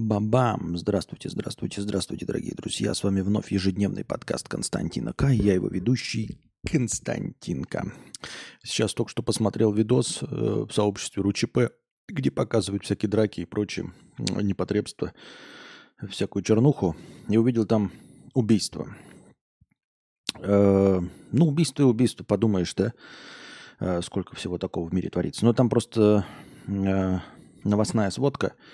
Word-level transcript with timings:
Бам-бам! 0.00 0.78
Здравствуйте, 0.78 1.28
здравствуйте, 1.28 1.80
здравствуйте, 1.80 2.24
дорогие 2.24 2.54
друзья. 2.54 2.94
С 2.94 3.02
вами 3.02 3.20
вновь 3.20 3.50
ежедневный 3.50 4.04
подкаст 4.04 4.48
Константина 4.48 5.12
К. 5.12 5.28
Я 5.30 5.54
его 5.54 5.66
ведущий 5.66 6.38
Константинка. 6.64 7.92
Сейчас 8.62 8.94
только 8.94 9.10
что 9.10 9.24
посмотрел 9.24 9.72
видос 9.72 10.22
э, 10.22 10.26
в 10.26 10.70
сообществе 10.70 11.24
РУЧП, 11.24 11.72
где 12.06 12.30
показывают 12.30 12.84
всякие 12.84 13.08
драки 13.08 13.40
и 13.40 13.44
прочие 13.44 13.92
непотребства, 14.18 15.14
всякую 16.08 16.44
чернуху, 16.44 16.94
и 17.28 17.36
увидел 17.36 17.66
там 17.66 17.90
убийство. 18.34 18.94
Э, 20.38 21.00
ну, 21.32 21.44
убийство 21.44 21.82
и 21.82 21.86
убийство, 21.86 22.22
подумаешь, 22.22 22.72
да, 22.76 22.92
э, 23.80 24.00
сколько 24.02 24.36
всего 24.36 24.58
такого 24.58 24.88
в 24.88 24.94
мире 24.94 25.10
творится. 25.10 25.44
Но 25.44 25.54
там 25.54 25.68
просто 25.68 26.24
новостная 27.64 28.10
сводка– 28.10 28.54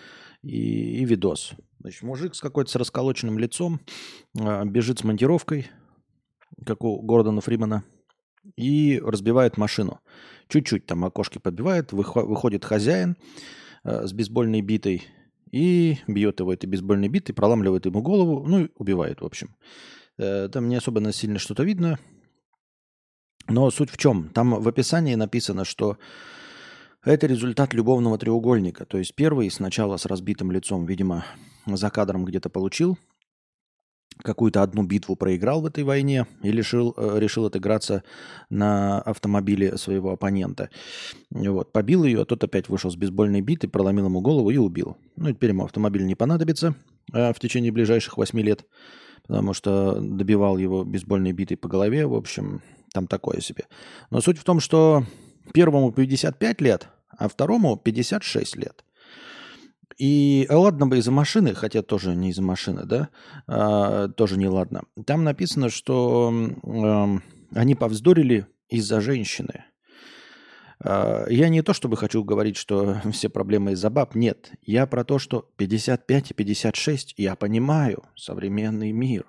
и, 0.45 1.01
и 1.01 1.05
видос. 1.05 1.55
Значит, 1.81 2.03
мужик 2.03 2.35
с 2.35 2.41
какой-то 2.41 2.71
с 2.71 2.77
расколоченным 2.77 3.39
лицом 3.39 3.81
э, 4.39 4.65
бежит 4.65 5.01
с 5.01 5.05
монтировкой, 5.05 5.69
как 6.65 6.85
у 6.85 7.01
Гордона 7.03 7.41
Фримана, 7.41 7.85
и 8.57 9.01
разбивает 9.03 9.57
машину. 9.57 10.01
Чуть-чуть 10.49 10.87
там 10.87 11.05
окошки 11.05 11.39
подбивает, 11.39 11.93
выходит 11.93 12.65
хозяин 12.65 13.17
э, 13.85 14.07
с 14.07 14.13
бейсбольной 14.13 14.61
битой 14.61 15.07
и 15.51 15.99
бьет 16.07 16.41
его 16.41 16.53
этой 16.53 16.67
бейсбольной 16.67 17.09
битой, 17.09 17.35
проламливает 17.35 17.87
ему 17.87 18.03
голову, 18.03 18.47
ну 18.47 18.65
и 18.65 18.69
убивает, 18.77 19.21
в 19.21 19.25
общем. 19.25 19.57
Э, 20.19 20.49
там 20.49 20.69
не 20.69 20.77
особенно 20.77 21.13
сильно 21.13 21.39
что-то 21.39 21.65
видно. 21.65 21.99
Но 23.47 23.71
суть 23.71 23.91
в 23.91 23.97
чем? 23.97 24.31
Там 24.31 24.61
в 24.61 24.69
описании 24.69 25.15
написано, 25.15 25.65
что 25.65 25.99
это 27.05 27.27
результат 27.27 27.75
любовного 27.75 28.19
треугольника. 28.19 28.85
То 28.85 28.99
есть 28.99 29.15
первый 29.15 29.51
сначала 29.51 29.97
с 29.97 30.07
разбитым 30.07 30.51
лицом, 30.51 30.87
видимо, 30.87 31.25
за 31.67 31.91
кадром 31.91 32.25
где-то 32.25 32.49
получил, 32.49 32.99
какую-то 34.23 34.63
одну 34.63 34.85
битву 34.85 35.17
проиграл 35.17 35.61
в 35.61 35.67
этой 35.67 35.85
войне 35.85 36.27
и 36.43 36.53
решил, 36.53 36.95
э, 36.97 37.19
решил 37.19 37.47
отыграться 37.47 38.05
на 38.49 39.01
автомобиле 39.01 39.77
своего 39.77 40.13
оппонента. 40.13 40.71
Вот, 41.31 41.73
побил 41.73 42.05
ее, 42.05 42.23
а 42.23 42.25
тот 42.25 42.45
опять 42.45 42.69
вышел 42.69 42.91
с 42.91 42.97
бейсбольной 42.97 43.41
битой, 43.41 43.69
проломил 43.69 44.07
ему 44.07 44.21
голову 44.21 44.51
и 44.51 44.57
убил. 44.57 44.97
Ну, 45.17 45.33
теперь 45.33 45.51
ему 45.51 45.65
автомобиль 45.65 46.07
не 46.07 46.15
понадобится 46.15 46.75
а 47.13 47.33
в 47.33 47.39
течение 47.39 47.73
ближайших 47.73 48.17
восьми 48.17 48.43
лет, 48.43 48.65
потому 49.27 49.53
что 49.53 49.99
добивал 50.01 50.57
его 50.57 50.85
бейсбольной 50.85 51.33
битой 51.33 51.57
по 51.57 51.69
голове, 51.69 52.07
в 52.07 52.15
общем, 52.15 52.63
там 52.93 53.07
такое 53.07 53.41
себе. 53.41 53.65
Но 54.11 54.21
суть 54.21 54.39
в 54.39 54.45
том, 54.45 54.61
что 54.61 55.05
первому 55.53 55.93
55 55.93 56.61
лет, 56.61 56.89
а 57.19 57.29
второму 57.29 57.77
56 57.77 58.57
лет. 58.57 58.85
И 59.99 60.47
ладно 60.51 60.87
бы 60.87 60.99
из-за 60.99 61.13
машины, 61.13 61.55
хотя 61.55 61.83
тоже 61.83 62.17
не 62.17 62.31
из-за 62.31 62.43
машины, 62.43 62.85
да, 62.85 63.11
а, 63.47 64.09
тоже 64.09 64.37
не 64.39 64.49
ладно. 64.49 64.83
Там 65.07 65.25
написано, 65.25 65.71
что 65.71 66.33
э, 66.33 67.19
они 67.55 67.75
повздорили 67.75 68.47
из-за 68.69 69.01
женщины. 69.01 69.65
Э, 70.83 71.27
я 71.29 71.49
не 71.49 71.63
то 71.63 71.73
чтобы 71.75 71.97
хочу 71.97 72.25
говорить, 72.25 72.57
что 72.57 73.01
все 73.13 73.29
проблемы 73.29 73.73
из-за 73.73 73.91
баб, 73.91 74.15
нет. 74.15 74.51
Я 74.63 74.87
про 74.87 75.05
то, 75.05 75.19
что 75.19 75.49
55 75.57 76.31
и 76.33 76.35
56, 76.35 77.15
я 77.17 77.37
понимаю 77.37 78.03
современный 78.17 78.93
мир. 78.93 79.27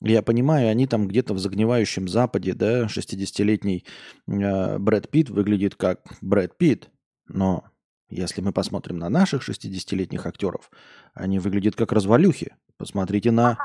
Я 0.00 0.22
понимаю, 0.22 0.70
они 0.70 0.86
там 0.86 1.08
где-то 1.08 1.34
в 1.34 1.38
загнивающем 1.38 2.06
Западе, 2.06 2.54
да, 2.54 2.86
60-летний 2.86 3.84
э, 4.28 4.78
Брэд 4.78 5.10
Питт 5.10 5.28
выглядит 5.28 5.74
как 5.74 6.16
Брэд 6.20 6.56
Питт, 6.56 6.90
но 7.26 7.64
если 8.08 8.40
мы 8.40 8.52
посмотрим 8.52 8.98
на 8.98 9.08
наших 9.08 9.48
60-летних 9.48 10.24
актеров, 10.24 10.70
они 11.14 11.38
выглядят 11.38 11.74
как 11.74 11.92
развалюхи. 11.92 12.54
Посмотрите 12.76 13.32
на 13.32 13.58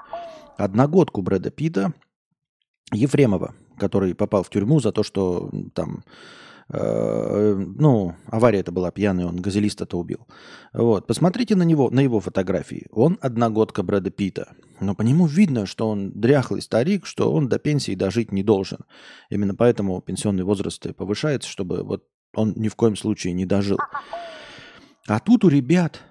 одногодку 0.57 1.21
Брэда 1.21 1.51
Питта, 1.51 1.93
Ефремова, 2.91 3.55
который 3.77 4.15
попал 4.15 4.43
в 4.43 4.49
тюрьму 4.49 4.79
за 4.79 4.91
то, 4.91 5.03
что 5.03 5.51
там, 5.73 6.03
ну, 6.73 8.15
авария 8.27 8.59
это 8.59 8.71
была 8.71 8.89
пьяная, 8.91 9.27
он 9.27 9.37
газелиста-то 9.37 9.97
убил. 9.97 10.27
Вот, 10.73 11.05
посмотрите 11.05 11.55
на 11.55 11.63
него, 11.63 11.91
на 11.91 11.99
его 11.99 12.19
фотографии. 12.19 12.87
Он 12.91 13.19
одногодка 13.21 13.83
Брэда 13.83 14.09
Питта, 14.09 14.55
но 14.79 14.95
по 14.95 15.03
нему 15.03 15.27
видно, 15.27 15.67
что 15.67 15.87
он 15.87 16.11
дряхлый 16.11 16.61
старик, 16.61 17.05
что 17.05 17.31
он 17.31 17.47
до 17.47 17.59
пенсии 17.59 17.93
дожить 17.93 18.31
не 18.31 18.41
должен. 18.41 18.79
Именно 19.29 19.53
поэтому 19.53 20.01
пенсионный 20.01 20.43
возраст 20.43 20.95
повышается, 20.95 21.47
чтобы 21.47 21.83
вот 21.83 22.05
он 22.35 22.53
ни 22.55 22.69
в 22.69 22.75
коем 22.75 22.95
случае 22.95 23.33
не 23.33 23.45
дожил. 23.45 23.77
А 25.07 25.19
тут 25.19 25.43
у 25.43 25.49
ребят 25.49 26.01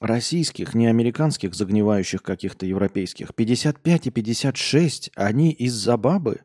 российских, 0.00 0.74
не 0.74 0.86
американских, 0.86 1.54
загнивающих 1.54 2.22
каких-то 2.22 2.66
европейских, 2.66 3.34
55 3.34 4.06
и 4.08 4.10
56, 4.10 5.10
они 5.16 5.52
из-за 5.52 5.96
бабы, 5.96 6.42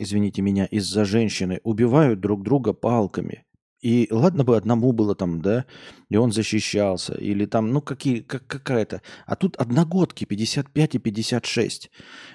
извините 0.00 0.42
меня, 0.42 0.64
из-за 0.64 1.04
женщины, 1.04 1.60
убивают 1.62 2.20
друг 2.20 2.42
друга 2.42 2.72
палками. 2.72 3.44
И 3.80 4.08
ладно 4.10 4.44
бы 4.44 4.56
одному 4.56 4.92
было 4.92 5.14
там, 5.14 5.40
да, 5.40 5.64
и 6.10 6.16
он 6.16 6.32
защищался, 6.32 7.14
или 7.14 7.46
там, 7.46 7.72
ну, 7.72 7.80
какие, 7.80 8.20
как, 8.20 8.46
какая-то. 8.46 9.00
А 9.26 9.36
тут 9.36 9.56
одногодки, 9.56 10.24
55 10.24 10.94
и 10.96 10.98
56. 10.98 11.90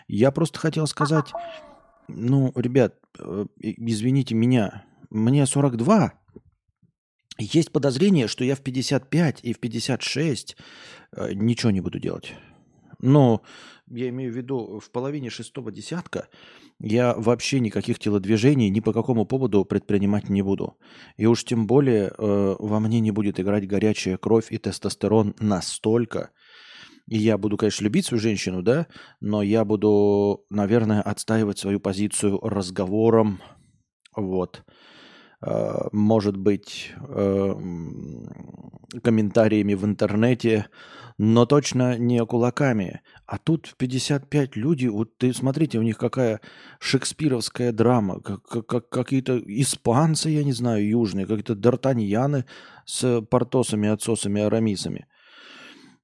Я 0.08 0.32
просто 0.32 0.60
хотел 0.60 0.88
сказать, 0.88 1.32
ну, 2.08 2.52
ребят, 2.56 2.96
э, 3.20 3.46
извините 3.60 4.34
меня, 4.34 4.86
мне 5.10 5.46
42. 5.46 6.14
Есть 7.38 7.72
подозрение, 7.72 8.28
что 8.28 8.44
я 8.44 8.56
в 8.56 8.62
55 8.62 9.40
и 9.44 9.54
в 9.54 9.60
56 9.60 10.58
э, 11.12 11.34
ничего 11.34 11.72
не 11.72 11.82
буду 11.82 12.00
делать. 12.00 12.34
Но 13.00 13.42
я 13.88 14.10
имею 14.10 14.32
в 14.32 14.36
виду, 14.36 14.80
в 14.80 14.92
половине 14.92 15.30
шестого 15.30 15.72
десятка 15.72 16.28
я 16.80 17.14
вообще 17.16 17.60
никаких 17.60 18.00
телодвижений 18.00 18.70
ни 18.70 18.80
по 18.80 18.94
какому 18.94 19.26
поводу 19.26 19.64
предпринимать 19.66 20.30
не 20.30 20.42
буду. 20.42 20.78
И 21.18 21.26
уж 21.26 21.44
тем 21.44 21.68
более 21.68 22.08
э, 22.08 22.56
во 22.60 22.80
мне 22.80 23.00
не 23.00 23.12
будет 23.12 23.40
играть 23.40 23.68
горячая 23.68 24.18
кровь 24.18 24.52
и 24.52 24.58
тестостерон 24.58 25.36
настолько. 25.40 26.32
И 27.08 27.18
я 27.18 27.38
буду, 27.38 27.58
конечно, 27.58 27.84
любить 27.84 28.06
свою 28.06 28.20
женщину, 28.20 28.64
да, 28.64 28.88
но 29.20 29.44
я 29.44 29.64
буду, 29.64 30.44
наверное, 30.50 31.02
отстаивать 31.02 31.60
свою 31.60 31.80
позицию 31.80 32.40
разговором, 32.40 33.42
вот, 34.16 34.64
может 35.42 36.38
быть, 36.38 36.94
э, 36.98 37.54
комментариями 39.04 39.74
в 39.74 39.86
интернете, 39.86 40.68
но 41.18 41.46
точно 41.46 41.98
не 41.98 42.26
кулаками. 42.26 43.02
А 43.26 43.38
тут 43.38 43.68
в 43.68 43.76
55 43.76 44.56
люди, 44.56 44.88
вот 44.88 45.18
ты 45.18 45.34
смотрите, 45.34 45.80
у 45.80 45.82
них 45.82 45.98
какая 45.98 46.42
шекспировская 46.80 47.72
драма, 47.72 48.20
как, 48.22 48.66
как, 48.66 48.90
какие-то 48.90 49.42
испанцы, 49.46 50.30
я 50.30 50.44
не 50.44 50.54
знаю, 50.54 50.88
южные, 50.88 51.26
какие-то 51.26 51.54
д'Артаньяны 51.54 52.46
с 52.86 53.22
портосами, 53.22 53.90
отсосами, 53.90 54.42
арамисами. 54.42 55.08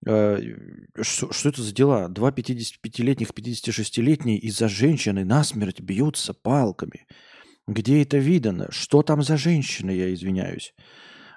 Э, 0.06 0.40
что, 1.02 1.32
что 1.32 1.50
это 1.50 1.62
за 1.62 1.74
дела? 1.74 2.08
Два 2.08 2.32
55-летних, 2.32 3.30
56-летние 3.30 4.38
из-за 4.40 4.68
женщины 4.68 5.26
насмерть 5.26 5.82
бьются 5.82 6.34
палками– 6.34 7.06
где 7.68 8.02
это 8.02 8.18
видано? 8.18 8.68
Что 8.72 9.02
там 9.04 9.22
за 9.22 9.38
женщина, 9.38 9.92
я 9.92 10.14
извиняюсь, 10.14 10.74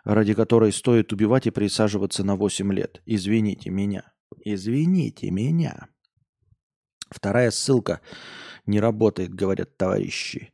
ради 0.04 0.34
которой 0.34 0.72
стоит 0.72 1.12
убивать 1.12 1.46
и 1.46 1.50
присаживаться 1.50 2.24
на 2.24 2.36
8 2.36 2.72
лет? 2.72 3.02
Извините 3.06 3.70
меня. 3.70 4.12
Извините 4.44 5.30
меня. 5.30 5.88
Вторая 7.10 7.50
ссылка 7.50 8.00
не 8.66 8.80
работает, 8.80 9.34
говорят 9.34 9.76
товарищи. 9.76 10.50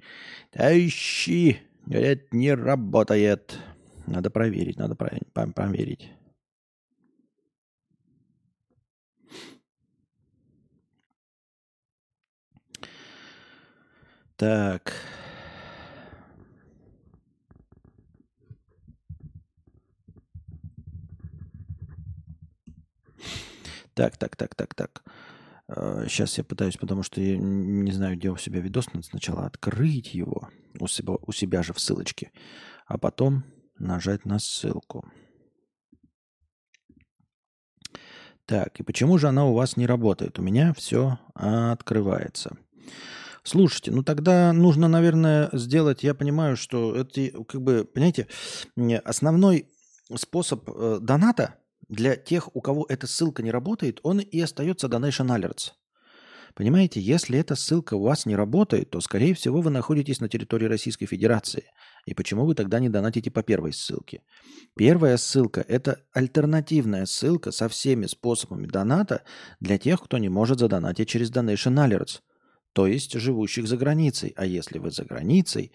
Товарищи, 0.51 1.63
говорят, 1.87 2.33
не 2.33 2.53
работает. 2.55 3.59
Надо 4.07 4.31
проверить, 4.31 4.77
надо 4.77 4.97
проверить. 4.97 6.11
Так. 14.37 14.95
Так, 23.95 24.17
так, 24.17 24.37
так, 24.37 24.55
так, 24.55 24.75
так. 24.75 25.03
Сейчас 26.09 26.37
я 26.37 26.45
пытаюсь, 26.45 26.77
потому 26.77 27.03
что 27.03 27.21
я 27.21 27.37
не 27.39 27.93
знаю, 27.93 28.17
где 28.17 28.31
у 28.31 28.37
себя 28.37 28.61
видос, 28.61 28.93
надо 28.93 29.07
сначала 29.07 29.47
открыть 29.47 30.15
его 30.15 30.49
у 30.81 30.89
себя, 30.89 31.15
у 31.21 31.33
себя 31.33 31.63
же 31.63 31.73
в 31.73 31.81
ссылочке, 31.81 32.33
а 32.87 32.99
потом 32.99 33.45
нажать 33.79 34.25
на 34.25 34.39
ссылку. 34.41 35.09
Так, 38.47 38.81
и 38.81 38.83
почему 38.83 39.17
же 39.17 39.29
она 39.29 39.47
у 39.47 39.55
вас 39.55 39.77
не 39.77 39.87
работает? 39.87 40.41
У 40.41 40.43
меня 40.43 40.75
все 40.75 41.21
открывается. 41.35 42.57
Слушайте, 43.45 43.93
ну 43.93 44.03
тогда 44.03 44.53
нужно, 44.53 44.89
наверное, 44.89 45.51
сделать, 45.53 46.03
я 46.03 46.15
понимаю, 46.15 46.57
что 46.57 46.97
это 46.97 47.45
как 47.45 47.63
бы, 47.63 47.85
понимаете, 47.85 48.27
основной 49.05 49.69
способ 50.17 50.69
э, 50.69 50.99
доната 51.01 51.60
для 51.91 52.17
тех, 52.17 52.55
у 52.55 52.61
кого 52.61 52.87
эта 52.89 53.07
ссылка 53.07 53.43
не 53.43 53.51
работает, 53.51 54.01
он 54.05 54.21
и 54.21 54.41
остается 54.41 54.87
Donation 54.87 55.27
Alerts. 55.27 55.73
Понимаете, 56.55 57.01
если 57.01 57.39
эта 57.39 57.55
ссылка 57.55 57.95
у 57.95 58.03
вас 58.03 58.27
не 58.27 58.35
работает, 58.35 58.91
то, 58.91 59.01
скорее 59.01 59.35
всего, 59.35 59.61
вы 59.61 59.71
находитесь 59.71 60.21
на 60.21 60.29
территории 60.29 60.67
Российской 60.67 61.07
Федерации. 61.07 61.65
И 62.07 62.15
почему 62.15 62.45
вы 62.45 62.55
тогда 62.55 62.81
не 62.81 62.89
донатите 62.89 63.31
по 63.31 63.43
первой 63.43 63.73
ссылке? 63.73 64.23
Первая 64.77 65.17
ссылка– 65.17 65.65
это 65.69 66.01
альтернативная 66.13 67.07
ссылка 67.07 67.51
со 67.51 67.69
всеми 67.69 68.07
способами 68.07 68.67
доната 68.67 69.23
для 69.61 69.79
тех, 69.79 70.01
кто 70.03 70.19
не 70.19 70.29
может 70.29 70.59
задонатить 70.59 71.09
через 71.09 71.31
Donation 71.31 71.75
Alerts, 71.75 72.21
то 72.73 72.87
есть 72.87 73.13
живущих 73.15 73.67
за 73.67 73.77
границей. 73.77 74.33
А 74.37 74.45
если 74.45 74.79
вы 74.79 74.91
за 74.91 75.05
границей, 75.05 75.73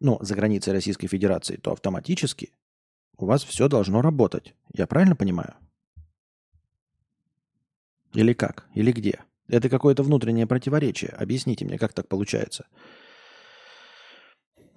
ну, 0.00 0.18
за 0.20 0.34
границей 0.34 0.72
Российской 0.72 1.06
Федерации, 1.06 1.56
то 1.56 1.72
автоматически 1.72 2.52
у 3.16 3.26
вас 3.26 3.44
все 3.44 3.68
должно 3.68 4.02
работать. 4.02 4.54
Я 4.74 4.86
правильно 4.86 5.16
понимаю? 5.16 5.54
Или 8.14 8.32
как? 8.32 8.66
Или 8.74 8.92
где? 8.92 9.20
Это 9.48 9.68
какое-то 9.68 10.02
внутреннее 10.02 10.46
противоречие. 10.46 11.10
Объясните 11.10 11.64
мне, 11.64 11.78
как 11.78 11.92
так 11.92 12.08
получается. 12.08 12.66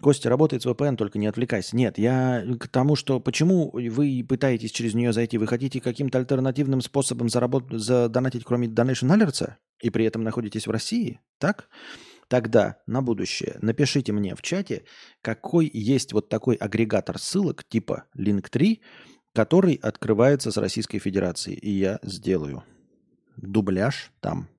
Костя, 0.01 0.29
работает 0.29 0.61
с 0.61 0.65
VPN, 0.65 0.97
только 0.97 1.17
не 1.17 1.27
отвлекайся. 1.27 1.75
Нет, 1.75 1.97
я 1.97 2.45
к 2.59 2.67
тому, 2.67 2.95
что 2.95 3.19
почему 3.19 3.71
вы 3.71 4.25
пытаетесь 4.27 4.71
через 4.71 4.93
нее 4.93 5.13
зайти, 5.13 5.37
вы 5.37 5.47
хотите 5.47 5.81
каким-то 5.81 6.19
альтернативным 6.19 6.81
способом 6.81 7.29
заработать, 7.29 7.79
задонатить, 7.79 8.43
кроме 8.43 8.67
Donation 8.67 9.09
Alerts, 9.09 9.53
и 9.81 9.89
при 9.89 10.05
этом 10.05 10.23
находитесь 10.23 10.67
в 10.67 10.71
России, 10.71 11.21
так? 11.39 11.69
Тогда 12.27 12.77
на 12.87 13.01
будущее 13.01 13.57
напишите 13.61 14.11
мне 14.11 14.35
в 14.35 14.41
чате, 14.41 14.83
какой 15.21 15.69
есть 15.71 16.13
вот 16.13 16.29
такой 16.29 16.55
агрегатор 16.55 17.19
ссылок 17.19 17.63
типа 17.63 18.05
Link3, 18.17 18.79
который 19.33 19.75
открывается 19.75 20.51
с 20.51 20.57
Российской 20.57 20.99
Федерации, 20.99 21.53
и 21.53 21.71
я 21.71 21.99
сделаю 22.03 22.63
дубляж 23.37 24.11
там 24.21 24.49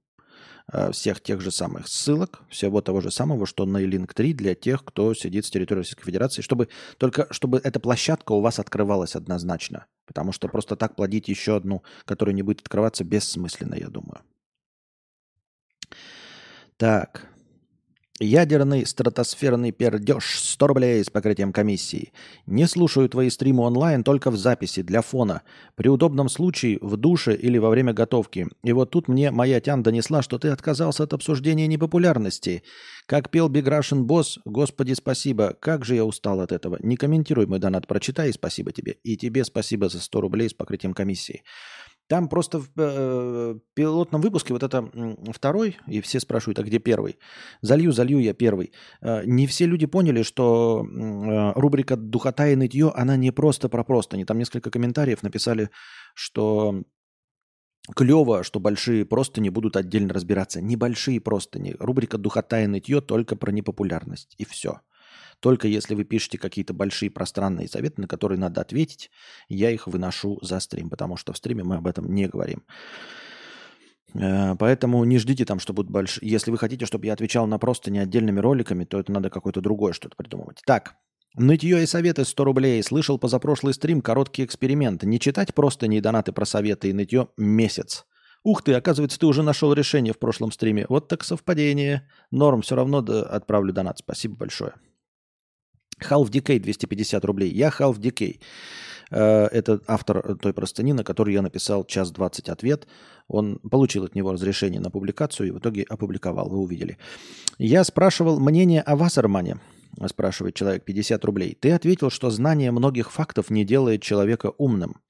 Э, 0.73 0.91
всех 0.91 1.21
тех 1.21 1.41
же 1.41 1.53
самых 1.53 1.87
ссылок, 1.87 2.43
всего 2.51 2.81
того 2.81 3.01
же 3.01 3.13
самого, 3.13 3.47
что 3.47 3.67
на 3.67 3.83
Link 3.85 4.13
3 4.13 4.35
для 4.35 4.57
тех, 4.57 4.85
кто 4.85 5.15
сидит 5.15 5.47
с 5.47 5.51
территории 5.51 5.81
Российской 5.81 6.05
Федерации, 6.05 6.43
чтобы 6.43 6.69
только 6.99 7.29
чтобы 7.31 7.61
эта 7.63 7.79
площадка 7.79 8.33
у 8.33 8.41
вас 8.41 8.59
открывалась 8.59 9.15
однозначно. 9.15 9.87
Потому 10.07 10.33
что 10.33 10.49
просто 10.49 10.75
так 10.75 10.97
плодить 10.97 11.29
еще 11.29 11.57
одну, 11.57 11.85
которая 12.05 12.35
не 12.35 12.43
будет 12.43 12.61
открываться, 12.63 13.05
бессмысленно, 13.05 13.77
я 13.77 13.89
думаю. 13.89 14.23
Так. 16.77 17.29
Ядерный 18.19 18.87
стратосферный 18.87 19.73
пердеж. 19.73 20.39
100 20.41 20.67
рублей 20.67 21.05
с 21.05 21.11
покрытием 21.11 21.53
комиссии. 21.53 22.13
Не 22.47 22.67
слушаю 22.67 23.11
твои 23.11 23.29
стримы 23.29 23.65
онлайн, 23.65 24.05
только 24.05 24.31
в 24.31 24.39
записи, 24.39 24.81
для 24.81 25.03
фона. 25.03 25.43
При 25.75 25.89
удобном 25.89 26.31
случае 26.31 26.79
в 26.81 26.97
душе 26.97 27.35
или 27.35 27.59
во 27.59 27.69
время 27.69 27.93
готовки. 27.93 28.49
И 28.63 28.73
вот 28.73 28.91
тут 28.91 29.09
мне 29.09 29.31
моя 29.31 29.61
тян 29.61 29.83
донесла, 29.83 30.23
что 30.23 30.39
ты 30.39 30.49
отказался 30.49 31.03
от 31.03 31.13
обсуждения 31.13 31.67
непопулярности. 31.67 32.63
Как 33.05 33.31
пел 33.31 33.51
Big 33.51 33.65
Russian 33.65 34.07
Boss, 34.07 34.39
господи, 34.47 34.95
спасибо. 34.95 35.55
Как 35.61 35.85
же 35.85 35.97
я 35.97 36.05
устал 36.07 36.41
от 36.41 36.53
этого. 36.53 36.79
Не 36.81 36.97
комментируй 36.97 37.47
мой 37.47 37.59
донат, 37.59 37.87
прочитай, 37.87 38.33
спасибо 38.33 38.73
тебе. 38.73 38.97
И 39.03 39.19
тебе 39.19 39.45
спасибо 39.45 39.91
за 39.91 40.01
100 40.01 40.21
рублей 40.23 40.49
с 40.49 40.55
покрытием 40.55 40.95
комиссии. 40.95 41.43
Там 42.09 42.29
просто 42.29 42.61
в 42.61 42.69
э, 42.77 43.59
пилотном 43.75 44.21
выпуске 44.21 44.53
вот 44.53 44.63
это 44.63 44.89
второй, 45.33 45.77
и 45.89 46.01
все 46.01 46.21
спрашивают, 46.21 46.59
а 46.61 46.63
где 46.63 46.79
первый? 46.79 47.19
Залью, 47.63 47.91
залью 47.93 48.21
я 48.21 48.33
первый. 48.33 48.73
Э, 49.01 49.25
не 49.25 49.49
все 49.49 49.67
люди 49.67 49.87
поняли, 49.87 50.23
что 50.23 50.87
э, 50.87 51.53
рубрика 51.59 51.97
«Духота 51.97 52.47
и 52.47 52.55
нытье», 52.55 52.93
она 52.95 53.17
не 53.17 53.33
просто 53.33 53.69
про 53.69 53.83
просто. 53.83 54.17
Они 54.17 54.25
там 54.25 54.39
несколько 54.39 54.71
комментариев 54.71 55.25
написали, 55.25 55.71
что 56.15 56.85
клево, 57.95 58.45
что 58.45 58.61
большие 58.61 59.05
просто 59.05 59.41
не 59.41 59.51
будут 59.51 59.77
отдельно 59.77 60.15
разбираться. 60.15 60.61
Небольшие 60.61 61.21
просто 61.21 61.59
не. 61.59 61.75
Рубрика 61.79 62.19
«Духота 62.19 62.63
и 62.63 62.67
нытье» 62.67 63.01
только 63.01 63.35
про 63.35 63.51
непопулярность. 63.51 64.35
И 64.39 64.45
все. 64.45 64.81
Только 65.41 65.69
если 65.69 65.95
вы 65.95 66.05
пишете 66.05 66.39
какие-то 66.39 66.75
большие 66.75 67.11
пространные 67.11 67.69
советы, 67.69 68.01
на 68.01 68.09
которые 68.09 68.39
надо 68.39 68.61
ответить, 68.61 69.11
я 69.49 69.71
их 69.71 69.87
выношу 69.87 70.39
за 70.43 70.61
стрим, 70.61 70.91
потому 70.91 71.17
что 71.17 71.33
в 71.33 71.37
стриме 71.37 71.65
мы 71.65 71.77
об 71.77 71.87
этом 71.87 72.13
не 72.13 72.29
говорим. 72.29 72.65
Э, 74.15 74.55
поэтому 74.57 75.05
не 75.05 75.19
ждите 75.19 75.45
там, 75.45 75.59
что 75.59 75.73
будут 75.73 75.91
большие. 75.91 76.29
Если 76.29 76.51
вы 76.51 76.59
хотите, 76.59 76.87
чтобы 76.87 77.07
я 77.07 77.13
отвечал 77.13 77.47
на 77.47 77.59
просто 77.59 77.91
не 77.91 77.99
отдельными 77.99 78.41
роликами, 78.41 78.85
то 78.85 78.99
это 78.99 79.13
надо 79.13 79.31
какое-то 79.31 79.61
другое 79.61 79.93
что-то 79.93 80.17
придумывать. 80.17 80.63
Так, 80.67 80.97
Нытье 81.39 81.83
и 81.83 81.87
советы 81.87 82.25
100 82.25 82.45
рублей. 82.45 82.83
Слышал 82.83 83.19
позапрошлый 83.19 83.75
стрим 83.75 84.01
короткий 84.01 84.43
эксперимент. 84.43 85.03
Не 85.03 85.21
читать 85.21 85.55
просто 85.55 85.87
не 85.87 86.01
донаты 86.01 86.33
про 86.33 86.47
советы 86.47 86.89
и 86.89 86.95
нытье 86.95 87.29
месяц. 87.37 88.07
Ух 88.43 88.63
ты, 88.63 88.73
оказывается, 88.73 89.19
ты 89.19 89.27
уже 89.27 89.43
нашел 89.43 89.73
решение 89.75 90.15
в 90.15 90.19
прошлом 90.19 90.51
стриме. 90.51 90.87
Вот 90.89 91.09
так 91.09 91.25
совпадение. 91.25 92.09
Норм, 92.31 92.63
все 92.63 92.75
равно 92.75 92.99
отправлю 92.99 93.75
донат. 93.75 93.99
Спасибо 93.99 94.37
большое. 94.37 94.73
Half 96.01 96.31
Decay 96.31 96.59
250 96.59 97.25
рублей. 97.25 97.51
Я 97.51 97.69
Half 97.69 97.99
Decay. 97.99 98.41
Э, 99.11 99.47
это 99.47 99.81
автор 99.87 100.37
той 100.37 100.53
простыни, 100.53 100.93
на 100.93 101.05
которую 101.05 101.35
я 101.35 101.43
написал 101.43 101.85
час 101.85 102.11
20 102.11 102.49
ответ. 102.49 102.87
Он 103.29 103.59
получил 103.59 104.05
от 104.05 104.15
него 104.15 104.33
разрешение 104.33 104.81
на 104.81 104.91
публикацию 104.91 105.49
и 105.49 105.51
в 105.51 105.59
итоге 105.59 105.85
опубликовал. 105.89 106.49
Вы 106.49 106.59
увидели. 106.59 106.99
Я 107.59 107.85
спрашивал 107.85 108.41
мнение 108.41 108.83
о 108.83 108.97
Вассермане. 108.97 109.59
Спрашивает 110.07 110.55
человек 110.55 110.85
50 110.85 111.25
рублей. 111.25 111.57
Ты 111.59 111.73
ответил, 111.73 112.11
что 112.11 112.31
знание 112.31 112.71
многих 112.71 113.11
фактов 113.11 113.49
не 113.49 113.65
делает 113.65 114.03
человека 114.03 114.53
умным. 114.59 115.01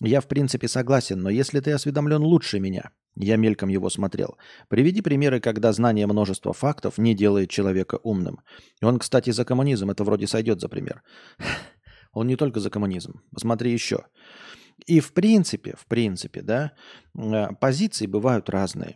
Я 0.00 0.20
в 0.20 0.28
принципе 0.28 0.68
согласен, 0.68 1.20
но 1.20 1.30
если 1.30 1.60
ты 1.60 1.72
осведомлен 1.72 2.22
лучше 2.22 2.60
меня, 2.60 2.90
я 3.16 3.36
мельком 3.36 3.70
его 3.70 3.88
смотрел. 3.88 4.36
Приведи 4.68 5.00
примеры, 5.00 5.40
когда 5.40 5.72
знание 5.72 6.06
множества 6.06 6.52
фактов 6.52 6.98
не 6.98 7.14
делает 7.14 7.48
человека 7.48 7.98
умным. 8.02 8.40
Он, 8.82 8.98
кстати, 8.98 9.30
за 9.30 9.44
коммунизм, 9.44 9.90
это 9.90 10.04
вроде 10.04 10.26
сойдет 10.26 10.60
за 10.60 10.68
пример. 10.68 11.02
Он 12.12 12.26
не 12.26 12.36
только 12.36 12.60
за 12.60 12.70
коммунизм. 12.70 13.20
Посмотри 13.32 13.72
еще. 13.72 14.06
И 14.86 15.00
в 15.00 15.12
принципе, 15.12 15.74
в 15.78 15.86
принципе, 15.86 16.42
да, 16.42 16.72
э, 17.18 17.48
позиции 17.60 18.06
бывают 18.06 18.50
разные. 18.50 18.94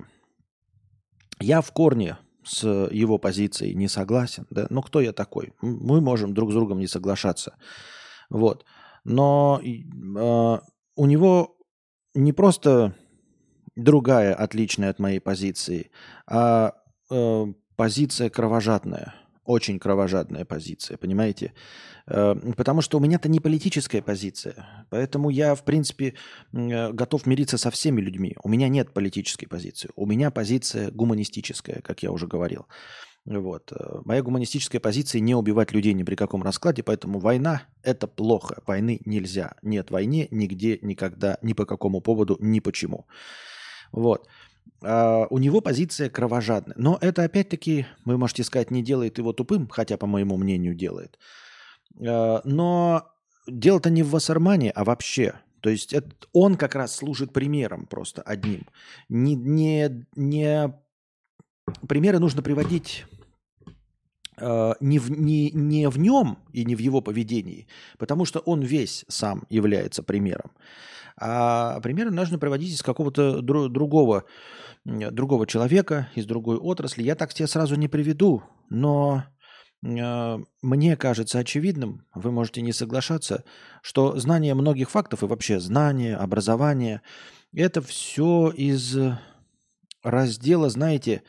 Я 1.39 1.63
в 1.63 1.73
корне 1.73 2.19
с 2.45 2.67
его 2.91 3.19
позицией 3.19 3.75
не 3.75 3.89
согласен, 3.89 4.47
да, 4.51 4.67
но 4.71 4.83
кто 4.83 5.01
я 5.01 5.13
такой? 5.13 5.55
Мы 5.63 6.01
можем 6.01 6.35
друг 6.35 6.51
с 6.51 6.55
другом 6.55 6.79
не 6.79 6.87
соглашаться. 6.87 7.57
Вот. 8.29 8.65
Но 9.05 9.61
э, 9.63 10.59
у 11.01 11.07
него 11.07 11.57
не 12.15 12.35
просто 12.35 12.95
другая, 13.75 14.35
отличная 14.35 14.91
от 14.91 14.99
моей 14.99 15.19
позиции, 15.19 15.91
а 16.27 16.75
э, 17.11 17.47
позиция 17.77 18.29
кровожадная. 18.29 19.15
Очень 19.45 19.79
кровожадная 19.79 20.45
позиция, 20.45 20.99
понимаете? 20.99 21.55
Э, 22.07 22.35
потому 22.55 22.83
что 22.83 22.99
у 22.99 23.01
меня-то 23.01 23.31
не 23.31 23.41
политическая 23.41 24.03
позиция. 24.03 24.85
Поэтому 24.91 25.31
я, 25.31 25.55
в 25.55 25.65
принципе, 25.65 26.17
э, 26.53 26.93
готов 26.93 27.25
мириться 27.25 27.57
со 27.57 27.71
всеми 27.71 28.03
людьми. 28.03 28.37
У 28.43 28.51
меня 28.51 28.69
нет 28.69 28.93
политической 28.93 29.47
позиции. 29.47 29.89
У 29.97 30.05
меня 30.05 30.31
позиция 30.31 30.91
гуманистическая, 30.91 31.81
как 31.81 32.03
я 32.03 32.13
уже 32.13 32.27
говорил. 32.27 32.67
Вот. 33.27 33.73
Э, 33.73 34.01
моя 34.05 34.23
гуманистическая 34.23 34.81
позиция 34.81 35.21
не 35.21 35.35
убивать 35.35 35.73
людей 35.73 35.93
ни 35.95 36.03
при 36.03 36.15
каком 36.15 36.43
раскладе, 36.43 36.83
поэтому 36.83 37.19
война– 37.19 37.63
это 37.83 38.07
плохо. 38.07 38.63
Войны 38.67 39.01
нельзя. 39.05 39.55
Нет 39.63 39.91
войны 39.91 40.29
нигде, 40.31 40.79
никогда, 40.83 41.39
ни 41.43 41.53
по 41.53 41.67
какому 41.67 42.01
поводу, 42.01 42.37
ни 42.41 42.61
почему. 42.61 43.07
Вот. 43.93 44.29
А 44.83 45.27
у 45.31 45.39
него 45.39 45.61
позиция 45.61 46.09
кровожадная. 46.09 46.77
Но 46.79 46.99
это 47.01 47.25
опять-таки, 47.25 47.87
вы 48.05 48.17
можете 48.17 48.45
сказать, 48.45 48.71
не 48.71 48.83
делает 48.83 49.19
его 49.19 49.33
тупым, 49.33 49.69
хотя, 49.69 49.97
по 49.99 50.07
моему 50.07 50.37
мнению, 50.37 50.75
делает. 50.75 51.19
А, 52.07 52.41
но 52.45 53.13
дело-то 53.47 53.91
не 53.91 54.03
в 54.03 54.11
Вассермане, 54.11 54.71
а 54.71 54.85
вообще. 54.85 55.35
То 55.61 55.69
есть 55.69 55.93
это, 55.93 56.09
он 56.33 56.57
как 56.57 56.75
раз 56.75 56.97
служит 56.97 57.33
примером 57.33 57.87
просто 57.87 58.23
одним. 58.23 58.67
Не, 59.09 59.35
не, 59.35 60.07
не 60.17 60.75
примеры 61.89 62.19
нужно 62.19 62.43
приводить 62.43 63.07
э, 64.37 64.73
не, 64.81 64.99
в, 64.99 65.11
не, 65.11 65.51
не 65.51 65.89
в 65.89 65.99
нем 65.99 66.39
и 66.53 66.65
не 66.65 66.75
в 66.75 66.79
его 66.79 67.01
поведении, 67.01 67.67
потому 67.99 68.25
что 68.25 68.41
он 68.41 68.63
весь 68.63 69.05
сам 69.09 69.45
является 69.49 70.03
примером. 70.03 70.51
А 71.17 71.81
примеры 71.81 72.11
нужно 72.11 72.39
приводить 72.39 72.75
из 72.75 72.83
какого-то 72.83 73.43
дру, 73.43 73.69
другого, 73.69 74.25
другого 74.85 75.47
человека, 75.47 76.09
из 76.15 76.25
другой 76.25 76.57
отрасли. 76.57 77.03
Я 77.03 77.15
так 77.15 77.35
тебе 77.35 77.47
сразу 77.47 77.75
не 77.75 77.89
приведу, 77.89 78.43
но 78.71 79.25
э, 79.85 80.39
мне 80.63 80.97
кажется 80.97 81.39
очевидным, 81.39 82.07
вы 82.15 82.33
можете 82.33 82.63
не 82.63 82.73
соглашаться, 82.73 83.45
что 83.83 84.19
знание 84.19 84.55
многих 84.55 84.91
фактов 84.91 85.23
и 85.23 85.27
вообще 85.27 85.61
знание, 85.61 86.17
образование, 86.17 87.03
это 87.53 87.83
все 87.83 88.51
из 88.51 88.97
раздела, 90.03 90.71
знаете, 90.71 91.23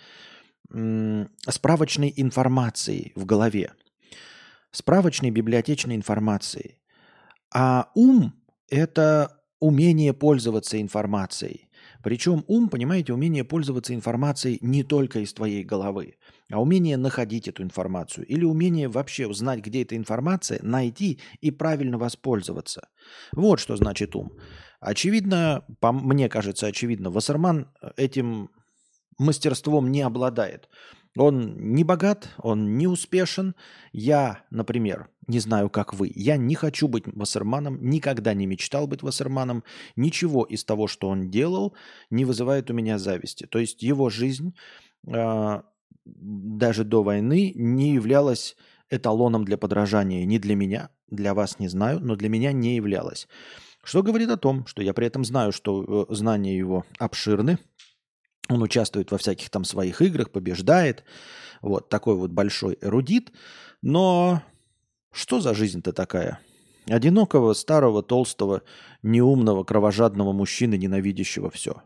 справочной 1.48 2.14
информации 2.16 3.12
в 3.16 3.26
голове, 3.26 3.74
справочной 4.72 5.32
библиотечной 5.32 5.96
информации. 5.96 6.78
А 7.54 7.90
ум– 7.96 8.34
это 8.70 9.42
умение 9.60 10.14
пользоваться 10.14 10.82
информацией. 10.82 11.70
Причем 12.04 12.44
ум, 12.48 12.70
понимаете, 12.70 13.14
умение 13.14 13.44
пользоваться 13.44 13.94
информацией 13.94 14.58
не 14.62 14.84
только 14.84 15.20
из 15.20 15.34
твоей 15.34 15.64
головы, 15.64 16.16
а 16.52 16.60
умение 16.60 16.98
находить 16.98 17.48
эту 17.48 17.62
информацию 17.64 18.26
или 18.26 18.44
умение 18.44 18.88
вообще 18.88 19.28
узнать, 19.28 19.60
где 19.60 19.84
эта 19.84 19.96
информация, 19.96 20.60
найти 20.64 21.20
и 21.42 21.52
правильно 21.52 21.98
воспользоваться. 21.98 22.88
Вот 23.34 23.60
что 23.60 23.76
значит 23.76 24.16
ум. 24.16 24.32
Очевидно, 24.80 25.64
по 25.80 25.92
мне 25.92 26.28
кажется, 26.28 26.68
очевидно, 26.68 27.12
Вассерман 27.12 27.68
этим 27.98 28.50
мастерством 29.18 29.92
не 29.92 30.02
обладает. 30.02 30.70
Он 31.18 31.74
не 31.74 31.84
богат, 31.84 32.30
он 32.38 32.78
не 32.78 32.88
успешен. 32.88 33.54
Я, 33.92 34.44
например, 34.50 35.10
не 35.28 35.40
знаю, 35.40 35.70
как 35.70 35.94
вы, 35.94 36.12
я 36.16 36.38
не 36.38 36.56
хочу 36.56 36.88
быть 36.88 37.04
Вассерманом, 37.06 37.78
никогда 37.82 38.34
не 38.34 38.46
мечтал 38.46 38.88
быть 38.88 39.04
Вассерманом. 39.04 39.64
Ничего 39.96 40.44
из 40.44 40.64
того, 40.64 40.88
что 40.88 41.10
он 41.10 41.30
делал, 41.30 41.74
не 42.10 42.24
вызывает 42.24 42.72
у 42.72 42.74
меня 42.74 42.98
зависти. 42.98 43.46
То 43.46 43.60
есть 43.60 43.84
его 43.84 44.10
жизнь 44.10 44.56
э, 45.06 45.62
даже 46.06 46.84
до 46.86 47.04
войны 47.04 47.52
не 47.56 47.94
являлась 47.94 48.56
эталоном 48.90 49.46
для 49.46 49.58
подражания 49.58 50.26
ни 50.26 50.38
для 50.38 50.56
меня, 50.56 50.90
для 51.08 51.34
вас 51.34 51.60
не 51.60 51.68
знаю, 51.68 52.00
но 52.00 52.16
для 52.16 52.30
меня 52.30 52.52
не 52.52 52.76
являлась. 52.76 53.28
Что 53.84 54.04
говорит 54.04 54.30
о 54.30 54.38
том, 54.38 54.66
что 54.68 54.84
я 54.84 54.94
при 54.94 55.08
этом 55.08 55.26
знаю, 55.26 55.52
что 55.52 56.06
э, 56.10 56.14
знания 56.14 56.56
его 56.56 56.86
обширны, 57.00 57.58
он 58.52 58.62
участвует 58.62 59.12
во 59.12 59.18
всяких 59.18 59.50
там 59.50 59.64
своих 59.64 60.02
играх, 60.02 60.32
побеждает, 60.32 61.04
вот 61.62 61.90
такой 61.90 62.16
вот 62.16 62.32
большой 62.32 62.78
эрудит, 62.82 63.32
но 63.82 64.42
что 65.12 65.40
за 65.42 65.54
жизнь-то 65.54 65.94
такая? 65.94 66.40
Одинокого, 66.88 67.54
старого, 67.54 68.02
толстого, 68.02 68.64
неумного, 69.04 69.64
кровожадного 69.64 70.32
мужчины, 70.32 70.78
ненавидящего 70.78 71.50
все. 71.50 71.82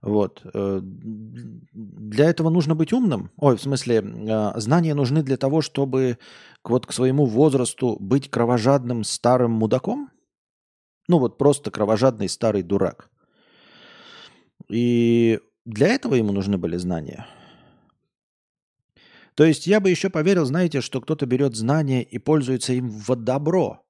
Вот. 0.00 0.40
Э, 0.52 0.80
для 0.82 2.28
этого 2.28 2.50
нужно 2.50 2.74
быть 2.74 2.92
умным. 2.92 3.30
Ой, 3.36 3.56
в 3.56 3.62
смысле, 3.62 3.98
э, 3.98 4.52
знания 4.60 4.94
нужны 4.94 5.22
для 5.22 5.36
того, 5.36 5.60
чтобы 5.60 6.18
вот 6.64 6.86
к 6.86 6.92
своему 6.92 7.24
возрасту 7.26 7.96
быть 8.00 8.28
кровожадным 8.28 9.04
старым 9.04 9.52
мудаком? 9.52 10.10
Ну 11.08 11.18
вот 11.18 11.38
просто 11.38 11.70
кровожадный 11.70 12.28
старый 12.28 12.62
дурак. 12.62 13.10
И 14.68 15.40
для 15.64 15.88
этого 15.88 16.14
ему 16.14 16.32
нужны 16.32 16.58
были 16.58 16.76
знания. 16.76 17.26
То 19.34 19.44
есть 19.44 19.66
я 19.66 19.80
бы 19.80 19.90
еще 19.90 20.10
поверил, 20.10 20.44
знаете, 20.44 20.80
что 20.80 21.00
кто-то 21.00 21.24
берет 21.26 21.56
знания 21.56 22.02
и 22.02 22.18
пользуется 22.18 22.74
им 22.74 22.90
в 22.90 23.14
добро, 23.16 23.82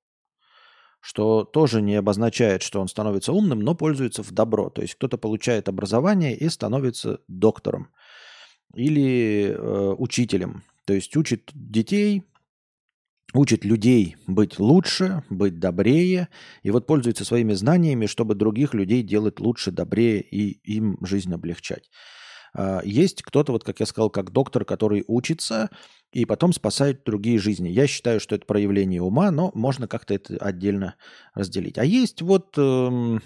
что 1.00 1.45
тоже 1.45 1.83
не 1.83 1.97
обозначает, 1.97 2.62
что 2.62 2.81
он 2.81 2.88
становится 2.88 3.33
умным, 3.33 3.61
но 3.61 3.75
пользуется 3.75 4.23
в 4.23 4.31
добро. 4.31 4.71
То 4.71 4.83
есть 4.83 4.95
кто-то 4.95 5.19
получает 5.19 5.69
образование 5.69 6.37
и 6.37 6.49
становится 6.49 7.21
доктором 7.26 7.88
или 8.75 9.49
э, 9.49 9.95
учителем. 9.99 10.62
То 10.85 10.95
есть 10.95 11.17
учит 11.17 11.50
детей 11.52 12.23
учит 13.35 13.65
людей 13.65 14.17
быть 14.27 14.59
лучше, 14.59 15.23
быть 15.31 15.59
добрее, 15.59 16.29
и 16.62 16.71
вот 16.71 16.87
пользуется 16.87 17.25
своими 17.25 17.55
знаниями, 17.55 18.07
чтобы 18.07 18.35
других 18.35 18.75
людей 18.75 19.03
делать 19.03 19.41
лучше, 19.41 19.71
добрее 19.71 20.21
и 20.21 20.61
им 20.73 20.99
жизнь 21.05 21.33
облегчать. 21.33 21.91
А, 22.55 22.81
есть 22.85 23.23
кто-то, 23.23 23.53
вот 23.53 23.65
как 23.65 23.81
я 23.81 23.87
сказал, 23.87 24.11
как 24.11 24.31
доктор, 24.31 24.65
который 24.65 25.05
учится 25.07 25.71
и 26.12 26.25
потом 26.27 26.53
спасает 26.53 27.05
другие 27.05 27.39
жизни. 27.39 27.69
Я 27.69 27.87
считаю, 27.87 28.21
что 28.21 28.35
это 28.35 28.45
проявление 28.45 29.01
ума, 29.01 29.31
но 29.31 29.51
можно 29.55 29.89
как-то 29.89 30.15
это 30.15 30.37
отдельно 30.37 30.97
разделить. 31.35 31.79
А 31.79 31.85
есть 31.85 32.21
вот, 32.21 32.55
эм, 32.59 33.23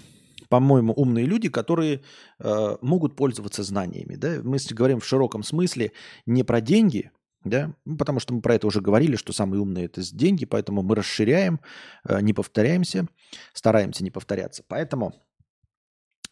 по-моему, 0.48 0.92
умные 0.92 1.26
люди, 1.26 1.48
которые 1.48 2.02
э, 2.38 2.76
могут 2.80 3.16
пользоваться 3.16 3.64
знаниями. 3.64 4.14
Да? 4.14 4.36
Мы 4.42 4.58
говорим 4.70 5.00
в 5.00 5.06
широком 5.06 5.42
смысле 5.42 5.90
не 6.26 6.44
про 6.44 6.60
деньги, 6.60 7.10
да? 7.48 7.72
Ну, 7.84 7.96
потому 7.96 8.20
что 8.20 8.34
мы 8.34 8.40
про 8.40 8.54
это 8.54 8.66
уже 8.66 8.80
говорили, 8.80 9.16
что 9.16 9.32
самые 9.32 9.60
умные 9.60 9.86
это 9.86 10.02
деньги, 10.14 10.44
поэтому 10.44 10.82
мы 10.82 10.94
расширяем, 10.94 11.60
э, 12.08 12.20
не 12.20 12.32
повторяемся, 12.32 13.06
стараемся 13.52 14.04
не 14.04 14.10
повторяться. 14.10 14.62
Поэтому 14.66 15.14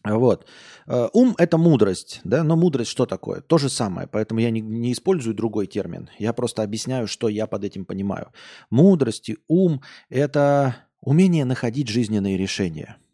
вот. 0.03 0.45
Э, 0.87 1.07
ум– 1.13 1.35
это 1.37 1.57
мудрость, 1.57 2.21
да, 2.23 2.43
но 2.43 2.55
мудрость 2.55 2.91
что 2.91 3.05
такое? 3.05 3.41
То 3.41 3.57
же 3.57 3.69
самое, 3.69 4.07
поэтому 4.07 4.39
я 4.39 4.51
не, 4.51 4.61
не 4.61 4.91
использую 4.93 5.33
другой 5.33 5.67
термин. 5.67 6.09
Я 6.19 6.33
просто 6.33 6.61
объясняю, 6.63 7.07
что 7.07 7.27
я 7.27 7.47
под 7.47 7.63
этим 7.63 7.85
понимаю. 7.85 8.31
Мудрость 8.69 9.29
и 9.29 9.37
ум– 9.47 9.81
это 10.09 10.75
умение 11.01 11.45
находить 11.45 11.87
жизненные 11.87 12.37
решения– 12.37 12.97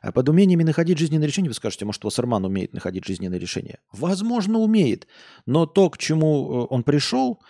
а 0.00 0.12
под 0.12 0.28
умениями 0.28 0.62
находить 0.62 0.98
жизненные 0.98 1.26
решения, 1.26 1.48
вы 1.48 1.54
скажете, 1.54 1.84
может, 1.84 2.04
Вассерман 2.04 2.44
умеет 2.44 2.72
находить 2.72 3.04
жизненные 3.04 3.40
решения? 3.40 3.78
Возможно, 3.92 4.58
умеет. 4.58 5.06
Но 5.46 5.66
то, 5.66 5.90
к 5.90 5.98
чему 5.98 6.62
э, 6.62 6.66
он 6.70 6.82
пришел, 6.82 7.40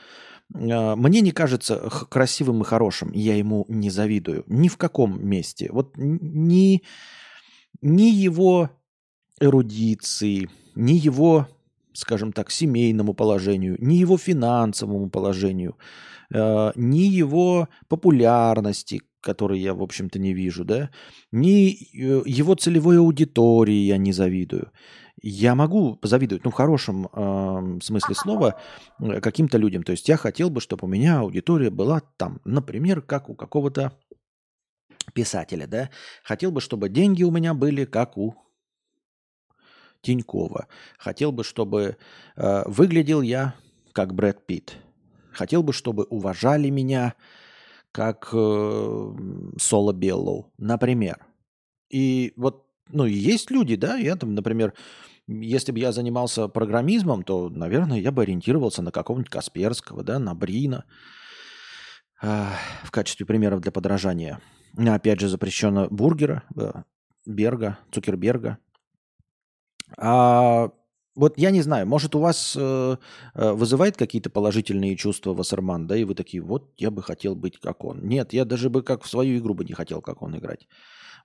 э, 0.55 0.95
мне 0.97 1.21
не 1.21 1.31
кажется 1.31 1.89
красивым 2.11 2.63
и 2.63 2.65
хорошим. 2.65 3.13
Я 3.13 3.37
ему 3.37 3.65
не 3.69 3.91
завидую. 3.91 4.45
Ни 4.47 4.69
в 4.69 4.77
каком 4.77 5.25
месте. 5.25 5.69
Вот 5.71 5.95
ни, 5.97 6.83
ни 7.81 8.11
его 8.11 8.71
эрудиции, 9.41 10.49
ни 10.75 10.93
его, 10.93 11.49
скажем 11.93 12.33
так, 12.33 12.51
семейному 12.51 13.15
положению, 13.15 13.77
ни 13.79 13.95
его 13.95 14.19
финансовому 14.19 15.11
положению, 15.11 15.77
э, 16.35 16.73
ни 16.75 17.03
его 17.03 17.69
популярности, 17.89 19.03
который 19.21 19.59
я, 19.61 19.75
в 19.75 19.83
общем-то, 19.83 20.19
не 20.19 20.33
вижу, 20.33 20.65
да, 20.65 20.91
ни 21.33 21.71
э, 21.71 22.23
его 22.27 22.55
целевой 22.55 22.99
аудитории 22.99 23.87
я 23.87 23.97
не 23.97 24.13
завидую. 24.13 24.71
Я 25.21 25.55
могу 25.55 25.97
позавидовать, 25.97 26.45
ну, 26.45 26.51
в 26.51 26.55
хорошем 26.55 27.09
э, 27.13 27.81
смысле 27.83 28.15
слова, 28.15 28.61
э, 29.01 29.21
каким-то 29.21 29.59
людям. 29.59 29.83
То 29.83 29.93
есть 29.93 30.09
я 30.09 30.17
хотел 30.17 30.51
бы, 30.51 30.61
чтобы 30.61 30.87
у 30.87 30.91
меня 30.91 31.21
аудитория 31.21 31.71
была 31.71 32.01
там, 32.17 32.41
например, 32.45 33.03
как 33.03 33.29
у 33.29 33.35
какого-то 33.35 33.93
писателя, 35.15 35.67
да. 35.67 35.91
Хотел 36.23 36.53
бы, 36.53 36.61
чтобы 36.61 36.89
деньги 36.89 37.25
у 37.25 37.31
меня 37.31 37.55
были, 37.55 37.85
как 37.85 38.17
у 38.17 38.37
Тинькова. 40.03 40.69
Хотел 40.99 41.33
бы, 41.33 41.43
чтобы 41.43 41.97
э, 42.37 42.63
выглядел 42.67 43.23
я, 43.23 43.55
как 43.93 44.15
Брэд 44.15 44.47
Питт. 44.47 44.77
Хотел 45.33 45.63
бы, 45.63 45.73
чтобы 45.73 46.05
уважали 46.05 46.71
меня, 46.71 47.15
как 47.93 48.29
э, 48.33 49.15
Соло 49.59 49.93
Беллоу, 49.93 50.53
например. 50.59 51.27
И 51.91 52.33
вот, 52.37 52.67
ну, 52.89 53.05
есть 53.05 53.51
люди, 53.51 53.77
да, 53.77 53.97
я 53.97 54.17
там, 54.17 54.35
например, 54.35 54.75
если 55.27 55.73
бы 55.73 55.79
я 55.79 55.93
занимался 55.93 56.49
программизмом, 56.49 57.23
то, 57.23 57.49
наверное, 57.49 57.99
я 57.99 58.13
бы 58.13 58.23
ориентировался 58.23 58.83
на 58.83 58.91
какого-нибудь 58.91 59.31
Касперского, 59.31 60.03
да, 60.03 60.19
на 60.19 60.35
Брина 60.35 60.85
э, 62.23 62.47
в 62.85 62.91
качестве 62.91 63.27
примеров 63.27 63.61
для 63.61 63.73
подражания. 63.73 64.41
Опять 64.77 65.21
же, 65.21 65.29
запрещено 65.29 65.89
бургера, 65.91 66.45
э, 66.57 66.73
Берга, 67.27 67.79
Цукерберга. 67.93 68.59
А 69.97 70.71
вот 71.19 71.37
я 71.37 71.51
не 71.51 71.63
знаю, 71.63 71.85
может 71.87 72.15
у 72.15 72.21
вас 72.21 72.57
э, 72.57 72.97
э, 73.35 73.53
вызывает 73.53 73.97
какие-то 73.97 74.31
положительные 74.31 74.97
чувства 74.97 75.35
Вассерман, 75.35 75.89
да, 75.89 75.97
и 75.97 76.05
вы 76.05 76.15
такие, 76.15 76.41
вот 76.41 76.73
я 76.77 76.93
бы 76.93 77.03
хотел 77.03 77.35
быть 77.35 77.59
как 77.59 77.85
он. 77.85 78.07
Нет, 78.07 78.33
я 78.33 78.45
даже 78.45 78.71
бы 78.71 78.85
как 78.85 79.03
в 79.03 79.09
свою 79.09 79.39
игру 79.39 79.55
бы 79.55 79.65
не 79.65 79.73
хотел 79.73 80.01
как 80.01 80.23
он 80.23 80.37
играть. 80.39 80.69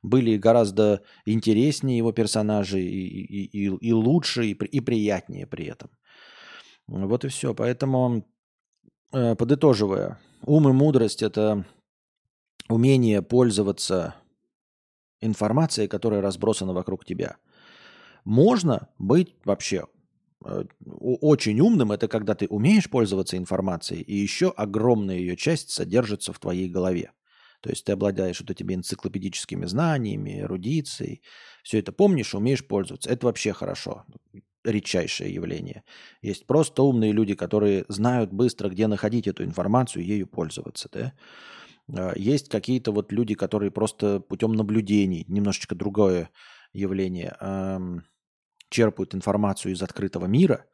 Были 0.01 0.35
гораздо 0.37 1.03
интереснее 1.27 1.99
его 1.99 2.11
персонажи 2.11 2.81
и, 2.81 2.85
и, 2.87 3.67
и, 3.67 3.77
и 3.89 3.93
лучше, 3.93 4.47
и, 4.47 4.53
и 4.53 4.79
приятнее 4.79 5.45
при 5.45 5.65
этом. 5.65 5.91
Вот 6.87 7.23
и 7.23 7.27
все. 7.27 7.53
Поэтому, 7.53 8.25
э, 9.13 9.35
подытоживая, 9.35 10.19
ум 10.41 10.69
и 10.69 10.71
мудрость– 10.71 11.21
это 11.21 11.67
умение 12.67 13.21
пользоваться 13.21 14.15
информацией, 15.21 15.87
которая 15.87 16.21
разбросана 16.21 16.73
вокруг 16.73 17.05
тебя– 17.05 17.37
можно 18.25 18.89
быть 18.97 19.35
вообще 19.45 19.85
э, 20.45 20.63
очень 20.85 21.59
умным, 21.59 21.91
это 21.91 22.07
когда 22.07 22.35
ты 22.35 22.47
умеешь 22.47 22.89
пользоваться 22.89 23.37
информацией, 23.37 24.01
и 24.01 24.15
еще 24.15 24.49
огромная 24.49 25.17
ее 25.17 25.35
часть 25.35 25.69
содержится 25.71 26.33
в 26.33 26.39
твоей 26.39 26.69
голове. 26.69 27.11
То 27.61 27.69
есть 27.69 27.85
ты 27.85 27.93
обладаешь 27.93 28.41
вот 28.41 28.51
этими 28.51 28.73
энциклопедическими 28.73 29.65
знаниями, 29.65 30.41
эрудицией, 30.41 31.21
все 31.63 31.79
это 31.79 31.93
помнишь, 31.93 32.35
умеешь 32.35 32.67
пользоваться. 32.67 33.09
Это 33.09 33.25
вообще 33.25 33.53
хорошо, 33.53 34.03
редчайшее 34.65 35.33
явление. 35.33 35.83
Есть 36.21 36.45
просто 36.45 36.83
умные 36.83 37.13
люди, 37.13 37.35
которые 37.35 37.85
знают 37.87 38.33
быстро, 38.33 38.67
где 38.67 38.87
находить 38.87 39.27
эту 39.27 39.45
информацию 39.45 40.05
ею 40.05 40.27
пользоваться. 40.27 40.89
Да? 40.91 41.13
А, 41.95 42.13
есть 42.17 42.49
какие-то 42.49 42.91
вот 42.91 43.11
люди, 43.13 43.33
которые 43.33 43.71
просто 43.71 44.19
путем 44.19 44.53
наблюдений, 44.53 45.23
немножечко 45.29 45.73
другое 45.73 46.29
явление, 46.73 47.35
черпают 48.73 49.15
информацию 49.15 49.71
из 49.73 49.81
открытого 49.81 50.25
мира, 50.25 50.65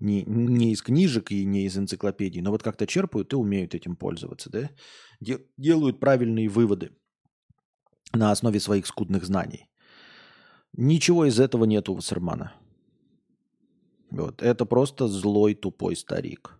не, 0.00 0.24
не 0.26 0.72
из 0.72 0.82
книжек 0.82 1.32
и 1.32 1.44
не 1.44 1.64
из 1.64 1.76
энциклопедий, 1.76 2.40
но 2.42 2.50
вот 2.50 2.62
как-то 2.62 2.86
черпают 2.86 3.32
и 3.32 3.36
умеют 3.36 3.74
этим 3.74 3.96
пользоваться, 3.96 4.50
да? 4.50 4.70
делают 5.58 6.00
правильные 6.00 6.48
выводы. 6.48 6.90
на 8.12 8.30
основе 8.30 8.60
своих 8.60 8.86
скудных 8.86 9.24
знаний. 9.24 9.68
Ничего 10.78 11.26
из 11.26 11.38
этого 11.38 11.66
нет 11.66 11.88
у 11.88 11.94
Вассермана. 11.94 12.52
Вот. 14.10 14.42
Это 14.42 14.66
просто 14.66 15.08
злой, 15.08 15.54
тупой 15.54 15.96
старик. 15.96 16.58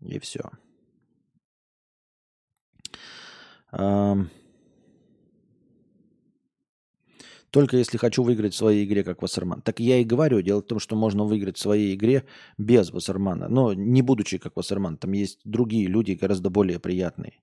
И 0.00 0.18
все. 0.18 0.42
Только 7.50 7.76
если 7.76 7.98
хочу 7.98 8.22
выиграть 8.22 8.54
в 8.54 8.56
своей 8.56 8.84
игре, 8.84 9.02
как 9.02 9.22
Вассерман. 9.22 9.60
Так 9.60 9.80
я 9.80 9.98
и 9.98 10.04
говорю, 10.04 10.40
дело 10.40 10.60
в 10.60 10.66
том, 10.66 10.78
что 10.78 10.94
можно 10.94 11.24
выиграть 11.24 11.56
в 11.56 11.60
своей 11.60 11.94
игре 11.94 12.24
без 12.58 12.90
Вассермана. 12.90 13.48
Но 13.48 13.74
не 13.74 14.02
будучи 14.02 14.38
как 14.38 14.56
Вассерман. 14.56 14.96
Там 14.96 15.12
есть 15.12 15.40
другие 15.44 15.88
люди, 15.88 16.12
гораздо 16.12 16.48
более 16.48 16.78
приятные. 16.78 17.40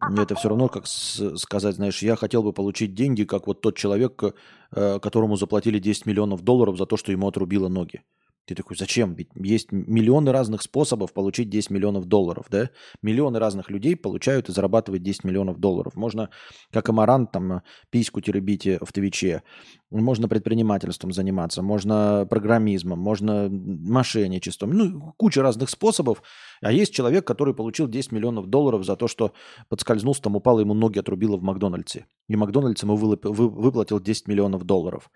Это 0.00 0.36
все 0.36 0.48
равно, 0.48 0.68
как 0.68 0.86
сказать, 0.86 1.74
знаешь, 1.74 2.02
я 2.02 2.14
хотел 2.14 2.44
бы 2.44 2.52
получить 2.52 2.94
деньги, 2.94 3.24
как 3.24 3.48
вот 3.48 3.60
тот 3.60 3.76
человек, 3.76 4.22
э, 4.70 5.00
которому 5.00 5.36
заплатили 5.36 5.80
10 5.80 6.06
миллионов 6.06 6.42
долларов 6.42 6.78
за 6.78 6.86
то, 6.86 6.96
что 6.96 7.10
ему 7.10 7.26
отрубило 7.26 7.68
ноги. 7.68 8.02
Ты 8.48 8.54
такой, 8.54 8.78
зачем? 8.78 9.14
Ведь 9.14 9.28
есть 9.34 9.72
миллионы 9.72 10.32
разных 10.32 10.62
способов 10.62 11.12
получить 11.12 11.50
10 11.50 11.68
миллионов 11.68 12.06
долларов, 12.06 12.46
да? 12.48 12.70
Миллионы 13.02 13.38
разных 13.38 13.68
людей 13.68 13.94
получают 13.94 14.48
и 14.48 14.52
зарабатывают 14.52 15.02
10 15.02 15.24
миллионов 15.24 15.58
долларов. 15.58 15.96
Можно, 15.96 16.30
как 16.72 16.88
амарант, 16.88 17.30
там, 17.30 17.60
письку 17.90 18.22
теребить 18.22 18.66
в 18.66 18.90
Твиче. 18.90 19.42
Можно 19.90 20.28
предпринимательством 20.28 21.12
заниматься, 21.12 21.60
можно 21.60 22.26
программизмом, 22.30 22.98
можно 22.98 23.50
мошенничеством. 23.50 24.70
Ну, 24.70 25.12
куча 25.18 25.42
разных 25.42 25.68
способов. 25.68 26.22
А 26.62 26.72
есть 26.72 26.94
человек, 26.94 27.26
который 27.26 27.52
получил 27.52 27.86
10 27.86 28.12
миллионов 28.12 28.46
долларов 28.46 28.82
за 28.82 28.96
то, 28.96 29.08
что 29.08 29.34
подскользнулся, 29.68 30.22
там 30.22 30.36
упал, 30.36 30.58
ему 30.58 30.72
ноги 30.72 30.98
отрубило 30.98 31.36
в 31.36 31.42
Макдональдсе. 31.42 32.06
И 32.28 32.36
Макдональдс 32.36 32.82
ему 32.82 32.96
выплатил 32.96 34.00
10 34.00 34.26
миллионов 34.26 34.64
долларов. 34.64 35.10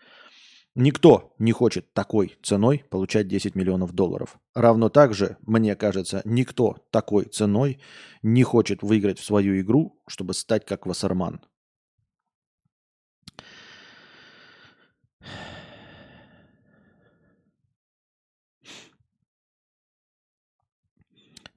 Никто 0.75 1.35
не 1.39 1.53
хочет 1.53 1.93
такой 1.93 2.39
ценой 2.43 2.83
получать 2.89 3.29
10 3.29 3.55
миллионов 3.55 3.93
долларов. 3.93 4.39
Равно 4.55 4.89
также, 4.89 5.37
мне 5.43 5.77
кажется, 5.77 6.23
никто 6.25 6.79
такой 6.91 7.27
ценой 7.27 7.79
не 8.23 8.43
хочет 8.43 8.83
выиграть 8.83 9.19
в 9.19 9.25
свою 9.25 9.61
игру, 9.61 10.01
чтобы 10.07 10.33
стать 10.33 10.65
как 10.65 10.87
Вассерман. 10.87 11.43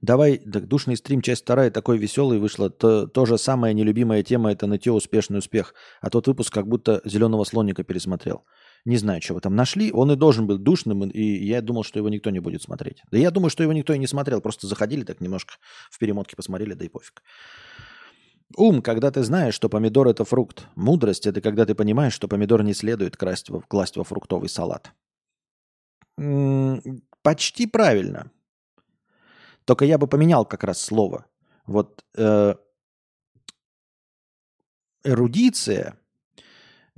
Давай, 0.02 0.36
так, 0.36 0.68
душный 0.68 0.96
стрим, 0.96 1.22
часть 1.22 1.42
вторая, 1.42 1.70
такой 1.70 1.96
веселый 1.96 2.38
вышла. 2.38 2.68
То, 2.68 3.06
то 3.06 3.24
же 3.24 3.38
самая 3.38 3.72
нелюбимая 3.72 4.22
тема– 4.22 4.52
это 4.52 4.66
нытье 4.66 4.92
успешный 4.92 5.38
успех. 5.38 5.74
А 6.02 6.10
тот 6.10 6.28
выпуск 6.28 6.52
как 6.52 6.68
будто 6.68 7.00
«Зеленого 7.04 7.44
слоника» 7.44 7.82
пересмотрел. 7.82 8.44
Не 8.86 8.98
знаю, 8.98 9.20
вы 9.30 9.40
там 9.40 9.56
нашли. 9.56 9.90
Он 9.92 10.12
и 10.12 10.16
должен 10.16 10.46
быть 10.46 10.62
душным, 10.62 11.10
и 11.10 11.20
я 11.20 11.60
думал, 11.60 11.82
что 11.82 11.98
его 11.98 12.08
никто 12.08 12.30
не 12.30 12.38
будет 12.38 12.62
смотреть. 12.62 13.02
Да 13.10 13.18
я 13.18 13.32
думаю, 13.32 13.50
что 13.50 13.64
его 13.64 13.72
никто 13.72 13.92
и 13.92 13.98
не 13.98 14.06
смотрел. 14.06 14.40
Просто 14.40 14.68
заходили 14.68 15.02
так 15.02 15.20
немножко 15.20 15.54
в 15.90 15.98
перемотке 15.98 16.36
посмотрели, 16.36 16.74
да 16.74 16.84
и 16.84 16.88
пофиг. 16.88 17.20
Ум, 18.56 18.82
когда 18.82 19.10
ты 19.10 19.24
знаешь, 19.24 19.54
что 19.54 19.68
помидор– 19.68 20.06
это 20.08 20.24
фрукт. 20.24 20.68
Мудрость– 20.76 21.26
это 21.26 21.40
когда 21.40 21.66
ты 21.66 21.74
понимаешь, 21.74 22.12
что 22.14 22.28
помидор 22.28 22.62
не 22.62 22.74
следует 22.74 23.16
красть 23.16 23.50
во, 23.50 23.60
класть 23.60 23.96
во 23.96 24.04
фруктовый 24.04 24.48
салат. 24.48 24.92
М-м, 26.16 27.02
почти 27.22 27.66
правильно. 27.66 28.30
Только 29.64 29.84
я 29.84 29.98
бы 29.98 30.06
поменял 30.06 30.44
как 30.44 30.62
раз 30.62 30.80
слово. 30.80 31.26
Вот 31.66 32.04
э, 32.16 32.54
эрудиция 35.02 35.98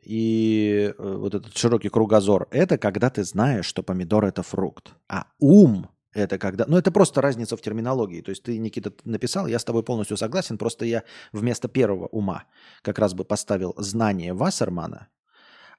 и 0.08 0.94
э, 0.96 1.16
вот 1.18 1.34
этот 1.34 1.54
широкий 1.54 1.90
кругозор, 1.90 2.48
это 2.50 2.78
когда 2.78 3.10
ты 3.10 3.24
знаешь, 3.24 3.66
что 3.66 3.82
помидор 3.82 4.24
это 4.24 4.42
фрукт. 4.42 4.94
А 5.06 5.26
ум 5.38 5.90
это 6.14 6.38
когда... 6.38 6.64
Ну, 6.66 6.78
это 6.78 6.90
просто 6.90 7.20
разница 7.20 7.58
в 7.58 7.60
терминологии. 7.60 8.22
То 8.22 8.30
есть 8.30 8.42
ты, 8.42 8.56
Никита, 8.56 8.90
написал, 9.04 9.46
я 9.46 9.58
с 9.58 9.64
тобой 9.64 9.82
полностью 9.82 10.16
согласен, 10.16 10.56
просто 10.56 10.86
я 10.86 11.02
вместо 11.32 11.68
первого 11.68 12.06
ума 12.06 12.44
как 12.80 12.98
раз 12.98 13.12
бы 13.12 13.24
поставил 13.24 13.74
знание 13.76 14.32
Вассермана, 14.32 15.08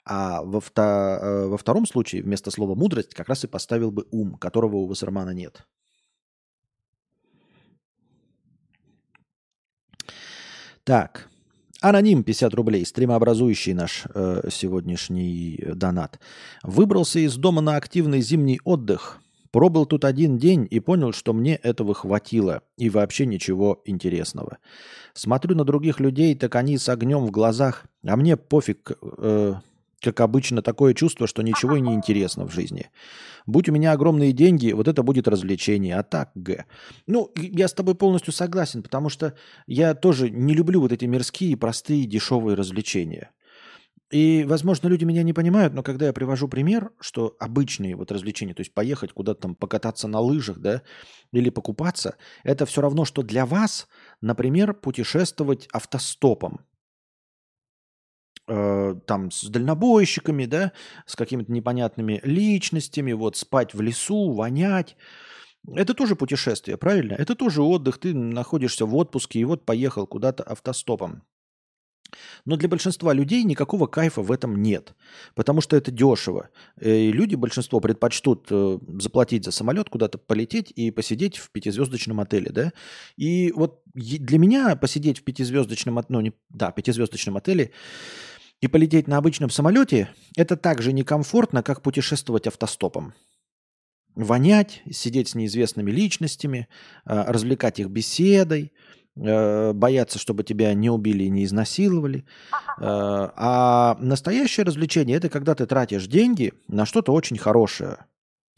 а 0.05 0.43
во, 0.43 0.59
вто... 0.59 0.81
Э, 0.81 1.47
во 1.47 1.57
втором 1.57 1.87
случае 1.87 2.21
вместо 2.21 2.51
слова 2.51 2.75
мудрость 2.75 3.15
как 3.15 3.29
раз 3.29 3.43
и 3.43 3.47
поставил 3.47 3.89
бы 3.89 4.05
ум, 4.11 4.35
которого 4.35 4.75
у 4.75 4.85
Вассермана 4.85 5.31
нет. 5.31 5.65
Так. 10.83 11.28
Аноним 11.81 12.23
50 12.23 12.53
рублей, 12.55 12.85
стримообразующий 12.85 13.73
наш 13.73 14.03
э, 14.13 14.49
сегодняшний 14.51 15.63
донат. 15.75 16.19
Выбрался 16.61 17.19
из 17.19 17.37
дома 17.37 17.61
на 17.61 17.77
активный 17.77 18.21
зимний 18.21 18.59
отдых. 18.65 19.21
Пробыл 19.51 19.85
тут 19.85 20.03
один 20.03 20.37
день 20.37 20.67
и 20.69 20.79
понял, 20.79 21.13
что 21.13 21.33
мне 21.33 21.55
этого 21.55 21.93
хватило 21.93 22.61
и 22.77 22.89
вообще 22.89 23.25
ничего 23.25 23.81
интересного. 23.85 24.57
Смотрю 25.13 25.55
на 25.55 25.63
других 25.63 25.99
людей, 25.99 26.35
так 26.35 26.55
они 26.55 26.77
с 26.77 26.89
огнем 26.89 27.25
в 27.25 27.31
глазах, 27.31 27.85
а 28.05 28.15
мне 28.15 28.35
пофиг, 28.35 28.91
э, 29.01 29.55
как 30.01 30.21
обычно, 30.21 30.62
такое 30.62 30.93
чувство, 30.93 31.27
что 31.27 31.41
ничего 31.41 31.75
и 31.75 31.81
не 31.81 31.93
интересно 31.93 32.45
в 32.45 32.53
жизни. 32.53 32.89
Будь 33.45 33.69
у 33.69 33.71
меня 33.71 33.91
огромные 33.91 34.31
деньги, 34.31 34.71
вот 34.71 34.88
это 34.88 35.03
будет 35.03 35.27
развлечение. 35.27 35.97
А 35.97 36.03
так, 36.03 36.31
Г. 36.35 36.65
Ну, 37.07 37.31
я 37.35 37.67
с 37.67 37.73
тобой 37.73 37.95
полностью 37.95 38.33
согласен, 38.33 38.83
потому 38.83 39.09
что 39.09 39.35
я 39.67 39.93
тоже 39.93 40.29
не 40.29 40.53
люблю 40.53 40.81
вот 40.81 40.91
эти 40.91 41.05
мирские, 41.05 41.57
простые, 41.57 42.05
дешевые 42.05 42.55
развлечения. 42.55 43.31
И, 44.12 44.43
возможно, 44.47 44.88
люди 44.88 45.03
меня 45.03 45.21
не 45.21 45.33
понимают, 45.33 45.75
но 45.75 45.83
когда 45.83 46.07
я 46.07 46.13
привожу 46.13 46.47
пример, 46.47 46.91
что 46.99 47.35
обычные 47.39 47.95
вот 47.95 48.12
развлечения, 48.12 48.55
то 48.55 48.62
есть 48.62 48.73
поехать 48.73 49.13
куда-то 49.13 49.41
там 49.41 49.55
покататься 49.55 50.07
на 50.07 50.19
лыжах, 50.19 50.57
да, 50.57 50.81
или 51.31 51.51
покупаться, 51.51 52.15
это 52.43 52.65
все 52.65 52.81
равно, 52.81 53.05
что 53.05 53.21
для 53.21 53.45
вас, 53.45 53.88
например, 54.19 54.73
путешествовать 54.73 55.67
автостопом 55.71 56.62
э, 58.49 58.95
там 59.05 59.31
с 59.31 59.43
дальнобойщиками, 59.45 60.45
да, 60.45 60.71
с 61.05 61.15
какими-то 61.15 61.51
непонятными 61.51 62.19
личностями, 62.23 63.13
вот 63.13 63.38
спать 63.38 63.73
в 63.73 63.81
лесу, 63.81 64.33
вонять. 64.33 64.97
Это 65.75 65.93
тоже 65.93 66.15
путешествие, 66.15 66.77
правильно? 66.77 67.13
Это 67.13 67.35
тоже 67.35 67.62
отдых, 67.62 67.99
ты 67.99 68.13
находишься 68.13 68.85
в 68.85 68.95
отпуске 68.95 69.39
и 69.39 69.45
вот 69.45 69.65
поехал 69.65 70.07
куда-то 70.07 70.43
автостопом. 70.43 71.23
Но 72.45 72.55
для 72.55 72.69
большинства 72.69 73.13
людей 73.13 73.43
никакого 73.43 73.88
кайфа 73.88 74.21
в 74.21 74.31
этом 74.31 74.62
нет, 74.62 74.95
потому 75.35 75.62
что 75.62 75.75
это 75.75 75.91
дешево. 75.91 76.49
Э, 76.79 76.95
и 76.95 77.12
люди, 77.12 77.35
большинство, 77.35 77.79
предпочтут 77.79 78.47
э, 78.49 78.79
заплатить 78.99 79.45
за 79.45 79.51
самолет, 79.51 79.89
куда-то 79.89 80.17
полететь 80.17 80.71
и 80.75 80.91
посидеть 80.91 81.38
в 81.38 81.51
пятизвездочном 81.51 82.19
отеле, 82.19 82.49
да. 82.51 82.73
И 83.17 83.51
вот 83.55 83.81
для 83.93 84.38
меня 84.38 84.75
посидеть 84.75 85.19
в 85.19 85.23
пятизвездочном, 85.23 86.03
ну, 86.09 86.21
не, 86.21 86.33
да, 86.49 86.71
пятизвездочном 86.71 87.38
отеле 87.38 87.71
и 88.61 88.67
полететь 88.67 89.07
на 89.07 89.17
обычном 89.17 89.49
самолете– 89.49 90.09
это 90.37 90.57
так 90.57 90.81
же 90.81 90.91
некомфортно, 90.91 91.63
как 91.63 91.81
путешествовать 91.81 92.47
автостопом. 92.47 93.13
Вонять, 94.15 94.81
сидеть 94.91 95.29
с 95.29 95.35
неизвестными 95.35 95.91
личностями, 95.91 96.67
а, 97.05 97.31
развлекать 97.31 97.79
их 97.79 97.87
беседой, 97.87 98.73
а, 99.17 99.71
бояться, 99.71 100.19
чтобы 100.19 100.43
тебя 100.43 100.73
не 100.73 100.89
убили 100.89 101.23
и 101.23 101.29
не 101.29 101.45
изнасиловали. 101.45 102.25
А, 102.51 103.33
а 103.35 103.97
настоящее 104.01 104.65
развлечение– 104.65 105.17
это 105.17 105.29
когда 105.29 105.55
ты 105.55 105.65
тратишь 105.65 106.07
деньги 106.07 106.53
на 106.67 106.85
что-то 106.85 107.13
очень 107.13 107.37
хорошее, 107.37 108.07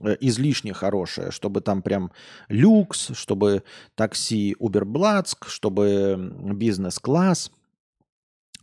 э, 0.02 0.18
излишне 0.20 0.74
хорошее, 0.74 1.30
чтобы 1.30 1.62
там 1.62 1.84
прям 1.84 2.12
люкс, 2.48 3.12
чтобы 3.14 3.64
такси 3.94 4.56
Уберблацк, 4.58 5.48
чтобы 5.48 6.34
бизнес-класс– 6.56 7.52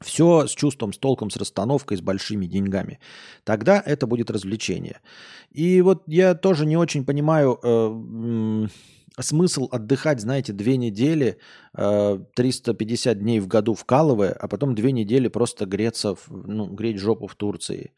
все 0.00 0.46
с 0.46 0.52
чувством, 0.52 0.92
с 0.92 0.98
толком, 0.98 1.30
с 1.30 1.36
расстановкой, 1.36 1.96
с 1.96 2.00
большими 2.00 2.46
деньгами. 2.46 2.98
Тогда 3.44 3.82
это 3.84 4.06
будет 4.06 4.30
развлечение. 4.30 5.00
И 5.50 5.80
вот 5.82 6.02
я 6.06 6.34
тоже 6.34 6.66
не 6.66 6.76
очень 6.76 7.04
понимаю 7.04 7.58
э, 7.62 8.66
смысл 9.20 9.68
отдыхать, 9.70 10.20
знаете, 10.20 10.52
две 10.52 10.76
недели, 10.76 11.38
э, 11.76 12.18
350 12.34 13.18
дней 13.18 13.40
в 13.40 13.48
году 13.48 13.74
вкалывая, 13.74 14.32
а 14.32 14.48
потом 14.48 14.74
две 14.74 14.92
недели 14.92 15.28
просто 15.28 15.66
греться, 15.66 16.14
в, 16.14 16.28
ну, 16.30 16.66
греть 16.66 16.98
жопу 16.98 17.26
в 17.26 17.34
Турции. 17.34 17.92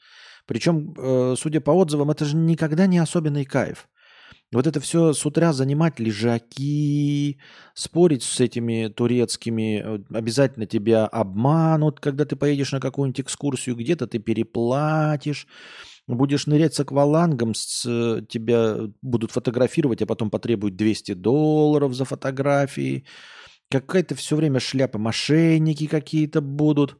Причем, 0.46 0.94
э, 0.96 1.34
судя 1.38 1.60
по 1.60 1.70
отзывам, 1.70 2.10
это 2.10 2.24
же 2.24 2.36
никогда 2.36 2.86
не 2.86 2.98
особенный 2.98 3.44
кайф. 3.44 3.88
Вот 4.52 4.66
это 4.66 4.80
все 4.80 5.12
с 5.12 5.24
утра 5.24 5.52
занимать 5.52 6.00
лежаки, 6.00 7.38
спорить 7.74 8.24
с 8.24 8.40
этими 8.40 8.88
турецкими, 8.88 9.80
э, 9.84 9.98
обязательно 10.12 10.66
тебя 10.66 11.06
обманут, 11.06 12.00
когда 12.00 12.24
ты 12.24 12.34
поедешь 12.34 12.72
на 12.72 12.80
какую-нибудь 12.80 13.20
экскурсию, 13.20 13.76
где-то 13.76 14.08
ты 14.08 14.18
переплатишь, 14.18 15.46
будешь 16.08 16.46
нырять 16.48 16.74
с 16.74 16.80
аквалангом, 16.80 17.54
с, 17.54 17.84
э, 17.86 18.22
тебя 18.28 18.78
будут 19.02 19.30
фотографировать, 19.30 20.02
а 20.02 20.06
потом 20.06 20.30
потребуют 20.30 20.74
200 20.74 21.14
долларов 21.14 21.94
за 21.94 22.04
фотографии. 22.04 23.04
Какая-то 23.70 24.16
все 24.16 24.34
время 24.34 24.58
шляпа, 24.58 24.98
мошенники 24.98 25.86
какие-то 25.86 26.40
будут 26.40 26.98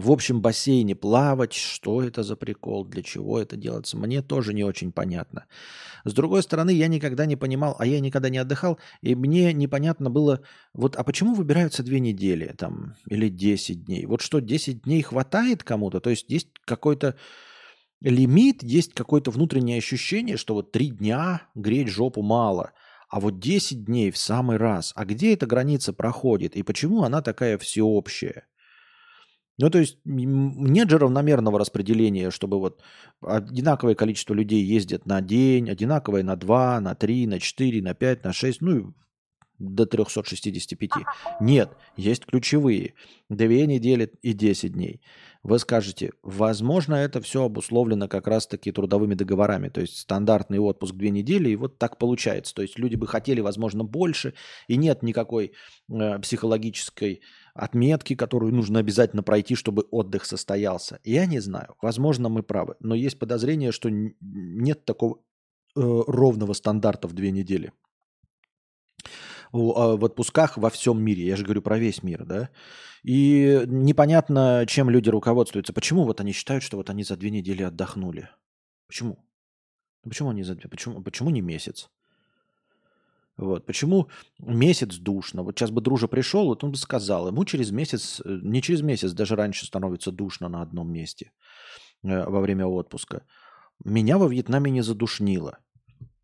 в 0.00 0.10
общем 0.10 0.40
бассейне 0.40 0.94
плавать, 0.94 1.52
что 1.52 2.02
это 2.02 2.22
за 2.22 2.36
прикол, 2.36 2.84
для 2.84 3.02
чего 3.02 3.40
это 3.40 3.56
делается, 3.56 3.96
мне 3.96 4.22
тоже 4.22 4.54
не 4.54 4.64
очень 4.64 4.92
понятно. 4.92 5.46
С 6.04 6.12
другой 6.12 6.42
стороны, 6.42 6.70
я 6.70 6.88
никогда 6.88 7.26
не 7.26 7.36
понимал, 7.36 7.76
а 7.78 7.86
я 7.86 8.00
никогда 8.00 8.28
не 8.28 8.38
отдыхал, 8.38 8.78
и 9.02 9.14
мне 9.14 9.52
непонятно 9.52 10.10
было, 10.10 10.40
вот, 10.72 10.96
а 10.96 11.04
почему 11.04 11.34
выбираются 11.34 11.82
две 11.82 12.00
недели 12.00 12.54
там, 12.56 12.94
или 13.08 13.28
10 13.28 13.84
дней? 13.84 14.06
Вот 14.06 14.20
что, 14.20 14.40
10 14.40 14.82
дней 14.82 15.02
хватает 15.02 15.62
кому-то? 15.62 16.00
То 16.00 16.10
есть 16.10 16.30
есть 16.30 16.48
какой-то 16.64 17.16
лимит, 18.00 18.62
есть 18.62 18.94
какое-то 18.94 19.30
внутреннее 19.30 19.78
ощущение, 19.78 20.36
что 20.36 20.54
вот 20.54 20.72
три 20.72 20.90
дня 20.90 21.42
греть 21.54 21.88
жопу 21.88 22.22
мало, 22.22 22.72
а 23.08 23.20
вот 23.20 23.38
10 23.38 23.84
дней 23.84 24.10
в 24.10 24.18
самый 24.18 24.56
раз. 24.56 24.92
А 24.94 25.04
где 25.04 25.32
эта 25.32 25.46
граница 25.46 25.92
проходит, 25.92 26.56
и 26.56 26.62
почему 26.62 27.02
она 27.02 27.22
такая 27.22 27.58
всеобщая? 27.58 28.44
Ну, 29.58 29.70
то 29.70 29.78
есть 29.78 29.98
нет 30.04 30.88
же 30.88 30.98
равномерного 30.98 31.58
распределения, 31.58 32.30
чтобы 32.30 32.60
вот 32.60 32.80
одинаковое 33.20 33.96
количество 33.96 34.32
людей 34.32 34.62
ездят 34.62 35.04
на 35.04 35.20
день, 35.20 35.68
одинаковое 35.68 36.22
на 36.22 36.36
2, 36.36 36.80
на 36.80 36.94
3, 36.94 37.26
на 37.26 37.40
4, 37.40 37.82
на 37.82 37.94
5, 37.94 38.24
на 38.24 38.32
6, 38.32 38.60
ну 38.60 38.76
и 38.76 38.84
до 39.58 39.86
365. 39.86 40.90
Нет, 41.40 41.70
есть 41.96 42.26
ключевые. 42.26 42.94
Две 43.28 43.66
недели 43.66 44.12
и 44.22 44.32
10 44.32 44.72
дней. 44.72 45.00
Вы 45.42 45.58
скажете, 45.58 46.12
возможно, 46.22 46.94
это 46.94 47.20
все 47.20 47.44
обусловлено 47.44 48.08
как 48.08 48.26
раз-таки 48.26 48.72
трудовыми 48.72 49.14
договорами. 49.14 49.68
То 49.68 49.80
есть 49.80 49.98
стандартный 49.98 50.58
отпуск 50.58 50.94
две 50.94 51.10
недели, 51.10 51.50
и 51.50 51.56
вот 51.56 51.78
так 51.78 51.98
получается. 51.98 52.54
То 52.54 52.62
есть 52.62 52.78
люди 52.78 52.96
бы 52.96 53.06
хотели, 53.06 53.40
возможно, 53.40 53.84
больше, 53.84 54.34
и 54.66 54.76
нет 54.76 55.02
никакой 55.02 55.52
э, 55.90 56.18
психологической 56.20 57.22
отметки, 57.58 58.14
которую 58.14 58.54
нужно 58.54 58.78
обязательно 58.78 59.22
пройти, 59.22 59.54
чтобы 59.54 59.82
отдых 59.90 60.24
состоялся. 60.24 61.00
Я 61.04 61.26
не 61.26 61.40
знаю. 61.40 61.74
Возможно, 61.82 62.28
мы 62.28 62.42
правы. 62.42 62.76
Но 62.80 62.94
есть 62.94 63.18
подозрение, 63.18 63.72
что 63.72 63.90
нет 63.90 64.84
такого 64.84 65.16
э, 65.16 65.20
ровного 65.74 66.52
стандарта 66.52 67.08
в 67.08 67.12
две 67.12 67.30
недели. 67.30 67.72
А, 69.52 69.96
в 69.96 70.04
отпусках 70.04 70.56
во 70.56 70.70
всем 70.70 71.02
мире. 71.02 71.26
Я 71.26 71.36
же 71.36 71.44
говорю 71.44 71.62
про 71.62 71.78
весь 71.78 72.02
мир, 72.02 72.24
да. 72.24 72.50
И 73.02 73.62
непонятно, 73.66 74.64
чем 74.66 74.90
люди 74.90 75.08
руководствуются. 75.08 75.72
Почему 75.72 76.04
вот 76.04 76.20
они 76.20 76.32
считают, 76.32 76.62
что 76.62 76.76
вот 76.76 76.90
они 76.90 77.04
за 77.04 77.16
две 77.16 77.30
недели 77.30 77.62
отдохнули? 77.62 78.28
Почему? 78.86 79.24
Почему 80.02 80.30
они 80.30 80.42
за 80.42 80.54
две? 80.54 80.68
Почему, 80.68 81.02
почему 81.02 81.30
не 81.30 81.40
месяц? 81.40 81.90
Вот. 83.38 83.66
Почему 83.66 84.08
месяц 84.40 84.96
душно? 84.96 85.44
Вот 85.44 85.56
сейчас 85.56 85.70
бы 85.70 85.80
дружа 85.80 86.08
пришел, 86.08 86.46
вот 86.46 86.64
он 86.64 86.72
бы 86.72 86.76
сказал, 86.76 87.28
ему 87.28 87.44
через 87.44 87.70
месяц, 87.70 88.20
э, 88.24 88.38
не 88.42 88.60
через 88.60 88.82
месяц, 88.82 89.12
даже 89.12 89.36
раньше 89.36 89.64
становится 89.64 90.10
душно 90.10 90.48
на 90.48 90.60
одном 90.60 90.92
месте 90.92 91.30
э, 92.02 92.24
во 92.24 92.40
время 92.40 92.66
отпуска. 92.66 93.22
Меня 93.84 94.18
во 94.18 94.26
Вьетнаме 94.26 94.72
не 94.72 94.82
задушнило. 94.82 95.58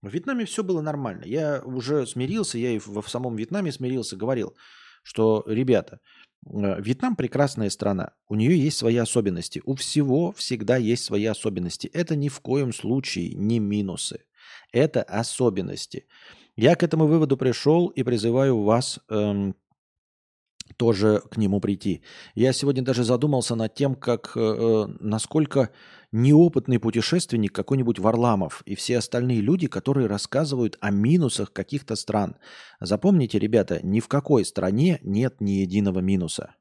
В 0.03 0.09
Вьетнаме 0.09 0.45
все 0.45 0.65
было 0.65 0.83
нормально. 0.83 1.23
Я 1.25 1.63
уже 1.65 2.05
смирился, 2.05 2.59
я 2.59 2.73
и 2.73 2.81
в, 2.81 3.09
самом 3.09 3.37
Вьетнаме 3.37 3.71
смирился, 3.71 4.17
говорил, 4.17 4.57
что, 5.05 5.45
ребята, 5.47 6.01
э, 6.45 6.83
Вьетнам 6.83 7.15
прекрасная 7.15 7.71
страна, 7.71 8.11
у 8.29 8.35
нее 8.35 8.59
есть 8.59 8.77
свои 8.77 8.97
особенности. 8.97 9.63
У 9.65 9.77
всего 9.77 10.33
всегда 10.33 10.79
есть 10.79 11.05
свои 11.05 11.27
особенности. 11.27 11.87
Это 11.87 12.17
ни 12.17 12.29
в 12.29 12.41
коем 12.41 12.73
случае 12.73 13.35
не 13.35 13.61
минусы. 13.61 14.25
Это 14.73 15.05
особенности. 15.05 16.07
Я 16.57 16.77
к 16.77 16.83
этому 16.83 17.07
выводу 17.07 17.37
пришел 17.37 17.89
и 17.89 18.03
призываю 18.03 18.63
вас 18.63 19.01
эм, 19.09 19.57
тоже 20.77 21.23
к 21.31 21.37
нему 21.37 21.61
прийти. 21.61 22.03
Я 22.35 22.53
сегодня 22.53 22.83
даже 22.83 23.05
задумался 23.05 23.55
над 23.55 23.75
тем, 23.75 23.95
как 23.95 24.33
э, 24.37 24.41
э, 24.41 24.87
насколько 25.01 25.71
неопытный 26.13 26.79
путешественник 26.79 27.53
какой-нибудь 27.53 27.99
Варламов 27.99 28.63
и 28.67 28.77
все 28.77 28.99
остальные 28.99 29.41
люди, 29.41 29.67
которые 29.67 30.07
рассказывают 30.07 30.79
о 30.81 30.91
минусах 30.91 31.53
каких-то 31.53 31.97
стран. 31.97 32.37
Запомните, 32.81 33.39
ребята, 33.39 33.81
ни 33.83 33.99
в 33.99 34.07
какой 34.07 34.45
стране 34.45 35.01
нет 35.03 35.41
ни 35.41 35.53
единого 35.53 35.99
минуса. 35.99 36.55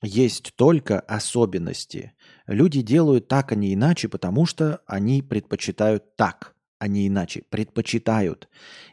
Есть 0.00 0.54
только 0.56 1.00
особенности. 1.00 2.12
Люди 2.46 2.82
делают 2.82 3.28
так, 3.28 3.52
а 3.52 3.54
не 3.54 3.74
иначе, 3.74 4.08
потому 4.08 4.46
что 4.46 4.80
они 4.86 5.22
предпочитают 5.22 6.16
так 6.16 6.54
а 6.82 6.88
не 6.88 7.06
иначе, 7.06 7.44
предпочитают. 7.48 8.48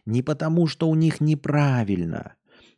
Не 0.06 0.22
потому, 0.22 0.68
что 0.68 0.88
у 0.88 0.94
них 0.94 1.22
неправильно, 1.22 2.36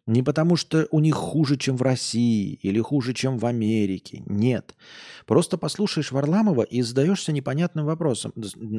не 0.08 0.24
потому, 0.24 0.56
что 0.56 0.88
у 0.90 1.02
них 1.02 1.16
хуже, 1.16 1.58
чем 1.58 1.76
в 1.76 1.82
России 1.82 2.54
или 2.64 2.80
хуже, 2.80 3.14
чем 3.14 3.38
в 3.38 3.46
Америке. 3.46 4.24
Нет. 4.26 4.74
Просто 5.28 5.58
послушаешь 5.58 6.14
Варламова 6.14 6.62
и 6.62 6.82
задаешься 6.82 7.34
непонятным 7.34 7.88
вопросом, 7.88 8.32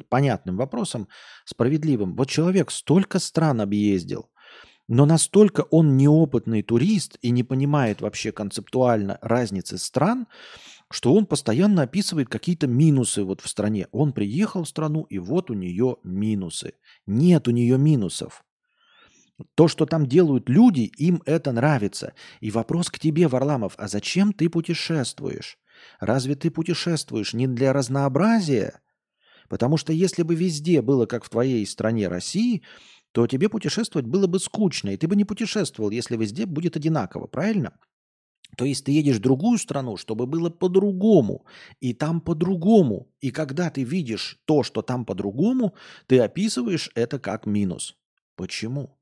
понятным 0.08 0.56
вопросом, 0.56 1.06
справедливым. 1.44 2.16
Вот 2.16 2.30
человек 2.30 2.70
столько 2.70 3.18
стран 3.18 3.60
объездил, 3.60 4.30
но 4.88 5.04
настолько 5.04 5.66
он 5.70 5.98
неопытный 5.98 6.62
турист 6.62 7.18
и 7.20 7.30
не 7.30 7.42
понимает 7.42 8.00
вообще 8.00 8.32
концептуально 8.32 9.18
разницы 9.20 9.76
стран, 9.76 10.26
что 10.92 11.14
он 11.14 11.26
постоянно 11.26 11.82
описывает 11.82 12.28
какие-то 12.28 12.66
минусы 12.66 13.24
вот 13.24 13.40
в 13.40 13.48
стране. 13.48 13.88
Он 13.92 14.12
приехал 14.12 14.64
в 14.64 14.68
страну, 14.68 15.04
и 15.04 15.18
вот 15.18 15.50
у 15.50 15.54
нее 15.54 15.96
минусы. 16.04 16.74
Нет 17.06 17.48
у 17.48 17.50
нее 17.50 17.78
минусов. 17.78 18.44
То, 19.54 19.68
что 19.68 19.86
там 19.86 20.06
делают 20.06 20.48
люди, 20.48 20.82
им 20.98 21.22
это 21.26 21.52
нравится. 21.52 22.14
И 22.40 22.50
вопрос 22.50 22.90
к 22.90 22.98
тебе, 22.98 23.26
Варламов, 23.26 23.74
а 23.78 23.88
зачем 23.88 24.32
ты 24.32 24.48
путешествуешь? 24.48 25.58
Разве 25.98 26.34
ты 26.34 26.50
путешествуешь 26.50 27.32
не 27.32 27.46
для 27.46 27.72
разнообразия? 27.72 28.80
Потому 29.48 29.76
что 29.76 29.92
если 29.92 30.22
бы 30.22 30.34
везде 30.34 30.82
было, 30.82 31.06
как 31.06 31.24
в 31.24 31.30
твоей 31.30 31.66
стране 31.66 32.08
России, 32.08 32.62
то 33.12 33.26
тебе 33.26 33.48
путешествовать 33.48 34.06
было 34.06 34.26
бы 34.26 34.38
скучно, 34.38 34.90
и 34.90 34.96
ты 34.96 35.08
бы 35.08 35.16
не 35.16 35.24
путешествовал, 35.24 35.90
если 35.90 36.16
везде 36.16 36.46
будет 36.46 36.76
одинаково, 36.76 37.26
правильно? 37.26 37.78
То 38.56 38.64
есть 38.64 38.84
ты 38.84 38.92
едешь 38.92 39.16
в 39.16 39.22
другую 39.22 39.58
страну, 39.58 39.96
чтобы 39.96 40.26
было 40.26 40.50
по-другому, 40.50 41.46
и 41.80 41.94
там 41.94 42.20
по-другому. 42.20 43.08
И 43.20 43.30
когда 43.30 43.70
ты 43.70 43.82
видишь 43.82 44.40
то, 44.44 44.62
что 44.62 44.82
там 44.82 45.04
по-другому, 45.04 45.74
ты 46.06 46.18
описываешь 46.18 46.90
это 46.94 47.18
как 47.18 47.46
минус. 47.46 47.96
Почему? 48.36 48.98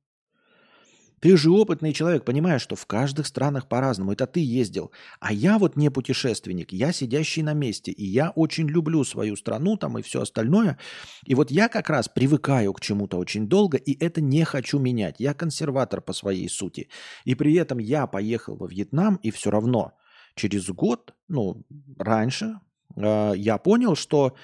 Ты 1.20 1.36
же 1.36 1.50
опытный 1.50 1.92
человек, 1.92 2.24
понимаешь, 2.24 2.62
что 2.62 2.76
в 2.76 2.86
каждых 2.86 3.26
странах 3.26 3.68
по-разному. 3.68 4.12
Это 4.12 4.26
ты 4.26 4.40
ездил. 4.40 4.90
А 5.20 5.32
я 5.32 5.58
вот 5.58 5.76
не 5.76 5.90
путешественник, 5.90 6.72
я 6.72 6.92
сидящий 6.92 7.42
на 7.42 7.52
месте. 7.52 7.92
И 7.92 8.06
я 8.06 8.30
очень 8.30 8.66
люблю 8.66 9.04
свою 9.04 9.36
страну 9.36 9.76
там 9.76 9.98
и 9.98 10.02
все 10.02 10.22
остальное. 10.22 10.78
И 11.26 11.34
вот 11.34 11.50
я 11.50 11.68
как 11.68 11.90
раз 11.90 12.08
привыкаю 12.08 12.72
к 12.72 12.80
чему-то 12.80 13.18
очень 13.18 13.48
долго, 13.48 13.76
и 13.76 14.02
это 14.02 14.22
не 14.22 14.44
хочу 14.44 14.78
менять. 14.78 15.16
Я 15.18 15.34
консерватор 15.34 16.00
по 16.00 16.14
своей 16.14 16.48
сути. 16.48 16.88
И 17.26 17.34
при 17.34 17.54
этом 17.54 17.78
я 17.78 18.06
поехал 18.06 18.56
во 18.56 18.66
Вьетнам, 18.66 19.16
и 19.16 19.30
все 19.30 19.50
равно 19.50 19.92
через 20.34 20.70
год, 20.70 21.14
ну, 21.28 21.66
раньше, 21.98 22.60
э, 22.96 23.32
я 23.36 23.58
понял, 23.58 23.94
что 23.94 24.34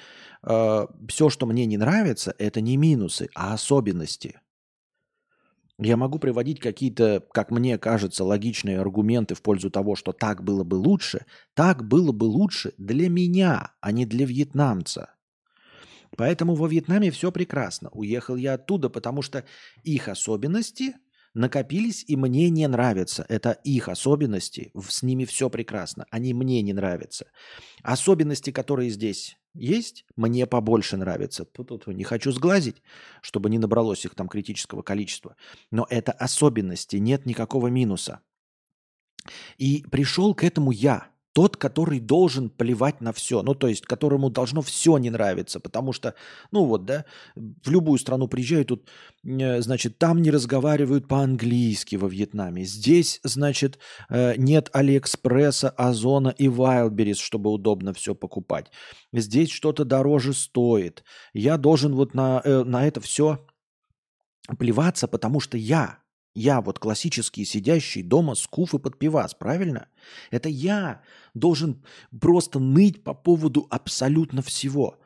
э, 0.42 0.86
все, 1.08 1.30
что 1.30 1.46
мне 1.46 1.64
не 1.64 1.78
нравится, 1.78 2.34
это 2.38 2.60
не 2.60 2.76
минусы, 2.76 3.30
а 3.34 3.54
особенности– 3.54 4.40
я 5.78 5.96
могу 5.96 6.18
приводить 6.18 6.58
какие-то, 6.58 7.22
как 7.32 7.50
мне 7.50 7.78
кажется, 7.78 8.24
логичные 8.24 8.80
аргументы 8.80 9.34
в 9.34 9.42
пользу 9.42 9.70
того, 9.70 9.94
что 9.94 10.12
так 10.12 10.42
было 10.42 10.64
бы 10.64 10.76
лучше. 10.76 11.26
Так 11.54 11.86
было 11.86 12.12
бы 12.12 12.24
лучше 12.24 12.72
для 12.78 13.10
меня, 13.10 13.72
а 13.80 13.92
не 13.92 14.06
для 14.06 14.24
вьетнамца. 14.24 15.10
Поэтому 16.16 16.54
во 16.54 16.66
Вьетнаме 16.66 17.10
все 17.10 17.30
прекрасно. 17.30 17.90
Уехал 17.92 18.36
я 18.36 18.54
оттуда, 18.54 18.88
потому 18.88 19.20
что 19.20 19.44
их 19.82 20.08
особенности 20.08 20.94
накопились 21.34 22.04
и 22.08 22.16
мне 22.16 22.48
не 22.48 22.66
нравятся. 22.66 23.26
Это 23.28 23.52
их 23.64 23.88
особенности, 23.88 24.72
с 24.88 25.02
ними 25.02 25.26
все 25.26 25.50
прекрасно. 25.50 26.06
Они 26.10 26.32
мне 26.32 26.62
не 26.62 26.72
нравятся. 26.72 27.26
Особенности, 27.82 28.50
которые 28.50 28.88
здесь 28.88 29.36
есть, 29.57 30.05
мне 30.16 30.47
побольше 30.47 30.97
нравится. 30.97 31.45
Тут 31.45 31.87
не 31.87 32.05
хочу 32.05 32.33
сглазить, 32.33 32.83
чтобы 33.23 33.51
не 33.51 33.59
набралось 33.59 34.05
их 34.05 34.14
там 34.14 34.29
критического 34.29 34.83
количества. 34.83 35.37
Но 35.71 35.87
это 35.90 36.12
особенности, 36.12 36.97
нет 36.97 37.27
никакого 37.27 37.69
минуса. 37.69 38.21
И 39.59 39.85
пришел 39.90 40.35
к 40.35 40.45
этому 40.45 40.71
я, 40.71 41.09
тот, 41.37 41.59
который 41.59 42.01
должен 42.01 42.49
плевать 42.49 43.03
на 43.03 43.12
все, 43.12 43.42
ну, 43.42 43.55
то 43.55 43.66
есть, 43.68 43.85
которому 43.85 44.31
должно 44.31 44.62
все 44.62 44.96
не 44.96 45.11
нравиться, 45.11 45.61
потому 45.61 45.92
что, 45.92 46.14
ну 46.51 46.64
вот, 46.64 46.87
да, 46.87 47.05
в 47.35 47.70
любую 47.70 47.99
страну 47.99 48.27
приезжают, 48.27 48.68
тут, 48.68 48.88
э, 49.22 49.61
значит, 49.61 49.99
там 49.99 50.22
не 50.22 50.31
разговаривают 50.31 51.09
по-английски 51.09 51.96
во 51.96 52.09
Вьетнаме, 52.09 52.64
здесь, 52.64 53.20
значит, 53.22 53.79
э, 54.09 54.35
нет 54.38 54.70
Алиэкспресса, 54.72 55.68
Озона 55.68 56.31
и 56.31 56.46
Wildberries, 56.49 57.20
чтобы 57.20 57.51
удобно 57.51 57.92
все 57.92 58.14
покупать, 58.14 58.70
здесь 59.12 59.51
что-то 59.51 59.85
дороже 59.85 60.33
стоит, 60.33 61.05
я 61.35 61.59
должен 61.59 61.94
вот 61.94 62.14
на, 62.14 62.40
э, 62.44 62.64
на 62.64 62.87
это 62.87 63.03
все 63.03 63.46
плеваться, 64.59 65.07
потому 65.07 65.40
что 65.40 65.59
я 65.59 65.99
Я 66.37 66.61
вот 66.61 66.79
классический 66.79 67.46
сидящий 67.46 68.03
дома 68.03 68.35
с 68.35 68.46
куфы 68.46 68.79
под 68.79 68.99
пивас, 68.99 69.33
правильно? 69.33 69.88
Это 70.31 70.51
я 70.51 71.01
должен 71.33 71.83
просто 72.20 72.59
ныть 72.59 73.03
по 73.03 73.14
поводу 73.14 73.66
абсолютно 73.70 74.42
всего. 74.42 74.99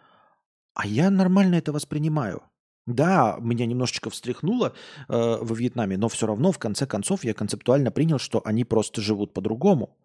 А 0.74 0.88
я 0.88 1.08
нормально 1.08 1.54
это 1.54 1.70
воспринимаю. 1.70 2.42
Да, 2.86 3.38
меня 3.40 3.66
немножечко 3.66 4.10
встряхнуло 4.10 4.74
э, 5.08 5.38
во 5.40 5.54
Вьетнаме, 5.54 5.96
но 5.96 6.08
все 6.08 6.26
равно 6.26 6.50
в 6.50 6.58
конце 6.58 6.84
концов 6.84 7.22
я 7.22 7.32
концептуально 7.32 7.92
принял, 7.92 8.18
что 8.18 8.42
они 8.44 8.64
просто 8.64 9.00
живут 9.00 9.32
по-другому. 9.32 9.96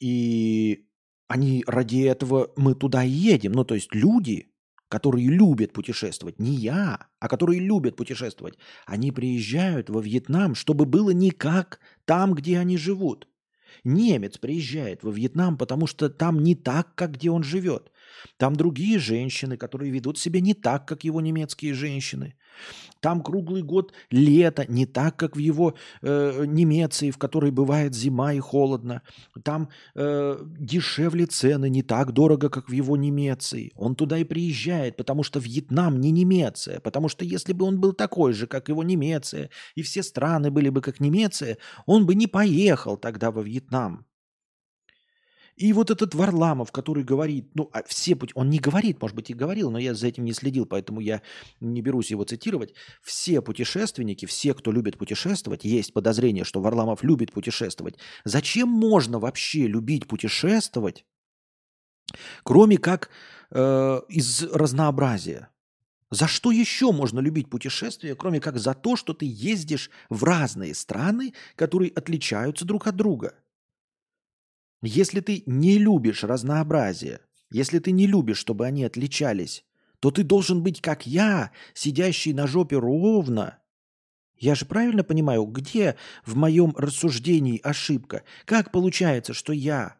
И 0.00 0.84
они 1.28 1.64
ради 1.66 2.02
этого 2.02 2.50
мы 2.56 2.74
туда 2.74 3.04
и 3.04 3.08
едем. 3.08 3.52
Ну, 3.52 3.64
то 3.64 3.74
есть 3.74 3.94
люди, 3.94 4.52
которые 4.88 5.28
любят 5.28 5.72
путешествовать, 5.72 6.38
не 6.38 6.54
я, 6.54 7.08
а 7.18 7.28
которые 7.28 7.60
любят 7.60 7.96
путешествовать, 7.96 8.54
они 8.86 9.12
приезжают 9.12 9.90
во 9.90 10.00
Вьетнам, 10.00 10.54
чтобы 10.54 10.86
было 10.86 11.10
не 11.10 11.30
как 11.30 11.80
там, 12.04 12.34
где 12.34 12.58
они 12.58 12.76
живут. 12.76 13.28
Немец 13.84 14.38
приезжает 14.38 15.02
во 15.02 15.10
Вьетнам, 15.10 15.58
потому 15.58 15.86
что 15.86 16.08
там 16.08 16.42
не 16.42 16.54
так, 16.54 16.94
как 16.94 17.12
где 17.12 17.30
он 17.30 17.42
живет. 17.42 17.90
Там 18.36 18.56
другие 18.56 18.98
женщины, 18.98 19.56
которые 19.56 19.90
ведут 19.90 20.18
себя 20.18 20.40
не 20.40 20.54
так, 20.54 20.86
как 20.86 21.04
его 21.04 21.20
немецкие 21.20 21.74
женщины. 21.74 22.34
Там 23.00 23.22
круглый 23.22 23.62
год 23.62 23.92
лето, 24.10 24.64
не 24.68 24.86
так, 24.86 25.16
как 25.16 25.36
в 25.36 25.38
его 25.38 25.74
э, 26.02 26.44
Немеции, 26.46 27.10
в 27.10 27.18
которой 27.18 27.50
бывает 27.50 27.94
зима 27.94 28.32
и 28.32 28.40
холодно. 28.40 29.02
Там 29.44 29.68
э, 29.94 30.38
дешевле 30.58 31.26
цены, 31.26 31.68
не 31.68 31.82
так 31.82 32.12
дорого, 32.12 32.48
как 32.48 32.68
в 32.68 32.72
его 32.72 32.96
Немеции. 32.96 33.72
Он 33.76 33.94
туда 33.94 34.18
и 34.18 34.24
приезжает, 34.24 34.96
потому 34.96 35.22
что 35.22 35.38
Вьетнам 35.38 36.00
не 36.00 36.10
Немеция. 36.10 36.80
Потому 36.80 37.08
что 37.08 37.24
если 37.24 37.52
бы 37.52 37.66
он 37.66 37.80
был 37.80 37.92
такой 37.92 38.32
же, 38.32 38.46
как 38.46 38.68
его 38.68 38.82
Немеция, 38.82 39.50
и 39.74 39.82
все 39.82 40.02
страны 40.02 40.50
были 40.50 40.70
бы 40.70 40.80
как 40.80 41.00
Немеция, 41.00 41.58
он 41.84 42.06
бы 42.06 42.14
не 42.14 42.26
поехал 42.26 42.96
тогда 42.96 43.30
во 43.30 43.42
Вьетнам. 43.42 44.06
И 45.56 45.72
вот 45.72 45.90
этот 45.90 46.14
Варламов, 46.14 46.70
который 46.70 47.02
говорит, 47.02 47.50
ну, 47.54 47.70
а 47.72 47.82
все 47.84 48.16
он 48.34 48.50
не 48.50 48.58
говорит, 48.58 49.00
может 49.00 49.16
быть, 49.16 49.30
и 49.30 49.34
говорил, 49.34 49.70
но 49.70 49.78
я 49.78 49.94
за 49.94 50.06
этим 50.06 50.24
не 50.24 50.34
следил, 50.34 50.66
поэтому 50.66 51.00
я 51.00 51.22
не 51.60 51.80
берусь 51.80 52.10
его 52.10 52.24
цитировать. 52.24 52.74
Все 53.02 53.40
путешественники, 53.40 54.26
все, 54.26 54.52
кто 54.52 54.70
любит 54.70 54.98
путешествовать, 54.98 55.64
есть 55.64 55.94
подозрение, 55.94 56.44
что 56.44 56.60
Варламов 56.60 57.02
любит 57.02 57.32
путешествовать. 57.32 57.96
Зачем 58.24 58.68
можно 58.68 59.18
вообще 59.18 59.66
любить 59.66 60.06
путешествовать, 60.06 61.06
кроме 62.44 62.76
как 62.76 63.08
э, 63.50 64.00
из 64.10 64.42
разнообразия? 64.42 65.48
За 66.10 66.28
что 66.28 66.50
еще 66.50 66.92
можно 66.92 67.18
любить 67.18 67.48
путешествия, 67.48 68.14
кроме 68.14 68.40
как 68.40 68.58
за 68.58 68.74
то, 68.74 68.94
что 68.94 69.14
ты 69.14 69.26
ездишь 69.26 69.90
в 70.10 70.22
разные 70.22 70.74
страны, 70.74 71.32
которые 71.56 71.90
отличаются 71.92 72.66
друг 72.66 72.86
от 72.86 72.96
друга– 72.96 73.34
если 74.86 75.20
ты 75.20 75.42
не 75.46 75.78
любишь 75.78 76.24
разнообразие, 76.24 77.20
если 77.50 77.78
ты 77.78 77.92
не 77.92 78.06
любишь, 78.06 78.38
чтобы 78.38 78.66
они 78.66 78.84
отличались, 78.84 79.64
то 80.00 80.10
ты 80.10 80.22
должен 80.22 80.62
быть 80.62 80.80
как 80.80 81.06
я, 81.06 81.50
сидящий 81.74 82.32
на 82.32 82.46
жопе 82.46 82.76
ровно. 82.76 83.58
Я 84.36 84.54
же 84.54 84.66
правильно 84.66 85.02
понимаю, 85.02 85.44
где 85.44 85.96
в 86.24 86.36
моем 86.36 86.74
рассуждении 86.76 87.60
ошибка? 87.62 88.22
Как 88.44 88.70
получается, 88.70 89.32
что 89.32 89.52
я, 89.52 89.96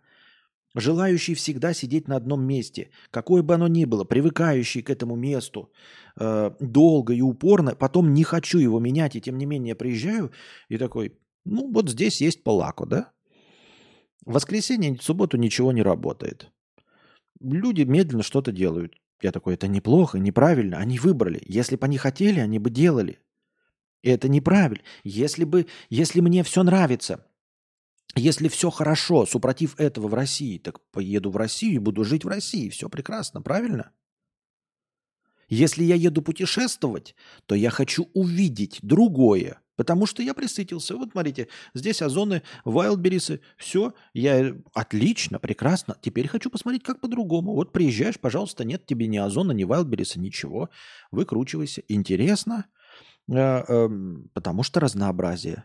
желающий 0.74 1.34
всегда 1.34 1.72
сидеть 1.72 2.06
на 2.06 2.16
одном 2.16 2.44
месте, 2.44 2.90
какое 3.10 3.42
бы 3.42 3.54
оно 3.54 3.68
ни 3.68 3.86
было, 3.86 4.04
привыкающий 4.04 4.82
к 4.82 4.90
этому 4.90 5.16
месту, 5.16 5.72
э, 6.20 6.50
долго 6.60 7.14
и 7.14 7.22
упорно, 7.22 7.74
потом 7.74 8.12
не 8.12 8.24
хочу 8.24 8.58
его 8.58 8.78
менять, 8.78 9.16
и 9.16 9.20
тем 9.22 9.38
не 9.38 9.46
менее 9.46 9.74
приезжаю 9.74 10.32
и 10.68 10.76
такой, 10.76 11.18
ну 11.44 11.72
вот 11.72 11.88
здесь 11.88 12.20
есть 12.20 12.44
Полако, 12.44 12.84
да? 12.84 13.12
В 14.24 14.32
воскресенье 14.32 14.96
в 14.96 15.02
субботу 15.02 15.36
ничего 15.36 15.72
не 15.72 15.82
работает. 15.82 16.50
Люди 17.40 17.82
медленно 17.82 18.22
что-то 18.22 18.52
делают. 18.52 18.94
Я 19.20 19.32
такой, 19.32 19.54
это 19.54 19.68
неплохо, 19.68 20.18
неправильно. 20.18 20.78
Они 20.78 20.98
выбрали. 20.98 21.42
Если 21.46 21.76
бы 21.76 21.86
они 21.86 21.98
хотели, 21.98 22.40
они 22.40 22.58
бы 22.58 22.70
делали. 22.70 23.20
И 24.02 24.10
это 24.10 24.28
неправильно. 24.28 24.84
Если 25.04 25.44
бы, 25.44 25.66
если 25.88 26.20
мне 26.20 26.42
все 26.42 26.62
нравится, 26.62 27.26
если 28.14 28.48
все 28.48 28.70
хорошо, 28.70 29.26
супротив 29.26 29.78
этого 29.78 30.08
в 30.08 30.14
России, 30.14 30.58
так 30.58 30.80
поеду 30.90 31.30
в 31.30 31.36
Россию 31.36 31.74
и 31.74 31.78
буду 31.78 32.04
жить 32.04 32.24
в 32.24 32.28
России. 32.28 32.68
Все 32.68 32.88
прекрасно, 32.88 33.42
правильно? 33.42 33.92
Если 35.48 35.84
я 35.84 35.94
еду 35.94 36.22
путешествовать, 36.22 37.14
то 37.46 37.54
я 37.54 37.70
хочу 37.70 38.08
увидеть 38.14 38.78
другое, 38.82 39.60
Потому 39.76 40.06
что 40.06 40.22
я 40.22 40.34
присытился. 40.34 40.96
Вот 40.96 41.10
смотрите, 41.12 41.48
здесь 41.74 42.02
озоны, 42.02 42.42
вайлдберрисы, 42.64 43.40
все, 43.56 43.92
я 44.14 44.54
отлично, 44.74 45.38
прекрасно. 45.38 45.96
Теперь 46.00 46.28
хочу 46.28 46.50
посмотреть, 46.50 46.82
как 46.82 47.00
по-другому. 47.00 47.54
Вот 47.54 47.72
приезжаешь, 47.72 48.18
пожалуйста, 48.18 48.64
нет 48.64 48.86
тебе 48.86 49.06
ни 49.06 49.18
озона, 49.18 49.52
ни 49.52 49.64
вайлдберриса, 49.64 50.18
ничего. 50.18 50.70
Выкручивайся. 51.10 51.82
Интересно, 51.88 52.66
э, 53.28 53.34
эм, 53.34 54.30
потому 54.32 54.62
что 54.62 54.80
разнообразие. 54.80 55.64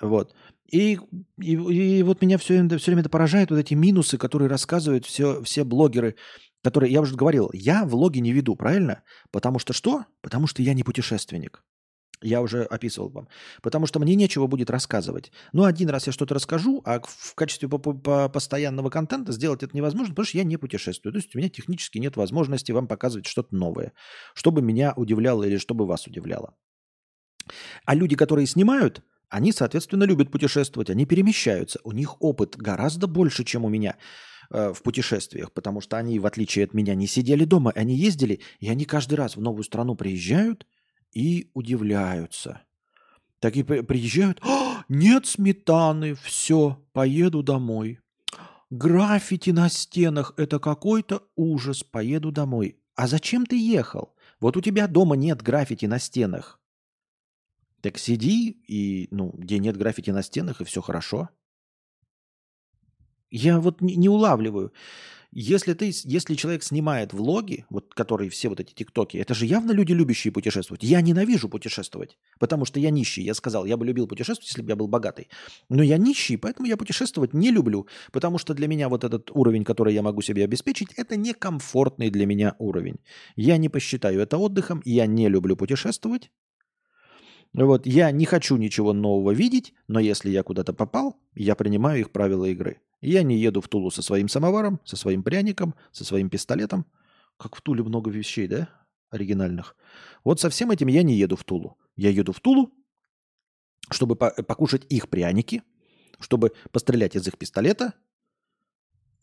Вот. 0.00 0.34
И, 0.70 0.98
и, 1.40 1.52
и 1.52 2.02
вот 2.02 2.20
меня 2.20 2.36
все, 2.36 2.66
все 2.68 2.86
время 2.90 3.00
это 3.00 3.10
поражает, 3.10 3.50
вот 3.50 3.58
эти 3.58 3.74
минусы, 3.74 4.18
которые 4.18 4.48
рассказывают 4.48 5.06
все, 5.06 5.42
все 5.42 5.64
блогеры, 5.64 6.16
которые, 6.62 6.92
я 6.92 7.00
уже 7.00 7.14
говорил, 7.14 7.50
я 7.52 7.84
влоги 7.84 8.18
не 8.18 8.32
веду, 8.32 8.56
правильно? 8.56 9.02
Потому 9.30 9.58
что 9.58 9.72
что? 9.72 10.04
Потому 10.20 10.46
что 10.46 10.62
я 10.62 10.74
не 10.74 10.82
путешественник. 10.82 11.62
Я 12.22 12.40
уже 12.40 12.62
описывал 12.64 13.10
вам. 13.10 13.28
Потому 13.62 13.86
что 13.86 14.00
мне 14.00 14.14
нечего 14.14 14.46
будет 14.46 14.70
рассказывать. 14.70 15.32
Ну, 15.52 15.64
один 15.64 15.90
раз 15.90 16.06
я 16.06 16.12
что-то 16.12 16.34
расскажу, 16.34 16.82
а 16.84 17.00
в 17.00 17.34
качестве 17.34 17.68
по 17.68 17.76
-по 17.76 18.28
постоянного 18.28 18.90
контента 18.90 19.32
сделать 19.32 19.62
это 19.62 19.76
невозможно, 19.76 20.14
потому 20.14 20.26
что 20.26 20.38
я 20.38 20.44
не 20.44 20.56
путешествую. 20.56 21.12
То 21.12 21.18
есть 21.18 21.34
у 21.34 21.38
меня 21.38 21.48
технически 21.48 21.98
нет 21.98 22.16
возможности 22.16 22.72
вам 22.72 22.86
показывать 22.86 23.26
что-то 23.26 23.54
новое, 23.54 23.92
чтобы 24.34 24.62
меня 24.62 24.94
удивляло 24.96 25.44
или 25.44 25.58
чтобы 25.58 25.86
вас 25.86 26.06
удивляло. 26.06 26.54
А 27.84 27.94
люди, 27.94 28.16
которые 28.16 28.46
снимают, 28.46 29.02
они, 29.28 29.52
соответственно, 29.52 30.04
любят 30.04 30.30
путешествовать, 30.30 30.90
они 30.90 31.06
перемещаются. 31.06 31.80
У 31.84 31.92
них 31.92 32.22
опыт 32.22 32.56
гораздо 32.56 33.06
больше, 33.06 33.44
чем 33.44 33.64
у 33.64 33.68
меня 33.68 33.96
э, 34.50 34.72
в 34.72 34.82
путешествиях, 34.82 35.52
потому 35.52 35.80
что 35.80 35.98
они, 35.98 36.18
в 36.18 36.26
отличие 36.26 36.64
от 36.64 36.72
меня, 36.72 36.94
не 36.94 37.06
сидели 37.06 37.44
дома, 37.44 37.72
они 37.74 37.96
ездили, 37.96 38.40
и 38.60 38.70
они 38.70 38.84
каждый 38.84 39.14
раз 39.14 39.36
в 39.36 39.42
новую 39.42 39.64
страну 39.64 39.94
приезжают– 39.94 40.66
и 41.14 41.50
удивляются. 41.54 42.62
Так 43.38 43.56
и 43.56 43.62
приезжают, 43.62 44.40
«А, 44.42 44.84
нет 44.88 45.26
сметаны, 45.26 46.14
все, 46.14 46.82
поеду 46.92 47.42
домой. 47.42 48.00
Граффити 48.70 49.50
на 49.50 49.68
стенах– 49.68 50.34
это 50.36 50.58
какой-то 50.58 51.22
ужас, 51.36 51.84
поеду 51.84 52.32
домой. 52.32 52.78
А 52.96 53.06
зачем 53.06 53.46
ты 53.46 53.56
ехал? 53.56 54.14
Вот 54.40 54.56
у 54.56 54.60
тебя 54.60 54.88
дома 54.88 55.16
нет 55.16 55.42
граффити 55.42 55.86
на 55.86 55.98
стенах. 55.98 56.60
Так 57.80 57.98
сиди 57.98 58.62
и, 58.66 59.08
ну, 59.10 59.30
где 59.34 59.58
нет 59.58 59.76
граффити 59.76 60.10
на 60.10 60.22
стенах, 60.22 60.60
и 60.60 60.64
все 60.64 60.80
хорошо. 60.80 61.28
Я 63.30 63.60
вот 63.60 63.80
не, 63.80 63.96
не 63.96 64.08
улавливаю. 64.08 64.72
Если, 65.36 65.72
ты, 65.74 65.90
если 66.04 66.36
человек 66.36 66.62
снимает 66.62 67.12
влоги, 67.12 67.66
вот, 67.68 67.92
которые 67.92 68.30
все 68.30 68.48
вот 68.48 68.60
эти 68.60 68.72
тиктоки, 68.72 69.16
это 69.16 69.34
же 69.34 69.46
явно 69.46 69.72
люди, 69.72 69.92
любящие 69.92 70.30
путешествовать. 70.30 70.84
Я 70.84 71.00
ненавижу 71.00 71.48
путешествовать, 71.48 72.16
потому 72.38 72.64
что 72.64 72.78
я 72.78 72.90
нищий. 72.90 73.24
Я 73.24 73.34
сказал, 73.34 73.64
я 73.64 73.76
бы 73.76 73.84
любил 73.84 74.06
путешествовать, 74.06 74.46
если 74.46 74.62
бы 74.62 74.68
я 74.68 74.76
был 74.76 74.86
богатый. 74.86 75.28
Но 75.68 75.82
я 75.82 75.96
нищий, 75.98 76.36
поэтому 76.36 76.68
я 76.68 76.76
путешествовать 76.76 77.34
не 77.34 77.50
люблю, 77.50 77.88
потому 78.12 78.38
что 78.38 78.54
для 78.54 78.68
меня 78.68 78.88
вот 78.88 79.02
этот 79.02 79.32
уровень, 79.32 79.64
который 79.64 79.92
я 79.92 80.02
могу 80.02 80.22
себе 80.22 80.44
обеспечить, 80.44 80.92
это 80.96 81.16
некомфортный 81.16 82.10
для 82.10 82.26
меня 82.26 82.54
уровень. 82.60 83.00
Я 83.34 83.56
не 83.56 83.68
посчитаю 83.68 84.20
это 84.20 84.38
отдыхом, 84.38 84.82
я 84.84 85.06
не 85.06 85.28
люблю 85.28 85.56
путешествовать. 85.56 86.30
Вот, 87.54 87.86
я 87.86 88.12
не 88.12 88.24
хочу 88.24 88.56
ничего 88.56 88.92
нового 88.92 89.32
видеть, 89.32 89.74
но 89.88 89.98
если 89.98 90.30
я 90.30 90.44
куда-то 90.44 90.72
попал, 90.72 91.16
я 91.34 91.56
принимаю 91.56 92.00
их 92.00 92.10
правила 92.12 92.44
игры. 92.44 92.78
Я 93.00 93.22
не 93.22 93.38
еду 93.38 93.60
в 93.60 93.68
Тулу 93.68 93.90
со 93.90 94.02
своим 94.02 94.28
самоваром, 94.28 94.80
со 94.84 94.96
своим 94.96 95.22
пряником, 95.22 95.74
со 95.92 96.04
своим 96.04 96.30
пистолетом. 96.30 96.86
Как 97.36 97.56
в 97.56 97.60
Туле 97.60 97.82
много 97.82 98.10
вещей, 98.10 98.46
да, 98.46 98.68
оригинальных. 99.10 99.76
Вот 100.24 100.40
со 100.40 100.50
всем 100.50 100.70
этим 100.70 100.88
я 100.88 101.02
не 101.02 101.14
еду 101.14 101.36
в 101.36 101.44
Тулу. 101.44 101.76
Я 101.96 102.10
еду 102.10 102.32
в 102.32 102.40
Тулу, 102.40 102.72
чтобы 103.90 104.16
покушать 104.16 104.86
их 104.88 105.08
пряники, 105.08 105.62
чтобы 106.20 106.52
пострелять 106.72 107.16
из 107.16 107.26
их 107.26 107.36
пистолета, 107.36 107.94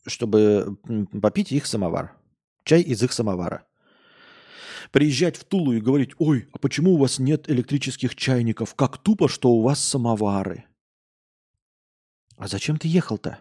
чтобы 0.06 0.78
попить 1.20 1.52
их 1.52 1.66
самовар. 1.66 2.16
Чай 2.64 2.82
из 2.82 3.02
их 3.02 3.12
самовара. 3.12 3.66
Приезжать 4.90 5.36
в 5.36 5.44
Тулу 5.44 5.72
и 5.72 5.80
говорить, 5.80 6.10
ой, 6.18 6.48
а 6.52 6.58
почему 6.58 6.94
у 6.94 6.98
вас 6.98 7.18
нет 7.18 7.48
электрических 7.48 8.14
чайников? 8.14 8.74
Как 8.74 8.98
тупо, 8.98 9.28
что 9.28 9.50
у 9.50 9.62
вас 9.62 9.82
самовары. 9.82 10.64
А 12.36 12.48
зачем 12.48 12.78
ты 12.78 12.88
ехал-то? 12.88 13.40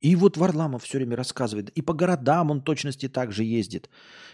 И 0.00 0.16
вот 0.16 0.38
Варламов 0.38 0.84
все 0.84 0.96
время 0.96 1.16
рассказывает. 1.16 1.68
И 1.70 1.82
по 1.82 1.92
городам 1.92 2.50
он 2.50 2.62
точности 2.62 3.08
так 3.08 3.32
же 3.32 3.44
ездит. 3.44 3.90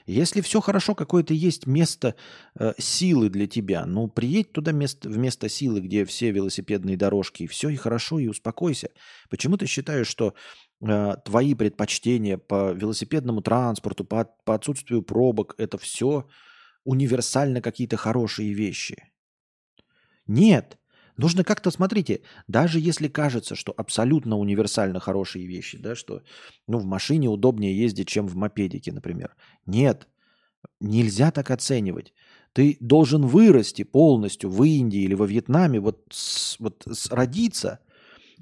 Если 0.07 0.41
все 0.41 0.61
хорошо, 0.61 0.95
какое-то 0.95 1.35
есть 1.35 1.67
место 1.67 2.15
э, 2.55 2.73
силы 2.79 3.29
для 3.29 3.49
тебя, 3.49 3.85
ну, 3.85 4.07
приедь 4.07 4.53
туда 4.53 4.71
место, 4.71 5.09
в 5.09 5.19
место 5.19 5.49
силы, 5.49 5.81
где 5.81 6.05
все 6.05 6.31
велосипедные 6.31 6.97
дорожки, 6.97 7.43
и 7.43 7.47
все, 7.49 7.69
и 7.69 7.77
хорошо, 7.77 8.21
и 8.21 8.29
успокойся. 8.29 8.91
Почему 9.29 9.57
ты 9.57 9.67
считаешь, 9.67 10.07
что 10.07 10.35
э, 10.81 11.15
твои 11.25 11.55
предпочтения 11.55 12.39
по 12.39 12.71
велосипедному 12.71 13.43
транспорту, 13.43 14.05
по, 14.05 14.25
по 14.45 14.55
отсутствию 14.55 15.03
пробок, 15.03 15.57
это 15.59 15.79
все 15.79 16.29
универсально 16.85 17.61
какие-то 17.61 17.97
хорошие 17.97 18.53
вещи? 18.53 19.11
Нет. 20.29 20.79
Нужно 21.17 21.45
как-то, 21.45 21.71
смотрите, 21.71 22.21
даже 22.47 22.79
если 22.79 23.09
кажется, 23.09 23.55
что 23.55 23.73
абсолютно 23.77 24.37
универсально 24.37 25.01
хорошие 25.01 25.47
вещи, 25.47 25.79
да, 25.79 25.95
что 25.95 26.23
ну, 26.69 26.79
в 26.79 26.85
машине 26.85 27.29
удобнее 27.29 27.77
ездить, 27.77 28.09
чем 28.09 28.27
в 28.27 28.37
мопедике, 28.37 28.93
например. 28.93 29.35
Нет, 29.65 30.09
нельзя 30.81 31.31
так 31.31 31.51
оценивать. 31.51 32.13
Ты 32.53 32.77
должен 32.81 33.27
вырасти 33.27 33.83
полностью 33.83 34.51
в 34.51 34.63
Индии 34.63 35.01
или 35.01 35.15
во 35.15 35.27
Вьетнаме, 35.27 35.81
вот, 35.81 36.05
с, 36.11 36.59
вот 36.59 36.85
с, 36.87 37.11
родиться 37.11 37.81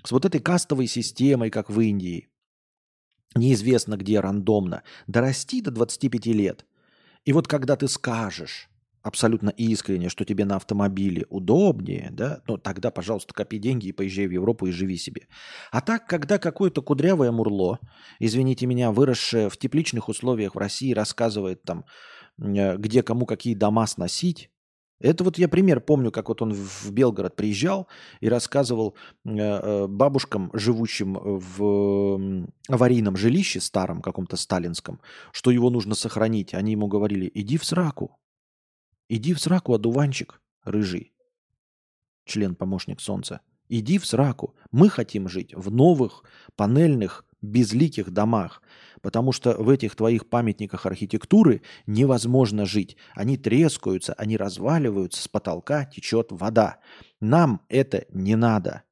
с 0.04 0.10
вот 0.10 0.24
этой 0.24 0.40
кастовой 0.40 0.87
системой, 0.87 1.50
как 1.50 1.70
в 1.70 1.80
Индии, 1.80 2.28
неизвестно 3.34 3.96
где, 3.96 4.20
рандомно, 4.20 4.82
дорасти 5.06 5.60
до 5.60 5.70
25 5.70 6.26
лет. 6.26 6.66
И 7.24 7.32
вот 7.32 7.48
когда 7.48 7.76
ты 7.76 7.88
скажешь, 7.88 8.68
абсолютно 9.04 9.50
искренне, 9.50 10.08
что 10.08 10.24
тебе 10.24 10.46
на 10.46 10.56
автомобиле 10.56 11.26
удобнее, 11.28 12.08
да, 12.10 12.40
ну 12.48 12.56
тогда, 12.56 12.90
пожалуйста, 12.90 13.34
копи 13.34 13.58
деньги 13.58 13.88
и 13.88 13.92
поезжай 13.92 14.26
в 14.26 14.32
Европу 14.32 14.66
и 14.66 14.72
живи 14.72 14.96
себе. 14.96 15.28
А 15.70 15.82
так, 15.82 16.08
когда 16.08 16.38
какое-то 16.38 16.80
кудрявое 16.82 17.30
мурло, 17.30 17.78
извините 18.18 18.66
меня, 18.66 18.90
выросшее 18.90 19.50
в 19.50 19.58
тепличных 19.58 20.08
условиях 20.08 20.54
в 20.54 20.58
России, 20.58 20.94
рассказывает 20.94 21.62
там, 21.62 21.84
э, 22.38 22.78
где 22.78 23.02
кому 23.02 23.26
какие 23.26 23.54
дома 23.54 23.86
сносить, 23.86 24.50
это 25.00 25.22
вот 25.22 25.36
я 25.36 25.48
пример 25.48 25.80
помню, 25.82 26.10
как 26.10 26.30
вот 26.30 26.40
он 26.40 26.54
в 26.54 26.90
Белгород 26.90 27.36
приезжал 27.36 27.88
и 28.20 28.28
рассказывал 28.30 28.96
э, 29.26 29.30
э, 29.36 29.86
бабушкам, 29.86 30.50
живущим 30.54 31.18
в 31.20 32.48
аварийном 32.70 33.18
жилище 33.18 33.60
старом, 33.60 34.00
каком-то 34.00 34.38
сталинском, 34.38 35.02
что 35.30 35.50
его 35.50 35.68
нужно 35.68 35.94
сохранить. 35.94 36.54
Они 36.54 36.72
ему 36.72 36.86
говорили, 36.86 37.30
иди 37.34 37.58
в 37.58 37.66
сраку, 37.66 38.16
Иди 39.08 39.34
в 39.34 39.40
сраку, 39.40 39.74
одуванчик 39.74 40.40
рыжий, 40.64 41.12
член-помощник 42.24 43.00
солнца. 43.00 43.40
Иди 43.68 43.98
в 43.98 44.06
сраку. 44.06 44.54
Мы 44.70 44.88
хотим 44.88 45.28
жить 45.28 45.54
в 45.54 45.70
новых, 45.70 46.24
панельных, 46.56 47.24
безликих 47.40 48.10
домах, 48.10 48.62
потому 49.02 49.32
что 49.32 49.52
в 49.52 49.68
этих 49.68 49.96
твоих 49.96 50.28
памятниках 50.28 50.86
архитектуры 50.86 51.62
невозможно 51.86 52.66
жить. 52.66 52.96
Они 53.14 53.36
трескаются, 53.36 54.14
они 54.14 54.36
разваливаются, 54.36 55.22
с 55.22 55.28
потолка 55.28 55.84
течет 55.84 56.28
вода. 56.30 56.78
Нам 57.20 57.62
это 57.68 58.06
не 58.10 58.36
надо. 58.36 58.82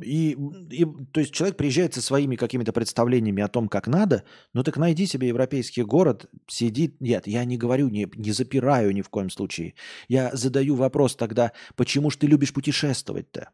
И, 0.00 0.36
и, 0.70 0.86
то 1.12 1.20
есть 1.20 1.32
человек 1.32 1.56
приезжает 1.56 1.94
со 1.94 2.00
своими 2.00 2.36
какими-то 2.36 2.72
представлениями 2.72 3.42
о 3.42 3.48
том, 3.48 3.68
как 3.68 3.88
надо, 3.88 4.22
ну 4.52 4.62
так 4.62 4.76
найди 4.76 5.06
себе 5.06 5.28
европейский 5.28 5.82
город, 5.82 6.26
сидит. 6.46 7.00
Нет, 7.00 7.26
я 7.26 7.44
не 7.44 7.56
говорю, 7.56 7.88
не, 7.88 8.08
не 8.14 8.30
запираю 8.30 8.92
ни 8.92 9.02
в 9.02 9.08
коем 9.08 9.28
случае. 9.28 9.74
Я 10.06 10.30
задаю 10.34 10.76
вопрос 10.76 11.16
тогда, 11.16 11.52
почему 11.74 12.10
же 12.10 12.18
ты 12.18 12.28
любишь 12.28 12.52
путешествовать-то? 12.52 13.50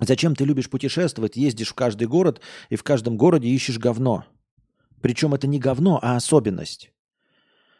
Зачем 0.00 0.34
ты 0.34 0.44
любишь 0.44 0.70
путешествовать, 0.70 1.36
ездишь 1.36 1.70
в 1.70 1.74
каждый 1.74 2.08
город 2.08 2.40
и 2.68 2.76
в 2.76 2.82
каждом 2.82 3.16
городе 3.16 3.48
ищешь 3.48 3.78
говно? 3.78 4.24
Причем 5.00 5.34
это 5.34 5.46
не 5.46 5.60
говно, 5.60 6.00
а 6.02 6.16
особенность. 6.16 6.92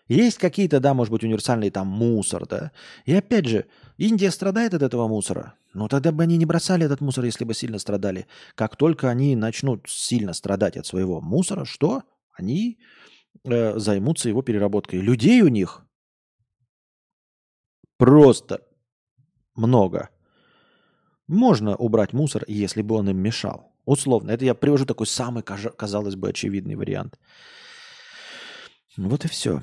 Есть 0.09 0.39
какие-то, 0.39 0.81
да, 0.81 0.95
может 0.95 1.13
быть, 1.13 1.23
универсальные 1.23 1.71
там 1.71 1.87
мусор, 1.87 2.47
да. 2.47 2.73
И 3.05 3.15
опять 3.15 3.47
же, 3.47 3.67
Индия 3.99 4.31
страдает 4.31 4.75
от 4.75 4.83
этого 4.83 5.09
мусора. 5.09 5.55
Но 5.75 5.89
тогда 5.89 6.13
бы 6.13 6.23
они 6.23 6.37
не 6.37 6.47
бросали 6.47 6.87
этот 6.87 7.01
мусор, 7.01 7.25
если 7.25 7.45
бы 7.45 7.53
сильно 7.53 7.79
страдали. 7.79 8.27
Как 8.55 8.77
только 8.77 9.11
они 9.11 9.35
начнут 9.35 9.87
сильно 9.89 10.33
страдать 10.33 10.77
от 10.77 10.87
своего 10.87 11.21
мусора, 11.21 11.65
что? 11.65 12.05
Они 12.33 12.79
э, 13.45 13.77
займутся 13.79 14.29
его 14.29 14.43
переработкой. 14.43 15.01
Людей 15.01 15.43
у 15.43 15.49
них 15.49 15.85
просто 17.97 18.63
много. 19.57 20.11
Можно 21.27 21.77
убрать 21.77 22.13
мусор, 22.13 22.45
если 22.47 22.83
бы 22.83 22.95
он 22.95 23.11
им 23.11 23.19
мешал. 23.19 23.73
Условно. 23.85 24.31
Это 24.31 24.45
я 24.45 24.55
привожу 24.55 24.87
такой 24.87 25.09
самый, 25.09 25.43
казалось 25.43 26.15
бы, 26.15 26.29
очевидный 26.29 26.77
вариант. 26.77 27.19
Вот 28.97 29.25
и 29.25 29.29
все. 29.29 29.61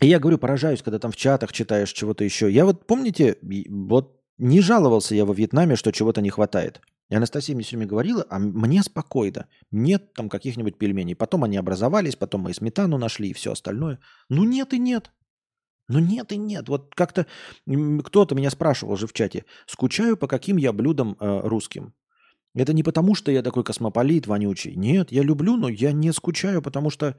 И 0.00 0.06
я 0.06 0.18
говорю, 0.18 0.38
поражаюсь, 0.38 0.82
когда 0.82 0.98
там 0.98 1.12
в 1.12 1.16
чатах 1.16 1.52
читаешь 1.52 1.92
чего-то 1.92 2.24
еще. 2.24 2.50
Я 2.50 2.64
вот, 2.64 2.86
помните, 2.86 3.36
вот 3.68 4.20
не 4.38 4.60
жаловался 4.60 5.14
я 5.14 5.26
во 5.26 5.34
Вьетнаме, 5.34 5.76
что 5.76 5.92
чего-то 5.92 6.22
не 6.22 6.30
хватает. 6.30 6.80
И 7.10 7.14
Анастасия 7.14 7.54
мне 7.54 7.64
все 7.64 7.76
время 7.76 7.90
говорила, 7.90 8.24
а 8.30 8.38
мне 8.38 8.82
спокойно. 8.82 9.46
Нет 9.70 10.14
там 10.14 10.28
каких-нибудь 10.28 10.78
пельменей. 10.78 11.16
Потом 11.16 11.44
они 11.44 11.56
образовались, 11.56 12.16
потом 12.16 12.42
мы 12.42 12.52
и 12.52 12.54
сметану 12.54 12.98
нашли, 12.98 13.30
и 13.30 13.34
все 13.34 13.52
остальное. 13.52 13.98
Ну 14.28 14.44
нет 14.44 14.72
и 14.72 14.78
нет. 14.78 15.10
Ну 15.88 15.98
нет 15.98 16.30
и 16.30 16.36
нет. 16.36 16.68
Вот 16.68 16.94
как-то 16.94 17.26
кто-то 18.04 18.34
меня 18.36 18.48
спрашивал 18.50 18.96
же 18.96 19.08
в 19.08 19.12
чате, 19.12 19.44
скучаю 19.66 20.16
по 20.16 20.28
каким 20.28 20.56
я 20.56 20.72
блюдам 20.72 21.16
э, 21.18 21.40
русским. 21.42 21.94
Это 22.54 22.72
не 22.72 22.84
потому, 22.84 23.16
что 23.16 23.32
я 23.32 23.42
такой 23.42 23.64
космополит 23.64 24.28
вонючий. 24.28 24.76
Нет, 24.76 25.10
я 25.10 25.22
люблю, 25.22 25.56
но 25.56 25.68
я 25.68 25.92
не 25.92 26.12
скучаю, 26.12 26.62
потому 26.62 26.90
что 26.90 27.16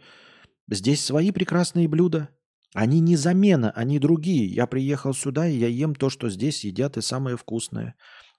здесь 0.69 1.03
свои 1.03 1.31
прекрасные 1.31 1.89
блюда. 1.89 2.29
Они 2.73 3.01
не 3.01 3.17
замена, 3.17 3.71
они 3.71 3.99
другие. 3.99 4.45
Я 4.45 4.65
приехал 4.65 5.13
сюда, 5.13 5.47
и 5.47 5.57
я 5.57 5.67
ем 5.67 5.93
то, 5.93 6.09
что 6.09 6.29
здесь 6.29 6.63
едят, 6.63 6.97
и 6.97 7.01
самое 7.01 7.35
вкусное. 7.35 7.95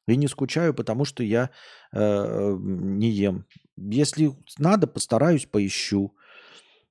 И 0.06 0.16
не 0.16 0.26
скучаю, 0.26 0.74
потому 0.74 1.04
что 1.04 1.22
я 1.22 1.50
э, 1.92 2.56
не 2.58 3.10
ем. 3.10 3.46
Если 3.76 4.32
надо, 4.58 4.86
постараюсь, 4.86 5.46
поищу. 5.46 6.14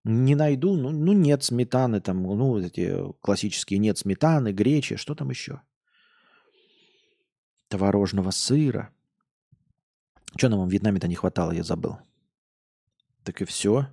Не 0.04 0.36
найду, 0.36 0.76
ну, 0.76 0.90
ну 0.92 1.14
нет 1.14 1.44
сметаны, 1.44 2.02
там, 2.02 2.24
ну, 2.24 2.58
эти 2.60 2.96
классические 3.22 3.80
нет 3.80 3.98
сметаны, 3.98 4.52
гречи, 4.52 4.96
что 4.96 5.14
там 5.14 5.30
еще? 5.30 5.62
Творожного 7.68 8.32
сыра. 8.32 8.90
Что 10.38 10.50
нам 10.50 10.68
в 10.68 10.72
Вьетнаме-то 10.72 11.08
не 11.08 11.16
хватало, 11.16 11.52
я 11.52 11.64
забыл. 11.64 11.98
Так 13.24 13.42
и 13.42 13.46
все. 13.46 13.88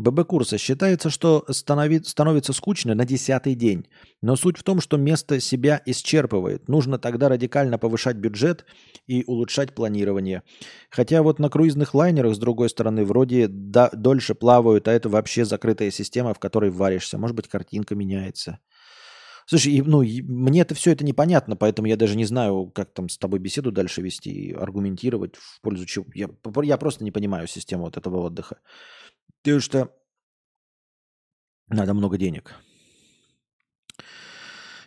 ББ-курса 0.00 0.58
считается, 0.58 1.10
что 1.10 1.44
станови, 1.48 2.02
становится 2.02 2.52
скучно 2.52 2.94
на 2.94 3.04
десятый 3.04 3.54
день. 3.54 3.86
Но 4.22 4.36
суть 4.36 4.58
в 4.58 4.62
том, 4.62 4.80
что 4.80 4.96
место 4.96 5.40
себя 5.40 5.80
исчерпывает. 5.86 6.68
Нужно 6.68 6.98
тогда 6.98 7.28
радикально 7.28 7.78
повышать 7.78 8.16
бюджет 8.16 8.64
и 9.06 9.24
улучшать 9.26 9.74
планирование. 9.74 10.42
Хотя 10.90 11.22
вот 11.22 11.38
на 11.38 11.48
круизных 11.48 11.94
лайнерах, 11.94 12.34
с 12.34 12.38
другой 12.38 12.68
стороны, 12.70 13.04
вроде 13.04 13.46
да, 13.48 13.90
дольше 13.92 14.34
плавают, 14.34 14.88
а 14.88 14.92
это 14.92 15.08
вообще 15.08 15.44
закрытая 15.44 15.90
система, 15.90 16.34
в 16.34 16.38
которой 16.38 16.70
варишься. 16.70 17.18
Может 17.18 17.36
быть, 17.36 17.48
картинка 17.48 17.94
меняется. 17.94 18.58
Слушай, 19.50 19.82
ну, 19.84 20.02
мне 20.02 20.60
это 20.60 20.76
все 20.76 20.92
это 20.92 21.04
непонятно, 21.04 21.56
поэтому 21.56 21.88
я 21.88 21.96
даже 21.96 22.16
не 22.16 22.24
знаю, 22.24 22.70
как 22.72 22.92
там 22.92 23.08
с 23.08 23.18
тобой 23.18 23.40
беседу 23.40 23.72
дальше 23.72 24.00
вести, 24.00 24.52
аргументировать 24.52 25.34
в 25.34 25.60
пользу 25.60 25.86
чего. 25.86 26.06
Я, 26.14 26.28
я 26.62 26.76
просто 26.76 27.02
не 27.02 27.10
понимаю 27.10 27.48
систему 27.48 27.84
вот 27.84 27.96
этого 27.96 28.18
отдыха. 28.18 28.58
Потому 29.42 29.60
что 29.60 29.94
надо 31.68 31.94
много 31.94 32.18
денег. 32.18 32.54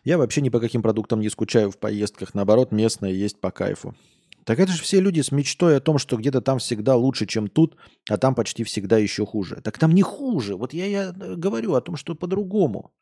Я 0.04 0.18
вообще 0.18 0.42
ни 0.42 0.50
по 0.50 0.60
каким 0.60 0.82
продуктам 0.82 1.22
не 1.22 1.30
скучаю 1.30 1.72
в 1.72 1.78
поездках. 1.78 2.34
Наоборот, 2.34 2.72
местное 2.72 3.12
есть 3.12 3.40
по 3.40 3.52
кайфу. 3.52 3.96
Так 4.46 4.60
это 4.60 4.74
же 4.74 4.82
все 4.82 5.00
люди 5.00 5.22
с 5.22 5.32
мечтой 5.32 5.78
о 5.78 5.80
том, 5.80 5.98
что 5.98 6.18
где-то 6.18 6.42
там 6.42 6.60
всегда 6.60 6.98
лучше, 6.98 7.26
чем 7.26 7.48
тут, 7.48 7.78
а 8.10 8.18
там 8.18 8.36
почти 8.36 8.66
всегда 8.66 8.98
еще 8.98 9.26
хуже. 9.26 9.62
Так 9.64 9.78
там 9.78 9.94
не 9.94 10.02
хуже. 10.02 10.58
Вот 10.58 10.74
я, 10.74 10.86
я 10.86 11.04
э, 11.18 11.36
говорю 11.36 11.76
о 11.76 11.82
том, 11.82 11.96
что 11.96 12.16
по-другому. 12.16 12.94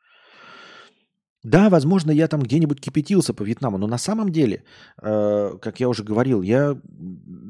Да, 1.44 1.70
возможно, 1.70 2.12
я 2.12 2.28
там 2.28 2.42
где-нибудь 2.42 2.80
кипятился 2.80 3.34
по 3.34 3.42
Вьетнаму, 3.42 3.80
но 3.80 3.88
на 3.88 3.98
самом 3.98 4.32
деле, 4.32 4.64
э, 5.02 5.58
как 5.60 5.80
я 5.80 5.90
уже 5.90 6.04
говорил, 6.04 6.44
я 6.44 6.80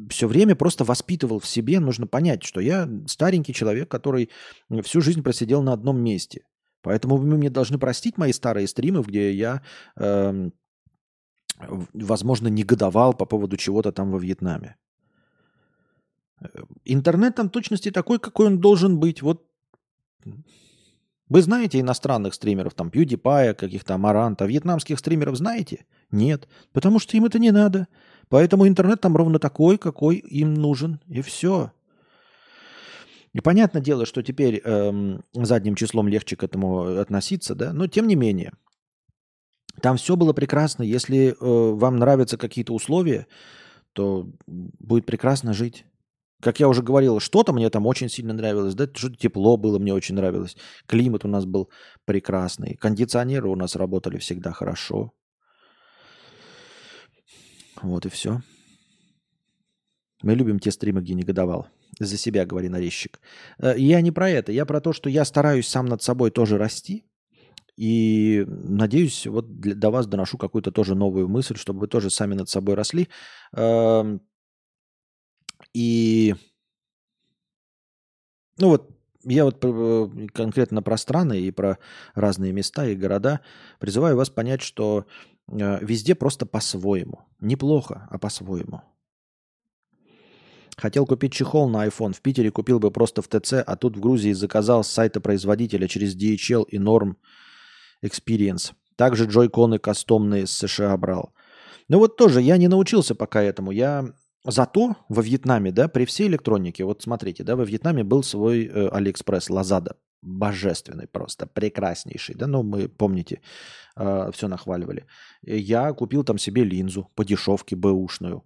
все 0.10 0.28
время 0.28 0.56
просто 0.56 0.86
воспитывал 0.86 1.40
в 1.40 1.46
себе, 1.46 1.80
нужно 1.82 2.08
понять, 2.08 2.44
что 2.44 2.62
я 2.62 2.90
старенький 3.08 3.54
человек, 3.54 3.90
который 3.90 4.30
всю 4.84 5.02
жизнь 5.02 5.24
просидел 5.24 5.62
на 5.62 5.74
одном 5.74 6.02
месте. 6.02 6.44
Поэтому 6.82 7.18
вы 7.18 7.38
мне 7.38 7.50
должны 7.50 7.78
простить 7.78 8.18
мои 8.18 8.32
старые 8.32 8.68
стримы, 8.68 9.04
где 9.04 9.34
я, 9.34 9.62
э, 9.98 10.50
возможно, 11.94 12.48
негодовал 12.48 13.14
по 13.14 13.26
поводу 13.26 13.58
чего-то 13.58 13.92
там 13.92 14.12
во 14.12 14.20
Вьетнаме. 14.20 14.78
Э, 16.40 16.48
интернет 16.86 17.36
там 17.36 17.50
точности 17.50 17.92
такой, 17.92 18.20
какой 18.20 18.48
он 18.48 18.60
должен 18.60 19.00
быть. 19.00 19.22
Вот 19.22 19.46
вы 21.32 21.42
знаете 21.42 21.80
иностранных 21.80 22.34
стримеров, 22.34 22.74
там 22.74 22.90
PewDiePie, 22.90 23.54
каких-то 23.54 23.96
Амаранта, 23.96 24.44
вьетнамских 24.44 25.00
стримеров 25.00 25.38
знаете? 25.38 25.86
Нет, 26.12 26.50
потому 26.74 27.00
что 27.00 27.16
им 27.16 27.24
это 27.24 27.40
не 27.40 27.52
надо. 27.52 27.88
Поэтому 28.28 28.68
интернет 28.68 29.00
там 29.00 29.16
ровно 29.16 29.40
такой, 29.40 29.78
какой 29.78 30.18
им 30.18 30.54
нужен, 30.54 31.00
и 31.08 31.22
все. 31.22 31.72
И 33.32 33.40
понятное 33.40 33.82
дело, 33.82 34.06
что 34.06 34.22
теперь 34.22 34.62
эм, 34.66 35.24
задним 35.34 35.76
числом 35.76 36.10
легче 36.10 36.36
к 36.36 36.44
этому 36.44 37.00
относиться, 37.00 37.56
да, 37.56 37.72
но 37.72 37.88
тем 37.88 38.08
не 38.08 38.16
менее, 38.16 38.52
там 39.82 39.96
все 39.96 40.18
было 40.18 40.34
прекрасно. 40.34 40.84
Если 40.84 41.30
э, 41.30 41.36
вам 41.40 41.96
нравятся 41.96 42.36
какие-то 42.38 42.74
условия, 42.74 43.26
то 43.94 44.28
будет 44.48 45.06
прекрасно 45.06 45.54
жить. 45.54 45.86
Как 46.42 46.60
я 46.60 46.68
уже 46.68 46.82
говорил, 46.82 47.20
что-то 47.20 47.54
мне 47.54 47.70
там 47.70 47.86
очень 47.86 48.10
сильно 48.10 48.34
нравилось, 48.34 48.76
да, 48.76 48.88
что-то 48.94 49.16
тепло 49.16 49.58
было, 49.58 49.80
мне 49.80 49.94
очень 49.94 50.16
нравилось. 50.16 50.58
Климат 50.88 51.26
у 51.26 51.28
нас 51.28 51.46
был 51.46 51.70
прекрасный. 52.06 52.76
Кондиционеры 52.76 53.50
у 53.50 53.56
нас 53.56 53.76
работали 53.76 54.18
всегда 54.18 54.52
хорошо. 54.52 55.12
Вот 57.82 58.06
и 58.06 58.10
все. 58.10 58.42
Мы 60.24 60.36
любим 60.36 60.60
те 60.60 60.72
стримы, 60.72 61.02
где 61.02 61.14
негодовал. 61.14 61.68
За 62.00 62.18
себя, 62.18 62.46
говори 62.46 62.70
нарезчик. 62.70 63.20
Э, 63.60 63.74
я 63.78 64.02
не 64.02 64.12
про 64.12 64.30
это. 64.30 64.52
Я 64.52 64.66
про 64.66 64.82
то, 64.82 64.94
что 64.94 65.10
я 65.10 65.26
стараюсь 65.26 65.68
сам 65.68 65.86
над 65.86 66.02
собой 66.02 66.32
тоже 66.32 66.58
расти. 66.58 67.06
И 67.78 68.46
надеюсь, 68.48 69.26
вот 69.26 69.60
для, 69.60 69.76
до 69.76 69.90
вас 69.90 70.08
доношу 70.08 70.38
какую-то 70.38 70.72
тоже 70.72 70.96
новую 70.96 71.28
мысль, 71.28 71.56
чтобы 71.56 71.82
вы 71.82 71.88
тоже 71.88 72.10
сами 72.10 72.36
над 72.36 72.50
собой 72.50 72.76
росли. 72.76 73.08
Эм, 73.56 74.22
и, 75.74 76.36
ну 78.58 78.70
вот, 78.70 78.90
я 79.24 79.46
вот 79.46 79.60
э, 79.62 80.28
конкретно 80.34 80.82
про 80.82 80.98
страны 80.98 81.40
и 81.42 81.52
про 81.52 81.78
разные 82.16 82.52
места 82.52 82.88
и 82.88 82.96
города 82.96 83.42
призываю 83.80 84.18
вас 84.18 84.30
понять, 84.30 84.62
что 84.62 85.06
э, 85.48 85.78
везде 85.82 86.16
просто 86.16 86.46
по-своему. 86.46 87.22
Неплохо, 87.40 88.08
а 88.10 88.18
по-своему. 88.18 88.82
Хотел 90.78 91.06
купить 91.06 91.34
чехол 91.34 91.70
на 91.70 91.86
iPhone. 91.86 92.14
В 92.14 92.22
Питере 92.22 92.50
купил 92.50 92.80
бы 92.80 92.90
просто 92.90 93.22
в 93.22 93.28
ТЦ, 93.28 93.54
а 93.66 93.76
тут 93.76 93.98
в 93.98 94.00
Грузии 94.00 94.32
заказал 94.32 94.84
с 94.84 94.88
сайта 94.88 95.22
производителя 95.22 95.88
через 95.88 96.16
DHL 96.16 96.66
и 96.68 96.78
Norm 96.78 97.16
Experience. 98.04 98.74
Также 98.96 99.26
джойконы 99.26 99.78
кастомные 99.78 100.48
с 100.48 100.52
США 100.52 100.98
брал. 100.98 101.34
Ну 101.88 102.00
вот 102.00 102.18
тоже 102.18 102.42
я 102.42 102.58
не 102.58 102.68
научился 102.68 103.16
пока 103.16 103.44
этому. 103.44 103.72
Я 103.72 104.14
Зато 104.44 104.96
во 105.10 105.22
Вьетнаме, 105.22 105.72
да, 105.72 105.88
при 105.88 106.06
всей 106.06 106.28
электронике, 106.28 106.84
вот 106.84 107.02
смотрите, 107.02 107.44
да, 107.44 107.56
во 107.56 107.64
Вьетнаме 107.64 108.04
был 108.04 108.24
свой 108.24 108.66
э, 108.66 108.88
Алиэкспресс 108.88 109.50
Lazada, 109.50 109.98
божественный 110.22 111.08
просто, 111.08 111.46
прекраснейший, 111.46 112.36
да, 112.36 112.48
ну 112.48 112.64
мы, 112.64 112.88
помните, 112.90 113.42
э, 113.96 114.32
все 114.34 114.48
нахваливали. 114.48 115.06
Я 115.44 115.94
купил 115.94 116.24
там 116.24 116.40
себе 116.40 116.64
линзу 116.64 117.10
по 117.16 117.24
дешевке 117.24 117.76
бэушную, 117.76 118.44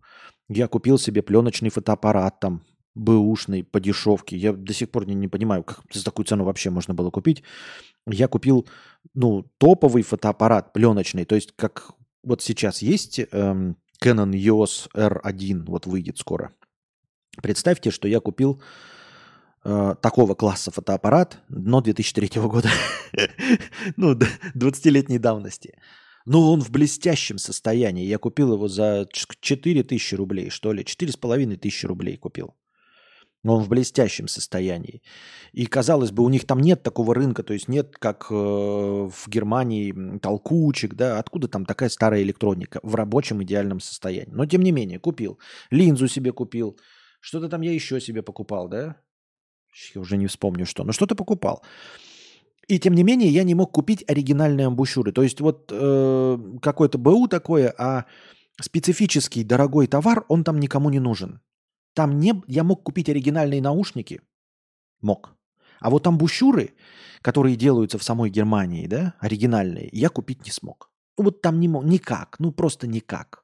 я 0.49 0.67
купил 0.67 0.97
себе 0.97 1.21
пленочный 1.21 1.69
фотоаппарат 1.69 2.39
там, 2.39 2.63
бэушный 2.93 3.63
по 3.63 3.79
дешевке. 3.79 4.37
Я 4.37 4.53
до 4.53 4.73
сих 4.73 4.91
пор 4.91 5.07
не, 5.07 5.15
не 5.15 5.27
понимаю, 5.27 5.63
как 5.63 5.81
за 5.91 6.03
такую 6.03 6.25
цену 6.25 6.43
вообще 6.43 6.69
можно 6.69 6.93
было 6.93 7.09
купить. 7.09 7.43
Я 8.07 8.27
купил, 8.27 8.67
ну, 9.13 9.43
топовый 9.57 10.03
фотоаппарат 10.03 10.73
пленочный, 10.73 11.25
то 11.25 11.35
есть 11.35 11.53
как 11.55 11.91
вот 12.23 12.41
сейчас 12.41 12.81
есть 12.81 13.19
эм, 13.31 13.77
Canon 14.05 14.31
EOS 14.31 14.89
R1 14.95 15.63
вот 15.65 15.87
выйдет 15.87 16.19
скоро. 16.19 16.53
Представьте, 17.41 17.89
что 17.89 18.07
я 18.07 18.19
купил 18.19 18.61
э, 19.63 19.95
такого 19.99 20.35
класса 20.35 20.69
фотоаппарат, 20.69 21.39
но 21.49 21.81
2003 21.81 22.41
года, 22.41 22.69
ну, 23.97 24.13
20-летней 24.13 25.17
давности. 25.17 25.79
Но 26.25 26.51
он 26.51 26.61
в 26.61 26.69
блестящем 26.69 27.37
состоянии. 27.37 28.05
Я 28.05 28.19
купил 28.19 28.53
его 28.53 28.67
за 28.67 29.07
4 29.11 29.83
тысячи 29.83 30.15
рублей, 30.15 30.49
что 30.49 30.71
ли, 30.71 30.83
4,5 30.83 31.57
тысячи 31.57 31.85
рублей 31.85 32.17
купил 32.17 32.55
он 33.53 33.63
в 33.63 33.69
блестящем 33.69 34.27
состоянии. 34.27 35.01
И 35.53 35.65
казалось 35.65 36.11
бы, 36.11 36.23
у 36.23 36.29
них 36.29 36.45
там 36.45 36.59
нет 36.59 36.83
такого 36.83 37.13
рынка, 37.15 37.43
то 37.43 37.53
есть 37.53 37.67
нет, 37.67 37.95
как 37.97 38.27
э, 38.29 38.33
в 38.33 39.27
Германии, 39.27 40.19
толкучек, 40.19 40.95
да, 40.95 41.19
откуда 41.19 41.47
там 41.47 41.65
такая 41.65 41.89
старая 41.89 42.21
электроника 42.23 42.79
в 42.83 42.95
рабочем 42.95 43.41
идеальном 43.43 43.79
состоянии. 43.79 44.33
Но 44.33 44.45
тем 44.45 44.61
не 44.61 44.71
менее, 44.71 44.99
купил. 44.99 45.39
Линзу 45.71 46.07
себе 46.07 46.31
купил. 46.31 46.77
Что-то 47.19 47.49
там 47.49 47.61
я 47.61 47.71
еще 47.71 48.01
себе 48.01 48.21
покупал, 48.21 48.67
да? 48.67 48.97
Я 49.93 50.01
уже 50.01 50.17
не 50.17 50.27
вспомню 50.27 50.65
что, 50.65 50.83
но 50.83 50.91
что-то 50.91 51.15
покупал. 51.15 51.63
И 52.67 52.79
тем 52.79 52.95
не 52.95 53.03
менее, 53.03 53.29
я 53.29 53.43
не 53.43 53.55
мог 53.55 53.71
купить 53.71 54.03
оригинальные 54.07 54.67
амбушюры. 54.67 55.11
То 55.11 55.21
есть 55.21 55.39
вот 55.41 55.69
э, 55.71 56.37
какое-то 56.61 56.97
БУ 56.97 57.27
такое, 57.27 57.73
а 57.77 58.05
специфический 58.61 59.43
дорогой 59.43 59.87
товар, 59.87 60.25
он 60.29 60.43
там 60.43 60.59
никому 60.59 60.89
не 60.89 60.99
нужен. 60.99 61.41
Там 61.95 62.19
не... 62.19 62.43
Я 62.47 62.63
мог 62.63 62.83
купить 62.83 63.09
оригинальные 63.09 63.61
наушники. 63.61 64.21
Мог. 65.01 65.35
А 65.79 65.89
вот 65.89 66.05
амбушюры, 66.05 66.73
которые 67.21 67.55
делаются 67.55 67.97
в 67.97 68.03
самой 68.03 68.29
Германии, 68.29 68.85
да, 68.87 69.15
оригинальные, 69.19 69.89
я 69.91 70.09
купить 70.09 70.45
не 70.45 70.51
смог. 70.51 70.91
Ну, 71.17 71.23
вот 71.23 71.41
там 71.41 71.59
не 71.59 71.67
мог, 71.67 71.85
никак, 71.85 72.35
ну 72.39 72.51
просто 72.51 72.87
никак. 72.87 73.43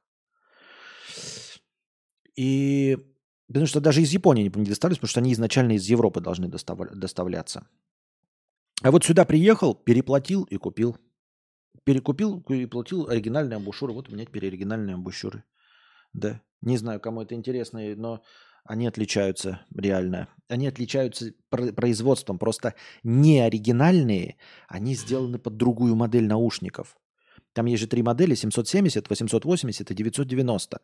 И 2.36 2.98
потому 3.46 3.66
что 3.66 3.80
даже 3.80 4.02
из 4.02 4.12
Японии 4.12 4.50
не 4.54 4.66
доставлялись, 4.66 4.98
потому 4.98 5.08
что 5.08 5.20
они 5.20 5.32
изначально 5.32 5.72
из 5.72 5.88
Европы 5.88 6.20
должны 6.20 6.48
доставляться. 6.48 7.66
А 8.82 8.90
вот 8.90 9.04
сюда 9.04 9.24
приехал, 9.24 9.74
переплатил 9.74 10.44
и 10.44 10.56
купил. 10.56 10.96
Перекупил 11.84 12.40
и 12.48 12.66
платил 12.66 13.08
оригинальные 13.08 13.56
амбушюры. 13.56 13.92
Вот 13.92 14.08
у 14.08 14.12
меня 14.12 14.26
теперь 14.26 14.46
оригинальные 14.46 14.94
амбушюры. 14.94 15.42
Да. 16.12 16.40
Не 16.60 16.76
знаю, 16.76 17.00
кому 17.00 17.22
это 17.22 17.34
интересно, 17.34 17.80
но 17.96 18.22
они 18.64 18.86
отличаются 18.86 19.60
реально. 19.76 20.28
Они 20.48 20.68
отличаются 20.68 21.32
производством. 21.50 22.38
Просто 22.38 22.74
не 23.02 23.40
оригинальные, 23.40 24.36
они 24.68 24.94
сделаны 24.94 25.38
под 25.38 25.56
другую 25.56 25.96
модель 25.96 26.26
наушников. 26.26 26.96
Там 27.52 27.66
есть 27.66 27.80
же 27.80 27.86
три 27.86 28.02
модели, 28.02 28.34
770, 28.34 29.10
880 29.10 29.90
и 29.90 29.94
990. 29.94 30.80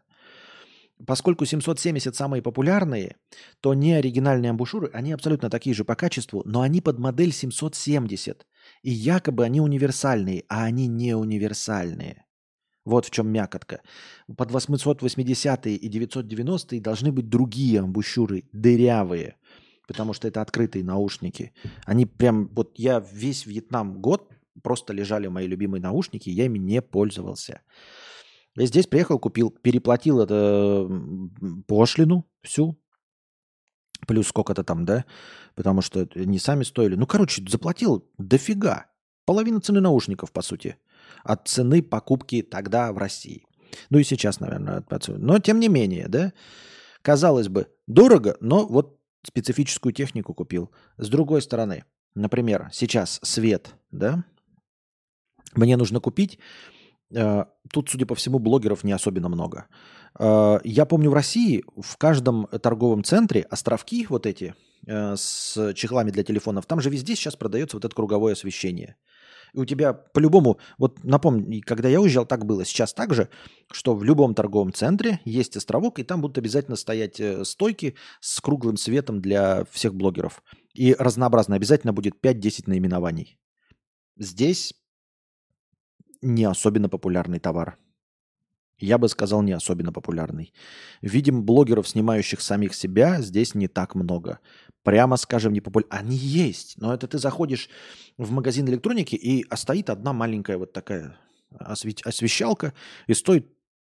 Поскольку 1.06 1.44
770 1.44 2.16
самые 2.16 2.42
популярные, 2.42 3.16
то 3.60 3.72
не 3.72 3.92
оригинальные 3.94 4.50
амбушюры, 4.50 4.90
они 4.92 5.12
абсолютно 5.12 5.48
такие 5.48 5.74
же 5.74 5.84
по 5.84 5.94
качеству, 5.94 6.42
но 6.44 6.62
они 6.62 6.80
под 6.80 6.98
модель 6.98 7.32
770. 7.32 8.46
И 8.82 8.90
якобы 8.90 9.44
они 9.44 9.60
универсальные, 9.60 10.44
а 10.48 10.64
они 10.64 10.88
не 10.88 11.14
универсальные. 11.14 12.24
Вот 12.88 13.04
в 13.04 13.10
чем 13.10 13.28
мякотка. 13.28 13.82
Под 14.34 14.50
880 14.50 15.66
и 15.66 15.88
990 15.88 16.80
должны 16.80 17.12
быть 17.12 17.28
другие 17.28 17.80
амбушюры, 17.80 18.44
дырявые, 18.52 19.36
потому 19.86 20.14
что 20.14 20.26
это 20.26 20.40
открытые 20.40 20.84
наушники. 20.84 21.52
Они 21.84 22.06
прям, 22.06 22.48
вот 22.48 22.78
я 22.78 23.04
весь 23.12 23.44
Вьетнам 23.44 24.00
год 24.00 24.32
просто 24.62 24.94
лежали 24.94 25.26
мои 25.26 25.46
любимые 25.46 25.82
наушники, 25.82 26.30
я 26.30 26.46
ими 26.46 26.58
не 26.58 26.80
пользовался. 26.80 27.60
Я 28.56 28.64
здесь 28.64 28.86
приехал, 28.86 29.18
купил, 29.18 29.50
переплатил 29.50 30.20
это 30.22 30.88
пошлину 31.66 32.26
всю, 32.40 32.80
плюс 34.06 34.28
сколько-то 34.28 34.64
там, 34.64 34.86
да, 34.86 35.04
потому 35.54 35.82
что 35.82 36.08
они 36.14 36.38
сами 36.38 36.62
стоили. 36.62 36.94
Ну, 36.94 37.06
короче, 37.06 37.44
заплатил 37.46 38.08
дофига. 38.16 38.86
Половина 39.26 39.60
цены 39.60 39.82
наушников, 39.82 40.32
по 40.32 40.40
сути 40.40 40.78
от 41.28 41.46
цены 41.46 41.82
покупки 41.82 42.40
тогда 42.42 42.90
в 42.90 42.96
России. 42.98 43.44
Ну 43.90 43.98
и 43.98 44.04
сейчас, 44.04 44.40
наверное, 44.40 44.82
Но 45.08 45.38
тем 45.38 45.60
не 45.60 45.68
менее, 45.68 46.08
да, 46.08 46.32
казалось 47.02 47.48
бы, 47.48 47.68
дорого, 47.86 48.38
но 48.40 48.66
вот 48.66 48.98
специфическую 49.22 49.92
технику 49.92 50.32
купил. 50.32 50.72
С 50.96 51.10
другой 51.10 51.42
стороны, 51.42 51.84
например, 52.14 52.70
сейчас 52.72 53.20
свет, 53.22 53.74
да, 53.90 54.24
мне 55.54 55.76
нужно 55.76 56.00
купить. 56.00 56.38
Э, 57.14 57.44
тут, 57.70 57.90
судя 57.90 58.06
по 58.06 58.14
всему, 58.14 58.38
блогеров 58.38 58.82
не 58.82 58.92
особенно 58.92 59.28
много. 59.28 59.66
Э, 60.18 60.60
я 60.64 60.86
помню 60.86 61.10
в 61.10 61.14
России 61.14 61.62
в 61.76 61.98
каждом 61.98 62.46
торговом 62.46 63.04
центре 63.04 63.42
островки 63.42 64.06
вот 64.08 64.24
эти 64.24 64.54
э, 64.86 65.14
с 65.14 65.74
чехлами 65.74 66.10
для 66.10 66.24
телефонов, 66.24 66.64
там 66.64 66.80
же 66.80 66.88
везде 66.88 67.14
сейчас 67.16 67.36
продается 67.36 67.76
вот 67.76 67.84
это 67.84 67.94
круговое 67.94 68.32
освещение– 68.32 68.96
у 69.54 69.64
тебя 69.64 69.92
по-любому, 69.92 70.58
вот 70.78 71.04
напомню, 71.04 71.62
когда 71.64 71.88
я 71.88 72.00
уезжал, 72.00 72.26
так 72.26 72.44
было. 72.44 72.64
Сейчас 72.64 72.92
так 72.94 73.14
же, 73.14 73.28
что 73.70 73.94
в 73.94 74.04
любом 74.04 74.34
торговом 74.34 74.72
центре 74.72 75.20
есть 75.24 75.56
островок, 75.56 75.98
и 75.98 76.04
там 76.04 76.20
будут 76.20 76.38
обязательно 76.38 76.76
стоять 76.76 77.20
э, 77.20 77.44
стойки 77.44 77.94
с 78.20 78.40
круглым 78.40 78.76
светом 78.76 79.20
для 79.20 79.64
всех 79.70 79.94
блогеров. 79.94 80.42
И 80.74 80.94
разнообразно 80.98 81.56
обязательно 81.56 81.92
будет 81.92 82.14
5-10 82.24 82.64
наименований. 82.66 83.38
Здесь 84.16 84.74
не 86.22 86.44
особенно 86.44 86.88
популярный 86.88 87.38
товар. 87.38 87.78
Я 88.78 88.98
бы 88.98 89.08
сказал, 89.08 89.42
не 89.42 89.52
особенно 89.52 89.92
популярный. 89.92 90.52
Видим, 91.02 91.42
блогеров, 91.42 91.88
снимающих 91.88 92.40
самих 92.40 92.74
себя, 92.74 93.20
здесь 93.20 93.54
не 93.54 93.66
так 93.66 93.94
много. 93.94 94.38
Прямо 94.84 95.16
скажем, 95.16 95.52
не 95.52 95.60
популярны. 95.60 95.96
Они 95.98 96.16
есть, 96.16 96.78
но 96.78 96.94
это 96.94 97.08
ты 97.08 97.18
заходишь 97.18 97.68
в 98.16 98.30
магазин 98.30 98.68
электроники, 98.68 99.16
и 99.16 99.44
а 99.50 99.56
стоит 99.56 99.90
одна 99.90 100.12
маленькая 100.12 100.58
вот 100.58 100.72
такая 100.72 101.16
освещалка, 101.58 102.72
и 103.06 103.14
стоит 103.14 103.48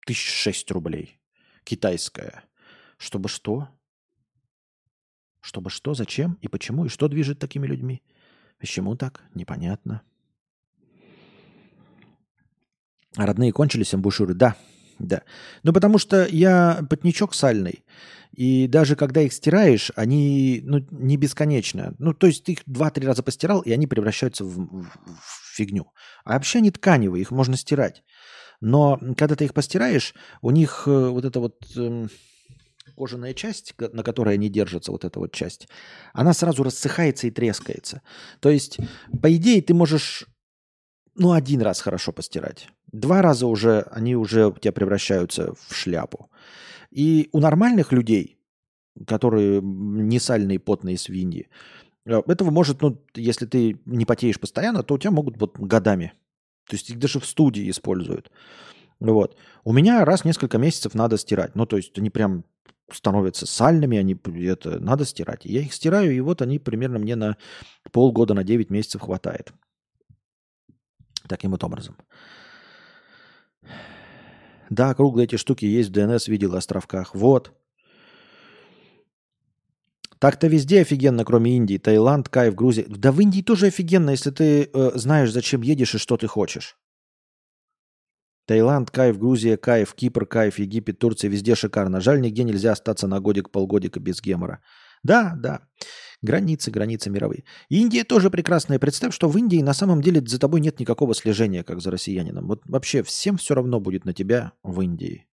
тысяч 0.06 0.30
шесть 0.30 0.70
рублей. 0.70 1.20
китайское. 1.64 2.44
Чтобы 2.96 3.28
что? 3.28 3.68
Чтобы 5.40 5.70
что, 5.70 5.94
зачем 5.94 6.38
и 6.42 6.48
почему, 6.48 6.86
и 6.86 6.88
что 6.88 7.08
движет 7.08 7.38
такими 7.38 7.66
людьми? 7.66 8.02
Почему 8.58 8.96
так? 8.96 9.22
Непонятно. 9.34 10.02
А 13.16 13.26
родные 13.26 13.52
кончились 13.52 13.94
амбушюры? 13.94 14.34
Да, 14.34 14.56
да. 14.98 15.22
Ну, 15.62 15.72
потому 15.72 15.98
что 15.98 16.26
я 16.26 16.84
потничок 16.88 17.34
сальный. 17.34 17.84
И 18.32 18.68
даже 18.68 18.94
когда 18.94 19.22
их 19.22 19.32
стираешь, 19.32 19.90
они 19.96 20.60
ну, 20.64 20.86
не 20.90 21.16
бесконечно. 21.16 21.94
Ну, 21.98 22.14
то 22.14 22.28
есть 22.28 22.44
ты 22.44 22.52
их 22.52 22.60
два-три 22.66 23.06
раза 23.06 23.22
постирал, 23.22 23.60
и 23.60 23.72
они 23.72 23.86
превращаются 23.86 24.44
в, 24.44 24.56
в, 24.56 24.84
в 24.84 25.56
фигню. 25.56 25.92
А 26.24 26.34
вообще 26.34 26.58
они 26.58 26.70
тканевые, 26.70 27.22
их 27.22 27.32
можно 27.32 27.56
стирать. 27.56 28.04
Но 28.60 29.00
когда 29.16 29.34
ты 29.34 29.46
их 29.46 29.54
постираешь, 29.54 30.14
у 30.42 30.50
них 30.50 30.84
э, 30.86 31.08
вот 31.08 31.24
эта 31.24 31.40
вот 31.40 31.56
э, 31.76 32.06
кожаная 32.96 33.34
часть, 33.34 33.74
на 33.78 34.02
которой 34.04 34.34
они 34.34 34.48
держатся, 34.48 34.92
вот 34.92 35.04
эта 35.04 35.18
вот 35.18 35.32
часть, 35.32 35.66
она 36.12 36.32
сразу 36.32 36.62
рассыхается 36.62 37.26
и 37.26 37.30
трескается. 37.30 38.02
То 38.40 38.50
есть, 38.50 38.78
по 39.20 39.34
идее, 39.34 39.60
ты 39.62 39.74
можешь 39.74 40.26
ну, 41.16 41.32
один 41.32 41.62
раз 41.62 41.80
хорошо 41.80 42.12
постирать. 42.12 42.68
Два 42.92 43.22
раза 43.22 43.46
уже 43.46 43.82
они 43.92 44.16
уже 44.16 44.48
у 44.48 44.52
тебя 44.52 44.72
превращаются 44.72 45.54
в 45.54 45.74
шляпу. 45.74 46.30
И 46.90 47.28
у 47.32 47.38
нормальных 47.38 47.92
людей, 47.92 48.38
которые 49.06 49.60
не 49.62 50.18
сальные 50.18 50.58
потные 50.58 50.98
свиньи, 50.98 51.48
э, 52.06 52.20
этого 52.26 52.50
может, 52.50 52.82
ну, 52.82 53.00
если 53.14 53.46
ты 53.46 53.80
не 53.84 54.04
потеешь 54.04 54.40
постоянно, 54.40 54.82
то 54.82 54.94
у 54.94 54.98
тебя 54.98 55.12
могут 55.12 55.40
вот 55.40 55.58
годами. 55.58 56.12
То 56.68 56.76
есть 56.76 56.90
их 56.90 56.98
даже 56.98 57.20
в 57.20 57.26
студии 57.26 57.70
используют. 57.70 58.30
Вот. 58.98 59.36
У 59.64 59.72
меня 59.72 60.04
раз 60.04 60.22
в 60.22 60.24
несколько 60.24 60.58
месяцев 60.58 60.94
надо 60.94 61.16
стирать. 61.16 61.54
Ну, 61.54 61.66
то 61.66 61.76
есть 61.76 61.96
они 61.98 62.10
прям 62.10 62.44
становятся 62.92 63.46
сальными, 63.46 63.98
они 63.98 64.18
это 64.46 64.80
надо 64.80 65.04
стирать. 65.04 65.44
Я 65.44 65.62
их 65.62 65.72
стираю, 65.72 66.12
и 66.12 66.20
вот 66.20 66.42
они 66.42 66.58
примерно 66.58 66.98
мне 66.98 67.16
на 67.16 67.36
полгода, 67.92 68.34
на 68.34 68.44
9 68.44 68.70
месяцев 68.70 69.00
хватает. 69.00 69.52
Таким 71.28 71.52
вот 71.52 71.62
образом. 71.64 71.96
Да, 74.70 74.94
круглые 74.94 75.24
эти 75.24 75.36
штуки 75.36 75.64
есть 75.64 75.90
в 75.90 75.92
ДНС, 75.92 76.28
видел 76.28 76.52
в 76.52 76.56
островках. 76.56 77.14
Вот. 77.14 77.52
Так-то 80.20 80.48
везде 80.48 80.82
офигенно, 80.82 81.24
кроме 81.24 81.56
Индии. 81.56 81.78
Таиланд, 81.78 82.28
Кайф, 82.28 82.54
Грузия. 82.54 82.84
Да 82.88 83.10
в 83.10 83.20
Индии 83.20 83.42
тоже 83.42 83.66
офигенно, 83.66 84.10
если 84.10 84.30
ты 84.30 84.70
э, 84.72 84.90
знаешь, 84.94 85.32
зачем 85.32 85.62
едешь 85.62 85.94
и 85.94 85.98
что 85.98 86.16
ты 86.16 86.26
хочешь. 86.26 86.76
Таиланд, 88.46 88.90
Кайф, 88.90 89.18
Грузия, 89.18 89.56
Кайф, 89.56 89.94
Кипр, 89.94 90.26
Кайф, 90.26 90.58
Египет, 90.58 90.98
Турция. 90.98 91.30
Везде 91.30 91.54
шикарно. 91.54 92.00
Жаль, 92.00 92.20
нигде 92.20 92.44
нельзя 92.44 92.72
остаться 92.72 93.06
на 93.06 93.18
годик-полгодика 93.20 93.98
без 93.98 94.20
гемора. 94.20 94.60
Да, 95.02 95.34
да. 95.36 95.60
Границы, 96.22 96.70
границы 96.70 97.08
мировые. 97.08 97.44
Индия 97.70 98.04
тоже 98.04 98.30
прекрасная. 98.30 98.78
Представь, 98.78 99.14
что 99.14 99.28
в 99.28 99.38
Индии 99.38 99.62
на 99.62 99.72
самом 99.72 100.02
деле 100.02 100.20
за 100.20 100.38
тобой 100.38 100.60
нет 100.60 100.78
никакого 100.78 101.14
слежения, 101.14 101.64
как 101.64 101.80
за 101.80 101.90
россиянином. 101.90 102.46
Вот 102.46 102.60
вообще 102.66 103.02
всем 103.02 103.38
все 103.38 103.54
равно 103.54 103.80
будет 103.80 104.04
на 104.04 104.12
тебя 104.12 104.52
в 104.62 104.80
Индии. 104.82 105.26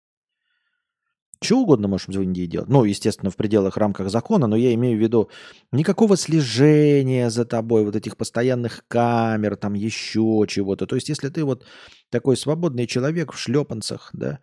Что 1.43 1.59
угодно 1.59 1.87
можешь 1.87 2.07
в 2.07 2.21
Индии 2.21 2.47
делать. 2.47 2.69
Ну, 2.69 2.83
естественно, 2.83 3.29
в 3.29 3.35
пределах, 3.35 3.77
рамках 3.77 4.09
закона, 4.09 4.47
но 4.47 4.55
я 4.55 4.73
имею 4.73 4.97
в 4.97 5.01
виду 5.01 5.29
никакого 5.71 6.17
слежения 6.17 7.29
за 7.29 7.45
тобой, 7.45 7.85
вот 7.85 7.95
этих 7.95 8.17
постоянных 8.17 8.83
камер, 8.87 9.55
там 9.57 9.73
еще 9.73 10.45
чего-то. 10.47 10.87
То 10.87 10.95
есть, 10.95 11.09
если 11.09 11.29
ты 11.29 11.43
вот 11.43 11.63
такой 12.09 12.37
свободный 12.37 12.87
человек 12.87 13.33
в 13.33 13.37
шлепанцах, 13.37 14.09
да, 14.13 14.39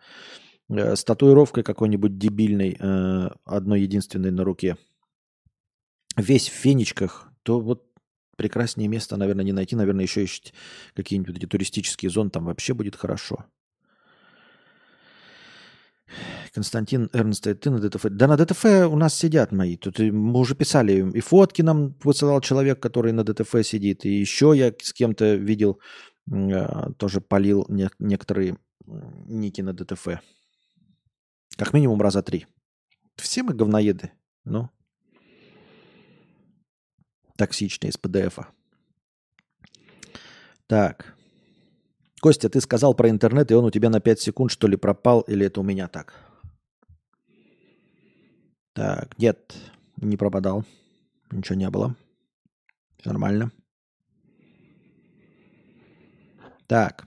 э, 0.69 0.95
с 0.95 1.03
татуировкой 1.03 1.65
какой-нибудь 1.65 2.17
дебильной, 2.17 2.77
э, 2.79 3.29
одной 3.45 3.81
единственной 3.81 4.31
на 4.31 4.45
руке– 4.45 4.77
весь 6.17 6.49
в 6.49 6.53
фенечках, 6.53 7.33
то 7.43 7.61
вот 7.61 7.87
прекраснее 8.37 8.89
место, 8.89 9.17
наверное, 9.17 9.45
не 9.45 9.53
найти. 9.53 9.77
Наверное, 9.77 10.05
еще 10.05 10.23
ищут 10.23 10.53
какие-нибудь 10.95 11.37
эти 11.37 11.47
туристические 11.47 12.11
зоны, 12.11 12.31
там 12.31 12.45
вообще 12.45 12.75
будет 12.75 12.97
хорошо. 12.97 13.45
Константин 16.53 17.11
Эрнст, 17.13 17.43
ты 17.61 17.71
на 17.71 17.81
DTF? 17.81 18.05
Да 18.11 18.29
на 18.29 18.37
DTF 18.37 18.65
у 18.65 18.97
нас 18.97 19.15
сидят 19.15 19.51
мои. 19.53 19.77
Тут 19.77 19.99
мы 19.99 20.39
уже 20.39 20.55
писали, 20.55 21.11
и 21.13 21.21
фотки 21.21 21.63
нам 21.63 21.97
высылал 22.05 22.41
человек, 22.41 22.81
который 22.81 23.13
на 23.13 23.25
DTF 23.25 23.67
сидит, 23.67 24.05
и 24.05 24.11
еще 24.11 24.53
я 24.55 24.73
с 24.81 24.93
кем-то 24.93 25.35
видел, 25.35 25.81
а, 26.31 26.93
тоже 26.93 27.21
полил 27.21 27.67
некоторые 27.99 28.59
ники 28.87 29.63
на 29.63 29.73
ДТФ. 29.73 30.07
Как 31.57 31.73
минимум 31.73 32.01
раза 32.01 32.23
три. 32.23 32.47
Все 33.17 33.43
мы 33.43 33.55
говноеды. 33.55 34.13
Ну, 34.45 34.71
токсичный 37.37 37.91
из 37.91 37.97
PDF. 37.97 38.47
Так. 40.67 41.15
Костя, 42.21 42.49
ты 42.49 42.61
сказал 42.61 42.95
про 42.95 43.11
интернет, 43.11 43.51
и 43.51 43.55
он 43.55 43.65
у 43.65 43.71
тебя 43.71 43.91
на 43.91 44.01
5 44.01 44.21
секунд, 44.21 44.51
что 44.51 44.67
ли, 44.67 44.77
пропал, 44.77 45.21
или 45.23 45.47
это 45.47 45.61
у 45.61 45.65
меня 45.65 45.89
так? 45.89 46.15
Так, 48.73 49.19
нет, 49.19 49.55
не 49.97 50.17
пропадал. 50.17 50.65
Ничего 51.31 51.57
не 51.57 51.71
было. 51.71 51.95
Все 52.99 53.11
нормально. 53.11 53.53
Так. 56.67 57.07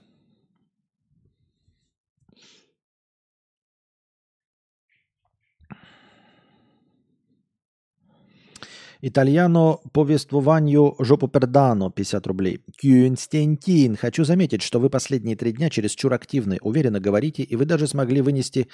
Итальяно 9.00 9.78
повествованию 9.92 10.96
жопу 10.98 11.28
пердано 11.28 11.90
50 11.90 12.26
рублей. 12.26 12.64
Кюнстентин, 12.80 13.96
хочу 13.96 14.24
заметить, 14.24 14.62
что 14.62 14.80
вы 14.80 14.90
последние 14.90 15.36
три 15.36 15.52
дня 15.52 15.70
чересчур 15.70 16.12
активны, 16.12 16.58
уверенно 16.62 16.98
говорите, 16.98 17.44
и 17.44 17.54
вы 17.54 17.64
даже 17.64 17.86
смогли 17.86 18.20
вынести 18.20 18.68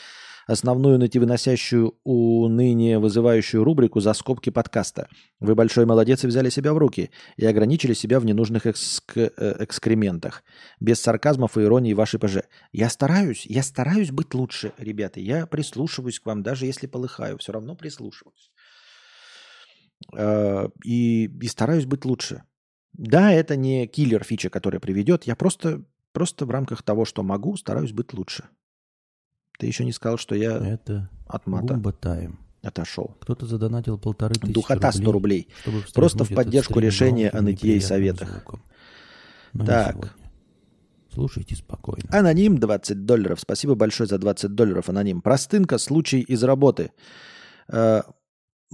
основную 0.47 0.99
выносящую 1.15 1.95
уныние 2.05 2.99
вызывающую 2.99 3.65
рубрику 3.65 4.01
за 4.01 4.13
скобки 4.15 4.51
подкаста. 4.51 5.09
Вы 5.41 5.55
большой 5.55 5.87
молодец 5.87 6.25
и 6.25 6.27
взяли 6.27 6.51
себя 6.51 6.73
в 6.73 6.79
руки 6.79 7.11
и 7.37 7.47
ограничили 7.47 7.95
себя 7.95 8.21
в 8.21 8.25
ненужных 8.25 8.67
экск... 8.67 9.17
Э, 9.17 9.31
экскрементах. 9.61 10.43
Без 10.81 11.01
сарказмов 11.01 11.57
и 11.59 11.63
иронии 11.63 11.95
вашей 11.95 12.19
ПЖ. 12.19 12.39
Я 12.73 12.91
стараюсь, 12.91 13.47
я 13.47 13.63
стараюсь 13.63 14.11
быть 14.11 14.35
лучше, 14.35 14.73
ребята. 14.79 15.21
Я 15.21 15.47
прислушиваюсь 15.47 16.21
к 16.21 16.27
вам, 16.27 16.43
даже 16.43 16.67
если 16.67 16.87
полыхаю, 16.87 17.39
все 17.39 17.53
равно 17.53 17.75
прислушиваюсь. 17.75 18.51
Э, 20.13 20.69
и, 20.85 21.25
и 21.25 21.49
стараюсь 21.49 21.87
быть 21.87 22.05
лучше. 22.05 22.43
Да, 22.93 23.33
это 23.33 23.57
не 23.57 23.87
киллер 23.87 24.23
фича, 24.23 24.51
которая 24.51 24.81
приведет. 24.81 25.25
Я 25.25 25.35
просто, 25.37 25.85
просто 26.13 26.47
в 26.47 26.51
рамках 26.51 26.83
того, 26.83 27.05
что 27.05 27.23
могу, 27.23 27.57
стараюсь 27.57 27.93
быть 27.93 28.13
лучше. 28.13 28.45
Ты 29.59 29.67
еще 29.67 29.85
не 29.85 29.93
сказал, 29.93 30.19
что 30.19 30.35
я 30.35 30.57
это 30.57 31.09
от 31.27 31.47
мата 31.47 31.81
тайм. 32.01 32.39
отошел. 32.63 33.17
Кто-то 33.21 33.47
задонатил 33.47 33.99
полторы 33.99 34.35
тысячи 34.35 34.53
Духота 34.53 34.93
100 34.93 35.13
рублей. 35.13 35.49
Просто 35.93 36.25
в 36.25 36.35
поддержку 36.35 36.79
решения 36.81 37.31
о 37.31 37.41
нытье 37.43 37.77
и 37.77 37.81
советах. 37.81 38.45
Но 39.53 39.65
так. 39.65 40.17
Слушайте 41.13 41.55
спокойно. 41.55 42.09
Аноним 42.11 42.59
20 42.59 43.05
долларов. 43.05 43.39
Спасибо 43.41 43.77
большое 43.77 44.09
за 44.09 44.19
20 44.19 44.53
долларов, 44.53 44.89
Аноним. 44.89 45.21
Простынка, 45.23 45.79
случай 45.79 46.21
из 46.21 46.43
работы. 46.43 46.91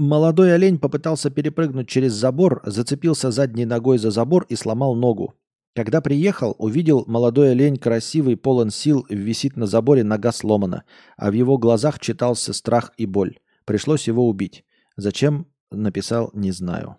Молодой 0.01 0.55
олень 0.55 0.79
попытался 0.79 1.29
перепрыгнуть 1.29 1.87
через 1.87 2.15
забор, 2.15 2.63
зацепился 2.65 3.31
задней 3.31 3.67
ногой 3.67 3.99
за 3.99 4.11
забор 4.11 4.47
и 4.49 4.57
сломал 4.57 4.95
ногу. 4.95 5.35
Когда 5.75 6.01
приехал, 6.01 6.57
увидел 6.59 7.05
молодой 7.07 7.51
олень 7.51 7.77
красивый, 7.77 8.39
полон 8.39 8.71
сил, 8.71 9.05
висит 9.11 9.59
на 9.59 9.67
заборе, 9.67 10.03
нога 10.03 10.33
сломана, 10.33 10.85
а 11.19 11.31
в 11.31 11.35
его 11.35 11.59
глазах 11.59 12.01
читался 12.01 12.55
страх 12.55 12.95
и 12.97 13.05
боль. 13.05 13.41
Пришлось 13.67 14.09
его 14.09 14.27
убить. 14.27 14.65
Зачем? 14.97 15.47
Написал, 15.71 16.31
не 16.33 16.51
знаю. 16.51 16.97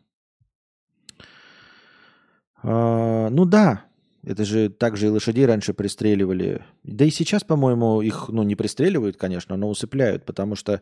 А, 2.61 3.31
ну 3.31 3.45
да, 3.45 3.85
это 4.23 4.45
же 4.45 4.69
также 4.69 5.07
и 5.07 5.09
лошадей 5.09 5.45
раньше 5.45 5.73
пристреливали. 5.73 6.63
Да 6.83 7.05
и 7.05 7.09
сейчас, 7.09 7.43
по-моему, 7.43 8.01
их 8.01 8.29
ну, 8.29 8.43
не 8.43 8.55
пристреливают, 8.55 9.17
конечно, 9.17 9.57
но 9.57 9.69
усыпляют, 9.69 10.25
потому 10.25 10.55
что 10.55 10.81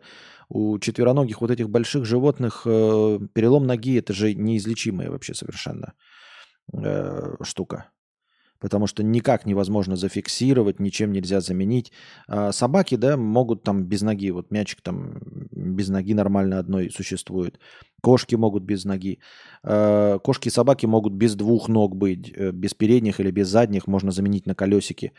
у 0.49 0.77
четвероногих 0.79 1.41
вот 1.41 1.51
этих 1.51 1.69
больших 1.69 2.05
животных 2.05 2.63
э, 2.65 3.19
перелом 3.33 3.65
ноги 3.65 3.97
это 3.97 4.13
же 4.13 4.33
неизлечимая 4.33 5.09
вообще 5.09 5.33
совершенно 5.33 5.93
э, 6.73 7.35
штука. 7.43 7.89
Потому 8.59 8.87
что 8.87 9.03
никак 9.03 9.45
невозможно 9.45 9.95
зафиксировать, 9.95 10.79
ничем 10.79 11.11
нельзя 11.11 11.41
заменить. 11.41 11.91
А 12.27 12.51
собаки, 12.51 12.95
да, 12.95 13.17
могут 13.17 13.63
там 13.63 13.85
без 13.85 14.01
ноги, 14.01 14.31
вот 14.31 14.51
мячик 14.51 14.81
там 14.81 15.19
без 15.51 15.89
ноги 15.89 16.13
нормально 16.13 16.59
одной 16.59 16.89
существует. 16.91 17.59
Кошки 18.01 18.35
могут 18.35 18.63
без 18.63 18.85
ноги. 18.85 19.19
Э, 19.63 20.19
кошки 20.23 20.47
и 20.47 20.51
собаки 20.51 20.85
могут 20.85 21.13
без 21.13 21.35
двух 21.35 21.69
ног 21.69 21.95
быть, 21.95 22.31
э, 22.35 22.51
без 22.51 22.73
передних 22.73 23.19
или 23.19 23.31
без 23.31 23.47
задних, 23.47 23.87
можно 23.87 24.11
заменить 24.11 24.45
на 24.45 24.55
колесики. 24.55 25.11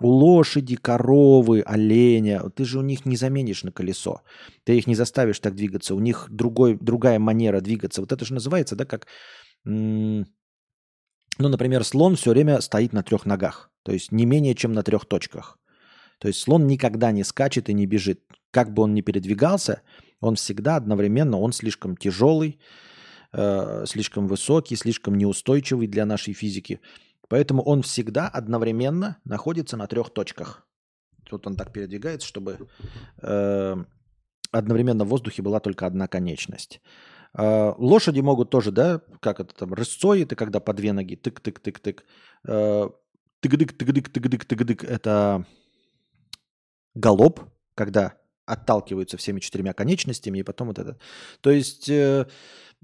У 0.00 0.08
лошади, 0.08 0.76
коровы, 0.76 1.62
оленя, 1.66 2.40
ты 2.50 2.64
же 2.64 2.78
у 2.78 2.82
них 2.82 3.06
не 3.06 3.16
заменишь 3.16 3.64
на 3.64 3.72
колесо. 3.72 4.22
Ты 4.64 4.76
их 4.76 4.86
не 4.86 4.94
заставишь 4.94 5.40
так 5.40 5.54
двигаться. 5.54 5.94
У 5.94 6.00
них 6.00 6.26
другой, 6.30 6.78
другая 6.80 7.18
манера 7.18 7.60
двигаться. 7.60 8.00
Вот 8.00 8.12
это 8.12 8.24
же 8.24 8.34
называется, 8.34 8.76
да, 8.76 8.84
как... 8.84 9.06
ну, 11.38 11.48
например, 11.48 11.84
слон 11.84 12.16
все 12.16 12.30
время 12.30 12.60
стоит 12.60 12.92
на 12.92 13.02
трех 13.02 13.26
ногах. 13.26 13.70
То 13.82 13.92
есть 13.92 14.12
не 14.12 14.26
менее 14.26 14.54
чем 14.54 14.72
на 14.72 14.82
трех 14.82 15.06
точках. 15.06 15.58
То 16.18 16.28
есть 16.28 16.40
слон 16.40 16.66
никогда 16.66 17.12
не 17.12 17.24
скачет 17.24 17.68
и 17.68 17.74
не 17.74 17.86
бежит. 17.86 18.20
Как 18.50 18.72
бы 18.72 18.82
он 18.82 18.94
ни 18.94 19.02
передвигался, 19.02 19.82
он 20.20 20.34
всегда 20.34 20.76
одновременно, 20.76 21.38
он 21.38 21.52
слишком 21.52 21.96
тяжелый, 21.96 22.58
э, 23.32 23.84
слишком 23.86 24.26
высокий, 24.26 24.76
слишком 24.76 25.16
неустойчивый 25.16 25.86
для 25.86 26.06
нашей 26.06 26.34
физики. 26.34 26.80
Поэтому 27.28 27.62
он 27.62 27.82
всегда 27.82 28.28
одновременно 28.28 29.18
находится 29.24 29.76
на 29.76 29.86
трех 29.86 30.10
точках. 30.10 30.66
Тут 31.24 31.46
он 31.46 31.56
так 31.56 31.72
передвигается, 31.72 32.26
чтобы 32.26 32.68
э, 33.22 33.76
одновременно 34.50 35.04
в 35.04 35.08
воздухе 35.08 35.42
была 35.42 35.60
только 35.60 35.86
одна 35.86 36.08
конечность. 36.08 36.80
Э, 37.36 37.74
лошади 37.78 38.20
могут 38.20 38.50
тоже, 38.50 38.72
да, 38.72 39.00
как 39.20 39.40
это 39.40 39.54
там, 39.54 39.74
рысцой, 39.74 40.22
это 40.22 40.36
когда 40.36 40.60
по 40.60 40.72
две 40.72 40.92
ноги, 40.92 41.14
тык-тык-тык-тык. 41.16 42.02
Э, 42.46 42.88
тык-дык-тык-дык-тык-дык, 43.42 44.84
это 44.84 45.46
галоп, 46.94 47.40
когда 47.74 48.14
отталкиваются 48.46 49.16
всеми 49.16 49.40
четырьмя 49.40 49.72
конечностями, 49.74 50.38
и 50.38 50.42
потом 50.42 50.68
вот 50.68 50.78
это. 50.78 50.98
То 51.40 51.50
есть 51.50 51.88
э, 51.88 52.26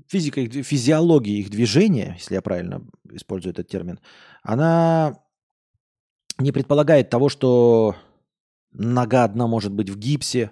физика, 0.06 0.46
физиология 0.46 1.38
их 1.38 1.50
движения, 1.50 2.16
если 2.18 2.34
я 2.34 2.42
правильно 2.42 2.86
использую 3.12 3.52
этот 3.52 3.68
термин, 3.68 3.98
она 4.42 5.20
не 6.38 6.52
предполагает 6.52 7.10
того, 7.10 7.28
что 7.28 7.96
нога 8.72 9.24
одна 9.24 9.46
может 9.46 9.72
быть 9.72 9.88
в 9.88 9.98
гипсе, 9.98 10.50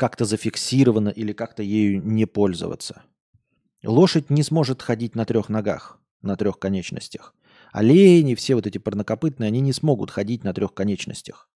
как-то 0.00 0.24
зафиксирована 0.24 1.10
или 1.10 1.34
как-то 1.34 1.62
ею 1.62 2.02
не 2.02 2.24
пользоваться. 2.24 3.02
Лошадь 3.84 4.30
не 4.30 4.42
сможет 4.42 4.80
ходить 4.80 5.14
на 5.14 5.26
трех 5.26 5.50
ногах, 5.50 6.00
на 6.22 6.36
трех 6.36 6.58
конечностях. 6.58 7.34
Олени, 7.70 8.34
все 8.34 8.54
вот 8.54 8.66
эти 8.66 8.78
парнокопытные, 8.78 9.48
они 9.48 9.60
не 9.60 9.74
смогут 9.74 10.10
ходить 10.10 10.42
на 10.42 10.54
трех 10.54 10.72
конечностях. 10.72 11.50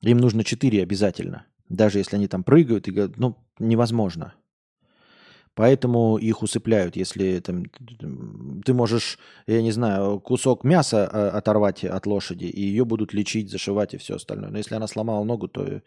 Им 0.00 0.18
нужно 0.18 0.42
четыре 0.42 0.82
обязательно. 0.82 1.46
Даже 1.68 1.98
если 1.98 2.16
они 2.16 2.26
там 2.26 2.42
прыгают 2.42 2.88
и 2.88 2.90
говорят, 2.90 3.16
ну, 3.16 3.36
невозможно. 3.60 4.34
Поэтому 5.58 6.18
их 6.18 6.42
усыпляют, 6.42 6.94
если 6.94 7.40
там, 7.40 7.64
ты 8.64 8.72
можешь, 8.72 9.18
я 9.48 9.60
не 9.60 9.72
знаю, 9.72 10.20
кусок 10.20 10.62
мяса 10.62 11.08
а, 11.08 11.30
оторвать 11.30 11.84
от 11.84 12.06
лошади, 12.06 12.44
и 12.44 12.60
ее 12.60 12.84
будут 12.84 13.12
лечить, 13.12 13.50
зашивать 13.50 13.92
и 13.92 13.96
все 13.96 14.14
остальное. 14.14 14.50
Но 14.50 14.58
если 14.58 14.76
она 14.76 14.86
сломала 14.86 15.24
ногу, 15.24 15.48
то 15.48 15.82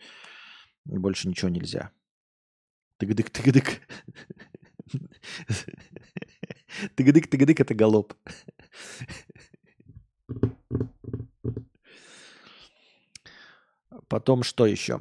больше 0.84 1.30
ничего 1.30 1.48
нельзя. 1.48 1.90
Тыгдык-тыгдык. 2.98 3.80
Тыгдык-тыгдык– 6.98 7.60
это 7.62 7.74
галоп. 7.74 8.14
Потом 14.10 14.44
что 14.44 14.66
еще? 14.66 15.00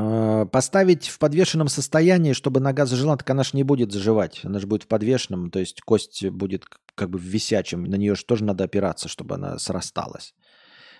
А, 0.00 0.46
поставить 0.46 1.08
в 1.08 1.18
подвешенном 1.18 1.66
состоянии, 1.66 2.32
чтобы 2.32 2.60
нога 2.60 2.86
зажила, 2.86 3.16
так 3.16 3.28
она 3.30 3.42
же 3.42 3.50
не 3.54 3.64
будет 3.64 3.90
заживать. 3.90 4.44
Она 4.44 4.60
же 4.60 4.66
будет 4.68 4.84
в 4.84 4.86
подвешенном, 4.86 5.50
то 5.50 5.58
есть 5.58 5.80
кость 5.80 6.24
будет 6.26 6.66
как 6.94 7.10
бы 7.10 7.18
в 7.18 7.22
висячем. 7.22 7.82
На 7.82 7.96
нее 7.96 8.14
же 8.14 8.24
тоже 8.24 8.44
надо 8.44 8.64
опираться, 8.64 9.08
чтобы 9.08 9.34
она 9.34 9.58
срасталась. 9.58 10.34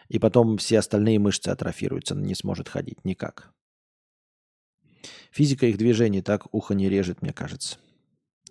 И 0.09 0.19
потом 0.19 0.59
все 0.59 0.81
остальные 0.81 1.21
мышцы 1.21 1.49
атрофируются, 1.49 2.15
она 2.15 2.27
не 2.27 2.35
сможет 2.35 2.69
ходить 2.69 3.05
никак. 3.05 3.53
Физика 5.31 5.67
их 5.67 5.79
движений 5.79 6.23
так 6.23 6.53
ухо 6.53 6.75
не 6.75 6.89
режет, 6.89 7.23
мне 7.23 7.33
кажется. 7.33 7.79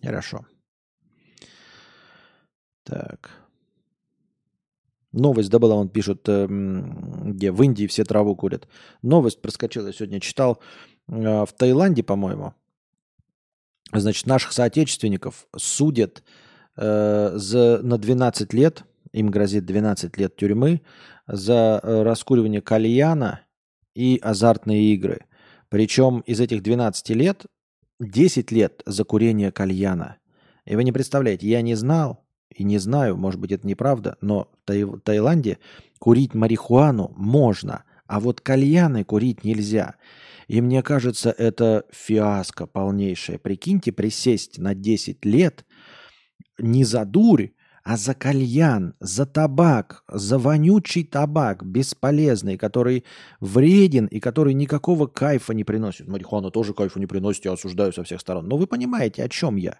Хорошо. 0.02 0.45
Так. 2.84 3.47
Новость, 5.18 5.49
да, 5.49 5.59
была, 5.59 5.76
он 5.76 5.89
пишет, 5.89 6.28
эм, 6.30 7.34
где 7.34 7.51
в 7.51 7.61
Индии 7.63 7.88
все 7.88 8.03
траву 8.03 8.36
курят. 8.36 8.68
Новость 9.01 9.41
проскочила, 9.41 9.88
я 9.88 9.93
сегодня 9.93 10.20
читал. 10.20 10.59
Э, 11.07 11.45
в 11.45 11.53
Таиланде, 11.57 12.03
по-моему, 12.03 12.53
значит, 13.91 14.28
наших 14.28 14.51
соотечественников 14.51 15.47
судят 15.55 16.24
э, 16.76 17.32
за, 17.34 17.80
на 17.82 17.97
12 17.97 18.53
лет, 18.53 18.84
им 19.11 19.30
грозит 19.30 19.65
12 19.65 20.18
лет 20.18 20.36
тюрьмы, 20.36 20.82
за 21.28 21.80
э, 21.82 22.03
раскуривание 22.03 22.61
кальяна 22.61 23.41
и 23.95 24.20
азартные 24.22 24.93
игры. 24.93 25.26
Причем 25.70 26.20
из 26.22 26.39
этих 26.39 26.61
12 26.61 27.09
лет 27.09 27.45
10 27.99 28.51
лет 28.51 28.84
за 28.86 29.03
курение 29.03 29.51
кальяна. 29.51 30.18
И 30.65 30.76
вы 30.76 30.84
не 30.84 30.91
представляете, 30.91 31.47
я 31.47 31.61
не 31.61 31.76
знал, 31.76 32.26
и 32.50 32.64
не 32.64 32.78
знаю, 32.78 33.18
может 33.18 33.39
быть, 33.39 33.52
это 33.52 33.68
неправда, 33.68 34.18
но 34.22 34.50
в 34.66 35.00
Таиланде 35.00 35.60
курить 36.00 36.34
марихуану 36.34 37.14
можно, 37.16 37.84
а 38.08 38.20
вот 38.20 38.41
кальяны 38.41 39.04
курить 39.04 39.43
нельзя. 39.43 39.95
И 40.48 40.62
мне 40.62 40.82
кажется, 40.82 41.30
это 41.30 41.86
фиаско 41.91 42.68
полнейшее. 42.68 43.38
Прикиньте, 43.38 43.91
присесть 43.91 44.58
на 44.58 44.74
10 44.74 45.26
лет 45.26 45.66
не 46.58 46.84
за 46.86 47.06
дурь, 47.06 47.50
а 47.84 47.95
за 47.95 48.14
кальян, 48.14 48.95
за 49.00 49.26
табак, 49.26 50.04
за 50.10 50.38
вонючий 50.38 51.06
табак, 51.06 51.64
бесполезный, 51.64 52.58
который 52.58 53.06
вреден 53.39 54.08
и 54.08 54.20
который 54.20 54.54
никакого 54.54 55.08
кайфа 55.08 55.54
не 55.54 55.64
приносит. 55.64 56.08
Марихуана 56.08 56.52
тоже 56.52 56.74
кайфа 56.74 57.00
не 57.00 57.08
приносит, 57.08 57.45
я 57.45 57.54
осуждаю 57.54 57.93
со 57.93 58.04
всех 58.04 58.20
сторон. 58.20 58.48
Но 58.48 58.58
вы 58.58 58.68
понимаете, 58.68 59.24
о 59.24 59.30
чем 59.30 59.56
я. 59.56 59.80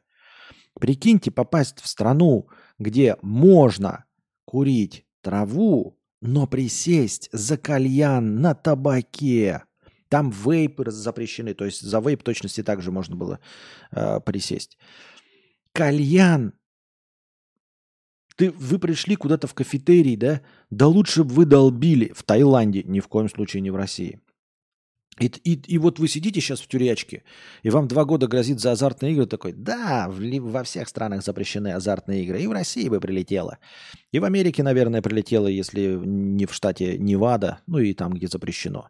Прикиньте, 0.80 1.32
попасть 1.32 1.80
в 1.82 1.88
страну, 1.88 2.50
где 2.78 3.18
можно 3.22 4.06
курить 4.46 5.06
траву, 5.22 5.98
но 6.22 6.48
присесть 6.48 7.30
за 7.32 7.58
кальян 7.58 8.42
на 8.42 8.54
табаке. 8.54 9.64
Там 10.10 10.30
вейпы 10.30 10.90
запрещены, 10.90 11.54
то 11.54 11.66
есть 11.66 11.82
за 11.82 12.00
вейп 12.00 12.24
точности 12.24 12.64
также 12.64 12.92
можно 12.92 13.16
было 13.16 13.40
э, 13.92 14.20
присесть. 14.22 14.78
Кальян. 15.74 16.54
Ты, 18.36 18.52
вы 18.52 18.78
пришли 18.80 19.16
куда-то 19.16 19.48
в 19.48 19.54
кафетерий, 19.54 20.16
да? 20.16 20.42
Да 20.70 20.88
лучше 20.88 21.24
бы 21.24 21.34
вы 21.34 21.46
долбили 21.46 22.14
в 22.16 22.24
Таиланде, 22.24 22.84
ни 22.84 23.00
в 23.00 23.08
коем 23.08 23.30
случае 23.30 23.62
не 23.62 23.72
в 23.72 23.76
России. 23.76 24.22
И, 25.20 25.26
и, 25.26 25.54
и 25.54 25.78
вот 25.80 25.98
вы 25.98 26.08
сидите 26.08 26.40
сейчас 26.42 26.62
в 26.62 26.68
тюрячке, 26.68 27.24
и 27.64 27.70
вам 27.70 27.88
два 27.88 28.06
года 28.06 28.28
грозит 28.28 28.60
за 28.60 28.74
азартные 28.74 29.14
игры, 29.14 29.26
такой, 29.26 29.52
да, 29.52 30.08
в, 30.10 30.20
во 30.40 30.64
всех 30.64 30.88
странах 30.88 31.24
запрещены 31.24 31.74
азартные 31.74 32.24
игры, 32.24 32.42
и 32.42 32.48
в 32.48 32.52
России 32.52 32.88
бы 32.88 33.00
прилетело. 33.00 33.58
И 34.12 34.20
в 34.20 34.26
Америке, 34.26 34.62
наверное, 34.62 35.02
прилетело, 35.02 35.48
если 35.48 36.00
не 36.04 36.46
в 36.46 36.54
штате 36.54 36.98
Невада, 37.00 37.60
ну 37.66 37.80
и 37.80 37.94
там, 37.94 38.14
где 38.14 38.28
запрещено. 38.28 38.90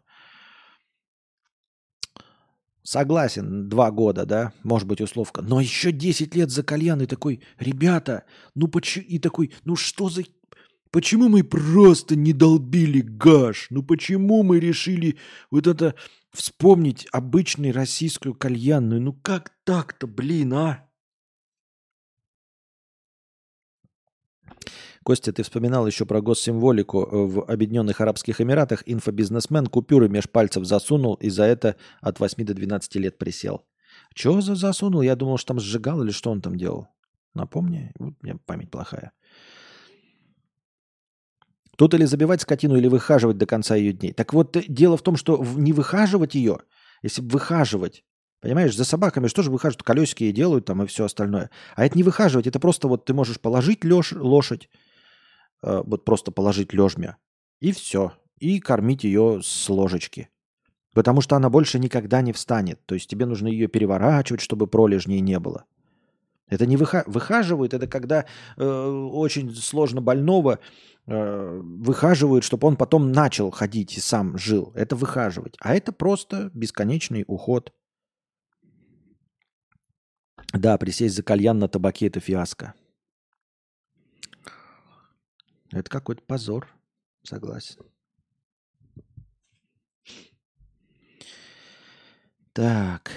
Согласен, 2.82 3.68
два 3.68 3.90
года, 3.90 4.24
да, 4.24 4.52
может 4.62 4.88
быть, 4.88 5.00
условка. 5.00 5.42
Но 5.42 5.60
еще 5.60 5.92
10 5.92 6.34
лет 6.34 6.50
за 6.50 6.62
кальян 6.62 7.00
и 7.00 7.06
такой, 7.06 7.42
ребята, 7.58 8.24
ну 8.54 8.68
почему, 8.68 9.04
и 9.06 9.18
такой, 9.18 9.52
ну 9.64 9.76
что 9.76 10.08
за 10.08 10.24
Почему 10.90 11.28
мы 11.28 11.44
просто 11.44 12.16
не 12.16 12.32
долбили 12.32 13.00
гаш? 13.00 13.66
Ну 13.70 13.82
почему 13.82 14.42
мы 14.42 14.58
решили 14.58 15.18
вот 15.50 15.66
это 15.66 15.94
вспомнить 16.32 17.06
обычную 17.12 17.74
российскую 17.74 18.34
кальянную? 18.34 19.00
Ну 19.00 19.12
как 19.12 19.52
так-то, 19.64 20.06
блин, 20.06 20.54
а? 20.54 20.88
Костя, 25.02 25.32
ты 25.32 25.42
вспоминал 25.42 25.86
еще 25.86 26.04
про 26.04 26.20
госсимволику. 26.20 27.02
Э, 27.02 27.26
в 27.26 27.44
Объединенных 27.44 28.00
Арабских 28.00 28.40
Эмиратах 28.40 28.82
инфобизнесмен 28.84 29.66
купюры 29.66 30.08
меж 30.08 30.28
пальцев 30.28 30.66
засунул 30.66 31.14
и 31.14 31.30
за 31.30 31.44
это 31.44 31.76
от 32.00 32.20
8 32.20 32.44
до 32.44 32.52
12 32.52 32.96
лет 32.96 33.16
присел. 33.16 33.64
Чего 34.14 34.40
за 34.40 34.54
засунул? 34.54 35.00
Я 35.02 35.16
думал, 35.16 35.38
что 35.38 35.48
там 35.48 35.60
сжигал 35.60 36.02
или 36.02 36.10
что 36.10 36.30
он 36.30 36.42
там 36.42 36.56
делал. 36.56 36.88
Напомни, 37.34 37.92
вот 37.98 38.14
у 38.20 38.26
меня 38.26 38.38
память 38.44 38.70
плохая. 38.70 39.12
Тут 41.78 41.94
или 41.94 42.06
забивать 42.06 42.42
скотину, 42.42 42.76
или 42.76 42.88
выхаживать 42.88 43.38
до 43.38 43.46
конца 43.46 43.76
ее 43.76 43.92
дней. 43.92 44.12
Так 44.12 44.34
вот, 44.34 44.56
э, 44.56 44.64
дело 44.66 44.96
в 44.96 45.02
том, 45.02 45.16
что 45.16 45.40
не 45.56 45.72
выхаживать 45.72 46.34
ее, 46.34 46.58
если 47.04 47.22
выхаживать, 47.22 48.02
понимаешь, 48.40 48.74
за 48.74 48.84
собаками 48.84 49.28
что 49.28 49.44
же 49.44 49.52
выхаживают, 49.52 49.84
колесики 49.84 50.24
и 50.24 50.32
делают 50.32 50.64
там 50.64 50.82
и 50.82 50.86
все 50.86 51.04
остальное. 51.04 51.50
А 51.76 51.86
это 51.86 51.96
не 51.96 52.02
выхаживать, 52.02 52.48
это 52.48 52.58
просто 52.58 52.88
вот 52.88 53.04
ты 53.04 53.14
можешь 53.14 53.40
положить 53.40 53.84
лёж, 53.84 54.10
лошадь, 54.10 54.68
э, 55.62 55.82
вот 55.86 56.04
просто 56.04 56.32
положить 56.32 56.72
лежмя, 56.72 57.16
и 57.60 57.70
все, 57.70 58.12
и 58.40 58.58
кормить 58.58 59.04
ее 59.04 59.40
с 59.40 59.68
ложечки. 59.68 60.30
Потому 60.94 61.20
что 61.20 61.36
она 61.36 61.48
больше 61.48 61.78
никогда 61.78 62.22
не 62.22 62.32
встанет. 62.32 62.84
То 62.86 62.96
есть 62.96 63.08
тебе 63.08 63.24
нужно 63.24 63.46
ее 63.46 63.68
переворачивать, 63.68 64.40
чтобы 64.40 64.66
пролежней 64.66 65.20
не 65.20 65.38
было. 65.38 65.64
Это 66.48 66.66
не 66.66 66.76
выха... 66.76 67.04
выхаживают, 67.06 67.74
это 67.74 67.86
когда 67.86 68.24
э, 68.56 68.64
очень 68.64 69.54
сложно 69.54 70.00
больного 70.00 70.60
э, 71.06 71.60
выхаживают, 71.62 72.44
чтобы 72.44 72.68
он 72.68 72.76
потом 72.76 73.12
начал 73.12 73.50
ходить 73.50 73.96
и 73.96 74.00
сам 74.00 74.38
жил. 74.38 74.72
Это 74.74 74.96
выхаживать. 74.96 75.56
А 75.60 75.74
это 75.74 75.92
просто 75.92 76.50
бесконечный 76.54 77.24
уход. 77.26 77.72
Да, 80.52 80.78
присесть 80.78 81.14
за 81.14 81.22
кальян 81.22 81.58
на 81.58 81.68
табаке– 81.68 82.06
это 82.08 82.20
фиаско. 82.20 82.74
Это 85.70 85.90
какой-то 85.90 86.22
позор. 86.22 86.68
Согласен. 87.22 87.82
Так. 92.54 93.12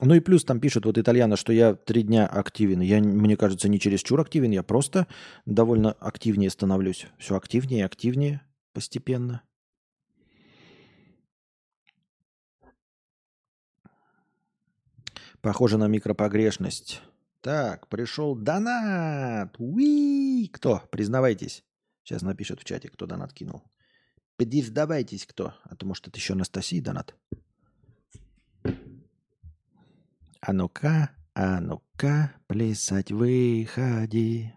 Ну 0.00 0.14
и 0.14 0.20
плюс 0.20 0.44
там 0.44 0.60
пишут 0.60 0.84
вот 0.84 0.98
итальяна, 0.98 1.36
что 1.36 1.52
я 1.52 1.74
три 1.74 2.02
дня 2.02 2.26
активен. 2.26 2.80
Я, 2.80 3.00
мне 3.00 3.36
кажется, 3.36 3.68
не 3.68 3.80
чересчур 3.80 4.20
активен, 4.20 4.50
я 4.50 4.62
просто 4.62 5.06
довольно 5.46 5.92
активнее 5.92 6.50
становлюсь. 6.50 7.06
Все 7.18 7.36
активнее 7.36 7.80
и 7.80 7.84
активнее 7.84 8.42
постепенно. 8.72 9.42
Похоже 15.40 15.78
на 15.78 15.86
микропогрешность. 15.86 17.02
Так, 17.40 17.88
пришел 17.88 18.34
донат. 18.34 19.54
Уи! 19.58 20.48
Кто? 20.48 20.82
Признавайтесь. 20.90 21.64
Сейчас 22.02 22.22
напишет 22.22 22.60
в 22.60 22.64
чате, 22.64 22.88
кто 22.88 23.06
донат 23.06 23.32
кинул. 23.32 23.62
Признавайтесь, 24.36 25.24
кто. 25.24 25.54
А 25.62 25.76
то, 25.76 25.86
может, 25.86 26.08
это 26.08 26.18
еще 26.18 26.34
Анастасия 26.34 26.82
донат. 26.82 27.14
А 30.48 30.52
ну-ка, 30.52 31.10
а 31.34 31.60
ну-ка, 31.60 32.32
плясать 32.46 33.10
выходи. 33.10 34.52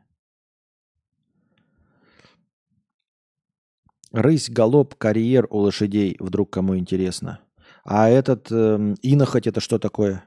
Рысь, 4.11 4.51
галоп, 4.51 4.93
карьер 4.93 5.47
у 5.49 5.57
лошадей, 5.57 6.15
вдруг 6.19 6.51
кому 6.51 6.77
интересно. 6.77 7.39
А 7.83 8.07
этот 8.07 8.51
э, 8.51 8.93
инохоть 9.01 9.47
это 9.47 9.61
что 9.61 9.79
такое? 9.79 10.23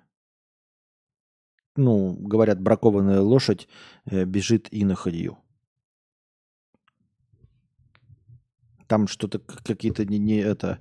Ну, 1.76 2.16
говорят, 2.18 2.60
бракованная 2.60 3.20
лошадь 3.20 3.68
э, 4.06 4.24
бежит 4.24 4.66
иноходью. 4.72 5.38
Там 8.92 9.08
что-то 9.08 9.38
какие-то 9.38 10.04
не, 10.04 10.18
не 10.18 10.36
это, 10.36 10.78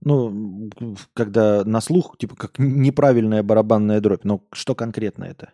ну, 0.00 0.70
когда 1.14 1.64
на 1.64 1.80
слух, 1.80 2.18
типа, 2.18 2.34
как 2.34 2.58
неправильная 2.58 3.44
барабанная 3.44 4.00
дробь. 4.00 4.24
Но 4.24 4.40
что 4.52 4.74
конкретно 4.74 5.24
это? 5.24 5.52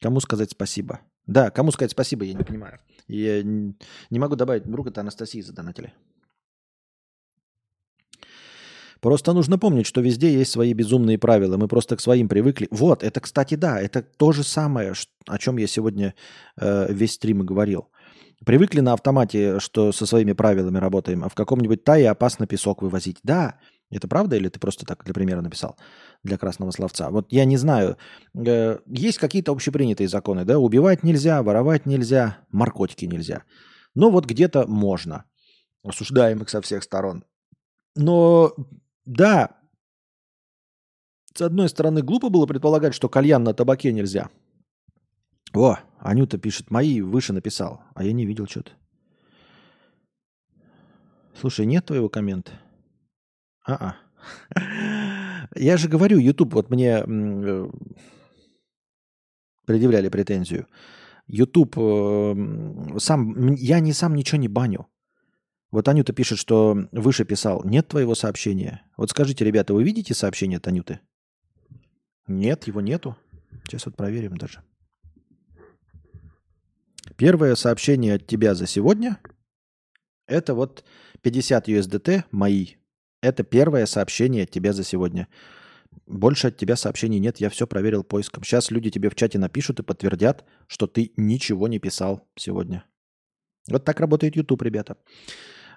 Кому 0.00 0.20
сказать 0.20 0.50
спасибо? 0.52 1.00
Да, 1.26 1.50
кому 1.50 1.70
сказать 1.70 1.90
спасибо, 1.90 2.24
я 2.24 2.32
не 2.32 2.44
понимаю. 2.44 2.78
Я 3.08 3.42
не 3.42 4.18
могу 4.18 4.36
добавить, 4.36 4.64
вдруг 4.64 4.86
это 4.86 5.02
Анастасии 5.02 5.42
задонатили. 5.42 5.92
Просто 9.00 9.34
нужно 9.34 9.58
помнить, 9.58 9.86
что 9.86 10.00
везде 10.00 10.32
есть 10.32 10.50
свои 10.50 10.72
безумные 10.72 11.18
правила. 11.18 11.58
Мы 11.58 11.68
просто 11.68 11.96
к 11.96 12.00
своим 12.00 12.26
привыкли. 12.26 12.68
Вот, 12.70 13.02
это, 13.02 13.20
кстати, 13.20 13.54
да, 13.54 13.78
это 13.78 14.00
то 14.00 14.32
же 14.32 14.42
самое, 14.42 14.94
о 15.26 15.38
чем 15.38 15.58
я 15.58 15.66
сегодня 15.66 16.14
э, 16.56 16.90
весь 16.90 17.12
стрим 17.12 17.42
и 17.42 17.44
говорил. 17.44 17.90
Привыкли 18.44 18.80
на 18.80 18.92
автомате, 18.92 19.58
что 19.58 19.92
со 19.92 20.06
своими 20.06 20.32
правилами 20.32 20.78
работаем, 20.78 21.24
а 21.24 21.28
в 21.28 21.34
каком-нибудь 21.34 21.84
тае 21.84 22.10
опасно 22.10 22.46
песок 22.46 22.82
вывозить. 22.82 23.18
Да, 23.22 23.58
это 23.90 24.06
правда 24.06 24.36
или 24.36 24.48
ты 24.48 24.60
просто 24.60 24.84
так 24.84 25.04
для 25.04 25.14
примера 25.14 25.40
написал, 25.40 25.76
для 26.22 26.36
красного 26.36 26.70
словца? 26.70 27.10
Вот 27.10 27.32
я 27.32 27.44
не 27.44 27.56
знаю. 27.56 27.96
Э, 28.34 28.78
есть 28.86 29.18
какие-то 29.18 29.52
общепринятые 29.52 30.08
законы, 30.08 30.44
да? 30.44 30.58
Убивать 30.58 31.02
нельзя, 31.02 31.42
воровать 31.42 31.86
нельзя, 31.86 32.38
наркотики 32.52 33.06
нельзя. 33.06 33.44
Но 33.94 34.10
вот 34.10 34.26
где-то 34.26 34.66
можно. 34.66 35.24
Осуждаем 35.82 36.42
их 36.42 36.50
со 36.50 36.60
всех 36.60 36.82
сторон. 36.82 37.24
Но 37.94 38.54
да, 39.06 39.56
с 41.34 41.40
одной 41.40 41.68
стороны, 41.68 42.02
глупо 42.02 42.28
было 42.28 42.46
предполагать, 42.46 42.94
что 42.94 43.08
кальян 43.08 43.42
на 43.42 43.54
табаке 43.54 43.92
нельзя– 43.92 44.28
о, 45.54 45.78
Анюта 45.98 46.38
пишет, 46.38 46.70
мои 46.70 47.00
выше 47.00 47.32
написал, 47.32 47.82
а 47.94 48.04
я 48.04 48.12
не 48.12 48.26
видел 48.26 48.46
что-то. 48.46 48.72
Слушай, 51.34 51.66
нет 51.66 51.86
твоего 51.86 52.08
коммента? 52.08 52.52
А-а. 53.66 53.96
Я 55.54 55.76
же 55.76 55.88
говорю, 55.88 56.18
YouTube, 56.18 56.54
вот 56.54 56.70
мне 56.70 57.04
э, 57.06 57.70
предъявляли 59.66 60.08
претензию. 60.08 60.66
YouTube 61.26 61.74
э, 61.76 62.98
сам, 62.98 63.52
я 63.54 63.80
не 63.80 63.92
сам 63.92 64.14
ничего 64.14 64.38
не 64.38 64.48
баню. 64.48 64.86
Вот 65.70 65.88
Анюта 65.88 66.12
пишет, 66.12 66.38
что 66.38 66.88
выше 66.92 67.24
писал, 67.24 67.62
нет 67.64 67.88
твоего 67.88 68.14
сообщения. 68.14 68.82
Вот 68.96 69.10
скажите, 69.10 69.44
ребята, 69.44 69.74
вы 69.74 69.84
видите 69.84 70.14
сообщение 70.14 70.58
от 70.58 70.68
Анюты? 70.68 71.00
Нет, 72.26 72.66
его 72.66 72.80
нету. 72.80 73.16
Сейчас 73.64 73.86
вот 73.86 73.96
проверим 73.96 74.36
даже. 74.36 74.62
Первое 77.16 77.54
сообщение 77.54 78.14
от 78.14 78.26
тебя 78.26 78.54
за 78.54 78.66
сегодня– 78.66 79.18
это 80.26 80.54
вот 80.54 80.84
50 81.22 81.68
USDT 81.68 82.24
мои. 82.30 82.74
Это 83.22 83.42
первое 83.42 83.86
сообщение 83.86 84.44
от 84.44 84.50
тебя 84.50 84.72
за 84.72 84.84
сегодня. 84.84 85.28
Больше 86.06 86.48
от 86.48 86.56
тебя 86.56 86.76
сообщений 86.76 87.18
нет, 87.18 87.38
я 87.38 87.48
все 87.50 87.66
проверил 87.66 88.04
поиском. 88.04 88.42
Сейчас 88.42 88.70
люди 88.70 88.90
тебе 88.90 89.10
в 89.10 89.14
чате 89.14 89.38
напишут 89.38 89.80
и 89.80 89.82
подтвердят, 89.82 90.44
что 90.66 90.86
ты 90.86 91.12
ничего 91.16 91.68
не 91.68 91.78
писал 91.78 92.26
сегодня. 92.36 92.84
Вот 93.70 93.84
так 93.84 94.00
работает 94.00 94.36
YouTube, 94.36 94.62
ребята. 94.62 94.96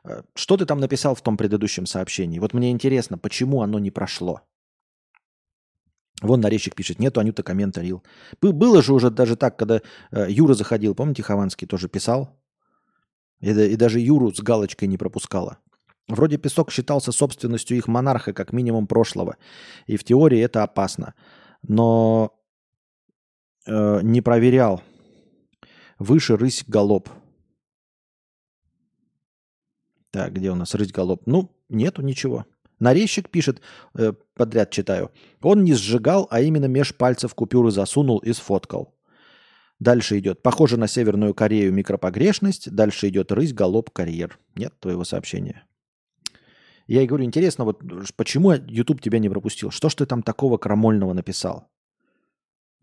Э, 0.03 0.23
что 0.35 0.57
ты 0.57 0.65
там 0.65 0.79
написал 0.79 1.15
в 1.15 1.21
том 1.21 1.37
предыдущем 1.37 1.85
сообщении? 1.85 2.39
Вот 2.39 2.53
мне 2.53 2.71
интересно, 2.71 3.17
почему 3.17 3.61
оно 3.61 3.79
не 3.79 3.91
прошло? 3.91 4.41
Вон 6.21 6.41
нарезчик 6.41 6.75
пишет, 6.75 6.99
нету 6.99 7.19
Анюта 7.19 7.43
комментарил. 7.43 8.03
Было 8.41 8.81
же 8.81 8.93
уже 8.93 9.11
даже 9.11 9.35
так, 9.35 9.57
когда 9.57 9.81
э, 10.11 10.25
Юра 10.29 10.55
заходил, 10.55 10.95
помните, 10.95 11.21
Хованский 11.21 11.67
тоже 11.67 11.89
писал? 11.89 12.35
И, 13.39 13.51
и 13.51 13.75
даже 13.75 13.99
Юру 13.99 14.33
с 14.33 14.41
галочкой 14.41 14.87
не 14.87 14.97
пропускала. 14.97 15.59
Вроде 16.07 16.37
песок 16.37 16.71
считался 16.71 17.11
собственностью 17.11 17.77
их 17.77 17.87
монарха, 17.87 18.33
как 18.33 18.53
минимум 18.53 18.87
прошлого. 18.87 19.37
И 19.85 19.97
в 19.97 20.03
теории 20.03 20.39
это 20.39 20.63
опасно. 20.63 21.13
Но 21.61 22.33
э, 23.65 23.99
не 24.01 24.21
проверял. 24.21 24.81
Выше 25.99 26.37
рысь 26.37 26.63
галоп. 26.67 27.09
Так, 30.11 30.33
где 30.33 30.49
у 30.49 30.55
нас 30.55 30.73
рысь 30.73 30.91
галоп? 30.91 31.23
Ну, 31.27 31.51
нету 31.69 32.01
ничего. 32.01 32.45
Нарезчик 32.79 33.29
пишет, 33.29 33.61
э, 33.95 34.13
подряд 34.35 34.69
читаю, 34.69 35.11
он 35.41 35.63
не 35.63 35.73
сжигал, 35.73 36.27
а 36.29 36.41
именно 36.41 36.65
меж 36.65 36.95
пальцев 36.95 37.33
купюры 37.33 37.71
засунул 37.71 38.19
и 38.19 38.33
сфоткал. 38.33 38.93
Дальше 39.79 40.17
идет, 40.19 40.41
похоже 40.41 40.77
на 40.77 40.87
Северную 40.87 41.33
Корею 41.33 41.71
микропогрешность, 41.73 42.71
дальше 42.71 43.09
идет 43.09 43.31
рысь, 43.31 43.53
галоп, 43.53 43.91
карьер. 43.91 44.39
Нет 44.55 44.73
твоего 44.79 45.03
сообщения. 45.03 45.65
Я 46.87 47.01
и 47.01 47.05
говорю, 47.05 47.25
интересно, 47.25 47.65
вот 47.65 47.81
почему 48.15 48.53
YouTube 48.53 49.01
тебя 49.01 49.19
не 49.19 49.29
пропустил? 49.29 49.71
Что 49.71 49.89
ж 49.89 49.95
ты 49.95 50.05
там 50.05 50.23
такого 50.23 50.57
крамольного 50.57 51.13
написал? 51.13 51.69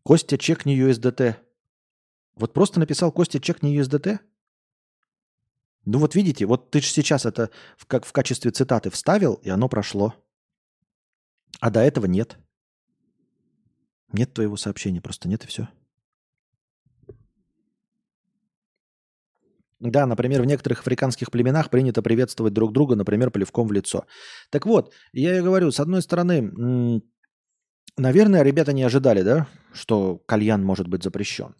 Костя, 0.03 0.36
чекни 0.36 0.78
USDT. 0.78 1.36
Вот 2.36 2.53
просто 2.53 2.78
написал 2.78 3.11
Костя, 3.11 3.40
чекни 3.40 3.76
USDT? 3.80 4.18
Ну 5.87 5.99
вот 5.99 6.14
видите, 6.14 6.47
вот 6.47 6.70
ты 6.70 6.80
же 6.80 6.89
сейчас 6.89 7.26
это 7.26 7.51
в, 7.76 7.87
как 7.87 8.07
в 8.07 8.12
качестве 8.12 8.51
цитаты 8.51 8.91
вставил, 8.91 9.35
и 9.35 9.51
оно 9.51 9.68
прошло. 9.68 10.14
А 11.61 11.70
до 11.70 11.80
этого 11.80 12.07
нет. 12.07 12.39
Нет 14.12 14.32
твоего 14.32 14.57
сообщения, 14.57 15.01
просто 15.01 15.28
нет 15.28 15.45
и 15.45 15.47
все. 15.47 15.68
Да, 19.80 20.07
например, 20.07 20.41
в 20.41 20.47
некоторых 20.47 20.80
африканских 20.80 21.30
племенах 21.30 21.68
принято 21.68 22.01
приветствовать 22.01 22.55
друг 22.55 22.72
друга, 22.72 22.97
например, 22.97 23.30
плевком 23.30 23.68
в 23.68 23.72
лицо. 23.72 24.07
Так 24.51 24.64
вот, 24.64 24.95
я 25.12 25.37
и 25.37 25.43
говорю, 25.43 25.70
с 25.70 25.80
одной 25.80 26.01
стороны, 26.01 27.03
наверное, 27.99 28.43
ребята 28.43 28.72
не 28.72 28.82
ожидали, 28.82 29.22
да, 29.22 29.47
что 29.74 30.16
кальян 30.26 30.64
может 30.64 30.89
быть 30.89 31.03
запрещен. 31.03 31.55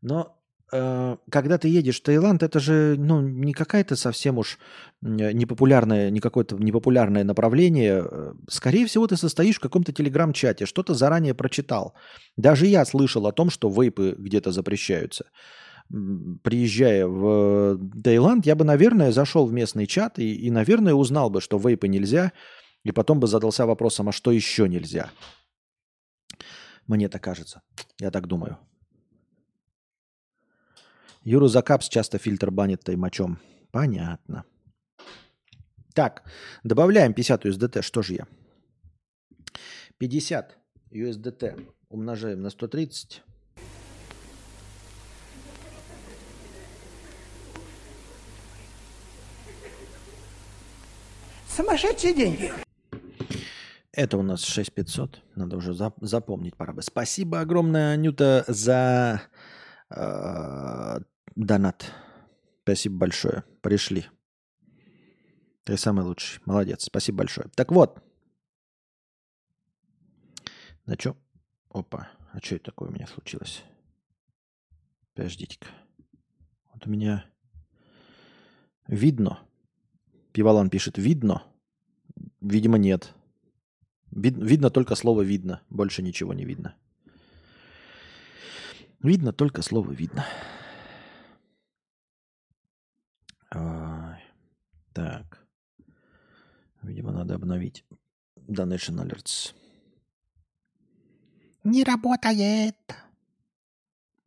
Но 0.00 0.41
когда 0.72 1.58
ты 1.58 1.68
едешь 1.68 2.00
в 2.00 2.02
Таиланд, 2.02 2.42
это 2.42 2.58
же 2.58 2.96
ну, 2.98 3.20
не 3.20 3.52
какая-то 3.52 3.94
совсем 3.94 4.38
уж 4.38 4.58
непопулярное, 5.02 6.08
не 6.08 6.20
какое-то 6.20 6.56
непопулярное 6.56 7.24
направление. 7.24 8.06
Э, 8.10 8.32
скорее 8.48 8.86
всего, 8.86 9.06
ты 9.06 9.18
состоишь 9.18 9.56
в 9.56 9.60
каком-то 9.60 9.92
телеграм-чате, 9.92 10.64
что-то 10.64 10.94
заранее 10.94 11.34
прочитал. 11.34 11.94
Даже 12.38 12.66
я 12.66 12.86
слышал 12.86 13.26
о 13.26 13.32
том, 13.32 13.50
что 13.50 13.68
вейпы 13.68 14.14
где-то 14.18 14.50
запрещаются. 14.50 15.26
приезжая 16.42 17.06
в 17.06 17.78
Таиланд, 18.02 18.46
я 18.46 18.54
бы, 18.54 18.64
наверное, 18.64 19.12
зашел 19.12 19.46
в 19.46 19.52
местный 19.52 19.86
чат 19.86 20.18
и, 20.18 20.34
и, 20.34 20.50
наверное, 20.50 20.94
узнал 20.94 21.28
бы, 21.28 21.42
что 21.42 21.58
вейпы 21.58 21.86
нельзя, 21.86 22.32
и 22.82 22.92
потом 22.92 23.20
бы 23.20 23.26
задался 23.26 23.66
вопросом, 23.66 24.08
а 24.08 24.12
что 24.12 24.32
еще 24.32 24.66
нельзя. 24.68 25.10
Мне 26.86 27.10
так 27.10 27.22
кажется. 27.22 27.60
Я 28.00 28.10
так 28.10 28.26
думаю. 28.26 28.56
Юру 31.24 31.48
Закапс 31.48 31.88
часто 31.88 32.18
фильтр 32.18 32.50
банит 32.50 32.82
таймачом. 32.82 33.38
Понятно. 33.70 34.44
Так, 35.94 36.22
добавляем 36.64 37.14
50 37.14 37.44
USDT. 37.46 37.82
Что 37.82 38.02
же 38.02 38.14
я? 38.14 38.26
50 39.98 40.58
USDT 40.90 41.66
умножаем 41.88 42.42
на 42.42 42.50
130. 42.50 43.22
Сумасшедшие 51.48 52.14
деньги. 52.14 52.52
Это 53.92 54.16
у 54.16 54.22
нас 54.22 54.42
6500. 54.44 55.22
Надо 55.36 55.56
уже 55.56 55.72
зап- 55.72 55.98
запомнить 56.00 56.56
пора 56.56 56.72
бы. 56.72 56.82
Спасибо 56.82 57.40
огромное, 57.40 57.92
Анюта, 57.92 58.44
за 58.48 59.20
э, 59.90 60.98
донат. 61.36 61.92
Спасибо 62.62 62.96
большое. 62.96 63.44
Пришли. 63.60 64.06
Ты 65.64 65.76
самый 65.76 66.04
лучший. 66.04 66.40
Молодец. 66.44 66.84
Спасибо 66.84 67.18
большое. 67.18 67.48
Так 67.54 67.72
вот. 67.72 68.02
На 70.86 70.96
чё? 70.96 71.16
Опа. 71.70 72.10
А 72.32 72.40
что 72.40 72.56
это 72.56 72.66
такое 72.66 72.88
у 72.88 72.92
меня 72.92 73.06
случилось? 73.06 73.62
Подождите-ка. 75.14 75.68
Вот 76.72 76.86
у 76.86 76.90
меня 76.90 77.26
видно. 78.88 79.40
Пивалан 80.32 80.70
пишет 80.70 80.98
видно. 80.98 81.42
Видимо, 82.40 82.78
нет. 82.78 83.14
Вид, 84.10 84.36
видно 84.36 84.70
только 84.70 84.94
слово 84.94 85.22
видно. 85.22 85.62
Больше 85.70 86.02
ничего 86.02 86.34
не 86.34 86.44
видно. 86.44 86.74
Видно 89.00 89.32
только 89.32 89.62
слово 89.62 89.92
видно. 89.92 90.24
Так. 94.92 95.46
Видимо, 96.82 97.12
надо 97.12 97.34
обновить 97.34 97.84
Donation 98.36 99.00
Alerts. 99.02 99.54
Не 101.64 101.84
работает. 101.84 102.76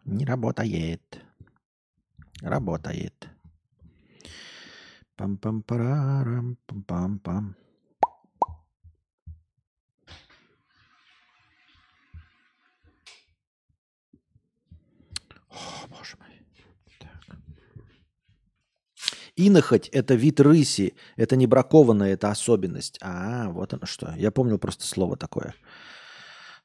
Не 0.06 0.26
работает. 0.26 1.22
Работает. 2.42 3.30
Пам-пам-парарам, 5.18 6.58
пам-пам-пам. 6.68 7.56
О, 15.50 15.88
боже 15.88 16.18
мой. 16.18 16.46
Так. 17.00 17.38
Инохоть– 19.38 19.90
это 19.92 20.16
вид 20.16 20.40
рыси, 20.40 20.96
это 21.18 21.36
не 21.36 21.46
бракованная, 21.46 22.14
это 22.14 22.30
особенность. 22.30 22.98
А, 23.02 23.50
вот 23.50 23.74
оно 23.74 23.86
что. 23.86 24.14
Я 24.16 24.32
помню 24.32 24.58
просто 24.58 24.86
слово 24.86 25.18
такое. 25.18 25.54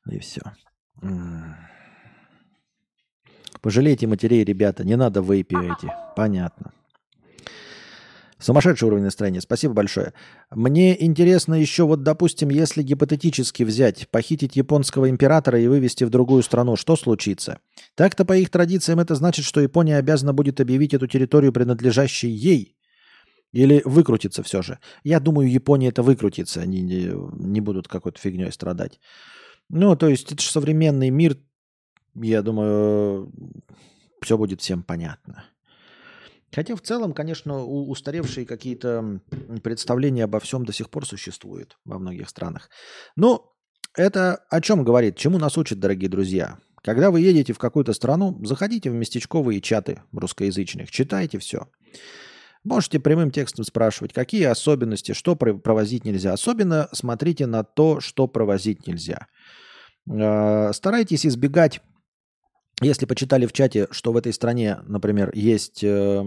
И 0.09 0.18
все. 0.21 0.41
Пожалейте 3.61 4.07
матерей, 4.07 4.45
ребята, 4.45 4.85
не 4.85 4.97
надо 4.97 5.21
вейпи 5.21 5.57
эти. 5.57 5.93
Понятно. 6.16 6.73
Сумасшедший 8.41 8.88
уровень 8.88 9.05
настроения. 9.05 9.41
Спасибо 9.43 9.74
большое. 9.74 10.14
Мне 10.51 11.03
интересно 11.05 11.55
еще 11.55 11.84
вот, 11.84 12.03
допустим, 12.03 12.49
если 12.49 12.82
гипотетически 12.82 13.64
взять, 13.64 14.09
похитить 14.09 14.57
японского 14.57 15.11
императора 15.11 15.61
и 15.61 15.68
вывести 15.68 16.05
в 16.05 16.11
другую 16.11 16.43
страну, 16.43 16.76
что 16.76 16.97
случится? 16.97 17.59
Так-то 17.97 18.24
по 18.24 18.34
их 18.34 18.49
традициям 18.49 18.99
это 18.99 19.14
значит, 19.14 19.45
что 19.45 19.61
Япония 19.61 19.99
обязана 19.99 20.32
будет 20.32 20.59
объявить 20.61 20.95
эту 20.95 21.07
территорию 21.07 21.53
принадлежащей 21.53 22.30
ей. 22.30 22.76
Или 23.53 23.82
выкрутиться 23.84 24.43
все 24.43 24.62
же. 24.62 24.78
Я 25.03 25.20
думаю, 25.20 25.51
Япония 25.51 25.88
это 25.88 26.03
выкрутится. 26.03 26.61
Они 26.61 26.80
не, 26.80 27.11
не 27.34 27.61
будут 27.61 27.88
какой-то 27.88 28.18
фигней 28.18 28.53
страдать. 28.53 29.01
Ну, 29.68 29.97
то 29.97 30.09
есть 30.09 30.32
это 30.32 30.41
же 30.41 30.49
современный 30.49 31.11
мир. 31.11 31.36
Я 32.14 32.43
думаю, 32.43 33.32
все 34.22 34.38
будет 34.38 34.61
всем 34.61 34.82
понятно. 34.82 35.45
Хотя 36.55 36.74
в 36.74 36.80
целом, 36.80 37.12
конечно, 37.12 37.64
устаревшие 37.64 38.44
какие-то 38.44 39.20
представления 39.62 40.24
обо 40.24 40.40
всем 40.40 40.64
до 40.64 40.72
сих 40.72 40.90
пор 40.90 41.07
существуют 41.07 41.78
во 41.84 41.98
многих 41.98 42.28
странах. 42.28 42.70
Но 43.16 43.53
это 43.96 44.36
о 44.51 44.61
чем 44.61 44.84
говорит, 44.84 45.16
чему 45.16 45.38
нас 45.38 45.57
учат, 45.57 45.78
дорогие 45.78 46.09
друзья? 46.09 46.59
Когда 46.82 47.11
вы 47.11 47.20
едете 47.20 47.53
в 47.53 47.59
какую-то 47.59 47.92
страну, 47.92 48.38
заходите 48.44 48.90
в 48.90 48.94
местечковые 48.94 49.61
чаты 49.61 50.03
русскоязычных, 50.12 50.90
читайте 50.90 51.38
все. 51.38 51.68
Можете 52.64 53.01
прямым 53.01 53.30
текстом 53.30 53.64
спрашивать, 53.64 54.12
какие 54.12 54.44
особенности, 54.44 55.12
что 55.12 55.34
провозить 55.34 56.05
нельзя. 56.05 56.32
Особенно 56.32 56.88
смотрите 56.92 57.46
на 57.46 57.64
то, 57.64 58.01
что 58.01 58.28
провозить 58.28 58.86
нельзя. 58.86 59.28
А, 60.09 60.72
старайтесь 60.72 61.24
избегать 61.24 61.80
если 62.81 63.05
почитали 63.05 63.47
в 63.47 63.53
чате, 63.53 63.89
что 63.91 64.12
в 64.12 64.16
этой 64.16 64.33
стране, 64.33 64.79
например, 64.87 65.31
есть 65.35 65.85
э, 65.85 66.25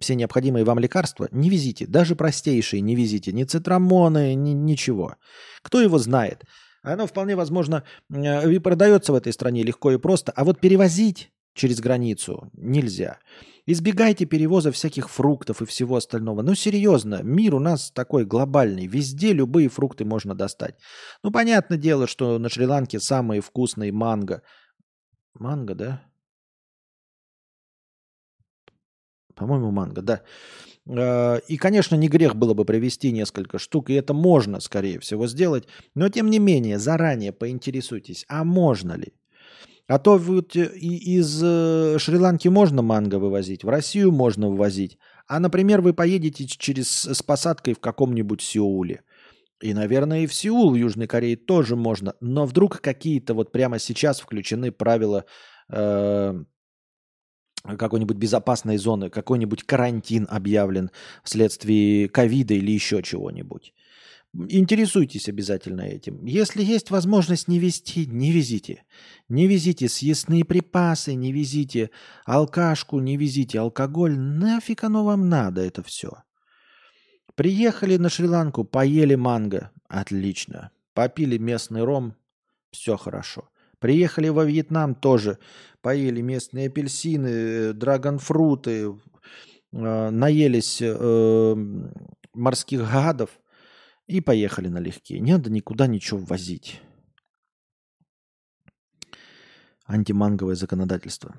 все 0.00 0.14
необходимые 0.14 0.64
вам 0.64 0.78
лекарства, 0.78 1.28
не 1.32 1.50
везите. 1.50 1.86
Даже 1.86 2.14
простейшие 2.14 2.80
не 2.80 2.94
везите. 2.94 3.32
Ни 3.32 3.42
цитрамоны, 3.42 4.34
ни 4.34 4.50
ничего. 4.50 5.16
Кто 5.62 5.80
его 5.80 5.98
знает? 5.98 6.44
Оно 6.82 7.06
вполне 7.06 7.34
возможно 7.34 7.82
э, 8.12 8.52
и 8.52 8.58
продается 8.60 9.12
в 9.12 9.16
этой 9.16 9.32
стране 9.32 9.64
легко 9.64 9.90
и 9.90 9.98
просто. 9.98 10.30
А 10.32 10.44
вот 10.44 10.60
перевозить 10.60 11.32
через 11.52 11.80
границу 11.80 12.50
нельзя. 12.52 13.18
Избегайте 13.66 14.26
перевоза 14.26 14.70
всяких 14.70 15.10
фруктов 15.10 15.62
и 15.62 15.66
всего 15.66 15.96
остального. 15.96 16.42
Ну, 16.42 16.54
серьезно, 16.54 17.22
мир 17.22 17.56
у 17.56 17.58
нас 17.58 17.90
такой 17.90 18.24
глобальный. 18.24 18.86
Везде 18.86 19.32
любые 19.32 19.68
фрукты 19.68 20.04
можно 20.04 20.34
достать. 20.34 20.76
Ну, 21.24 21.32
понятное 21.32 21.78
дело, 21.78 22.06
что 22.06 22.38
на 22.38 22.48
Шри-Ланке 22.48 23.00
самые 23.00 23.40
вкусные 23.40 23.90
манго– 23.90 24.42
Манго, 25.34 25.74
да? 25.74 26.02
По-моему, 29.34 29.70
манго, 29.70 30.00
да. 30.02 30.22
А, 30.88 31.36
и, 31.48 31.56
конечно, 31.56 31.96
не 31.96 32.08
грех 32.08 32.36
было 32.36 32.54
бы 32.54 32.64
привезти 32.64 33.10
несколько 33.10 33.58
штук, 33.58 33.90
и 33.90 33.94
это 33.94 34.14
можно, 34.14 34.60
скорее 34.60 35.00
всего, 35.00 35.26
сделать. 35.26 35.66
Но, 35.94 36.08
тем 36.08 36.30
не 36.30 36.38
менее, 36.38 36.78
заранее 36.78 37.32
поинтересуйтесь, 37.32 38.24
а 38.28 38.44
можно 38.44 38.92
ли? 38.92 39.12
А 39.86 39.98
то 39.98 40.16
вот 40.16 40.56
из 40.56 41.42
э, 41.42 41.98
Шри-Ланки 41.98 42.48
можно 42.48 42.80
манго 42.80 43.18
вывозить, 43.18 43.64
в 43.64 43.68
Россию 43.68 44.12
можно 44.12 44.48
вывозить. 44.48 44.98
А, 45.26 45.40
например, 45.40 45.82
вы 45.82 45.92
поедете 45.92 46.46
через, 46.46 46.88
с 47.04 47.22
посадкой 47.22 47.74
в 47.74 47.80
каком-нибудь 47.80 48.40
Сеуле– 48.40 49.02
и, 49.60 49.72
наверное, 49.74 50.20
и 50.20 50.26
в 50.26 50.34
Сеул, 50.34 50.72
в 50.72 50.74
Южной 50.74 51.06
Корее 51.06 51.36
тоже 51.36 51.76
можно. 51.76 52.14
Но 52.20 52.46
вдруг 52.46 52.80
какие-то 52.80 53.34
вот 53.34 53.52
прямо 53.52 53.78
сейчас 53.78 54.20
включены 54.20 54.72
правила 54.72 55.24
э, 55.70 56.44
какой-нибудь 57.64 58.16
безопасной 58.16 58.76
зоны, 58.76 59.10
какой-нибудь 59.10 59.64
карантин 59.64 60.26
объявлен 60.30 60.90
вследствие 61.22 62.08
ковида 62.08 62.54
или 62.54 62.72
еще 62.72 63.02
чего-нибудь. 63.02 63.72
Интересуйтесь 64.48 65.28
обязательно 65.28 65.82
этим. 65.82 66.24
Если 66.24 66.64
есть 66.64 66.90
возможность 66.90 67.46
не 67.46 67.60
везти, 67.60 68.04
не 68.06 68.32
везите. 68.32 68.82
Не 69.28 69.46
везите 69.46 69.88
съестные 69.88 70.44
припасы, 70.44 71.14
не 71.14 71.32
везите 71.32 71.90
алкашку, 72.26 72.98
не 72.98 73.16
везите 73.16 73.60
алкоголь. 73.60 74.18
Нафиг 74.18 74.82
оно 74.82 75.04
вам 75.04 75.28
надо 75.28 75.60
это 75.60 75.84
все. 75.84 76.24
Приехали 77.34 77.96
на 77.96 78.08
Шри-Ланку, 78.08 78.64
поели 78.64 79.16
манго. 79.16 79.70
Отлично. 79.88 80.70
Попили 80.92 81.36
местный 81.36 81.82
ром. 81.82 82.14
Все 82.70 82.96
хорошо. 82.96 83.48
Приехали 83.80 84.28
во 84.28 84.44
Вьетнам 84.44 84.94
тоже. 84.94 85.38
Поели 85.80 86.20
местные 86.20 86.68
апельсины, 86.68 87.72
драгонфруты. 87.72 88.94
Э, 89.72 90.10
наелись 90.10 90.78
э, 90.80 91.54
морских 92.32 92.90
гадов. 92.90 93.30
И 94.06 94.20
поехали 94.20 94.68
налегке. 94.68 95.18
Не 95.18 95.32
надо 95.32 95.50
никуда 95.50 95.86
ничего 95.86 96.20
возить. 96.20 96.80
Антиманговое 99.86 100.54
законодательство. 100.54 101.34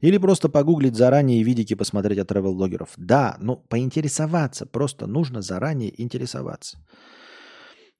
Или 0.00 0.18
просто 0.18 0.48
погуглить 0.48 0.96
заранее 0.96 1.40
и 1.40 1.44
видики 1.44 1.74
посмотреть 1.74 2.18
от 2.18 2.30
travel-блогеров. 2.30 2.90
Да, 2.96 3.36
ну 3.40 3.56
поинтересоваться. 3.56 4.64
Просто 4.66 5.06
нужно 5.06 5.42
заранее 5.42 6.00
интересоваться. 6.00 6.78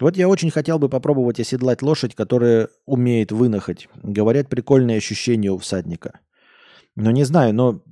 Вот 0.00 0.16
я 0.16 0.28
очень 0.28 0.50
хотел 0.50 0.78
бы 0.78 0.88
попробовать 0.88 1.40
оседлать 1.40 1.82
лошадь, 1.82 2.14
которая 2.14 2.68
умеет 2.86 3.32
вынахать. 3.32 3.88
Говорят, 4.02 4.48
прикольные 4.48 4.98
ощущения 4.98 5.50
у 5.50 5.58
всадника. 5.58 6.20
Но 6.94 7.10
не 7.10 7.24
знаю, 7.24 7.52
но 7.52 7.82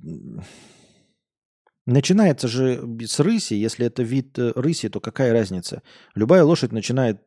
начинается 1.85 2.47
же 2.47 2.81
с 3.05 3.19
рыси. 3.19 3.55
Если 3.55 3.85
это 3.85 4.03
вид 4.03 4.39
э, 4.39 4.53
рыси, 4.55 4.87
то 4.87 5.01
какая 5.01 5.33
разница? 5.33 5.81
Любая 6.15 6.43
лошадь 6.43 6.71
начинает 6.71 7.21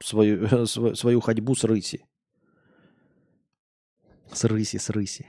свою, 0.00 0.66
свою 0.66 1.20
ходьбу 1.20 1.56
с 1.56 1.64
рыси. 1.64 2.04
С 4.32 4.44
рыси, 4.44 4.76
с 4.76 4.88
рыси. 4.90 5.26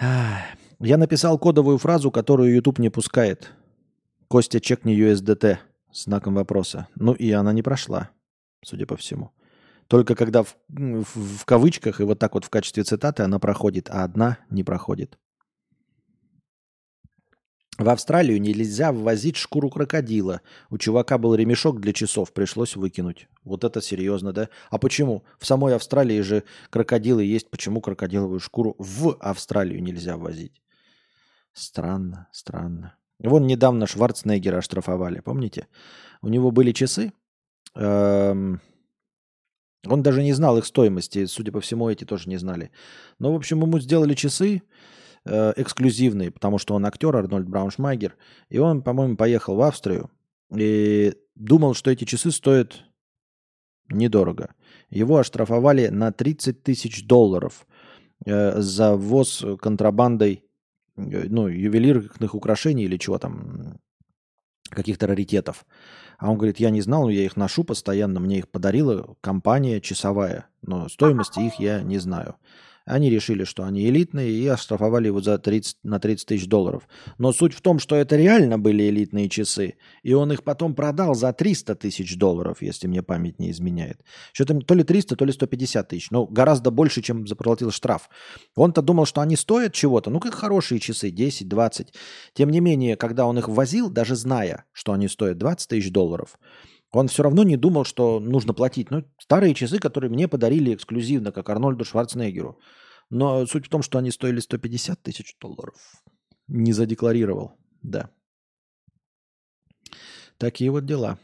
Я 0.00 0.96
написал 0.96 1.38
кодовую 1.38 1.78
фразу, 1.78 2.10
которую 2.10 2.54
YouTube 2.54 2.78
не 2.78 2.90
пускает. 2.90 3.52
Костя, 4.28 4.60
чекни 4.60 4.96
USDT 4.96 5.58
знаком 5.92 6.34
вопроса. 6.34 6.88
Ну 6.94 7.12
и 7.12 7.30
она 7.32 7.52
не 7.52 7.62
прошла, 7.62 8.10
судя 8.62 8.86
по 8.86 8.96
всему. 8.96 9.32
Только 9.88 10.14
когда 10.14 10.42
в, 10.42 10.54
в, 10.68 11.38
в 11.38 11.44
кавычках 11.46 12.00
и 12.00 12.04
вот 12.04 12.18
так 12.18 12.34
вот 12.34 12.44
в 12.44 12.50
качестве 12.50 12.84
цитаты 12.84 13.22
она 13.22 13.38
проходит, 13.38 13.88
а 13.90 14.04
одна 14.04 14.38
не 14.50 14.62
проходит. 14.62 15.18
В 17.78 17.88
Австралию 17.90 18.40
нельзя 18.40 18.90
ввозить 18.90 19.36
шкуру 19.36 19.70
крокодила. 19.70 20.40
У 20.68 20.78
чувака 20.78 21.16
был 21.16 21.36
ремешок 21.36 21.80
для 21.80 21.92
часов, 21.92 22.32
пришлось 22.32 22.74
выкинуть. 22.74 23.28
Вот 23.44 23.62
это 23.62 23.80
серьезно, 23.80 24.32
да? 24.32 24.48
А 24.70 24.78
почему? 24.78 25.22
В 25.38 25.46
самой 25.46 25.76
Австралии 25.76 26.20
же 26.22 26.42
крокодилы 26.70 27.22
есть. 27.22 27.50
Почему 27.50 27.80
крокодиловую 27.80 28.40
шкуру 28.40 28.74
в 28.78 29.16
Австралию 29.20 29.80
нельзя 29.80 30.16
ввозить? 30.16 30.60
Странно, 31.52 32.26
странно. 32.32 32.96
Вон 33.20 33.46
недавно 33.46 33.86
Шварценеггера 33.86 34.58
оштрафовали, 34.58 35.20
помните? 35.20 35.68
У 36.20 36.28
него 36.28 36.50
были 36.50 36.72
часы. 36.72 37.12
Эм... 37.76 38.60
Он 39.86 40.02
даже 40.02 40.24
не 40.24 40.32
знал 40.32 40.58
их 40.58 40.66
стоимости. 40.66 41.26
Судя 41.26 41.52
по 41.52 41.60
всему, 41.60 41.88
эти 41.88 42.04
тоже 42.04 42.28
не 42.28 42.38
знали. 42.38 42.72
Но, 43.20 43.32
в 43.32 43.36
общем, 43.36 43.60
ему 43.60 43.78
сделали 43.78 44.14
часы 44.14 44.62
э, 45.24 45.52
эксклюзивный, 45.56 46.30
потому 46.30 46.58
что 46.58 46.74
он 46.74 46.86
актер 46.86 47.14
Арнольд 47.14 47.48
Брауншмайгер, 47.48 48.16
и 48.48 48.58
он, 48.58 48.82
по-моему, 48.82 49.16
поехал 49.16 49.56
в 49.56 49.62
Австрию 49.62 50.10
и 50.54 51.14
думал, 51.34 51.74
что 51.74 51.90
эти 51.90 52.04
часы 52.04 52.30
стоят 52.30 52.84
недорого. 53.88 54.54
Его 54.90 55.18
оштрафовали 55.18 55.88
на 55.88 56.12
30 56.12 56.62
тысяч 56.62 57.06
долларов 57.06 57.66
э, 58.24 58.60
за 58.60 58.94
ввоз 58.94 59.44
контрабандой 59.60 60.44
э, 60.96 61.26
ну, 61.28 61.48
ювелирных 61.48 62.34
украшений 62.34 62.84
или 62.84 62.96
чего 62.96 63.18
там, 63.18 63.78
каких-то 64.70 65.06
раритетов. 65.06 65.64
А 66.18 66.30
он 66.30 66.36
говорит, 66.36 66.58
я 66.58 66.70
не 66.70 66.80
знал, 66.80 67.08
я 67.08 67.24
их 67.24 67.36
ношу 67.36 67.64
постоянно, 67.64 68.20
мне 68.20 68.38
их 68.38 68.48
подарила 68.48 69.16
компания 69.20 69.80
часовая, 69.80 70.46
но 70.62 70.88
стоимости 70.88 71.40
их 71.40 71.60
я 71.60 71.82
не 71.82 71.98
знаю. 71.98 72.36
Они 72.88 73.10
решили, 73.10 73.44
что 73.44 73.64
они 73.64 73.86
элитные, 73.86 74.30
и 74.30 74.46
оштрафовали 74.46 75.08
его 75.08 75.20
за 75.20 75.38
30, 75.38 75.76
на 75.82 76.00
30 76.00 76.26
тысяч 76.26 76.46
долларов. 76.46 76.88
Но 77.18 77.32
суть 77.32 77.52
в 77.52 77.60
том, 77.60 77.78
что 77.78 77.94
это 77.96 78.16
реально 78.16 78.58
были 78.58 78.88
элитные 78.88 79.28
часы, 79.28 79.74
и 80.02 80.14
он 80.14 80.32
их 80.32 80.42
потом 80.42 80.74
продал 80.74 81.14
за 81.14 81.34
300 81.34 81.74
тысяч 81.74 82.16
долларов, 82.16 82.62
если 82.62 82.86
мне 82.86 83.02
память 83.02 83.38
не 83.38 83.50
изменяет. 83.50 84.00
Что-то 84.32 84.58
то 84.60 84.74
ли 84.74 84.84
300, 84.84 85.16
то 85.16 85.24
ли 85.26 85.32
150 85.32 85.88
тысяч, 85.88 86.10
но 86.10 86.24
гораздо 86.24 86.70
больше, 86.70 87.02
чем 87.02 87.26
заплатил 87.26 87.70
штраф. 87.70 88.08
Он-то 88.56 88.80
думал, 88.80 89.04
что 89.04 89.20
они 89.20 89.36
стоят 89.36 89.74
чего-то, 89.74 90.08
ну 90.08 90.18
как 90.18 90.34
хорошие 90.34 90.80
часы, 90.80 91.10
10-20. 91.10 91.88
Тем 92.32 92.48
не 92.48 92.60
менее, 92.60 92.96
когда 92.96 93.26
он 93.26 93.38
их 93.38 93.48
ввозил, 93.48 93.90
даже 93.90 94.16
зная, 94.16 94.64
что 94.72 94.92
они 94.94 95.08
стоят 95.08 95.36
20 95.36 95.68
тысяч 95.68 95.92
долларов, 95.92 96.38
он 96.92 97.08
все 97.08 97.22
равно 97.22 97.42
не 97.42 97.56
думал, 97.56 97.84
что 97.84 98.20
нужно 98.20 98.54
платить. 98.54 98.90
Ну, 98.90 99.04
старые 99.18 99.54
часы, 99.54 99.78
которые 99.78 100.10
мне 100.10 100.28
подарили 100.28 100.74
эксклюзивно, 100.74 101.32
как 101.32 101.48
Арнольду 101.50 101.84
Шварценеггеру. 101.84 102.58
Но 103.10 103.46
суть 103.46 103.66
в 103.66 103.68
том, 103.68 103.82
что 103.82 103.98
они 103.98 104.10
стоили 104.10 104.40
150 104.40 105.02
тысяч 105.02 105.36
долларов. 105.40 105.74
Не 106.46 106.72
задекларировал, 106.72 107.52
да. 107.82 108.10
Такие 110.38 110.70
вот 110.70 110.86
дела. 110.86 111.18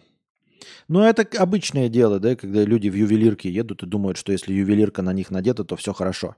Ну, 0.89 1.01
это 1.01 1.27
обычное 1.39 1.89
дело, 1.89 2.21
да, 2.21 2.37
когда 2.37 2.65
люди 2.65 2.89
в 2.89 2.95
ювелирке 2.95 3.51
едут 3.51 3.83
и 3.83 3.87
думают, 3.87 4.17
что 4.19 4.33
если 4.33 4.53
ювелирка 4.53 5.03
на 5.03 5.13
них 5.13 5.31
надета, 5.31 5.65
то 5.65 5.77
все 5.77 5.93
хорошо. 5.93 6.37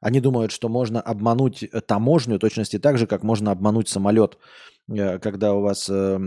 Они 0.00 0.20
думают, 0.20 0.52
что 0.52 0.68
можно 0.68 1.00
обмануть 1.00 1.64
таможню 1.86 2.38
точности 2.38 2.78
так 2.78 2.98
же, 2.98 3.06
как 3.06 3.22
можно 3.22 3.50
обмануть 3.50 3.88
самолет, 3.88 4.38
э, 4.88 5.18
когда 5.18 5.54
у 5.54 5.60
вас 5.60 5.88
э, 5.90 6.18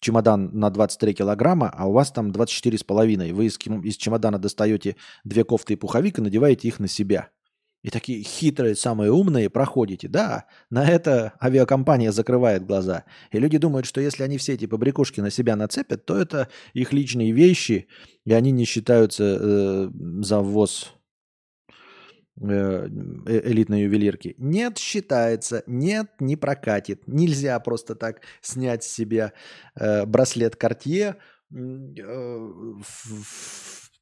чемодан 0.00 0.50
на 0.52 0.70
23 0.70 1.14
килограмма, 1.14 1.70
а 1.70 1.88
у 1.88 1.92
вас 1.92 2.12
там 2.12 2.30
24,5. 2.30 3.32
Вы 3.32 3.46
из, 3.46 3.96
чемодана 3.96 4.38
достаете 4.38 4.96
две 5.24 5.44
кофты 5.44 5.72
и 5.72 5.76
пуховик 5.76 6.18
и 6.18 6.22
надеваете 6.22 6.68
их 6.68 6.78
на 6.78 6.88
себя. 6.88 7.30
И 7.84 7.90
такие 7.90 8.22
хитрые, 8.22 8.76
самые 8.76 9.12
умные 9.12 9.50
проходите. 9.50 10.08
Да, 10.08 10.46
на 10.70 10.88
это 10.88 11.34
авиакомпания 11.40 12.12
закрывает 12.12 12.64
глаза. 12.64 13.04
И 13.30 13.38
люди 13.38 13.58
думают, 13.58 13.84
что 13.84 14.00
если 14.00 14.22
они 14.22 14.38
все 14.38 14.54
эти 14.54 14.64
побрякушки 14.64 15.20
на 15.20 15.30
себя 15.30 15.54
нацепят, 15.54 16.06
то 16.06 16.16
это 16.16 16.48
их 16.72 16.94
личные 16.94 17.32
вещи, 17.32 17.88
и 18.24 18.32
они 18.32 18.52
не 18.52 18.64
считаются 18.64 19.38
э, 19.38 19.90
за 20.22 20.40
ввоз 20.40 20.86
э, 20.86 20.88
э, 20.88 21.03
элитной 22.36 23.82
ювелирки. 23.82 24.34
Нет, 24.38 24.78
считается. 24.78 25.62
Нет, 25.66 26.10
не 26.20 26.36
прокатит. 26.36 27.06
Нельзя 27.06 27.58
просто 27.60 27.94
так 27.94 28.22
снять 28.40 28.84
с 28.84 28.88
себя 28.88 29.32
э, 29.76 30.04
браслет 30.04 30.56
Cartier, 30.56 31.16
э, 31.52 32.50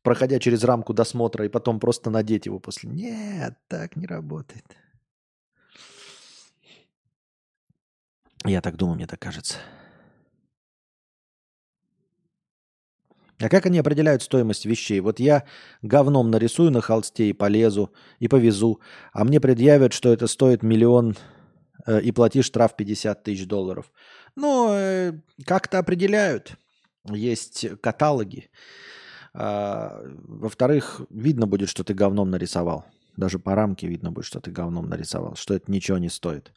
проходя 0.03 0.39
через 0.39 0.65
рамку 0.65 0.95
досмотра 0.95 1.45
и 1.45 1.49
потом 1.49 1.79
просто 1.79 2.11
надеть 2.11 2.47
его 2.47 2.59
после. 2.59 2.91
Нет, 2.91 3.55
так 3.69 3.97
не 3.97 4.07
работает. 4.07 4.65
Я 8.45 8.61
так 8.61 8.77
думаю, 8.77 8.97
мне 8.97 9.07
так 9.07 9.21
кажется. 9.21 9.59
А 13.43 13.49
как 13.49 13.67
они 13.67 13.79
определяют 13.79 14.23
стоимость 14.23 14.67
вещей? 14.67 15.01
Вот 15.01 15.19
я 15.19 15.45
говном 15.83 16.31
нарисую 16.31 16.71
на 16.71 16.81
холсте 16.81 17.29
и 17.29 17.33
полезу, 17.33 17.93
и 18.21 18.29
повезу, 18.29 18.81
а 19.13 19.25
мне 19.25 19.41
предъявят, 19.41 19.93
что 19.93 20.13
это 20.13 20.29
стоит 20.29 20.63
миллион 20.63 21.17
э, 21.87 22.01
и 22.03 22.13
плати 22.13 22.43
штраф 22.43 22.77
50 22.77 23.25
тысяч 23.25 23.47
долларов. 23.47 23.91
Ну, 24.37 24.73
э, 24.73 25.13
как-то 25.45 25.79
определяют. 25.81 26.57
Есть 27.11 27.67
каталоги. 27.81 28.49
А, 29.35 30.01
во-вторых, 30.25 31.01
видно 31.11 31.49
будет, 31.49 31.69
что 31.69 31.83
ты 31.83 31.95
говном 31.95 32.31
нарисовал. 32.31 32.85
Даже 33.17 33.41
по 33.41 33.57
рамке 33.57 33.89
видно 33.89 34.13
будет, 34.13 34.27
что 34.27 34.41
ты 34.41 34.53
говном 34.53 34.89
нарисовал, 34.89 35.35
что 35.35 35.55
это 35.55 35.71
ничего 35.73 35.99
не 35.99 36.11
стоит. 36.11 36.53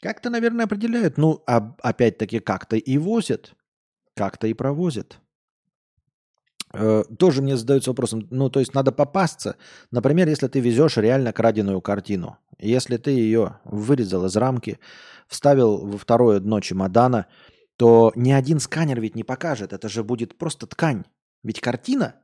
Как-то, 0.00 0.30
наверное, 0.30 0.64
определяют. 0.64 1.18
Ну, 1.18 1.42
а, 1.46 1.76
опять-таки, 1.82 2.38
как-то 2.38 2.76
и 2.76 2.96
возят, 2.96 3.52
как-то 4.14 4.46
и 4.46 4.54
провозят. 4.54 5.20
Э, 6.72 7.04
тоже 7.18 7.42
мне 7.42 7.56
задаются 7.56 7.90
вопросом, 7.90 8.26
ну, 8.30 8.50
то 8.50 8.60
есть 8.60 8.74
надо 8.74 8.92
попасться. 8.92 9.56
Например, 9.90 10.28
если 10.28 10.48
ты 10.48 10.60
везешь 10.60 10.96
реально 10.96 11.32
краденую 11.32 11.80
картину, 11.80 12.38
если 12.58 12.96
ты 12.96 13.12
ее 13.12 13.58
вырезал 13.64 14.26
из 14.26 14.36
рамки, 14.36 14.78
вставил 15.28 15.78
во 15.78 15.98
второе 15.98 16.40
дно 16.40 16.60
чемодана, 16.60 17.26
то 17.76 18.12
ни 18.16 18.32
один 18.32 18.58
сканер 18.58 19.00
ведь 19.00 19.14
не 19.14 19.24
покажет. 19.24 19.72
Это 19.72 19.88
же 19.88 20.02
будет 20.02 20.36
просто 20.36 20.66
ткань. 20.66 21.04
Ведь 21.44 21.60
картина 21.60 22.16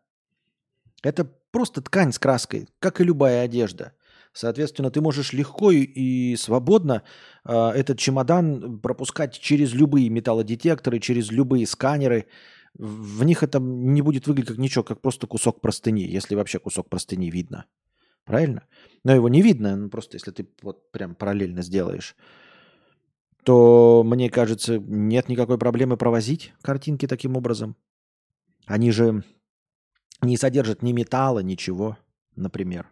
–это 1.03 1.25
просто 1.53 1.81
ткань 1.81 2.13
с 2.13 2.19
краской, 2.19 2.69
как 2.81 3.01
и 3.01 3.05
любая 3.05 3.45
одежда. 3.45 3.93
Соответственно, 4.33 4.91
ты 4.91 5.01
можешь 5.01 5.33
легко 5.33 5.71
и 5.71 6.35
свободно 6.35 7.05
э, 7.45 7.69
этот 7.71 8.01
чемодан 8.01 8.81
пропускать 8.81 9.39
через 9.39 9.73
любые 9.73 10.09
металлодетекторы, 10.09 10.99
через 10.99 11.31
любые 11.31 11.69
сканеры. 11.69 12.27
В 12.75 13.25
них 13.25 13.43
это 13.43 13.61
не 13.61 14.03
будет 14.03 14.27
выглядеть 14.27 14.49
как 14.49 14.59
ничего, 14.59 14.85
как 14.85 15.01
просто 15.01 15.27
кусок 15.27 15.61
простыни, 15.61 16.05
если 16.05 16.35
вообще 16.35 16.59
кусок 16.59 16.89
простыни 16.89 17.31
видно. 17.31 17.66
Правильно? 18.25 18.66
Но 19.05 19.14
его 19.14 19.29
не 19.29 19.43
видно, 19.43 19.77
ну, 19.77 19.89
просто 19.91 20.16
если 20.16 20.31
ты 20.31 20.49
вот 20.62 20.91
прям 20.91 21.14
параллельно 21.14 21.62
сделаешь 21.62 22.16
то, 23.45 24.03
мне 24.05 24.31
кажется, 24.31 24.79
нет 24.79 25.29
никакой 25.29 25.59
проблемы 25.59 25.97
провозить 25.97 26.55
картинки 26.62 27.07
таким 27.07 27.37
образом. 27.37 27.77
Они 28.66 28.91
же 28.91 29.22
не 30.22 30.39
содержат 30.39 30.83
ни 30.83 30.93
металла, 30.93 31.41
ничего, 31.41 31.99
например. 32.35 32.91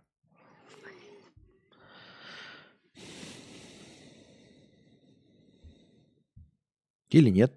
Или 7.09 7.30
нет. 7.30 7.55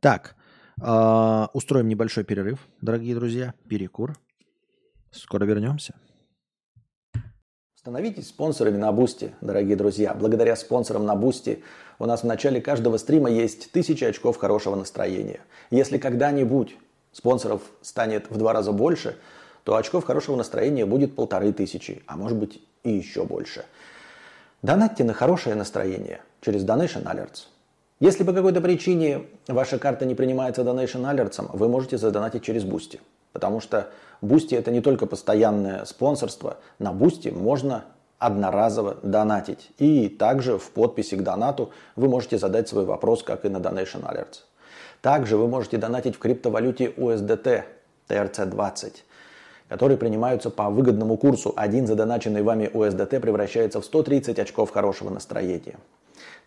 Так, 0.00 0.36
э, 0.80 1.46
устроим 1.52 1.88
небольшой 1.88 2.24
перерыв, 2.24 2.66
дорогие 2.80 3.14
друзья. 3.14 3.54
Перекур. 3.68 4.16
Скоро 5.10 5.44
вернемся. 5.44 5.94
Становитесь 7.74 8.28
спонсорами 8.28 8.76
на 8.76 8.90
Boosty, 8.90 9.32
дорогие 9.40 9.76
друзья. 9.76 10.12
Благодаря 10.12 10.56
спонсорам 10.56 11.06
на 11.06 11.14
Boosty 11.14 11.62
у 12.00 12.06
нас 12.06 12.22
в 12.22 12.26
начале 12.26 12.60
каждого 12.60 12.96
стрима 12.96 13.30
есть 13.30 13.70
тысячи 13.70 14.02
очков 14.02 14.38
хорошего 14.38 14.74
настроения. 14.74 15.40
Если 15.70 15.96
когда-нибудь 15.96 16.76
спонсоров 17.12 17.62
станет 17.82 18.28
в 18.28 18.38
два 18.38 18.52
раза 18.52 18.72
больше, 18.72 19.16
то 19.62 19.76
очков 19.76 20.04
хорошего 20.04 20.36
настроения 20.36 20.84
будет 20.84 21.14
полторы 21.14 21.52
тысячи, 21.52 22.02
а 22.06 22.16
может 22.16 22.36
быть 22.36 22.60
и 22.82 22.90
еще 22.90 23.24
больше. 23.24 23.64
Донатьте 24.62 25.04
на 25.04 25.12
хорошее 25.12 25.54
настроение 25.54 26.20
через 26.40 26.64
Donation 26.64 27.04
Alerts. 27.04 27.46
Если 27.98 28.24
по 28.24 28.34
какой-то 28.34 28.60
причине 28.60 29.22
ваша 29.48 29.78
карта 29.78 30.04
не 30.04 30.14
принимается 30.14 30.60
Donation 30.60 31.10
Alerts, 31.10 31.48
вы 31.56 31.66
можете 31.66 31.96
задонатить 31.96 32.42
через 32.42 32.62
Boosty. 32.62 33.00
Потому 33.32 33.60
что 33.60 33.88
Boosty 34.20 34.54
это 34.54 34.70
не 34.70 34.82
только 34.82 35.06
постоянное 35.06 35.86
спонсорство. 35.86 36.58
На 36.78 36.92
Boosty 36.92 37.28
можно 37.28 37.84
одноразово 38.18 38.98
донатить. 39.02 39.70
И 39.78 40.10
также 40.10 40.58
в 40.58 40.70
подписи 40.72 41.14
к 41.14 41.22
донату 41.22 41.70
вы 41.96 42.08
можете 42.08 42.36
задать 42.36 42.68
свой 42.68 42.84
вопрос, 42.84 43.22
как 43.22 43.46
и 43.46 43.48
на 43.48 43.56
Donation 43.56 44.02
Alerts. 44.02 44.42
Также 45.00 45.38
вы 45.38 45.48
можете 45.48 45.78
донатить 45.78 46.16
в 46.16 46.18
криптовалюте 46.18 46.92
USDT 46.98 47.62
TRC20, 48.08 48.92
которые 49.70 49.96
принимаются 49.96 50.50
по 50.50 50.68
выгодному 50.68 51.16
курсу. 51.16 51.54
Один 51.56 51.86
задоначенный 51.86 52.42
вами 52.42 52.70
USDT 52.70 53.20
превращается 53.20 53.80
в 53.80 53.86
130 53.86 54.38
очков 54.38 54.70
хорошего 54.70 55.08
настроения. 55.08 55.76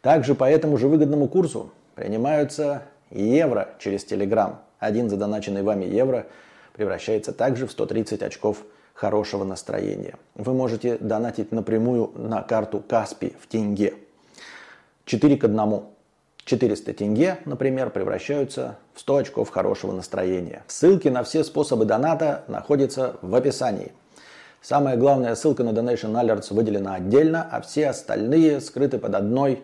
Также 0.02 0.36
по 0.36 0.44
этому 0.44 0.78
же 0.78 0.88
выгодному 0.88 1.28
курсу 1.28 1.72
принимаются 1.96 2.84
евро 3.12 3.70
через 3.80 4.06
Telegram. 4.06 4.56
Один 4.80 5.10
задоначенный 5.10 5.64
вами 5.64 5.86
евро– 5.86 6.26
превращается 6.80 7.34
также 7.34 7.68
в 7.68 7.72
130 7.72 8.22
очков 8.24 8.64
хорошего 8.94 9.44
настроения. 9.44 10.16
Вы 10.36 10.54
можете 10.54 10.98
донатить 10.98 11.52
напрямую 11.52 12.12
на 12.16 12.42
карту 12.42 12.80
Каспи 12.80 13.34
в 13.42 13.48
тенге. 13.48 13.96
4 15.04 15.36
к 15.36 15.44
1. 15.44 15.82
400 16.46 16.94
тенге, 16.94 17.38
например, 17.44 17.90
превращаются 17.90 18.78
в 18.94 19.02
100 19.02 19.16
очков 19.18 19.50
хорошего 19.50 19.92
настроения. 19.92 20.64
Ссылки 20.68 21.10
на 21.10 21.24
все 21.26 21.44
способы 21.44 21.84
доната 21.84 22.46
находятся 22.48 23.18
в 23.22 23.36
описании. 23.36 23.92
Самая 24.62 24.96
главная 24.96 25.36
ссылка 25.36 25.66
на 25.66 25.72
Donation 25.72 26.14
Alerts 26.14 26.54
выделена 26.54 26.96
отдельно, 26.96 27.46
а 27.52 27.60
все 27.60 27.90
остальные 27.90 28.62
скрыты 28.62 29.00
под 29.00 29.16
одной 29.16 29.64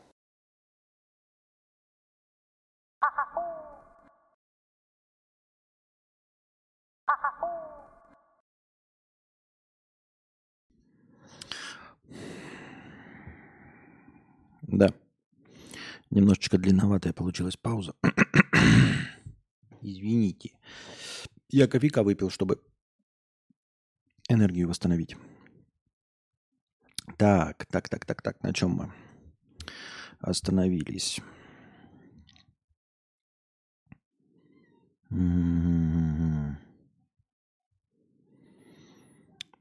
Да. 14.71 14.93
Немножечко 16.09 16.57
длинноватая 16.57 17.13
получилась 17.13 17.57
пауза. 17.57 17.93
Извините. 19.81 20.51
Я 21.49 21.67
кофейка 21.67 22.03
выпил, 22.03 22.29
чтобы 22.29 22.63
энергию 24.29 24.69
восстановить. 24.69 25.17
Так, 27.17 27.65
так, 27.65 27.89
так, 27.89 28.05
так, 28.05 28.21
так. 28.21 28.41
На 28.43 28.53
чем 28.53 28.71
мы 28.71 28.93
остановились? 30.21 31.19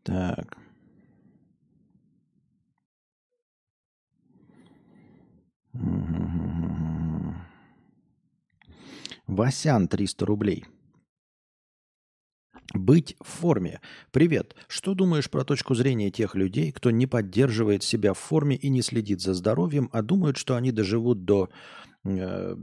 Так. 0.05 0.60
Васян 9.31 9.87
300 9.87 10.27
рублей. 10.27 10.65
Быть 12.75 13.17
в 13.21 13.29
форме. 13.29 13.81
Привет. 14.11 14.57
Что 14.67 14.95
думаешь 14.95 15.31
про 15.31 15.45
точку 15.45 15.77
зрения 15.77 16.11
тех 16.11 16.35
людей, 16.35 16.73
кто 16.73 16.91
не 16.91 17.07
поддерживает 17.07 17.85
себя 17.85 18.13
в 18.13 18.19
форме 18.19 18.57
и 18.57 18.69
не 18.69 18.83
следит 18.83 19.21
за 19.21 19.35
здоровьем, 19.35 19.89
а 19.93 20.03
думают, 20.03 20.37
что 20.37 20.57
они 20.57 20.73
доживут 20.73 21.25
до 21.25 21.49
э, 22.05 22.57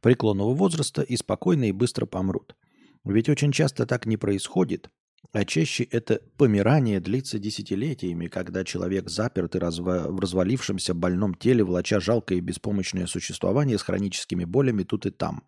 преклонного 0.00 0.52
возраста 0.52 1.02
и 1.02 1.16
спокойно 1.16 1.68
и 1.68 1.72
быстро 1.72 2.06
помрут? 2.06 2.56
Ведь 3.04 3.28
очень 3.28 3.52
часто 3.52 3.86
так 3.86 4.06
не 4.06 4.16
происходит, 4.16 4.90
а 5.34 5.44
чаще 5.44 5.82
это 5.82 6.20
помирание 6.36 7.00
длится 7.00 7.40
десятилетиями, 7.40 8.28
когда 8.28 8.64
человек 8.64 9.08
заперт 9.08 9.56
и 9.56 9.58
разва- 9.58 10.08
в 10.08 10.20
развалившемся 10.20 10.94
больном 10.94 11.34
теле, 11.34 11.64
влача 11.64 11.98
жалкое 11.98 12.38
и 12.38 12.40
беспомощное 12.40 13.08
существование 13.08 13.76
с 13.76 13.82
хроническими 13.82 14.44
болями 14.44 14.84
тут 14.84 15.06
и 15.06 15.10
там, 15.10 15.42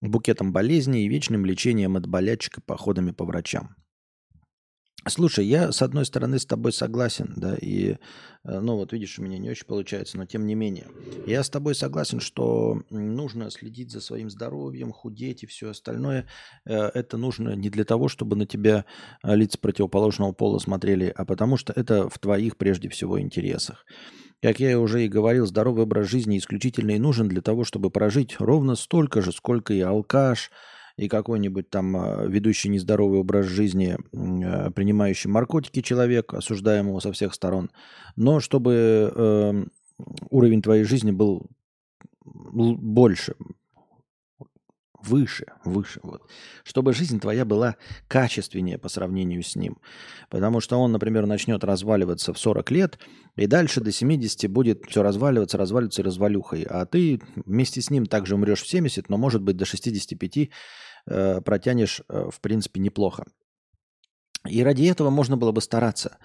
букетом 0.00 0.54
болезней 0.54 1.04
и 1.04 1.08
вечным 1.08 1.44
лечением 1.44 1.98
от 1.98 2.06
болячек 2.06 2.58
и 2.58 2.60
походами 2.62 3.10
по 3.10 3.26
врачам. 3.26 3.76
Слушай, 5.08 5.46
я 5.46 5.72
с 5.72 5.82
одной 5.82 6.04
стороны 6.04 6.38
с 6.38 6.46
тобой 6.46 6.72
согласен, 6.72 7.32
да, 7.36 7.56
и, 7.56 7.96
э, 8.44 8.60
ну 8.60 8.76
вот 8.76 8.92
видишь, 8.92 9.18
у 9.18 9.22
меня 9.22 9.38
не 9.38 9.50
очень 9.50 9.66
получается, 9.66 10.16
но 10.16 10.26
тем 10.26 10.46
не 10.46 10.54
менее. 10.54 10.86
Я 11.26 11.42
с 11.42 11.50
тобой 11.50 11.74
согласен, 11.74 12.20
что 12.20 12.82
нужно 12.90 13.50
следить 13.50 13.90
за 13.90 14.00
своим 14.00 14.30
здоровьем, 14.30 14.92
худеть 14.92 15.42
и 15.42 15.46
все 15.46 15.70
остальное. 15.70 16.26
Э, 16.64 16.88
это 16.94 17.16
нужно 17.16 17.54
не 17.54 17.70
для 17.70 17.84
того, 17.84 18.08
чтобы 18.08 18.36
на 18.36 18.46
тебя 18.46 18.84
э, 19.22 19.34
лица 19.34 19.58
противоположного 19.58 20.32
пола 20.32 20.58
смотрели, 20.58 21.12
а 21.16 21.24
потому 21.24 21.56
что 21.56 21.72
это 21.72 22.08
в 22.08 22.18
твоих 22.18 22.56
прежде 22.56 22.88
всего 22.88 23.20
интересах. 23.20 23.86
Как 24.40 24.60
я 24.60 24.78
уже 24.78 25.04
и 25.04 25.08
говорил, 25.08 25.46
здоровый 25.46 25.82
образ 25.82 26.08
жизни 26.08 26.38
исключительно 26.38 26.92
и 26.92 26.98
нужен 26.98 27.28
для 27.28 27.42
того, 27.42 27.64
чтобы 27.64 27.90
прожить 27.90 28.36
ровно 28.38 28.76
столько 28.76 29.20
же, 29.20 29.32
сколько 29.32 29.74
и 29.74 29.80
алкаш, 29.80 30.52
и 30.98 31.08
какой-нибудь 31.08 31.70
там 31.70 31.96
а, 31.96 32.26
ведущий 32.26 32.68
нездоровый 32.68 33.20
образ 33.20 33.46
жизни, 33.46 33.96
а, 34.12 34.70
принимающий 34.72 35.30
наркотики 35.30 35.80
человек, 35.80 36.34
осуждаемого 36.34 36.98
со 37.00 37.12
всех 37.12 37.32
сторон, 37.32 37.70
но 38.16 38.40
чтобы 38.40 39.12
э, 39.14 39.64
уровень 40.30 40.60
твоей 40.60 40.82
жизни 40.82 41.12
был 41.12 41.46
больше, 42.24 43.36
выше, 45.00 45.46
выше. 45.64 46.00
Вот. 46.02 46.22
Чтобы 46.64 46.92
жизнь 46.92 47.20
твоя 47.20 47.44
была 47.44 47.76
качественнее 48.08 48.78
по 48.78 48.88
сравнению 48.88 49.42
с 49.42 49.56
ним. 49.56 49.78
Потому 50.30 50.60
что 50.60 50.78
он, 50.78 50.92
например, 50.92 51.26
начнет 51.26 51.64
разваливаться 51.64 52.32
в 52.32 52.38
40 52.38 52.70
лет, 52.70 52.98
и 53.36 53.46
дальше 53.46 53.80
до 53.80 53.92
70 53.92 54.50
будет 54.50 54.84
все 54.88 55.02
разваливаться, 55.02 55.58
разваливаться 55.58 56.02
и 56.02 56.04
развалюхой. 56.04 56.62
А 56.64 56.86
ты 56.86 57.20
вместе 57.36 57.80
с 57.80 57.90
ним 57.90 58.06
также 58.06 58.34
умрешь 58.34 58.62
в 58.62 58.68
70, 58.68 59.08
но, 59.08 59.16
может 59.16 59.42
быть, 59.42 59.56
до 59.56 59.64
65 59.64 60.50
э, 61.08 61.40
протянешь, 61.40 62.02
э, 62.08 62.28
в 62.30 62.40
принципе, 62.40 62.80
неплохо. 62.80 63.24
И 64.48 64.62
ради 64.62 64.84
этого 64.84 65.10
можно 65.10 65.36
было 65.36 65.52
бы 65.52 65.60
стараться. 65.60 66.18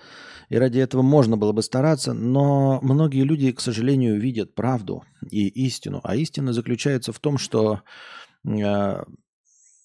И 0.49 0.57
ради 0.57 0.79
этого 0.79 1.01
можно 1.01 1.37
было 1.37 1.51
бы 1.51 1.63
стараться, 1.63 2.13
но 2.13 2.79
многие 2.81 3.23
люди, 3.23 3.51
к 3.51 3.61
сожалению, 3.61 4.19
видят 4.19 4.55
правду 4.55 5.03
и 5.29 5.47
истину. 5.47 5.99
А 6.03 6.15
истина 6.15 6.53
заключается 6.53 7.11
в 7.11 7.19
том, 7.19 7.37
что 7.37 7.81
э, 8.45 9.03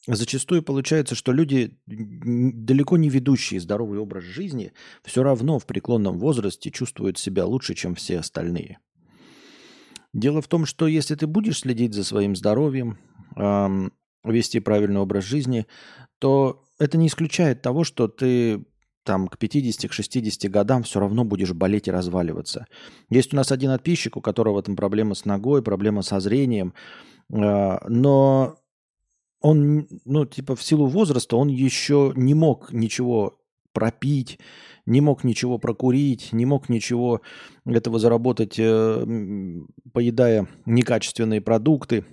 зачастую 0.06 0.62
получается, 0.62 1.14
что 1.14 1.32
люди, 1.32 1.78
далеко 1.86 2.96
не 2.96 3.08
ведущие 3.08 3.60
здоровый 3.60 3.98
образ 3.98 4.24
жизни, 4.24 4.72
все 5.04 5.22
равно 5.22 5.58
в 5.58 5.66
преклонном 5.66 6.18
возрасте 6.18 6.70
чувствуют 6.70 7.18
себя 7.18 7.46
лучше, 7.46 7.74
чем 7.74 7.94
все 7.94 8.18
остальные. 8.18 8.78
Дело 10.12 10.42
в 10.42 10.48
том, 10.48 10.66
что 10.66 10.86
если 10.86 11.14
ты 11.14 11.26
будешь 11.26 11.60
следить 11.60 11.94
за 11.94 12.02
своим 12.02 12.34
здоровьем, 12.34 12.98
э, 13.36 13.90
вести 14.24 14.61
правильный 14.61 15.01
образ 15.01 15.24
жизни, 15.24 15.66
то 16.19 16.65
это 16.78 16.99
не 16.99 17.07
исключает 17.07 17.62
того, 17.62 17.85
что 17.85 18.09
ты 18.09 18.65
там 19.05 19.27
к 19.28 19.39
50, 19.39 19.90
к 19.90 19.93
60 19.95 20.51
годам 20.51 20.82
все 20.82 21.01
равно 21.01 21.24
будешь 21.24 21.55
болеть 21.55 21.89
и 21.89 21.90
разваливаться. 21.90 22.66
Есть 23.09 23.32
у 23.32 23.36
нас 23.36 23.51
один 23.51 23.70
подписчик, 23.70 24.19
у 24.19 24.20
которого 24.20 24.62
там 24.62 24.77
проблема 24.77 25.15
с 25.15 25.24
ногой, 25.24 25.62
проблема 25.62 26.03
со 26.03 26.20
зрением, 26.20 26.74
э, 27.32 27.78
но 27.89 28.59
он, 29.40 29.86
ну, 30.05 30.27
типа, 30.27 30.57
в 30.57 30.62
силу 30.62 30.86
возраста 30.86 31.36
он 31.36 31.49
еще 31.49 32.12
не 32.16 32.35
мог 32.35 32.73
ничего 32.73 33.39
пропить, 33.73 34.40
не 34.85 35.01
мог 35.01 35.24
ничего 35.24 35.59
прокурить, 35.59 36.32
не 36.32 36.45
мог 36.45 36.69
ничего 36.69 37.20
этого 37.65 37.99
заработать, 37.99 38.59
э, 38.59 39.07
поедая 39.93 40.49
некачественные 40.66 41.40
продукты 41.40 42.05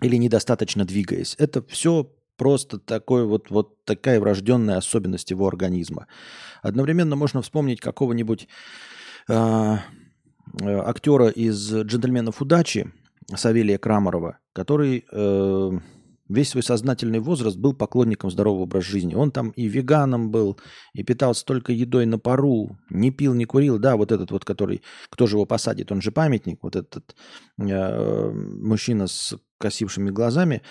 или 0.00 0.16
недостаточно 0.16 0.84
двигаясь. 0.84 1.34
Это 1.38 1.62
все 1.62 2.12
просто 2.36 2.78
такой 2.78 3.26
вот, 3.26 3.50
вот 3.50 3.84
такая 3.84 4.20
врожденная 4.20 4.76
особенность 4.76 5.30
его 5.30 5.46
организма. 5.48 6.06
Одновременно 6.62 7.16
можно 7.16 7.42
вспомнить 7.42 7.80
какого-нибудь 7.80 8.48
э, 9.28 9.76
актера 10.62 11.28
из 11.28 11.72
«Джентльменов 11.72 12.42
удачи» 12.42 12.92
Савелия 13.34 13.78
Крамарова, 13.78 14.38
который 14.52 15.04
э, 15.10 15.70
весь 16.28 16.50
свой 16.50 16.62
сознательный 16.62 17.20
возраст 17.20 17.56
был 17.56 17.74
поклонником 17.74 18.30
здорового 18.30 18.62
образа 18.62 18.86
жизни. 18.86 19.14
Он 19.14 19.30
там 19.30 19.50
и 19.50 19.66
веганом 19.66 20.30
был, 20.30 20.58
и 20.92 21.02
питался 21.02 21.44
только 21.44 21.72
едой 21.72 22.06
на 22.06 22.18
пару, 22.18 22.78
не 22.90 23.10
пил, 23.10 23.34
не 23.34 23.44
курил. 23.44 23.78
Да, 23.78 23.96
вот 23.96 24.12
этот 24.12 24.30
вот, 24.30 24.44
который, 24.44 24.82
кто 25.08 25.26
же 25.26 25.36
его 25.36 25.46
посадит, 25.46 25.92
он 25.92 26.00
же 26.00 26.12
памятник, 26.12 26.62
вот 26.62 26.76
этот 26.76 27.16
э, 27.58 28.30
мужчина 28.30 29.06
с 29.06 29.36
косившими 29.58 30.10
глазами. 30.10 30.62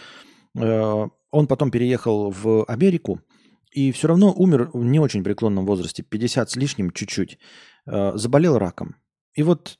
Э, 0.57 1.07
он 1.31 1.47
потом 1.47 1.71
переехал 1.71 2.29
в 2.31 2.63
Америку 2.65 3.21
и 3.75 3.91
все 3.91 4.07
равно 4.07 4.33
умер 4.33 4.69
в 4.73 4.85
не 4.85 4.99
очень 4.99 5.23
преклонном 5.23 5.65
возрасте, 5.65 6.01
50 6.01 6.49
с 6.49 6.55
лишним 6.55 6.91
чуть-чуть. 6.91 7.37
Э, 7.85 8.13
заболел 8.15 8.57
раком. 8.57 8.95
И 9.33 9.43
вот 9.43 9.77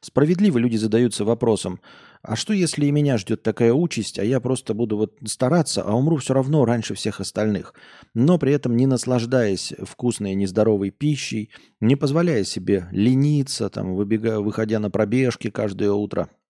справедливо 0.00 0.58
люди 0.58 0.76
задаются 0.76 1.24
вопросом, 1.24 1.80
а 2.22 2.36
что 2.36 2.52
если 2.52 2.86
и 2.86 2.90
меня 2.90 3.18
ждет 3.18 3.42
такая 3.42 3.72
участь, 3.72 4.18
а 4.18 4.24
я 4.24 4.40
просто 4.40 4.74
буду 4.74 4.96
вот 4.96 5.18
стараться, 5.26 5.82
а 5.82 5.94
умру 5.94 6.16
все 6.18 6.34
равно 6.34 6.64
раньше 6.64 6.94
всех 6.94 7.20
остальных, 7.20 7.74
но 8.14 8.38
при 8.38 8.52
этом 8.52 8.76
не 8.76 8.86
наслаждаясь 8.86 9.72
вкусной 9.82 10.34
нездоровой 10.34 10.90
пищей, 10.90 11.50
не 11.80 11.96
позволяя 11.96 12.44
себе 12.44 12.88
лениться, 12.90 13.70
там, 13.70 13.94
выбегая, 13.94 14.40
выходя 14.40 14.78
на 14.78 14.90
пробежки 14.90 15.50
каждое 15.50 15.92
утро– 15.92 16.28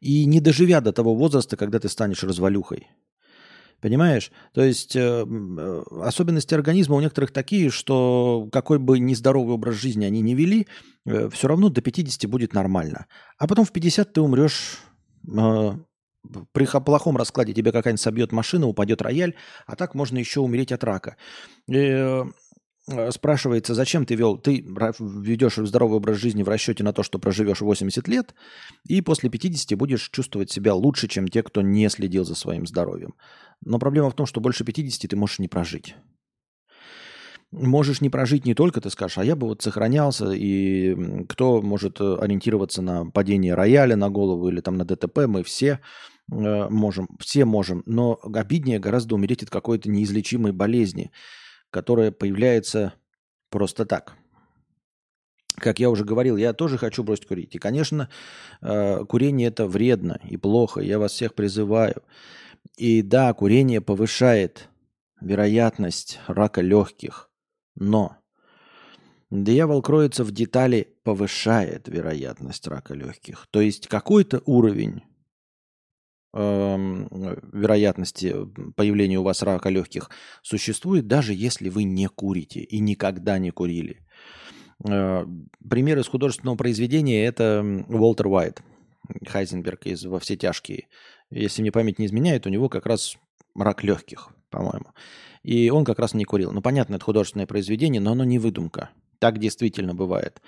и 0.00 0.24
не 0.24 0.40
доживя 0.40 0.80
до 0.80 0.92
того 0.92 1.14
возраста, 1.14 1.56
когда 1.56 1.78
ты 1.78 1.88
станешь 1.88 2.22
развалюхой. 2.22 2.88
Понимаешь? 3.80 4.32
То 4.52 4.62
есть 4.62 4.96
э, 4.96 5.00
э, 5.00 5.82
особенности 6.02 6.54
организма 6.54 6.96
у 6.96 7.00
некоторых 7.00 7.32
такие, 7.32 7.70
что 7.70 8.48
какой 8.50 8.78
бы 8.78 8.98
нездоровый 8.98 9.54
образ 9.54 9.76
жизни 9.76 10.04
они 10.04 10.22
не 10.22 10.34
вели, 10.34 10.66
э, 11.04 11.28
все 11.30 11.48
равно 11.48 11.68
до 11.68 11.82
50 11.82 12.28
будет 12.30 12.54
нормально. 12.54 13.06
А 13.38 13.46
потом 13.46 13.64
в 13.64 13.72
50 13.72 14.12
ты 14.12 14.20
умрешь 14.20 14.78
э, 15.30 15.72
при 16.52 16.66
плохом 16.80 17.16
раскладе 17.16 17.52
тебе 17.52 17.72
какая-нибудь 17.72 18.00
собьет 18.00 18.32
машина, 18.32 18.66
упадет 18.66 19.02
рояль, 19.02 19.34
а 19.66 19.76
так 19.76 19.94
можно 19.94 20.18
еще 20.18 20.40
умереть 20.40 20.72
от 20.72 20.82
рака. 20.82 21.16
И, 21.68 21.76
Э, 21.76 22.24
спрашивается, 23.10 23.74
зачем 23.74 24.06
ты 24.06 24.14
вел, 24.14 24.38
ты 24.38 24.64
ведешь 25.00 25.56
здоровый 25.56 25.96
образ 25.96 26.18
жизни 26.18 26.42
в 26.42 26.48
расчете 26.48 26.84
на 26.84 26.92
то, 26.92 27.02
что 27.02 27.18
проживешь 27.18 27.60
80 27.60 28.06
лет, 28.06 28.34
и 28.86 29.00
после 29.00 29.28
50 29.28 29.76
будешь 29.76 30.08
чувствовать 30.10 30.50
себя 30.50 30.74
лучше, 30.74 31.08
чем 31.08 31.26
те, 31.26 31.42
кто 31.42 31.62
не 31.62 31.88
следил 31.88 32.24
за 32.24 32.34
своим 32.34 32.66
здоровьем. 32.66 33.14
Но 33.64 33.78
проблема 33.78 34.10
в 34.10 34.14
том, 34.14 34.26
что 34.26 34.40
больше 34.40 34.64
50 34.64 35.10
ты 35.10 35.16
можешь 35.16 35.40
не 35.40 35.48
прожить. 35.48 35.96
Можешь 37.52 38.00
не 38.00 38.10
прожить 38.10 38.44
не 38.44 38.54
только, 38.54 38.80
ты 38.80 38.90
скажешь, 38.90 39.18
а 39.18 39.24
я 39.24 39.34
бы 39.34 39.46
вот 39.46 39.62
сохранялся, 39.62 40.30
и 40.32 41.24
кто 41.28 41.62
может 41.62 42.00
э, 42.00 42.16
ориентироваться 42.20 42.82
на 42.82 43.06
падение 43.06 43.54
рояля 43.54 43.96
на 43.96 44.10
голову 44.10 44.48
или 44.48 44.60
там 44.60 44.76
на 44.76 44.84
ДТП, 44.84 45.26
мы 45.26 45.42
все 45.42 45.80
э, 46.30 46.68
можем, 46.68 47.08
все 47.20 47.44
можем, 47.44 47.82
но 47.86 48.18
обиднее 48.22 48.80
гораздо 48.80 49.14
умереть 49.14 49.44
от 49.44 49.50
какой-то 49.50 49.90
неизлечимой 49.90 50.52
болезни– 50.52 51.10
которая 51.76 52.10
появляется 52.10 52.94
просто 53.50 53.84
так. 53.84 54.14
Как 55.56 55.78
я 55.78 55.90
уже 55.90 56.06
говорил, 56.06 56.38
я 56.38 56.54
тоже 56.54 56.78
хочу 56.78 57.02
бросить 57.04 57.26
курить. 57.26 57.54
И, 57.54 57.58
конечно, 57.58 58.08
э, 58.62 59.04
курение 59.04 59.48
это 59.48 59.66
вредно 59.66 60.18
и 60.24 60.38
плохо. 60.38 60.80
Я 60.80 60.98
вас 60.98 61.12
всех 61.12 61.34
призываю. 61.34 62.02
И 62.78 63.02
да, 63.02 63.30
курение 63.34 63.82
повышает 63.82 64.70
вероятность 65.20 66.18
рака 66.28 66.62
легких. 66.62 67.28
Но 67.74 68.16
дьявол 69.30 69.82
кроется 69.82 70.24
в 70.24 70.30
детали, 70.30 70.96
повышает 71.02 71.88
вероятность 71.88 72.66
рака 72.68 72.94
легких. 72.94 73.48
То 73.50 73.60
есть 73.60 73.86
какой-то 73.86 74.40
уровень 74.46 75.02
вероятности 76.36 78.34
появления 78.76 79.18
у 79.18 79.22
вас 79.22 79.42
рака 79.42 79.68
легких 79.68 80.10
существует, 80.42 81.06
даже 81.06 81.32
если 81.32 81.68
вы 81.68 81.84
не 81.84 82.08
курите 82.08 82.60
и 82.60 82.78
никогда 82.78 83.38
не 83.38 83.50
курили. 83.50 84.00
Э, 84.88 85.24
пример 85.68 85.98
из 85.98 86.08
художественного 86.08 86.56
произведения– 86.56 87.24
это 87.26 87.64
Уолтер 87.88 88.26
Уайт, 88.26 88.62
Хайзенберг 89.26 89.86
из 89.86 90.04
«Во 90.04 90.18
все 90.18 90.36
тяжкие». 90.36 90.88
Если 91.30 91.62
мне 91.62 91.72
память 91.72 91.98
не 91.98 92.06
изменяет, 92.06 92.46
у 92.46 92.50
него 92.50 92.68
как 92.68 92.86
раз 92.86 93.16
рак 93.56 93.82
легких, 93.82 94.28
по-моему. 94.50 94.86
И 95.46 95.70
он 95.70 95.84
как 95.84 96.00
раз 96.00 96.12
не 96.12 96.24
курил. 96.24 96.50
Ну, 96.50 96.60
понятно, 96.60 96.96
это 96.96 97.04
художественное 97.04 97.46
произведение, 97.46 98.00
но 98.00 98.10
оно 98.10 98.24
не 98.24 98.40
выдумка. 98.40 98.90
Так 99.20 99.38
действительно 99.38 99.94
бывает. 99.94 100.42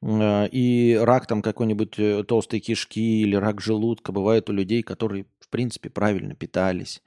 Э, 0.00 0.48
и 0.48 0.98
рак 0.98 1.26
там 1.26 1.42
какой-нибудь 1.42 1.98
э, 1.98 2.24
толстой 2.24 2.60
кишки 2.60 3.20
или 3.20 3.36
рак 3.36 3.60
желудка 3.60 4.10
бывает 4.10 4.48
у 4.48 4.54
людей, 4.54 4.82
которые, 4.82 5.26
в 5.38 5.50
принципе, 5.50 5.90
правильно 5.90 6.34
питались. 6.34 7.02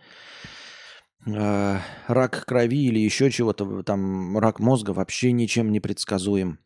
Э, 1.25 1.79
рак 2.05 2.45
крови 2.45 2.85
или 2.85 2.99
еще 2.99 3.31
чего-то, 3.31 3.81
там 3.81 4.37
рак 4.37 4.59
мозга 4.59 4.91
вообще 4.91 5.31
ничем 5.31 5.71
не 5.71 5.79
предсказуем. 5.79 6.59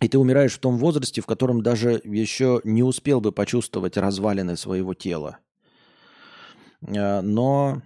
И 0.00 0.06
ты 0.06 0.18
умираешь 0.18 0.54
в 0.54 0.60
том 0.60 0.78
возрасте, 0.78 1.20
в 1.20 1.26
котором 1.26 1.64
даже 1.64 2.00
еще 2.04 2.60
не 2.62 2.84
успел 2.84 3.20
бы 3.20 3.32
почувствовать 3.32 3.96
развалины 3.96 4.56
своего 4.56 4.94
тела. 4.94 5.38
Но 6.80 7.82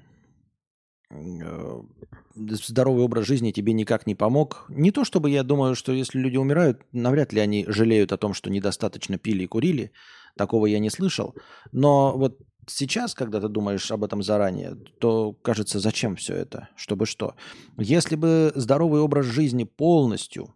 здоровый 2.34 3.04
образ 3.04 3.26
жизни 3.26 3.50
тебе 3.50 3.72
никак 3.72 4.06
не 4.06 4.14
помог. 4.14 4.66
Не 4.68 4.90
то 4.90 5.04
чтобы 5.04 5.30
я 5.30 5.42
думаю, 5.42 5.74
что 5.74 5.92
если 5.92 6.18
люди 6.18 6.36
умирают, 6.36 6.82
навряд 6.92 7.32
ли 7.32 7.40
они 7.40 7.64
жалеют 7.68 8.12
о 8.12 8.18
том, 8.18 8.34
что 8.34 8.50
недостаточно 8.50 9.18
пили 9.18 9.44
и 9.44 9.46
курили. 9.46 9.92
Такого 10.36 10.66
я 10.66 10.78
не 10.78 10.90
слышал. 10.90 11.34
Но 11.72 12.16
вот 12.16 12.38
сейчас, 12.66 13.14
когда 13.14 13.40
ты 13.40 13.48
думаешь 13.48 13.90
об 13.90 14.04
этом 14.04 14.22
заранее, 14.22 14.76
то 15.00 15.32
кажется, 15.32 15.80
зачем 15.80 16.16
все 16.16 16.34
это? 16.34 16.68
Чтобы 16.76 17.06
что? 17.06 17.34
Если 17.78 18.14
бы 18.14 18.52
здоровый 18.54 19.00
образ 19.00 19.26
жизни 19.26 19.64
полностью 19.64 20.54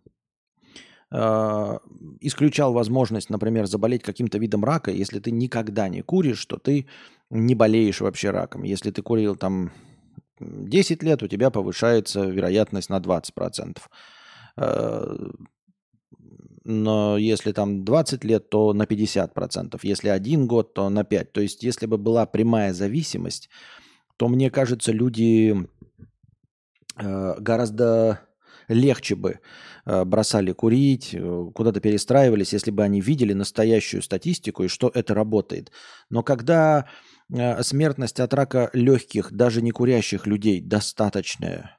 э, 1.10 1.78
исключал 2.20 2.72
возможность, 2.72 3.30
например, 3.30 3.66
заболеть 3.66 4.02
каким-то 4.02 4.38
видом 4.38 4.64
рака, 4.64 4.90
если 4.90 5.18
ты 5.18 5.30
никогда 5.30 5.88
не 5.88 6.02
куришь, 6.02 6.44
то 6.46 6.58
ты 6.58 6.86
не 7.30 7.54
болеешь 7.54 8.00
вообще 8.00 8.30
раком. 8.30 8.62
Если 8.62 8.90
ты 8.90 9.02
курил 9.02 9.34
там 9.34 9.72
10 10.44 11.02
лет 11.02 11.22
у 11.22 11.28
тебя 11.28 11.50
повышается 11.50 12.24
вероятность 12.24 12.90
на 12.90 12.98
20%. 12.98 13.78
Э, 14.56 15.16
но 16.64 17.18
если 17.18 17.52
там 17.52 17.84
20 17.84 18.24
лет, 18.24 18.50
то 18.50 18.72
на 18.72 18.84
50%. 18.84 19.78
Если 19.82 20.08
один 20.08 20.46
год, 20.46 20.74
то 20.74 20.88
на 20.88 21.00
5%. 21.00 21.24
То 21.32 21.40
есть 21.40 21.62
если 21.62 21.86
бы 21.86 21.98
была 21.98 22.26
прямая 22.26 22.72
зависимость, 22.72 23.48
то 24.16 24.28
мне 24.28 24.50
кажется, 24.50 24.92
люди 24.92 25.66
э, 26.96 27.34
гораздо 27.38 28.20
легче 28.68 29.16
бы 29.16 29.40
э, 29.86 30.04
бросали 30.04 30.52
курить, 30.52 31.16
куда-то 31.54 31.80
перестраивались, 31.80 32.52
если 32.52 32.70
бы 32.70 32.84
они 32.84 33.00
видели 33.00 33.32
настоящую 33.32 34.02
статистику 34.02 34.64
и 34.64 34.68
что 34.68 34.90
это 34.94 35.14
работает. 35.14 35.72
Но 36.10 36.22
когда 36.22 36.86
смертность 37.62 38.20
от 38.20 38.34
рака 38.34 38.70
легких, 38.72 39.32
даже 39.32 39.62
не 39.62 39.70
курящих 39.70 40.26
людей 40.26 40.60
достаточная 40.60 41.78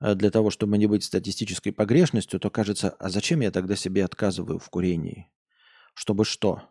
для 0.00 0.30
того, 0.30 0.50
чтобы 0.50 0.78
не 0.78 0.86
быть 0.86 1.04
статистической 1.04 1.72
погрешностью, 1.72 2.38
то 2.40 2.50
кажется, 2.50 2.90
а 2.98 3.08
зачем 3.08 3.40
я 3.40 3.50
тогда 3.50 3.76
себе 3.76 4.04
отказываю 4.04 4.58
в 4.58 4.68
курении? 4.70 5.28
Чтобы 5.94 6.24
что? 6.24 6.62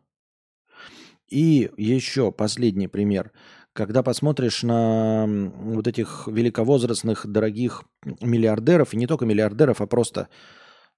И 1.28 1.70
еще 1.76 2.32
последний 2.32 2.88
пример. 2.88 3.32
Когда 3.74 4.02
посмотришь 4.02 4.64
на 4.64 5.26
вот 5.28 5.88
этих 5.88 6.28
великовозрастных, 6.28 7.28
дорогих 7.28 7.84
миллиардеров, 8.22 8.94
и 8.94 8.98
не 8.98 9.08
только 9.08 9.26
миллиардеров, 9.26 9.82
а 9.82 9.88
просто, 9.88 10.30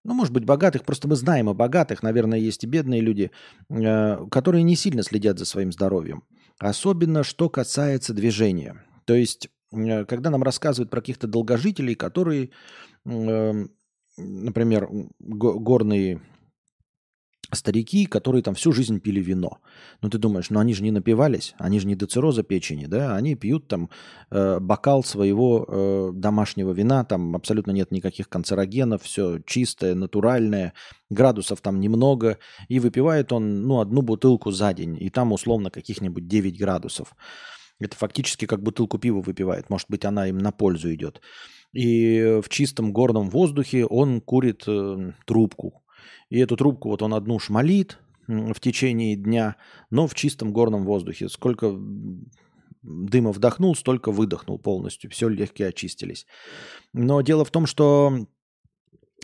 ну, 0.03 0.14
может 0.14 0.31
быть, 0.31 0.45
богатых, 0.45 0.85
просто 0.85 1.07
мы 1.07 1.15
знаем 1.15 1.49
о 1.49 1.53
богатых, 1.53 2.03
наверное, 2.03 2.39
есть 2.39 2.64
и 2.64 2.68
бедные 2.68 3.01
люди, 3.01 3.31
э, 3.69 4.27
которые 4.31 4.64
не 4.64 4.76
сильно 4.76 5.03
следят 5.03 5.39
за 5.39 5.45
своим 5.45 5.72
здоровьем. 5.72 6.23
Особенно, 6.60 7.23
что 7.23 7.49
касается 7.49 8.14
движения. 8.14 8.84
То 9.06 9.14
есть, 9.15 9.49
э, 9.72 10.06
когда 10.06 10.30
нам 10.30 10.44
рассказывают 10.44 10.91
про 10.91 10.99
каких-то 10.99 11.26
долгожителей, 11.26 11.95
которые, 11.95 12.49
эм, 13.06 13.72
например, 14.18 14.90
горные 15.19 16.22
старики, 17.51 18.05
которые 18.05 18.41
там 18.43 18.53
всю 18.55 18.71
жизнь 18.71 18.99
пили 18.99 19.19
вино. 19.19 19.59
Ну, 20.01 20.09
ты 20.09 20.17
думаешь, 20.17 20.49
ну 20.49 20.59
они 20.59 20.73
же 20.73 20.84
не 20.84 20.91
напивались, 20.91 21.55
они 21.57 21.80
же 21.80 21.88
не 21.88 21.95
до 21.95 22.05
цирроза 22.05 22.43
печени, 22.43 22.85
да, 22.85 23.15
они 23.15 23.35
пьют 23.35 23.67
там 23.67 23.89
э, 24.30 24.59
бокал 24.59 25.03
своего 25.03 25.65
э, 25.67 26.11
домашнего 26.13 26.71
вина, 26.71 27.03
там 27.03 27.35
абсолютно 27.35 27.71
нет 27.71 27.91
никаких 27.91 28.30
канцерогенов, 28.30 29.03
все 29.03 29.39
чистое, 29.45 29.95
натуральное, 29.95 30.73
градусов 31.09 31.61
там 31.61 31.80
немного, 31.80 32.38
и 32.67 32.80
выпивает 32.80 33.31
он, 33.31 33.63
ну, 33.63 33.80
одну 33.80 34.01
бутылку 34.01 34.51
за 34.51 34.73
день, 34.73 34.97
и 34.99 35.09
там 35.09 35.31
условно 35.31 35.71
каких-нибудь 35.71 36.27
9 36.27 36.57
градусов. 36.59 37.15
Это 37.80 37.95
фактически 37.95 38.45
как 38.45 38.61
бутылку 38.61 38.97
пива 38.99 39.21
выпивает, 39.21 39.69
может 39.69 39.89
быть, 39.89 40.05
она 40.05 40.27
им 40.27 40.38
на 40.38 40.51
пользу 40.51 40.93
идет. 40.93 41.21
И 41.71 42.39
в 42.43 42.49
чистом 42.49 42.91
горном 42.91 43.30
воздухе 43.30 43.85
он 43.85 44.21
курит 44.21 44.63
э, 44.67 45.11
трубку, 45.26 45.84
и 46.30 46.40
эту 46.40 46.56
трубку 46.57 46.90
вот 46.90 47.02
он 47.02 47.14
одну 47.14 47.40
шмалит 47.40 47.99
в 48.27 48.60
течение 48.60 49.15
дня, 49.15 49.56
но 49.90 50.07
в 50.07 50.14
чистом 50.14 50.53
горном 50.53 50.86
воздухе. 50.86 51.30
Сколько 51.30 51.76
дыма 52.81 53.31
вдохнул, 53.31 53.76
столько 53.76 54.11
выдохнул 54.11 54.60
полностью. 54.60 55.10
Все 55.10 55.27
легкие 55.27 55.69
очистились. 55.69 56.26
Но 56.94 57.22
дело 57.22 57.44
в 57.44 57.52
том, 57.52 57.65
что 57.65 58.27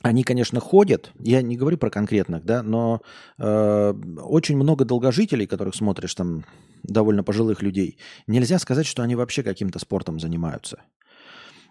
они, 0.02 0.24
конечно, 0.24 0.60
ходят, 0.60 1.12
я 1.20 1.41
не 1.41 1.57
говорю 1.57 1.78
про 1.78 1.90
конкретных, 1.90 2.44
да, 2.44 2.62
но 2.62 3.02
э, 3.38 3.94
очень 4.22 4.56
много 4.56 4.86
долгожителей, 4.86 5.48
которых 5.48 5.74
смотришь 5.74 6.14
там, 6.14 6.45
довольно 6.84 7.24
пожилых 7.24 7.64
людей, 7.64 7.98
нельзя 8.28 8.60
сказать, 8.60 8.86
что 8.86 9.02
они 9.02 9.16
вообще 9.16 9.41
каким-то 9.41 9.80
спортом 9.80 10.20
занимаются. 10.20 10.84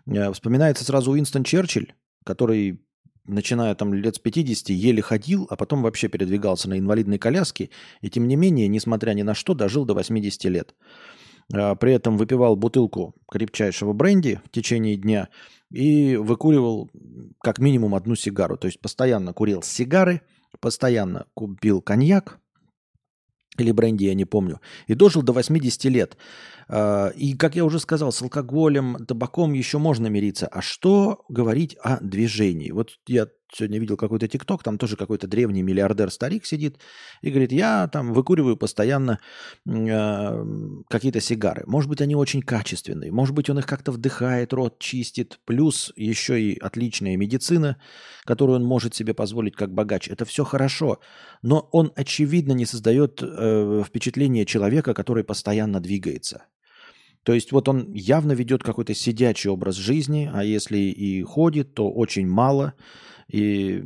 Э, 0.06 0.32
вспоминается 0.32 0.84
сразу 0.84 1.12
Уинстон 1.12 1.44
Черчилль, 1.44 1.94
который 2.24 2.80
начиная 3.26 3.74
там 3.74 3.94
лет 3.94 4.16
с 4.16 4.18
50, 4.18 4.70
еле 4.70 5.02
ходил, 5.02 5.46
а 5.50 5.56
потом 5.56 5.82
вообще 5.82 6.08
передвигался 6.08 6.68
на 6.68 6.78
инвалидной 6.78 7.18
коляске, 7.18 7.70
и 8.00 8.10
тем 8.10 8.28
не 8.28 8.36
менее, 8.36 8.68
несмотря 8.68 9.12
ни 9.12 9.22
на 9.22 9.34
что, 9.34 9.54
дожил 9.54 9.84
до 9.84 9.94
80 9.94 10.44
лет. 10.44 10.74
А, 11.52 11.74
при 11.74 11.92
этом 11.92 12.16
выпивал 12.16 12.56
бутылку 12.56 13.14
крепчайшего 13.30 13.92
бренди 13.92 14.40
в 14.44 14.50
течение 14.50 14.96
дня 14.96 15.28
и 15.70 16.16
выкуривал 16.16 16.90
как 17.40 17.58
минимум 17.58 17.94
одну 17.94 18.14
сигару. 18.14 18.56
То 18.56 18.66
есть 18.66 18.80
постоянно 18.80 19.32
курил 19.32 19.62
сигары, 19.62 20.22
постоянно 20.60 21.26
купил 21.34 21.82
коньяк, 21.82 22.40
или 23.58 23.72
бренди, 23.72 24.04
я 24.04 24.14
не 24.14 24.24
помню, 24.24 24.60
и 24.86 24.94
дожил 24.94 25.22
до 25.22 25.32
80 25.32 25.84
лет. 25.84 26.16
А, 26.68 27.08
и, 27.08 27.34
как 27.34 27.56
я 27.56 27.64
уже 27.64 27.78
сказал, 27.78 28.12
с 28.12 28.22
алкоголем, 28.22 29.04
табаком 29.06 29.52
еще 29.52 29.78
можно 29.78 30.06
мириться. 30.08 30.46
А 30.46 30.62
что 30.62 31.24
говорить 31.28 31.76
о 31.82 31.98
движении? 32.00 32.70
Вот 32.70 32.90
я 33.06 33.28
сегодня 33.56 33.78
видел 33.78 33.96
какой-то 33.96 34.28
тикток, 34.28 34.62
там 34.62 34.78
тоже 34.78 34.96
какой-то 34.96 35.26
древний 35.26 35.62
миллиардер-старик 35.62 36.44
сидит 36.46 36.78
и 37.22 37.30
говорит, 37.30 37.52
я 37.52 37.88
там 37.88 38.12
выкуриваю 38.12 38.56
постоянно 38.56 39.18
э, 39.66 40.44
какие-то 40.88 41.20
сигары. 41.20 41.64
Может 41.66 41.88
быть, 41.88 42.00
они 42.00 42.14
очень 42.14 42.42
качественные, 42.42 43.12
может 43.12 43.34
быть, 43.34 43.50
он 43.50 43.58
их 43.58 43.66
как-то 43.66 43.92
вдыхает, 43.92 44.52
рот 44.52 44.78
чистит, 44.78 45.40
плюс 45.44 45.92
еще 45.96 46.40
и 46.40 46.58
отличная 46.58 47.16
медицина, 47.16 47.76
которую 48.24 48.56
он 48.56 48.64
может 48.64 48.94
себе 48.94 49.14
позволить 49.14 49.56
как 49.56 49.72
богач. 49.72 50.08
Это 50.08 50.24
все 50.24 50.44
хорошо, 50.44 51.00
но 51.42 51.68
он, 51.72 51.92
очевидно, 51.96 52.52
не 52.52 52.66
создает 52.66 53.22
э, 53.22 53.82
впечатление 53.86 54.46
человека, 54.46 54.94
который 54.94 55.24
постоянно 55.24 55.80
двигается. 55.80 56.46
То 57.24 57.32
есть 57.32 57.52
вот 57.52 57.68
он 57.68 57.92
явно 57.92 58.32
ведет 58.32 58.62
какой-то 58.62 58.94
сидячий 58.94 59.50
образ 59.50 59.76
жизни, 59.76 60.30
а 60.32 60.44
если 60.44 60.78
и 60.78 61.22
ходит, 61.22 61.74
то 61.74 61.90
очень 61.90 62.28
мало 62.28 62.74
и 63.28 63.82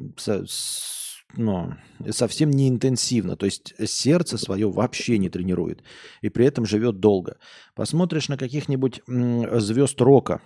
ну, 1.37 1.75
совсем 2.11 2.51
не 2.51 2.69
интенсивно. 2.69 3.37
То 3.37 3.47
есть 3.47 3.75
сердце 3.87 4.39
свое 4.39 4.71
вообще 4.71 5.19
не 5.19 5.29
тренирует. 5.29 5.83
И 6.23 6.29
при 6.29 6.47
этом 6.47 6.65
живет 6.65 7.01
долго. 7.01 7.37
Посмотришь 7.75 8.29
на 8.29 8.37
каких-нибудь 8.37 9.03
звезд 9.07 10.01
рока, 10.01 10.41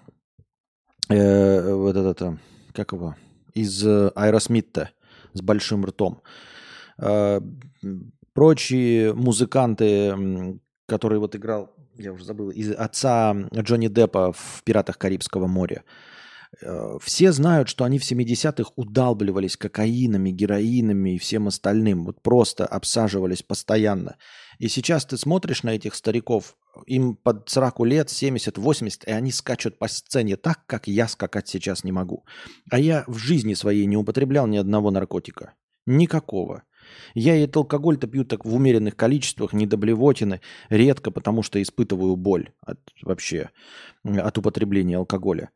э, 1.09 1.74
вот 1.74 1.97
это, 1.97 2.39
как 2.73 2.93
его, 2.93 3.16
из 3.55 3.85
Аэросмита 3.86 4.90
с 5.35 5.40
большим 5.40 5.85
ртом. 5.85 6.23
Э, 6.98 7.40
прочие 8.32 9.14
музыканты, 9.14 10.59
которые 10.86 11.20
вот 11.20 11.36
играл, 11.36 11.70
я 11.97 12.12
уже 12.12 12.24
забыл, 12.24 12.51
из 12.51 12.73
отца 12.73 13.35
Джонни 13.55 13.89
Деппа 13.89 14.32
в 14.32 14.62
«Пиратах 14.64 14.98
Карибского 14.98 15.47
моря», 15.47 15.85
Э, 15.85 16.12
все 17.01 17.33
знают, 17.33 17.69
что 17.69 17.85
они 17.85 17.99
в 17.99 18.11
70-х 18.11 18.73
удалбливались 18.77 19.57
кокаинами, 19.57 20.31
героинами 20.31 21.15
и 21.15 21.19
всем 21.19 21.49
остальным. 21.49 22.05
Вот 22.05 22.23
просто 22.23 22.67
обсаживались 22.67 23.43
постоянно. 23.43 24.17
И 24.59 24.69
сейчас 24.69 25.05
ты 25.05 25.17
смотришь 25.17 25.63
на 25.63 25.71
этих 25.71 25.95
стариков, 25.95 26.57
им 26.87 27.17
под 27.17 27.49
40 27.49 27.81
лет, 27.81 28.11
70, 28.11 28.59
80, 28.59 29.05
и 29.05 29.11
они 29.11 29.33
скачут 29.33 29.79
по 29.79 29.89
сцене 29.89 30.37
так, 30.37 30.65
как 30.67 30.87
я 30.87 31.09
скакать 31.09 31.49
сейчас 31.49 31.85
не 31.85 31.93
могу. 31.93 32.25
А 32.71 32.79
я 32.79 33.05
в 33.07 33.17
жизни 33.19 33.55
своей 33.55 33.87
не 33.87 33.97
употреблял 33.97 34.47
ни 34.47 34.57
одного 34.57 34.91
наркотика. 34.91 35.55
Никакого. 35.87 36.63
Я 37.15 37.37
и 37.37 37.49
алкоголь-то 37.53 38.07
пью 38.07 38.25
так 38.25 38.45
в 38.45 38.55
умеренных 38.55 38.97
количествах, 38.97 39.53
не 39.53 39.67
до 39.67 39.77
блевотины, 39.77 40.41
редко, 40.69 41.11
потому 41.11 41.43
что 41.43 41.61
испытываю 41.61 42.17
боль 42.17 42.51
от, 42.61 42.79
вообще 43.03 43.51
от 44.05 44.39
употребления 44.39 44.97
алкоголя. 44.97 45.51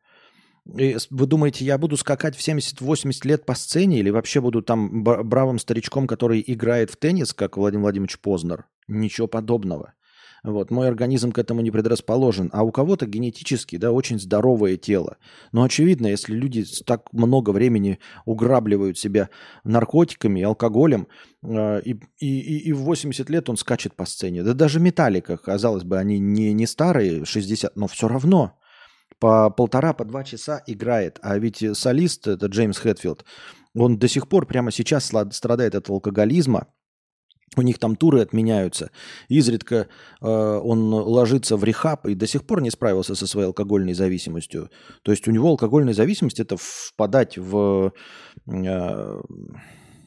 Вы 0.67 1.25
думаете, 1.25 1.63
я 1.63 1.77
буду 1.77 1.95
скакать 1.95 2.35
в 2.35 2.45
70-80 2.45 3.27
лет 3.27 3.45
по 3.45 3.55
сцене 3.55 3.99
или 3.99 4.09
вообще 4.09 4.41
буду 4.41 4.61
там 4.61 5.03
бравым 5.03 5.59
старичком, 5.59 6.07
который 6.07 6.43
играет 6.45 6.91
в 6.91 6.97
теннис, 6.97 7.33
как 7.33 7.55
Владимир 7.57 7.83
Владимирович 7.83 8.19
Познер? 8.19 8.65
Ничего 8.87 9.27
подобного. 9.27 9.93
Вот, 10.43 10.69
мой 10.69 10.87
организм 10.87 11.31
к 11.31 11.39
этому 11.39 11.61
не 11.61 11.71
предрасположен. 11.71 12.49
А 12.53 12.63
у 12.63 12.71
кого-то 12.71 13.05
генетически, 13.05 13.77
да, 13.77 13.91
очень 13.91 14.19
здоровое 14.19 14.77
тело. 14.77 15.17
Но 15.51 15.63
очевидно, 15.63 16.07
если 16.07 16.33
люди 16.33 16.63
так 16.85 17.11
много 17.11 17.51
времени 17.51 17.99
уграбливают 18.25 18.97
себя 18.97 19.29
наркотиками, 19.63 20.43
алкоголем, 20.43 21.07
э, 21.43 21.81
и, 21.81 21.99
и, 22.19 22.59
и 22.69 22.73
в 22.73 22.81
80 22.81 23.29
лет 23.29 23.49
он 23.49 23.57
скачет 23.57 23.95
по 23.95 24.05
сцене. 24.05 24.43
Да 24.43 24.53
даже 24.53 24.79
Металлика, 24.79 25.37
казалось 25.37 25.83
бы, 25.83 25.97
они 25.97 26.19
не, 26.19 26.53
не 26.53 26.67
старые, 26.67 27.25
60, 27.25 27.75
но 27.75 27.87
все 27.87 28.07
равно 28.07 28.57
по 29.19 29.49
полтора, 29.49 29.93
по 29.93 30.05
два 30.05 30.23
часа 30.23 30.61
играет. 30.67 31.19
А 31.21 31.37
ведь 31.37 31.63
солист, 31.77 32.27
это 32.27 32.47
Джеймс 32.47 32.77
Хэтфилд, 32.77 33.25
он 33.73 33.97
до 33.97 34.07
сих 34.07 34.27
пор 34.27 34.45
прямо 34.45 34.71
сейчас 34.71 35.11
страдает 35.31 35.75
от 35.75 35.89
алкоголизма. 35.89 36.67
У 37.55 37.61
них 37.61 37.79
там 37.79 37.95
туры 37.95 38.21
отменяются. 38.21 38.91
Изредка 39.29 39.87
э, 40.21 40.27
он 40.27 40.93
ложится 40.93 41.55
в 41.55 41.63
рехаб 41.63 42.05
и 42.05 42.13
до 42.13 42.27
сих 42.27 42.45
пор 42.45 42.61
не 42.61 42.69
справился 42.69 43.15
со 43.15 43.25
своей 43.25 43.47
алкогольной 43.47 43.93
зависимостью. 43.93 44.69
То 45.01 45.11
есть 45.11 45.27
у 45.27 45.31
него 45.31 45.49
алкогольная 45.49 45.93
зависимость 45.93 46.39
это 46.39 46.57
впадать 46.59 47.37
в, 47.37 47.93
э, 48.47 49.21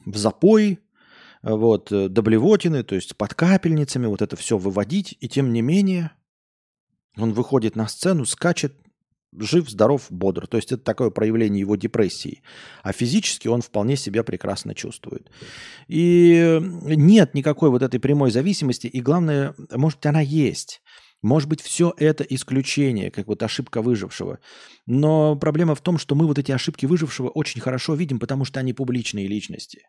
в 0.04 0.16
запой, 0.16 0.80
вот, 1.42 1.88
до 1.90 2.22
блевотины, 2.22 2.82
то 2.82 2.94
есть 2.94 3.16
под 3.16 3.32
капельницами, 3.32 4.06
вот 4.06 4.20
это 4.20 4.36
все 4.36 4.58
выводить. 4.58 5.16
И 5.20 5.28
тем 5.28 5.52
не 5.52 5.62
менее 5.62 6.12
он 7.16 7.32
выходит 7.32 7.74
на 7.74 7.88
сцену, 7.88 8.26
скачет, 8.26 8.74
жив, 9.36 9.68
здоров, 9.68 10.06
бодр. 10.10 10.46
То 10.46 10.56
есть 10.56 10.72
это 10.72 10.82
такое 10.82 11.10
проявление 11.10 11.60
его 11.60 11.76
депрессии. 11.76 12.42
А 12.82 12.92
физически 12.92 13.48
он 13.48 13.62
вполне 13.62 13.96
себя 13.96 14.24
прекрасно 14.24 14.74
чувствует. 14.74 15.30
И 15.88 16.58
нет 16.60 17.34
никакой 17.34 17.70
вот 17.70 17.82
этой 17.82 18.00
прямой 18.00 18.30
зависимости. 18.30 18.86
И 18.86 19.00
главное, 19.00 19.54
может 19.72 19.98
быть, 19.98 20.06
она 20.06 20.20
есть. 20.20 20.82
Может 21.22 21.48
быть, 21.48 21.60
все 21.60 21.92
это 21.98 22.24
исключение, 22.24 23.10
как 23.10 23.26
вот 23.26 23.42
ошибка 23.42 23.82
выжившего. 23.82 24.38
Но 24.86 25.36
проблема 25.36 25.74
в 25.74 25.82
том, 25.82 25.98
что 25.98 26.14
мы 26.14 26.26
вот 26.26 26.38
эти 26.38 26.50
ошибки 26.50 26.86
выжившего 26.86 27.28
очень 27.28 27.60
хорошо 27.60 27.94
видим, 27.94 28.18
потому 28.18 28.44
что 28.44 28.58
они 28.58 28.72
публичные 28.72 29.26
личности. 29.26 29.82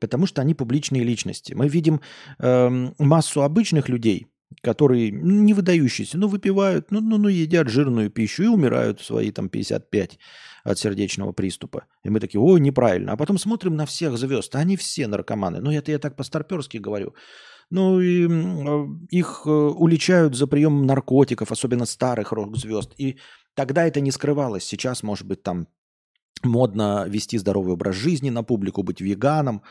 Потому 0.00 0.26
что 0.26 0.40
они 0.40 0.54
публичные 0.54 1.02
личности. 1.02 1.54
Мы 1.54 1.68
видим 1.68 2.00
эм, 2.38 2.94
массу 2.98 3.42
обычных 3.42 3.88
людей, 3.88 4.28
которые 4.62 5.10
не 5.10 5.54
выдающиеся, 5.54 6.18
но 6.18 6.28
выпивают, 6.28 6.90
ну, 6.90 7.00
ну, 7.00 7.18
ну, 7.18 7.28
едят 7.28 7.68
жирную 7.68 8.10
пищу 8.10 8.44
и 8.44 8.46
умирают 8.46 9.00
в 9.00 9.04
свои 9.04 9.30
там 9.30 9.48
55 9.48 10.18
от 10.64 10.78
сердечного 10.78 11.32
приступа. 11.32 11.84
И 12.02 12.10
мы 12.10 12.20
такие, 12.20 12.40
ой, 12.40 12.60
неправильно. 12.60 13.12
А 13.12 13.16
потом 13.16 13.38
смотрим 13.38 13.76
на 13.76 13.86
всех 13.86 14.16
звезд, 14.18 14.54
а 14.54 14.60
они 14.60 14.76
все 14.76 15.06
наркоманы. 15.06 15.60
Ну, 15.60 15.70
это 15.70 15.90
я 15.90 15.98
так 15.98 16.16
по-старперски 16.16 16.78
говорю. 16.78 17.14
Ну, 17.70 18.00
и 18.00 18.26
э, 18.26 18.86
их 19.10 19.42
э, 19.44 19.50
уличают 19.50 20.34
за 20.34 20.46
прием 20.46 20.86
наркотиков, 20.86 21.52
особенно 21.52 21.84
старых 21.84 22.32
рок-звезд. 22.32 22.94
И 22.96 23.18
тогда 23.54 23.86
это 23.86 24.00
не 24.00 24.10
скрывалось. 24.10 24.64
Сейчас, 24.64 25.02
может 25.02 25.26
быть, 25.26 25.42
там 25.42 25.68
модно 26.42 27.06
вести 27.08 27.38
здоровый 27.38 27.74
образ 27.74 27.94
жизни 27.96 28.30
на 28.30 28.42
публику, 28.42 28.82
быть 28.82 29.00
веганом. 29.00 29.62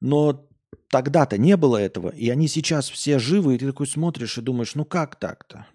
Но 0.00 0.48
тогда-то 0.90 1.38
не 1.38 1.56
было 1.56 1.76
этого, 1.76 2.08
и 2.08 2.28
они 2.30 2.48
сейчас 2.48 2.88
все 2.88 3.18
живы, 3.18 3.54
и 3.54 3.58
ты 3.58 3.66
такой 3.66 3.86
смотришь 3.86 4.38
и 4.38 4.42
думаешь, 4.42 4.74
ну 4.74 4.84
как 4.84 5.16
так-то? 5.16 5.66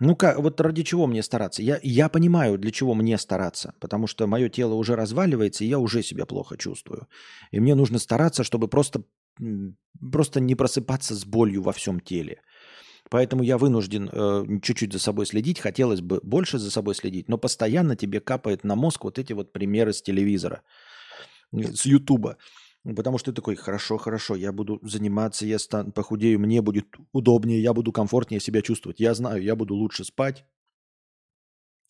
Ну 0.00 0.14
как, 0.14 0.38
вот 0.38 0.60
ради 0.60 0.84
чего 0.84 1.06
мне 1.06 1.22
стараться? 1.22 1.60
Я, 1.62 1.80
я 1.82 2.08
понимаю, 2.08 2.56
для 2.56 2.70
чего 2.70 2.94
мне 2.94 3.18
стараться, 3.18 3.74
потому 3.80 4.06
что 4.06 4.26
мое 4.28 4.48
тело 4.48 4.74
уже 4.74 4.94
разваливается, 4.94 5.64
и 5.64 5.68
я 5.68 5.78
уже 5.78 6.02
себя 6.02 6.24
плохо 6.24 6.56
чувствую. 6.56 7.08
И 7.50 7.58
мне 7.58 7.74
нужно 7.74 7.98
стараться, 7.98 8.44
чтобы 8.44 8.68
просто 8.68 9.02
просто 10.10 10.40
не 10.40 10.54
просыпаться 10.54 11.14
с 11.14 11.24
болью 11.24 11.62
во 11.62 11.72
всем 11.72 12.00
теле. 12.00 12.42
Поэтому 13.10 13.42
я 13.42 13.56
вынужден 13.56 14.10
э, 14.12 14.60
чуть-чуть 14.62 14.92
за 14.92 14.98
собой 14.98 15.26
следить. 15.26 15.60
Хотелось 15.60 16.00
бы 16.00 16.20
больше 16.22 16.58
за 16.58 16.70
собой 16.70 16.94
следить, 16.94 17.28
но 17.28 17.38
постоянно 17.38 17.96
тебе 17.96 18.20
капает 18.20 18.64
на 18.64 18.74
мозг 18.74 19.04
вот 19.04 19.18
эти 19.18 19.32
вот 19.32 19.52
примеры 19.52 19.92
с 19.92 20.02
телевизора, 20.02 20.62
с 21.52 21.86
Ютуба. 21.86 22.36
Потому 22.84 23.18
что 23.18 23.32
ты 23.32 23.36
такой, 23.36 23.56
хорошо, 23.56 23.98
хорошо, 23.98 24.34
я 24.34 24.52
буду 24.52 24.78
заниматься, 24.82 25.44
я 25.44 25.58
стан, 25.58 25.92
похудею, 25.92 26.38
мне 26.38 26.62
будет 26.62 26.96
удобнее, 27.12 27.60
я 27.60 27.74
буду 27.74 27.92
комфортнее 27.92 28.40
себя 28.40 28.62
чувствовать. 28.62 29.00
Я 29.00 29.14
знаю, 29.14 29.42
я 29.42 29.56
буду 29.56 29.74
лучше 29.74 30.04
спать, 30.04 30.44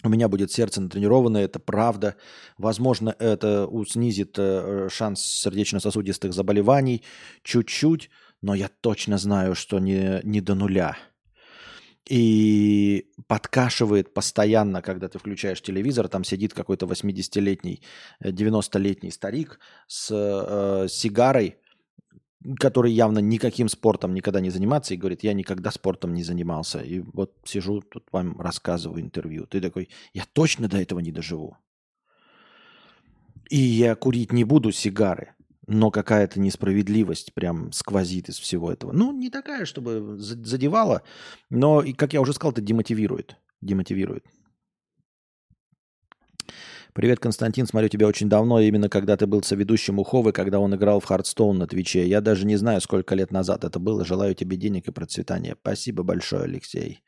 у 0.05 0.09
меня 0.09 0.28
будет 0.28 0.52
сердце 0.52 0.81
натренированное, 0.81 1.44
это 1.44 1.59
правда. 1.59 2.15
Возможно, 2.56 3.15
это 3.19 3.69
снизит 3.89 4.39
э, 4.39 4.89
шанс 4.90 5.20
сердечно-сосудистых 5.23 6.32
заболеваний 6.32 7.02
чуть-чуть, 7.43 8.09
но 8.40 8.55
я 8.55 8.69
точно 8.69 9.19
знаю, 9.19 9.56
что 9.56 9.81
не, 9.81 10.20
не 10.23 10.40
до 10.40 10.55
нуля. 10.55 10.97
И 12.09 13.10
подкашивает 13.26 14.14
постоянно, 14.14 14.80
когда 14.80 15.09
ты 15.09 15.18
включаешь 15.18 15.60
телевизор, 15.60 16.09
там 16.09 16.24
сидит 16.24 16.55
какой-то 16.55 16.86
80-летний, 16.86 17.82
90-летний 18.22 19.10
э, 19.10 19.12
старик 19.12 19.60
с 19.86 20.09
э, 20.10 20.89
сигарой, 20.89 21.59
который 22.59 22.93
явно 22.93 23.18
никаким 23.18 23.68
спортом 23.68 24.14
никогда 24.14 24.40
не 24.40 24.48
занимается, 24.48 24.94
и 24.94 24.97
говорит, 24.97 25.22
я 25.22 25.35
никогда 25.35 25.70
спортом 25.70 26.14
не 26.14 26.22
занимался. 26.22 26.80
И 26.80 27.01
вот 27.01 27.35
сижу, 27.44 27.82
тут 27.82 28.06
вам 28.10 28.40
рассказываю 28.40 29.02
интервью. 29.02 29.47
Ты 29.47 29.60
такой, 29.60 29.90
я 30.14 30.24
точно 30.32 30.68
до 30.68 30.78
этого 30.78 31.01
не 31.01 31.12
доживу. 31.12 31.59
И 33.51 33.59
я 33.59 33.94
курить 33.94 34.32
не 34.32 34.44
буду 34.44 34.72
сигары, 34.72 35.35
но 35.68 35.90
какая-то 35.90 36.40
несправедливость 36.40 37.34
прям 37.34 37.70
сквозит 37.72 38.28
из 38.28 38.38
всего 38.38 38.72
этого. 38.72 38.92
Ну, 38.92 39.12
не 39.12 39.30
такая, 39.30 39.66
чтобы 39.66 40.16
задевала, 40.18 41.02
но, 41.50 41.84
как 41.96 42.14
я 42.14 42.20
уже 42.20 42.32
сказал, 42.32 42.52
это 42.52 42.62
демотивирует. 42.62 43.36
Демотивирует. 43.60 44.24
Привет, 46.94 47.20
Константин, 47.20 47.66
смотрю 47.66 47.88
тебя 47.90 48.08
очень 48.08 48.28
давно, 48.28 48.60
именно 48.60 48.88
когда 48.88 49.16
ты 49.16 49.26
был 49.26 49.42
соведущим 49.42 49.98
у 49.98 50.04
Ховы, 50.04 50.32
когда 50.32 50.58
он 50.58 50.74
играл 50.74 51.00
в 51.00 51.04
Hearthstone 51.05 51.59
на 51.58 51.66
Твиче. 51.66 52.08
Я 52.08 52.20
даже 52.20 52.46
не 52.46 52.56
знаю, 52.56 52.80
сколько 52.80 53.14
лет 53.14 53.30
назад 53.30 53.62
это 53.62 53.78
было. 53.78 54.04
Желаю 54.04 54.34
тебе 54.34 54.56
денег 54.56 54.88
и 54.88 54.90
процветания. 54.90 55.54
Спасибо 55.60 56.02
большое, 56.02 56.44
Алексей. 56.44 57.02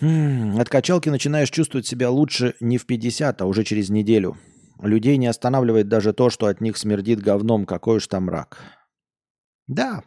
Хм, 0.00 0.58
от 0.58 0.68
качалки 0.68 1.08
начинаешь 1.10 1.50
чувствовать 1.50 1.86
себя 1.86 2.10
лучше 2.10 2.54
не 2.60 2.78
в 2.78 2.86
50, 2.86 3.42
а 3.42 3.46
уже 3.46 3.64
через 3.64 3.90
неделю. 3.90 4.38
Людей 4.82 5.16
не 5.16 5.28
останавливает 5.28 5.88
даже 5.88 6.12
то, 6.12 6.28
что 6.28 6.46
от 6.46 6.60
них 6.60 6.76
смердит 6.76 7.20
говном. 7.20 7.66
Какой 7.66 7.96
уж 7.96 8.06
там 8.08 8.28
рак. 8.28 8.58
Да, 9.68 10.02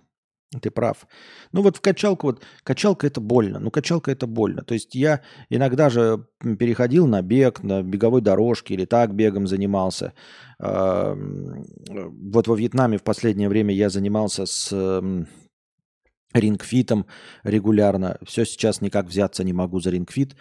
ты 0.61 0.69
прав. 0.69 1.07
Ну 1.51 1.61
вот 1.61 1.77
в 1.77 1.81
качалку, 1.81 2.27
вот 2.27 2.43
качалка 2.63 3.07
это 3.07 3.21
больно. 3.21 3.59
Ну 3.59 3.71
качалка 3.71 4.11
это 4.11 4.27
больно. 4.27 4.63
То 4.63 4.73
есть 4.73 4.93
я 4.95 5.21
иногда 5.49 5.89
же 5.89 6.27
переходил 6.41 7.07
на 7.07 7.21
бег, 7.21 7.63
на 7.63 7.81
беговой 7.81 8.21
дорожке 8.21 8.73
или 8.73 8.85
так 8.85 9.15
бегом 9.15 9.47
занимался. 9.47 10.13
Вот 10.59 12.47
во 12.47 12.55
Вьетнаме 12.55 12.97
в 12.97 13.03
последнее 13.03 13.49
время 13.49 13.73
я 13.73 13.89
занимался 13.89 14.45
с 14.45 14.71
рингфитом 16.33 17.05
регулярно. 17.43 18.17
Все 18.25 18.45
сейчас 18.45 18.81
никак 18.81 19.07
взяться 19.07 19.43
не 19.43 19.53
могу 19.53 19.79
за 19.79 19.91
рингфит. 19.91 20.33
Э, 20.33 20.35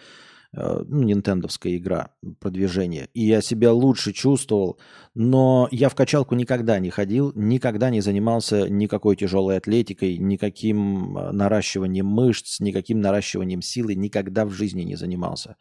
ну, 0.55 1.03
нинтендовская 1.03 1.75
игра, 1.75 2.11
продвижение. 2.39 3.09
И 3.13 3.25
я 3.25 3.41
себя 3.41 3.73
лучше 3.73 4.13
чувствовал, 4.13 4.79
но 5.13 5.67
я 5.71 5.89
в 5.89 5.95
качалку 5.95 6.35
никогда 6.35 6.79
не 6.79 6.89
ходил, 6.89 7.31
никогда 7.35 7.89
не 7.89 8.01
занимался 8.01 8.69
никакой 8.69 9.15
тяжелой 9.15 9.57
атлетикой, 9.57 10.17
никаким 10.17 11.17
э, 11.17 11.31
наращиванием 11.31 12.05
мышц, 12.05 12.59
никаким 12.59 13.01
наращиванием 13.01 13.61
силы, 13.61 13.95
никогда 13.95 14.45
в 14.45 14.51
жизни 14.51 14.83
не 14.83 14.95
занимался. 14.95 15.57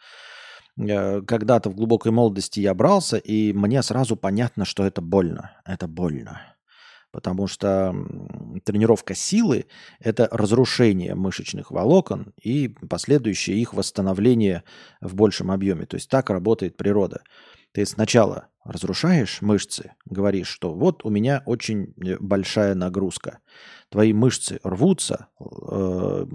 Э, 0.79 1.23
когда-то 1.23 1.71
в 1.71 1.75
глубокой 1.75 2.13
молодости 2.13 2.61
я 2.61 2.75
брался, 2.75 3.17
и 3.17 3.53
мне 3.53 3.83
сразу 3.83 4.17
понятно, 4.17 4.65
что 4.65 4.85
это 4.85 5.03
больно. 5.03 5.51
Это 5.65 5.89
больно 5.89 6.54
потому 7.15 7.47
что 7.47 7.95
тренировка 8.65 9.15
силы– 9.15 9.67
это 10.01 10.29
разрушение 10.33 11.15
мышечных 11.15 11.71
волокон 11.71 12.35
и 12.43 12.75
последующее 12.91 13.57
их 13.57 13.73
восстановление 13.73 14.65
в 15.01 15.15
большем 15.15 15.53
объеме. 15.53 15.87
То 15.87 15.95
есть 15.95 16.11
так 16.11 16.29
работает 16.29 16.77
природа. 16.77 17.23
Ты 17.71 17.87
сначала 17.87 18.49
разрушаешь 18.65 19.43
мышцы, 19.43 19.93
говоришь, 20.05 20.49
что 20.49 20.75
вот 20.75 21.05
у 21.05 21.09
меня 21.09 21.45
очень 21.47 21.95
э, 22.05 22.17
большая 22.19 22.75
нагрузка. 22.75 23.39
Твои 23.91 24.13
мышцы 24.13 24.59
рвутся, 24.65 25.29
э, 25.39 26.27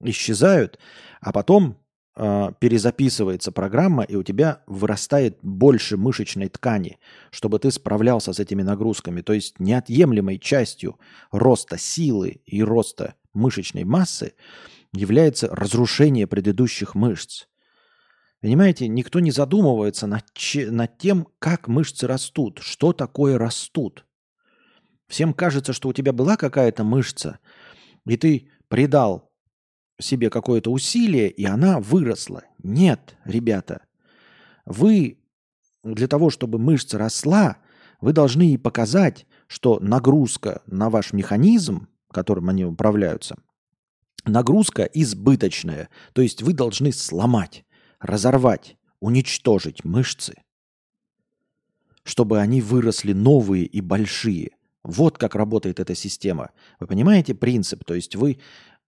исчезают, 0.00 0.78
а 1.20 1.32
потом 1.32 1.76
э, 2.20 2.52
перезаписывается 2.58 3.50
программа, 3.50 4.02
и 4.02 4.14
у 4.14 4.22
тебя 4.22 4.62
вырастает 4.66 5.38
больше 5.42 5.96
мышечной 5.96 6.48
ткани, 6.48 6.98
чтобы 7.30 7.58
ты 7.58 7.70
справлялся 7.70 8.32
с 8.32 8.38
этими 8.38 8.62
нагрузками. 8.62 9.22
То 9.22 9.32
есть 9.32 9.58
неотъемлемой 9.58 10.38
частью 10.38 10.98
роста 11.32 11.78
силы 11.78 12.42
и 12.44 12.62
роста 12.62 13.14
мышечной 13.32 13.84
массы 13.84 14.34
является 14.92 15.48
разрушение 15.48 16.26
предыдущих 16.26 16.94
мышц. 16.94 17.46
Понимаете, 18.42 18.88
никто 18.88 19.20
не 19.20 19.30
задумывается 19.30 20.06
над, 20.06 20.24
че, 20.34 20.70
над 20.70 20.98
тем, 20.98 21.26
как 21.38 21.68
мышцы 21.68 22.06
растут, 22.06 22.58
что 22.62 22.92
такое 22.92 23.38
растут. 23.38 24.04
Всем 25.08 25.32
кажется, 25.32 25.72
что 25.72 25.88
у 25.88 25.92
тебя 25.92 26.12
была 26.12 26.36
какая-то 26.36 26.84
мышца, 26.84 27.38
и 28.06 28.16
ты 28.16 28.50
придал 28.68 29.29
себе 30.00 30.30
какое-то 30.30 30.70
усилие, 30.70 31.30
и 31.30 31.44
она 31.44 31.80
выросла. 31.80 32.44
Нет, 32.62 33.16
ребята, 33.24 33.82
вы 34.64 35.18
для 35.82 36.08
того, 36.08 36.30
чтобы 36.30 36.58
мышца 36.58 36.98
росла, 36.98 37.56
вы 38.00 38.12
должны 38.12 38.42
ей 38.42 38.58
показать, 38.58 39.26
что 39.46 39.78
нагрузка 39.80 40.62
на 40.66 40.90
ваш 40.90 41.12
механизм, 41.12 41.88
которым 42.10 42.48
они 42.48 42.64
управляются, 42.64 43.36
нагрузка 44.24 44.84
избыточная. 44.84 45.88
То 46.12 46.22
есть 46.22 46.42
вы 46.42 46.52
должны 46.52 46.92
сломать, 46.92 47.64
разорвать, 47.98 48.76
уничтожить 49.00 49.84
мышцы, 49.84 50.34
чтобы 52.04 52.40
они 52.40 52.60
выросли 52.60 53.12
новые 53.12 53.64
и 53.64 53.80
большие. 53.80 54.50
Вот 54.82 55.18
как 55.18 55.34
работает 55.34 55.78
эта 55.78 55.94
система. 55.94 56.50
Вы 56.78 56.86
понимаете 56.86 57.34
принцип? 57.34 57.84
То 57.84 57.94
есть 57.94 58.16
вы 58.16 58.38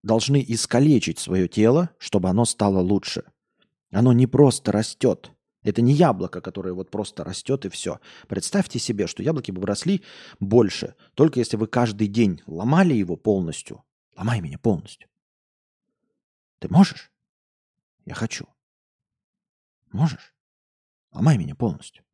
должны 0.03 0.45
искалечить 0.47 1.19
свое 1.19 1.49
тело, 1.49 1.91
чтобы 1.99 2.29
оно 2.29 2.45
стало 2.45 2.81
лучше. 2.81 3.25
Оно 3.91 4.13
не 4.13 4.27
просто 4.27 4.73
растет. 4.73 5.31
Это 5.63 5.81
не 5.81 5.93
яблоко, 5.93 6.41
которое 6.41 6.73
вот 6.73 6.91
просто 6.91 7.23
растет 7.23 7.65
и 7.65 7.69
все. 7.69 8.01
Представьте 8.27 8.79
себе, 8.79 9.07
что 9.07 9.23
яблоки 9.23 9.53
бы 9.53 9.65
росли 9.65 10.03
больше, 10.41 10.97
только 11.15 11.39
если 11.39 11.57
вы 11.57 11.69
каждый 11.69 12.09
день 12.09 12.43
ломали 12.47 12.95
его 12.95 13.17
полностью. 13.17 13.85
Ломай 14.17 14.41
меня 14.41 14.59
полностью. 14.59 15.09
Ты 16.59 16.69
можешь? 16.69 17.13
Я 18.05 18.15
хочу. 18.15 18.47
Можешь? 19.93 20.35
Ломай 21.13 21.39
меня 21.39 21.55
полностью. 21.55 22.05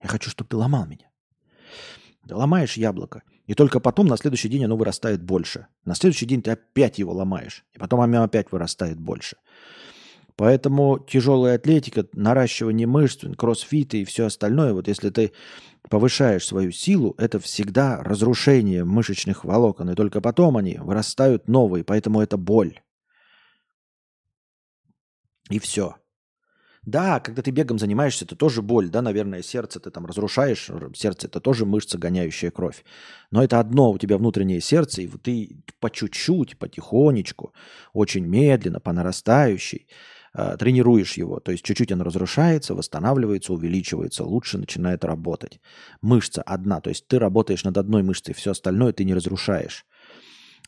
Я 0.00 0.08
хочу, 0.08 0.30
чтобы 0.30 0.48
ты 0.48 0.56
ломал 0.56 0.86
меня. 0.86 1.10
Ломаешь 2.30 2.76
яблоко, 2.76 3.22
и 3.46 3.54
только 3.54 3.80
потом 3.80 4.06
на 4.06 4.16
следующий 4.16 4.48
день 4.48 4.64
оно 4.64 4.76
вырастает 4.76 5.22
больше. 5.22 5.66
На 5.84 5.94
следующий 5.94 6.26
день 6.26 6.42
ты 6.42 6.52
опять 6.52 6.98
его 6.98 7.12
ломаешь, 7.12 7.64
и 7.72 7.78
потом 7.78 8.00
оно 8.00 8.22
опять 8.22 8.52
вырастает 8.52 8.98
больше. 8.98 9.36
Поэтому 10.36 11.00
тяжелая 11.00 11.56
атлетика, 11.56 12.06
наращивание 12.12 12.86
мышц, 12.86 13.24
кроссфиты 13.36 14.02
и 14.02 14.04
все 14.04 14.26
остальное, 14.26 14.72
вот 14.72 14.86
если 14.86 15.10
ты 15.10 15.32
повышаешь 15.90 16.46
свою 16.46 16.70
силу, 16.70 17.14
это 17.18 17.40
всегда 17.40 18.02
разрушение 18.02 18.84
мышечных 18.84 19.44
волокон, 19.44 19.90
и 19.90 19.94
только 19.96 20.20
потом 20.20 20.56
они 20.56 20.78
вырастают 20.78 21.48
новые, 21.48 21.82
поэтому 21.82 22.20
это 22.20 22.36
боль. 22.36 22.80
И 25.50 25.58
все. 25.58 25.96
Да, 26.88 27.20
когда 27.20 27.42
ты 27.42 27.50
бегом 27.50 27.78
занимаешься, 27.78 28.24
это 28.24 28.34
тоже 28.34 28.62
боль, 28.62 28.88
да, 28.88 29.02
наверное, 29.02 29.42
сердце 29.42 29.78
ты 29.78 29.90
там 29.90 30.06
разрушаешь, 30.06 30.70
сердце 30.96 31.26
это 31.26 31.38
тоже 31.38 31.66
мышца, 31.66 31.98
гоняющая 31.98 32.50
кровь. 32.50 32.82
Но 33.30 33.44
это 33.44 33.60
одно 33.60 33.90
у 33.90 33.98
тебя 33.98 34.16
внутреннее 34.16 34.62
сердце, 34.62 35.02
и 35.02 35.06
ты 35.06 35.62
по 35.80 35.90
чуть-чуть, 35.90 36.58
потихонечку, 36.58 37.52
очень 37.92 38.24
медленно, 38.24 38.80
по 38.80 38.94
нарастающей 38.94 39.86
э, 40.32 40.56
тренируешь 40.58 41.18
его. 41.18 41.40
То 41.40 41.52
есть 41.52 41.62
чуть-чуть 41.62 41.92
оно 41.92 42.04
разрушается, 42.04 42.74
восстанавливается, 42.74 43.52
увеличивается, 43.52 44.24
лучше 44.24 44.56
начинает 44.56 45.04
работать. 45.04 45.60
Мышца 46.00 46.40
одна, 46.40 46.80
то 46.80 46.88
есть 46.88 47.06
ты 47.06 47.18
работаешь 47.18 47.64
над 47.64 47.76
одной 47.76 48.02
мышцей, 48.02 48.32
все 48.32 48.52
остальное 48.52 48.94
ты 48.94 49.04
не 49.04 49.12
разрушаешь. 49.12 49.84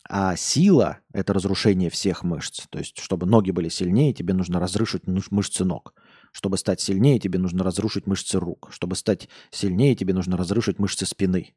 А 0.09 0.35
сила– 0.37 0.99
это 1.13 1.33
разрушение 1.33 1.89
всех 1.89 2.25
мышц. 2.25 2.67
То 2.69 2.79
есть, 2.79 2.99
чтобы 2.99 3.27
ноги 3.27 3.53
были 3.53 3.69
сильнее, 3.69 4.13
тебе 4.13 4.35
нужно 4.35 4.59
разрушить 4.61 5.07
мышцы 5.07 5.65
ног. 5.65 5.95
Чтобы 6.33 6.59
стать 6.59 6.81
сильнее, 6.81 7.19
тебе 7.19 7.39
нужно 7.39 7.65
разрушить 7.65 8.07
мышцы 8.07 8.39
рук. 8.39 8.69
Чтобы 8.71 8.97
стать 8.97 9.29
сильнее, 9.51 9.97
тебе 9.97 10.15
нужно 10.15 10.37
разрушить 10.37 10.79
мышцы 10.79 11.07
спины, 11.07 11.55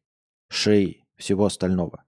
шеи, 0.49 1.05
всего 1.15 1.45
остального. 1.45 2.03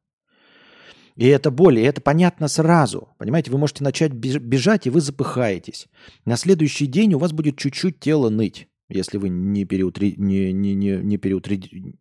И 1.16 1.28
это 1.28 1.52
боль, 1.52 1.80
и 1.80 1.84
это 1.84 2.02
понятно 2.02 2.48
сразу. 2.48 3.10
Понимаете, 3.18 3.52
вы 3.52 3.58
можете 3.58 3.84
начать 3.84 4.12
бежать, 4.12 4.88
и 4.88 4.90
вы 4.90 5.00
запыхаетесь. 5.00 5.88
На 6.26 6.36
следующий 6.36 6.88
день 6.88 7.14
у 7.14 7.20
вас 7.20 7.32
будет 7.32 7.58
чуть-чуть 7.58 8.00
тело 8.00 8.30
ныть, 8.30 8.68
если 8.90 9.18
вы 9.18 9.30
не, 9.30 9.64
переутри... 9.64 10.16
не, 10.18 10.52
не, 10.52 10.74
не, 10.74 10.98
не, 10.98 11.18
переутри... 11.18 11.98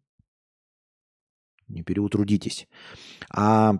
не 1.69 1.83
переутрудитесь. 1.83 2.67
А 3.31 3.79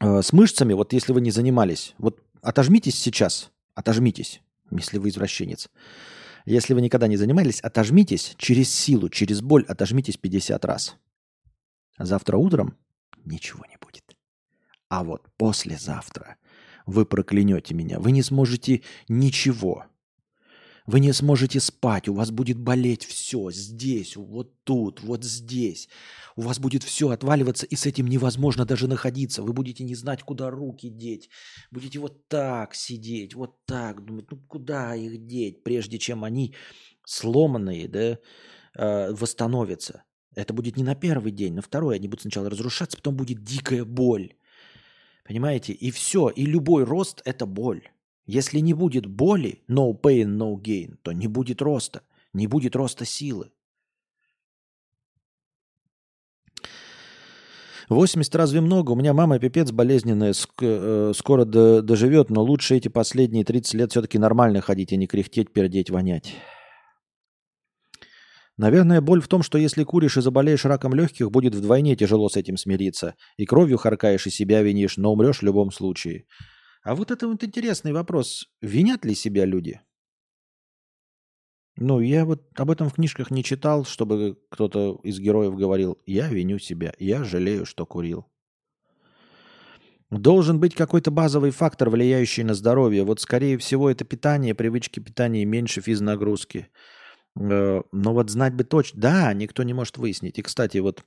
э, 0.00 0.20
с 0.20 0.32
мышцами, 0.34 0.74
вот 0.74 0.92
если 0.92 1.12
вы 1.12 1.22
не 1.22 1.30
занимались, 1.30 1.94
вот 1.96 2.20
отожмитесь 2.42 2.98
сейчас, 2.98 3.50
отожмитесь 3.74 4.42
если 4.76 4.98
вы 4.98 5.08
извращенец. 5.08 5.68
Если 6.44 6.74
вы 6.74 6.80
никогда 6.80 7.06
не 7.06 7.16
занимались, 7.16 7.60
отожмитесь 7.60 8.34
через 8.36 8.72
силу, 8.72 9.08
через 9.08 9.40
боль, 9.40 9.64
отожмитесь 9.68 10.16
50 10.16 10.64
раз. 10.64 10.96
Завтра 11.98 12.36
утром 12.36 12.76
ничего 13.24 13.64
не 13.66 13.76
будет. 13.80 14.16
А 14.88 15.04
вот 15.04 15.28
послезавтра 15.36 16.36
вы 16.86 17.06
проклянете 17.06 17.74
меня. 17.74 17.98
Вы 18.00 18.10
не 18.12 18.22
сможете 18.22 18.82
ничего. 19.08 19.86
Вы 20.86 21.00
не 21.00 21.12
сможете 21.12 21.60
спать, 21.60 22.08
у 22.08 22.14
вас 22.14 22.30
будет 22.30 22.58
болеть 22.58 23.04
все 23.04 23.50
здесь, 23.50 24.16
вот 24.16 24.64
тут, 24.64 25.00
вот 25.02 25.24
здесь. 25.24 25.88
У 26.36 26.42
вас 26.42 26.58
будет 26.58 26.82
все 26.82 27.10
отваливаться, 27.10 27.66
и 27.66 27.76
с 27.76 27.86
этим 27.86 28.06
невозможно 28.08 28.64
даже 28.64 28.88
находиться. 28.88 29.42
Вы 29.42 29.52
будете 29.52 29.84
не 29.84 29.94
знать, 29.94 30.22
куда 30.22 30.50
руки 30.50 30.88
деть. 30.90 31.28
Будете 31.70 31.98
вот 31.98 32.28
так 32.28 32.74
сидеть, 32.74 33.34
вот 33.34 33.64
так, 33.66 34.04
думать, 34.04 34.26
ну 34.30 34.38
куда 34.48 34.96
их 34.96 35.26
деть, 35.26 35.62
прежде 35.62 35.98
чем 35.98 36.24
они 36.24 36.54
сломанные, 37.06 37.88
да, 37.88 38.18
э, 38.74 39.12
восстановятся. 39.12 40.02
Это 40.34 40.54
будет 40.54 40.76
не 40.76 40.82
на 40.82 40.94
первый 40.94 41.30
день, 41.32 41.54
на 41.54 41.62
второй. 41.62 41.96
Они 41.96 42.08
будут 42.08 42.22
сначала 42.22 42.50
разрушаться, 42.50 42.96
потом 42.96 43.16
будет 43.16 43.44
дикая 43.44 43.84
боль. 43.84 44.32
Понимаете? 45.24 45.72
И 45.72 45.90
все. 45.90 46.30
И 46.30 46.46
любой 46.46 46.84
рост– 46.84 47.22
это 47.24 47.46
боль. 47.46 47.82
Если 48.26 48.60
не 48.60 48.74
будет 48.74 49.06
боли, 49.06 49.62
no 49.68 49.92
pain, 50.00 50.36
no 50.36 50.54
gain, 50.54 50.96
то 51.02 51.12
не 51.12 51.26
будет 51.26 51.60
роста, 51.60 52.02
не 52.32 52.46
будет 52.46 52.76
роста 52.76 53.04
силы. 53.04 53.50
80 57.88 58.34
разве 58.36 58.60
много? 58.60 58.92
У 58.92 58.94
меня 58.94 59.12
мама 59.12 59.38
пипец 59.38 59.70
болезненная, 59.70 60.32
э, 60.60 61.12
скоро 61.14 61.44
доживет, 61.44 62.30
но 62.30 62.42
лучше 62.42 62.76
эти 62.76 62.88
последние 62.88 63.44
30 63.44 63.74
лет 63.74 63.90
все-таки 63.90 64.18
нормально 64.18 64.60
ходить, 64.60 64.92
а 64.92 64.96
не 64.96 65.06
кряхтеть, 65.06 65.52
пердеть, 65.52 65.90
вонять. 65.90 66.34
Наверное, 68.58 69.00
боль 69.00 69.20
в 69.20 69.28
том, 69.28 69.42
что 69.42 69.58
если 69.58 69.82
куришь 69.82 70.18
и 70.18 70.20
заболеешь 70.20 70.64
раком 70.64 70.94
легких, 70.94 71.30
будет 71.30 71.54
вдвойне 71.54 71.96
тяжело 71.96 72.28
с 72.28 72.36
этим 72.36 72.56
смириться. 72.56 73.14
И 73.36 73.46
кровью 73.46 73.78
харкаешь, 73.78 74.26
и 74.26 74.30
себя 74.30 74.62
винишь, 74.62 74.98
но 74.98 75.12
умрешь 75.12 75.38
в 75.38 75.42
любом 75.42 75.72
случае. 75.72 76.26
А 76.82 76.94
вот 76.94 77.10
это 77.10 77.28
вот 77.28 77.44
интересный 77.44 77.92
вопрос. 77.92 78.48
Винят 78.60 79.04
ли 79.04 79.14
себя 79.14 79.44
люди? 79.44 79.80
Ну, 81.76 82.00
я 82.00 82.24
вот 82.24 82.42
об 82.58 82.70
этом 82.70 82.90
в 82.90 82.94
книжках 82.94 83.30
не 83.30 83.42
читал, 83.42 83.84
чтобы 83.84 84.38
кто-то 84.50 85.00
из 85.04 85.18
героев 85.18 85.56
говорил, 85.56 85.98
я 86.06 86.28
виню 86.28 86.58
себя, 86.58 86.92
я 86.98 87.24
жалею, 87.24 87.64
что 87.64 87.86
курил. 87.86 88.26
Должен 90.10 90.60
быть 90.60 90.74
какой-то 90.74 91.10
базовый 91.10 91.52
фактор, 91.52 91.88
влияющий 91.88 92.42
на 92.42 92.52
здоровье. 92.52 93.04
Вот, 93.04 93.20
скорее 93.20 93.56
всего, 93.56 93.88
это 93.88 94.04
питание, 94.04 94.54
привычки 94.54 95.00
питания, 95.00 95.46
меньше 95.46 95.80
физнагрузки. 95.80 96.68
Э, 97.40 97.80
но 97.90 98.12
вот 98.12 98.28
знать 98.28 98.52
бы 98.52 98.64
точно... 98.64 99.00
Да, 99.00 99.32
никто 99.32 99.62
не 99.62 99.72
может 99.72 99.96
выяснить. 99.96 100.38
И, 100.38 100.42
кстати, 100.42 100.76
вот 100.78 101.02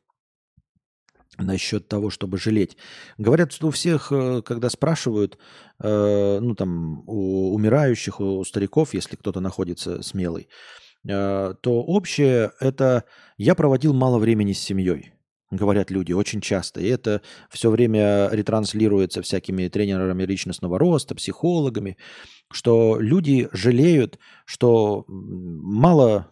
насчет 1.38 1.88
того, 1.88 2.10
чтобы 2.10 2.38
жалеть. 2.38 2.78
Говорят, 3.18 3.52
что 3.52 3.68
у 3.68 3.72
всех, 3.72 4.12
э, 4.12 4.42
когда 4.42 4.70
спрашивают, 4.70 5.38
э, 5.80 6.40
ну 6.42 6.56
там, 6.56 7.04
у 7.08 7.54
умирающих, 7.54 8.20
у 8.20 8.44
стариков, 8.44 8.94
если 8.94 9.16
кто-то 9.16 9.40
находится 9.40 10.02
смелый, 10.02 10.48
э, 11.08 11.54
то 11.62 11.84
общее 11.84 12.52
это 12.60 13.04
«я 13.38 13.56
проводил 13.56 13.94
мало 13.94 14.20
времени 14.20 14.54
с 14.54 14.60
семьей», 14.60 15.14
говорят 15.52 15.92
люди 15.92 16.14
очень 16.14 16.42
часто. 16.42 16.82
И 16.82 16.88
это 16.88 17.22
все 17.50 17.70
время 17.70 18.30
ретранслируется 18.32 19.22
всякими 19.22 19.68
тренерами 19.68 20.24
личностного 20.24 20.80
роста, 20.80 21.16
психологами, 21.16 21.98
что 22.52 22.98
люди 23.00 23.50
жалеют, 23.52 24.20
что 24.46 25.06
мало 25.08 26.32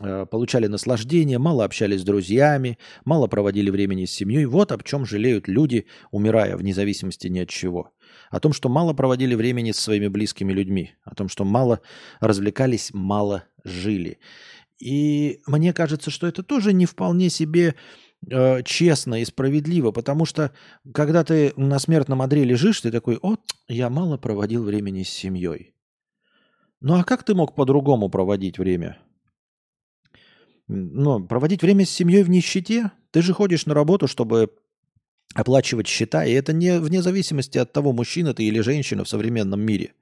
получали 0.00 0.66
наслаждение, 0.66 1.38
мало 1.38 1.64
общались 1.64 2.00
с 2.00 2.04
друзьями, 2.04 2.78
мало 3.04 3.26
проводили 3.26 3.70
времени 3.70 4.04
с 4.04 4.10
семьей. 4.10 4.46
Вот 4.46 4.72
об 4.72 4.82
чем 4.82 5.04
жалеют 5.04 5.48
люди, 5.48 5.86
умирая, 6.10 6.56
вне 6.56 6.74
зависимости 6.74 7.28
ни 7.28 7.40
от 7.40 7.48
чего. 7.48 7.92
О 8.30 8.40
том, 8.40 8.52
что 8.52 8.68
мало 8.68 8.94
проводили 8.94 9.34
времени 9.34 9.72
с 9.72 9.78
своими 9.78 10.08
близкими 10.08 10.52
людьми, 10.52 10.92
о 11.04 11.14
том, 11.14 11.28
что 11.28 11.44
мало 11.44 11.80
развлекались, 12.20 12.90
мало 12.92 13.44
жили. 13.64 14.18
И 14.78 15.40
мне 15.46 15.72
кажется, 15.72 16.10
что 16.10 16.26
это 16.26 16.42
тоже 16.42 16.72
не 16.72 16.86
вполне 16.86 17.30
себе 17.30 17.76
э, 18.28 18.62
честно 18.64 19.20
и 19.20 19.24
справедливо, 19.24 19.92
потому 19.92 20.24
что 20.24 20.52
когда 20.92 21.22
ты 21.22 21.52
на 21.56 21.78
смертном 21.78 22.22
одре 22.22 22.44
лежишь, 22.44 22.80
ты 22.80 22.90
такой, 22.90 23.18
о, 23.22 23.36
я 23.68 23.90
мало 23.90 24.16
проводил 24.16 24.64
времени 24.64 25.04
с 25.04 25.10
семьей. 25.10 25.74
Ну 26.80 26.98
а 26.98 27.04
как 27.04 27.22
ты 27.22 27.34
мог 27.34 27.54
по-другому 27.54 28.08
проводить 28.08 28.58
время? 28.58 28.98
Ну, 30.72 31.24
проводить 31.26 31.62
время 31.62 31.84
с 31.84 31.90
семьей 31.90 32.22
в 32.22 32.30
нищете, 32.30 32.90
ты 33.10 33.22
же 33.22 33.32
ходишь 33.32 33.66
на 33.66 33.74
работу, 33.74 34.08
чтобы 34.08 34.50
оплачивать 35.34 35.86
счета, 35.86 36.24
и 36.24 36.32
это 36.32 36.52
не 36.52 36.78
вне 36.78 37.02
зависимости 37.02 37.58
от 37.58 37.72
того, 37.72 37.92
мужчина 37.92 38.34
ты 38.34 38.44
или 38.44 38.60
женщина 38.60 39.04
в 39.04 39.08
современном 39.08 39.60
мире. 39.60 39.94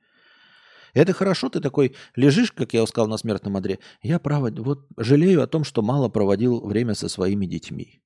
Это 0.92 1.12
хорошо, 1.12 1.48
ты 1.48 1.60
такой 1.60 1.94
лежишь, 2.16 2.52
как 2.52 2.72
я 2.72 2.84
сказал, 2.86 3.08
на 3.08 3.16
смертном 3.16 3.56
одре. 3.56 3.78
Я 4.02 4.18
право, 4.18 4.50
вот 4.50 4.86
жалею 4.96 5.42
о 5.42 5.46
том, 5.46 5.62
что 5.62 5.82
мало 5.82 6.08
проводил 6.08 6.60
время 6.66 6.94
со 6.94 7.08
своими 7.08 7.46
детьми. 7.46 8.02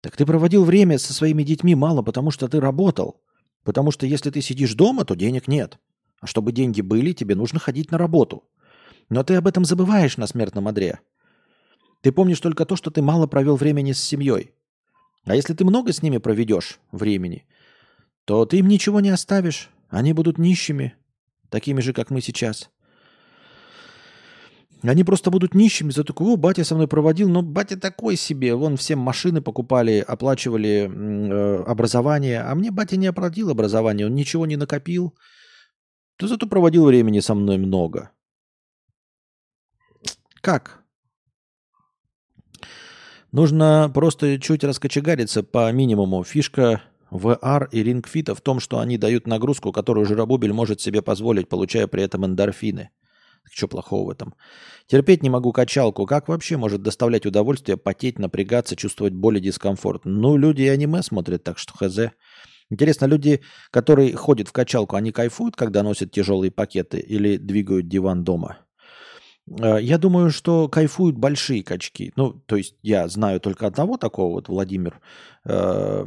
Так 0.00 0.16
ты 0.16 0.24
проводил 0.24 0.64
время 0.64 0.98
со 0.98 1.12
своими 1.12 1.42
детьми 1.42 1.74
мало, 1.74 2.02
потому 2.02 2.30
что 2.30 2.48
ты 2.48 2.58
работал. 2.58 3.22
Потому 3.64 3.90
что 3.90 4.06
если 4.06 4.30
ты 4.30 4.40
сидишь 4.40 4.74
дома, 4.74 5.04
то 5.04 5.14
денег 5.14 5.46
нет. 5.46 5.78
А 6.20 6.26
чтобы 6.26 6.52
деньги 6.52 6.80
были, 6.80 7.12
тебе 7.12 7.34
нужно 7.34 7.58
ходить 7.58 7.90
на 7.90 7.98
работу. 7.98 8.44
Но 9.10 9.22
ты 9.22 9.34
об 9.34 9.46
этом 9.46 9.66
забываешь 9.66 10.16
на 10.16 10.26
смертном 10.26 10.68
одре. 10.68 11.00
Ты 12.00 12.12
помнишь 12.12 12.40
только 12.40 12.64
то, 12.64 12.76
что 12.76 12.90
ты 12.90 13.02
мало 13.02 13.26
провел 13.26 13.56
времени 13.56 13.92
с 13.92 14.02
семьей. 14.02 14.52
А 15.24 15.34
если 15.34 15.54
ты 15.54 15.64
много 15.64 15.92
с 15.92 16.02
ними 16.02 16.18
проведешь 16.18 16.80
времени, 16.92 17.46
то 18.24 18.46
ты 18.46 18.58
им 18.58 18.68
ничего 18.68 19.00
не 19.00 19.10
оставишь. 19.10 19.70
Они 19.88 20.12
будут 20.12 20.38
нищими, 20.38 20.94
такими 21.50 21.80
же, 21.80 21.92
как 21.92 22.10
мы 22.10 22.20
сейчас. 22.20 22.70
Они 24.82 25.04
просто 25.04 25.30
будут 25.30 25.54
нищими 25.54 25.90
за 25.90 26.04
такого, 26.04 26.36
батя 26.36 26.64
со 26.64 26.74
мной 26.74 26.88
проводил, 26.88 27.28
но 27.28 27.42
батя 27.42 27.78
такой 27.78 28.16
себе. 28.16 28.54
Вон 28.54 28.78
всем 28.78 28.98
машины 28.98 29.42
покупали, 29.42 29.98
оплачивали 30.06 30.90
э, 30.90 31.62
образование. 31.64 32.40
А 32.40 32.54
мне 32.54 32.70
батя 32.70 32.96
не 32.96 33.06
оплатил 33.06 33.50
образование, 33.50 34.06
он 34.06 34.14
ничего 34.14 34.46
не 34.46 34.56
накопил. 34.56 35.14
Ты 36.16 36.28
зато 36.28 36.46
проводил 36.46 36.86
времени 36.86 37.20
со 37.20 37.34
мной 37.34 37.58
много. 37.58 38.10
Как? 40.40 40.79
Нужно 43.32 43.90
просто 43.94 44.40
чуть 44.40 44.64
раскочегариться 44.64 45.44
по 45.44 45.70
минимуму. 45.70 46.24
Фишка 46.24 46.82
VR 47.12 47.68
и 47.70 47.82
Ring 47.84 48.04
Fit 48.04 48.34
в 48.34 48.40
том, 48.40 48.58
что 48.58 48.80
они 48.80 48.98
дают 48.98 49.28
нагрузку, 49.28 49.72
которую 49.72 50.04
жиробубель 50.04 50.52
может 50.52 50.80
себе 50.80 51.00
позволить, 51.00 51.48
получая 51.48 51.86
при 51.86 52.02
этом 52.02 52.26
эндорфины. 52.26 52.90
Что 53.52 53.68
плохого 53.68 54.08
в 54.08 54.10
этом? 54.10 54.34
Терпеть 54.86 55.22
не 55.22 55.30
могу 55.30 55.52
качалку. 55.52 56.06
Как 56.06 56.28
вообще 56.28 56.56
может 56.56 56.82
доставлять 56.82 57.24
удовольствие 57.24 57.76
потеть, 57.76 58.18
напрягаться, 58.18 58.76
чувствовать 58.76 59.14
боль 59.14 59.38
и 59.38 59.40
дискомфорт? 59.40 60.04
Ну, 60.04 60.36
люди 60.36 60.62
и 60.62 60.68
аниме 60.68 61.02
смотрят, 61.02 61.44
так 61.44 61.58
что 61.58 61.72
хз. 61.72 62.12
Интересно, 62.68 63.06
люди, 63.06 63.42
которые 63.70 64.14
ходят 64.14 64.48
в 64.48 64.52
качалку, 64.52 64.96
они 64.96 65.10
кайфуют, 65.10 65.56
когда 65.56 65.82
носят 65.82 66.12
тяжелые 66.12 66.50
пакеты 66.50 66.98
или 66.98 67.36
двигают 67.36 67.88
диван 67.88 68.22
дома? 68.24 68.58
Э, 69.58 69.78
я 69.80 69.98
думаю, 69.98 70.30
что 70.30 70.68
кайфуют 70.68 71.16
большие 71.16 71.62
качки. 71.62 72.12
Ну, 72.16 72.32
то 72.32 72.56
есть 72.56 72.76
я 72.82 73.08
знаю 73.08 73.40
только 73.40 73.66
одного 73.66 73.96
такого, 73.96 74.32
вот 74.34 74.48
Владимир, 74.48 75.00
э, 75.44 76.04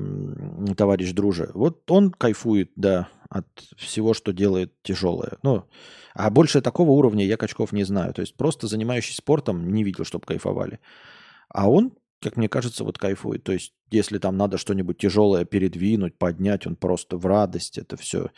товарищ 0.77 1.11
друже. 1.11 1.51
Вот 1.53 1.89
он 1.91 2.11
кайфует, 2.11 2.71
да, 2.75 3.09
от 3.29 3.47
всего, 3.77 4.13
что 4.13 4.31
делает 4.31 4.73
тяжелое. 4.83 5.37
Ну, 5.43 5.65
а 6.13 6.29
больше 6.29 6.61
такого 6.61 6.91
уровня 6.91 7.25
я 7.25 7.37
качков 7.37 7.71
не 7.73 7.83
знаю. 7.83 8.13
То 8.13 8.21
есть 8.21 8.35
просто 8.35 8.67
занимающийся 8.67 9.17
спортом 9.17 9.73
не 9.73 9.83
видел, 9.83 10.05
чтобы 10.05 10.25
кайфовали. 10.25 10.79
А 11.49 11.69
он, 11.69 11.93
как 12.21 12.37
мне 12.37 12.47
кажется, 12.47 12.83
вот 12.83 12.97
кайфует. 12.97 13.43
То 13.43 13.51
есть 13.51 13.73
если 13.89 14.19
там 14.19 14.37
надо 14.37 14.57
что-нибудь 14.57 14.97
тяжелое 14.97 15.45
передвинуть, 15.45 16.17
поднять, 16.17 16.67
он 16.67 16.75
просто 16.75 17.17
в 17.17 17.25
радость 17.25 17.77
это 17.77 17.97
все 17.97 18.29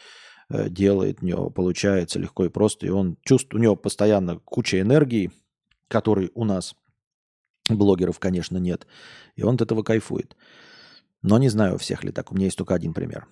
делает, 0.49 1.22
у 1.22 1.26
него 1.26 1.49
получается 1.49 2.19
легко 2.19 2.45
и 2.45 2.49
просто, 2.49 2.85
и 2.85 2.89
он 2.89 3.17
чувствует, 3.23 3.55
у 3.55 3.63
него 3.63 3.76
постоянно 3.76 4.39
куча 4.39 4.80
энергии, 4.80 5.31
которой 5.88 6.31
у 6.35 6.43
нас, 6.45 6.76
блогеров, 7.69 8.19
конечно, 8.19 8.57
нет, 8.57 8.88
и 9.35 9.43
он 9.43 9.55
от 9.55 9.61
этого 9.61 9.84
кайфует. 9.84 10.35
Но 11.22 11.38
не 11.39 11.49
знаю, 11.49 11.76
у 11.76 11.77
всех 11.77 12.03
ли 12.03 12.11
так, 12.11 12.31
у 12.31 12.35
меня 12.35 12.45
есть 12.45 12.57
только 12.57 12.76
один 12.76 12.93
пример. 12.93 13.27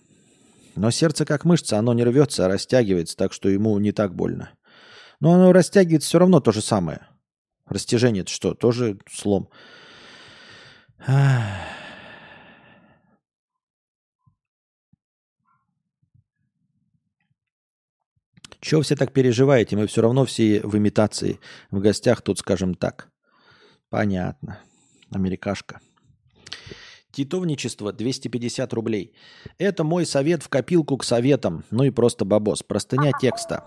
Но 0.75 0.89
сердце 0.89 1.25
как 1.25 1.45
мышца, 1.45 1.77
оно 1.77 1.93
не 1.93 2.03
рвется, 2.03 2.45
а 2.45 2.47
растягивается, 2.47 3.15
так 3.15 3.33
что 3.33 3.49
ему 3.49 3.77
не 3.77 3.91
так 3.91 4.15
больно. 4.15 4.51
Но 5.19 5.33
оно 5.33 5.53
растягивается 5.53 6.09
все 6.09 6.19
равно 6.19 6.39
то 6.39 6.51
же 6.51 6.61
самое. 6.61 7.07
Растяжение 7.67 8.21
это 8.21 8.31
что? 8.31 8.55
Тоже 8.55 8.97
слом. 9.09 9.49
Ах. 11.05 11.82
Чего 18.63 18.81
все 18.81 18.95
так 18.95 19.11
переживаете? 19.11 19.75
Мы 19.75 19.87
все 19.87 20.01
равно 20.01 20.23
все 20.23 20.61
в 20.61 20.77
имитации. 20.77 21.41
В 21.69 21.81
гостях 21.81 22.21
тут, 22.21 22.39
скажем 22.39 22.75
так. 22.75 23.09
Понятно. 23.89 24.57
Америкашка. 25.11 25.81
Титовничество 27.11 27.91
250 27.91 28.73
рублей. 28.73 29.13
Это 29.57 29.83
мой 29.83 30.05
совет 30.05 30.43
в 30.43 30.47
копилку 30.47 30.95
к 30.95 31.03
советам. 31.03 31.65
Ну 31.71 31.83
и 31.83 31.89
просто 31.89 32.23
бабос. 32.23 32.63
Простыня 32.63 33.11
текста. 33.19 33.65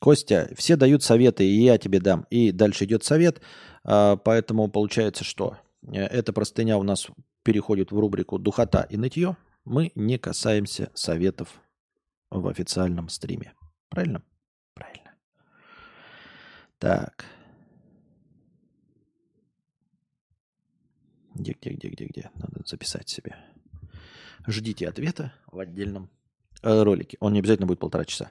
Костя, 0.00 0.48
все 0.56 0.76
дают 0.76 1.02
советы, 1.02 1.44
и 1.44 1.64
я 1.64 1.76
тебе 1.76 2.00
дам. 2.00 2.26
И 2.30 2.52
дальше 2.52 2.86
идет 2.86 3.04
совет. 3.04 3.42
А, 3.84 4.16
поэтому 4.16 4.66
получается, 4.68 5.24
что 5.24 5.58
э, 5.86 6.06
эта 6.06 6.32
простыня 6.32 6.78
у 6.78 6.82
нас 6.82 7.08
переходит 7.42 7.92
в 7.92 7.98
рубрику 7.98 8.38
«Духота 8.38 8.86
и 8.88 8.96
нытье». 8.96 9.36
Мы 9.66 9.92
не 9.94 10.16
касаемся 10.16 10.90
советов 10.94 11.60
в 12.30 12.48
официальном 12.48 13.10
стриме. 13.10 13.52
Правильно? 13.92 14.22
Правильно. 14.72 15.14
Так. 16.78 17.26
Где, 21.34 21.52
где, 21.52 21.70
где, 21.70 21.88
где, 21.88 22.04
где? 22.06 22.30
Надо 22.34 22.62
записать 22.64 23.10
себе. 23.10 23.36
Ждите 24.46 24.88
ответа 24.88 25.34
в 25.46 25.58
отдельном 25.58 26.10
э, 26.62 26.82
ролике. 26.82 27.18
Он 27.20 27.34
не 27.34 27.40
обязательно 27.40 27.66
будет 27.66 27.80
полтора 27.80 28.06
часа. 28.06 28.30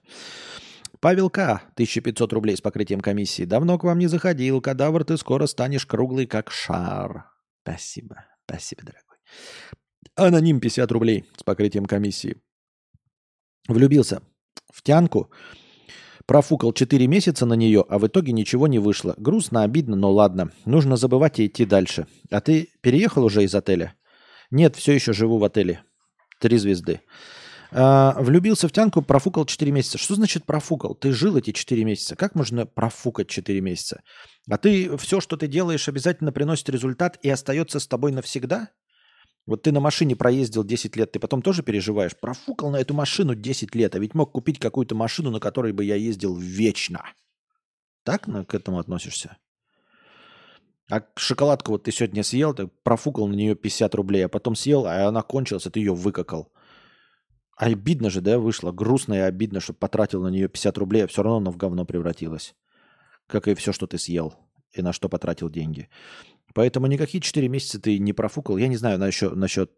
Павел 1.00 1.30
К. 1.30 1.62
1500 1.74 2.34
рублей 2.34 2.58
с 2.58 2.62
покрытием 2.62 3.00
комиссии. 3.00 3.44
Давно 3.44 3.78
к 3.78 3.84
вам 3.84 4.00
не 4.00 4.08
заходил. 4.08 4.62
Кадавр, 4.62 5.06
ты 5.06 5.16
скоро 5.16 5.46
станешь 5.46 5.86
круглый, 5.86 6.26
как 6.26 6.50
шар. 6.50 7.30
Спасибо. 7.62 8.26
Спасибо, 8.48 8.82
дорогой. 8.82 9.18
Аноним 10.16 10.60
50 10.60 10.92
рублей 10.92 11.30
с 11.38 11.44
покрытием 11.44 11.86
комиссии. 11.86 12.42
Влюбился 13.68 14.24
в 14.74 14.82
тянку, 14.84 15.30
профукал 16.26 16.74
4 16.74 17.08
месяца 17.08 17.46
на 17.46 17.54
нее, 17.54 17.86
а 17.88 18.00
в 18.00 18.08
итоге 18.08 18.32
ничего 18.32 18.68
не 18.68 18.80
вышло. 18.80 19.16
Грустно, 19.18 19.64
обидно, 19.64 19.96
но 19.96 20.12
ладно. 20.12 20.52
Нужно 20.66 20.96
забывать 20.98 21.40
и 21.40 21.48
идти 21.48 21.66
дальше. 21.66 22.08
А 22.30 22.42
ты 22.42 22.70
переехал 22.82 23.24
уже 23.24 23.44
из 23.44 23.54
отеля? 23.54 23.96
Нет, 24.50 24.76
все 24.76 24.94
еще 24.94 25.14
живу 25.14 25.38
в 25.38 25.44
отеле. 25.44 25.84
Три 26.40 26.58
звезды. 26.58 27.02
А, 27.74 28.16
влюбился 28.20 28.68
в 28.68 28.72
тянку, 28.72 29.02
профукал 29.02 29.46
4 29.46 29.72
месяца. 29.72 29.98
Что 29.98 30.16
значит 30.16 30.46
профукал? 30.46 30.94
Ты 30.94 31.14
жил 31.14 31.38
эти 31.38 31.52
4 31.52 31.84
месяца. 31.86 32.16
Как 32.16 32.36
можно 32.36 32.66
профукать 32.66 33.30
4 33.30 33.62
месяца? 33.62 34.02
А 34.50 34.58
ты 34.58 34.98
все, 34.98 35.22
что 35.22 35.38
ты 35.38 35.48
делаешь, 35.48 35.88
обязательно 35.88 36.32
приносит 36.32 36.70
результат 36.70 37.18
и 37.22 37.30
остается 37.30 37.80
с 37.80 37.88
тобой 37.88 38.12
навсегда? 38.12 38.70
Вот 39.48 39.64
ты 39.64 39.72
на 39.72 39.80
машине 39.80 40.16
проездил 40.16 40.64
10 40.64 40.96
лет, 40.96 41.12
ты 41.12 41.20
потом 41.20 41.42
тоже 41.42 41.64
переживаешь, 41.64 42.16
профукал 42.16 42.70
на 42.70 42.78
эту 42.78 42.94
машину 42.94 43.34
10 43.34 43.74
лет, 43.76 43.96
а 43.96 44.00
ведь 44.00 44.14
мог 44.14 44.32
купить 44.32 44.60
какую-то 44.60 44.94
машину, 44.96 45.32
на 45.32 45.40
которой 45.40 45.74
бы 45.74 45.84
я 45.84 45.96
ездил 45.96 46.36
вечно. 46.36 47.04
Так 48.04 48.28
ну, 48.28 48.46
к 48.46 48.54
этому 48.54 48.80
относишься? 48.80 49.38
А 50.92 51.04
шоколадку 51.16 51.72
вот 51.72 51.84
ты 51.84 51.92
сегодня 51.92 52.24
съел, 52.24 52.54
ты 52.54 52.68
профукал 52.84 53.28
на 53.28 53.34
нее 53.34 53.56
50 53.56 53.96
рублей, 53.96 54.26
а 54.26 54.30
потом 54.30 54.56
съел, 54.56 54.86
а 54.86 55.08
она 55.08 55.22
кончилась, 55.22 55.66
а 55.66 55.72
ты 55.72 55.80
ее 55.80 55.94
выкакал. 55.94 56.52
Обидно 57.56 58.10
же, 58.10 58.22
да, 58.22 58.40
вышло. 58.40 58.72
Грустно 58.72 59.14
и 59.14 59.20
обидно, 59.20 59.60
что 59.60 59.74
потратил 59.74 60.22
на 60.22 60.28
нее 60.28 60.50
50 60.50 60.78
рублей, 60.78 61.06
а 61.06 61.08
все 61.08 61.24
равно 61.24 61.38
она 61.38 61.52
в 61.52 61.58
говно 61.58 61.86
превратилась. 61.86 62.56
Как 63.28 63.48
и 63.48 63.56
все, 63.56 63.72
что 63.72 63.88
ты 63.88 63.98
съел 63.98 64.36
и 64.74 64.82
на 64.82 64.94
что 64.94 65.10
потратил 65.10 65.50
деньги. 65.50 65.90
Поэтому 66.54 66.88
никакие 66.88 67.22
4 67.22 67.48
месяца 67.48 67.80
ты 67.80 67.98
не 68.00 68.14
профукал. 68.14 68.58
Я 68.58 68.68
не 68.68 68.78
знаю 68.78 69.00
насчет, 69.00 69.36
насчет 69.36 69.72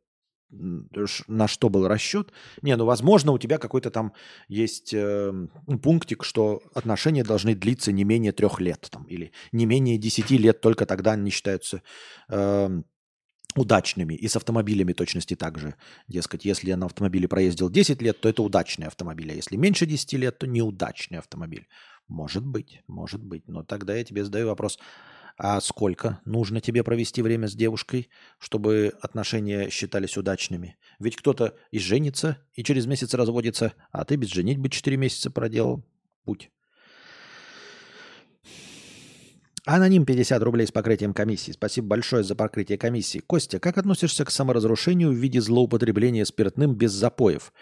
на 1.27 1.47
что 1.47 1.69
был 1.69 1.87
расчет. 1.87 2.31
Не, 2.61 2.75
ну, 2.75 2.85
возможно, 2.85 3.31
у 3.31 3.37
тебя 3.37 3.57
какой-то 3.57 3.89
там 3.89 4.13
есть 4.47 4.93
э, 4.93 5.47
пунктик, 5.81 6.23
что 6.23 6.61
отношения 6.73 7.23
должны 7.23 7.55
длиться 7.55 7.91
не 7.91 8.03
менее 8.03 8.31
трех 8.31 8.59
лет, 8.59 8.87
там, 8.91 9.03
или 9.05 9.31
не 9.51 9.65
менее 9.65 9.97
десяти 9.97 10.37
лет, 10.37 10.61
только 10.61 10.85
тогда 10.85 11.13
они 11.13 11.31
считаются 11.31 11.81
э, 12.29 12.81
удачными. 13.55 14.13
И 14.13 14.27
с 14.27 14.35
автомобилями 14.35 14.93
точности 14.93 15.35
также. 15.35 15.75
Дескать, 16.07 16.45
если 16.45 16.69
я 16.69 16.77
на 16.77 16.85
автомобиле 16.85 17.27
проездил 17.27 17.69
10 17.69 18.01
лет, 18.01 18.19
то 18.21 18.29
это 18.29 18.43
удачный 18.43 18.87
автомобиль, 18.87 19.31
а 19.31 19.35
если 19.35 19.55
меньше 19.55 19.85
10 19.85 20.13
лет, 20.13 20.37
то 20.39 20.47
неудачный 20.47 21.19
автомобиль. 21.19 21.67
Может 22.07 22.45
быть, 22.45 22.83
может 22.87 23.23
быть. 23.23 23.47
Но 23.47 23.63
тогда 23.63 23.95
я 23.95 24.03
тебе 24.03 24.23
задаю 24.23 24.47
вопрос, 24.47 24.77
а 25.37 25.59
сколько 25.61 26.21
нужно 26.25 26.61
тебе 26.61 26.83
провести 26.83 27.21
время 27.21 27.47
с 27.47 27.53
девушкой, 27.53 28.09
чтобы 28.39 28.93
отношения 29.01 29.69
считались 29.69 30.17
удачными? 30.17 30.77
Ведь 30.99 31.15
кто-то 31.15 31.55
и 31.71 31.79
женится, 31.79 32.37
и 32.53 32.63
через 32.63 32.85
месяц 32.85 33.13
разводится, 33.13 33.73
а 33.91 34.05
ты 34.05 34.15
без 34.15 34.29
женитьбы 34.29 34.69
4 34.69 34.97
месяца 34.97 35.31
проделал 35.31 35.83
путь. 36.23 36.51
Аноним 39.65 40.05
50 40.05 40.43
рублей 40.43 40.67
с 40.67 40.71
покрытием 40.71 41.13
комиссии. 41.13 41.53
Спасибо 41.53 41.87
большое 41.87 42.23
за 42.23 42.35
покрытие 42.35 42.77
комиссии. 42.77 43.19
Костя, 43.19 43.59
как 43.59 43.77
относишься 43.77 44.25
к 44.25 44.31
саморазрушению 44.31 45.11
в 45.11 45.15
виде 45.15 45.39
злоупотребления 45.39 46.25
спиртным 46.25 46.75
без 46.75 46.91
запоев? 46.91 47.53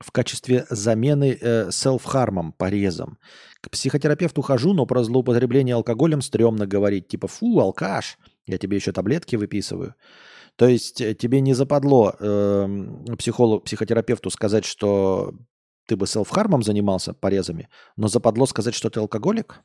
В 0.00 0.12
качестве 0.12 0.66
замены 0.70 1.38
э, 1.40 1.70
селф-хармом, 1.70 2.52
порезом. 2.52 3.18
К 3.60 3.70
психотерапевту 3.70 4.42
хожу, 4.42 4.72
но 4.72 4.86
про 4.86 5.04
злоупотребление 5.04 5.74
алкоголем 5.74 6.22
стрёмно 6.22 6.66
говорить. 6.66 7.08
Типа, 7.08 7.28
фу, 7.28 7.60
алкаш, 7.60 8.18
я 8.46 8.58
тебе 8.58 8.76
еще 8.76 8.92
таблетки 8.92 9.36
выписываю. 9.36 9.94
То 10.56 10.66
есть 10.66 11.00
э, 11.00 11.14
тебе 11.14 11.40
не 11.40 11.54
западло 11.54 12.14
э, 12.18 13.16
психолог, 13.18 13.64
психотерапевту 13.64 14.30
сказать, 14.30 14.64
что 14.64 15.34
ты 15.86 15.96
бы 15.96 16.06
селф-хармом 16.06 16.62
занимался, 16.62 17.12
порезами, 17.12 17.68
но 17.96 18.08
западло 18.08 18.46
сказать, 18.46 18.74
что 18.74 18.90
ты 18.90 19.00
алкоголик? 19.00 19.62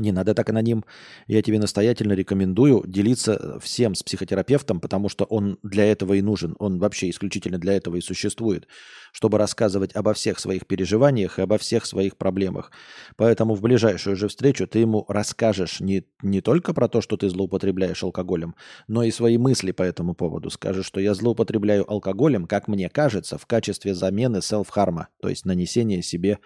Не 0.00 0.12
надо 0.12 0.34
так 0.34 0.48
аноним. 0.48 0.84
Я 1.26 1.42
тебе 1.42 1.58
настоятельно 1.58 2.14
рекомендую 2.14 2.82
делиться 2.86 3.60
всем 3.60 3.94
с 3.94 4.02
психотерапевтом, 4.02 4.80
потому 4.80 5.10
что 5.10 5.24
он 5.26 5.58
для 5.62 5.84
этого 5.84 6.14
и 6.14 6.22
нужен. 6.22 6.56
Он 6.58 6.78
вообще 6.78 7.10
исключительно 7.10 7.58
для 7.58 7.74
этого 7.74 7.96
и 7.96 8.00
существует, 8.00 8.66
чтобы 9.12 9.36
рассказывать 9.36 9.94
обо 9.94 10.14
всех 10.14 10.38
своих 10.38 10.66
переживаниях 10.66 11.38
и 11.38 11.42
обо 11.42 11.58
всех 11.58 11.84
своих 11.84 12.16
проблемах. 12.16 12.72
Поэтому 13.16 13.54
в 13.54 13.60
ближайшую 13.60 14.16
же 14.16 14.28
встречу 14.28 14.66
ты 14.66 14.78
ему 14.78 15.04
расскажешь 15.06 15.80
не, 15.80 16.04
не 16.22 16.40
только 16.40 16.72
про 16.72 16.88
то, 16.88 17.02
что 17.02 17.18
ты 17.18 17.28
злоупотребляешь 17.28 18.02
алкоголем, 18.02 18.54
но 18.88 19.02
и 19.02 19.10
свои 19.10 19.36
мысли 19.36 19.72
по 19.72 19.82
этому 19.82 20.14
поводу. 20.14 20.48
Скажешь, 20.48 20.86
что 20.86 20.98
я 20.98 21.12
злоупотребляю 21.12 21.90
алкоголем, 21.90 22.46
как 22.46 22.68
мне 22.68 22.88
кажется, 22.88 23.36
в 23.36 23.44
качестве 23.44 23.94
замены 23.94 24.40
селф-харма, 24.40 25.08
то 25.20 25.28
есть 25.28 25.44
нанесения 25.44 26.00
себе 26.00 26.38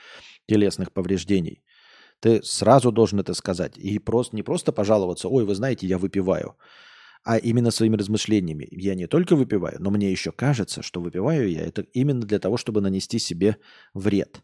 телесных 0.47 0.93
повреждений, 0.93 1.63
ты 2.25 2.43
сразу 2.43 2.91
должен 2.91 3.21
это 3.21 3.35
сказать. 3.35 3.77
И 3.77 3.99
просто, 3.99 4.35
не 4.35 4.43
просто 4.43 4.73
пожаловаться, 4.73 5.29
ой, 5.29 5.45
вы 5.45 5.55
знаете, 5.55 5.87
я 5.87 5.99
выпиваю, 5.99 6.57
а 7.23 7.37
именно 7.37 7.71
своими 7.71 7.97
размышлениями. 7.97 8.67
Я 8.71 8.95
не 8.95 9.07
только 9.07 9.37
выпиваю, 9.37 9.77
но 9.79 9.91
мне 9.91 10.11
еще 10.11 10.33
кажется, 10.33 10.81
что 10.83 11.03
выпиваю 11.03 11.51
я 11.51 11.61
это 11.61 11.83
именно 11.93 12.23
для 12.23 12.39
того, 12.39 12.57
чтобы 12.57 12.81
нанести 12.81 13.19
себе 13.19 13.59
вред. 13.93 14.41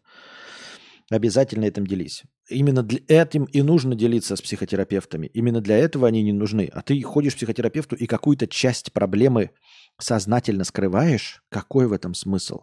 Обязательно 1.09 1.65
этим 1.65 1.87
делись. 1.87 2.21
Именно 2.49 2.83
для 2.83 2.99
этим 3.07 3.45
и 3.45 3.63
нужно 3.63 3.95
делиться 3.95 4.35
с 4.35 4.41
психотерапевтами. 4.43 5.25
Именно 5.33 5.59
для 5.59 5.79
этого 5.79 6.07
они 6.07 6.21
не 6.21 6.33
нужны. 6.33 6.69
А 6.71 6.83
ты 6.83 7.01
ходишь 7.01 7.33
к 7.33 7.37
психотерапевту 7.37 7.95
и 7.95 8.05
какую-то 8.05 8.45
часть 8.45 8.93
проблемы 8.93 9.49
сознательно 9.97 10.65
скрываешь. 10.65 11.41
Какой 11.49 11.87
в 11.87 11.93
этом 11.93 12.13
смысл? 12.13 12.59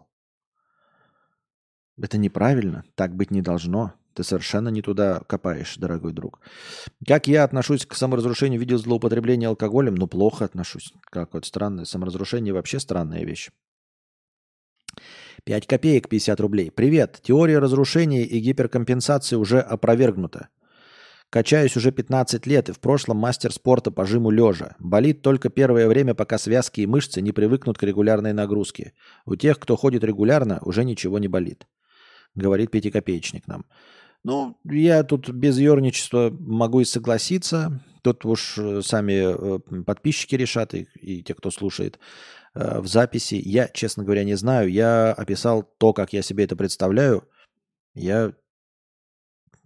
Это 2.01 2.17
неправильно. 2.17 2.85
Так 2.95 3.17
быть 3.17 3.31
не 3.31 3.41
должно. 3.41 3.95
Ты 4.19 4.25
совершенно 4.25 4.67
не 4.67 4.81
туда 4.81 5.21
копаешь, 5.27 5.77
дорогой 5.77 6.11
друг. 6.11 6.41
Как 7.07 7.27
я 7.27 7.45
отношусь 7.45 7.85
к 7.85 7.95
саморазрушению 7.95 8.59
в 8.59 8.61
виде 8.61 8.77
злоупотребления 8.77 9.47
алкоголем? 9.47 9.95
Ну, 9.95 10.07
плохо 10.07 10.43
отношусь. 10.43 10.91
Как 11.09 11.33
вот 11.33 11.45
странное. 11.45 11.85
Саморазрушение 11.85 12.53
вообще 12.53 12.81
странная 12.81 13.23
вещь. 13.23 13.49
5 15.45 15.67
копеек 15.67 16.09
50 16.09 16.37
рублей. 16.41 16.69
Привет. 16.69 17.21
Теория 17.23 17.59
разрушения 17.59 18.25
и 18.25 18.41
гиперкомпенсации 18.41 19.37
уже 19.37 19.61
опровергнута. 19.61 20.49
Качаюсь 21.29 21.77
уже 21.77 21.93
15 21.93 22.45
лет 22.45 22.67
и 22.67 22.73
в 22.73 22.81
прошлом 22.81 23.15
мастер 23.15 23.53
спорта 23.53 23.89
по 23.89 24.05
жиму 24.05 24.31
лежа. 24.31 24.75
Болит 24.79 25.21
только 25.21 25.47
первое 25.47 25.87
время, 25.87 26.13
пока 26.13 26.37
связки 26.37 26.81
и 26.81 26.87
мышцы 26.87 27.21
не 27.21 27.31
привыкнут 27.31 27.77
к 27.77 27.83
регулярной 27.83 28.33
нагрузке. 28.33 28.91
У 29.25 29.37
тех, 29.37 29.57
кто 29.59 29.77
ходит 29.77 30.03
регулярно, 30.03 30.59
уже 30.63 30.83
ничего 30.83 31.19
не 31.19 31.29
болит. 31.29 31.67
Говорит 32.35 32.69
пятикопеечник 32.71 33.47
нам. 33.47 33.65
Ну, 34.23 34.57
я 34.65 35.03
тут 35.03 35.29
без 35.29 35.57
ерничества 35.57 36.29
могу 36.31 36.81
и 36.81 36.85
согласиться. 36.85 37.81
Тут 38.01 38.25
уж 38.25 38.57
э, 38.57 38.81
сами 38.81 39.13
э, 39.13 39.83
подписчики 39.83 40.35
решат 40.35 40.73
и, 40.73 40.87
и 40.95 41.23
те, 41.23 41.33
кто 41.33 41.51
слушает. 41.51 41.99
Э, 42.53 42.79
в 42.79 42.87
записи. 42.87 43.35
Я, 43.35 43.67
честно 43.67 44.03
говоря, 44.03 44.23
не 44.23 44.35
знаю. 44.35 44.69
Я 44.69 45.13
описал 45.13 45.63
то, 45.63 45.93
как 45.93 46.13
я 46.13 46.21
себе 46.21 46.45
это 46.45 46.55
представляю. 46.55 47.27
Я, 47.93 48.33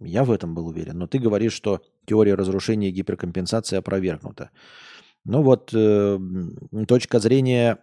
я 0.00 0.24
в 0.24 0.30
этом 0.30 0.54
был 0.54 0.66
уверен. 0.66 0.98
Но 0.98 1.06
ты 1.06 1.18
говоришь, 1.18 1.54
что 1.54 1.82
теория 2.06 2.34
разрушения 2.34 2.88
и 2.88 2.92
гиперкомпенсации 2.92 3.76
опровергнута. 3.76 4.50
Ну 5.24 5.42
вот, 5.42 5.70
э, 5.74 6.18
точка 6.86 7.18
зрения 7.18 7.78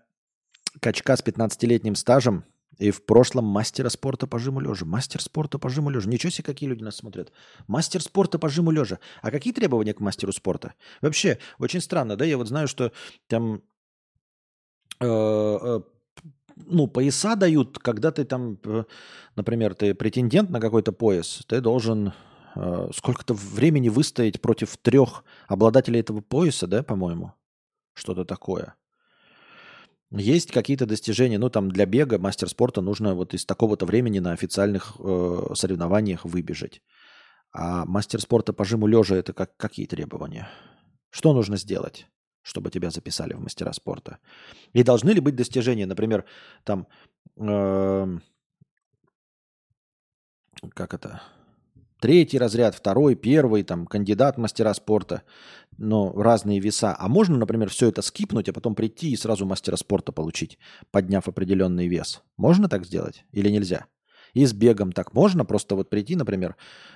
качка 0.80 1.18
с 1.18 1.23
15-летним 1.23 1.95
стажем 1.95 2.45
и 2.77 2.91
в 2.91 3.06
прошлом 3.06 3.45
мастера 3.45 3.89
спорта 3.89 4.27
по 4.27 4.39
жиму 4.39 4.60
лежа. 4.60 4.85
Мастер 4.85 5.22
спорта 5.22 5.60
по 5.60 5.69
жиму 5.69 5.89
лежа. 5.89 6.10
Ничего 6.10 6.31
себе, 6.31 6.45
какие 6.45 6.69
люди 6.69 6.84
нас 6.84 6.95
смотрят. 6.95 7.31
Мастер 7.68 8.02
спорта 8.02 8.39
по 8.39 8.49
жиму 8.49 8.72
лежа. 8.72 8.99
А 9.22 9.30
какие 9.30 9.53
требования 9.53 9.93
к 9.93 9.99
мастеру 9.99 10.31
спорта? 10.31 10.73
Вообще, 11.02 11.38
очень 11.60 11.81
странно, 11.81 12.15
да? 12.15 12.26
Я 12.26 12.38
вот 12.38 12.48
знаю, 12.48 12.68
что 12.68 12.91
там 13.27 13.61
Э, 15.02 15.57
э, 15.61 15.81
ну, 16.68 16.88
пояса 16.88 17.35
дают, 17.35 17.80
когда 17.80 18.11
ты 18.11 18.23
там, 18.23 18.60
э, 18.64 18.84
например, 19.35 19.73
ты 19.73 19.95
претендент 19.95 20.49
на 20.52 20.60
какой-то 20.60 20.91
пояс, 20.91 21.43
ты 21.48 21.60
должен 21.60 22.14
сколько-то 22.93 23.34
времени 23.34 23.88
выстоять 23.88 24.41
против 24.41 24.76
трех 24.76 25.23
обладателей 25.48 26.02
этого 26.02 26.19
пояса, 26.19 26.68
да, 26.68 26.84
по-моему? 26.84 27.31
Что-то 27.93 28.26
такое. 28.26 28.76
Есть 30.11 30.51
какие-то 30.51 30.85
достижения, 30.85 31.39
ну, 31.39 31.49
там 31.49 31.71
для 31.71 31.85
бега 31.85 32.19
мастер 32.19 32.49
спорта 32.49 32.81
нужно 32.81 33.15
вот 33.15 33.33
из 33.33 33.45
такого-то 33.45 33.85
времени 33.85 34.19
на 34.19 34.33
официальных 34.33 34.95
э, 34.99 35.53
соревнованиях 35.53 36.25
выбежать. 36.25 36.81
А 37.53 37.85
мастер 37.85 38.19
спорта 38.19 38.53
по 38.53 38.65
жиму 38.65 38.88
лежа 38.88 39.15
это 39.15 39.33
как, 39.33 39.55
какие 39.57 39.85
требования? 39.85 40.49
Что 41.11 41.33
нужно 41.33 41.57
сделать? 41.57 42.07
чтобы 42.43 42.71
тебя 42.71 42.89
записали 42.89 43.33
в 43.33 43.39
мастера 43.39 43.73
спорта? 43.73 44.19
И 44.73 44.83
должны 44.83 45.11
ли 45.11 45.19
быть 45.19 45.35
достижения, 45.35 45.85
например, 45.85 46.25
там, 46.63 46.88
э, 47.38 48.17
как 50.73 50.93
это, 50.93 51.21
третий 52.01 52.39
разряд, 52.39 52.75
второй, 52.75 53.15
первый, 53.15 53.63
там, 53.63 53.85
кандидат 53.85 54.37
мастера 54.37 54.73
спорта, 54.73 55.21
но 55.77 56.11
разные 56.11 56.59
веса. 56.59 56.95
А 56.97 57.07
можно, 57.07 57.37
например, 57.37 57.69
все 57.69 57.87
это 57.87 58.01
скипнуть, 58.01 58.49
а 58.49 58.53
потом 58.53 58.75
прийти 58.75 59.11
и 59.11 59.15
сразу 59.15 59.45
мастера 59.45 59.77
спорта 59.77 60.11
получить, 60.11 60.57
подняв 60.91 61.27
определенный 61.27 61.87
вес? 61.87 62.21
Можно 62.37 62.67
так 62.67 62.85
сделать 62.85 63.23
или 63.31 63.49
нельзя? 63.49 63.85
И 64.33 64.45
с 64.45 64.53
бегом 64.53 64.91
так 64.91 65.13
можно 65.13 65.45
просто 65.45 65.75
вот 65.75 65.89
прийти, 65.89 66.15
например, 66.15 66.55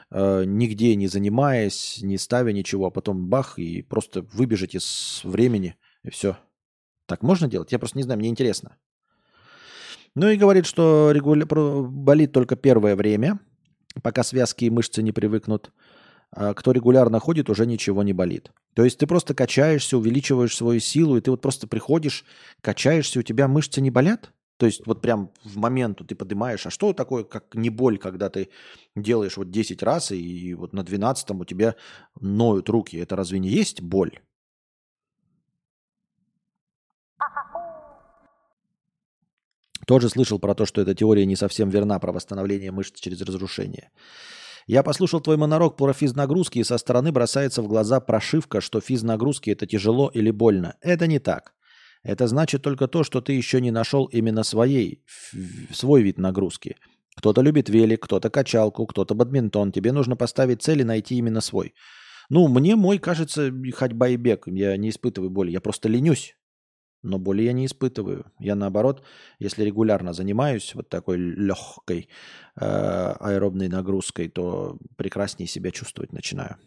э, 0.09 0.43
нигде 0.45 0.95
не 0.95 1.07
занимаясь, 1.07 1.99
не 2.01 2.17
ставя 2.17 2.51
ничего, 2.51 2.87
а 2.87 2.91
потом 2.91 3.27
бах 3.27 3.59
и 3.59 3.81
просто 3.81 4.21
выбежать 4.21 4.73
из 4.73 5.21
времени 5.23 5.75
и 6.03 6.09
все. 6.09 6.37
Так 7.05 7.21
можно 7.21 7.47
делать? 7.47 7.71
Я 7.71 7.79
просто 7.79 7.97
не 7.97 8.03
знаю, 8.03 8.19
мне 8.19 8.29
интересно. 8.29 8.77
Ну 10.15 10.29
и 10.29 10.37
говорит, 10.37 10.65
что 10.65 11.11
регуля... 11.11 11.45
болит 11.45 12.31
только 12.31 12.55
первое 12.55 12.95
время, 12.95 13.39
пока 14.01 14.23
связки 14.23 14.65
и 14.65 14.69
мышцы 14.69 15.01
не 15.01 15.11
привыкнут. 15.11 15.71
А 16.31 16.53
кто 16.53 16.71
регулярно 16.71 17.19
ходит, 17.19 17.49
уже 17.49 17.65
ничего 17.65 18.03
не 18.03 18.13
болит. 18.13 18.51
То 18.73 18.83
есть 18.83 18.97
ты 18.97 19.07
просто 19.07 19.33
качаешься, 19.33 19.97
увеличиваешь 19.97 20.55
свою 20.55 20.79
силу, 20.79 21.17
и 21.17 21.21
ты 21.21 21.31
вот 21.31 21.41
просто 21.41 21.67
приходишь, 21.67 22.25
качаешься, 22.61 23.19
у 23.19 23.23
тебя 23.23 23.47
мышцы 23.47 23.79
не 23.79 23.89
болят? 23.89 24.31
То 24.57 24.65
есть 24.65 24.85
вот 24.85 25.01
прям 25.01 25.31
в 25.43 25.57
момент 25.57 26.01
ты 26.07 26.15
поднимаешь, 26.15 26.65
а 26.65 26.69
что 26.69 26.93
такое, 26.93 27.23
как 27.23 27.55
не 27.55 27.69
боль, 27.69 27.97
когда 27.97 28.29
ты 28.29 28.49
делаешь 28.95 29.37
вот 29.37 29.51
10 29.51 29.83
раз, 29.83 30.11
и 30.11 30.53
вот 30.53 30.73
на 30.73 30.83
12 30.83 31.31
у 31.31 31.45
тебя 31.45 31.75
ноют 32.19 32.69
руки. 32.69 32.97
Это 32.97 33.15
разве 33.15 33.39
не 33.39 33.49
есть 33.49 33.81
боль? 33.81 34.19
Тоже 39.85 40.09
слышал 40.09 40.39
про 40.39 40.55
то, 40.55 40.65
что 40.65 40.81
эта 40.81 40.95
теория 40.95 41.25
не 41.25 41.35
совсем 41.35 41.69
верна 41.69 41.99
про 41.99 42.11
восстановление 42.11 42.71
мышц 42.71 42.99
через 42.99 43.21
разрушение. 43.21 43.91
Я 44.67 44.81
послушал 44.81 45.21
твой 45.21 45.37
монолог 45.37 45.77
про 45.77 45.93
физнагрузки, 45.93 46.59
и 46.59 46.63
со 46.63 46.77
стороны 46.79 47.11
бросается 47.11 47.61
в 47.61 47.67
глаза 47.67 47.99
прошивка, 47.99 48.61
что 48.61 48.81
физнагрузки 48.81 49.51
это 49.51 49.67
тяжело 49.67 50.09
или 50.13 50.31
больно. 50.31 50.75
Это 50.81 51.05
не 51.05 51.19
так. 51.19 51.53
Это 52.03 52.27
значит 52.27 52.63
только 52.63 52.87
то, 52.87 53.03
что 53.03 53.21
ты 53.21 53.33
еще 53.33 53.61
не 53.61 53.71
нашел 53.71 54.05
именно 54.05 54.43
своей, 54.43 55.03
свой 55.71 56.01
вид 56.01 56.17
нагрузки. 56.17 56.77
Кто-то 57.15 57.41
любит 57.41 57.69
велик, 57.69 58.03
кто-то 58.03 58.29
качалку, 58.29 58.85
кто-то 58.87 59.15
бадминтон. 59.15 59.71
Тебе 59.71 59.91
нужно 59.91 60.15
поставить 60.15 60.61
цель 60.61 60.81
и 60.81 60.83
найти 60.83 61.15
именно 61.15 61.41
свой. 61.41 61.73
Ну, 62.29 62.47
мне 62.47 62.75
мой 62.75 62.97
кажется 62.97 63.51
ходьба 63.73 64.09
и 64.09 64.17
бег. 64.17 64.47
Я 64.47 64.77
не 64.77 64.89
испытываю 64.89 65.29
боли. 65.29 65.51
Я 65.51 65.61
просто 65.61 65.89
ленюсь. 65.89 66.35
Но 67.05 67.19
боли 67.19 67.43
я 67.43 67.53
не 67.53 67.67
испытываю. 67.67 68.25
Я 68.39 68.55
наоборот, 68.55 69.03
если 69.37 69.63
регулярно 69.63 70.11
занимаюсь 70.13 70.73
вот 70.73 70.89
такой 70.89 71.17
легкой 71.17 72.09
э, 72.55 72.65
аэробной 73.19 73.67
нагрузкой, 73.67 74.27
то 74.27 74.79
прекраснее 74.95 75.47
себя 75.47 75.69
чувствовать 75.69 76.13
начинаю. 76.13 76.57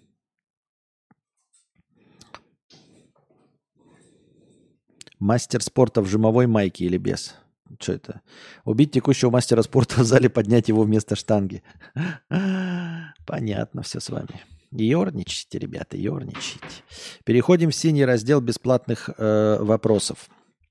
Мастер 5.18 5.60
спорта 5.60 6.02
в 6.02 6.06
жимовой 6.06 6.46
майке 6.46 6.84
или 6.84 6.98
без? 6.98 7.34
Что 7.80 7.94
это? 7.94 8.20
Убить 8.64 8.92
текущего 8.92 9.30
мастера 9.30 9.62
спорта 9.62 10.02
в 10.02 10.04
зале, 10.04 10.30
поднять 10.30 10.68
его 10.68 10.82
вместо 10.84 11.16
штанги. 11.16 11.64
Понятно 13.26 13.82
все 13.82 13.98
с 13.98 14.08
вами. 14.08 14.40
Ёрничайте, 14.70 15.58
ребята, 15.58 15.96
ёрничайте. 15.96 16.82
Переходим 17.24 17.70
в 17.70 17.74
синий 17.74 18.04
раздел 18.04 18.40
бесплатных 18.40 19.10
э, 19.16 19.58
вопросов. 19.60 20.28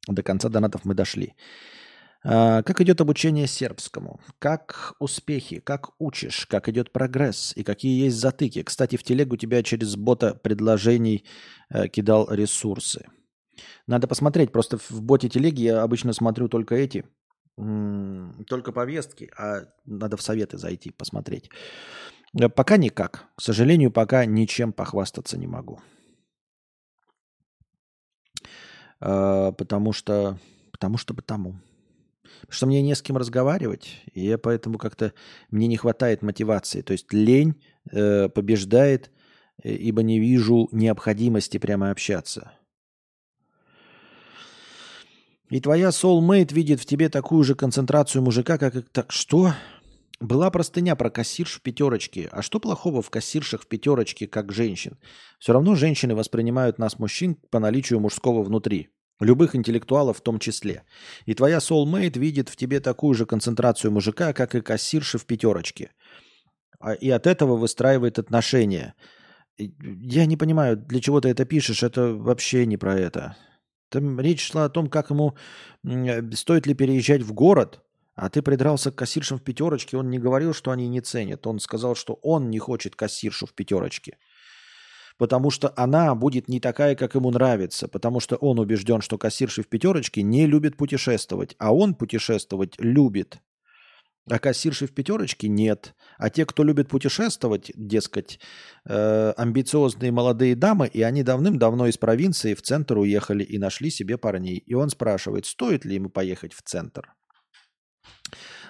До 0.08 0.24
конца 0.24 0.50
донатов 0.50 0.86
мы 0.86 0.94
дошли. 0.94 1.34
Э, 2.24 2.62
как 2.64 2.80
идет 2.82 3.02
обучение 3.02 3.48
сербскому? 3.48 4.20
Как 4.40 4.94
успехи? 5.00 5.60
Как 5.60 5.92
учишь? 6.00 6.46
Как 6.46 6.70
идет 6.70 6.92
прогресс? 6.92 7.54
И 7.56 7.64
какие 7.64 8.04
есть 8.06 8.18
затыки? 8.18 8.62
Кстати, 8.64 8.98
в 8.98 9.04
телегу 9.04 9.36
тебя 9.36 9.64
через 9.64 9.96
бота 9.96 10.36
предложений 10.36 11.26
э, 11.70 11.88
кидал 11.88 12.32
ресурсы. 12.32 13.08
Надо 13.88 14.08
посмотреть. 14.08 14.52
Просто 14.52 14.78
в 14.78 15.02
боте 15.02 15.30
телеги 15.30 15.64
я 15.64 15.82
обычно 15.82 16.14
смотрю 16.14 16.48
только 16.48 16.76
эти, 16.76 17.06
только 18.46 18.72
повестки, 18.72 19.32
а 19.36 19.64
надо 19.86 20.16
в 20.16 20.22
советы 20.22 20.60
зайти, 20.60 20.92
посмотреть. 20.92 21.50
Э, 22.40 22.50
пока 22.50 22.78
никак. 22.78 23.28
К 23.36 23.42
сожалению, 23.42 23.92
пока 23.92 24.26
ничем 24.26 24.74
похвастаться 24.74 25.38
не 25.38 25.48
могу. 25.48 25.80
А, 29.00 29.52
потому 29.52 29.94
что... 29.94 30.38
Потому 30.72 30.98
что 30.98 31.14
потому. 31.14 31.60
Потому 32.42 32.52
что 32.52 32.68
мне 32.68 32.82
не 32.82 32.94
с 32.94 33.02
кем 33.02 33.18
разговаривать, 33.18 34.02
и 34.14 34.26
я 34.26 34.38
поэтому 34.38 34.78
как-то... 34.78 35.14
Мне 35.50 35.68
не 35.68 35.78
хватает 35.78 36.22
мотивации. 36.22 36.82
То 36.82 36.94
есть 36.94 37.12
лень 37.12 37.62
э, 37.92 38.30
побеждает, 38.30 39.12
э, 39.64 39.74
ибо 39.74 40.04
не 40.04 40.20
вижу 40.20 40.70
необходимости 40.72 41.58
прямо 41.58 41.92
общаться. 41.92 42.52
И 45.50 45.62
твоя 45.62 45.90
soulmate 45.90 46.54
видит 46.54 46.82
в 46.82 46.86
тебе 46.86 47.08
такую 47.08 47.44
же 47.44 47.56
концентрацию 47.56 48.22
мужика, 48.22 48.58
как... 48.58 48.88
Так 48.90 49.12
что? 49.12 49.54
Была 50.20 50.50
простыня 50.50 50.96
про 50.96 51.12
кассирш 51.12 51.58
в 51.58 51.62
пятерочке. 51.62 52.28
А 52.32 52.42
что 52.42 52.60
плохого 52.60 53.02
в 53.04 53.10
кассиршах 53.12 53.62
в 53.62 53.68
пятерочке, 53.68 54.28
как 54.28 54.52
женщин? 54.52 54.98
Все 55.38 55.54
равно 55.54 55.76
женщины 55.76 56.16
воспринимают 56.16 56.80
нас, 56.80 56.98
мужчин, 56.98 57.36
по 57.52 57.60
наличию 57.60 58.00
мужского 58.00 58.42
внутри. 58.42 58.90
Любых 59.20 59.56
интеллектуалов 59.56 60.18
в 60.18 60.22
том 60.22 60.40
числе. 60.40 60.84
И 61.26 61.36
твоя 61.36 61.58
soulmate 61.58 62.18
видит 62.18 62.50
в 62.50 62.56
тебе 62.56 62.80
такую 62.80 63.14
же 63.14 63.26
концентрацию 63.28 63.92
мужика, 63.92 64.34
как 64.34 64.56
и 64.56 64.62
кассирши 64.62 65.20
в 65.20 65.26
пятерочке. 65.26 65.92
А- 66.80 66.94
И 66.94 67.10
от 67.12 67.28
этого 67.28 67.56
выстраивает 67.56 68.18
отношения. 68.18 68.96
Я 69.58 70.26
не 70.26 70.38
понимаю, 70.38 70.78
для 70.78 71.00
чего 71.00 71.22
ты 71.22 71.30
это 71.30 71.46
пишешь. 71.46 71.84
Это 71.84 72.14
вообще 72.14 72.66
не 72.66 72.78
про 72.78 72.96
это. 72.96 73.36
Там 73.90 74.20
речь 74.20 74.42
шла 74.52 74.66
о 74.66 74.70
том, 74.70 74.90
как 74.90 75.12
ему 75.12 75.36
стоит 76.34 76.68
ли 76.68 76.74
переезжать 76.74 77.22
в 77.22 77.34
город, 77.34 77.82
а 78.18 78.30
ты 78.30 78.42
придрался 78.42 78.92
к 78.92 78.96
кассиршам 78.96 79.38
в 79.38 79.44
пятерочке. 79.44 79.96
Он 79.96 80.10
не 80.10 80.18
говорил, 80.18 80.52
что 80.52 80.72
они 80.72 80.88
не 80.88 81.02
ценят. 81.02 81.46
Он 81.46 81.60
сказал, 81.60 81.96
что 81.96 82.20
он 82.24 82.50
не 82.50 82.58
хочет 82.58 82.96
кассиршу 82.96 83.46
в 83.46 83.54
пятерочке. 83.54 84.18
Потому 85.20 85.52
что 85.52 85.72
она 85.76 86.14
будет 86.16 86.48
не 86.48 86.60
такая, 86.60 86.96
как 86.96 87.14
ему 87.14 87.30
нравится. 87.30 87.88
Потому 87.88 88.20
что 88.20 88.36
он 88.38 88.58
убежден, 88.58 89.02
что 89.02 89.20
кассирши 89.20 89.62
в 89.62 89.68
пятерочке 89.68 90.24
не 90.24 90.48
любят 90.48 90.78
путешествовать. 90.78 91.56
А 91.60 91.72
он 91.72 91.94
путешествовать 91.94 92.74
любит. 92.80 93.38
А 94.28 94.40
кассирши 94.40 94.88
в 94.88 94.96
пятерочке 94.96 95.48
нет. 95.48 95.94
А 96.18 96.32
те, 96.32 96.48
кто 96.48 96.64
любит 96.64 96.90
путешествовать, 96.90 97.72
дескать, 97.76 98.40
э, 98.86 99.34
амбициозные 99.38 100.12
молодые 100.12 100.56
дамы, 100.56 100.88
и 100.92 101.04
они 101.04 101.22
давным-давно 101.22 101.86
из 101.86 101.98
провинции 102.00 102.56
в 102.56 102.64
центр 102.64 102.98
уехали 102.98 103.44
и 103.44 103.60
нашли 103.60 103.92
себе 103.92 104.18
парней. 104.18 104.58
И 104.58 104.74
он 104.74 104.90
спрашивает, 104.90 105.46
стоит 105.46 105.86
ли 105.86 105.96
ему 105.96 106.10
поехать 106.10 106.54
в 106.54 106.64
центр 106.64 107.14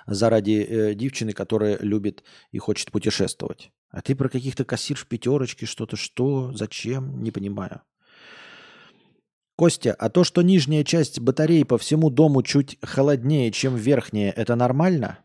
заради 0.07 0.65
э, 0.67 0.93
девчины, 0.95 1.33
которая 1.33 1.77
любит 1.79 2.23
и 2.51 2.57
хочет 2.57 2.91
путешествовать. 2.91 3.71
А 3.89 4.01
ты 4.01 4.15
про 4.15 4.29
каких-то 4.29 4.65
кассирш 4.65 5.01
в 5.01 5.07
пятерочке, 5.07 5.65
что-то, 5.65 5.95
что, 5.95 6.51
зачем, 6.53 7.21
не 7.21 7.31
понимаю. 7.31 7.81
Костя, 9.55 9.93
а 9.93 10.09
то, 10.09 10.23
что 10.23 10.43
нижняя 10.43 10.83
часть 10.83 11.19
батареи 11.19 11.63
по 11.63 11.77
всему 11.77 12.09
дому 12.09 12.43
чуть 12.43 12.77
холоднее, 12.81 13.51
чем 13.51 13.75
верхняя, 13.75 14.31
это 14.31 14.55
нормально? 14.55 15.19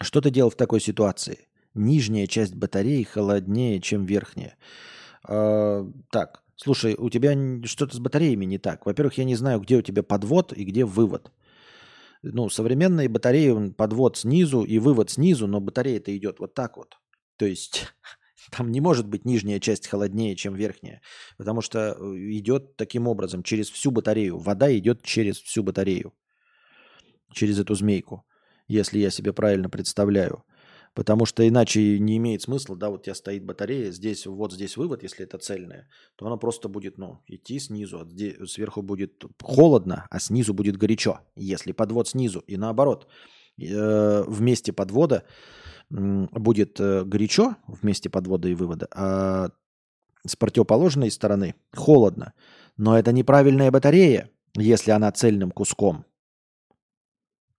Что 0.00 0.20
ты 0.20 0.30
делал 0.30 0.50
в 0.50 0.56
такой 0.56 0.80
ситуации? 0.80 1.48
Нижняя 1.74 2.26
часть 2.26 2.54
батареи 2.54 3.02
холоднее, 3.04 3.80
чем 3.80 4.04
верхняя. 4.04 4.56
А, 5.24 5.90
так, 6.10 6.42
слушай, 6.56 6.94
у 6.94 7.08
тебя 7.08 7.34
что-то 7.64 7.96
с 7.96 7.98
батареями 7.98 8.44
не 8.44 8.58
так. 8.58 8.84
Во-первых, 8.84 9.16
я 9.16 9.24
не 9.24 9.34
знаю, 9.34 9.60
где 9.60 9.76
у 9.76 9.82
тебя 9.82 10.02
подвод 10.02 10.52
и 10.52 10.64
где 10.64 10.84
вывод. 10.84 11.32
Ну, 12.32 12.48
современные 12.48 13.08
батареи, 13.08 13.70
подвод 13.70 14.16
снизу 14.16 14.62
и 14.62 14.78
вывод 14.78 15.10
снизу, 15.10 15.46
но 15.46 15.60
батарея-то 15.60 16.16
идет 16.16 16.40
вот 16.40 16.54
так 16.54 16.76
вот. 16.76 16.96
То 17.36 17.46
есть 17.46 17.86
там 18.50 18.72
не 18.72 18.80
может 18.80 19.06
быть 19.06 19.24
нижняя 19.24 19.60
часть 19.60 19.86
холоднее, 19.86 20.34
чем 20.34 20.54
верхняя, 20.54 21.00
потому 21.38 21.60
что 21.60 21.96
э, 21.98 22.16
идет 22.38 22.76
таким 22.76 23.06
образом 23.06 23.42
через 23.42 23.70
всю 23.70 23.90
батарею. 23.90 24.38
Вода 24.38 24.76
идет 24.76 25.02
через 25.02 25.38
всю 25.38 25.62
батарею, 25.62 26.14
через 27.32 27.60
эту 27.60 27.74
змейку, 27.74 28.24
если 28.66 28.98
я 28.98 29.10
себе 29.10 29.32
правильно 29.32 29.70
представляю. 29.70 30.42
Потому 30.96 31.26
что 31.26 31.46
иначе 31.46 31.98
не 31.98 32.16
имеет 32.16 32.40
смысла, 32.40 32.74
да, 32.74 32.88
вот 32.88 33.00
у 33.00 33.02
тебя 33.02 33.14
стоит 33.14 33.44
батарея, 33.44 33.92
здесь, 33.92 34.26
вот 34.26 34.52
здесь 34.52 34.78
вывод, 34.78 35.02
если 35.02 35.26
это 35.26 35.36
цельная, 35.36 35.88
то 36.16 36.26
она 36.26 36.38
просто 36.38 36.68
будет, 36.68 36.96
ну, 36.96 37.18
идти 37.26 37.60
снизу, 37.60 37.98
а 37.98 38.04
зде- 38.04 38.46
сверху 38.46 38.82
будет 38.82 39.24
холодно, 39.42 40.06
а 40.10 40.18
снизу 40.18 40.54
будет 40.54 40.78
горячо, 40.78 41.20
если 41.36 41.72
подвод 41.72 42.08
снизу. 42.08 42.42
И 42.48 42.56
наоборот, 42.56 43.06
э, 43.60 44.24
в 44.26 44.40
месте 44.40 44.72
подвода 44.72 45.24
будет 45.90 46.80
э, 46.80 47.04
горячо, 47.04 47.56
в 47.68 47.84
месте 47.84 48.08
подвода 48.08 48.48
и 48.48 48.54
вывода, 48.54 48.88
а 48.90 49.50
с 50.26 50.34
противоположной 50.34 51.10
стороны 51.10 51.54
холодно. 51.74 52.32
Но 52.78 52.98
это 52.98 53.12
неправильная 53.12 53.70
батарея, 53.70 54.30
если 54.56 54.92
она 54.92 55.12
цельным 55.12 55.50
куском. 55.50 56.06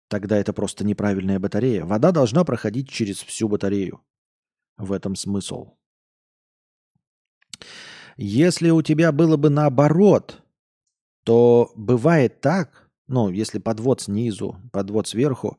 Тогда 0.08 0.38
это 0.38 0.54
просто 0.54 0.86
неправильная 0.86 1.40
батарея. 1.40 1.86
Вода 1.86 2.12
должна 2.12 2.44
проходить 2.44 2.90
через 2.90 3.22
всю 3.22 3.50
батарею. 3.50 4.02
В 4.78 4.92
этом 4.92 5.16
смысл. 5.16 5.74
Если 8.16 8.70
у 8.70 8.82
тебя 8.82 9.12
было 9.12 9.38
бы 9.38 9.50
наоборот, 9.50 10.42
то 11.24 11.72
бывает 11.76 12.42
так, 12.42 12.90
ну, 13.08 13.30
если 13.30 13.60
подвод 13.60 14.02
снизу, 14.02 14.58
подвод 14.72 15.08
сверху, 15.08 15.58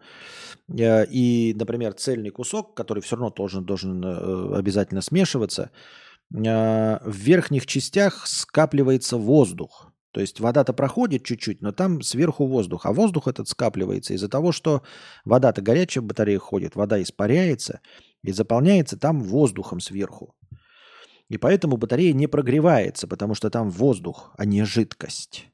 э, 0.69 1.07
и, 1.07 1.55
например, 1.55 1.93
цельный 1.95 2.31
кусок, 2.31 2.75
который 2.75 3.03
все 3.03 3.17
равно 3.17 3.31
должен, 3.31 3.65
должен 3.65 4.05
э, 4.05 4.57
обязательно 4.57 5.03
смешиваться, 5.03 5.71
э, 6.33 6.99
в 7.05 7.15
верхних 7.15 7.67
частях 7.67 8.27
скапливается 8.27 9.17
воздух. 9.17 9.93
То 10.13 10.21
есть 10.21 10.41
вода-то 10.41 10.73
проходит 10.73 11.25
чуть-чуть, 11.25 11.61
но 11.61 11.73
там 11.73 12.01
сверху 12.03 12.47
воздух. 12.47 12.87
А 12.87 12.93
воздух 12.93 13.29
этот 13.29 13.49
скапливается 13.49 14.15
из-за 14.15 14.29
того, 14.29 14.53
что 14.53 14.83
вода-то 15.25 15.61
горячая 15.61 16.03
в 16.03 16.07
батарее 16.07 16.39
ходит, 16.39 16.77
вода 16.77 17.01
испаряется 17.03 17.81
и 18.23 18.33
заполняется 18.33 18.99
там 18.99 19.21
воздухом 19.21 19.81
сверху. 19.81 20.35
И 21.29 21.37
поэтому 21.37 21.77
батарея 21.77 22.15
не 22.15 22.27
прогревается, 22.27 23.07
потому 23.07 23.35
что 23.35 23.51
там 23.51 23.71
воздух, 23.71 24.33
а 24.39 24.47
не 24.47 24.65
жидкость. 24.65 25.49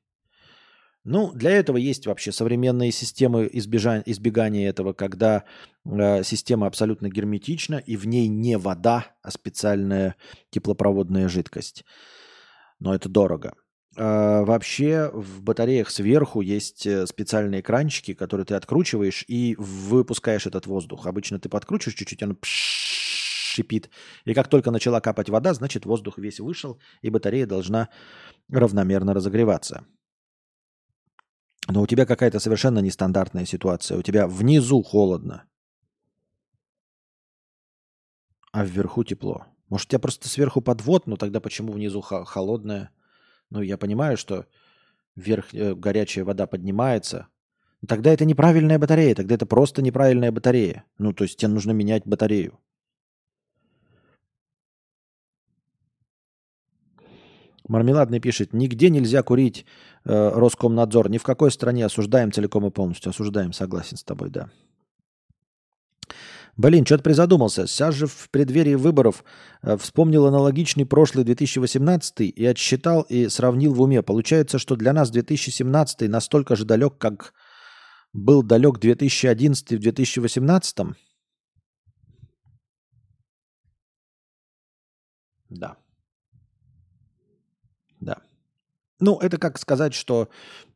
Ну, 1.02 1.32
для 1.32 1.51
этого 1.51 1.76
есть 1.76 2.06
вообще 2.06 2.32
современные 2.32 2.90
системы 2.90 3.47
избежа- 3.52 4.02
избегания 4.06 4.70
этого, 4.70 4.94
когда 4.94 5.44
э, 5.85 6.22
система 6.22 6.66
абсолютно 6.66 7.10
герметична, 7.10 7.74
и 7.74 7.97
в 7.97 8.06
ней 8.06 8.28
не 8.28 8.56
вода, 8.56 9.06
а 9.22 9.31
специальная 9.31 10.16
теплопроводная 10.48 11.28
жидкость. 11.28 11.85
Но 12.81 12.94
это 12.94 13.10
дорого. 13.10 13.55
А, 13.97 14.45
вообще 14.45 15.11
в 15.12 15.43
батареях 15.43 15.91
сверху 15.91 16.41
есть 16.41 16.87
э, 16.87 17.07
специальные 17.07 17.62
кранчики, 17.62 18.15
которые 18.15 18.45
ты 18.45 18.55
откручиваешь 18.55 19.25
и 19.29 19.55
выпускаешь 19.59 20.47
этот 20.47 20.66
воздух. 20.66 21.07
Обычно 21.07 21.39
ты 21.39 21.49
подкручиваешь 21.49 21.97
чуть-чуть, 21.97 22.23
он 22.23 22.37
шипит. 22.43 23.91
И 24.25 24.35
как 24.35 24.49
только 24.49 24.71
начала 24.71 25.01
капать 25.01 25.29
вода, 25.29 25.55
значит 25.55 25.87
воздух 25.87 26.19
весь 26.19 26.41
вышел, 26.41 26.81
и 27.03 27.11
батарея 27.11 27.47
должна 27.47 27.89
равномерно 28.49 29.15
разогреваться. 29.15 29.87
Но 31.69 31.83
у 31.83 31.87
тебя 31.87 32.05
какая-то 32.05 32.41
совершенно 32.41 32.81
нестандартная 32.81 33.47
ситуация. 33.47 33.97
У 33.97 34.03
тебя 34.03 34.27
внизу 34.27 34.83
холодно, 34.83 35.45
а 38.53 38.65
вверху 38.65 39.05
тепло. 39.05 39.47
Может, 39.69 39.87
у 39.87 39.91
тебя 39.91 39.99
просто 40.01 40.29
сверху 40.29 40.61
подвод, 40.61 41.07
но 41.07 41.16
тогда 41.16 41.41
почему 41.41 41.73
внизу 41.73 42.01
хо- 42.01 42.25
холодное? 42.25 42.91
Ну, 43.51 43.62
я 43.62 43.77
понимаю, 43.79 44.16
что 44.16 44.47
вверх 45.16 45.55
э, 45.55 45.75
горячая 45.75 46.25
вода 46.25 46.47
поднимается. 46.47 47.29
Тогда 47.87 48.12
это 48.12 48.25
неправильная 48.25 48.79
батарея, 48.79 49.15
тогда 49.15 49.35
это 49.35 49.47
просто 49.47 49.83
неправильная 49.83 50.33
батарея. 50.33 50.85
Ну, 50.99 51.12
то 51.12 51.25
есть 51.25 51.39
тебе 51.39 51.49
нужно 51.49 51.73
менять 51.73 52.07
батарею. 52.07 52.59
Мармеладный 57.66 58.21
пишет, 58.21 58.53
нигде 58.53 58.91
нельзя 58.91 59.23
курить 59.23 59.65
э, 60.05 60.31
Роскомнадзор, 60.35 61.09
ни 61.09 61.19
в 61.19 61.23
какой 61.23 61.51
стране 61.51 61.87
осуждаем 61.87 62.31
целиком 62.31 62.66
и 62.66 62.71
полностью. 62.71 63.11
Осуждаем, 63.11 63.53
согласен 63.53 63.97
с 63.97 64.05
тобой, 64.05 64.31
да. 64.31 64.51
Блин, 66.56 66.86
что-то 66.86 67.02
призадумался. 67.02 67.66
Сейчас 67.66 67.94
же 67.94 68.06
в 68.06 68.31
преддверии 68.31 68.74
выборов 68.74 69.24
э, 69.62 69.76
вспомнил 69.76 70.26
аналогичный 70.26 70.86
прошлый 70.86 71.24
2018 71.24 72.20
и 72.20 72.47
отсчитал 72.47 73.02
и 73.02 73.28
сравнил 73.28 73.74
в 73.74 73.82
уме. 73.82 74.02
Получается, 74.02 74.59
что 74.59 74.76
для 74.76 74.93
нас 74.93 75.10
2017 75.10 76.09
настолько 76.09 76.55
же 76.55 76.64
далек, 76.64 76.97
как 76.98 77.35
был 78.12 78.44
далек 78.44 78.78
2011 78.78 79.72
в 79.72 79.78
2018? 79.81 80.76
Да. 85.51 85.76
Да. 87.98 88.18
Ну, 89.01 89.18
это 89.18 89.39
как 89.39 89.59
сказать, 89.59 89.93
что 89.94 90.28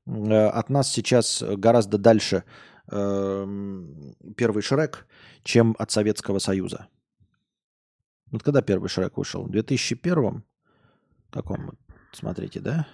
э, 0.06 0.46
от 0.48 0.70
нас 0.70 0.90
сейчас 0.90 1.40
гораздо 1.40 1.98
дальше 1.98 2.42
эм, 2.90 4.14
первый 4.36 4.62
Шрек, 4.62 5.06
чем 5.42 5.74
от 5.78 5.90
Советского 5.90 6.38
Союза. 6.38 6.88
Вот 8.30 8.42
когда 8.42 8.62
первый 8.62 8.88
Шрек 8.88 9.16
вышел? 9.16 9.44
В 9.44 9.50
2001? 9.50 10.44
Каком? 11.30 11.66
вот? 11.66 11.78
Смотрите, 12.12 12.60
да? 12.60 12.86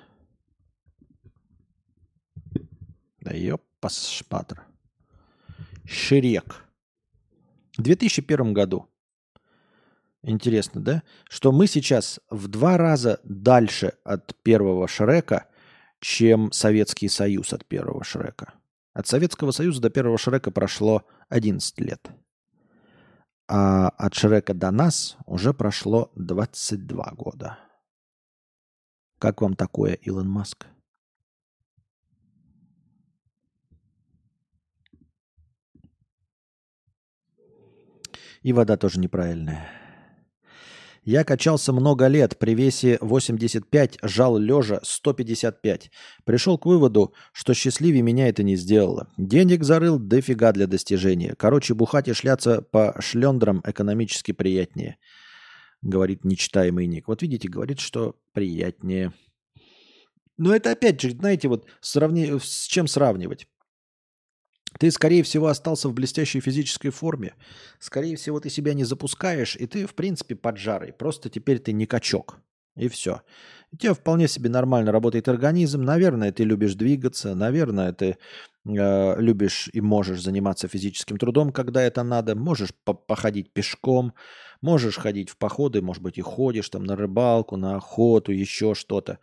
Да 3.20 3.32
ёпас 3.32 4.08
шпатр. 4.08 4.62
Шрек. 5.86 6.64
В 7.76 7.82
2001 7.82 8.52
году. 8.52 8.88
Интересно, 10.22 10.80
да? 10.80 11.02
Что 11.28 11.52
мы 11.52 11.66
сейчас 11.66 12.20
в 12.30 12.48
два 12.48 12.78
раза 12.78 13.20
дальше 13.24 13.94
от 14.04 14.34
первого 14.42 14.88
Шрека, 14.88 15.48
чем 16.00 16.50
Советский 16.52 17.08
Союз 17.08 17.52
от 17.52 17.66
первого 17.66 18.04
Шрека. 18.04 18.54
От 18.94 19.08
Советского 19.08 19.50
Союза 19.50 19.82
до 19.82 19.90
первого 19.90 20.16
Шрека 20.16 20.52
прошло 20.52 21.04
11 21.28 21.80
лет. 21.80 22.10
А 23.48 23.88
от 23.88 24.14
Шрека 24.14 24.54
до 24.54 24.70
нас 24.70 25.16
уже 25.26 25.52
прошло 25.52 26.12
22 26.14 27.12
года. 27.16 27.58
Как 29.18 29.42
вам 29.42 29.56
такое, 29.56 29.94
Илон 29.94 30.28
Маск? 30.30 30.66
И 38.42 38.52
вода 38.52 38.76
тоже 38.76 39.00
неправильная. 39.00 39.83
Я 41.04 41.22
качался 41.22 41.74
много 41.74 42.06
лет, 42.06 42.38
при 42.38 42.54
весе 42.54 42.96
85, 43.02 43.98
жал 44.02 44.38
лежа 44.38 44.80
155. 44.82 45.90
Пришел 46.24 46.56
к 46.56 46.64
выводу, 46.64 47.12
что 47.32 47.52
счастливее 47.52 48.00
меня 48.00 48.28
это 48.28 48.42
не 48.42 48.56
сделало. 48.56 49.08
Денег 49.18 49.64
зарыл 49.64 49.98
дофига 49.98 50.52
для 50.52 50.66
достижения. 50.66 51.34
Короче, 51.36 51.74
бухать 51.74 52.08
и 52.08 52.14
шляться 52.14 52.62
по 52.62 52.96
шлендрам 53.00 53.62
экономически 53.66 54.32
приятнее. 54.32 54.96
Говорит 55.82 56.24
нечитаемый 56.24 56.86
ник. 56.86 57.06
Вот 57.06 57.20
видите, 57.20 57.48
говорит, 57.48 57.80
что 57.80 58.16
приятнее. 58.32 59.12
Но 60.38 60.56
это 60.56 60.70
опять 60.70 61.02
же, 61.02 61.10
знаете, 61.10 61.48
вот 61.48 61.66
сравни... 61.80 62.38
с 62.40 62.66
чем 62.66 62.86
сравнивать? 62.86 63.46
Ты, 64.78 64.90
скорее 64.90 65.22
всего, 65.22 65.46
остался 65.46 65.88
в 65.88 65.94
блестящей 65.94 66.40
физической 66.40 66.90
форме. 66.90 67.34
Скорее 67.78 68.16
всего, 68.16 68.40
ты 68.40 68.50
себя 68.50 68.74
не 68.74 68.84
запускаешь, 68.84 69.56
и 69.56 69.66
ты, 69.66 69.86
в 69.86 69.94
принципе, 69.94 70.34
поджарый. 70.34 70.92
Просто 70.92 71.30
теперь 71.30 71.58
ты 71.58 71.72
не 71.72 71.86
качок. 71.86 72.38
И 72.76 72.88
все. 72.88 73.22
У 73.72 73.76
тебя 73.76 73.94
вполне 73.94 74.26
себе 74.26 74.50
нормально 74.50 74.90
работает 74.90 75.28
организм. 75.28 75.82
Наверное, 75.82 76.32
ты 76.32 76.44
любишь 76.44 76.74
двигаться. 76.74 77.34
Наверное, 77.34 77.92
ты 77.92 78.16
э, 78.64 79.20
любишь 79.20 79.70
и 79.72 79.80
можешь 79.80 80.22
заниматься 80.22 80.66
физическим 80.66 81.16
трудом, 81.18 81.52
когда 81.52 81.82
это 81.82 82.02
надо. 82.02 82.34
Можешь 82.34 82.74
по 82.84 82.94
походить 82.94 83.52
пешком. 83.52 84.12
Можешь 84.60 84.96
ходить 84.96 85.30
в 85.30 85.36
походы. 85.36 85.82
Может 85.82 86.02
быть, 86.02 86.18
и 86.18 86.22
ходишь 86.22 86.68
там 86.68 86.82
на 86.84 86.96
рыбалку, 86.96 87.56
на 87.56 87.76
охоту, 87.76 88.32
еще 88.32 88.74
что-то. 88.74 89.18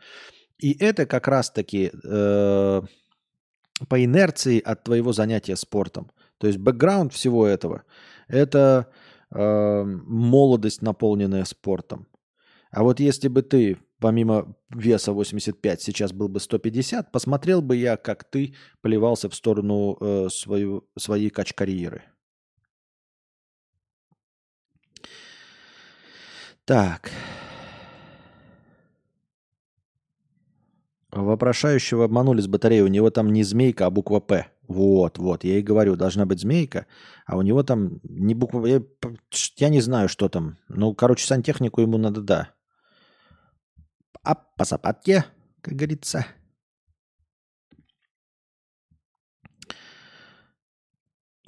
И 0.58 0.72
это 0.80 1.06
как 1.06 1.28
раз-таки... 1.28 1.92
Э, 2.04 2.82
по 3.90 4.04
инерции 4.04 4.60
от 4.60 4.84
твоего 4.84 5.14
занятия 5.14 5.56
спортом. 5.56 6.12
То 6.38 6.48
есть 6.48 6.60
бэкграунд 6.60 7.14
всего 7.14 7.46
этого– 7.46 7.84
это 8.28 8.92
э, 9.32 9.84
молодость, 9.84 10.82
наполненная 10.82 11.46
спортом. 11.46 12.08
А 12.72 12.84
вот 12.84 13.00
если 13.00 13.28
бы 13.28 13.42
ты, 13.42 13.78
помимо 14.00 14.56
веса 14.70 15.12
85, 15.12 15.82
сейчас 15.82 16.14
был 16.14 16.30
бы 16.30 16.40
150, 16.40 17.12
посмотрел 17.12 17.62
бы 17.62 17.76
я, 17.76 17.98
как 17.98 18.24
ты 18.24 18.56
плевался 18.82 19.30
в 19.30 19.36
сторону 19.36 19.98
э, 20.00 20.30
свою, 20.30 20.88
своей 20.98 21.30
кач-карьеры. 21.30 22.04
Так. 26.66 27.12
Вопрошающего 31.12 32.06
обманули 32.06 32.40
с 32.42 32.48
батареей. 32.48 32.84
У 32.84 32.88
него 32.88 33.10
там 33.10 33.34
не 33.34 33.44
змейка, 33.44 33.86
а 33.86 33.90
буква 33.90 34.22
П. 34.22 34.48
Вот, 34.68 35.18
вот. 35.18 35.44
Я 35.44 35.60
и 35.60 35.62
говорю, 35.62 35.96
должна 35.96 36.26
быть 36.26 36.40
змейка, 36.40 36.86
а 37.26 37.38
у 37.38 37.42
него 37.42 37.64
там 37.64 38.00
не 38.04 38.34
буква... 38.34 38.66
Я, 38.66 38.82
я 39.58 39.70
не 39.70 39.82
знаю, 39.82 40.08
что 40.08 40.30
там. 40.30 40.58
Ну, 40.70 40.96
короче, 40.96 41.26
сантехнику 41.26 41.82
ему 41.82 41.98
надо, 41.98 42.22
да. 42.22 42.54
А 44.24 44.36
по 44.36 44.64
сапатке, 44.64 45.26
как 45.62 45.74
говорится. 45.74 46.26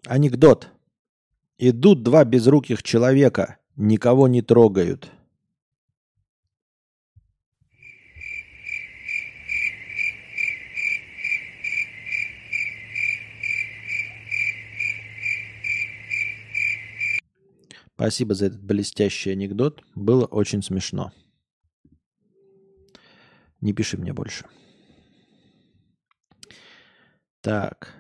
Анекдот. 0.06 0.70
Идут 1.58 2.04
два 2.04 2.26
безруких 2.26 2.84
человека, 2.84 3.58
никого 3.78 4.28
не 4.28 4.42
трогают– 4.42 5.10
Спасибо 18.04 18.34
за 18.34 18.48
этот 18.48 18.62
блестящий 18.62 19.30
анекдот. 19.32 19.82
Было 19.96 20.26
очень 20.26 20.62
смешно. 20.62 21.14
Не 23.62 23.72
пиши 23.72 23.98
мне 23.98 24.12
больше. 24.12 24.46
Так. 27.40 27.94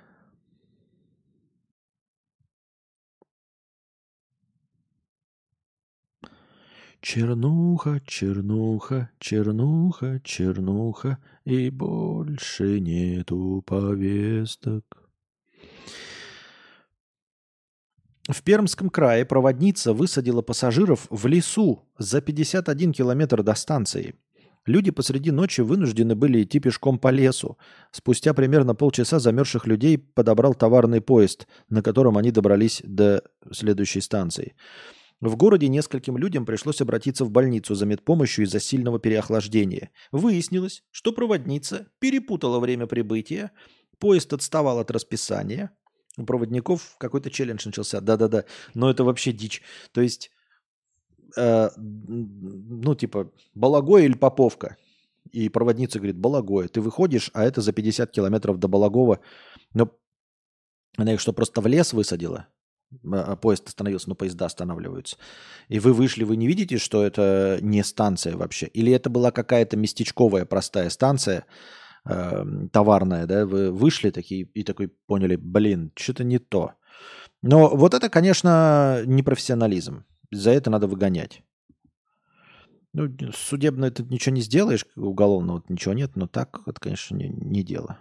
Чернуха, 7.00 8.02
чернуха, 8.06 9.10
чернуха, 9.20 10.20
чернуха, 10.20 11.18
и 11.46 11.70
больше 11.70 12.82
нету 12.82 13.64
повесток. 13.66 15.03
В 18.30 18.42
Пермском 18.42 18.90
крае 18.90 19.26
проводница 19.26 19.94
высадила 19.94 20.42
пассажиров 20.42 21.08
в 21.10 21.28
лесу 21.28 21.84
за 21.98 22.22
51 22.22 22.94
километр 22.94 23.44
до 23.44 23.54
станции. 23.54 24.16
Люди 24.66 24.92
посреди 24.92 25.32
ночи 25.32 25.60
вынуждены 25.60 26.16
были 26.16 26.42
идти 26.42 26.62
пешком 26.62 26.98
по 26.98 27.10
лесу. 27.10 27.58
Спустя 27.92 28.34
примерно 28.34 28.76
полчаса 28.76 29.20
замерзших 29.20 29.68
людей 29.68 29.98
подобрал 29.98 30.54
товарный 30.54 31.02
поезд, 31.02 31.48
на 31.70 31.82
котором 31.82 32.18
они 32.18 32.32
добрались 32.32 32.82
до 32.86 33.24
следующей 33.52 34.00
станции. 34.00 34.56
В 35.20 35.36
городе 35.36 35.68
нескольким 35.68 36.18
людям 36.18 36.46
пришлось 36.46 36.80
обратиться 36.80 37.26
в 37.26 37.32
больницу 37.32 37.76
за 37.76 37.86
медпомощью 37.86 38.46
из-за 38.46 38.62
сильного 38.62 39.00
переохлаждения. 39.00 39.92
Выяснилось, 40.14 40.84
что 40.92 41.12
проводница 41.12 41.88
перепутала 42.00 42.60
время 42.60 42.88
прибытия, 42.88 43.52
поезд 44.00 44.32
отставал 44.32 44.80
от 44.80 44.92
расписания, 44.92 45.72
у 46.18 46.26
проводников 46.26 46.96
какой-то 46.98 47.30
челлендж 47.32 47.66
начался. 47.66 48.02
Да-да-да. 48.02 48.46
Но 48.74 48.90
это 48.90 49.04
вообще 49.04 49.32
дичь. 49.32 49.62
То 49.92 50.02
есть, 50.02 50.32
э, 51.38 51.70
ну, 51.78 52.96
типа, 52.96 53.32
Балагой 53.56 54.06
или 54.06 54.14
Поповка. 54.14 54.78
И 55.32 55.50
проводница 55.50 56.00
говорит, 56.00 56.18
Балагоя. 56.18 56.68
Ты 56.68 56.82
выходишь, 56.82 57.32
а 57.34 57.44
это 57.44 57.62
за 57.62 57.72
50 57.72 58.12
километров 58.12 58.60
до 58.60 58.68
Балагова. 58.68 59.20
Но 59.74 59.92
она 60.98 61.14
их 61.14 61.20
что, 61.20 61.34
просто 61.34 61.62
в 61.62 61.68
лес 61.68 61.94
высадила? 61.94 62.48
А 63.12 63.36
поезд 63.36 63.68
остановился, 63.68 64.10
но 64.10 64.16
поезда 64.16 64.46
останавливаются. 64.46 65.18
И 65.68 65.80
вы 65.80 65.94
вышли, 65.94 66.24
вы 66.24 66.36
не 66.36 66.46
видите, 66.46 66.78
что 66.78 67.04
это 67.04 67.58
не 67.62 67.84
станция 67.84 68.38
вообще? 68.38 68.68
Или 68.68 68.92
это 68.92 69.10
была 69.10 69.32
какая-то 69.32 69.78
местечковая 69.78 70.46
простая 70.46 70.90
станция, 70.90 71.46
э, 72.06 72.46
товарная, 72.72 73.26
да, 73.26 73.46
вы 73.46 73.72
вышли 73.72 74.10
такие 74.10 74.44
и 74.44 74.64
такой 74.64 74.90
поняли, 75.08 75.36
блин, 75.36 75.92
что-то 75.96 76.24
не 76.24 76.40
то. 76.40 76.74
Но 77.42 77.76
вот 77.76 77.94
это, 77.94 78.10
конечно, 78.10 79.04
непрофессионализм. 79.06 80.06
За 80.32 80.52
это 80.52 80.70
надо 80.70 80.88
выгонять. 80.88 81.44
Ну, 82.94 83.10
судебно 83.34 83.86
это 83.86 84.04
ничего 84.04 84.36
не 84.36 84.42
сделаешь, 84.42 84.86
уголовно 84.96 85.54
вот 85.54 85.70
ничего 85.70 85.94
нет, 85.94 86.16
но 86.16 86.28
так 86.28 86.62
это, 86.68 86.80
конечно, 86.80 87.16
не, 87.16 87.28
не 87.28 87.64
дело. 87.64 88.00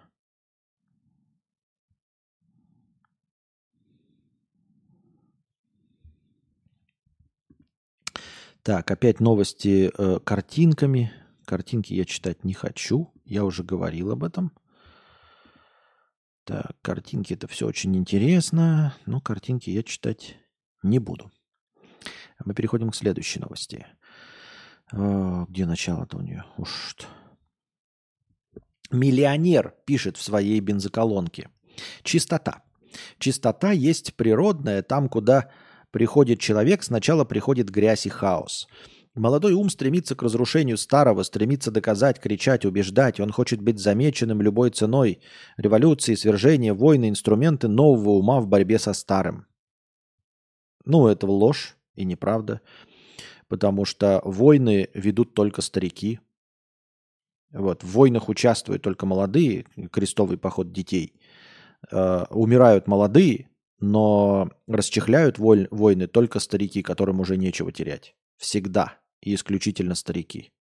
Так, 8.62 8.90
опять 8.92 9.18
новости 9.18 9.90
э, 9.96 10.20
картинками. 10.20 11.12
Картинки 11.44 11.94
я 11.94 12.04
читать 12.04 12.44
не 12.44 12.52
хочу. 12.52 13.12
Я 13.32 13.46
уже 13.46 13.64
говорил 13.64 14.10
об 14.10 14.24
этом. 14.24 14.52
Так, 16.44 16.76
картинки 16.82 17.32
это 17.32 17.48
все 17.48 17.66
очень 17.66 17.96
интересно, 17.96 18.94
но 19.06 19.22
картинки 19.22 19.70
я 19.70 19.82
читать 19.82 20.36
не 20.82 20.98
буду. 20.98 21.32
Мы 22.44 22.52
переходим 22.52 22.90
к 22.90 22.94
следующей 22.94 23.40
новости. 23.40 23.86
А, 24.92 25.46
где 25.48 25.64
начало-то 25.64 26.18
у 26.18 26.20
нее? 26.20 26.44
Уж 26.58 26.94
Миллионер 28.90 29.76
пишет 29.86 30.18
в 30.18 30.22
своей 30.22 30.60
бензоколонке. 30.60 31.48
Чистота. 32.02 32.62
Чистота 33.18 33.72
есть 33.72 34.14
природная, 34.14 34.82
там, 34.82 35.08
куда 35.08 35.50
приходит 35.90 36.38
человек, 36.38 36.82
сначала 36.82 37.24
приходит 37.24 37.70
грязь 37.70 38.04
и 38.04 38.10
хаос. 38.10 38.68
Молодой 39.14 39.52
ум 39.52 39.68
стремится 39.68 40.16
к 40.16 40.22
разрушению 40.22 40.78
старого, 40.78 41.22
стремится 41.22 41.70
доказать, 41.70 42.18
кричать, 42.18 42.64
убеждать. 42.64 43.20
Он 43.20 43.30
хочет 43.30 43.60
быть 43.60 43.78
замеченным 43.78 44.40
любой 44.40 44.70
ценой. 44.70 45.20
Революции, 45.58 46.14
свержения, 46.14 46.72
войны, 46.72 47.10
инструменты 47.10 47.68
нового 47.68 48.10
ума 48.12 48.40
в 48.40 48.46
борьбе 48.46 48.78
со 48.78 48.94
старым. 48.94 49.46
Ну, 50.86 51.08
это 51.08 51.26
ложь 51.26 51.76
и 51.94 52.04
неправда. 52.06 52.62
Потому 53.48 53.84
что 53.84 54.22
войны 54.24 54.88
ведут 54.94 55.34
только 55.34 55.60
старики. 55.60 56.20
Вот, 57.52 57.84
в 57.84 57.88
войнах 57.88 58.30
участвуют 58.30 58.82
только 58.82 59.04
молодые, 59.04 59.66
крестовый 59.90 60.38
поход 60.38 60.72
детей. 60.72 61.20
э, 61.90 62.24
умирают 62.30 62.86
молодые, 62.86 63.50
но 63.78 64.50
расчехляют 64.68 65.38
войны 65.38 66.06
только 66.06 66.38
старики, 66.38 66.80
которым 66.82 67.20
уже 67.20 67.36
нечего 67.36 67.72
терять. 67.72 68.14
Всегда. 68.38 69.01
И 69.22 69.34
исключительно 69.34 69.94
старики. 69.94 70.52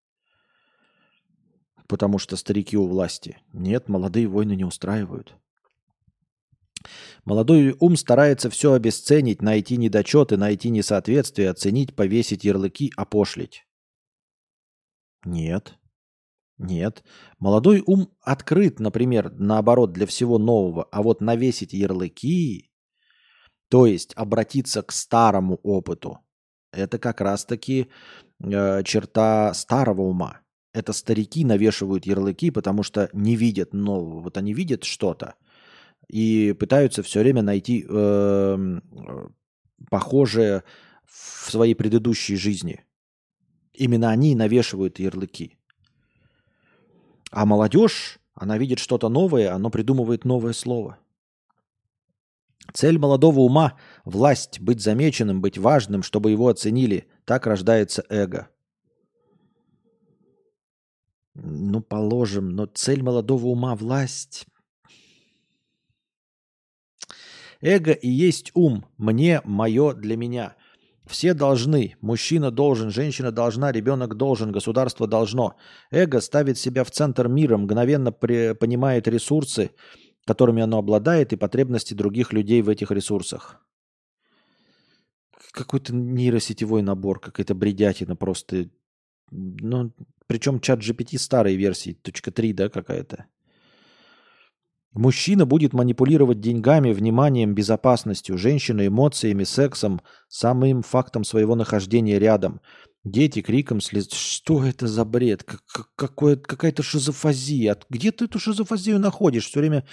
Потому 1.88 2.20
что 2.20 2.38
старики 2.38 2.78
у 2.78 2.88
власти. 2.88 3.40
Нет, 3.52 3.90
молодые 3.90 4.28
войны 4.28 4.56
не 4.56 4.64
устраивают. 4.64 5.36
Молодой 7.26 7.76
ум 7.80 7.96
старается 7.96 8.50
все 8.50 8.74
обесценить, 8.74 9.42
найти 9.42 9.78
недочеты, 9.78 10.38
найти 10.38 10.70
несоответствие, 10.70 11.50
оценить, 11.50 11.96
повесить 11.96 12.44
ярлыки, 12.44 12.92
опошлить. 12.96 13.66
Нет. 15.26 15.78
Нет. 16.58 17.04
Молодой 17.40 17.84
ум 17.86 18.10
открыт, 18.22 18.80
например, 18.80 19.32
наоборот, 19.34 19.92
для 19.92 20.06
всего 20.06 20.38
нового, 20.38 20.84
а 20.92 21.02
вот 21.02 21.22
навесить 21.22 21.74
ярлыки, 21.74 22.72
то 23.70 23.86
есть 23.86 24.14
обратиться 24.16 24.82
к 24.84 24.92
старому 24.92 25.60
опыту, 25.64 26.20
это 26.72 27.00
как 27.00 27.22
раз-таки 27.22 27.90
э, 28.42 28.84
черта 28.84 29.54
старого 29.54 30.02
ума. 30.02 30.42
Это 30.74 30.94
старики 30.94 31.44
навешивают 31.44 32.06
ярлыки, 32.06 32.50
потому 32.52 32.84
что 32.84 33.10
не 33.14 33.36
видят 33.36 33.74
нового. 33.74 34.22
Вот 34.22 34.38
они 34.38 34.54
видят 34.54 34.84
что-то, 34.84 35.36
и 36.08 36.54
пытаются 36.58 37.04
все 37.04 37.20
время 37.20 37.42
найти 37.42 37.86
э, 37.88 38.80
похожее 39.90 40.64
в 41.06 41.52
своей 41.52 41.76
предыдущей 41.76 42.36
жизни. 42.36 42.86
Именно 43.74 44.10
они 44.10 44.36
навешивают 44.36 45.00
ярлыки. 45.00 45.58
А 47.32 47.46
молодежь, 47.46 48.20
она 48.34 48.58
видит 48.58 48.80
что-то 48.80 49.10
новое, 49.10 49.54
она 49.54 49.70
придумывает 49.70 50.26
новое 50.26 50.54
слово. 50.54 50.98
Цель 52.74 52.98
молодого 52.98 53.40
ума– 53.40 53.78
власть, 54.06 54.60
быть 54.60 54.82
замеченным, 54.82 55.42
быть 55.42 55.58
важным, 55.58 56.04
чтобы 56.04 56.32
его 56.32 56.48
оценили. 56.48 57.08
Так 57.26 57.48
рождается 57.48 58.04
эго. 58.10 58.50
Ну, 61.34 61.82
положим, 61.82 62.50
но 62.50 62.66
цель 62.66 63.02
молодого 63.04 63.48
ума– 63.48 63.76
власть. 63.78 64.46
Эго 67.62 67.92
и 67.92 68.10
есть 68.10 68.52
ум. 68.54 68.86
Мне, 68.98 69.42
мое, 69.46 69.94
для 69.94 70.18
меня. 70.18 70.56
Все 71.06 71.34
должны. 71.34 71.96
Мужчина 72.02 72.52
должен, 72.52 72.90
женщина 72.90 73.32
должна, 73.32 73.72
ребенок 73.72 74.16
должен, 74.16 74.52
государство 74.52 75.08
должно. 75.08 75.56
Эго 75.90 76.22
ставит 76.22 76.58
себя 76.58 76.84
в 76.84 76.92
центр 76.92 77.28
мира, 77.28 77.58
мгновенно 77.58 78.12
понимает 78.12 79.08
ресурсы, 79.08 79.72
которыми 80.26 80.64
оно 80.64 80.80
обладает, 80.80 81.34
и 81.34 81.38
потребности 81.38 81.94
других 81.94 82.34
людей 82.34 82.62
в 82.62 82.70
этих 82.70 82.92
ресурсах. 82.92 83.62
Какой-то 85.52 85.94
нейросетевой 85.94 86.82
набор, 86.82 87.20
какая-то 87.20 87.56
бредятина 87.56 88.16
просто. 88.16 88.70
Ну, 89.32 89.94
причем 90.28 90.60
чат 90.60 90.80
GPT 90.80 91.18
старой 91.18 91.56
версии, 91.56 91.94
точка 91.94 92.32
3, 92.32 92.54
да, 92.54 92.70
какая-то. 92.70 93.26
Мужчина 94.94 95.46
будет 95.46 95.72
манипулировать 95.72 96.42
деньгами, 96.42 96.92
вниманием, 96.92 97.56
безопасностью, 97.56 98.38
женщина 98.38 98.88
эмоциями, 98.88 99.46
сексом, 99.46 100.02
самым 100.28 100.84
фактом 100.84 101.24
своего 101.24 101.56
нахождения 101.56 102.20
рядом. 102.20 102.60
Дети 103.06 103.42
криком 103.42 103.80
слез... 103.80 104.10
Что 104.12 104.64
это 104.66 104.88
за 104.88 105.06
бред? 105.06 105.46
Какое, 105.96 106.36
какая-то 106.36 106.84
шизофазия. 106.84 107.78
Где 107.90 108.12
ты 108.12 108.26
эту 108.26 108.38
шизофазию 108.38 109.00
находишь? 109.00 109.46
Все 109.48 109.60
время 109.60 109.86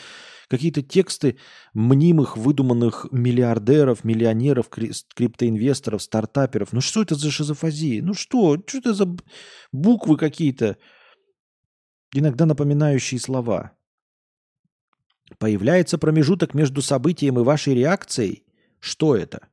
какие-то 0.49 0.83
тексты 0.83 1.39
мнимых, 1.75 2.37
выдуманных 2.37 3.07
миллиардеров, 3.13 4.03
миллионеров, 4.05 4.69
криптоинвесторов, 4.69 6.03
стартаперов. 6.03 6.73
Ну 6.73 6.81
что 6.81 7.03
это 7.03 7.15
за 7.15 7.31
шизофазия? 7.31 8.03
Ну 8.03 8.15
что? 8.15 8.57
Что 8.67 8.79
это 8.79 8.95
за 8.95 9.17
буквы 9.73 10.17
какие-то, 10.17 10.79
иногда 12.13 12.47
напоминающие 12.47 13.21
слова? 13.21 13.73
Появляется 15.39 15.99
промежуток 15.99 16.55
между 16.55 16.81
событием 16.81 17.39
и 17.39 17.45
вашей 17.45 17.75
реакцией. 17.75 18.45
Что 18.81 19.15
это? 19.15 19.47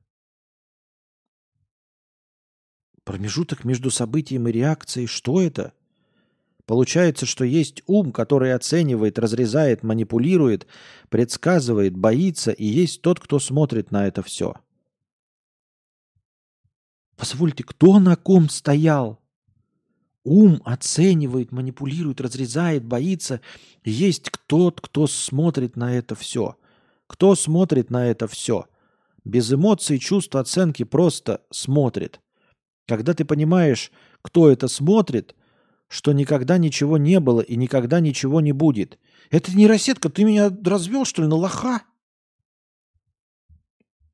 Промежуток 3.04 3.66
между 3.66 3.92
событием 3.92 4.48
и 4.48 4.52
реакцией. 4.54 5.08
Что 5.08 5.42
это? 5.42 5.74
Получается, 6.66 7.26
что 7.26 7.46
есть 7.46 7.84
ум, 7.86 8.12
который 8.12 8.54
оценивает, 8.54 9.20
разрезает, 9.20 9.84
манипулирует, 9.84 10.66
предсказывает, 11.10 11.96
боится, 11.96 12.52
и 12.52 12.66
есть 12.66 13.02
тот, 13.02 13.20
кто 13.20 13.40
смотрит 13.40 13.92
на 13.92 14.08
это 14.08 14.24
все. 14.24 14.56
Позвольте, 17.16 17.64
кто 17.64 18.00
на 18.00 18.16
ком 18.16 18.50
стоял? 18.50 19.20
Ум 20.24 20.60
оценивает, 20.66 21.52
манипулирует, 21.52 22.20
разрезает, 22.20 22.84
боится. 22.84 23.42
Есть 23.84 24.32
кто-то, 24.32 24.82
кто 24.82 25.06
смотрит 25.06 25.76
на 25.76 25.96
это 25.96 26.16
все. 26.16 26.58
Кто 27.06 27.36
смотрит 27.36 27.92
на 27.92 28.08
это 28.08 28.28
все? 28.28 28.66
Без 29.24 29.54
эмоций, 29.54 30.00
чувств, 30.00 30.36
оценки 30.36 30.84
просто 30.84 31.42
смотрит. 31.52 32.20
Когда 32.88 33.14
ты 33.14 33.24
понимаешь, 33.24 33.92
кто 34.24 34.50
это 34.50 34.68
смотрит, 34.68 35.36
что 35.88 36.12
никогда 36.12 36.58
ничего 36.58 36.98
не 36.98 37.20
было 37.20 37.42
и 37.42 37.56
никогда 37.56 38.00
ничего 38.00 38.42
не 38.42 38.52
будет. 38.52 39.00
Это 39.30 39.56
не 39.56 39.68
рассетка, 39.68 40.10
ты 40.10 40.24
меня 40.24 40.50
развел, 40.64 41.06
что 41.06 41.22
ли, 41.22 41.28
на 41.28 41.36
лоха? 41.36 41.84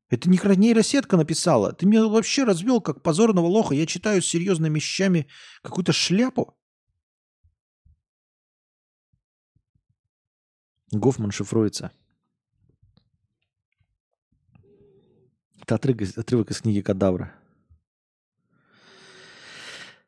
Это 0.09 0.29
не 0.29 0.37
нейросетка 0.57 1.15
написала. 1.15 1.71
Ты 1.71 1.85
меня 1.85 2.05
вообще 2.05 2.43
развел 2.43 2.81
как 2.81 3.01
позорного 3.01 3.45
лоха. 3.45 3.73
Я 3.73 3.85
читаю 3.85 4.21
с 4.21 4.25
серьезными 4.25 4.75
вещами 4.75 5.27
какую-то 5.61 5.93
шляпу. 5.93 6.53
Гофман 10.91 11.31
шифруется. 11.31 11.91
Это 15.61 15.75
отрывок 15.75 16.51
из 16.51 16.59
книги 16.59 16.81
Кадавра. 16.81 17.40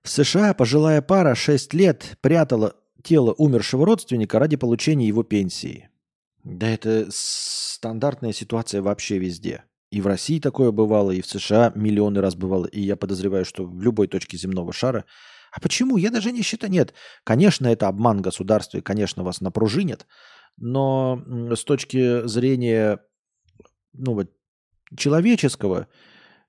В 0.03 0.09
США 0.09 0.53
пожилая 0.53 1.01
пара 1.01 1.33
6 1.33 1.73
лет 1.73 2.17
прятала 2.19 2.75
тело 3.03 3.31
умершего 3.33 3.85
родственника 3.85 4.37
ради 4.37 4.57
получения 4.57 5.07
его 5.07 5.23
пенсии. 5.23 5.89
Да 6.43 6.67
это 6.67 7.07
стандартная 7.09 8.33
ситуация 8.33 8.81
вообще 8.81 9.17
везде. 9.17 9.63
И 9.91 10.01
в 10.01 10.07
России 10.07 10.39
такое 10.39 10.71
бывало, 10.71 11.11
и 11.11 11.21
в 11.21 11.25
США 11.25 11.71
миллионы 11.75 12.19
раз 12.19 12.35
бывало. 12.35 12.65
И 12.65 12.81
я 12.81 12.97
подозреваю, 12.97 13.45
что 13.45 13.65
в 13.65 13.81
любой 13.81 14.07
точке 14.07 14.35
земного 14.37 14.73
шара. 14.73 15.05
А 15.53 15.61
почему? 15.61 15.95
Я 15.95 16.09
даже 16.09 16.31
не 16.31 16.41
считаю. 16.41 16.73
Нет, 16.73 16.93
конечно, 17.23 17.67
это 17.67 17.87
обман 17.87 18.21
государства, 18.21 18.79
и, 18.79 18.81
конечно, 18.81 19.23
вас 19.23 19.39
напружинят. 19.39 20.05
Но 20.57 21.23
с 21.55 21.63
точки 21.63 22.27
зрения 22.27 22.99
ну, 23.93 24.15
вот, 24.15 24.31
человеческого, 24.97 25.87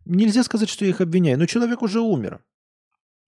нельзя 0.07 0.43
сказать, 0.43 0.69
что 0.69 0.85
я 0.85 0.91
их 0.91 1.01
обвиняю. 1.01 1.39
Но 1.39 1.47
человек 1.47 1.83
уже 1.83 2.01
умер. 2.01 2.43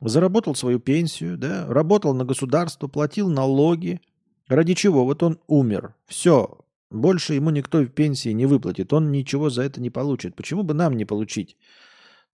Заработал 0.00 0.54
свою 0.54 0.78
пенсию, 0.78 1.38
да, 1.38 1.66
работал 1.66 2.14
на 2.14 2.24
государство, 2.24 2.86
платил 2.86 3.30
налоги. 3.30 4.00
Ради 4.46 4.74
чего? 4.74 5.04
Вот 5.04 5.22
он 5.22 5.40
умер. 5.46 5.94
Все, 6.06 6.58
больше 6.90 7.34
ему 7.34 7.50
никто 7.50 7.80
в 7.80 7.88
пенсии 7.88 8.28
не 8.30 8.46
выплатит. 8.46 8.92
Он 8.92 9.10
ничего 9.10 9.48
за 9.48 9.62
это 9.62 9.80
не 9.80 9.90
получит. 9.90 10.36
Почему 10.36 10.62
бы 10.62 10.74
нам 10.74 10.96
не 10.96 11.04
получить 11.04 11.56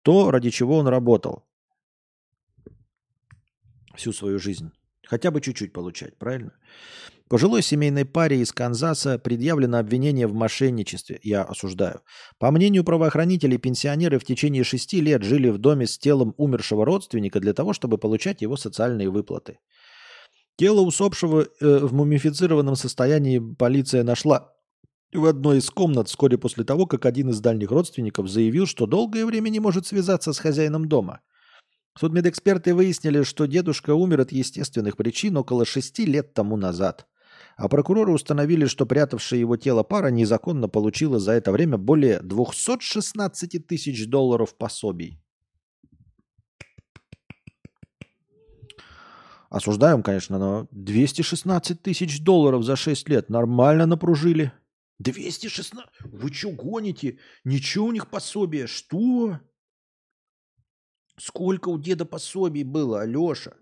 то, 0.03 0.31
ради 0.31 0.51
чего 0.51 0.79
он 0.79 0.89
работал 0.89 1.45
всю 3.95 4.13
свою 4.13 4.39
жизнь? 4.39 4.73
Хотя 5.07 5.31
бы 5.31 5.41
чуть-чуть 5.41 5.73
получать, 5.73 6.17
правильно? 6.17 6.53
Пожилой 7.33 7.63
семейной 7.63 8.05
паре 8.05 8.43
из 8.43 8.53
Канзаса 8.53 9.19
предъявлено 9.19 9.79
обвинение 9.79 10.27
в 10.27 10.35
мошенничестве. 10.35 11.19
Я 11.23 11.45
осуждаю. 11.45 12.03
По 12.39 12.51
мнению 12.51 12.85
правоохранителей, 12.85 13.57
пенсионеры 13.57 14.19
в 14.19 14.25
течение 14.27 14.65
шести 14.65 15.01
лет 15.01 15.23
жили 15.23 15.49
в 15.49 15.57
доме 15.57 15.87
с 15.87 15.97
телом 15.97 16.35
умершего 16.37 16.85
родственника 16.85 17.41
для 17.41 17.55
того, 17.55 17.73
чтобы 17.73 17.97
получать 17.97 18.43
его 18.43 18.59
социальные 18.59 19.09
выплаты. 19.09 19.61
Тело 20.57 20.83
усопшего 20.83 21.47
э, 21.47 21.79
в 21.79 21.95
мумифицированном 21.95 22.77
состоянии 22.77 23.39
полиция 23.39 24.05
нашла 24.05 24.53
в 25.15 25.25
одной 25.25 25.61
из 25.61 25.71
комнат 25.71 26.09
вскоре 26.09 26.37
после 26.37 26.65
того, 26.65 26.85
как 26.85 27.07
один 27.07 27.31
из 27.31 27.41
дальних 27.41 27.71
родственников 27.71 28.29
заявил, 28.29 28.67
что 28.67 28.85
долгое 28.85 29.25
время 29.25 29.49
не 29.49 29.59
может 29.59 29.87
связаться 29.87 30.35
с 30.35 30.39
хозяином 30.39 30.87
дома. 30.87 31.21
Судмедэксперты 31.99 32.75
выяснили, 32.75 33.23
что 33.23 33.47
дедушка 33.47 33.95
умер 33.95 34.21
от 34.21 34.33
естественных 34.33 34.99
причин 34.99 35.39
около 35.39 35.65
шести 35.65 36.05
лет 36.05 36.35
тому 36.35 36.59
назад. 36.59 37.07
А 37.57 37.69
прокуроры 37.69 38.13
установили, 38.13 38.67
что 38.67 38.87
прятавшая 38.87 39.41
его 39.41 39.57
тело 39.57 39.83
пара 39.83 40.09
незаконно 40.09 40.69
получила 40.69 41.19
за 41.19 41.33
это 41.33 41.53
время 41.53 41.77
более 41.77 42.21
216 42.21 43.67
тысяч 43.67 44.07
долларов 44.09 44.57
пособий. 44.57 45.19
Осуждаем, 49.51 50.03
конечно, 50.03 50.39
но 50.39 50.67
216 50.71 51.83
тысяч 51.83 52.23
долларов 52.23 52.65
за 52.65 52.75
6 52.75 53.09
лет 53.11 53.29
нормально 53.29 53.85
напружили. 53.85 54.51
216? 55.01 55.85
Вы 56.05 56.33
что 56.33 56.51
гоните? 56.53 57.19
Ничего 57.45 57.87
у 57.87 57.93
них 57.93 58.09
пособия. 58.09 58.67
Что? 58.67 59.41
Сколько 61.19 61.69
у 61.69 61.79
деда 61.79 62.07
пособий 62.07 62.63
было, 62.65 63.03
Алеша? 63.03 63.53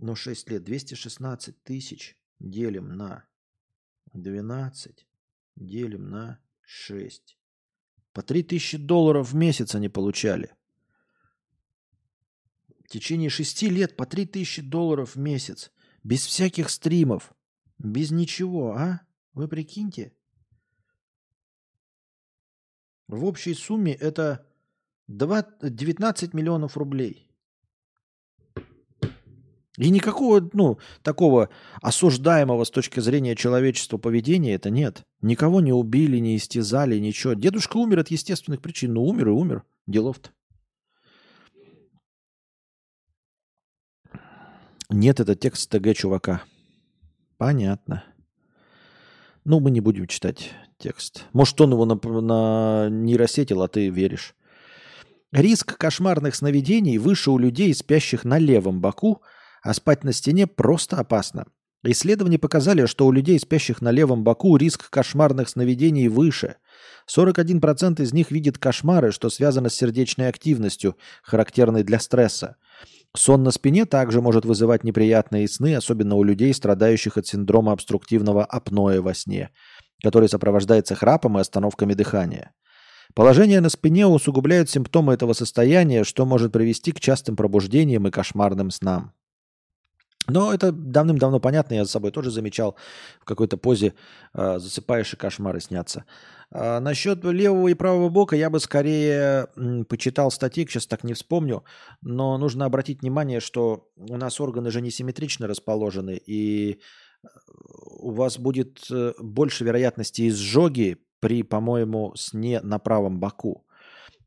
Ну, 0.00 0.14
6 0.14 0.50
лет. 0.50 0.64
216 0.64 1.62
тысяч 1.62 2.16
делим 2.38 2.96
на 2.96 3.26
12, 4.14 5.06
делим 5.56 6.08
на 6.08 6.40
6. 6.62 7.36
По 8.14 8.22
3000 8.22 8.78
долларов 8.78 9.32
в 9.32 9.34
месяц 9.34 9.74
они 9.74 9.90
получали. 9.90 10.54
В 12.82 12.88
течение 12.88 13.28
6 13.28 13.62
лет 13.64 13.94
по 13.94 14.06
3000 14.06 14.62
долларов 14.62 15.16
в 15.16 15.18
месяц. 15.18 15.70
Без 16.02 16.24
всяких 16.24 16.70
стримов. 16.70 17.34
Без 17.78 18.10
ничего, 18.10 18.72
а? 18.72 19.02
Вы 19.34 19.48
прикиньте. 19.48 20.14
В 23.06 23.24
общей 23.26 23.52
сумме 23.52 23.92
это 23.92 24.46
2, 25.08 25.58
19 25.60 26.32
миллионов 26.32 26.78
рублей. 26.78 27.29
И 29.78 29.88
никакого, 29.90 30.48
ну, 30.52 30.78
такого 31.02 31.48
осуждаемого 31.80 32.64
с 32.64 32.70
точки 32.70 33.00
зрения 33.00 33.36
человечества 33.36 33.98
поведения 33.98 34.54
это 34.54 34.68
нет. 34.68 35.04
Никого 35.22 35.60
не 35.60 35.72
убили, 35.72 36.18
не 36.18 36.36
истязали, 36.36 36.98
ничего. 36.98 37.34
Дедушка 37.34 37.76
умер 37.76 38.00
от 38.00 38.10
естественных 38.10 38.60
причин. 38.60 38.94
Ну, 38.94 39.04
умер 39.04 39.28
и 39.28 39.32
умер. 39.32 39.64
Делов-то. 39.86 40.30
Нет, 44.90 45.20
это 45.20 45.36
текст 45.36 45.70
ТГ 45.70 45.94
чувака. 45.94 46.42
Понятно. 47.38 48.04
Ну, 49.44 49.60
мы 49.60 49.70
не 49.70 49.80
будем 49.80 50.08
читать 50.08 50.50
текст. 50.78 51.26
Может, 51.32 51.60
он 51.60 51.72
его 51.72 51.84
на, 51.84 51.94
на 51.94 52.88
нейросетил, 52.90 53.62
а 53.62 53.68
ты 53.68 53.88
веришь. 53.88 54.34
Риск 55.32 55.78
кошмарных 55.78 56.34
сновидений 56.34 56.98
выше 56.98 57.30
у 57.30 57.38
людей, 57.38 57.72
спящих 57.72 58.24
на 58.24 58.38
левом 58.38 58.80
боку, 58.80 59.22
а 59.62 59.74
спать 59.74 60.04
на 60.04 60.12
стене 60.12 60.46
просто 60.46 60.96
опасно. 60.96 61.46
Исследования 61.82 62.38
показали, 62.38 62.84
что 62.84 63.06
у 63.06 63.12
людей, 63.12 63.38
спящих 63.40 63.80
на 63.80 63.90
левом 63.90 64.22
боку, 64.22 64.56
риск 64.56 64.90
кошмарных 64.90 65.48
сновидений 65.48 66.08
выше. 66.08 66.56
41% 67.08 68.02
из 68.02 68.12
них 68.12 68.30
видят 68.30 68.58
кошмары, 68.58 69.12
что 69.12 69.30
связано 69.30 69.70
с 69.70 69.74
сердечной 69.74 70.28
активностью, 70.28 70.96
характерной 71.22 71.82
для 71.82 71.98
стресса. 71.98 72.56
Сон 73.16 73.42
на 73.42 73.50
спине 73.50 73.86
также 73.86 74.20
может 74.20 74.44
вызывать 74.44 74.84
неприятные 74.84 75.48
сны, 75.48 75.74
особенно 75.74 76.16
у 76.16 76.22
людей, 76.22 76.52
страдающих 76.52 77.16
от 77.16 77.26
синдрома 77.26 77.72
обструктивного 77.72 78.44
апноэ 78.44 79.00
во 79.00 79.14
сне, 79.14 79.50
который 80.02 80.28
сопровождается 80.28 80.94
храпом 80.94 81.38
и 81.38 81.40
остановками 81.40 81.94
дыхания. 81.94 82.52
Положение 83.14 83.60
на 83.60 83.70
спине 83.70 84.06
усугубляет 84.06 84.70
симптомы 84.70 85.14
этого 85.14 85.32
состояния, 85.32 86.04
что 86.04 86.26
может 86.26 86.52
привести 86.52 86.92
к 86.92 87.00
частым 87.00 87.34
пробуждениям 87.36 88.06
и 88.06 88.10
кошмарным 88.10 88.70
снам. 88.70 89.12
Но 90.30 90.54
это 90.54 90.72
давным-давно 90.72 91.40
понятно, 91.40 91.74
я 91.74 91.84
за 91.84 91.90
собой 91.90 92.10
тоже 92.10 92.30
замечал, 92.30 92.76
в 93.20 93.24
какой-то 93.24 93.56
позе 93.56 93.94
э, 94.34 94.58
засыпаешь 94.58 95.12
и 95.12 95.16
кошмары 95.16 95.60
снятся. 95.60 96.04
А 96.52 96.80
насчет 96.80 97.24
левого 97.24 97.68
и 97.68 97.74
правого 97.74 98.08
бока 98.08 98.36
я 98.36 98.50
бы 98.50 98.60
скорее 98.60 99.48
м, 99.56 99.84
почитал 99.84 100.30
статьи, 100.30 100.66
сейчас 100.66 100.86
так 100.86 101.04
не 101.04 101.14
вспомню, 101.14 101.64
но 102.00 102.38
нужно 102.38 102.64
обратить 102.64 103.02
внимание, 103.02 103.40
что 103.40 103.88
у 103.96 104.16
нас 104.16 104.40
органы 104.40 104.70
же 104.70 104.80
несимметрично 104.80 105.46
расположены, 105.46 106.16
и 106.16 106.72
э, 106.72 107.26
у 107.98 108.10
вас 108.12 108.38
будет 108.38 108.86
э, 108.90 109.14
больше 109.18 109.64
вероятности 109.64 110.28
изжоги 110.28 110.98
при, 111.20 111.42
по-моему, 111.42 112.14
сне 112.16 112.60
на 112.62 112.78
правом 112.78 113.20
боку. 113.20 113.66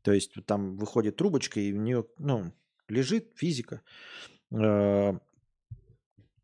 То 0.02 0.12
есть 0.12 0.32
там 0.46 0.76
выходит 0.76 1.16
трубочка, 1.16 1.60
и 1.60 1.72
у 1.72 1.80
нее 1.80 2.04
ну, 2.18 2.52
лежит 2.88 3.32
физика. 3.36 3.80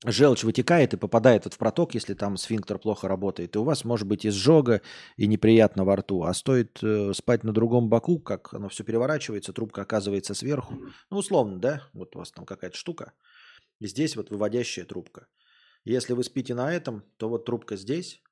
Желчь 0.06 0.44
вытекает 0.44 0.94
и 0.94 0.96
попадает 0.96 1.44
вот 1.44 1.54
в 1.54 1.58
проток, 1.58 1.92
если 1.92 2.14
там 2.14 2.38
сфинктер 2.38 2.78
плохо 2.78 3.06
работает, 3.06 3.54
и 3.54 3.58
у 3.58 3.64
вас 3.64 3.84
может 3.84 4.06
быть 4.06 4.24
изжога 4.24 4.80
и 5.16 5.26
неприятно 5.26 5.84
во 5.84 5.96
рту. 5.96 6.22
А 6.22 6.32
стоит 6.32 6.78
э, 6.82 7.12
спать 7.12 7.44
на 7.44 7.52
другом 7.52 7.90
боку, 7.90 8.18
как 8.18 8.54
оно 8.54 8.70
все 8.70 8.82
переворачивается, 8.82 9.52
трубка 9.52 9.82
оказывается 9.82 10.32
сверху. 10.32 10.74
Ну, 11.10 11.18
условно, 11.18 11.58
да? 11.58 11.82
Вот 11.92 12.16
у 12.16 12.20
вас 12.20 12.30
там 12.30 12.46
какая-то 12.46 12.78
штука. 12.78 13.12
И 13.78 13.86
здесь 13.86 14.16
вот 14.16 14.30
выводящая 14.30 14.86
трубка. 14.86 15.26
Если 15.84 16.14
вы 16.14 16.24
спите 16.24 16.54
на 16.54 16.72
этом, 16.72 17.04
то 17.18 17.28
вот 17.28 17.44
трубка 17.44 17.76
здесь, 17.76 18.22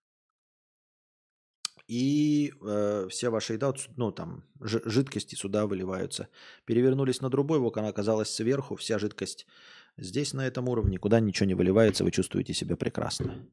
и 1.89 2.53
э, 2.63 3.09
все 3.11 3.31
ваши 3.31 3.55
еда, 3.55 3.73
ну 3.97 4.13
там 4.13 4.45
жидкости 4.61 5.35
сюда 5.35 5.67
выливаются. 5.67 6.29
Перевернулись 6.67 7.23
на 7.23 7.31
другой 7.31 7.61
бок, 7.61 7.79
она 7.79 7.89
оказалась 7.89 8.29
сверху, 8.29 8.77
вся 8.77 8.99
жидкость 8.99 9.47
Здесь 9.99 10.33
на 10.33 10.47
этом 10.47 10.69
уровне 10.69 10.93
никуда 10.93 11.19
ничего 11.19 11.47
не 11.47 11.55
выливается, 11.55 12.05
вы 12.05 12.13
чувствуете 12.13 12.55
себя 12.55 12.77
прекрасно. 12.77 13.45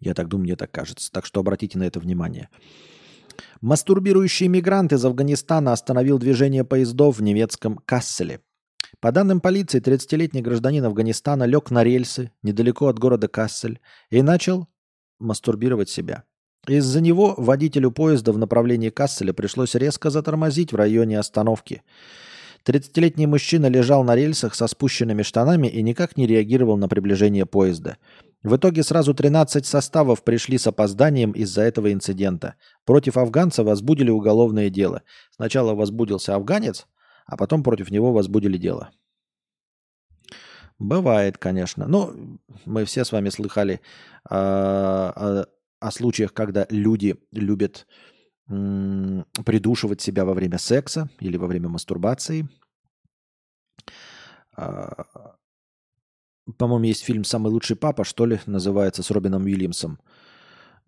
Я 0.00 0.14
так 0.14 0.28
думаю, 0.28 0.44
мне 0.44 0.56
так 0.56 0.70
кажется. 0.72 1.10
Так 1.12 1.24
что 1.24 1.40
обратите 1.40 1.78
на 1.78 1.84
это 1.84 2.00
внимание. 2.00 2.48
Мастурбирующий 3.60 4.48
мигрант 4.48 4.92
из 4.92 5.04
Афганистана 5.04 5.72
остановил 5.72 6.18
движение 6.18 6.64
поездов 6.64 7.18
в 7.18 7.22
немецком 7.22 7.78
Касселе. 7.78 8.40
По 9.00 9.12
данным 9.12 9.40
полиции, 9.40 9.80
30-летний 9.80 10.42
гражданин 10.42 10.84
Афганистана 10.84 11.44
лег 11.44 11.70
на 11.70 11.84
рельсы 11.84 12.32
недалеко 12.42 12.88
от 12.88 12.98
города 12.98 13.28
Кассель 13.28 13.80
и 14.10 14.22
начал 14.22 14.68
мастурбировать 15.18 15.88
себя. 15.88 16.24
Из-за 16.66 17.00
него 17.00 17.34
водителю 17.36 17.90
поезда 17.90 18.32
в 18.32 18.38
направлении 18.38 18.90
Касселя 18.90 19.32
пришлось 19.32 19.74
резко 19.74 20.10
затормозить 20.10 20.72
в 20.72 20.76
районе 20.76 21.18
остановки. 21.18 21.82
30-летний 22.66 23.26
мужчина 23.26 23.66
лежал 23.66 24.04
на 24.04 24.14
рельсах 24.14 24.54
со 24.54 24.66
спущенными 24.66 25.22
штанами 25.22 25.68
и 25.68 25.82
никак 25.82 26.16
не 26.16 26.26
реагировал 26.26 26.76
на 26.76 26.88
приближение 26.88 27.46
поезда. 27.46 27.96
В 28.42 28.56
итоге 28.56 28.82
сразу 28.82 29.14
13 29.14 29.64
составов 29.64 30.22
пришли 30.22 30.58
с 30.58 30.66
опозданием 30.66 31.32
из-за 31.32 31.62
этого 31.62 31.92
инцидента. 31.92 32.54
Против 32.84 33.16
афганца 33.16 33.64
возбудили 33.64 34.10
уголовное 34.10 34.68
дело. 34.68 35.02
Сначала 35.34 35.74
возбудился 35.74 36.34
афганец, 36.34 36.86
а 37.26 37.36
потом 37.36 37.62
против 37.62 37.90
него 37.90 38.12
возбудили 38.12 38.58
дело. 38.58 38.90
Бывает, 40.78 41.38
конечно. 41.38 41.88
Ну, 41.88 42.38
мы 42.64 42.84
все 42.84 43.04
с 43.04 43.10
вами 43.10 43.30
слыхали 43.30 43.74
э, 43.74 43.80
о 44.30 45.46
случаях, 45.90 46.32
когда 46.32 46.66
люди 46.70 47.16
любят 47.32 47.86
придушивать 48.46 50.00
себя 50.00 50.24
во 50.24 50.32
время 50.32 50.58
секса 50.58 51.10
или 51.20 51.36
во 51.36 51.46
время 51.46 51.68
мастурбации. 51.68 52.48
А, 54.56 55.04
по-моему, 56.56 56.86
есть 56.86 57.04
фильм 57.04 57.24
«Самый 57.24 57.52
лучший 57.52 57.76
папа», 57.76 58.04
что 58.04 58.24
ли, 58.24 58.40
называется, 58.46 59.02
с 59.02 59.10
Робином 59.10 59.44
Уильямсом. 59.44 59.98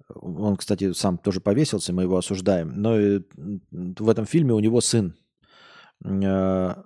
Он, 0.08 0.56
кстати, 0.56 0.92
сам 0.92 1.18
тоже 1.18 1.42
повесился, 1.42 1.92
мы 1.92 2.02
его 2.02 2.16
осуждаем. 2.16 2.72
Но 2.80 2.94
в 3.70 4.08
этом 4.08 4.24
фильме 4.24 4.54
у 4.54 4.60
него 4.60 4.80
сын 4.80 5.14
а, 6.02 6.82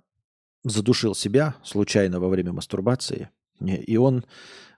задушил 0.65 1.15
себя 1.15 1.55
случайно 1.63 2.19
во 2.19 2.29
время 2.29 2.53
мастурбации. 2.53 3.31
И 3.61 3.97
он 3.97 4.25
Э, 4.25 4.74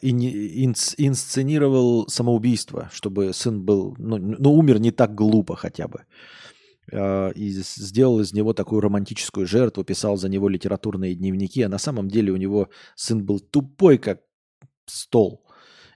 инсценировал 0.00 2.08
самоубийство, 2.08 2.88
чтобы 2.92 3.32
сын 3.32 3.62
был, 3.62 3.94
ну, 3.98 4.18
ну, 4.18 4.52
умер 4.52 4.78
не 4.78 4.90
так 4.90 5.14
глупо 5.14 5.56
хотя 5.56 5.88
бы. 5.88 6.04
Э, 6.90 7.32
и 7.34 7.50
сделал 7.50 8.20
из 8.20 8.32
него 8.32 8.52
такую 8.52 8.80
романтическую 8.80 9.46
жертву, 9.46 9.84
писал 9.84 10.16
за 10.16 10.28
него 10.28 10.48
литературные 10.48 11.14
дневники, 11.14 11.62
а 11.62 11.68
на 11.68 11.78
самом 11.78 12.08
деле 12.08 12.32
у 12.32 12.36
него 12.36 12.68
сын 12.94 13.24
был 13.24 13.40
тупой, 13.40 13.98
как 13.98 14.20
стол, 14.86 15.44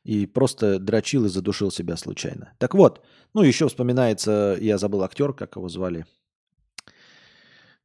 и 0.04 0.26
просто 0.26 0.78
дрочил 0.78 1.24
и 1.24 1.28
задушил 1.28 1.70
себя 1.70 1.96
случайно. 1.96 2.52
Так 2.58 2.74
вот, 2.74 3.04
ну 3.34 3.42
еще 3.42 3.68
вспоминается, 3.68 4.56
я 4.60 4.78
забыл 4.78 5.02
актер, 5.02 5.32
как 5.32 5.56
его 5.56 5.68
звали. 5.68 6.04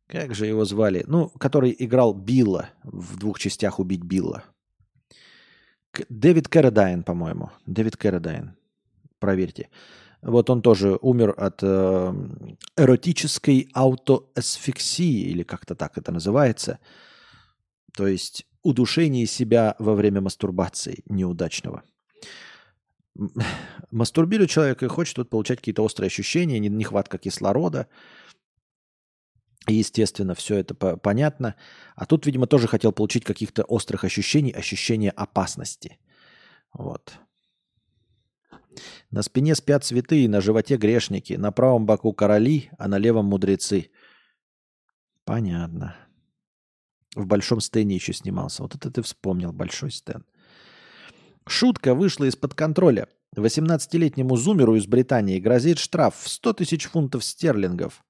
Как 0.08 0.34
же 0.34 0.46
его 0.46 0.64
звали? 0.64 1.04
Ну, 1.08 1.30
который 1.38 1.76
играл 1.78 2.14
Билла 2.14 2.70
в 2.84 3.20
двух 3.20 3.40
частях 3.40 3.80
«Убить 3.80 4.04
Билла». 4.04 4.46
Дэвид 6.10 6.48
Кэрридайн, 6.48 7.04
по-моему. 7.04 7.52
Дэвид 7.66 7.98
Кэрридайн. 7.98 8.56
Проверьте. 9.20 9.70
Вот 10.22 10.50
он 10.50 10.62
тоже 10.62 10.98
умер 11.02 11.34
от 11.38 11.60
э, 11.62 12.14
эротической 12.76 13.70
аутоасфиксии, 13.74 15.30
или 15.30 15.44
как-то 15.44 15.76
так 15.76 15.98
это 15.98 16.12
называется. 16.12 16.80
То 17.96 18.08
есть 18.08 18.46
удушение 18.64 19.26
себя 19.26 19.76
во 19.80 19.94
время 19.94 20.22
мастурбации 20.22 21.04
неудачного. 21.08 21.84
Мастурбирует 23.92 24.50
человек 24.50 24.84
и 24.84 24.88
хочет 24.88 25.18
вот 25.18 25.30
получать 25.30 25.60
какие-то 25.60 25.84
острые 25.84 26.08
ощущения, 26.08 26.60
нехватка 26.60 27.18
кислорода. 27.18 27.88
Естественно, 29.68 30.34
все 30.34 30.56
это 30.56 30.74
по- 30.74 30.98
понятно. 30.98 31.56
А 31.96 32.06
тут, 32.06 32.26
видимо, 32.26 32.48
тоже 32.48 32.68
хотел 32.68 32.94
получить 32.94 33.26
каких-то 33.26 33.64
острых 33.64 34.04
ощущений, 34.06 34.52
ощущения 34.52 35.12
опасности. 35.12 36.00
Вот. 36.74 37.14
На 39.12 39.22
спине 39.24 39.56
спят 39.56 39.84
святые, 39.84 40.30
на 40.30 40.40
животе 40.40 40.78
грешники, 40.78 41.34
на 41.34 41.52
правом 41.52 41.86
боку 41.86 42.14
короли, 42.14 42.70
а 42.78 42.88
на 42.88 42.98
левом 42.98 43.26
мудрецы. 43.26 43.90
Понятно. 45.26 45.96
В 47.16 47.26
большом 47.26 47.60
стене 47.60 47.96
еще 47.96 48.14
снимался. 48.14 48.64
Вот 48.64 48.76
это 48.76 48.92
ты 48.92 49.02
вспомнил, 49.02 49.52
большой 49.52 49.92
стен. 49.92 50.24
Шутка 51.48 51.96
вышла 51.96 52.26
из-под 52.26 52.54
контроля. 52.54 53.08
18-летнему 53.36 54.36
зумеру 54.36 54.76
из 54.76 54.88
Британии 54.88 55.40
грозит 55.40 55.80
штраф 55.80 56.16
в 56.16 56.30
100 56.30 56.54
тысяч 56.54 56.86
фунтов 56.86 57.24
стерлингов. 57.24 58.04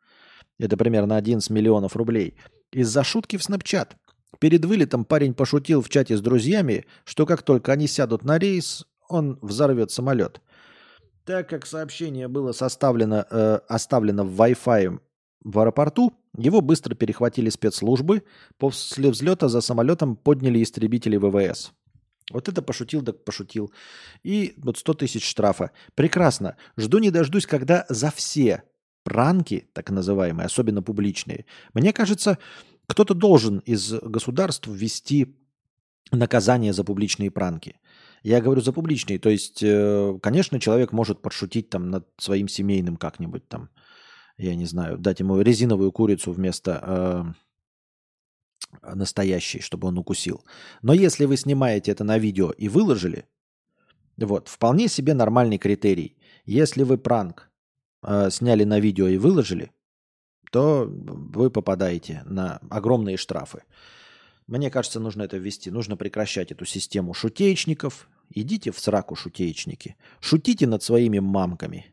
Это 0.60 0.78
примерно 0.78 1.18
11 1.18 1.50
миллионов 1.50 1.96
рублей. 1.96 2.36
Из-за 2.72 3.04
шутки 3.04 3.38
в 3.38 3.42
Snapchat. 3.42 3.92
Перед 4.40 4.66
вылетом 4.66 5.06
парень 5.06 5.34
пошутил 5.34 5.82
в 5.82 5.90
чате 5.90 6.18
с 6.18 6.22
друзьями, 6.22 6.86
что 7.06 7.26
как 7.26 7.44
только 7.44 7.72
они 7.72 7.88
сядут 7.88 8.24
на 8.24 8.38
рейс, 8.38 8.86
он 9.10 9.40
взорвет 9.42 9.92
самолет. 9.92 10.42
Так 11.26 11.50
как 11.50 11.66
сообщение 11.66 12.28
было 12.28 12.52
составлено, 12.52 13.26
э, 13.30 13.60
оставлено 13.68 14.24
в 14.24 14.42
Wi-Fi 14.42 15.00
в 15.44 15.60
аэропорту, 15.60 16.14
его 16.38 16.62
быстро 16.62 16.96
перехватили 16.96 17.50
спецслужбы. 17.50 18.24
После 18.58 19.10
взлета 19.10 19.50
за 19.50 19.62
самолетом 19.62 20.16
подняли 20.16 20.62
истребители 20.62 21.18
ВВС. 21.18 21.72
Вот 22.32 22.50
это 22.50 22.62
пошутил, 22.62 23.02
так 23.04 23.24
пошутил. 23.24 23.72
И 24.24 24.54
вот 24.58 24.78
100 24.78 24.94
тысяч 24.96 25.28
штрафа. 25.28 25.72
Прекрасно. 25.96 26.58
Жду 26.76 27.00
не 27.00 27.10
дождусь, 27.10 27.46
когда 27.46 27.86
за 27.90 28.12
все 28.12 28.64
пранки, 29.08 29.70
так 29.72 29.90
называемые, 29.90 30.48
особенно 30.48 30.82
публичные, 30.82 31.46
мне 31.74 31.94
кажется, 31.94 32.38
кто-то 32.88 33.14
должен 33.14 33.60
из 33.60 33.94
государств 33.94 34.68
ввести 34.68 35.38
наказание 36.12 36.74
за 36.74 36.84
публичные 36.84 37.32
пранки. 37.32 37.80
Я 38.22 38.42
говорю 38.42 38.60
за 38.60 38.74
публичные, 38.74 39.18
то 39.18 39.30
есть, 39.30 39.64
э, 39.64 40.20
конечно, 40.22 40.60
человек 40.60 40.92
может 40.92 41.22
подшутить 41.22 41.70
там 41.70 41.90
над 41.90 42.06
своим 42.18 42.50
семейным 42.50 42.98
как-нибудь 42.98 43.48
там, 43.48 43.70
я 44.38 44.56
не 44.56 44.66
знаю, 44.66 44.98
дать 44.98 45.22
ему 45.22 45.40
резиновую 45.40 45.94
курицу 45.94 46.34
вместо 46.34 47.34
э, 48.84 48.94
настоящей, 48.94 49.62
чтобы 49.62 49.88
он 49.88 49.98
укусил. 49.98 50.44
Но 50.82 50.92
если 50.92 51.24
вы 51.24 51.38
снимаете 51.38 51.94
это 51.94 52.04
на 52.04 52.18
видео 52.18 52.52
и 52.52 52.68
выложили, 52.68 53.24
вот, 54.18 54.50
вполне 54.50 54.90
себе 54.90 55.14
нормальный 55.14 55.58
критерий. 55.58 56.18
Если 56.46 56.84
вы 56.84 56.98
пранк 56.98 57.50
э, 58.03 58.30
сняли 58.32 58.64
на 58.64 58.80
видео 58.80 59.07
и 59.07 59.18
выложили, 59.18 59.72
то 60.52 60.86
вы 60.90 61.49
попадаете 61.49 62.24
на 62.26 62.60
огромные 62.69 63.18
штрафы. 63.18 63.64
Мне 64.48 64.72
кажется, 64.72 64.99
нужно 64.99 65.24
это 65.24 65.38
ввести. 65.38 65.72
Нужно 65.72 65.98
прекращать 65.98 66.52
эту 66.52 66.65
систему 66.65 67.14
шутеечников. 67.14 68.10
Идите 68.30 68.72
в 68.72 68.80
сраку, 68.80 69.15
шутеечники. 69.15 69.98
Шутите 70.22 70.68
над 70.68 70.84
своими 70.84 71.19
мамками. 71.19 71.86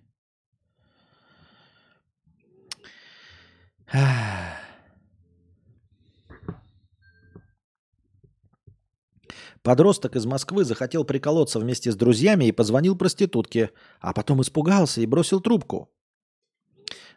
Подросток 9.64 10.14
из 10.14 10.26
Москвы 10.26 10.62
захотел 10.62 11.04
приколоться 11.04 11.58
вместе 11.58 11.90
с 11.90 11.96
друзьями 11.96 12.44
и 12.44 12.52
позвонил 12.52 12.96
проститутке, 12.96 13.70
а 13.98 14.12
потом 14.12 14.42
испугался 14.42 15.00
и 15.00 15.06
бросил 15.06 15.40
трубку. 15.40 15.88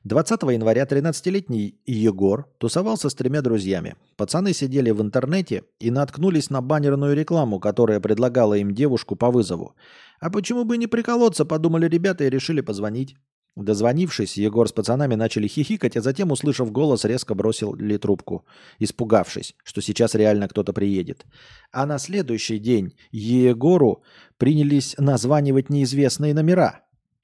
20 0.06 0.41
января 0.44 0.86
13-летний 0.86 1.78
Егор 1.86 2.48
тусовался 2.57 3.10
с 3.10 3.15
тремя 3.15 3.41
друзьями. 3.41 3.98
Пацаны 4.15 4.53
сидели 4.53 4.91
в 4.91 5.02
интернете 5.02 5.65
и 5.82 5.91
наткнулись 5.91 6.49
на 6.49 6.61
баннерную 6.61 7.18
рекламу, 7.18 7.60
которая 7.60 7.99
предлагала 7.99 8.53
им 8.53 8.74
девушку 8.74 9.18
по 9.18 9.30
вызову. 9.30 9.76
А 10.22 10.30
почему 10.30 10.64
бы 10.64 10.78
не 10.78 10.88
приколоться, 10.88 11.44
подумали 11.44 11.90
ребята 11.90 12.24
и 12.24 12.30
решили 12.30 12.61
позвонить. 12.61 13.18
Дозвонившись, 13.57 14.38
Егор 14.38 14.69
с 14.69 14.71
пацанами 14.71 15.15
начали 15.15 15.47
хихикать, 15.47 15.97
а 15.97 16.01
затем, 16.01 16.31
услышав 16.31 16.71
голос, 16.71 17.05
резко 17.05 17.34
бросили 17.34 17.97
трубку, 17.97 18.45
испугавшись, 18.77 19.55
что 19.63 19.81
сейчас 19.81 20.13
реально 20.13 20.47
кто-то 20.47 20.73
приедет. 20.73 21.25
А 21.71 21.88
на 21.88 21.97
следующий 21.97 22.59
день 22.59 22.93
Егору 23.11 24.03
принялись 24.38 24.93
названивать 24.99 25.71
неизвестные 25.71 26.35
номера. 26.35 26.81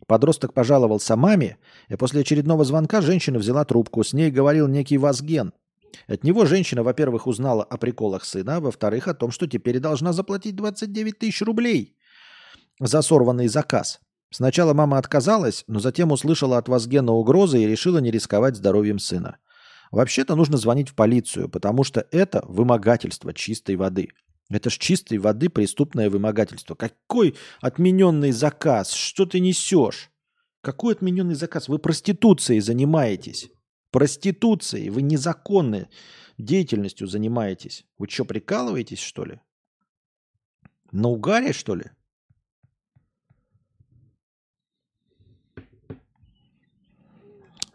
Подросток 0.08 0.56
пожаловался 0.56 1.16
маме, 1.16 1.58
и 1.88 1.96
после 1.98 2.22
очередного 2.22 2.64
звонка 2.64 3.02
женщина 3.02 3.38
взяла 3.38 3.64
трубку. 3.64 4.04
С 4.04 4.12
ней 4.12 4.32
говорил 4.32 4.68
некий 4.68 4.98
Вазген. 4.98 5.54
От 6.08 6.24
него 6.24 6.46
женщина, 6.46 6.82
во-первых, 6.82 7.28
узнала 7.28 7.64
о 7.64 7.78
приколах 7.78 8.26
сына, 8.26 8.56
а 8.56 8.60
во-вторых, 8.60 9.08
о 9.08 9.14
том, 9.14 9.30
что 9.30 9.46
теперь 9.46 9.78
должна 9.78 10.14
заплатить 10.14 10.56
29 10.56 11.20
тысяч 11.20 11.44
рублей 11.44 11.96
за 12.80 13.04
сорванный 13.04 13.48
заказ. 13.48 14.00
Сначала 14.34 14.74
мама 14.74 14.98
отказалась, 14.98 15.64
но 15.68 15.80
затем 15.80 16.12
услышала 16.12 16.58
от 16.58 16.68
Вазгена 16.68 17.12
угрозы 17.12 17.62
и 17.62 17.68
решила 17.68 18.00
не 18.00 18.10
рисковать 18.10 18.56
здоровьем 18.56 18.98
сына. 18.98 19.38
Вообще-то 19.92 20.36
нужно 20.36 20.58
звонить 20.58 20.90
в 20.90 20.96
полицию, 20.96 21.50
потому 21.50 21.84
что 21.84 22.08
это 22.10 22.44
вымогательство 22.48 23.32
чистой 23.32 23.76
воды. 23.76 24.10
Это 24.50 24.72
ж 24.72 24.80
чистой 24.80 25.20
воды 25.20 25.50
преступное 25.50 26.10
вымогательство. 26.10 26.74
Какой 26.74 27.36
отмененный 27.62 28.32
заказ? 28.32 28.92
Что 28.92 29.28
ты 29.28 29.40
несешь? 29.40 30.10
Какой 30.62 30.96
отмененный 30.96 31.36
заказ? 31.36 31.68
Вы 31.68 31.78
проституцией 31.78 32.60
занимаетесь. 32.60 33.52
Проституцией. 33.92 34.90
Вы 34.90 35.04
незаконной 35.04 35.90
деятельностью 36.40 37.06
занимаетесь. 37.06 37.86
Вы 38.00 38.08
что, 38.10 38.26
прикалываетесь, 38.26 39.00
что 39.00 39.26
ли? 39.26 39.40
На 40.92 41.10
угаре, 41.10 41.54
что 41.54 41.76
ли? 41.76 41.92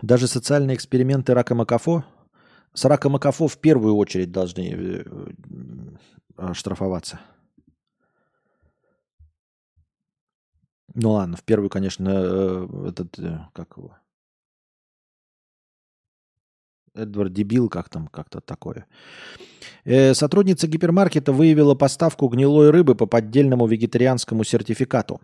Даже 0.03 0.29
социальные 0.29 0.77
эксперименты 0.77 1.35
рака 1.35 1.55
Макафо 1.55 2.05
с 2.73 2.85
рака 2.85 3.09
Макафо 3.09 3.49
в 3.49 3.59
первую 3.59 3.97
очередь 3.97 4.31
должны 4.31 4.71
э, 4.71 5.05
э, 6.37 6.55
штрафоваться. 6.55 7.21
Ну 10.95 11.13
ладно, 11.13 11.37
в 11.37 11.43
первую, 11.43 11.71
конечно, 11.71 12.09
э, 12.09 12.89
этот, 12.89 13.19
как 13.53 13.77
его, 13.77 13.97
Эдвард 16.95 17.33
Дебил, 17.33 17.69
как 17.69 17.89
там, 17.89 18.07
как-то 18.09 18.41
такое. 18.41 18.87
сотрудница 19.85 20.67
гипермаркета 20.69 21.33
выявила 21.33 21.75
поставку 21.75 22.29
гнилой 22.29 22.71
рыбы 22.71 22.95
по 22.95 23.07
поддельному 23.07 23.67
вегетарианскому 23.67 24.45
сертификату. 24.45 25.21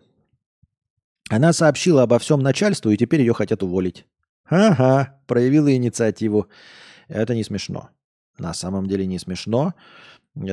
Она 1.29 1.53
сообщила 1.53 2.03
обо 2.03 2.19
всем 2.19 2.41
начальству, 2.41 2.91
и 2.91 2.97
теперь 2.97 3.21
ее 3.21 3.33
хотят 3.33 3.63
уволить. 3.63 4.05
Ага, 4.47 5.19
проявила 5.27 5.73
инициативу. 5.75 6.47
Это 7.07 7.35
не 7.35 7.43
смешно. 7.43 7.89
На 8.37 8.53
самом 8.53 8.87
деле 8.87 9.05
не 9.05 9.19
смешно. 9.19 9.73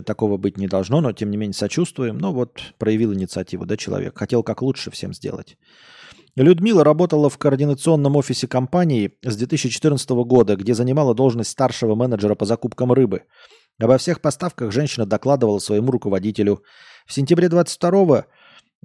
Такого 0.07 0.37
быть 0.37 0.59
не 0.59 0.69
должно, 0.69 1.01
но 1.01 1.13
тем 1.13 1.31
не 1.31 1.37
менее 1.37 1.55
сочувствуем. 1.55 2.19
Ну 2.19 2.33
вот, 2.33 2.75
проявил 2.79 3.13
инициативу, 3.13 3.67
да, 3.67 3.77
человек. 3.77 4.17
Хотел 4.17 4.43
как 4.43 4.63
лучше 4.63 4.91
всем 4.91 5.13
сделать. 5.13 5.59
Людмила 6.37 6.85
работала 6.85 7.29
в 7.29 7.37
координационном 7.37 8.17
офисе 8.17 8.49
компании 8.49 9.19
с 9.23 9.37
2014 9.37 10.09
года, 10.11 10.57
где 10.57 10.73
занимала 10.73 11.15
должность 11.15 11.51
старшего 11.51 11.95
менеджера 11.95 12.35
по 12.35 12.47
закупкам 12.47 12.93
рыбы. 12.93 13.25
Обо 13.79 13.99
всех 13.99 14.21
поставках 14.21 14.73
женщина 14.73 15.05
докладывала 15.05 15.59
своему 15.59 15.91
руководителю. 15.91 16.63
В 17.07 17.13
сентябре 17.13 17.49
22 17.49 18.27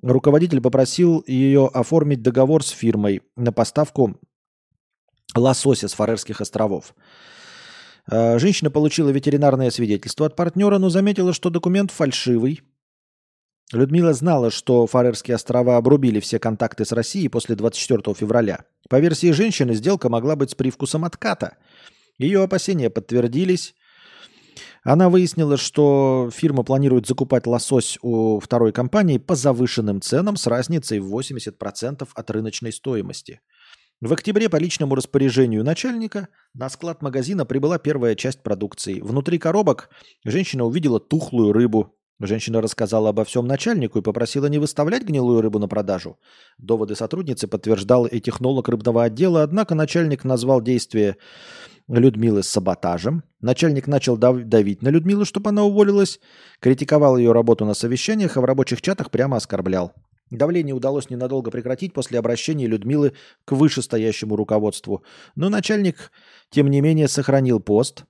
руководитель 0.02 0.60
попросил 0.60 1.24
ее 1.28 1.68
оформить 1.68 2.22
договор 2.22 2.64
с 2.64 2.70
фирмой 2.70 3.22
на 3.36 3.54
поставку 3.54 4.20
лосося 5.36 5.88
с 5.88 5.94
Фарерских 5.94 6.42
островов. 6.42 6.94
Э, 8.10 8.40
женщина 8.40 8.72
получила 8.72 9.10
ветеринарное 9.10 9.70
свидетельство 9.70 10.26
от 10.26 10.36
партнера, 10.36 10.78
но 10.78 10.90
заметила, 10.90 11.34
что 11.34 11.50
документ 11.50 11.92
фальшивый. 11.92 12.62
Людмила 13.74 14.14
знала, 14.14 14.50
что 14.50 14.88
Фарерские 14.88 15.36
острова 15.36 15.76
обрубили 15.76 16.22
все 16.22 16.40
контакты 16.40 16.86
с 16.86 16.94
Россией 16.94 17.28
после 17.28 17.56
24 17.56 18.16
февраля. 18.16 18.64
По 18.90 19.00
версии 19.00 19.32
женщины, 19.32 19.74
сделка 19.74 20.08
могла 20.08 20.38
быть 20.38 20.52
с 20.52 20.56
привкусом 20.56 21.04
отката. 21.04 21.58
Ее 22.18 22.42
опасения 22.42 22.90
подтвердились. 22.90 23.76
Она 24.84 25.10
выяснила, 25.10 25.58
что 25.58 26.30
фирма 26.34 26.64
планирует 26.64 27.08
закупать 27.08 27.46
лосось 27.46 28.00
у 28.02 28.40
второй 28.40 28.72
компании 28.72 29.18
по 29.18 29.36
завышенным 29.36 30.00
ценам 30.00 30.38
с 30.38 30.48
разницей 30.48 31.00
в 31.00 31.14
80% 31.14 32.08
от 32.14 32.32
рыночной 32.32 32.72
стоимости– 32.72 33.42
в 34.02 34.14
октябре 34.14 34.50
по 34.50 34.58
личному 34.58 34.96
распоряжению 34.96 35.64
начальника 35.64 36.28
на 36.54 36.70
склад 36.70 37.02
магазина 37.02 37.46
прибыла 37.46 37.80
первая 37.80 38.16
часть 38.16 38.44
продукции. 38.44 39.02
Внутри 39.02 39.40
коробок 39.40 39.90
женщина 40.24 40.66
увидела 40.66 41.00
тухлую 41.00 41.54
рыбу, 41.54 41.94
Женщина 42.20 42.62
рассказала 42.62 43.10
обо 43.10 43.24
всем 43.24 43.46
начальнику 43.46 44.00
и 44.00 44.02
попросила 44.02 44.48
не 44.48 44.58
выставлять 44.58 45.04
гнилую 45.04 45.42
рыбу 45.42 45.60
на 45.60 45.68
продажу. 45.68 46.18
Доводы 46.58 46.96
сотрудницы 46.96 47.48
подтверждал 47.48 48.08
и 48.08 48.20
технолог 48.20 48.68
рыбного 48.70 49.04
отдела, 49.04 49.44
однако 49.44 49.76
начальник 49.76 50.24
назвал 50.24 50.60
действие 50.60 51.18
Людмилы 51.88 52.42
с 52.42 52.48
саботажем. 52.48 53.24
Начальник 53.40 53.86
начал 53.86 54.18
дав- 54.18 54.44
давить 54.44 54.82
на 54.82 54.90
Людмилу, 54.90 55.26
чтобы 55.26 55.52
она 55.52 55.64
уволилась, 55.64 56.20
критиковал 56.60 57.18
ее 57.18 57.34
работу 57.34 57.66
на 57.66 57.76
совещаниях, 57.76 58.36
а 58.36 58.42
в 58.42 58.46
рабочих 58.46 58.82
чатах 58.82 59.12
прямо 59.12 59.38
оскорблял. 59.38 59.94
Давление 60.30 60.76
удалось 60.76 61.10
ненадолго 61.10 61.52
прекратить 61.52 61.94
после 61.94 62.20
обращения 62.20 62.68
Людмилы 62.68 63.14
к 63.46 63.54
вышестоящему 63.54 64.36
руководству. 64.36 65.04
Но 65.36 65.50
начальник, 65.50 66.12
тем 66.50 66.68
не 66.70 66.82
менее, 66.82 67.08
сохранил 67.08 67.62
пост, 67.62 68.04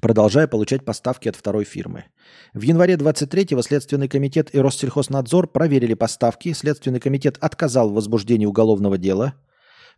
продолжая 0.00 0.46
получать 0.46 0.84
поставки 0.84 1.28
от 1.28 1.34
второй 1.34 1.64
фирмы. 1.64 2.04
В 2.54 2.62
январе 2.62 2.94
23-го 2.94 3.62
Следственный 3.62 4.08
комитет 4.08 4.54
и 4.54 4.60
Россельхознадзор 4.60 5.48
проверили 5.48 5.94
поставки. 5.94 6.52
Следственный 6.52 7.00
комитет 7.00 7.36
отказал 7.40 7.90
в 7.90 7.94
возбуждении 7.94 8.46
уголовного 8.46 8.96
дела. 8.96 9.34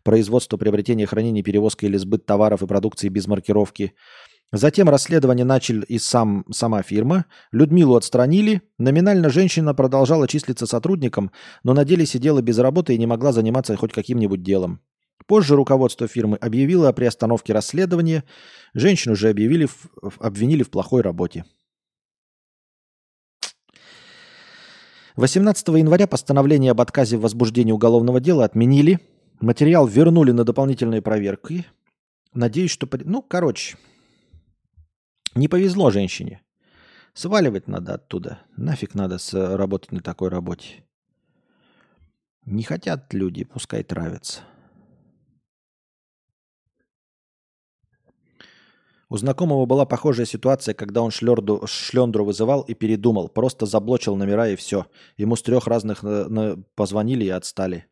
Производство, 0.03 0.57
приобретение, 0.57 1.05
хранение, 1.05 1.43
перевозка 1.43 1.85
или 1.85 1.97
сбыт 1.97 2.25
товаров 2.25 2.63
и 2.63 2.67
продукции 2.67 3.09
без 3.09 3.27
маркировки. 3.27 3.93
Затем 4.53 4.89
расследование 4.89 5.45
начал 5.45 5.81
и 5.81 5.97
сам, 5.97 6.45
сама 6.51 6.83
фирма. 6.83 7.25
Людмилу 7.53 7.95
отстранили. 7.95 8.61
Номинально 8.77 9.29
женщина 9.29 9.73
продолжала 9.73 10.27
числиться 10.27 10.65
сотрудником, 10.65 11.31
но 11.63 11.73
на 11.73 11.85
деле 11.85 12.05
сидела 12.05 12.41
без 12.41 12.59
работы 12.59 12.93
и 12.93 12.97
не 12.97 13.05
могла 13.05 13.31
заниматься 13.31 13.77
хоть 13.77 13.93
каким-нибудь 13.93 14.43
делом. 14.43 14.81
Позже 15.25 15.55
руководство 15.55 16.07
фирмы 16.07 16.35
объявило 16.35 16.89
о 16.89 16.93
приостановке 16.93 17.53
расследования. 17.53 18.25
Женщину 18.73 19.15
же 19.15 19.29
объявили, 19.29 19.69
обвинили 20.19 20.63
в 20.63 20.69
плохой 20.69 21.01
работе. 21.01 21.45
18 25.15 25.67
января 25.69 26.07
постановление 26.07 26.71
об 26.71 26.81
отказе 26.81 27.15
в 27.15 27.21
возбуждении 27.21 27.71
уголовного 27.71 28.19
дела 28.19 28.43
отменили. 28.43 28.99
Материал 29.39 29.87
вернули 29.87 30.31
на 30.31 30.43
дополнительные 30.43 31.01
проверки. 31.01 31.65
Надеюсь, 32.33 32.71
что... 32.71 32.87
Ну, 33.03 33.21
короче, 33.21 33.77
не 35.35 35.47
повезло 35.47 35.91
женщине. 35.91 36.41
Сваливать 37.13 37.67
надо 37.67 37.95
оттуда. 37.95 38.39
Нафиг 38.57 38.95
надо 38.95 39.17
с- 39.17 39.33
работать 39.33 39.91
на 39.91 40.01
такой 40.01 40.29
работе. 40.29 40.85
Не 42.45 42.63
хотят 42.63 43.13
люди, 43.13 43.43
пускай 43.43 43.83
травятся. 43.83 44.41
У 49.09 49.17
знакомого 49.17 49.65
была 49.65 49.85
похожая 49.85 50.25
ситуация, 50.25 50.73
когда 50.73 51.01
он 51.01 51.11
шлерду, 51.11 51.63
шлендру 51.67 52.23
вызывал 52.23 52.61
и 52.61 52.73
передумал. 52.73 53.27
Просто 53.27 53.65
заблочил 53.65 54.15
номера 54.15 54.47
и 54.47 54.55
все. 54.55 54.87
Ему 55.17 55.35
с 55.35 55.41
трех 55.41 55.67
разных 55.67 56.01
на- 56.01 56.29
на- 56.29 56.63
позвонили 56.75 57.25
и 57.25 57.29
отстали. 57.29 57.87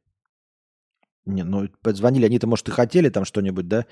Не, 1.26 1.44
ну, 1.44 1.68
позвонили, 1.82 2.26
они-то, 2.26 2.48
может, 2.48 2.70
и 2.70 2.72
хотели 2.72 3.10
там 3.10 3.26
что-нибудь, 3.26 3.68
да? 3.68 3.86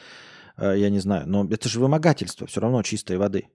Э, 0.58 0.78
Я 0.78 0.90
не 0.90 1.00
знаю. 1.00 1.28
Но 1.28 1.48
это 1.50 1.70
же 1.70 1.80
вымогательство, 1.80 2.48
все 2.48 2.62
равно 2.62 2.84
чистой 2.84 3.18
воды. 3.18 3.48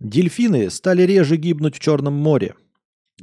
Дельфины 0.00 0.68
стали 0.70 1.02
реже 1.02 1.36
гибнуть 1.36 1.76
в 1.76 1.78
Черном 1.80 2.12
море. 2.12 2.54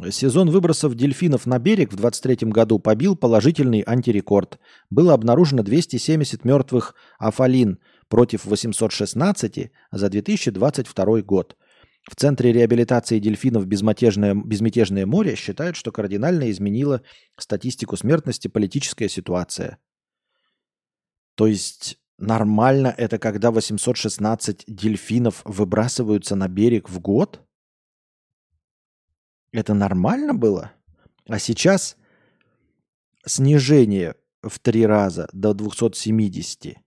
Сезон 0.09 0.49
выбросов 0.49 0.95
дельфинов 0.95 1.45
на 1.45 1.59
берег 1.59 1.91
в 1.91 1.97
2023 1.97 2.49
году 2.49 2.79
побил 2.79 3.15
положительный 3.15 3.83
антирекорд. 3.85 4.57
Было 4.89 5.13
обнаружено 5.13 5.63
270 5.63 6.45
мертвых 6.45 6.95
афалин 7.19 7.77
против 8.07 8.45
816 8.45 9.71
за 9.91 10.09
2022 10.09 11.21
год. 11.21 11.55
В 12.09 12.15
Центре 12.15 12.51
реабилитации 12.51 13.19
дельфинов 13.19 13.67
«Безмятежное, 13.67 14.33
«Безмятежное 14.33 15.05
море» 15.05 15.35
считают, 15.35 15.75
что 15.75 15.91
кардинально 15.91 16.49
изменила 16.49 17.03
статистику 17.37 17.95
смертности 17.95 18.47
политическая 18.47 19.07
ситуация. 19.07 19.77
То 21.35 21.45
есть 21.45 21.99
нормально 22.17 22.93
это, 22.97 23.19
когда 23.19 23.51
816 23.51 24.63
дельфинов 24.67 25.41
выбрасываются 25.45 26.35
на 26.35 26.47
берег 26.47 26.89
в 26.89 26.99
год? 26.99 27.41
Это 29.51 29.73
нормально 29.73 30.33
было? 30.33 30.71
А 31.27 31.37
сейчас 31.37 31.97
снижение 33.25 34.15
в 34.41 34.57
три 34.59 34.87
раза 34.87 35.29
до 35.33 35.53
270. 35.53 36.77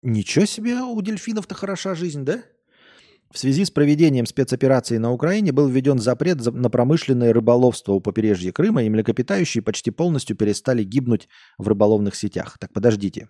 Ничего 0.00 0.46
себе, 0.46 0.80
у 0.80 1.00
дельфинов-то 1.02 1.54
хороша 1.54 1.94
жизнь, 1.94 2.24
да? 2.24 2.42
В 3.34 3.38
связи 3.38 3.64
с 3.64 3.70
проведением 3.72 4.26
спецоперации 4.26 4.96
на 4.98 5.10
Украине 5.10 5.50
был 5.50 5.66
введен 5.66 5.98
запрет 5.98 6.40
за- 6.40 6.52
на 6.52 6.70
промышленное 6.70 7.32
рыболовство 7.32 7.92
у 7.94 8.00
побережья 8.00 8.52
Крыма, 8.52 8.84
и 8.84 8.88
млекопитающие 8.88 9.60
почти 9.60 9.90
полностью 9.90 10.36
перестали 10.36 10.84
гибнуть 10.84 11.28
в 11.58 11.66
рыболовных 11.66 12.14
сетях. 12.14 12.56
Так, 12.60 12.72
подождите. 12.72 13.28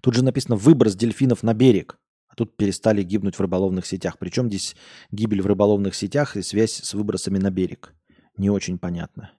Тут 0.00 0.14
же 0.16 0.24
написано 0.24 0.56
«выброс 0.56 0.96
дельфинов 0.96 1.44
на 1.44 1.54
берег», 1.54 2.00
а 2.26 2.34
тут 2.34 2.56
перестали 2.56 3.04
гибнуть 3.04 3.36
в 3.36 3.40
рыболовных 3.40 3.86
сетях. 3.86 4.18
Причем 4.18 4.48
здесь 4.48 4.74
гибель 5.12 5.40
в 5.40 5.46
рыболовных 5.46 5.94
сетях 5.94 6.36
и 6.36 6.42
связь 6.42 6.72
с 6.72 6.94
выбросами 6.94 7.38
на 7.38 7.52
берег? 7.52 7.94
Не 8.36 8.50
очень 8.50 8.78
понятно. 8.78 9.30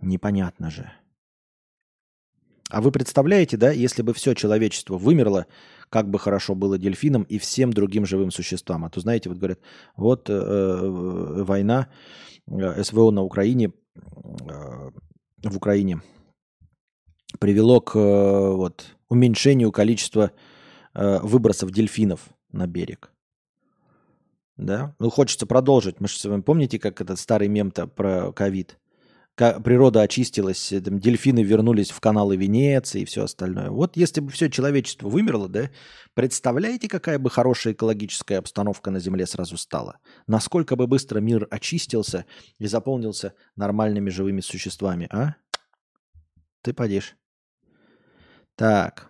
Непонятно 0.00 0.70
же. 0.70 0.92
А 2.70 2.80
вы 2.80 2.92
представляете, 2.92 3.56
да, 3.56 3.72
если 3.72 4.02
бы 4.02 4.14
все 4.14 4.34
человечество 4.34 4.96
вымерло, 4.96 5.48
как 5.90 6.08
бы 6.08 6.18
хорошо 6.18 6.54
было 6.54 6.78
дельфинам 6.78 7.24
и 7.24 7.38
всем 7.38 7.72
другим 7.72 8.06
живым 8.06 8.30
существам. 8.30 8.84
А 8.84 8.90
то, 8.90 9.00
знаете, 9.00 9.28
вот 9.28 9.38
говорят, 9.38 9.58
вот 9.96 10.30
э, 10.30 10.32
э, 10.32 11.42
война, 11.42 11.88
э, 12.48 12.82
СВО 12.82 13.10
на 13.10 13.22
Украине, 13.22 13.72
э, 13.96 14.90
в 15.42 15.56
Украине 15.56 16.00
привело 17.40 17.80
к 17.80 17.96
э, 17.96 18.52
вот, 18.54 18.96
уменьшению 19.08 19.72
количества 19.72 20.30
э, 20.94 21.18
выбросов 21.22 21.72
дельфинов 21.72 22.28
на 22.52 22.66
берег. 22.66 23.12
Да? 24.56 24.94
Ну, 24.98 25.10
хочется 25.10 25.46
продолжить. 25.46 26.00
Мы 26.00 26.06
же 26.06 26.18
с 26.18 26.24
вами 26.24 26.42
помните, 26.42 26.78
как 26.78 27.00
этот 27.00 27.18
старый 27.18 27.48
мем-то 27.48 27.86
про 27.86 28.32
ковид? 28.32 28.78
Природа 29.40 30.02
очистилась, 30.02 30.70
э, 30.70 30.82
там, 30.82 30.98
дельфины 30.98 31.42
вернулись 31.42 31.90
в 31.90 31.98
каналы 31.98 32.36
Венеции 32.36 33.00
и 33.00 33.04
все 33.06 33.24
остальное. 33.24 33.70
Вот 33.70 33.96
если 33.96 34.20
бы 34.20 34.30
все 34.30 34.50
человечество 34.50 35.08
вымерло, 35.08 35.48
да, 35.48 35.70
представляете, 36.12 36.88
какая 36.88 37.18
бы 37.18 37.30
хорошая 37.30 37.72
экологическая 37.72 38.36
обстановка 38.36 38.90
на 38.90 39.00
Земле 39.00 39.26
сразу 39.26 39.56
стала? 39.56 39.98
Насколько 40.26 40.76
бы 40.76 40.86
быстро 40.86 41.20
мир 41.20 41.48
очистился 41.50 42.26
и 42.58 42.66
заполнился 42.66 43.32
нормальными 43.56 44.10
живыми 44.10 44.42
существами, 44.42 45.08
а? 45.10 45.36
Ты 46.60 46.74
подишь. 46.74 47.16
Так. 48.56 49.08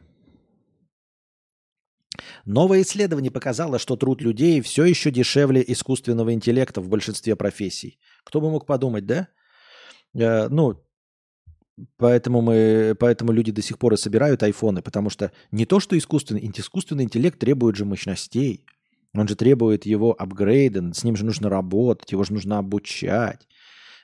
Новое 2.44 2.82
исследование 2.82 3.32
показало, 3.32 3.80
что 3.80 3.96
труд 3.96 4.22
людей 4.22 4.60
все 4.60 4.84
еще 4.84 5.10
дешевле 5.10 5.64
искусственного 5.66 6.32
интеллекта 6.32 6.80
в 6.80 6.88
большинстве 6.88 7.34
профессий. 7.34 7.98
Кто 8.22 8.40
бы 8.40 8.48
мог 8.48 8.66
подумать, 8.66 9.06
да? 9.06 9.26
Э, 10.14 10.48
ну, 10.48 10.82
поэтому, 11.96 12.40
мы, 12.40 12.96
поэтому 12.98 13.32
люди 13.32 13.52
до 13.52 13.62
сих 13.62 13.78
пор 13.78 13.94
и 13.94 13.96
собирают 13.96 14.42
айфоны, 14.42 14.82
потому 14.82 15.10
что 15.10 15.32
не 15.50 15.66
то, 15.66 15.80
что 15.80 15.96
искусственный, 15.96 16.50
искусственный 16.54 17.04
интеллект 17.04 17.38
требует 17.38 17.76
же 17.76 17.84
мощностей. 17.84 18.64
Он 19.12 19.26
же 19.26 19.34
требует 19.34 19.86
его 19.86 20.14
апгрейда, 20.16 20.92
с 20.94 21.02
ним 21.02 21.16
же 21.16 21.24
нужно 21.24 21.48
работать, 21.48 22.12
его 22.12 22.22
же 22.22 22.32
нужно 22.32 22.58
обучать, 22.58 23.48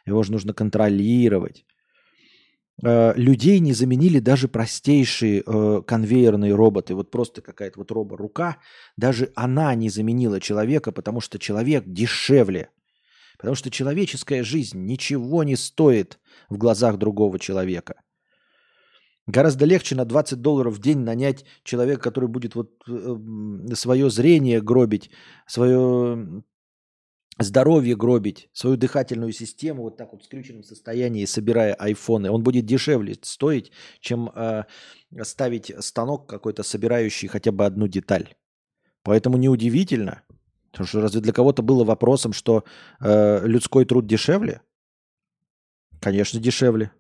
его 0.05 0.23
же 0.25 0.33
нужно 0.33 0.53
контролировать. 0.53 1.65
Э, 2.83 3.15
людей 3.17 3.59
не 3.61 3.73
заменили 3.73 4.19
даже 4.19 4.49
простейшие 4.49 5.43
э, 5.47 5.83
конвейерные 5.87 6.55
роботы. 6.55 6.95
Вот 6.95 7.11
просто 7.11 7.41
какая-то 7.41 7.79
вот 7.79 7.91
робо-рука, 7.91 8.59
даже 8.97 9.33
она 9.35 9.75
не 9.75 9.89
заменила 9.89 10.41
человека, 10.41 10.93
потому 10.93 11.21
что 11.21 11.39
человек 11.39 11.85
дешевле. 11.87 12.71
Потому 13.39 13.55
что 13.55 13.71
человеческая 13.71 14.43
жизнь 14.43 14.79
ничего 14.79 15.45
не 15.45 15.57
стоит 15.57 16.19
в 16.49 16.57
глазах 16.57 16.97
другого 16.97 17.39
человека. 17.39 18.03
Гораздо 19.27 19.65
легче 19.65 19.97
на 19.97 20.05
20 20.05 20.41
долларов 20.41 20.75
в 20.75 20.81
день 20.81 20.99
нанять 20.99 21.45
человека, 21.65 22.01
который 22.01 22.29
будет 22.29 22.55
вот 22.55 22.71
свое 23.75 24.09
зрение 24.09 24.61
гробить, 24.61 25.11
свое 25.47 26.45
здоровье 27.39 27.97
гробить, 27.97 28.49
свою 28.53 28.77
дыхательную 28.77 29.33
систему 29.33 29.83
вот 29.83 29.97
так 29.97 30.13
вот 30.13 30.23
в 30.23 30.25
скрюченном 30.25 30.63
состоянии, 30.63 31.25
собирая 31.25 31.75
айфоны. 31.75 32.31
Он 32.31 32.43
будет 32.43 32.65
дешевле 32.65 33.17
стоить, 33.21 33.73
чем 34.01 34.31
э, 34.35 34.65
ставить 35.23 35.73
станок 35.81 36.29
какой-то, 36.29 36.63
собирающий 36.63 37.29
хотя 37.29 37.53
бы 37.53 37.67
одну 37.67 37.89
деталь. 37.89 38.35
Поэтому 39.03 39.37
неудивительно, 39.37 40.23
потому 40.77 40.89
что 40.89 41.01
разве 41.01 41.23
для 41.23 41.33
кого-то 41.33 41.63
было 41.63 41.85
вопросом, 41.85 42.35
что 42.35 42.65
э, 43.01 43.47
людской 43.47 43.87
труд 43.87 44.07
дешевле? 44.07 44.61
Конечно, 46.03 46.39
дешевле. 46.39 46.93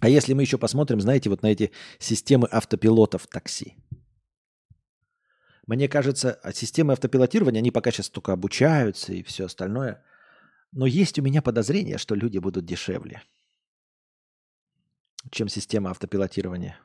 А 0.00 0.08
если 0.08 0.32
мы 0.32 0.40
еще 0.42 0.56
посмотрим, 0.56 0.98
знаете, 1.02 1.28
вот 1.28 1.42
на 1.42 1.48
эти 1.48 1.70
системы 1.98 2.48
автопилотов 2.50 3.26
такси. 3.26 3.76
Мне 5.66 5.88
кажется, 5.88 6.40
а 6.42 6.54
системы 6.54 6.94
автопилотирования, 6.94 7.60
они 7.60 7.70
пока 7.70 7.90
сейчас 7.90 8.08
только 8.08 8.32
обучаются 8.32 9.12
и 9.12 9.22
все 9.22 9.44
остальное. 9.44 10.02
Но 10.72 10.86
есть 10.86 11.18
у 11.18 11.22
меня 11.22 11.42
подозрение, 11.42 11.98
что 11.98 12.14
люди 12.14 12.38
будут 12.38 12.64
дешевле, 12.64 13.22
чем 15.30 15.48
система 15.48 15.90
автопилотирования. 15.90 16.80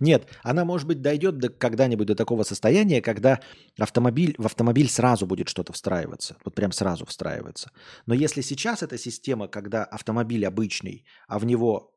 Нет, 0.00 0.28
она, 0.42 0.64
может 0.64 0.86
быть, 0.86 1.00
дойдет 1.02 1.38
до, 1.38 1.48
когда-нибудь 1.48 2.06
до 2.06 2.14
такого 2.14 2.42
состояния, 2.42 3.02
когда 3.02 3.40
автомобиль, 3.78 4.34
в 4.38 4.46
автомобиль 4.46 4.88
сразу 4.88 5.26
будет 5.26 5.48
что-то 5.48 5.72
встраиваться. 5.72 6.36
Вот 6.44 6.54
прям 6.54 6.72
сразу 6.72 7.06
встраивается. 7.06 7.70
Но 8.06 8.14
если 8.14 8.40
сейчас 8.40 8.82
эта 8.82 8.98
система, 8.98 9.48
когда 9.48 9.84
автомобиль 9.84 10.46
обычный, 10.46 11.04
а 11.28 11.38
в 11.38 11.44
него 11.44 11.95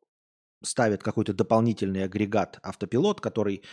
ставят 0.62 1.04
какой-то 1.04 1.34
дополнительный 1.34 2.04
агрегат 2.04 2.60
автопилот, 2.64 3.22
который 3.22 3.64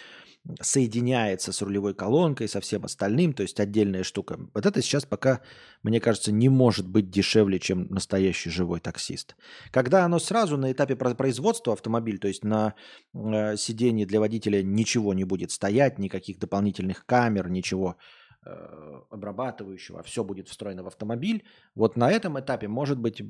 соединяется 0.60 1.52
с 1.52 1.60
рулевой 1.62 1.94
колонкой, 1.94 2.48
со 2.48 2.60
всем 2.60 2.84
остальным, 2.84 3.32
то 3.32 3.42
есть 3.42 3.58
отдельная 3.58 4.04
штука. 4.04 4.38
Вот 4.54 4.66
это 4.66 4.80
сейчас 4.80 5.04
пока, 5.04 5.40
мне 5.82 6.00
кажется, 6.00 6.32
не 6.32 6.48
может 6.48 6.88
быть 6.88 7.10
дешевле, 7.10 7.58
чем 7.58 7.86
настоящий 7.88 8.50
живой 8.50 8.80
таксист. 8.80 9.36
Когда 9.70 10.04
оно 10.04 10.18
сразу 10.18 10.56
на 10.56 10.70
этапе 10.70 10.96
производства 10.96 11.72
автомобиля, 11.72 12.18
то 12.18 12.28
есть 12.28 12.44
на 12.44 12.74
э, 13.14 13.56
сиденье 13.56 14.06
для 14.06 14.20
водителя 14.20 14.62
ничего 14.62 15.14
не 15.14 15.24
будет 15.24 15.50
стоять, 15.50 15.98
никаких 15.98 16.38
дополнительных 16.38 17.04
камер, 17.06 17.48
ничего 17.48 17.96
э, 18.44 18.50
обрабатывающего, 19.10 20.02
все 20.02 20.22
будет 20.22 20.48
встроено 20.48 20.84
в 20.84 20.86
автомобиль, 20.86 21.44
вот 21.74 21.96
на 21.96 22.10
этом 22.10 22.38
этапе, 22.38 22.68
может 22.68 22.98
быть, 22.98 23.22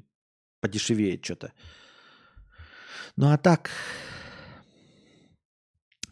подешевеет 0.60 1.24
что-то. 1.24 1.52
Ну 3.16 3.32
а 3.32 3.38
так, 3.38 3.70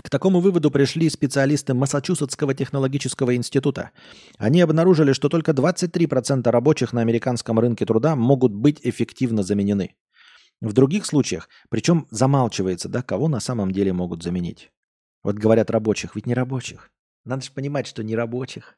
к 0.04 0.10
такому 0.10 0.40
выводу 0.40 0.70
пришли 0.70 1.08
специалисты 1.08 1.72
Массачусетского 1.72 2.52
технологического 2.52 3.34
института. 3.36 3.90
Они 4.36 4.60
обнаружили, 4.60 5.14
что 5.14 5.30
только 5.30 5.52
23% 5.52 6.50
рабочих 6.50 6.92
на 6.92 7.00
американском 7.00 7.58
рынке 7.58 7.86
труда 7.86 8.14
могут 8.14 8.52
быть 8.52 8.80
эффективно 8.82 9.42
заменены. 9.42 9.94
В 10.60 10.74
других 10.74 11.06
случаях, 11.06 11.48
причем 11.70 12.06
замалчивается, 12.10 12.90
да, 12.90 13.02
кого 13.02 13.28
на 13.28 13.40
самом 13.40 13.70
деле 13.70 13.94
могут 13.94 14.22
заменить. 14.22 14.70
Вот 15.22 15.36
говорят 15.36 15.70
рабочих, 15.70 16.14
ведь 16.14 16.26
не 16.26 16.34
рабочих. 16.34 16.90
Надо 17.24 17.42
же 17.42 17.52
понимать, 17.52 17.86
что 17.86 18.04
не 18.04 18.14
рабочих. 18.14 18.76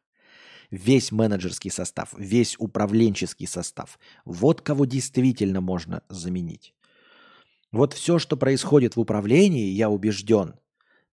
Весь 0.70 1.10
менеджерский 1.10 1.72
состав, 1.72 2.14
весь 2.16 2.54
управленческий 2.58 3.48
состав. 3.48 3.98
Вот 4.24 4.60
кого 4.60 4.84
действительно 4.84 5.60
можно 5.60 6.02
заменить. 6.08 6.72
Вот 7.76 7.92
все, 7.92 8.18
что 8.18 8.38
происходит 8.38 8.96
в 8.96 9.00
управлении, 9.00 9.68
я 9.68 9.90
убежден, 9.90 10.54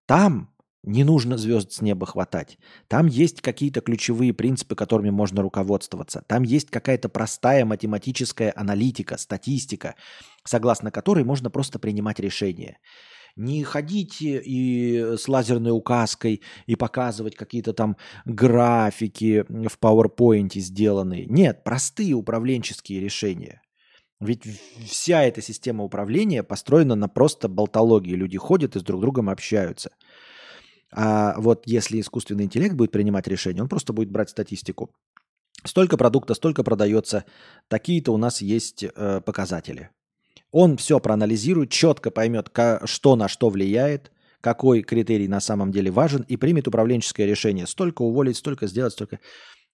там 0.06 0.50
не 0.82 1.04
нужно 1.04 1.36
звезд 1.36 1.72
с 1.72 1.82
неба 1.82 2.06
хватать. 2.06 2.58
Там 2.88 3.06
есть 3.06 3.42
какие-то 3.42 3.82
ключевые 3.82 4.32
принципы, 4.32 4.74
которыми 4.74 5.10
можно 5.10 5.42
руководствоваться. 5.42 6.24
Там 6.26 6.42
есть 6.42 6.70
какая-то 6.70 7.10
простая 7.10 7.66
математическая 7.66 8.52
аналитика, 8.56 9.18
статистика, 9.18 9.94
согласно 10.44 10.90
которой 10.90 11.24
можно 11.24 11.50
просто 11.50 11.78
принимать 11.78 12.18
решения. 12.18 12.78
Не 13.36 13.62
ходите 13.62 14.40
и 14.42 15.16
с 15.18 15.28
лазерной 15.28 15.72
указкой 15.72 16.40
и 16.66 16.76
показывать 16.76 17.34
какие-то 17.36 17.74
там 17.74 17.96
графики 18.24 19.44
в 19.48 19.78
PowerPoint 19.78 20.58
сделанные. 20.58 21.26
Нет, 21.26 21.62
простые 21.62 22.14
управленческие 22.14 23.00
решения. 23.00 23.60
Ведь 24.20 24.44
вся 24.86 25.22
эта 25.22 25.42
система 25.42 25.84
управления 25.84 26.42
построена 26.42 26.94
на 26.94 27.08
просто 27.08 27.48
болтологии. 27.48 28.14
Люди 28.14 28.38
ходят 28.38 28.76
и 28.76 28.80
с 28.80 28.82
друг 28.82 29.00
другом 29.00 29.28
общаются. 29.28 29.90
А 30.92 31.34
вот 31.38 31.64
если 31.66 32.00
искусственный 32.00 32.44
интеллект 32.44 32.74
будет 32.74 32.92
принимать 32.92 33.26
решения, 33.26 33.62
он 33.62 33.68
просто 33.68 33.92
будет 33.92 34.10
брать 34.10 34.30
статистику. 34.30 34.90
Столько 35.64 35.96
продукта, 35.96 36.34
столько 36.34 36.62
продается, 36.62 37.24
такие-то 37.68 38.12
у 38.12 38.16
нас 38.16 38.40
есть 38.42 38.84
э, 38.84 39.20
показатели. 39.24 39.90
Он 40.52 40.76
все 40.76 41.00
проанализирует, 41.00 41.70
четко 41.70 42.10
поймет, 42.10 42.50
что 42.84 43.16
на 43.16 43.28
что 43.28 43.48
влияет, 43.48 44.12
какой 44.40 44.82
критерий 44.82 45.26
на 45.26 45.40
самом 45.40 45.72
деле 45.72 45.90
важен 45.90 46.24
и 46.28 46.36
примет 46.36 46.68
управленческое 46.68 47.26
решение. 47.26 47.66
Столько 47.66 48.02
уволить, 48.02 48.36
столько 48.36 48.66
сделать, 48.66 48.92
столько... 48.92 49.18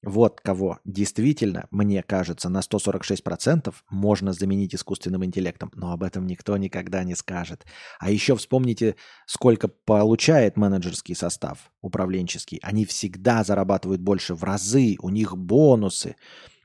Вот 0.03 0.41
кого 0.41 0.79
действительно, 0.87 1.67
мне 1.71 2.03
кажется, 2.03 2.49
на 2.49 2.61
146% 2.61 3.75
можно 3.91 4.33
заменить 4.33 4.75
искусственным 4.75 5.27
интеллектом, 5.27 5.71
но 5.75 5.93
об 5.93 6.03
этом 6.03 6.27
никто 6.27 6.57
никогда 6.57 7.05
не 7.05 7.15
скажет. 7.15 7.67
А 7.99 8.11
еще 8.11 8.35
вспомните, 8.35 8.97
сколько 9.27 9.69
получает 9.69 10.57
менеджерский 10.57 11.15
состав, 11.15 11.71
управленческий. 11.83 12.61
Они 12.63 12.87
всегда 12.87 13.45
зарабатывают 13.45 14.01
больше 14.01 14.35
в 14.35 14.43
разы, 14.43 14.97
у 15.01 15.11
них 15.11 15.37
бонусы, 15.37 16.17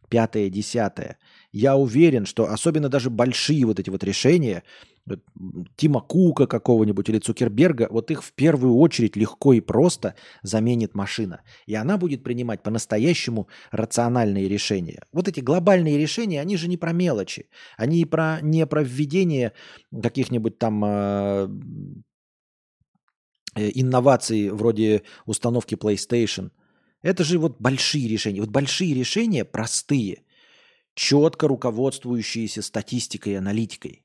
пятое, 0.10 0.50
десятое. 0.50 1.18
Я 1.52 1.76
уверен, 1.76 2.26
что 2.26 2.50
особенно 2.50 2.88
даже 2.88 3.10
большие 3.10 3.66
вот 3.66 3.82
эти 3.82 3.90
вот 3.90 4.04
решения, 4.06 4.64
Тима 5.76 6.02
Кука 6.02 6.48
какого-нибудь 6.48 7.10
или 7.10 7.20
Цукерберга, 7.20 7.88
вот 7.92 8.10
их 8.10 8.24
в 8.24 8.34
первую 8.34 8.76
очередь 8.78 9.16
легко 9.16 9.54
и 9.54 9.60
просто 9.60 10.16
заменит 10.42 10.96
машина. 10.96 11.42
И 11.68 11.76
она 11.76 11.98
будет 11.98 12.24
принимать 12.24 12.64
по-настоящему 12.64 13.48
рациональные 13.72 14.50
решения. 14.50 15.04
Вот 15.12 15.28
эти 15.28 15.42
глобальные 15.42 16.00
решения, 16.00 16.42
они 16.42 16.58
же 16.58 16.68
не 16.68 16.78
про 16.78 16.92
мелочи. 16.92 17.50
Они 17.78 18.04
про, 18.06 18.40
не 18.42 18.66
про 18.66 18.84
введение 18.84 19.54
каких-нибудь 19.92 20.58
там 20.58 20.84
э, 20.84 21.50
э, 23.56 23.72
инноваций 23.76 24.50
вроде 24.50 25.04
установки 25.26 25.76
PlayStation. 25.76 26.50
Это 27.04 27.24
же 27.24 27.38
вот 27.38 27.58
большие 27.60 28.08
решения. 28.08 28.42
Вот 28.42 28.50
большие 28.50 28.96
решения 28.96 29.46
простые, 29.46 30.24
четко 30.96 31.48
руководствующиеся 31.48 32.64
статистикой 32.64 33.34
и 33.34 33.36
аналитикой 33.36 34.05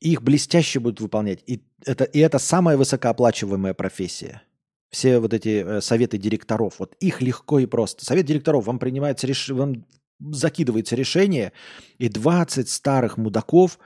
их 0.00 0.22
блестяще 0.22 0.80
будут 0.80 1.00
выполнять. 1.00 1.42
И 1.46 1.62
это, 1.84 2.04
и 2.04 2.18
это 2.18 2.38
самая 2.38 2.76
высокооплачиваемая 2.76 3.74
профессия. 3.74 4.42
Все 4.90 5.18
вот 5.18 5.34
эти 5.34 5.64
э, 5.64 5.80
советы 5.80 6.18
директоров, 6.18 6.78
вот 6.78 6.94
их 7.00 7.20
легко 7.20 7.58
и 7.58 7.66
просто. 7.66 8.04
Совет 8.04 8.26
директоров, 8.26 8.66
вам 8.66 8.78
принимается 8.78 9.26
реш... 9.26 9.48
вам 9.48 9.84
закидывается 10.20 10.96
решение, 10.96 11.52
и 11.98 12.08
20 12.08 12.68
старых 12.68 13.16
мудаков 13.16 13.78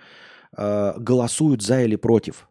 э, 0.56 0.94
голосуют 0.98 1.62
за 1.62 1.82
или 1.82 1.96
против. 1.96 2.48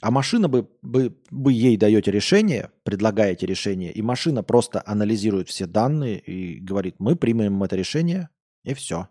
А 0.00 0.12
машина 0.12 0.48
бы, 0.48 0.68
бы, 0.80 1.16
бы 1.30 1.52
ей 1.52 1.76
даете 1.76 2.12
решение, 2.12 2.70
предлагаете 2.84 3.46
решение, 3.46 3.90
и 3.92 4.00
машина 4.00 4.44
просто 4.44 4.82
анализирует 4.86 5.48
все 5.48 5.66
данные 5.66 6.20
и 6.20 6.60
говорит, 6.60 6.96
мы 7.00 7.16
примем 7.16 7.62
это 7.64 7.74
решение, 7.74 8.28
и 8.62 8.74
все. 8.74 9.08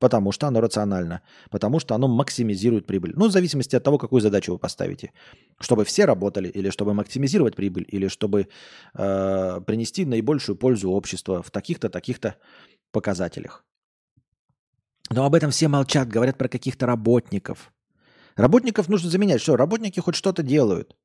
Потому 0.00 0.32
что 0.32 0.48
оно 0.48 0.60
рационально. 0.62 1.20
Потому 1.50 1.78
что 1.78 1.94
оно 1.94 2.08
максимизирует 2.08 2.86
прибыль. 2.86 3.12
Ну, 3.16 3.28
в 3.28 3.32
зависимости 3.32 3.76
от 3.76 3.84
того, 3.84 3.98
какую 3.98 4.22
задачу 4.22 4.52
вы 4.52 4.58
поставите. 4.58 5.12
Чтобы 5.60 5.84
все 5.84 6.06
работали, 6.06 6.48
или 6.48 6.70
чтобы 6.70 6.94
максимизировать 6.94 7.54
прибыль, 7.54 7.84
или 7.86 8.08
чтобы 8.08 8.48
э, 8.94 9.60
принести 9.66 10.06
наибольшую 10.06 10.56
пользу 10.56 10.90
обществу 10.90 11.42
в 11.42 11.50
таких-то, 11.50 11.90
таких-то 11.90 12.36
показателях. 12.92 13.64
Но 15.10 15.26
об 15.26 15.34
этом 15.34 15.50
все 15.50 15.68
молчат, 15.68 16.08
говорят 16.08 16.38
про 16.38 16.48
каких-то 16.48 16.86
работников. 16.86 17.70
Работников 18.36 18.88
нужно 18.88 19.10
заменять. 19.10 19.42
Что, 19.42 19.56
работники 19.56 20.00
хоть 20.00 20.14
что-то 20.14 20.42
делают. 20.42 20.96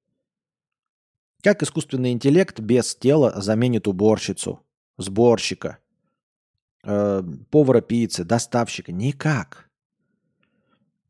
Как 1.43 1.61
искусственный 1.63 2.13
интеллект 2.13 2.61
без 2.61 2.95
тела 2.95 3.41
заменит 3.41 3.89
уборщицу, 3.89 4.61
сборщика– 4.97 5.80
э, 6.86 7.24
повара 7.49 7.82
пиццы, 7.82 8.24
доставщика. 8.24 8.91
Никак. 8.91 9.70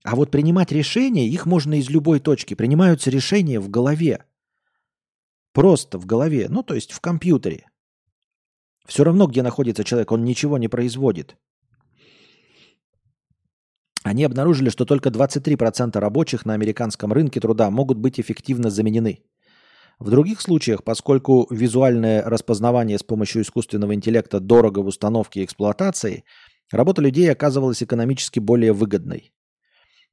А 0.04 0.16
вот 0.16 0.32
принимать 0.32 0.72
решения, 0.72 1.28
их 1.28 1.46
можно 1.46 1.76
из 1.76 1.90
любой 1.90 2.20
точки. 2.20 2.54
Принимаются 2.54 3.10
решения 3.10 3.60
в 3.60 3.70
голове. 3.70 4.24
Просто 5.52 5.98
в 5.98 6.06
голове, 6.06 6.48
ну 6.50 6.64
то 6.64 6.76
есть 6.76 6.92
в 6.92 7.00
компьютере. 7.00 7.70
Все 8.86 9.04
равно, 9.04 9.26
где 9.26 9.42
находится 9.42 9.84
человек, 9.84 10.12
он 10.12 10.24
ничего 10.24 10.58
не 10.58 10.68
производит. 10.68 11.38
Они 14.04 14.24
обнаружили, 14.24 14.70
что 14.70 14.86
только 14.86 15.10
23% 15.10 15.98
рабочих 15.98 16.46
на 16.46 16.54
американском 16.54 17.12
рынке 17.12 17.40
труда 17.40 17.72
могут 17.72 17.98
быть 17.98 18.20
эффективно 18.20 18.70
заменены. 18.70 19.24
В 20.00 20.10
других 20.10 20.42
случаях, 20.42 20.84
поскольку 20.84 21.48
визуальное 21.50 22.22
распознавание 22.24 22.98
с 22.98 23.04
помощью 23.04 23.44
искусственного 23.44 23.96
интеллекта 23.96 24.40
дорого 24.40 24.80
в 24.80 24.88
установке 24.88 25.42
и 25.42 25.46
эксплуатации, 25.46 26.26
работа 26.72 27.02
людей 27.02 27.32
оказывалась 27.32 27.82
экономически 27.82 28.40
более 28.40 28.74
выгодной. 28.74 29.32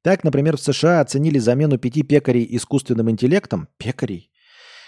Так, 0.02 0.24
например, 0.24 0.56
в 0.56 0.60
США 0.60 1.00
оценили 1.00 1.38
замену 1.38 1.78
пяти 1.78 2.02
пекарей 2.02 2.46
искусственным 2.50 3.10
интеллектом, 3.10 3.68
пекарей, 3.76 4.30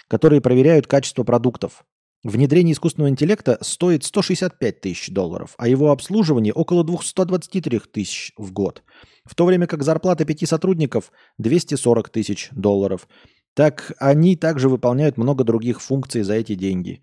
которые 0.07 0.41
проверяют 0.41 0.87
качество 0.87 1.23
продуктов. 1.23 1.85
Внедрение 2.23 2.73
искусственного 2.73 3.09
интеллекта 3.11 3.59
стоит 3.61 4.03
165 4.03 4.81
тысяч 4.81 5.09
долларов, 5.11 5.53
а 5.57 5.67
его 5.67 5.91
обслуживание 5.91 6.53
около 6.53 6.83
223 6.83 7.79
тысяч 7.91 8.33
в 8.35 8.51
год. 8.51 8.81
В 9.25 9.35
то 9.35 9.45
время 9.45 9.67
как 9.67 9.83
зарплата 9.83 10.25
пяти 10.25 10.47
сотрудников 10.47 11.11
240 11.37 12.09
тысяч 12.09 12.49
долларов. 12.51 13.07
Так 13.55 13.93
они 13.99 14.35
также 14.35 14.67
выполняют 14.67 15.17
много 15.17 15.45
других 15.45 15.81
функций 15.81 16.23
за 16.23 16.33
эти 16.33 16.55
деньги. 16.55 17.01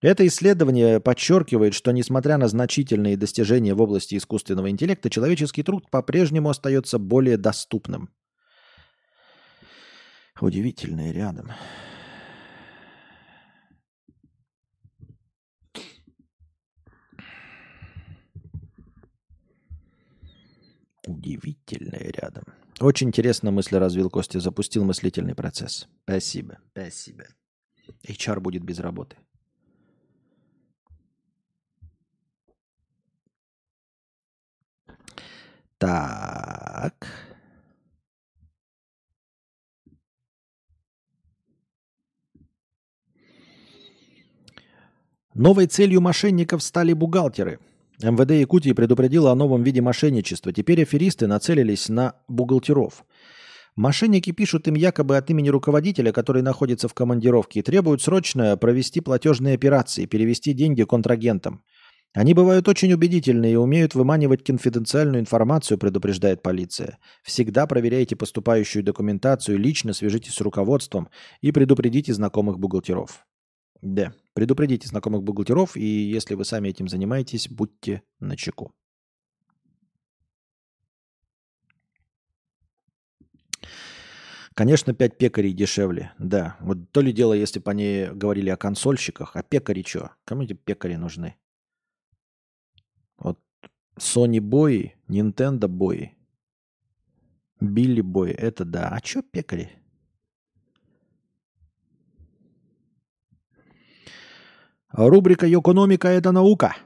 Это 0.00 0.24
исследование 0.26 1.00
подчеркивает, 1.00 1.74
что 1.74 1.90
несмотря 1.90 2.38
на 2.38 2.48
значительные 2.48 3.16
достижения 3.16 3.74
в 3.74 3.82
области 3.82 4.16
искусственного 4.16 4.70
интеллекта, 4.70 5.10
человеческий 5.10 5.64
труд 5.64 5.90
по-прежнему 5.90 6.48
остается 6.48 6.98
более 6.98 7.36
доступным. 7.36 8.08
Удивительное 10.40 11.12
рядом. 11.12 11.50
Удивительное 21.04 22.12
рядом. 22.12 22.44
Очень 22.80 23.08
интересно 23.08 23.50
мысли 23.50 23.76
развил 23.76 24.08
Костя. 24.08 24.40
Запустил 24.40 24.84
мыслительный 24.84 25.34
процесс. 25.34 25.86
Спасибо. 26.04 26.58
Спасибо. 26.72 27.24
HR 28.08 28.40
будет 28.40 28.62
без 28.64 28.78
работы. 28.78 29.16
Так. 35.76 37.06
Новой 45.34 45.66
целью 45.66 46.00
мошенников 46.00 46.62
стали 46.62 46.94
бухгалтеры– 46.94 47.60
МВД 48.02 48.32
Якутии 48.32 48.72
предупредило 48.72 49.30
о 49.30 49.34
новом 49.34 49.62
виде 49.62 49.80
мошенничества. 49.80 50.52
Теперь 50.52 50.82
аферисты 50.82 51.26
нацелились 51.26 51.88
на 51.88 52.14
бухгалтеров. 52.28 53.04
Мошенники 53.76 54.32
пишут 54.32 54.68
им 54.68 54.74
якобы 54.74 55.16
от 55.16 55.30
имени 55.30 55.48
руководителя, 55.48 56.12
который 56.12 56.42
находится 56.42 56.88
в 56.88 56.94
командировке, 56.94 57.60
и 57.60 57.62
требуют 57.62 58.02
срочно 58.02 58.56
провести 58.56 59.00
платежные 59.00 59.54
операции, 59.54 60.06
перевести 60.06 60.52
деньги 60.52 60.82
контрагентам. 60.84 61.62
Они 62.12 62.34
бывают 62.34 62.66
очень 62.66 62.92
убедительные 62.92 63.52
и 63.52 63.56
умеют 63.56 63.94
выманивать 63.94 64.42
конфиденциальную 64.42 65.20
информацию, 65.20 65.78
предупреждает 65.78 66.42
полиция. 66.42 66.98
Всегда 67.22 67.68
проверяйте 67.68 68.16
поступающую 68.16 68.82
документацию, 68.82 69.58
лично 69.58 69.92
свяжитесь 69.92 70.34
с 70.34 70.40
руководством 70.40 71.08
и 71.40 71.52
предупредите 71.52 72.12
знакомых 72.12 72.58
бухгалтеров. 72.58 73.24
Да. 73.82 74.12
Предупредите 74.34 74.88
знакомых 74.88 75.22
бухгалтеров, 75.22 75.76
и 75.76 75.84
если 75.84 76.34
вы 76.34 76.44
сами 76.44 76.68
этим 76.68 76.88
занимаетесь, 76.88 77.48
будьте 77.48 78.02
начеку. 78.20 78.72
Конечно, 84.54 84.92
5 84.92 85.16
пекарей 85.16 85.52
дешевле, 85.54 86.12
да. 86.18 86.56
Вот 86.60 86.90
то 86.92 87.00
ли 87.00 87.12
дело, 87.12 87.32
если 87.32 87.60
бы 87.60 87.70
они 87.70 88.08
говорили 88.12 88.50
о 88.50 88.56
консольщиках, 88.56 89.34
а 89.36 89.42
пекари 89.42 89.82
что? 89.82 90.10
Кому 90.24 90.42
эти 90.42 90.52
пекари 90.52 90.96
нужны? 90.96 91.36
Вот 93.16 93.40
Sony 93.96 94.40
бои, 94.40 94.90
Nintendo 95.08 95.66
бои, 95.66 96.10
Билли 97.60 98.02
бои, 98.02 98.32
это 98.32 98.64
да. 98.64 98.88
А 98.88 98.98
что 99.02 99.22
пекари? 99.22 99.79
Рубрика 104.92 105.46
«Экономика– 105.50 106.08
это 106.08 106.32
наука». 106.32 106.76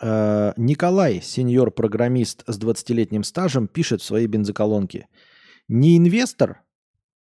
Э, 0.00 0.52
Николай, 0.56 1.20
сеньор-программист 1.22 2.44
с 2.46 2.58
20-летним 2.58 3.24
стажем, 3.24 3.68
пишет 3.68 4.02
в 4.02 4.04
своей 4.04 4.26
бензоколонке. 4.26 5.08
«Не 5.68 5.96
инвестор? 5.96 6.62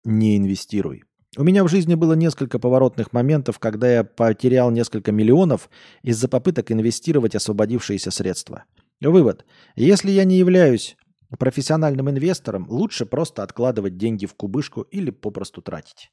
Не 0.04 0.38
инвестируй. 0.38 1.04
У 1.38 1.44
меня 1.44 1.64
в 1.64 1.70
жизни 1.70 1.96
было 1.96 2.14
несколько 2.14 2.60
поворотных 2.60 3.14
моментов, 3.14 3.58
когда 3.58 3.92
я 3.92 4.04
потерял 4.04 4.70
несколько 4.70 5.12
миллионов 5.12 5.70
из-за 6.04 6.28
попыток 6.28 6.72
инвестировать 6.72 7.34
освободившиеся 7.34 8.12
средства. 8.12 8.66
Вывод. 9.02 9.44
Если 9.76 10.12
я 10.12 10.24
не 10.24 10.38
являюсь 10.38 10.96
профессиональным 11.40 12.12
инвестором, 12.12 12.68
лучше 12.70 13.08
просто 13.08 13.42
откладывать 13.42 13.98
деньги 13.98 14.28
в 14.28 14.36
кубышку 14.36 14.82
или 14.82 15.10
попросту 15.10 15.64
тратить. 15.64 16.12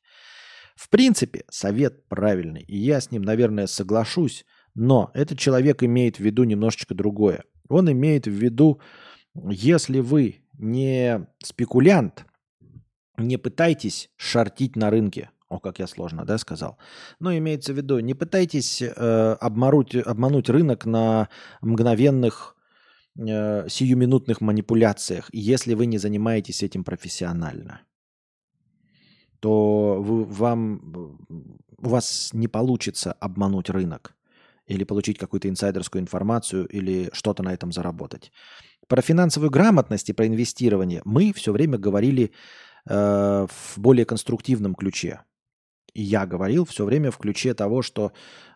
В 0.81 0.89
принципе, 0.89 1.45
совет 1.51 2.09
правильный, 2.09 2.63
и 2.63 2.79
я 2.79 3.03
с 3.03 3.11
ним, 3.11 3.21
наверное, 3.21 3.67
соглашусь, 3.67 4.47
но 4.75 5.11
этот 5.13 5.39
человек 5.39 5.83
имеет 5.83 6.17
в 6.17 6.21
виду 6.21 6.45
немножечко 6.45 6.95
другое. 6.95 7.45
Он 7.69 7.93
имеет 7.93 8.27
в 8.27 8.31
виду, 8.31 8.81
если 9.35 10.01
вы 10.01 10.37
не 10.57 11.27
спекулянт, 11.45 12.25
не 13.19 13.37
пытайтесь 13.37 14.09
шортить 14.17 14.75
на 14.75 14.89
рынке. 14.89 15.29
О, 15.51 15.59
как 15.59 15.81
я 15.81 15.87
сложно, 15.87 16.25
да, 16.25 16.39
сказал. 16.39 16.79
Но 17.19 17.37
имеется 17.37 17.75
в 17.75 17.77
виду, 17.77 17.99
не 17.99 18.15
пытайтесь 18.15 18.81
э, 18.81 19.37
обмануть, 19.39 19.95
обмануть 19.95 20.49
рынок 20.49 20.87
на 20.87 21.29
мгновенных 21.61 22.57
э, 23.19 23.69
сиюминутных 23.69 24.41
манипуляциях, 24.41 25.29
если 25.31 25.75
вы 25.75 25.85
не 25.85 25.99
занимаетесь 25.99 26.63
этим 26.63 26.85
профессионально 26.85 27.83
то 29.41 29.97
вы, 30.01 30.25
вам, 30.25 31.19
у 31.79 31.89
вас 31.89 32.31
не 32.33 32.49
получится 32.49 33.13
обмануть 33.13 33.71
рынок 33.71 34.15
или 34.67 34.85
получить 34.85 35.19
какую-то 35.19 35.49
инсайдерскую 35.49 36.01
информацию 36.01 36.67
или 36.69 37.11
что-то 37.13 37.43
на 37.43 37.53
этом 37.53 37.73
заработать. 37.73 38.31
Про 38.87 39.03
финансовую 39.03 39.51
грамотность 39.51 40.09
и 40.09 40.13
про 40.13 40.27
инвестирование 40.27 41.03
мы 41.05 41.33
все 41.33 41.53
время 41.53 41.79
говорили 41.79 42.33
э, 42.89 43.47
в 43.49 43.79
более 43.79 44.05
конструктивном 44.05 44.75
ключе. 44.75 45.23
И 45.93 46.03
я 46.03 46.27
говорил 46.27 46.65
все 46.65 46.85
время 46.85 47.11
в 47.11 47.19
ключе 47.19 47.55
того, 47.55 47.83
что 47.83 48.13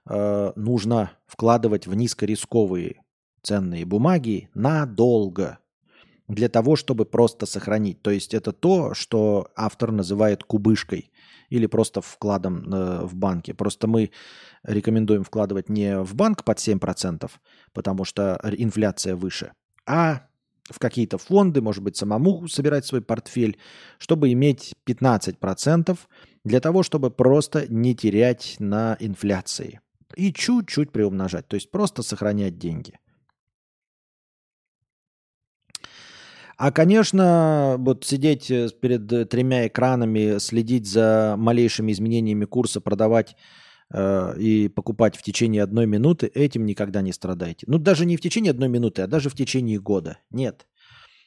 э, 0.09 0.53
нужно 0.55 1.13
вкладывать 1.27 1.87
в 1.87 1.95
низкорисковые 1.95 3.03
ценные 3.43 3.85
бумаги 3.85 4.51
надолго, 4.55 5.59
для 6.29 6.49
того, 6.49 6.77
чтобы 6.77 7.05
просто 7.05 7.47
сохранить. 7.47 8.03
То 8.03 8.11
есть 8.11 8.35
это 8.35 8.53
то, 8.53 8.95
что 8.95 9.49
автор 9.57 9.93
называет 9.93 10.45
кубышкой 10.45 11.11
или 11.51 11.67
просто 11.67 12.01
вкладом 12.01 12.73
э, 12.73 13.05
в 13.05 13.15
банке. 13.15 13.55
Просто 13.55 13.87
мы 13.87 14.11
рекомендуем 14.63 15.25
вкладывать 15.25 15.69
не 15.69 16.01
в 16.01 16.15
банк 16.15 16.45
под 16.45 16.59
7%, 16.59 17.31
потому 17.73 18.05
что 18.05 18.41
инфляция 18.57 19.17
выше, 19.17 19.53
а 19.87 20.27
в 20.71 20.79
какие-то 20.79 21.19
фонды, 21.19 21.61
может 21.61 21.83
быть, 21.83 21.97
самому 21.97 22.49
собирать 22.49 22.87
свой 22.87 23.03
портфель, 23.03 23.59
чтобы 23.99 24.33
иметь 24.33 24.75
15% 24.87 25.99
для 26.45 26.61
того, 26.61 26.83
чтобы 26.83 27.11
просто 27.11 27.67
не 27.69 27.95
терять 27.95 28.57
на 28.59 28.97
инфляции 28.99 29.81
и 30.17 30.33
чуть-чуть 30.33 30.91
приумножать, 30.91 31.47
то 31.49 31.55
есть 31.57 31.71
просто 31.71 32.03
сохранять 32.03 32.59
деньги. 32.59 32.99
А, 36.57 36.71
конечно, 36.71 37.77
вот 37.79 38.05
сидеть 38.05 38.51
э, 38.51 38.69
перед 38.81 39.13
э, 39.13 39.25
тремя 39.25 39.67
экранами, 39.67 40.39
следить 40.39 40.87
за 40.87 41.35
малейшими 41.37 41.93
изменениями 41.93 42.45
курса, 42.45 42.81
продавать 42.81 43.37
э, 43.93 44.39
и 44.39 44.69
покупать 44.69 45.17
в 45.17 45.23
течение 45.23 45.63
одной 45.63 45.87
минуты, 45.87 46.27
этим 46.27 46.65
никогда 46.65 47.03
не 47.03 47.13
страдайте. 47.13 47.67
Ну, 47.69 47.79
даже 47.79 48.07
не 48.07 48.17
в 48.17 48.21
течение 48.21 48.51
одной 48.51 48.69
минуты, 48.69 49.03
а 49.03 49.07
даже 49.07 49.31
в 49.31 49.35
течение 49.35 49.81
года. 49.81 50.19
Нет. 50.31 50.67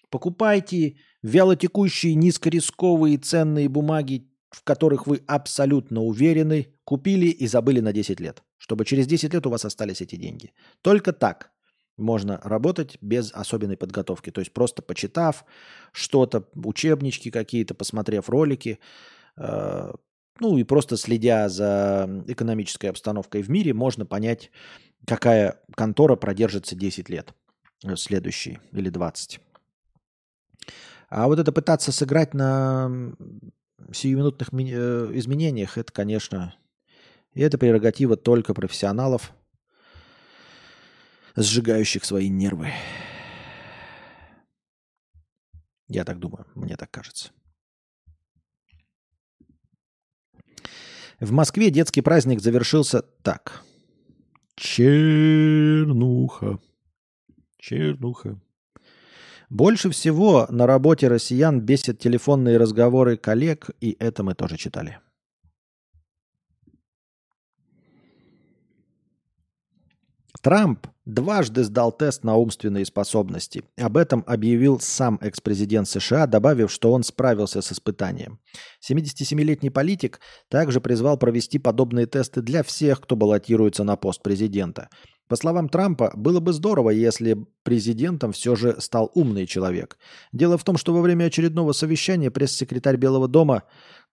Покупайте 0.09 0.95
вялотекущие, 1.21 2.15
низкорисковые 2.15 3.17
ценные 3.17 3.67
бумаги, 3.67 4.29
в 4.49 4.63
которых 4.63 5.07
вы 5.07 5.21
абсолютно 5.27 6.01
уверены, 6.01 6.67
купили 6.85 7.27
и 7.27 7.47
забыли 7.47 7.81
на 7.81 7.91
10 7.91 8.21
лет, 8.21 8.43
чтобы 8.57 8.85
через 8.85 9.07
10 9.07 9.33
лет 9.33 9.45
у 9.45 9.49
вас 9.49 9.65
остались 9.65 10.01
эти 10.01 10.15
деньги. 10.15 10.53
Только 10.81 11.11
так 11.11 11.51
можно 11.97 12.39
работать 12.43 12.97
без 13.01 13.33
особенной 13.33 13.77
подготовки. 13.77 14.31
То 14.31 14.39
есть 14.39 14.53
просто 14.53 14.81
почитав 14.81 15.45
что-то, 15.91 16.47
учебнички 16.55 17.31
какие-то, 17.31 17.73
посмотрев 17.73 18.29
ролики, 18.29 18.79
э, 19.35 19.91
ну 20.39 20.57
и 20.57 20.63
просто 20.63 20.97
следя 20.97 21.49
за 21.49 22.23
экономической 22.27 22.87
обстановкой 22.87 23.41
в 23.41 23.49
мире, 23.49 23.73
можно 23.73 24.05
понять, 24.05 24.51
какая 25.05 25.59
контора 25.75 26.15
продержится 26.15 26.75
10 26.75 27.09
лет 27.09 27.33
э, 27.83 27.95
следующий 27.95 28.59
или 28.71 28.89
20. 28.89 29.39
А 31.09 31.27
вот 31.27 31.39
это 31.39 31.51
пытаться 31.51 31.91
сыграть 31.91 32.33
на 32.33 32.91
сиюминутных 33.91 34.49
э, 34.53 35.11
изменениях, 35.13 35.77
это, 35.77 35.91
конечно, 35.91 36.55
и 37.33 37.41
это 37.41 37.57
прерогатива 37.57 38.15
только 38.15 38.53
профессионалов– 38.53 39.33
сжигающих 41.37 42.03
свои 42.03 42.29
нервы. 42.29 42.71
Я 45.87 46.03
так 46.03 46.19
думаю, 46.19 46.45
мне 46.55 46.75
так 46.75 46.91
кажется. 46.91 47.31
В 51.19 51.31
Москве 51.31 51.71
детский 51.71 52.01
праздник 52.01 52.41
завершился 52.41 53.01
так. 53.01 53.63
Чернуха. 54.55 56.59
Чернуха. 57.57 58.39
Больше 59.49 59.89
всего 59.91 60.47
на 60.49 60.67
работе 60.67 61.07
россиян 61.07 61.61
бесят 61.61 61.99
телефонные 61.99 62.57
разговоры 62.57 63.15
коллег, 63.15 63.69
и 63.79 63.95
это 63.99 64.23
мы 64.23 64.35
тоже 64.35 64.57
читали. 64.57 64.99
Трамп 70.41 70.87
дважды 71.05 71.63
сдал 71.63 71.91
тест 71.91 72.23
на 72.23 72.35
умственные 72.35 72.85
способности. 72.85 73.63
Об 73.77 73.97
этом 73.97 74.23
объявил 74.27 74.79
сам 74.79 75.17
экс-президент 75.21 75.87
США, 75.87 76.27
добавив, 76.27 76.71
что 76.71 76.91
он 76.91 77.03
справился 77.03 77.61
с 77.61 77.71
испытанием. 77.71 78.39
77-летний 78.87 79.69
политик 79.69 80.19
также 80.49 80.81
призвал 80.81 81.17
провести 81.17 81.59
подобные 81.59 82.05
тесты 82.05 82.41
для 82.41 82.63
всех, 82.63 83.01
кто 83.01 83.15
баллотируется 83.15 83.83
на 83.83 83.95
пост 83.95 84.21
президента. 84.21 84.89
По 85.27 85.35
словам 85.35 85.69
Трампа, 85.69 86.13
было 86.15 86.39
бы 86.39 86.53
здорово, 86.53 86.89
если 86.91 87.45
президентом 87.63 88.31
все 88.31 88.55
же 88.55 88.79
стал 88.79 89.11
умный 89.13 89.45
человек. 89.45 89.97
Дело 90.31 90.57
в 90.57 90.63
том, 90.63 90.77
что 90.77 90.93
во 90.93 91.01
время 91.01 91.25
очередного 91.25 91.73
совещания 91.73 92.31
пресс-секретарь 92.31 92.97
Белого 92.97 93.27
дома 93.27 93.63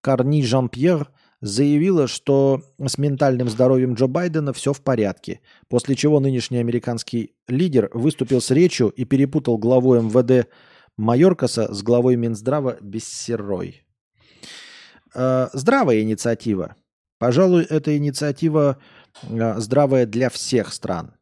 Карни 0.00 0.42
Жан-Пьер– 0.42 1.10
заявила, 1.44 2.08
что 2.08 2.62
с 2.82 2.96
ментальным 2.96 3.50
здоровьем 3.50 3.94
Джо 3.94 4.06
Байдена 4.06 4.54
все 4.54 4.72
в 4.72 4.80
порядке, 4.80 5.40
после 5.68 5.94
чего 5.94 6.18
нынешний 6.18 6.56
американский 6.56 7.34
лидер 7.48 7.90
выступил 7.92 8.40
с 8.40 8.50
речью 8.50 8.88
и 8.88 9.04
перепутал 9.04 9.58
главу 9.58 9.94
МВД 9.94 10.48
Майоркаса 10.96 11.72
с 11.72 11.82
главой 11.82 12.16
Минздрава 12.16 12.78
Бессерой. 12.80 13.84
Э, 15.14 15.48
здравая 15.52 16.00
инициатива. 16.00 16.76
Пожалуй, 17.18 17.64
эта 17.64 17.94
инициатива 17.94 18.78
э, 19.24 19.60
здравая 19.60 20.06
для 20.06 20.30
всех 20.30 20.72
стран. 20.72 21.12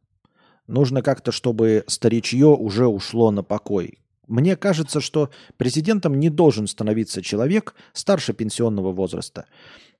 Нужно 0.67 1.01
как-то, 1.01 1.33
чтобы 1.33 1.83
старичье 1.87 2.47
уже 2.47 2.87
ушло 2.87 3.29
на 3.29 3.43
покой. 3.43 3.99
Мне 4.27 4.55
кажется, 4.55 5.01
что 5.01 5.31
президентом 5.57 6.17
не 6.17 6.29
должен 6.29 6.67
становиться 6.67 7.21
человек 7.21 7.75
старше 7.91 8.31
пенсионного 8.31 8.93
возраста. 8.93 9.47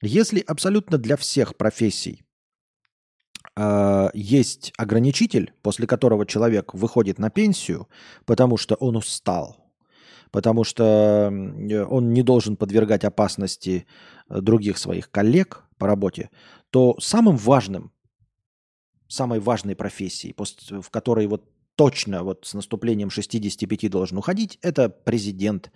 Если 0.06 0.42
абсолютно 0.42 0.98
для 0.98 1.16
всех 1.16 1.56
профессий 1.56 2.24
э, 3.56 4.10
есть 4.14 4.74
ограничитель, 4.78 5.54
после 5.62 5.88
которого 5.88 6.26
человек 6.26 6.74
выходит 6.74 7.20
на 7.20 7.30
пенсию, 7.30 7.88
потому 8.26 8.58
что 8.58 8.76
он 8.76 8.98
устал, 8.98 9.72
потому 10.32 10.66
что 10.66 11.28
он 11.30 12.12
не 12.12 12.22
должен 12.22 12.58
подвергать 12.58 13.06
опасности 13.06 13.88
э, 14.28 14.42
других 14.42 14.78
своих 14.78 15.10
коллег 15.10 15.64
по 15.78 15.88
работе, 15.88 16.30
то 16.70 16.98
самым 17.00 17.38
важным, 17.38 17.94
самой 19.08 19.40
важной 19.40 19.78
профессией, 19.78 20.36
в 20.82 20.90
которой 20.90 21.28
вот 21.28 21.50
точно 21.76 22.24
вот 22.24 22.46
с 22.46 22.54
наступлением 22.54 23.10
65 23.10 23.90
должен 23.90 24.18
уходить, 24.18 24.60
это 24.62 24.90
президент 24.90 25.72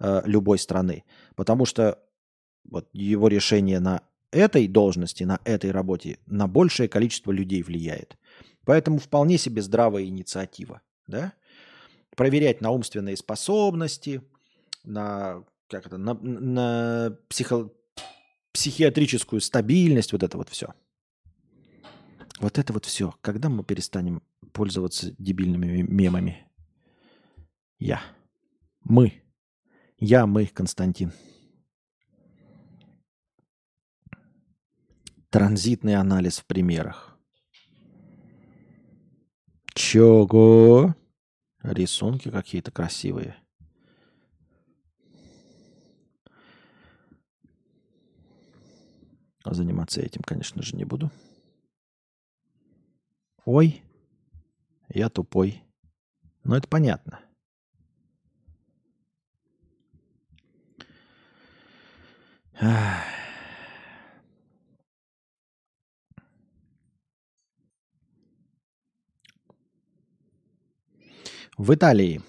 э, 0.00 0.22
любой 0.24 0.58
страны. 0.58 1.04
Потому 1.34 1.66
что 1.66 1.98
вот 2.70 2.88
его 2.92 3.28
решение 3.28 3.80
на 3.80 4.02
этой 4.30 4.68
должности, 4.68 5.24
на 5.24 5.40
этой 5.44 5.70
работе, 5.70 6.18
на 6.26 6.46
большее 6.46 6.88
количество 6.88 7.32
людей 7.32 7.62
влияет. 7.62 8.16
Поэтому 8.64 8.98
вполне 8.98 9.38
себе 9.38 9.62
здравая 9.62 10.04
инициатива. 10.04 10.82
Да? 11.06 11.32
Проверять 12.16 12.60
на 12.60 12.70
умственные 12.70 13.16
способности, 13.16 14.22
на, 14.84 15.44
как 15.68 15.86
это, 15.86 15.96
на, 15.98 16.14
на 16.14 17.16
психо, 17.28 17.70
психиатрическую 18.52 19.40
стабильность, 19.40 20.12
вот 20.12 20.22
это 20.22 20.36
вот 20.36 20.48
все. 20.48 20.74
Вот 22.38 22.58
это 22.58 22.72
вот 22.72 22.84
все. 22.84 23.14
Когда 23.20 23.48
мы 23.48 23.64
перестанем 23.64 24.22
пользоваться 24.52 25.14
дебильными 25.18 25.82
мемами? 25.82 26.46
Я. 27.78 28.02
Мы. 28.82 29.22
Я, 29.98 30.26
мы, 30.26 30.46
Константин. 30.46 31.12
Транзитный 35.36 35.96
анализ 35.96 36.38
в 36.38 36.46
примерах. 36.46 37.14
Чего? 39.74 40.96
Рисунки 41.62 42.30
какие-то 42.30 42.70
красивые. 42.70 43.36
Заниматься 49.44 50.00
этим, 50.00 50.22
конечно 50.22 50.62
же, 50.62 50.74
не 50.74 50.86
буду. 50.86 51.10
Ой, 53.44 53.82
я 54.88 55.10
тупой. 55.10 55.62
Но 56.44 56.56
это 56.56 56.66
понятно. 56.66 57.20
Ах. 62.58 63.25
В 71.56 71.72
Италии, 71.72 72.20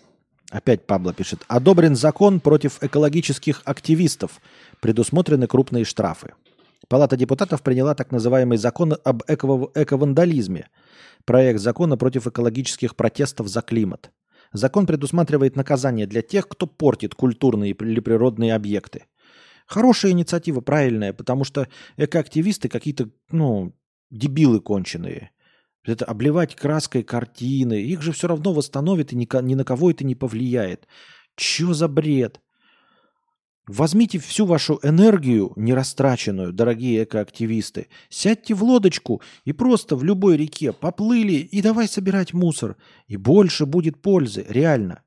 опять 0.51 0.87
Пабло 0.87 1.13
пишет, 1.13 1.43
одобрен 1.49 1.97
закон 1.97 2.39
против 2.39 2.81
экологических 2.81 3.61
активистов. 3.65 4.39
Предусмотрены 4.79 5.47
крупные 5.47 5.83
штрафы. 5.83 6.33
Палата 6.87 7.17
депутатов 7.17 7.61
приняла 7.61 7.93
так 7.93 8.11
называемый 8.11 8.57
закон 8.57 8.95
об 9.03 9.23
эко- 9.27 9.69
эковандализме. 9.75 10.69
Проект 11.25 11.59
закона 11.59 11.97
против 11.97 12.25
экологических 12.27 12.95
протестов 12.95 13.49
за 13.49 13.61
климат. 13.61 14.11
Закон 14.53 14.85
предусматривает 14.85 15.57
наказание 15.57 16.07
для 16.07 16.21
тех, 16.21 16.47
кто 16.47 16.65
портит 16.65 17.13
культурные 17.13 17.71
или 17.71 17.99
природные 17.99 18.55
объекты. 18.55 19.07
Хорошая 19.65 20.13
инициатива, 20.13 20.61
правильная, 20.61 21.11
потому 21.11 21.43
что 21.43 21.67
экоактивисты 21.97 22.69
какие-то, 22.69 23.09
ну, 23.29 23.73
дебилы 24.09 24.61
конченые. 24.61 25.31
Это 25.87 26.03
обливать 26.03 26.53
краской 26.53 27.01
картины. 27.01 27.81
Их 27.81 28.01
же 28.01 28.11
все 28.11 28.27
равно 28.27 28.53
восстановит, 28.53 29.13
и 29.13 29.15
ни, 29.15 29.53
на 29.55 29.63
кого 29.63 29.89
это 29.89 30.03
не 30.03 30.15
повлияет. 30.15 30.85
Че 31.37 31.73
за 31.73 31.87
бред? 31.87 32.41
Возьмите 33.67 34.19
всю 34.19 34.45
вашу 34.45 34.79
энергию 34.83 35.53
нерастраченную, 35.55 36.53
дорогие 36.53 37.03
экоактивисты, 37.03 37.87
сядьте 38.09 38.53
в 38.53 38.63
лодочку 38.63 39.21
и 39.43 39.51
просто 39.51 39.97
в 39.97 40.05
любой 40.05 40.37
реке 40.37 40.71
поплыли 40.71 41.33
и 41.33 41.61
давай 41.61 41.87
собирать 41.87 42.33
мусор. 42.33 42.77
И 43.07 43.17
больше 43.17 43.65
будет 43.65 44.01
пользы, 44.01 44.45
реально. 44.47 45.03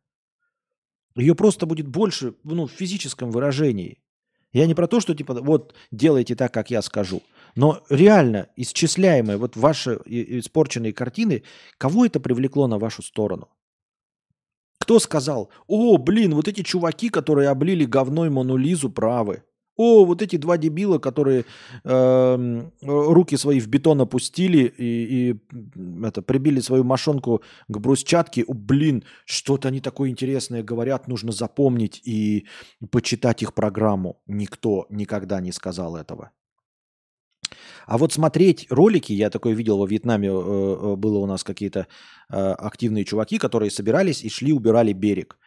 Ее 1.17 1.35
просто 1.35 1.67
будет 1.67 1.89
больше 1.89 2.35
ну, 2.45 2.67
в 2.67 2.73
физическом 2.73 3.31
выражении. 3.31 4.03
Я 4.53 4.67
не 4.67 4.75
про 4.75 4.87
то, 4.87 5.01
что 5.01 5.15
типа 5.15 5.35
вот 5.35 5.75
делайте 5.91 6.35
так, 6.35 6.53
как 6.53 6.71
я 6.71 6.83
скажу. 6.83 7.23
Но 7.57 7.83
реально 7.89 8.49
исчисляемые 8.57 9.37
вот 9.37 9.57
ваши 9.57 10.01
испорченные 10.05 10.93
картины, 10.93 11.43
кого 11.79 12.07
это 12.07 12.21
привлекло 12.21 12.67
на 12.67 12.79
вашу 12.79 13.03
сторону? 13.03 13.49
Кто 14.79 14.99
сказал, 14.99 15.51
о, 15.67 15.99
блин, 15.99 16.35
вот 16.35 16.49
эти 16.49 16.63
чуваки, 16.63 17.11
которые 17.11 17.49
облили 17.49 17.85
говной 17.85 18.31
Монолизу, 18.31 18.91
правы. 18.91 19.45
О, 19.77 20.05
вот 20.05 20.21
эти 20.21 20.37
два 20.37 20.59
дебила, 20.59 20.99
которые 20.99 21.47
э, 21.85 22.69
руки 22.83 23.37
свои 23.37 23.61
в 23.61 23.69
бетон 23.69 24.01
опустили 24.03 24.65
и, 24.77 25.31
и 25.31 26.05
это, 26.05 26.21
прибили 26.21 26.61
свою 26.61 26.85
мошонку 26.85 27.43
к 27.67 27.79
брусчатке. 27.79 28.45
О, 28.47 28.53
блин, 28.53 29.05
что-то 29.25 29.69
они 29.69 29.81
такое 29.81 30.11
интересное 30.11 30.63
говорят, 30.63 31.09
нужно 31.09 31.33
запомнить 31.33 32.03
и 32.05 32.47
почитать 32.91 33.43
их 33.43 33.55
программу. 33.55 34.21
Никто 34.27 34.87
никогда 34.91 35.41
не 35.41 35.53
сказал 35.53 35.97
этого. 35.97 36.31
А 37.91 37.99
вот 37.99 38.13
смотреть 38.13 38.69
ролики, 38.71 39.13
я 39.13 39.31
такое 39.31 39.53
видел 39.53 39.77
во 39.77 39.85
Вьетнаме, 39.85 40.29
э, 40.29 40.31
э, 40.31 40.95
было 40.95 41.19
у 41.19 41.27
нас 41.27 41.43
какие-то 41.43 41.89
э, 42.29 42.37
активные 42.37 43.05
чуваки, 43.05 43.37
которые 43.37 43.73
собирались 43.73 44.23
и 44.23 44.29
шли, 44.29 44.53
убирали 44.53 44.93
берег. 44.93 45.39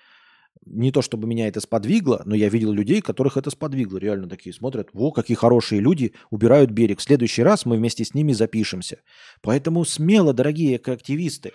Не 0.66 0.92
то 0.92 1.02
чтобы 1.02 1.26
меня 1.26 1.48
это 1.48 1.62
сподвигло, 1.62 2.22
но 2.26 2.36
я 2.36 2.50
видел 2.50 2.74
людей, 2.74 3.00
которых 3.00 3.38
это 3.38 3.50
сподвигло. 3.50 3.98
Реально 3.98 4.28
такие 4.28 4.54
смотрят, 4.54 4.90
во, 4.92 5.14
какие 5.14 5.38
хорошие 5.38 5.80
люди 5.80 6.16
убирают 6.32 6.70
берег. 6.72 7.00
В 7.00 7.04
следующий 7.04 7.44
раз 7.44 7.66
мы 7.66 7.78
вместе 7.78 8.04
с 8.04 8.14
ними 8.14 8.34
запишемся. 8.34 8.98
Поэтому 9.42 9.86
смело, 9.86 10.34
дорогие 10.34 10.76
активисты, 10.76 11.54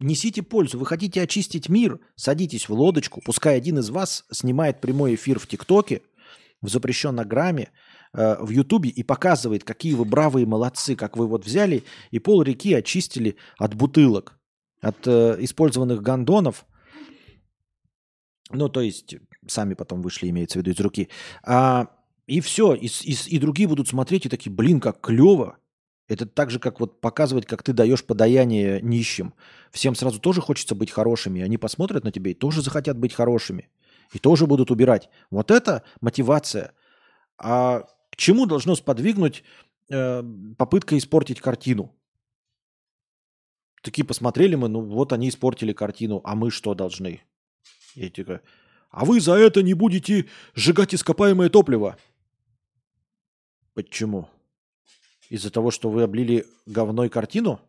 несите 0.00 0.42
пользу. 0.42 0.80
Вы 0.80 0.86
хотите 0.86 1.22
очистить 1.22 1.68
мир, 1.68 2.00
садитесь 2.16 2.68
в 2.68 2.72
лодочку, 2.72 3.22
пускай 3.24 3.56
один 3.56 3.78
из 3.78 3.90
вас 3.90 4.24
снимает 4.32 4.80
прямой 4.80 5.14
эфир 5.14 5.38
в 5.38 5.46
ТикТоке, 5.46 6.02
в 6.60 6.68
запрещенном 6.68 7.28
грамме, 7.28 7.70
Э, 8.12 8.36
в 8.40 8.50
Ютубе 8.50 8.88
и 8.90 9.02
показывает, 9.02 9.64
какие 9.64 9.94
вы 9.94 10.04
бравые 10.04 10.46
молодцы, 10.46 10.96
как 10.96 11.16
вы 11.16 11.26
вот 11.26 11.44
взяли 11.44 11.84
и 12.10 12.18
пол 12.18 12.42
реки 12.42 12.72
очистили 12.74 13.36
от 13.58 13.74
бутылок, 13.74 14.38
от 14.80 15.06
э, 15.06 15.36
использованных 15.40 16.02
гондонов. 16.02 16.66
Ну, 18.50 18.68
то 18.68 18.80
есть, 18.80 19.16
сами 19.46 19.74
потом 19.74 20.02
вышли, 20.02 20.28
имеется 20.30 20.58
в 20.58 20.62
виду, 20.62 20.70
из 20.70 20.80
руки. 20.80 21.08
А 21.44 21.88
И 22.26 22.40
все. 22.40 22.74
И, 22.74 22.86
и 22.86 23.16
и 23.26 23.38
другие 23.38 23.68
будут 23.68 23.88
смотреть 23.88 24.26
и 24.26 24.28
такие, 24.28 24.52
блин, 24.52 24.80
как 24.80 25.00
клево. 25.00 25.58
Это 26.08 26.24
так 26.24 26.50
же, 26.50 26.60
как 26.60 26.78
вот 26.78 27.00
показывать, 27.00 27.46
как 27.46 27.64
ты 27.64 27.72
даешь 27.72 28.04
подаяние 28.04 28.80
нищим. 28.80 29.34
Всем 29.72 29.96
сразу 29.96 30.20
тоже 30.20 30.40
хочется 30.40 30.76
быть 30.76 30.92
хорошими. 30.92 31.42
Они 31.42 31.58
посмотрят 31.58 32.04
на 32.04 32.12
тебя 32.12 32.30
и 32.30 32.34
тоже 32.34 32.62
захотят 32.62 32.96
быть 32.96 33.12
хорошими. 33.12 33.68
И 34.12 34.20
тоже 34.20 34.46
будут 34.46 34.70
убирать. 34.70 35.10
Вот 35.30 35.50
это 35.50 35.82
мотивация. 36.00 36.72
А 37.38 37.84
чему 38.16 38.46
должно 38.46 38.74
сподвигнуть 38.74 39.44
э, 39.88 40.22
попытка 40.56 40.96
испортить 40.98 41.40
картину? 41.40 41.94
Такие 43.82 44.04
посмотрели 44.04 44.56
мы, 44.56 44.68
ну 44.68 44.80
вот 44.80 45.12
они 45.12 45.28
испортили 45.28 45.72
картину, 45.72 46.20
а 46.24 46.34
мы 46.34 46.50
что 46.50 46.74
должны? 46.74 47.22
И 47.94 48.08
такая, 48.08 48.42
а 48.90 49.04
вы 49.04 49.20
за 49.20 49.34
это 49.34 49.62
не 49.62 49.74
будете 49.74 50.26
сжигать 50.54 50.94
ископаемое 50.94 51.50
топливо. 51.50 51.98
Почему? 53.74 54.30
Из-за 55.28 55.50
того, 55.50 55.70
что 55.70 55.90
вы 55.90 56.02
облили 56.02 56.46
говной 56.64 57.10
картину? 57.10 57.60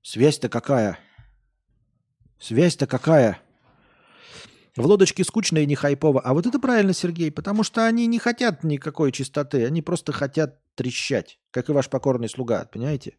Связь-то 0.00 0.48
какая? 0.48 0.98
Связь-то 2.38 2.86
какая? 2.86 3.41
В 4.74 4.86
лодочке 4.86 5.22
скучно 5.22 5.58
и 5.58 5.66
не 5.66 5.74
хайпово. 5.74 6.20
А 6.20 6.32
вот 6.32 6.46
это 6.46 6.58
правильно, 6.58 6.94
Сергей, 6.94 7.30
потому 7.30 7.62
что 7.62 7.86
они 7.86 8.06
не 8.06 8.18
хотят 8.18 8.64
никакой 8.64 9.12
чистоты. 9.12 9.66
Они 9.66 9.82
просто 9.82 10.12
хотят 10.12 10.60
трещать, 10.74 11.38
как 11.50 11.68
и 11.68 11.72
ваш 11.72 11.90
покорный 11.90 12.28
слуга, 12.28 12.64
понимаете? 12.64 13.18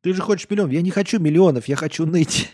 Ты 0.00 0.12
же 0.12 0.22
хочешь 0.22 0.50
миллион. 0.50 0.70
Я 0.70 0.82
не 0.82 0.90
хочу 0.90 1.20
миллионов, 1.20 1.68
я 1.68 1.76
хочу 1.76 2.04
ныть. 2.04 2.50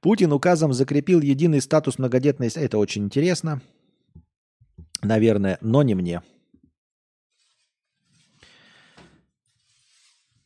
Путин 0.00 0.32
указом 0.32 0.72
закрепил 0.72 1.20
единый 1.20 1.60
статус 1.60 1.98
многодетной... 1.98 2.48
Это 2.54 2.78
очень 2.78 3.04
интересно, 3.04 3.62
наверное, 5.02 5.58
но 5.60 5.82
не 5.82 5.94
мне. 5.94 6.22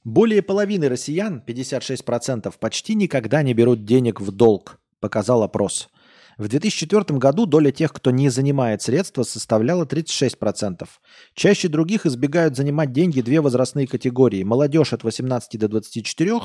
Более 0.09 0.41
половины 0.41 0.89
россиян, 0.89 1.43
56%, 1.47 2.55
почти 2.59 2.95
никогда 2.95 3.43
не 3.43 3.53
берут 3.53 3.85
денег 3.85 4.23
в 4.23 4.31
долг, 4.31 4.81
показал 5.01 5.43
опрос. 5.43 5.91
В 6.39 6.49
2004 6.49 7.19
году 7.19 7.45
доля 7.45 7.71
тех, 7.73 7.93
кто 7.93 8.11
не 8.11 8.31
занимает 8.31 8.81
средства, 8.81 9.23
составляла 9.23 9.85
36%. 9.85 10.89
Чаще 11.35 11.69
других 11.69 12.07
избегают 12.07 12.57
занимать 12.57 12.91
деньги 12.91 13.21
две 13.21 13.43
возрастные 13.43 13.87
категории. 13.87 14.45
Молодежь 14.45 14.95
от 14.95 15.05
18 15.05 15.61
до 15.61 15.69
24 15.69 16.41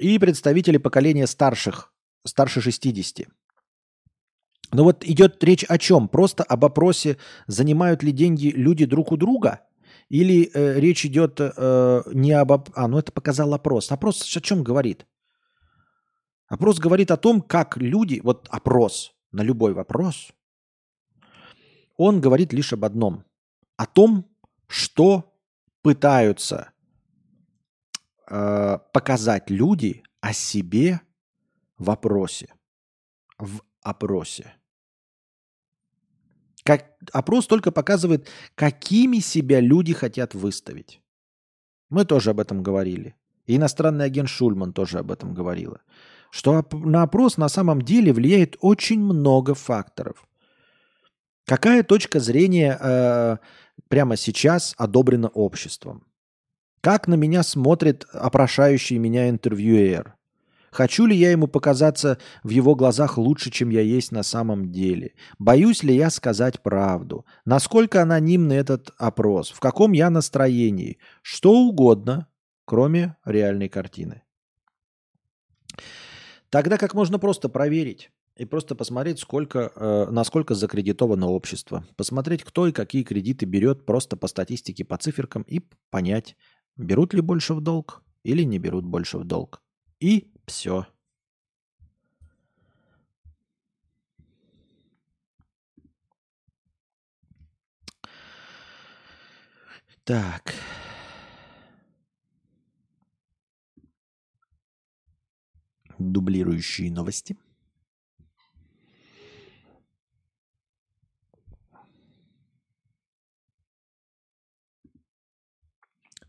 и 0.00 0.18
представители 0.18 0.78
поколения 0.78 1.28
старших, 1.28 1.92
старше 2.26 2.60
60. 2.60 3.28
Но 4.72 4.82
вот 4.82 5.04
идет 5.04 5.44
речь 5.44 5.64
о 5.68 5.78
чем? 5.78 6.08
Просто 6.08 6.42
об 6.42 6.64
опросе, 6.64 7.16
занимают 7.46 8.02
ли 8.02 8.10
деньги 8.10 8.48
люди 8.48 8.86
друг 8.86 9.12
у 9.12 9.16
друга? 9.16 9.60
Или 10.08 10.50
э, 10.54 10.78
речь 10.78 11.04
идет 11.04 11.40
э, 11.40 12.02
не 12.12 12.32
об... 12.32 12.52
А, 12.52 12.88
ну 12.88 12.98
это 12.98 13.12
показал 13.12 13.52
опрос. 13.54 13.90
Опрос 13.90 14.36
о 14.36 14.40
чем 14.40 14.62
говорит? 14.62 15.06
Опрос 16.48 16.78
говорит 16.78 17.10
о 17.10 17.16
том, 17.16 17.40
как 17.40 17.76
люди... 17.76 18.20
Вот 18.22 18.46
опрос 18.50 19.14
на 19.32 19.42
любой 19.42 19.74
вопрос, 19.74 20.32
он 21.96 22.20
говорит 22.20 22.52
лишь 22.52 22.72
об 22.72 22.84
одном. 22.84 23.24
О 23.76 23.86
том, 23.86 24.26
что 24.68 25.34
пытаются 25.82 26.72
э, 28.28 28.78
показать 28.92 29.50
люди 29.50 30.02
о 30.20 30.32
себе 30.32 31.00
в 31.78 31.90
опросе. 31.90 32.54
В 33.38 33.60
опросе. 33.82 34.54
Как, 36.66 36.96
опрос 37.12 37.46
только 37.46 37.70
показывает, 37.70 38.26
какими 38.56 39.20
себя 39.20 39.60
люди 39.60 39.94
хотят 39.94 40.34
выставить. 40.34 41.00
Мы 41.90 42.04
тоже 42.04 42.30
об 42.30 42.40
этом 42.40 42.64
говорили. 42.64 43.14
И 43.46 43.54
иностранный 43.54 44.06
агент 44.06 44.28
Шульман 44.28 44.72
тоже 44.72 44.98
об 44.98 45.12
этом 45.12 45.32
говорила. 45.32 45.80
Что 46.32 46.66
на 46.72 47.02
опрос 47.02 47.36
на 47.36 47.48
самом 47.48 47.82
деле 47.82 48.12
влияет 48.12 48.56
очень 48.60 49.00
много 49.00 49.54
факторов. 49.54 50.26
Какая 51.44 51.84
точка 51.84 52.18
зрения 52.18 52.76
э, 52.80 53.36
прямо 53.86 54.16
сейчас 54.16 54.74
одобрена 54.76 55.28
обществом? 55.28 56.04
Как 56.80 57.06
на 57.06 57.14
меня 57.14 57.44
смотрит 57.44 58.06
опрошающий 58.12 58.98
меня 58.98 59.28
интервьюер? 59.28 60.16
Хочу 60.70 61.06
ли 61.06 61.16
я 61.16 61.30
ему 61.30 61.46
показаться 61.46 62.18
в 62.42 62.50
его 62.50 62.74
глазах 62.74 63.18
лучше, 63.18 63.50
чем 63.50 63.70
я 63.70 63.80
есть 63.80 64.12
на 64.12 64.22
самом 64.22 64.72
деле? 64.72 65.14
Боюсь 65.38 65.82
ли 65.82 65.94
я 65.94 66.10
сказать 66.10 66.62
правду? 66.62 67.24
Насколько 67.44 68.02
анонимный 68.02 68.56
этот 68.56 68.90
опрос? 68.98 69.50
В 69.50 69.60
каком 69.60 69.92
я 69.92 70.10
настроении? 70.10 70.98
Что 71.22 71.52
угодно, 71.52 72.28
кроме 72.66 73.16
реальной 73.24 73.68
картины. 73.68 74.22
Тогда 76.50 76.76
как 76.76 76.94
можно 76.94 77.18
просто 77.18 77.48
проверить 77.48 78.10
и 78.36 78.44
просто 78.44 78.74
посмотреть, 78.74 79.18
сколько, 79.18 79.72
э, 79.74 80.10
насколько 80.10 80.54
закредитовано 80.54 81.28
общество. 81.28 81.86
Посмотреть, 81.96 82.44
кто 82.44 82.66
и 82.66 82.72
какие 82.72 83.02
кредиты 83.02 83.46
берет 83.46 83.86
просто 83.86 84.16
по 84.16 84.26
статистике, 84.26 84.84
по 84.84 84.96
циферкам 84.98 85.42
и 85.42 85.62
понять, 85.90 86.36
берут 86.76 87.14
ли 87.14 87.20
больше 87.20 87.54
в 87.54 87.60
долг 87.60 88.02
или 88.22 88.42
не 88.42 88.58
берут 88.58 88.84
больше 88.84 89.18
в 89.18 89.24
долг. 89.24 89.62
И 90.00 90.32
все. 90.46 90.86
Так. 100.04 100.54
Дублирующие 105.98 106.92
новости. 106.92 107.36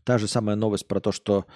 Та 0.04 0.18
же 0.18 0.26
самая 0.26 0.56
новость 0.56 0.88
про 0.88 1.00
то, 1.00 1.12
что 1.12 1.46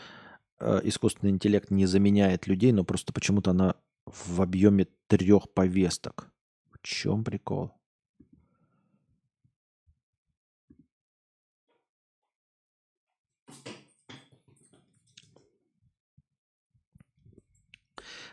искусственный 0.84 1.30
интеллект 1.30 1.70
не 1.70 1.86
заменяет 1.86 2.46
людей, 2.46 2.72
но 2.72 2.84
просто 2.84 3.12
почему-то 3.12 3.50
она 3.50 3.74
в 4.06 4.40
объеме 4.42 4.86
трех 5.08 5.52
повесток. 5.52 6.30
В 6.70 6.80
чем 6.82 7.24
прикол? 7.24 7.72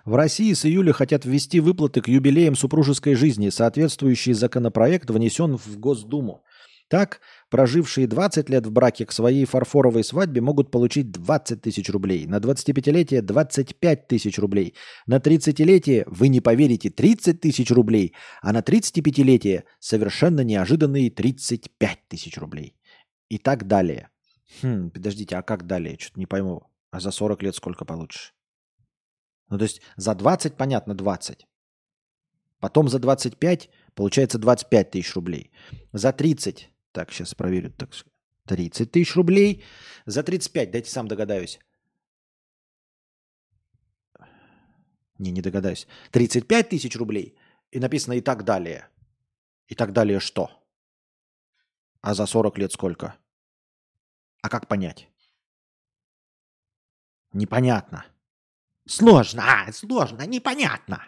В 0.05 0.15
России 0.15 0.53
с 0.53 0.65
июля 0.65 0.91
хотят 0.91 1.25
ввести 1.25 1.59
выплаты 1.59 2.01
к 2.01 2.07
юбилеям 2.07 2.55
супружеской 2.55 3.13
жизни. 3.13 3.49
Соответствующий 3.49 4.33
законопроект 4.33 5.09
внесен 5.11 5.57
в 5.57 5.77
Госдуму. 5.77 6.43
Так, 6.89 7.21
прожившие 7.51 8.07
20 8.07 8.49
лет 8.49 8.65
в 8.65 8.71
браке 8.71 9.05
к 9.05 9.11
своей 9.11 9.45
фарфоровой 9.45 10.03
свадьбе 10.03 10.41
могут 10.41 10.71
получить 10.71 11.11
20 11.11 11.61
тысяч 11.61 11.87
рублей. 11.89 12.25
На 12.25 12.37
25-летие 12.39 13.21
25 13.21 14.07
тысяч 14.07 14.39
рублей. 14.39 14.73
На 15.05 15.17
30-летие, 15.17 16.03
вы 16.07 16.29
не 16.29 16.41
поверите, 16.41 16.89
30 16.89 17.41
тысяч 17.41 17.69
рублей. 17.69 18.15
А 18.41 18.53
на 18.53 18.61
35-летие 18.61 19.65
совершенно 19.79 20.41
неожиданные 20.41 21.11
35 21.11 22.07
тысяч 22.07 22.37
рублей. 22.39 22.75
И 23.29 23.37
так 23.37 23.67
далее. 23.67 24.09
Хм, 24.63 24.89
подождите, 24.89 25.35
а 25.35 25.43
как 25.43 25.67
далее? 25.67 25.95
Что-то 25.99 26.19
не 26.19 26.25
пойму. 26.25 26.63
А 26.89 26.99
за 26.99 27.11
40 27.11 27.43
лет 27.43 27.55
сколько 27.55 27.85
получишь? 27.85 28.33
Ну, 29.49 29.59
то 29.59 29.63
есть 29.63 29.81
за 29.95 30.15
20, 30.15 30.57
понятно, 30.57 30.95
20. 30.95 31.45
Потом 32.59 32.89
за 32.89 32.97
25 32.97 33.69
получается 33.93 34.39
25 34.39 34.89
тысяч 34.89 35.15
рублей. 35.15 35.51
За 35.93 36.11
30, 36.11 36.71
так, 36.91 37.11
сейчас 37.11 37.35
проверю, 37.35 37.71
так, 37.71 37.91
30 38.45 38.91
тысяч 38.91 39.15
рублей. 39.15 39.63
За 40.05 40.23
35, 40.23 40.71
дайте 40.71 40.89
сам 40.89 41.07
догадаюсь. 41.07 41.59
Не, 45.17 45.31
не 45.31 45.41
догадаюсь. 45.41 45.87
35 46.11 46.69
тысяч 46.69 46.95
рублей. 46.95 47.37
И 47.71 47.79
написано 47.79 48.13
и 48.13 48.21
так 48.21 48.43
далее. 48.43 48.87
И 49.67 49.75
так 49.75 49.93
далее 49.93 50.19
что? 50.19 50.49
А 52.01 52.13
за 52.13 52.25
40 52.25 52.57
лет 52.57 52.71
сколько? 52.71 53.15
А 54.41 54.49
как 54.49 54.67
понять? 54.67 55.09
Непонятно. 57.33 58.05
Сложно, 58.87 59.43
а, 59.45 59.71
сложно, 59.71 60.25
непонятно. 60.25 61.07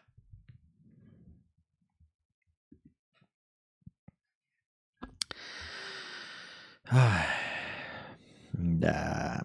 Да. 8.53 9.41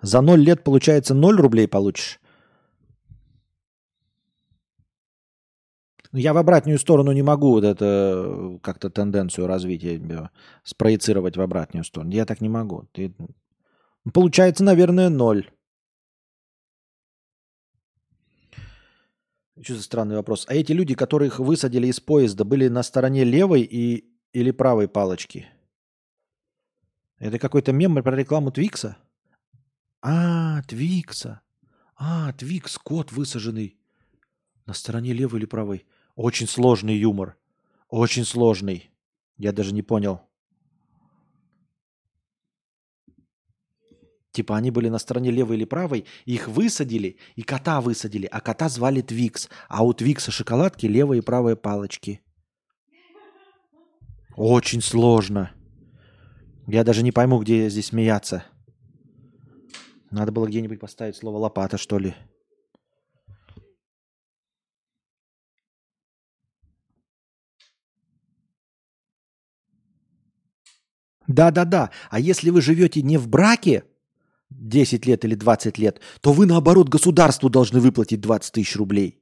За 0.00 0.20
ноль 0.20 0.40
лет, 0.40 0.64
получается, 0.64 1.14
ноль 1.14 1.36
рублей 1.36 1.68
получишь. 1.68 2.20
Ну, 6.12 6.18
Я 6.18 6.32
в 6.32 6.38
обратную 6.38 6.78
сторону 6.78 7.12
не 7.12 7.22
могу 7.22 7.50
вот 7.50 7.64
это 7.64 7.84
э, 7.84 8.58
как-то 8.62 8.88
тенденцию 8.88 9.46
развития 9.46 9.98
э, 9.98 10.28
спроецировать 10.62 11.36
в 11.36 11.40
обратную 11.42 11.84
сторону. 11.84 12.12
Я 12.12 12.24
так 12.24 12.40
не 12.40 12.48
могу. 12.48 12.88
Ты... 12.92 13.14
Получается, 14.14 14.64
наверное, 14.64 15.10
ноль. 15.10 15.50
Что 19.60 19.74
за 19.74 19.82
странный 19.82 20.16
вопрос? 20.16 20.46
А 20.48 20.54
эти 20.54 20.72
люди, 20.72 20.94
которых 20.94 21.40
высадили 21.40 21.88
из 21.88 22.00
поезда, 22.00 22.44
были 22.44 22.68
на 22.68 22.82
стороне 22.82 23.24
левой 23.24 23.62
и... 23.62 24.17
или 24.38 24.52
правой 24.52 24.88
палочки? 24.88 25.48
Это 27.18 27.40
какой-то 27.40 27.72
мем 27.72 28.00
про 28.02 28.16
рекламу 28.16 28.52
Твикса? 28.52 28.96
А, 30.00 30.62
Твикса. 30.62 31.40
А, 31.96 32.32
Твикс, 32.32 32.78
кот 32.78 33.10
высаженный. 33.10 33.76
На 34.64 34.74
стороне 34.74 35.12
левой 35.12 35.40
или 35.40 35.46
правой? 35.46 35.86
Очень 36.14 36.46
сложный 36.46 36.96
юмор. 36.96 37.36
Очень 37.88 38.24
сложный. 38.24 38.90
Я 39.36 39.52
даже 39.52 39.74
не 39.74 39.82
понял. 39.82 40.20
Типа 44.30 44.56
они 44.56 44.70
были 44.70 44.88
на 44.88 44.98
стороне 44.98 45.32
левой 45.32 45.56
или 45.56 45.64
правой, 45.64 46.04
их 46.24 46.46
высадили, 46.46 47.16
и 47.34 47.42
кота 47.42 47.80
высадили, 47.80 48.26
а 48.26 48.40
кота 48.40 48.68
звали 48.68 49.00
Твикс. 49.00 49.48
А 49.68 49.84
у 49.84 49.92
Твикса 49.92 50.30
шоколадки 50.30 50.86
левая 50.86 51.18
и 51.18 51.22
правая 51.22 51.56
палочки. 51.56 52.20
Очень 54.38 54.82
сложно. 54.82 55.50
Я 56.68 56.84
даже 56.84 57.02
не 57.02 57.10
пойму, 57.10 57.40
где 57.40 57.68
здесь 57.68 57.86
смеяться. 57.86 58.44
Надо 60.12 60.30
было 60.30 60.46
где-нибудь 60.46 60.78
поставить 60.78 61.16
слово 61.16 61.38
лопата, 61.38 61.76
что 61.76 61.98
ли. 61.98 62.14
Да-да-да. 71.26 71.90
А 72.08 72.20
если 72.20 72.50
вы 72.50 72.60
живете 72.60 73.02
не 73.02 73.18
в 73.18 73.26
браке 73.26 73.82
10 74.50 75.04
лет 75.04 75.24
или 75.24 75.34
20 75.34 75.78
лет, 75.78 76.00
то 76.20 76.32
вы, 76.32 76.46
наоборот, 76.46 76.88
государству 76.88 77.50
должны 77.50 77.80
выплатить 77.80 78.20
20 78.20 78.52
тысяч 78.52 78.76
рублей. 78.76 79.20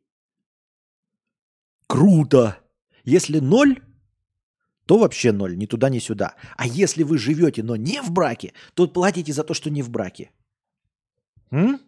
Круто! 1.87 2.59
Если 3.05 3.41
ноль, 3.41 3.81
то 4.87 4.99
вообще 4.99 5.33
ноль, 5.33 5.57
ни 5.57 5.67
туда, 5.67 5.91
ни 5.91 5.99
сюда. 5.99 6.35
А 6.57 6.67
если 6.67 7.03
вы 7.03 7.19
живете, 7.19 7.63
но 7.63 7.77
не 7.77 8.01
в 8.01 8.11
браке, 8.11 8.53
то 8.75 8.87
платите 8.87 9.33
за 9.33 9.45
то, 9.45 9.53
что 9.55 9.71
не 9.71 9.83
в 9.83 9.91
браке. 9.91 10.31
М? 11.51 11.81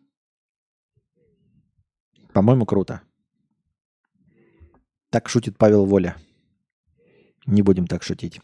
По-моему, 2.33 2.67
круто. 2.67 3.01
Так 5.10 5.28
шутит 5.28 5.57
Павел 5.57 5.86
Воля. 5.86 6.17
Не 7.47 7.62
будем 7.62 7.86
так 7.86 8.02
шутить. 8.02 8.41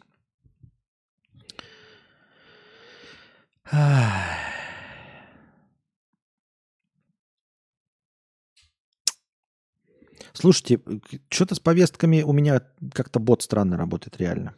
Слушайте, 10.44 10.78
что-то 11.30 11.54
с 11.54 11.58
повестками 11.58 12.20
у 12.20 12.34
меня 12.34 12.60
как-то 12.92 13.18
бот 13.18 13.40
странно 13.40 13.78
работает 13.78 14.18
реально. 14.18 14.54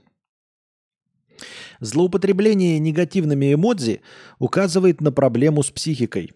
Злоупотребление 1.78 2.80
негативными 2.80 3.54
эмодзи 3.54 4.00
указывает 4.40 5.00
на 5.00 5.12
проблему 5.12 5.62
с 5.62 5.70
психикой. 5.70 6.32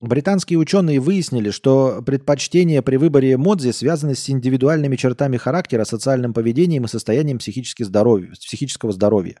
Британские 0.00 0.60
ученые 0.60 1.00
выяснили, 1.00 1.50
что 1.50 2.00
предпочтения 2.06 2.80
при 2.80 2.94
выборе 2.94 3.34
эмодзи 3.34 3.72
связаны 3.72 4.14
с 4.14 4.30
индивидуальными 4.30 4.94
чертами 4.94 5.36
характера, 5.36 5.84
социальным 5.84 6.32
поведением 6.32 6.84
и 6.84 6.88
состоянием 6.88 7.38
психически 7.38 7.82
здоровья, 7.82 8.30
психического 8.30 8.92
здоровья. 8.92 9.40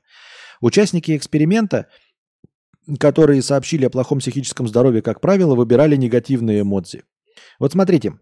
Участники 0.60 1.16
эксперимента– 1.16 1.86
которые 2.98 3.40
сообщили 3.42 3.84
о 3.84 3.90
плохом 3.90 4.18
психическом 4.18 4.66
здоровье, 4.66 5.00
как 5.00 5.20
правило, 5.20 5.54
выбирали 5.54 5.94
негативные 5.94 6.62
эмодзи. 6.62 7.04
Вот 7.60 7.72
смотрите, 7.72 8.18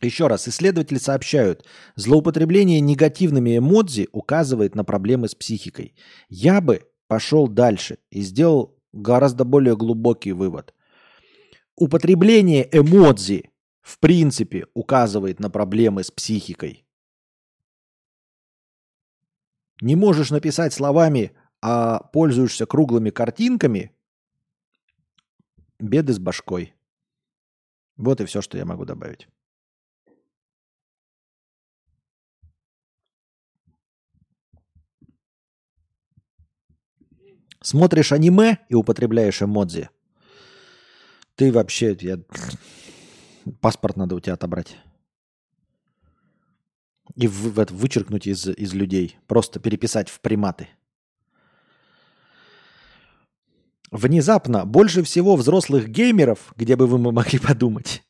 еще 0.00 0.26
раз, 0.26 0.48
исследователи 0.48 0.98
сообщают, 0.98 1.66
злоупотребление 1.96 2.80
негативными 2.80 3.58
эмодзи 3.58 4.08
указывает 4.12 4.74
на 4.74 4.84
проблемы 4.84 5.28
с 5.28 5.34
психикой. 5.34 5.94
Я 6.28 6.60
бы 6.60 6.88
пошел 7.06 7.48
дальше 7.48 7.98
и 8.10 8.22
сделал 8.22 8.78
гораздо 8.92 9.44
более 9.44 9.76
глубокий 9.76 10.32
вывод. 10.32 10.74
Употребление 11.76 12.68
эмодзи 12.70 13.50
в 13.80 13.98
принципе 13.98 14.66
указывает 14.74 15.40
на 15.40 15.50
проблемы 15.50 16.04
с 16.04 16.10
психикой. 16.10 16.84
Не 19.80 19.96
можешь 19.96 20.30
написать 20.30 20.74
словами 20.74 21.32
а 21.62 21.98
пользуешься 21.98 22.66
круглыми 22.66 23.10
картинками, 23.10 23.94
беды 25.78 26.12
с 26.12 26.18
башкой. 26.18 26.74
Вот 27.96 28.20
и 28.20 28.24
все, 28.24 28.40
что 28.40 28.56
я 28.56 28.64
могу 28.64 28.84
добавить. 28.84 29.28
Смотришь 37.62 38.12
аниме 38.12 38.58
и 38.68 38.74
употребляешь 38.74 39.42
эмодзи. 39.42 39.90
Ты 41.34 41.52
вообще... 41.52 41.96
Я... 42.00 42.18
Паспорт 43.60 43.96
надо 43.96 44.14
у 44.14 44.20
тебя 44.20 44.34
отобрать. 44.34 44.76
И 47.16 47.26
в, 47.26 47.52
в, 47.52 47.66
вычеркнуть 47.72 48.26
из, 48.26 48.46
из 48.46 48.72
людей. 48.72 49.18
Просто 49.26 49.60
переписать 49.60 50.08
в 50.08 50.20
приматы. 50.20 50.68
Внезапно 53.90 54.64
больше 54.64 55.02
всего 55.02 55.36
взрослых 55.36 55.88
геймеров, 55.88 56.52
где 56.56 56.76
бы 56.76 56.86
вы 56.86 56.98
могли 56.98 57.38
подумать, 57.38 58.04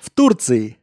в 0.00 0.10
Турции. 0.10 0.78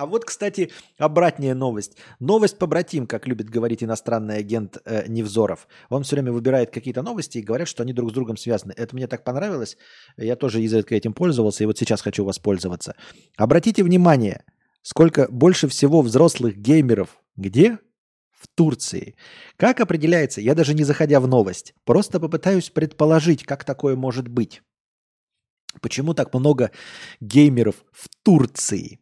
А 0.00 0.06
вот, 0.06 0.24
кстати, 0.24 0.70
обратная 0.96 1.54
новость. 1.54 1.98
Новость 2.20 2.56
по 2.56 2.66
братим, 2.66 3.06
как 3.06 3.26
любит 3.26 3.50
говорить 3.50 3.84
иностранный 3.84 4.38
агент 4.38 4.78
э, 4.86 5.06
Невзоров. 5.06 5.68
Он 5.90 6.04
все 6.04 6.16
время 6.16 6.32
выбирает 6.32 6.70
какие-то 6.70 7.02
новости 7.02 7.36
и 7.36 7.42
говорят, 7.42 7.68
что 7.68 7.82
они 7.82 7.92
друг 7.92 8.08
с 8.08 8.14
другом 8.14 8.38
связаны. 8.38 8.72
Это 8.78 8.96
мне 8.96 9.06
так 9.06 9.24
понравилось. 9.24 9.76
Я 10.16 10.36
тоже 10.36 10.62
изредка 10.62 10.94
этим 10.94 11.12
пользовался, 11.12 11.64
и 11.64 11.66
вот 11.66 11.76
сейчас 11.76 12.00
хочу 12.00 12.24
воспользоваться. 12.24 12.94
Обратите 13.36 13.84
внимание, 13.84 14.42
сколько 14.80 15.28
больше 15.30 15.68
всего 15.68 16.00
взрослых 16.00 16.56
геймеров 16.56 17.20
где? 17.36 17.78
в 18.30 18.48
Турции. 18.54 19.16
Как 19.58 19.80
определяется, 19.80 20.40
я 20.40 20.54
даже 20.54 20.72
не 20.72 20.84
заходя 20.84 21.20
в 21.20 21.28
новость, 21.28 21.74
просто 21.84 22.18
попытаюсь 22.18 22.70
предположить, 22.70 23.44
как 23.44 23.64
такое 23.64 23.96
может 23.96 24.28
быть. 24.28 24.62
Почему 25.82 26.14
так 26.14 26.32
много 26.32 26.70
геймеров 27.20 27.84
в 27.92 28.08
Турции? 28.24 28.98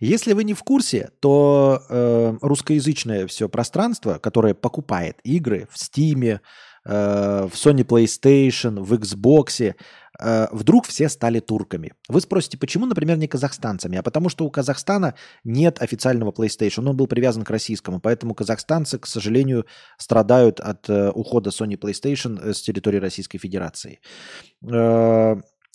Если 0.00 0.32
вы 0.32 0.44
не 0.44 0.54
в 0.54 0.62
курсе, 0.62 1.10
то 1.20 1.82
э, 1.88 2.34
русскоязычное 2.40 3.26
все 3.26 3.48
пространство, 3.48 4.18
которое 4.18 4.54
покупает 4.54 5.18
игры 5.24 5.68
в 5.70 5.76
Steam, 5.76 6.40
Э, 6.88 7.46
в 7.50 7.54
Sony 7.54 7.84
PlayStation, 7.84 8.80
в 8.82 8.94
Xbox, 8.94 9.74
э, 10.20 10.46
вдруг 10.52 10.86
все 10.86 11.08
стали 11.10 11.40
турками. 11.40 11.92
Вы 12.08 12.20
спросите, 12.22 12.56
почему, 12.56 12.86
например, 12.86 13.18
не 13.18 13.28
казахстанцами? 13.28 13.98
А 13.98 14.02
потому 14.02 14.30
что 14.30 14.46
у 14.46 14.50
Казахстана 14.50 15.14
нет 15.44 15.82
официального 15.82 16.32
PlayStation, 16.32 16.88
он 16.88 16.96
был 16.96 17.06
привязан 17.06 17.44
к 17.44 17.50
российскому, 17.50 18.00
поэтому 18.00 18.34
казахстанцы, 18.34 18.98
к 18.98 19.06
сожалению, 19.06 19.66
страдают 19.98 20.60
от 20.60 20.88
э, 20.88 21.10
ухода 21.10 21.50
Sony 21.50 21.78
PlayStation 21.78 22.54
с 22.54 22.62
территории 22.62 22.98
Российской 22.98 23.38
Федерации. 23.38 24.00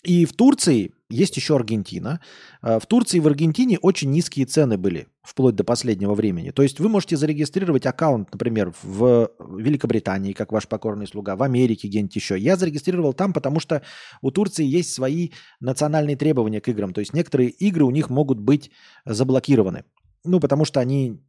И 0.03 0.25
в 0.25 0.33
Турции 0.33 0.93
есть 1.09 1.37
еще 1.37 1.55
Аргентина. 1.55 2.19
А, 2.61 2.79
в 2.79 2.85
Турции 2.87 3.17
и 3.17 3.19
в 3.21 3.27
Аргентине 3.27 3.77
очень 3.79 4.11
низкие 4.11 4.45
цены 4.45 4.77
были 4.77 5.07
вплоть 5.21 5.55
до 5.55 5.63
последнего 5.63 6.13
времени. 6.13 6.51
То 6.51 6.61
есть 6.63 6.79
вы 6.79 6.89
можете 6.89 7.15
зарегистрировать 7.15 7.85
аккаунт, 7.85 8.29
например, 8.33 8.73
в 8.83 9.29
Великобритании, 9.39 10.33
как 10.33 10.51
ваш 10.51 10.67
покорный 10.67 11.07
слуга, 11.07 11.37
в 11.37 11.43
Америке, 11.43 11.87
где-нибудь 11.87 12.15
еще. 12.15 12.37
Я 12.37 12.57
зарегистрировал 12.57 13.13
там, 13.13 13.31
потому 13.31 13.61
что 13.61 13.81
у 14.21 14.31
Турции 14.31 14.65
есть 14.65 14.93
свои 14.93 15.29
национальные 15.61 16.17
требования 16.17 16.59
к 16.59 16.67
играм. 16.67 16.93
То 16.93 16.99
есть 16.99 17.13
некоторые 17.13 17.49
игры 17.49 17.85
у 17.85 17.91
них 17.91 18.09
могут 18.09 18.39
быть 18.39 18.71
заблокированы. 19.05 19.85
Ну, 20.25 20.39
потому 20.39 20.65
что 20.65 20.79
они 20.79 21.21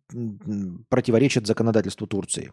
противоречат 0.89 1.47
законодательству 1.47 2.07
Турции. 2.07 2.53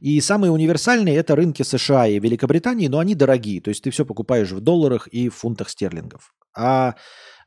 И 0.00 0.20
самые 0.20 0.50
универсальные 0.50 1.16
это 1.16 1.36
рынки 1.36 1.62
США 1.62 2.06
и 2.06 2.18
Великобритании, 2.18 2.88
но 2.88 2.98
они 2.98 3.14
дорогие. 3.14 3.60
То 3.60 3.70
есть 3.70 3.82
ты 3.82 3.90
все 3.90 4.04
покупаешь 4.04 4.52
в 4.52 4.60
долларах 4.60 5.06
и 5.08 5.28
в 5.28 5.34
фунтах 5.34 5.68
стерлингов. 5.68 6.34
А 6.56 6.94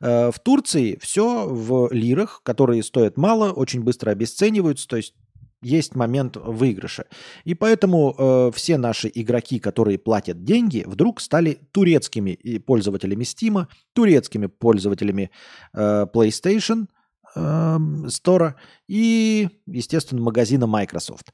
э, 0.01 0.31
в 0.31 0.39
Турции 0.39 0.97
все 1.01 1.47
в 1.47 1.91
лирах, 1.91 2.41
которые 2.43 2.83
стоят 2.83 3.17
мало, 3.17 3.51
очень 3.51 3.81
быстро 3.81 4.11
обесцениваются. 4.11 4.87
То 4.87 4.97
есть 4.97 5.13
есть 5.61 5.95
момент 5.95 6.37
выигрыша. 6.37 7.05
И 7.43 7.53
поэтому 7.53 8.15
э, 8.17 8.51
все 8.53 8.77
наши 8.77 9.11
игроки, 9.13 9.59
которые 9.59 9.97
платят 9.97 10.43
деньги, 10.43 10.83
вдруг 10.85 11.19
стали 11.19 11.59
турецкими 11.71 12.35
пользователями 12.59 13.23
Steam, 13.23 13.67
турецкими 13.93 14.47
пользователями 14.47 15.31
э, 15.73 16.05
PlayStation 16.13 16.87
э, 17.35 17.39
Store 17.39 18.53
и, 18.87 19.49
естественно, 19.65 20.21
магазина 20.21 20.65
Microsoft. 20.67 21.33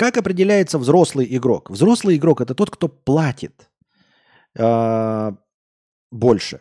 Как 0.00 0.16
определяется 0.16 0.78
взрослый 0.78 1.26
игрок? 1.36 1.68
Взрослый 1.68 2.16
игрок 2.16 2.40
это 2.40 2.54
тот, 2.54 2.70
кто 2.70 2.88
платит 2.88 3.68
э, 4.58 5.32
больше. 6.10 6.60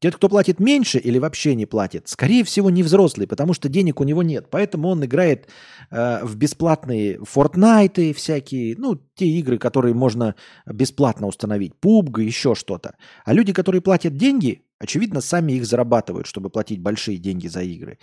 Тот, 0.00 0.16
кто 0.16 0.28
платит 0.28 0.60
меньше 0.60 0.98
или 0.98 1.18
вообще 1.18 1.54
не 1.54 1.64
платит, 1.64 2.08
скорее 2.08 2.44
всего, 2.44 2.68
не 2.68 2.82
взрослый, 2.82 3.26
потому 3.26 3.54
что 3.54 3.70
денег 3.70 4.02
у 4.02 4.04
него 4.04 4.22
нет. 4.22 4.48
Поэтому 4.50 4.88
он 4.88 5.02
играет 5.02 5.48
э, 5.90 6.22
в 6.26 6.36
бесплатные 6.36 7.20
Fortnite 7.20 8.12
всякие, 8.12 8.76
ну, 8.76 9.00
те 9.14 9.28
игры, 9.28 9.56
которые 9.56 9.94
можно 9.94 10.34
бесплатно 10.66 11.26
установить, 11.26 11.72
PUBG, 11.82 12.20
еще 12.20 12.54
что-то. 12.54 12.96
А 13.24 13.32
люди, 13.32 13.54
которые 13.54 13.80
платят 13.80 14.18
деньги, 14.18 14.60
очевидно, 14.78 15.22
сами 15.22 15.52
их 15.52 15.64
зарабатывают, 15.64 16.26
чтобы 16.26 16.50
платить 16.50 16.82
большие 16.82 17.16
деньги 17.16 17.46
за 17.46 17.62
игры. 17.62 17.98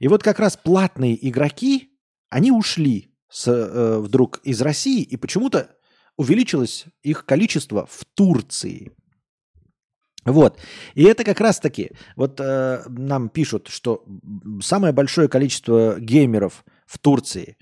И 0.00 0.08
вот 0.08 0.24
как 0.24 0.40
раз 0.40 0.56
платные 0.56 1.16
игроки, 1.24 1.90
они 2.30 2.50
ушли 2.50 3.13
с, 3.34 3.48
э, 3.48 3.98
вдруг 3.98 4.40
из 4.44 4.62
России, 4.62 5.02
и 5.02 5.16
почему-то 5.16 5.70
увеличилось 6.16 6.84
их 7.02 7.24
количество 7.26 7.84
в 7.86 8.04
Турции– 8.14 8.92
вот. 10.24 10.58
И 10.94 11.04
это 11.04 11.22
как 11.22 11.40
раз-таки, 11.40 11.92
вот 12.16 12.40
э, 12.40 12.82
нам 12.88 13.28
пишут, 13.28 13.68
что 13.68 14.04
самое 14.62 14.94
большое 14.94 15.28
количество 15.28 16.00
геймеров 16.00 16.64
в 16.86 16.98
Турции 16.98 17.58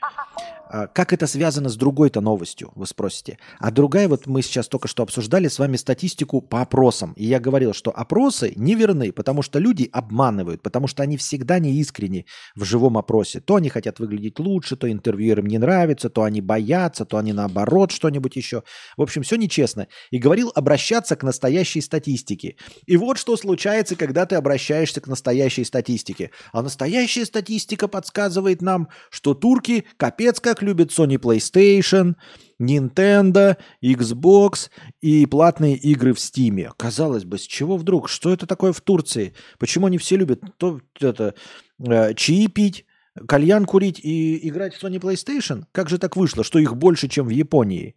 как 0.94 1.12
это 1.12 1.26
связано 1.26 1.68
с 1.68 1.76
другой-то 1.76 2.20
новостью, 2.20 2.72
вы 2.74 2.86
спросите? 2.86 3.38
А 3.58 3.70
другая, 3.70 4.08
вот 4.08 4.26
мы 4.26 4.40
сейчас 4.40 4.68
только 4.68 4.88
что 4.88 5.02
обсуждали 5.02 5.48
с 5.48 5.58
вами 5.58 5.76
статистику 5.76 6.40
по 6.40 6.62
опросам. 6.62 7.12
И 7.12 7.26
я 7.26 7.40
говорил, 7.40 7.74
что 7.74 7.90
опросы 7.90 8.54
неверны, 8.56 9.12
потому 9.12 9.42
что 9.42 9.58
люди 9.58 9.90
обманывают, 9.92 10.62
потому 10.62 10.86
что 10.86 11.02
они 11.02 11.18
всегда 11.18 11.58
не 11.58 11.74
искренни 11.74 12.24
в 12.54 12.64
живом 12.64 12.96
опросе. 12.96 13.40
То 13.40 13.56
они 13.56 13.68
хотят 13.68 13.98
выглядеть 13.98 14.38
лучше, 14.38 14.76
то 14.76 14.90
интервьюерам 14.90 15.46
не 15.46 15.58
нравится, 15.58 16.08
то 16.08 16.22
они 16.22 16.40
боятся, 16.40 17.04
то 17.04 17.18
они 17.18 17.34
наоборот 17.34 17.92
что-нибудь 17.92 18.36
еще. 18.36 18.62
В 18.96 19.02
общем, 19.02 19.22
все 19.22 19.36
нечестно. 19.36 19.88
И 20.10 20.18
говорил 20.18 20.52
обращаться 20.54 21.16
к 21.16 21.22
настоящей 21.22 21.82
статистике. 21.82 22.56
И 22.86 22.96
вот 22.96 23.18
что 23.18 23.36
случается, 23.36 23.94
когда 23.94 24.24
ты 24.24 24.36
обращаешься 24.36 25.00
к 25.02 25.06
настоящей 25.06 25.64
статистике. 25.64 26.30
А 26.52 26.62
настоящая 26.62 27.26
статистика 27.26 27.88
подсказывает 27.88 28.62
нам, 28.62 28.88
что 29.10 29.34
турки 29.34 29.84
капец 29.98 30.40
как 30.40 30.61
любят 30.62 30.90
Sony 30.90 31.18
PlayStation, 31.18 32.14
Nintendo, 32.60 33.56
Xbox 33.82 34.70
и 35.00 35.26
платные 35.26 35.76
игры 35.76 36.12
в 36.14 36.18
Steam. 36.18 36.70
Казалось 36.76 37.24
бы, 37.24 37.38
с 37.38 37.42
чего 37.42 37.76
вдруг? 37.76 38.08
Что 38.08 38.32
это 38.32 38.46
такое 38.46 38.72
в 38.72 38.80
Турции? 38.80 39.34
Почему 39.58 39.86
они 39.86 39.98
все 39.98 40.16
любят 40.16 40.42
то, 40.56 40.80
это, 41.00 41.34
э, 41.78 42.14
чаи 42.14 42.46
пить, 42.46 42.86
кальян 43.26 43.64
курить 43.66 44.00
и 44.00 44.48
играть 44.48 44.74
в 44.74 44.82
Sony 44.82 44.98
PlayStation? 44.98 45.64
Как 45.72 45.88
же 45.88 45.98
так 45.98 46.16
вышло, 46.16 46.44
что 46.44 46.58
их 46.58 46.76
больше, 46.76 47.08
чем 47.08 47.26
в 47.26 47.30
Японии? 47.30 47.96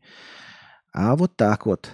А 0.92 1.16
вот 1.16 1.36
так 1.36 1.66
вот. 1.66 1.92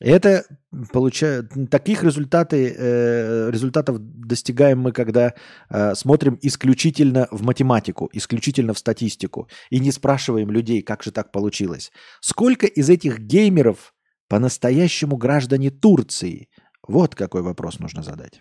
Это 0.00 0.44
получает 0.92 1.52
таких 1.70 2.02
результаты, 2.02 2.74
э, 2.76 3.50
результатов 3.50 3.98
достигаем 4.00 4.80
мы, 4.80 4.92
когда 4.92 5.34
э, 5.70 5.94
смотрим 5.94 6.38
исключительно 6.42 7.28
в 7.30 7.42
математику, 7.42 8.10
исключительно 8.12 8.74
в 8.74 8.78
статистику 8.78 9.48
и 9.70 9.78
не 9.78 9.92
спрашиваем 9.92 10.50
людей, 10.50 10.82
как 10.82 11.02
же 11.02 11.12
так 11.12 11.32
получилось. 11.32 11.92
Сколько 12.20 12.66
из 12.66 12.90
этих 12.90 13.20
геймеров 13.20 13.94
по-настоящему 14.28 15.16
граждане 15.16 15.70
Турции? 15.70 16.48
Вот 16.86 17.14
какой 17.14 17.42
вопрос 17.42 17.78
нужно 17.78 18.02
задать. 18.02 18.40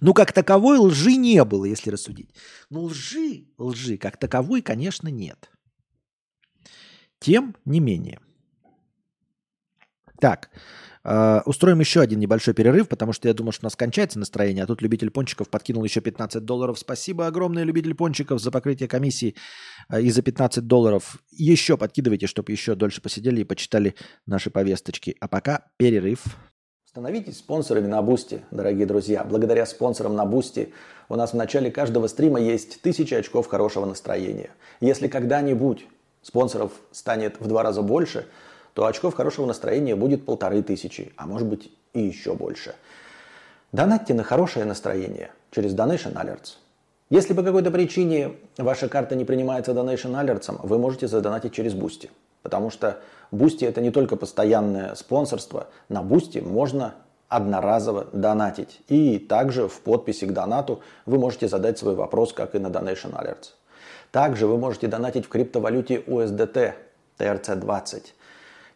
Ну, 0.00 0.14
как 0.14 0.32
таковой 0.32 0.78
лжи 0.78 1.16
не 1.16 1.44
было, 1.44 1.64
если 1.64 1.90
рассудить. 1.90 2.30
Ну, 2.70 2.82
лжи, 2.82 3.46
лжи, 3.58 3.98
как 3.98 4.16
таковой, 4.18 4.62
конечно, 4.62 5.08
нет. 5.08 5.50
Тем 7.18 7.56
не 7.64 7.80
менее. 7.80 8.20
Так, 10.24 10.48
э, 11.04 11.42
устроим 11.44 11.80
еще 11.80 12.00
один 12.00 12.18
небольшой 12.18 12.54
перерыв, 12.54 12.88
потому 12.88 13.12
что 13.12 13.28
я 13.28 13.34
думаю, 13.34 13.52
что 13.52 13.66
у 13.66 13.66
нас 13.66 13.76
кончается 13.76 14.18
настроение, 14.18 14.64
а 14.64 14.66
тут 14.66 14.80
любитель 14.80 15.10
пончиков 15.10 15.50
подкинул 15.50 15.84
еще 15.84 16.00
15 16.00 16.42
долларов. 16.42 16.78
Спасибо 16.78 17.26
огромное, 17.26 17.62
любитель 17.62 17.94
пончиков, 17.94 18.40
за 18.40 18.50
покрытие 18.50 18.88
комиссии 18.88 19.34
э, 19.90 20.00
и 20.00 20.10
за 20.10 20.22
15 20.22 20.66
долларов. 20.66 21.18
Еще 21.30 21.76
подкидывайте, 21.76 22.26
чтобы 22.26 22.52
еще 22.52 22.74
дольше 22.74 23.02
посидели 23.02 23.42
и 23.42 23.44
почитали 23.44 23.96
наши 24.24 24.48
повесточки. 24.48 25.14
А 25.20 25.28
пока 25.28 25.66
перерыв. 25.76 26.24
Становитесь 26.86 27.36
спонсорами 27.36 27.86
на 27.86 28.00
Boosty, 28.00 28.40
дорогие 28.50 28.86
друзья. 28.86 29.24
Благодаря 29.24 29.66
спонсорам 29.66 30.16
на 30.16 30.24
Boosty 30.24 30.72
у 31.10 31.16
нас 31.16 31.34
в 31.34 31.36
начале 31.36 31.70
каждого 31.70 32.06
стрима 32.06 32.40
есть 32.40 32.80
тысячи 32.80 33.12
очков 33.12 33.46
хорошего 33.46 33.84
настроения. 33.84 34.48
Если 34.80 35.06
когда-нибудь 35.06 35.86
спонсоров 36.22 36.72
станет 36.92 37.38
в 37.40 37.46
два 37.46 37.62
раза 37.62 37.82
больше– 37.82 38.26
то 38.74 38.86
очков 38.86 39.14
хорошего 39.14 39.46
настроения 39.46 39.96
будет 39.96 40.26
полторы 40.26 40.62
тысячи, 40.62 41.12
а 41.16 41.26
может 41.26 41.48
быть 41.48 41.70
и 41.92 42.00
еще 42.00 42.34
больше. 42.34 42.74
Донатьте 43.72 44.14
на 44.14 44.22
хорошее 44.22 44.66
настроение 44.66 45.30
через 45.50 45.74
Donation 45.74 46.14
Alerts. 46.14 46.56
Если 47.10 47.34
по 47.34 47.42
какой-то 47.42 47.70
причине 47.70 48.32
ваша 48.58 48.88
карта 48.88 49.14
не 49.14 49.24
принимается 49.24 49.72
Donation 49.72 50.12
Alerts, 50.12 50.54
вы 50.62 50.78
можете 50.78 51.06
задонатить 51.06 51.52
через 51.52 51.72
Boosty. 51.74 52.10
Потому 52.42 52.70
что 52.70 53.00
Boosty 53.32 53.66
это 53.66 53.80
не 53.80 53.90
только 53.90 54.16
постоянное 54.16 54.94
спонсорство, 54.96 55.68
на 55.88 56.02
Boosty 56.02 56.42
можно 56.42 56.94
одноразово 57.28 58.06
донатить. 58.12 58.80
И 58.88 59.18
также 59.18 59.68
в 59.68 59.80
подписи 59.80 60.24
к 60.24 60.32
донату 60.32 60.82
вы 61.06 61.18
можете 61.18 61.48
задать 61.48 61.78
свой 61.78 61.94
вопрос, 61.94 62.32
как 62.32 62.54
и 62.54 62.58
на 62.58 62.68
Donation 62.68 63.12
Alerts. 63.12 63.52
Также 64.10 64.46
вы 64.46 64.58
можете 64.58 64.88
донатить 64.88 65.26
в 65.26 65.28
криптовалюте 65.28 65.96
USDT 66.00 66.74
TRC20 67.18 68.02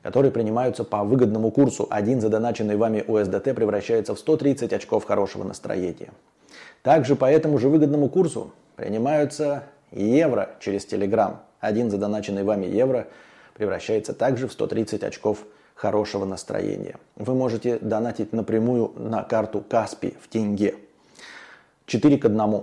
которые 0.09 0.33
принимаются 0.33 0.85
по 0.85 1.05
выгодному 1.05 1.51
курсу. 1.51 1.87
Один 1.91 2.23
задоначенный 2.23 2.77
вами 2.77 3.05
USDT 3.07 3.53
превращается 3.53 4.15
в 4.15 4.19
130 4.19 4.73
очков 4.73 5.05
хорошего 5.05 5.45
настроения. 5.45 6.09
Также 6.83 7.15
по 7.15 7.27
этому 7.31 7.59
же 7.59 7.69
выгодному 7.69 8.09
курсу 8.09 8.51
принимаются 8.75 9.65
евро 9.93 10.49
через 10.61 10.91
Telegram. 10.91 11.37
Один 11.61 11.91
задоначенный 11.91 12.43
вами 12.43 12.65
евро 12.65 13.07
превращается 13.53 14.15
также 14.15 14.49
в 14.49 14.53
130 14.55 15.03
очков 15.03 15.45
хорошего 15.75 16.25
настроения. 16.25 16.97
Вы 17.17 17.35
можете 17.35 17.78
донатить 17.78 18.33
напрямую 18.33 18.93
на 18.97 19.23
карту 19.25 19.61
Каспи 19.61 20.15
в 20.23 20.28
тенге. 20.28 20.77
4 21.85 22.17
к 22.17 22.25
1. 22.25 22.62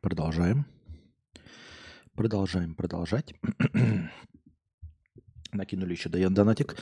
Продолжаем. 0.00 0.64
Продолжаем 2.14 2.74
продолжать. 2.74 3.34
Накинули 5.52 5.92
еще 5.92 6.08
донатик. 6.08 6.76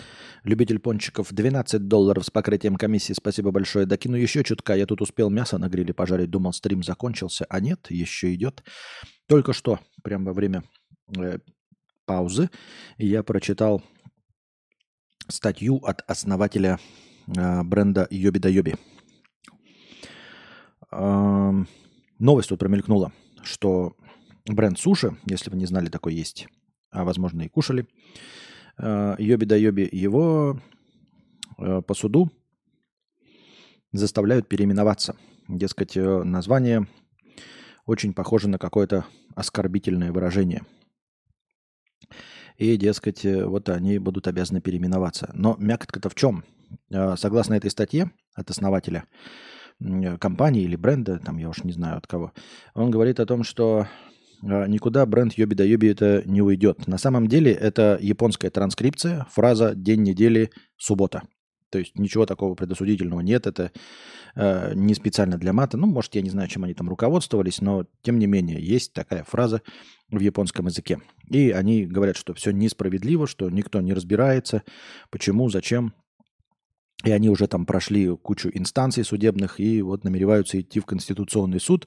Любитель 0.45 0.79
пончиков 0.79 1.33
12 1.33 1.89
долларов 1.89 2.25
с 2.25 2.31
покрытием 2.31 2.77
комиссии. 2.77 3.15
Спасибо 3.15 3.51
большое. 3.51 3.87
Докину 3.87 4.17
еще 4.17 4.45
чутка. 4.45 4.75
Я 4.75 4.87
тут 4.87 5.01
успел 5.01 5.31
мясо 5.31 5.59
на 5.59 5.69
гриле 5.69 5.93
пожарить. 5.93 6.31
Думал, 6.31 6.53
стрим 6.53 6.85
закончился. 6.85 7.45
А 7.49 7.59
нет, 7.59 7.91
еще 7.91 8.33
идет. 8.35 8.63
Только 9.27 9.53
что, 9.53 9.81
прямо 10.05 10.27
во 10.27 10.33
время 10.33 10.63
э, 11.17 11.39
паузы, 12.05 12.51
я 12.99 13.25
прочитал 13.25 13.83
статью 15.27 15.79
от 15.79 16.03
основателя 16.09 16.79
э, 17.37 17.63
бренда 17.65 18.07
Йоби 18.11 18.39
да 18.39 18.49
Йоби. 18.49 18.77
Э, 20.93 21.65
новость 22.19 22.49
тут 22.49 22.61
промелькнула, 22.61 23.13
что 23.43 23.97
бренд 24.47 24.79
суши, 24.79 25.17
если 25.27 25.51
вы 25.51 25.57
не 25.57 25.67
знали, 25.67 25.89
такой 25.89 26.15
есть, 26.15 26.49
а 26.91 27.05
возможно 27.05 27.43
и 27.43 27.49
кушали, 27.49 27.87
Э, 28.79 29.17
Йоби 29.19 29.45
да 29.45 29.57
Йоби, 29.57 29.89
его 29.91 30.61
э, 31.59 31.83
по 31.83 31.95
суду 31.95 32.31
заставляют 33.93 34.49
переименоваться. 34.49 35.17
Дескать, 35.49 35.97
э, 35.97 36.23
название 36.23 36.87
очень 37.87 38.15
похоже 38.15 38.49
на 38.49 38.59
какое-то 38.59 39.05
оскорбительное 39.35 40.13
выражение. 40.13 40.63
И, 42.57 42.77
дескать, 42.77 43.25
вот 43.25 43.69
они 43.69 43.99
будут 43.99 44.27
обязаны 44.27 44.61
переименоваться. 44.61 45.31
Но 45.33 45.57
мякотка-то 45.59 46.09
в 46.09 46.17
чем? 46.17 46.45
Согласно 47.17 47.55
этой 47.55 47.71
статье 47.71 48.11
от 48.35 48.51
основателя 48.51 49.05
компании 50.21 50.63
или 50.63 50.77
бренда, 50.77 51.19
там 51.19 51.39
я 51.39 51.49
уж 51.49 51.65
не 51.65 51.73
знаю 51.73 51.99
от 51.99 52.07
кого, 52.07 52.33
он 52.75 52.91
говорит 52.91 53.21
о 53.21 53.27
том, 53.27 53.45
что 53.45 53.87
а, 54.43 54.67
никуда 54.67 55.05
бренд 55.07 55.35
Йоби 55.35 55.55
да 55.55 55.65
Йоби 55.65 55.89
это 55.89 56.23
не 56.27 56.43
уйдет. 56.43 56.87
На 56.87 56.99
самом 56.99 57.27
деле 57.27 57.53
это 57.53 57.99
японская 58.01 58.51
транскрипция, 58.51 59.27
фраза 59.31 59.75
«день 59.75 60.03
недели, 60.03 60.51
суббота». 60.77 61.23
То 61.71 61.79
есть 61.79 61.99
ничего 61.99 62.25
такого 62.25 62.55
предосудительного 62.55 63.21
нет, 63.21 63.47
это 63.47 63.73
э, 64.35 64.73
не 64.75 64.95
специально 64.95 65.37
для 65.37 65.53
мата. 65.53 65.77
Ну, 65.77 65.87
может, 65.87 66.15
я 66.15 66.23
не 66.23 66.31
знаю, 66.31 66.49
чем 66.49 66.65
они 66.65 66.73
там 66.73 66.89
руководствовались, 66.89 67.61
но 67.61 67.85
тем 68.01 68.19
не 68.19 68.27
менее 68.27 68.59
есть 68.59 68.95
такая 68.95 69.23
фраза 69.25 69.61
в 70.11 70.19
японском 70.19 70.67
языке. 70.67 70.99
И 71.29 71.51
они 71.51 71.85
говорят, 71.85 72.17
что 72.17 72.33
все 72.33 72.53
несправедливо, 72.53 73.27
что 73.27 73.51
никто 73.51 73.83
не 73.83 73.93
разбирается, 73.93 74.63
почему, 75.11 75.51
зачем. 75.51 75.93
И 77.05 77.11
они 77.11 77.29
уже 77.31 77.47
там 77.47 77.65
прошли 77.65 78.09
кучу 78.17 78.51
инстанций 78.53 79.05
судебных 79.05 79.61
и 79.61 79.83
вот 79.83 80.05
намереваются 80.05 80.61
идти 80.61 80.81
в 80.81 80.87
Конституционный 80.87 81.61
суд 81.61 81.87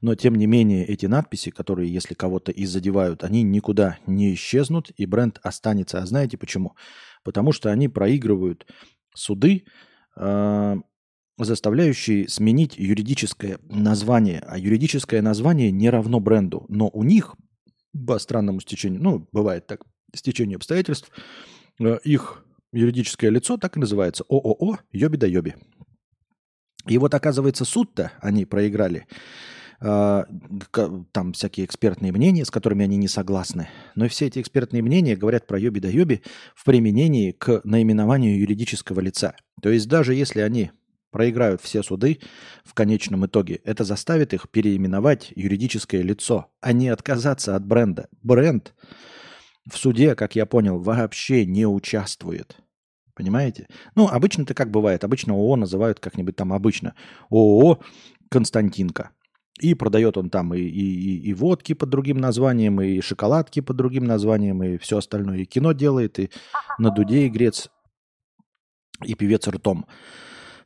но 0.00 0.14
тем 0.14 0.34
не 0.34 0.46
менее 0.46 0.84
эти 0.84 1.06
надписи, 1.06 1.50
которые, 1.50 1.92
если 1.92 2.14
кого-то 2.14 2.52
и 2.52 2.64
задевают, 2.66 3.24
они 3.24 3.42
никуда 3.42 3.98
не 4.06 4.34
исчезнут, 4.34 4.90
и 4.96 5.06
бренд 5.06 5.38
останется. 5.42 5.98
А 5.98 6.06
знаете 6.06 6.36
почему? 6.36 6.74
Потому 7.24 7.52
что 7.52 7.70
они 7.70 7.88
проигрывают 7.88 8.66
суды, 9.14 9.64
э, 10.16 10.76
заставляющие 11.38 12.28
сменить 12.28 12.78
юридическое 12.78 13.58
название. 13.62 14.40
А 14.46 14.58
юридическое 14.58 15.22
название 15.22 15.70
не 15.70 15.90
равно 15.90 16.20
бренду. 16.20 16.66
Но 16.68 16.88
у 16.88 17.02
них, 17.02 17.34
по 18.06 18.18
странному 18.18 18.60
стечению, 18.60 19.02
ну, 19.02 19.28
бывает 19.32 19.66
так, 19.66 19.82
стечение 20.14 20.56
обстоятельств, 20.56 21.10
э, 21.80 21.98
их 22.04 22.45
юридическое 22.72 23.30
лицо 23.30 23.56
так 23.56 23.76
и 23.76 23.80
называется 23.80 24.24
ООО 24.28 24.78
«Йоби 24.92 25.16
да 25.16 25.26
Йоби». 25.26 25.54
И 26.86 26.98
вот, 26.98 27.14
оказывается, 27.14 27.64
суд-то 27.64 28.12
они 28.20 28.44
проиграли 28.44 29.06
а, 29.80 30.24
там 31.12 31.32
всякие 31.32 31.66
экспертные 31.66 32.12
мнения, 32.12 32.44
с 32.44 32.50
которыми 32.50 32.84
они 32.84 32.96
не 32.96 33.08
согласны. 33.08 33.68
Но 33.94 34.08
все 34.08 34.26
эти 34.26 34.40
экспертные 34.40 34.82
мнения 34.82 35.16
говорят 35.16 35.46
про 35.46 35.58
йоби 35.58 35.80
да 35.80 35.88
йоби 35.88 36.22
в 36.54 36.64
применении 36.64 37.32
к 37.32 37.60
наименованию 37.64 38.38
юридического 38.38 39.00
лица. 39.00 39.34
То 39.60 39.68
есть 39.68 39.88
даже 39.88 40.14
если 40.14 40.40
они 40.40 40.70
проиграют 41.10 41.60
все 41.62 41.82
суды 41.82 42.20
в 42.64 42.74
конечном 42.74 43.26
итоге, 43.26 43.60
это 43.64 43.84
заставит 43.84 44.34
их 44.34 44.48
переименовать 44.50 45.32
юридическое 45.34 46.02
лицо, 46.02 46.46
а 46.60 46.72
не 46.72 46.88
отказаться 46.88 47.56
от 47.56 47.66
бренда. 47.66 48.08
Бренд 48.22 48.74
в 49.70 49.76
суде, 49.76 50.14
как 50.14 50.36
я 50.36 50.46
понял, 50.46 50.78
вообще 50.78 51.44
не 51.44 51.66
участвует. 51.66 52.56
Понимаете? 53.14 53.66
Ну, 53.94 54.06
обычно-то 54.06 54.54
как 54.54 54.70
бывает? 54.70 55.02
Обычно 55.02 55.34
ООО 55.34 55.56
называют 55.56 56.00
как-нибудь 56.00 56.36
там 56.36 56.52
обычно. 56.52 56.94
ООО 57.30 57.80
Константинка. 58.28 59.10
И 59.58 59.72
продает 59.74 60.18
он 60.18 60.28
там 60.28 60.52
и, 60.52 60.60
и, 60.60 61.18
и 61.30 61.32
водки 61.32 61.72
под 61.72 61.88
другим 61.88 62.18
названием, 62.18 62.80
и 62.82 63.00
шоколадки 63.00 63.60
под 63.60 63.76
другим 63.76 64.04
названием, 64.04 64.62
и 64.62 64.76
все 64.76 64.98
остальное. 64.98 65.38
И 65.38 65.44
кино 65.46 65.72
делает, 65.72 66.18
и 66.18 66.30
на 66.78 66.90
дуде 66.90 67.26
игрец, 67.26 67.70
и 69.02 69.14
певец 69.14 69.48
ртом 69.48 69.86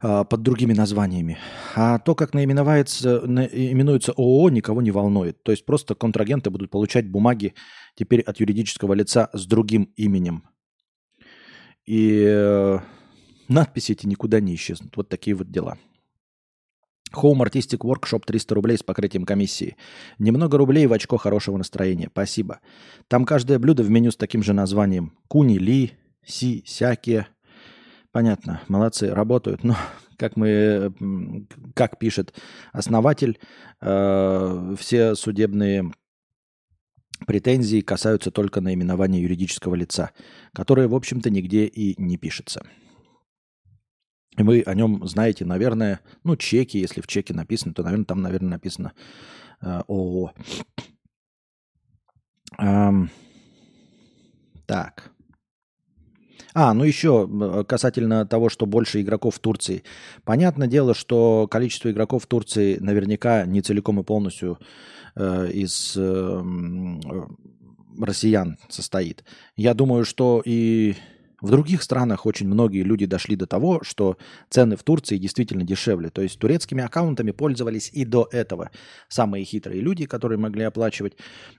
под 0.00 0.42
другими 0.42 0.72
названиями. 0.72 1.36
А 1.74 1.98
то, 1.98 2.14
как 2.14 2.32
наименуется, 2.32 3.18
именуется 3.18 4.12
ООО, 4.12 4.48
никого 4.48 4.80
не 4.80 4.90
волнует. 4.90 5.42
То 5.42 5.52
есть 5.52 5.66
просто 5.66 5.94
контрагенты 5.94 6.48
будут 6.48 6.70
получать 6.70 7.06
бумаги 7.06 7.54
теперь 7.96 8.22
от 8.22 8.40
юридического 8.40 8.94
лица 8.94 9.28
с 9.34 9.46
другим 9.46 9.92
именем. 9.96 10.44
И 11.84 12.24
э, 12.26 12.78
надписи 13.48 13.92
эти 13.92 14.06
никуда 14.06 14.40
не 14.40 14.54
исчезнут. 14.54 14.96
Вот 14.96 15.08
такие 15.08 15.34
вот 15.36 15.50
дела. 15.50 15.76
Home 17.12 17.44
Artistic 17.44 17.80
Workshop 17.80 18.22
300 18.24 18.54
рублей 18.54 18.78
с 18.78 18.82
покрытием 18.82 19.24
комиссии. 19.24 19.76
Немного 20.18 20.56
рублей 20.56 20.86
в 20.86 20.92
очко 20.92 21.16
хорошего 21.16 21.56
настроения. 21.56 22.08
Спасибо. 22.10 22.60
Там 23.08 23.24
каждое 23.24 23.58
блюдо 23.58 23.82
в 23.82 23.90
меню 23.90 24.12
с 24.12 24.16
таким 24.16 24.42
же 24.42 24.52
названием. 24.52 25.12
Куни, 25.28 25.58
ли, 25.58 25.92
си, 26.24 26.62
сяке. 26.66 27.26
Понятно, 28.12 28.60
молодцы, 28.68 29.14
работают. 29.14 29.62
Но, 29.62 29.76
как 30.16 30.36
мы, 30.36 30.92
как 31.74 31.98
пишет 31.98 32.34
основатель, 32.72 33.38
э, 33.80 34.74
все 34.78 35.14
судебные 35.14 35.92
претензии 37.26 37.80
касаются 37.80 38.30
только 38.30 38.60
наименования 38.60 39.20
юридического 39.20 39.74
лица, 39.74 40.10
которое, 40.52 40.88
в 40.88 40.94
общем-то, 40.94 41.30
нигде 41.30 41.66
и 41.66 42.00
не 42.02 42.16
пишется. 42.16 42.66
И 44.36 44.42
вы 44.42 44.62
о 44.62 44.74
нем 44.74 45.06
знаете, 45.06 45.44
наверное, 45.44 46.00
ну, 46.24 46.36
чеки, 46.36 46.78
если 46.78 47.00
в 47.00 47.06
чеке 47.06 47.34
написано, 47.34 47.74
то, 47.74 47.82
наверное, 47.82 48.06
там, 48.06 48.22
наверное, 48.22 48.50
написано 48.50 48.92
э, 49.60 49.82
ООО. 49.86 50.32
Эм, 52.58 53.10
так. 54.66 55.12
А, 56.54 56.74
ну 56.74 56.84
еще 56.84 57.64
касательно 57.68 58.26
того, 58.26 58.48
что 58.48 58.66
больше 58.66 59.00
игроков 59.00 59.36
в 59.36 59.38
Турции. 59.38 59.84
Понятное 60.24 60.68
дело, 60.68 60.94
что 60.94 61.46
количество 61.48 61.90
игроков 61.90 62.24
в 62.24 62.26
Турции 62.26 62.78
наверняка 62.78 63.46
не 63.46 63.62
целиком 63.62 64.00
и 64.00 64.04
полностью 64.04 64.58
э, 65.14 65.50
из 65.52 65.94
э, 65.96 66.42
россиян 67.98 68.58
состоит. 68.68 69.24
Я 69.56 69.74
думаю, 69.74 70.04
что 70.04 70.42
и 70.44 70.96
в 71.40 71.50
других 71.50 71.82
странах 71.82 72.26
очень 72.26 72.48
многие 72.48 72.82
люди 72.82 73.06
дошли 73.06 73.34
до 73.36 73.46
того, 73.46 73.80
что 73.82 74.18
цены 74.50 74.76
в 74.76 74.82
Турции 74.82 75.16
действительно 75.16 75.64
дешевле. 75.64 76.10
То 76.10 76.22
есть 76.22 76.38
турецкими 76.38 76.82
аккаунтами 76.82 77.30
пользовались 77.30 77.90
и 77.92 78.04
до 78.04 78.28
этого 78.30 78.70
самые 79.08 79.44
хитрые 79.44 79.80
люди, 79.80 80.06
которые 80.06 80.38
могли 80.38 80.64
оплачивать, 80.64 81.14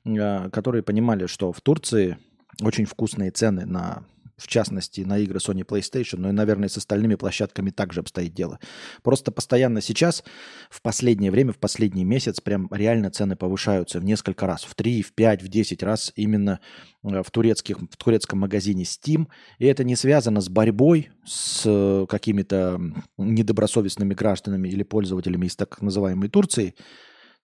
э, 0.06 0.50
которые 0.50 0.84
понимали, 0.84 1.26
что 1.28 1.52
в 1.52 1.62
Турции 1.62 2.18
очень 2.62 2.86
вкусные 2.86 3.32
цены 3.32 3.66
на 3.66 4.04
в 4.42 4.48
частности, 4.48 5.02
на 5.02 5.20
игры 5.20 5.38
Sony 5.38 5.64
PlayStation, 5.64 6.18
но 6.18 6.30
и, 6.30 6.32
наверное, 6.32 6.68
с 6.68 6.78
остальными 6.78 7.16
площадками 7.16 7.70
также 7.70 8.00
обстоит 8.00 8.34
дело. 8.34 8.60
Просто 9.04 9.32
постоянно 9.32 9.82
сейчас, 9.82 10.24
в 10.70 10.82
последнее 10.82 11.30
время, 11.30 11.54
в 11.54 11.60
последний 11.60 12.04
месяц, 12.04 12.42
прям 12.42 12.68
реально 12.72 13.12
цены 13.12 13.36
повышаются 13.36 14.00
в 14.00 14.04
несколько 14.04 14.48
раз, 14.48 14.64
в 14.64 14.74
3, 14.74 15.04
в 15.04 15.14
5, 15.14 15.44
в 15.44 15.48
10 15.48 15.84
раз 15.84 16.12
именно 16.16 16.60
э, 17.04 17.22
в, 17.22 17.30
турецких, 17.30 17.80
в 17.80 17.98
турецком 17.98 18.40
магазине 18.40 18.84
Steam. 18.84 19.28
И 19.60 19.66
это 19.66 19.84
не 19.84 19.96
связано 19.96 20.42
с 20.42 20.50
борьбой 20.50 21.12
с 21.24 21.62
э, 21.66 22.06
какими-то 22.10 22.82
недобросовестными 23.18 24.16
гражданами 24.16 24.70
или 24.70 24.82
пользователями 24.82 25.46
из 25.46 25.56
так 25.56 25.82
называемой 25.82 26.30
Турции, 26.30 26.74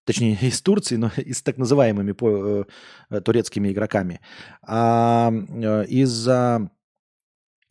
точнее 0.07 0.37
из 0.41 0.61
Турции, 0.61 0.95
но 0.95 1.11
и 1.17 1.33
с 1.33 1.43
так 1.43 1.57
называемыми 1.57 2.13
по, 2.13 2.65
э, 3.09 3.21
турецкими 3.21 3.71
игроками, 3.71 4.21
а 4.63 5.31
э, 5.31 5.85
из-за 5.85 6.71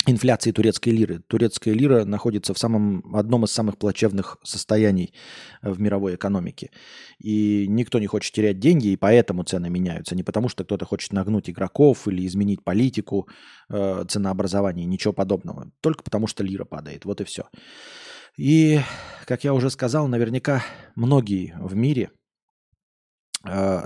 инфляции 0.07 0.53
турецкой 0.53 0.91
лиры. 0.91 1.21
Турецкая 1.27 1.75
лира 1.75 2.05
находится 2.05 2.55
в 2.55 2.59
самом, 2.59 3.15
одном 3.15 3.45
из 3.45 3.51
самых 3.51 3.77
плачевных 3.77 4.39
состояний 4.43 5.13
э, 5.63 5.71
в 5.71 5.81
мировой 5.81 6.15
экономике. 6.15 6.71
И 7.19 7.67
никто 7.69 7.99
не 7.99 8.07
хочет 8.07 8.33
терять 8.33 8.59
деньги, 8.59 8.89
и 8.89 8.97
поэтому 8.97 9.43
цены 9.43 9.69
меняются. 9.69 10.15
Не 10.15 10.23
потому, 10.23 10.49
что 10.49 10.65
кто-то 10.65 10.85
хочет 10.85 11.13
нагнуть 11.13 11.51
игроков 11.51 12.09
или 12.09 12.27
изменить 12.27 12.63
политику 12.63 13.29
э, 13.69 14.05
ценообразования, 14.09 14.85
ничего 14.85 15.13
подобного. 15.13 15.71
Только 15.81 16.05
потому, 16.05 16.27
что 16.27 16.45
лира 16.45 16.65
падает. 16.65 17.05
Вот 17.05 17.21
и 17.21 17.25
все. 17.25 17.49
И, 18.39 18.81
как 19.25 19.45
я 19.45 19.55
уже 19.55 19.71
сказал, 19.71 20.09
наверняка 20.09 20.63
многие 20.95 21.55
в 21.59 21.75
мире– 21.75 22.11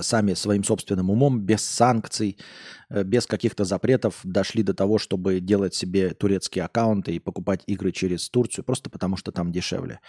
сами 0.03 0.35
своим 0.35 0.65
собственным 0.65 1.11
умом, 1.11 1.41
без 1.41 1.65
санкций, 1.65 2.39
э, 2.89 3.03
без 3.03 3.27
каких-то 3.27 3.65
запретов 3.65 4.21
дошли 4.25 4.63
до 4.63 4.75
того, 4.75 4.99
чтобы 4.99 5.41
делать 5.41 5.75
себе 5.75 6.11
турецкие 6.15 6.65
аккаунты 6.65 7.15
и 7.15 7.19
покупать 7.19 7.63
игры 7.67 7.93
через 7.93 8.29
Турцию, 8.31 8.65
просто 8.65 8.91
потому 8.91 9.17
что 9.17 9.33
там 9.33 9.53
дешевле. 9.53 10.01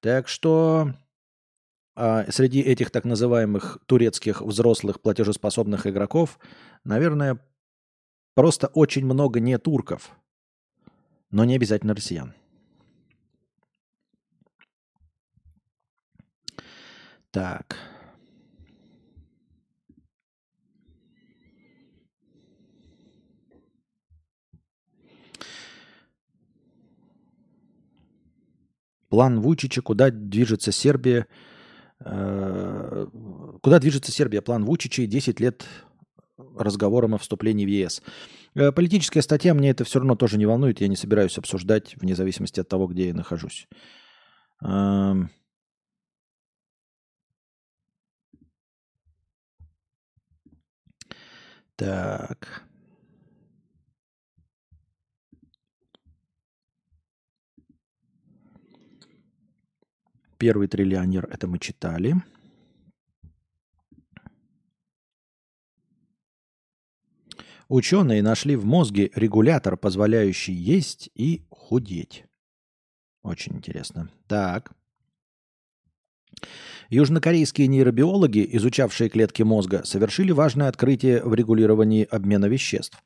Так 0.00 0.28
что 0.28 0.94
а, 1.94 2.24
среди 2.30 2.60
этих 2.60 2.90
так 2.90 3.04
называемых 3.04 3.78
турецких 3.86 4.40
взрослых 4.40 5.02
платежеспособных 5.02 5.86
игроков, 5.86 6.38
наверное, 6.84 7.38
просто 8.34 8.68
очень 8.68 9.04
много 9.04 9.40
не 9.40 9.58
турков, 9.58 10.10
но 11.30 11.44
не 11.44 11.56
обязательно 11.56 11.94
россиян. 11.94 12.34
Так. 17.30 17.76
План 29.10 29.40
Вучича, 29.40 29.82
куда 29.82 30.10
движется 30.10 30.70
Сербия, 30.70 31.26
э, 31.98 33.06
куда 33.60 33.78
движется 33.80 34.12
Сербия, 34.12 34.40
план 34.40 34.64
Вучича 34.64 35.02
и 35.02 35.06
10 35.06 35.40
лет 35.40 35.66
разговором 36.56 37.14
о 37.14 37.18
вступлении 37.18 37.66
в 37.66 37.68
ЕС. 37.68 38.02
Э, 38.54 38.70
политическая 38.70 39.20
статья, 39.20 39.52
мне 39.52 39.70
это 39.70 39.82
все 39.84 39.98
равно 39.98 40.14
тоже 40.14 40.38
не 40.38 40.46
волнует, 40.46 40.80
я 40.80 40.86
не 40.86 40.94
собираюсь 40.96 41.36
обсуждать, 41.38 41.96
вне 41.96 42.14
зависимости 42.14 42.60
от 42.60 42.68
того, 42.68 42.86
где 42.86 43.08
я 43.08 43.14
нахожусь. 43.14 43.68
Эм. 44.62 45.30
Так. 51.74 52.69
Первый 60.40 60.68
триллионер, 60.68 61.28
это 61.30 61.46
мы 61.46 61.58
читали. 61.58 62.14
Ученые 67.68 68.22
нашли 68.22 68.56
в 68.56 68.64
мозге 68.64 69.10
регулятор, 69.14 69.76
позволяющий 69.76 70.54
есть 70.54 71.10
и 71.14 71.44
худеть. 71.50 72.24
Очень 73.22 73.56
интересно. 73.56 74.10
Так. 74.28 74.72
Южнокорейские 76.88 77.68
нейробиологи, 77.68 78.48
изучавшие 78.56 79.10
клетки 79.10 79.42
мозга, 79.42 79.84
совершили 79.84 80.32
важное 80.32 80.68
открытие 80.68 81.22
в 81.22 81.34
регулировании 81.34 82.08
обмена 82.10 82.46
веществ, 82.46 82.98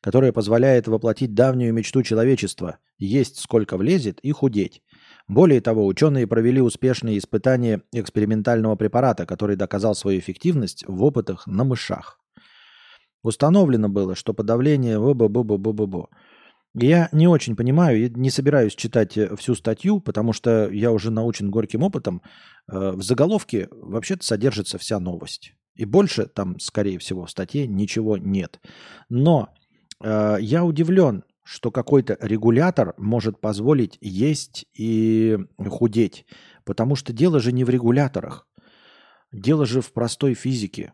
которое 0.00 0.32
позволяет 0.32 0.86
воплотить 0.86 1.34
давнюю 1.34 1.74
мечту 1.74 2.04
человечества– 2.04 2.78
есть 2.98 3.38
сколько 3.38 3.76
влезет 3.76 4.20
и 4.20 4.32
худеть. 4.32 4.82
Более 5.28 5.60
того, 5.60 5.86
ученые 5.86 6.26
провели 6.26 6.60
успешные 6.60 7.18
испытания 7.18 7.82
экспериментального 7.92 8.76
препарата, 8.76 9.26
который 9.26 9.56
доказал 9.56 9.94
свою 9.94 10.20
эффективность 10.20 10.84
в 10.86 11.02
опытах 11.02 11.46
на 11.46 11.64
мышах. 11.64 12.20
Установлено 13.22 13.88
было, 13.88 14.14
что 14.14 14.34
подавление 14.34 14.98
бу-бу-бу-бу-бу-бу. 14.98 16.06
Я 16.78 17.08
не 17.10 17.26
очень 17.26 17.56
понимаю, 17.56 18.12
не 18.16 18.30
собираюсь 18.30 18.76
читать 18.76 19.16
э, 19.16 19.34
всю 19.36 19.54
статью, 19.54 19.98
потому 20.00 20.34
что 20.34 20.70
я 20.70 20.92
уже 20.92 21.10
научен 21.10 21.50
горьким 21.50 21.82
опытом. 21.82 22.20
Э, 22.70 22.92
в 22.92 23.02
заголовке 23.02 23.68
вообще-то 23.70 24.24
содержится 24.24 24.76
вся 24.76 25.00
новость. 25.00 25.54
И 25.74 25.86
больше 25.86 26.26
там, 26.26 26.58
скорее 26.60 26.98
всего, 26.98 27.24
в 27.24 27.30
статье 27.30 27.66
ничего 27.66 28.18
нет. 28.18 28.60
Но 29.08 29.48
э, 30.04 30.36
я 30.40 30.64
удивлен, 30.64 31.24
что 31.46 31.70
какой-то 31.70 32.18
регулятор 32.20 32.94
может 32.98 33.40
позволить 33.40 33.98
есть 34.00 34.66
и 34.74 35.38
худеть. 35.58 36.26
Потому 36.64 36.96
что 36.96 37.12
дело 37.12 37.38
же 37.38 37.52
не 37.52 37.62
в 37.62 37.70
регуляторах. 37.70 38.48
Дело 39.30 39.64
же 39.64 39.80
в 39.80 39.92
простой 39.92 40.34
физике. 40.34 40.92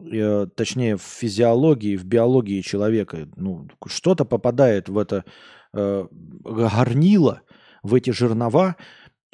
Э, 0.00 0.46
точнее, 0.54 0.98
в 0.98 1.02
физиологии, 1.02 1.96
в 1.96 2.04
биологии 2.04 2.60
человека. 2.60 3.26
Ну, 3.36 3.68
что-то 3.86 4.26
попадает 4.26 4.90
в 4.90 4.98
это 4.98 5.24
э, 5.72 6.06
горнило, 6.10 7.40
в 7.82 7.94
эти 7.94 8.10
жернова, 8.10 8.76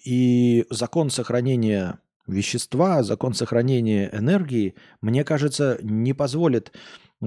и 0.05 0.65
закон 0.71 1.11
сохранения 1.11 1.99
вещества, 2.29 3.03
закон 3.03 3.35
сохранения 3.35 4.09
энергии, 4.13 4.77
мне 5.01 5.25
кажется, 5.25 5.79
не 5.83 6.13
позволит 6.13 6.73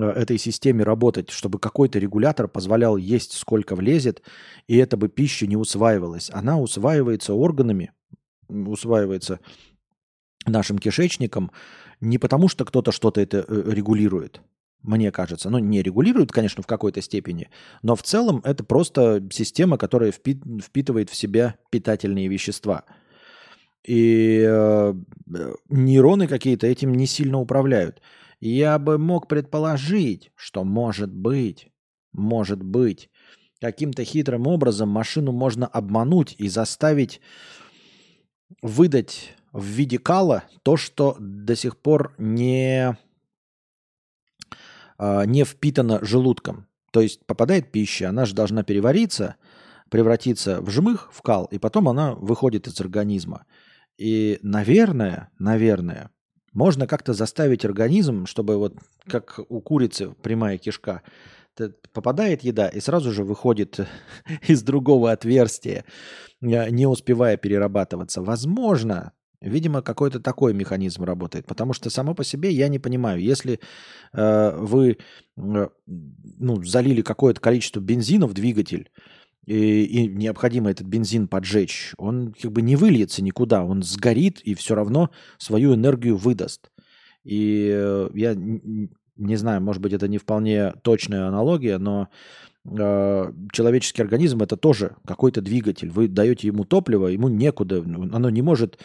этой 0.03 0.37
системе 0.37 0.83
работать, 0.83 1.29
чтобы 1.29 1.59
какой-то 1.59 1.99
регулятор 1.99 2.47
позволял 2.47 2.97
есть 2.97 3.33
сколько 3.33 3.75
влезет, 3.75 4.21
и 4.67 4.77
эта 4.77 4.97
бы 4.97 5.07
пища 5.07 5.47
не 5.47 5.57
усваивалась. 5.57 6.29
Она 6.33 6.59
усваивается 6.59 7.33
органами, 7.33 7.91
усваивается 8.47 9.39
нашим 10.45 10.77
кишечником 10.77 11.51
не 12.01 12.17
потому, 12.17 12.47
что 12.47 12.65
кто-то 12.65 12.91
что-то 12.91 13.21
это 13.21 13.45
э, 13.47 13.63
регулирует, 13.67 14.41
мне 14.81 15.11
кажется. 15.11 15.49
Ну, 15.49 15.59
не 15.59 15.81
регулирует, 15.81 16.31
конечно, 16.31 16.61
в 16.61 16.67
какой-то 16.67 17.01
степени, 17.01 17.49
но 17.81 17.95
в 17.95 18.03
целом 18.03 18.41
это 18.43 18.63
просто 18.63 19.23
система, 19.31 19.77
которая 19.77 20.11
впитывает 20.11 21.09
в 21.09 21.15
себя 21.15 21.55
питательные 21.69 22.27
вещества. 22.27 22.83
И 23.83 24.43
э, 24.45 24.93
э 25.33 25.53
нейроны 25.69 26.27
какие-то 26.27 26.67
этим 26.67 26.93
не 26.93 27.05
сильно 27.05 27.39
управляют. 27.39 28.01
Я 28.47 28.77
бы 28.77 28.99
мог 28.99 29.27
предположить, 29.27 30.29
что 30.35 30.63
может 30.63 31.11
быть, 31.11 31.71
может 32.13 32.61
быть, 32.61 33.09
каким-то 33.59 34.03
хитрым 34.03 34.45
образом 34.45 34.87
машину 34.87 35.31
можно 35.31 35.65
обмануть 35.65 36.35
и 36.37 36.47
заставить 36.47 37.21
выдать 38.61 39.35
в 39.51 39.65
виде 39.65 39.97
кала 39.97 40.43
то, 40.61 40.77
что 40.77 41.15
до 41.19 41.55
сих 41.55 41.75
пор 41.75 42.13
не, 42.19 42.95
а, 44.99 45.25
не 45.25 45.43
впитано 45.43 46.05
желудком. 46.05 46.67
То 46.91 47.01
есть 47.01 47.25
попадает 47.25 47.71
пища, 47.71 48.09
она 48.09 48.25
же 48.25 48.35
должна 48.35 48.61
перевариться, 48.61 49.37
превратиться 49.89 50.61
в 50.61 50.69
жмых, 50.69 51.09
в 51.11 51.23
кал, 51.23 51.45
и 51.45 51.57
потом 51.57 51.89
она 51.89 52.13
выходит 52.13 52.67
из 52.67 52.79
организма. 52.79 53.47
И, 53.97 54.37
наверное, 54.43 55.31
наверное, 55.39 56.11
можно 56.55 56.87
как-то 56.87 57.13
заставить 57.13 57.65
организм, 57.65 58.25
чтобы 58.25 58.57
вот 58.57 58.73
как 59.07 59.39
у 59.49 59.61
курицы 59.61 60.15
прямая 60.23 60.57
кишка, 60.57 61.03
попадает 61.93 62.43
еда 62.43 62.67
и 62.67 62.79
сразу 62.79 63.11
же 63.11 63.23
выходит 63.23 63.79
из 64.47 64.63
другого 64.63 65.11
отверстия, 65.11 65.85
не 66.41 66.87
успевая 66.87 67.37
перерабатываться. 67.37 68.21
Возможно, 68.21 69.11
видимо, 69.41 69.81
какой-то 69.81 70.19
такой 70.19 70.53
механизм 70.53 71.03
работает, 71.03 71.45
потому 71.45 71.73
что 71.73 71.89
само 71.89 72.15
по 72.15 72.23
себе 72.23 72.51
я 72.51 72.67
не 72.69 72.79
понимаю, 72.79 73.21
если 73.21 73.59
э, 74.13 74.57
вы 74.57 74.97
э, 75.37 75.67
ну, 75.85 76.63
залили 76.63 77.01
какое-то 77.01 77.41
количество 77.41 77.79
бензина 77.79 78.27
в 78.27 78.33
двигатель, 78.33 78.89
и, 79.45 79.83
и 79.83 80.07
необходимо 80.07 80.71
этот 80.71 80.87
бензин 80.87 81.27
поджечь, 81.27 81.93
он 81.97 82.33
как 82.33 82.51
бы 82.51 82.61
не 82.61 82.75
выльется 82.75 83.23
никуда, 83.23 83.63
он 83.63 83.83
сгорит 83.83 84.39
и 84.41 84.55
все 84.55 84.75
равно 84.75 85.11
свою 85.37 85.75
энергию 85.75 86.17
выдаст. 86.17 86.71
И 87.23 87.69
э, 87.73 88.09
я 88.13 88.35
не 88.35 89.35
знаю, 89.35 89.61
может 89.61 89.81
быть, 89.81 89.93
это 89.93 90.07
не 90.07 90.17
вполне 90.17 90.73
точная 90.83 91.27
аналогия, 91.27 91.77
но 91.77 92.09
э, 92.65 93.33
человеческий 93.51 94.01
организм 94.01 94.41
это 94.41 94.57
тоже 94.57 94.95
какой-то 95.05 95.41
двигатель. 95.41 95.89
Вы 95.89 96.07
даете 96.07 96.47
ему 96.47 96.65
топливо, 96.65 97.07
ему 97.07 97.29
некуда, 97.29 97.79
оно 97.79 98.29
не 98.29 98.41
может 98.41 98.79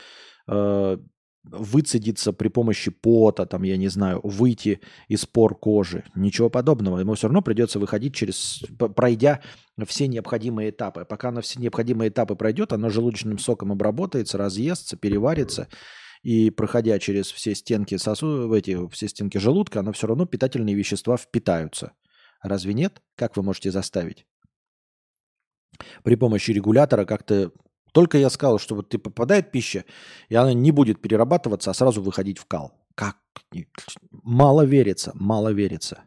э, 0.47 0.98
выцедиться 1.44 2.33
при 2.33 2.49
помощи 2.49 2.91
пота, 2.91 3.47
там, 3.47 3.62
я 3.62 3.77
не 3.77 3.89
знаю, 3.89 4.20
выйти 4.23 4.81
из 5.09 5.27
пор 5.27 5.59
кожи. 5.59 6.05
Ничего 6.15 6.51
подобного. 6.51 6.99
Ему 6.99 7.15
все 7.15 7.28
равно 7.28 7.43
придется 7.43 7.78
выходить 7.78 8.15
через, 8.15 8.62
пройдя 8.94 9.41
все 9.86 10.07
необходимые 10.07 10.70
этапы. 10.70 11.05
Пока 11.05 11.28
оно 11.28 11.41
все 11.41 11.60
необходимые 11.60 12.10
этапы 12.10 12.35
пройдет, 12.35 12.73
оно 12.73 12.91
желудочным 12.91 13.39
соком 13.39 13.73
обработается, 13.73 14.39
разъестся, 14.39 14.97
переварится. 14.97 15.69
И 16.23 16.51
проходя 16.51 16.99
через 16.99 17.31
все 17.31 17.55
стенки 17.55 17.97
сосу, 17.97 18.52
эти, 18.52 18.89
все 18.91 19.09
стенки 19.09 19.39
желудка, 19.39 19.81
оно 19.81 19.93
все 19.93 20.07
равно 20.07 20.27
питательные 20.27 20.75
вещества 20.75 21.17
впитаются. 21.17 21.93
Разве 22.43 22.75
нет? 22.75 23.01
Как 23.17 23.36
вы 23.36 23.43
можете 23.43 23.70
заставить? 23.70 24.27
При 26.05 26.17
помощи 26.17 26.51
регулятора 26.51 27.07
как-то 27.07 27.52
только 27.93 28.19
я 28.19 28.31
сказал, 28.31 28.59
что 28.59 28.75
вот 28.75 28.89
ты 28.89 28.99
попадает 28.99 29.51
пища, 29.51 29.85
и 30.28 30.35
она 30.35 30.52
не 30.52 30.70
будет 30.70 31.01
перерабатываться, 31.01 31.70
а 31.70 31.75
сразу 31.75 32.02
выходить 32.02 32.39
в 32.39 32.47
кал. 32.47 32.73
Как? 32.94 33.17
Мало 34.10 34.65
верится, 34.65 35.12
мало 35.15 35.52
верится. 35.52 36.02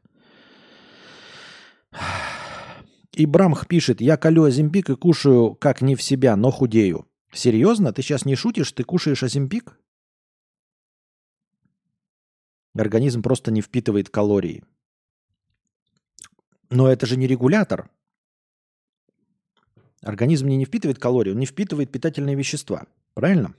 И 3.14 3.26
Брамх 3.26 3.68
пишет, 3.68 4.02
я 4.02 4.18
колю 4.18 4.44
Оземпик 4.44 4.90
и 4.90 4.96
кушаю 4.96 5.56
как 5.56 5.82
не 5.82 5.96
в 5.96 6.02
себя, 6.02 6.36
но 6.36 6.52
худею. 6.52 7.08
Серьезно? 7.32 7.94
Ты 7.94 8.02
сейчас 8.02 8.26
не 8.26 8.36
шутишь? 8.36 8.72
Ты 8.72 8.84
кушаешь 8.84 9.24
Оземпик? 9.24 9.78
Организм 12.76 13.22
просто 13.22 13.52
не 13.52 13.62
впитывает 13.62 14.10
калории. 14.10 14.64
Но 16.70 16.88
это 16.88 17.06
же 17.06 17.18
не 17.18 17.28
регулятор. 17.28 17.92
Организм 20.04 20.48
не, 20.48 20.66
впитывает 20.66 21.00
калории, 21.00 21.32
он 21.32 21.40
не 21.40 21.46
впитывает 21.46 21.92
питательные 21.92 22.36
вещества. 22.36 22.86
Правильно? 23.14 23.54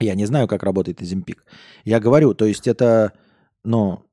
Я 0.00 0.14
не 0.14 0.26
знаю, 0.26 0.48
как 0.48 0.62
работает 0.62 1.00
Изимпик. 1.00 1.44
Я 1.84 2.00
говорю, 2.00 2.34
то 2.34 2.44
есть 2.44 2.66
это, 2.66 3.12
ну, 3.64 4.04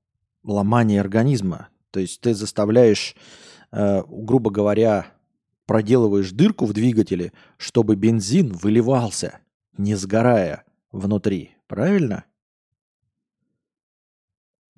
ломание 0.44 1.02
организма. 1.02 1.70
То 1.92 2.00
есть 2.00 2.22
ты 2.22 2.34
заставляешь, 2.34 3.16
э, 3.72 4.04
грубо 4.08 4.52
говоря, 4.52 5.08
проделываешь 5.66 6.32
дырку 6.32 6.66
в 6.66 6.74
двигателе, 6.74 7.34
чтобы 7.58 7.96
бензин 7.96 8.54
выливался, 8.54 9.40
не 9.78 9.96
сгорая 9.96 10.64
внутри. 10.92 11.58
Правильно? 11.68 12.26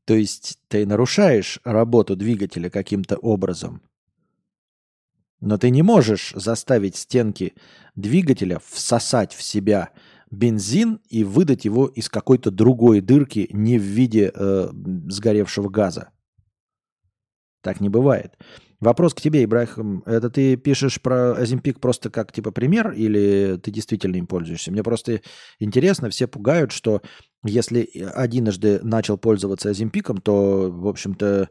То 0.05 0.13
есть 0.13 0.59
ты 0.69 0.85
нарушаешь 0.85 1.59
работу 1.63 2.15
двигателя 2.15 2.69
каким-то 2.69 3.17
образом– 3.17 3.81
но 5.41 5.57
ты 5.57 5.69
не 5.69 5.83
можешь 5.83 6.33
заставить 6.35 6.95
стенки 6.95 7.53
двигателя 7.95 8.59
всосать 8.65 9.33
в 9.33 9.41
себя 9.41 9.91
бензин 10.31 10.99
и 11.09 11.23
выдать 11.23 11.65
его 11.65 11.87
из 11.87 12.09
какой-то 12.09 12.51
другой 12.51 13.01
дырки 13.01 13.47
не 13.51 13.77
в 13.77 13.83
виде 13.83 14.31
э, 14.33 14.69
сгоревшего 15.07 15.69
газа. 15.69 16.09
Так 17.61 17.79
не 17.79 17.89
бывает. 17.89 18.37
Вопрос 18.79 19.13
к 19.13 19.21
тебе, 19.21 19.43
Ибрахим. 19.43 20.03
Это 20.05 20.29
ты 20.29 20.57
пишешь 20.57 21.01
про 21.01 21.31
Азимпик 21.31 21.79
просто 21.79 22.09
как 22.09 22.31
типа 22.31 22.51
пример 22.51 22.91
или 22.91 23.59
ты 23.63 23.71
действительно 23.71 24.17
им 24.17 24.27
пользуешься? 24.27 24.71
Мне 24.71 24.83
просто 24.83 25.21
интересно, 25.59 26.09
все 26.09 26.27
пугают, 26.27 26.71
что 26.71 27.01
если 27.43 27.89
одиножды 28.13 28.79
начал 28.83 29.17
пользоваться 29.17 29.69
Азимпиком, 29.69 30.17
то, 30.17 30.69
в 30.69 30.87
общем-то, 30.87 31.49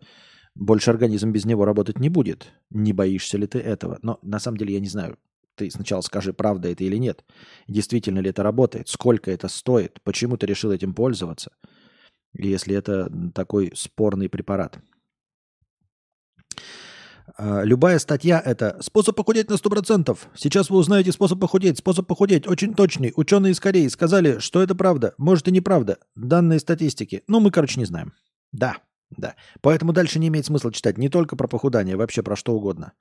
больше 0.54 0.90
организм 0.90 1.30
без 1.32 1.44
него 1.44 1.64
работать 1.64 1.98
не 1.98 2.08
будет. 2.08 2.52
Не 2.70 2.92
боишься 2.92 3.38
ли 3.38 3.46
ты 3.46 3.58
этого? 3.58 3.98
Но 4.02 4.18
на 4.22 4.38
самом 4.38 4.58
деле 4.58 4.74
я 4.74 4.80
не 4.80 4.88
знаю. 4.88 5.18
Ты 5.56 5.70
сначала 5.70 6.00
скажи, 6.00 6.32
правда 6.32 6.68
это 6.68 6.84
или 6.84 6.96
нет. 6.96 7.24
Действительно 7.68 8.18
ли 8.20 8.30
это 8.30 8.42
работает? 8.42 8.88
Сколько 8.88 9.30
это 9.30 9.48
стоит? 9.48 10.00
Почему 10.02 10.36
ты 10.36 10.46
решил 10.46 10.72
этим 10.72 10.94
пользоваться? 10.94 11.52
Если 12.32 12.74
это 12.74 13.10
такой 13.32 13.72
спорный 13.74 14.28
препарат. 14.28 14.78
А, 17.36 17.62
любая 17.62 17.98
статья– 17.98 18.42
это 18.44 18.78
способ 18.80 19.16
похудеть 19.16 19.48
на 19.48 19.54
100%. 19.54 20.18
Сейчас 20.34 20.70
вы 20.70 20.78
узнаете 20.78 21.12
способ 21.12 21.40
похудеть. 21.40 21.78
Способ 21.78 22.06
похудеть 22.06 22.48
очень 22.48 22.74
точный. 22.74 23.12
Ученые 23.14 23.52
из 23.52 23.60
Кореи 23.60 23.86
сказали, 23.88 24.38
что 24.38 24.62
это 24.62 24.74
правда. 24.74 25.14
Может 25.18 25.48
и 25.48 25.52
неправда. 25.52 25.98
Данные 26.16 26.58
статистики. 26.58 27.22
Ну, 27.28 27.38
мы, 27.40 27.50
короче, 27.50 27.78
не 27.78 27.86
знаем. 27.86 28.12
Да, 28.52 28.78
да. 29.16 29.34
Поэтому 29.60 29.92
дальше 29.92 30.18
не 30.18 30.28
имеет 30.28 30.46
смысла 30.46 30.72
читать 30.72 30.98
не 30.98 31.08
только 31.08 31.36
про 31.36 31.48
похудание, 31.48 31.96
вообще 31.96 32.22
про 32.22 32.36
что 32.36 32.54
угодно. 32.54 32.92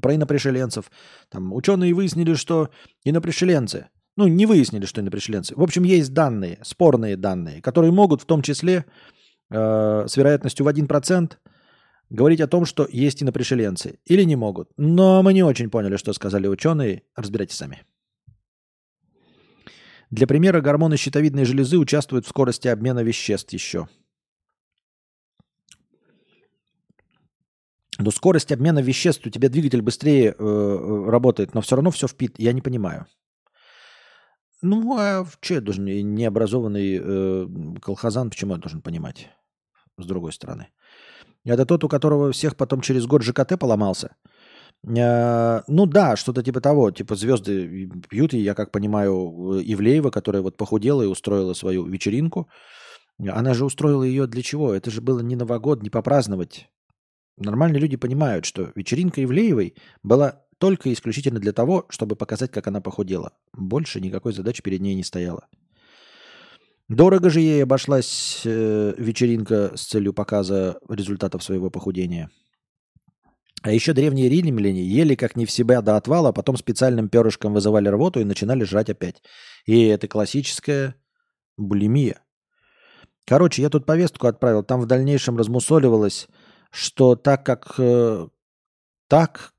Про 0.00 0.14
инопришеленцев. 0.14 0.90
Там 1.30 1.52
ученые 1.52 1.94
выяснили, 1.94 2.34
что 2.34 2.70
инопришеленцы, 3.04 3.88
ну, 4.16 4.26
не 4.26 4.46
выяснили, 4.46 4.86
что 4.86 5.00
инопришеленцы. 5.00 5.54
В 5.56 5.62
общем, 5.62 5.82
есть 5.82 6.12
данные, 6.12 6.58
спорные 6.62 7.16
данные, 7.16 7.60
которые 7.62 7.92
могут 7.92 8.22
в 8.22 8.26
том 8.26 8.42
числе 8.42 8.84
э, 9.50 10.04
с 10.06 10.16
вероятностью 10.16 10.64
в 10.64 10.68
1% 10.68 11.32
говорить 12.10 12.40
о 12.40 12.46
том, 12.46 12.64
что 12.64 12.86
есть 12.90 13.22
инопришеленцы. 13.22 13.98
Или 14.04 14.22
не 14.22 14.36
могут. 14.36 14.70
Но 14.76 15.22
мы 15.22 15.32
не 15.32 15.42
очень 15.42 15.70
поняли, 15.70 15.96
что 15.96 16.12
сказали 16.12 16.46
ученые. 16.46 17.02
Разбирайтесь 17.16 17.56
сами. 17.56 17.82
Для 20.10 20.28
примера, 20.28 20.60
гормоны 20.60 20.96
щитовидной 20.96 21.44
железы 21.44 21.76
участвуют 21.76 22.26
в 22.26 22.28
скорости 22.28 22.68
обмена 22.68 23.00
веществ 23.00 23.52
еще– 23.52 23.88
Но 27.98 28.10
скорость 28.10 28.52
обмена 28.52 28.80
веществ, 28.80 29.26
у 29.26 29.30
тебя 29.30 29.48
двигатель 29.48 29.82
быстрее 29.82 30.30
э, 30.30 30.34
э 30.38 31.10
работает, 31.10 31.54
но 31.54 31.60
все 31.60 31.76
равно 31.76 31.90
все 31.90 32.08
впит. 32.08 32.34
Я 32.38 32.52
не 32.52 32.60
понимаю. 32.60 33.06
Ну, 34.62 34.96
а 34.98 35.26
что 35.40 35.54
я 35.54 35.60
должен, 35.60 35.84
необразованный 35.84 36.98
э, 37.00 37.46
колхозан, 37.82 38.30
почему 38.30 38.54
я 38.54 38.58
должен 38.58 38.80
понимать? 38.80 39.28
С 39.98 40.06
другой 40.06 40.32
стороны. 40.32 40.68
Это 41.44 41.66
тот, 41.66 41.84
у 41.84 41.88
которого 41.88 42.32
всех 42.32 42.56
потом 42.56 42.80
через 42.80 43.06
год 43.06 43.22
ЖКТ 43.22 43.58
поломался. 43.58 44.16
Э, 44.86 45.60
ну 45.68 45.86
да, 45.86 46.16
что-то 46.16 46.42
типа 46.42 46.60
того. 46.60 46.90
Типа 46.90 47.14
звезды 47.14 47.88
пьют, 48.08 48.34
и 48.34 48.38
я 48.38 48.54
как 48.54 48.72
понимаю, 48.72 49.60
Ивлеева, 49.62 50.10
которая 50.10 50.42
вот 50.42 50.56
похудела 50.56 51.02
и 51.02 51.06
устроила 51.06 51.52
свою 51.52 51.86
вечеринку. 51.86 52.48
Она 53.20 53.54
же 53.54 53.64
устроила 53.64 54.02
ее 54.02 54.26
для 54.26 54.42
чего? 54.42 54.74
Это 54.74 54.90
же 54.90 55.00
было 55.00 55.20
не 55.20 55.36
Новогод, 55.36 55.82
не 55.82 55.90
попраздновать 55.90 56.68
Нормальные 57.36 57.80
люди 57.80 57.96
понимают, 57.96 58.44
что 58.44 58.70
вечеринка 58.74 59.22
Ивлеевой 59.22 59.74
была 60.02 60.44
только 60.58 60.92
исключительно 60.92 61.40
для 61.40 61.52
того, 61.52 61.86
чтобы 61.88 62.16
показать, 62.16 62.52
как 62.52 62.66
она 62.68 62.80
похудела. 62.80 63.32
Больше 63.52 64.00
никакой 64.00 64.32
задачи 64.32 64.62
перед 64.62 64.80
ней 64.80 64.94
не 64.94 65.02
стояло. 65.02 65.48
Дорого 66.88 67.30
же 67.30 67.40
ей 67.40 67.62
обошлась 67.62 68.42
э, 68.44 68.94
вечеринка 68.98 69.72
с 69.74 69.84
целью 69.84 70.12
показа 70.12 70.78
результатов 70.88 71.42
своего 71.42 71.70
похудения. 71.70 72.30
А 73.62 73.72
еще 73.72 73.94
древние 73.94 74.28
римляне 74.28 74.84
ели 74.84 75.14
как 75.14 75.36
не 75.36 75.46
в 75.46 75.50
себя 75.50 75.80
до 75.80 75.96
отвала, 75.96 76.28
а 76.28 76.32
потом 76.32 76.58
специальным 76.58 77.08
перышком 77.08 77.54
вызывали 77.54 77.88
рвоту 77.88 78.20
и 78.20 78.24
начинали 78.24 78.64
жрать 78.64 78.90
опять. 78.90 79.22
И 79.64 79.84
это 79.86 80.06
классическая 80.06 80.94
булимия. 81.56 82.20
Короче, 83.26 83.62
я 83.62 83.70
тут 83.70 83.86
повестку 83.86 84.26
отправил, 84.26 84.62
там 84.62 84.82
в 84.82 84.86
дальнейшем 84.86 85.38
размусоливалось 85.38 86.28
что 86.74 87.14
так 87.14 87.46
как 87.46 87.74
э, 87.78 88.26
так 89.08 89.54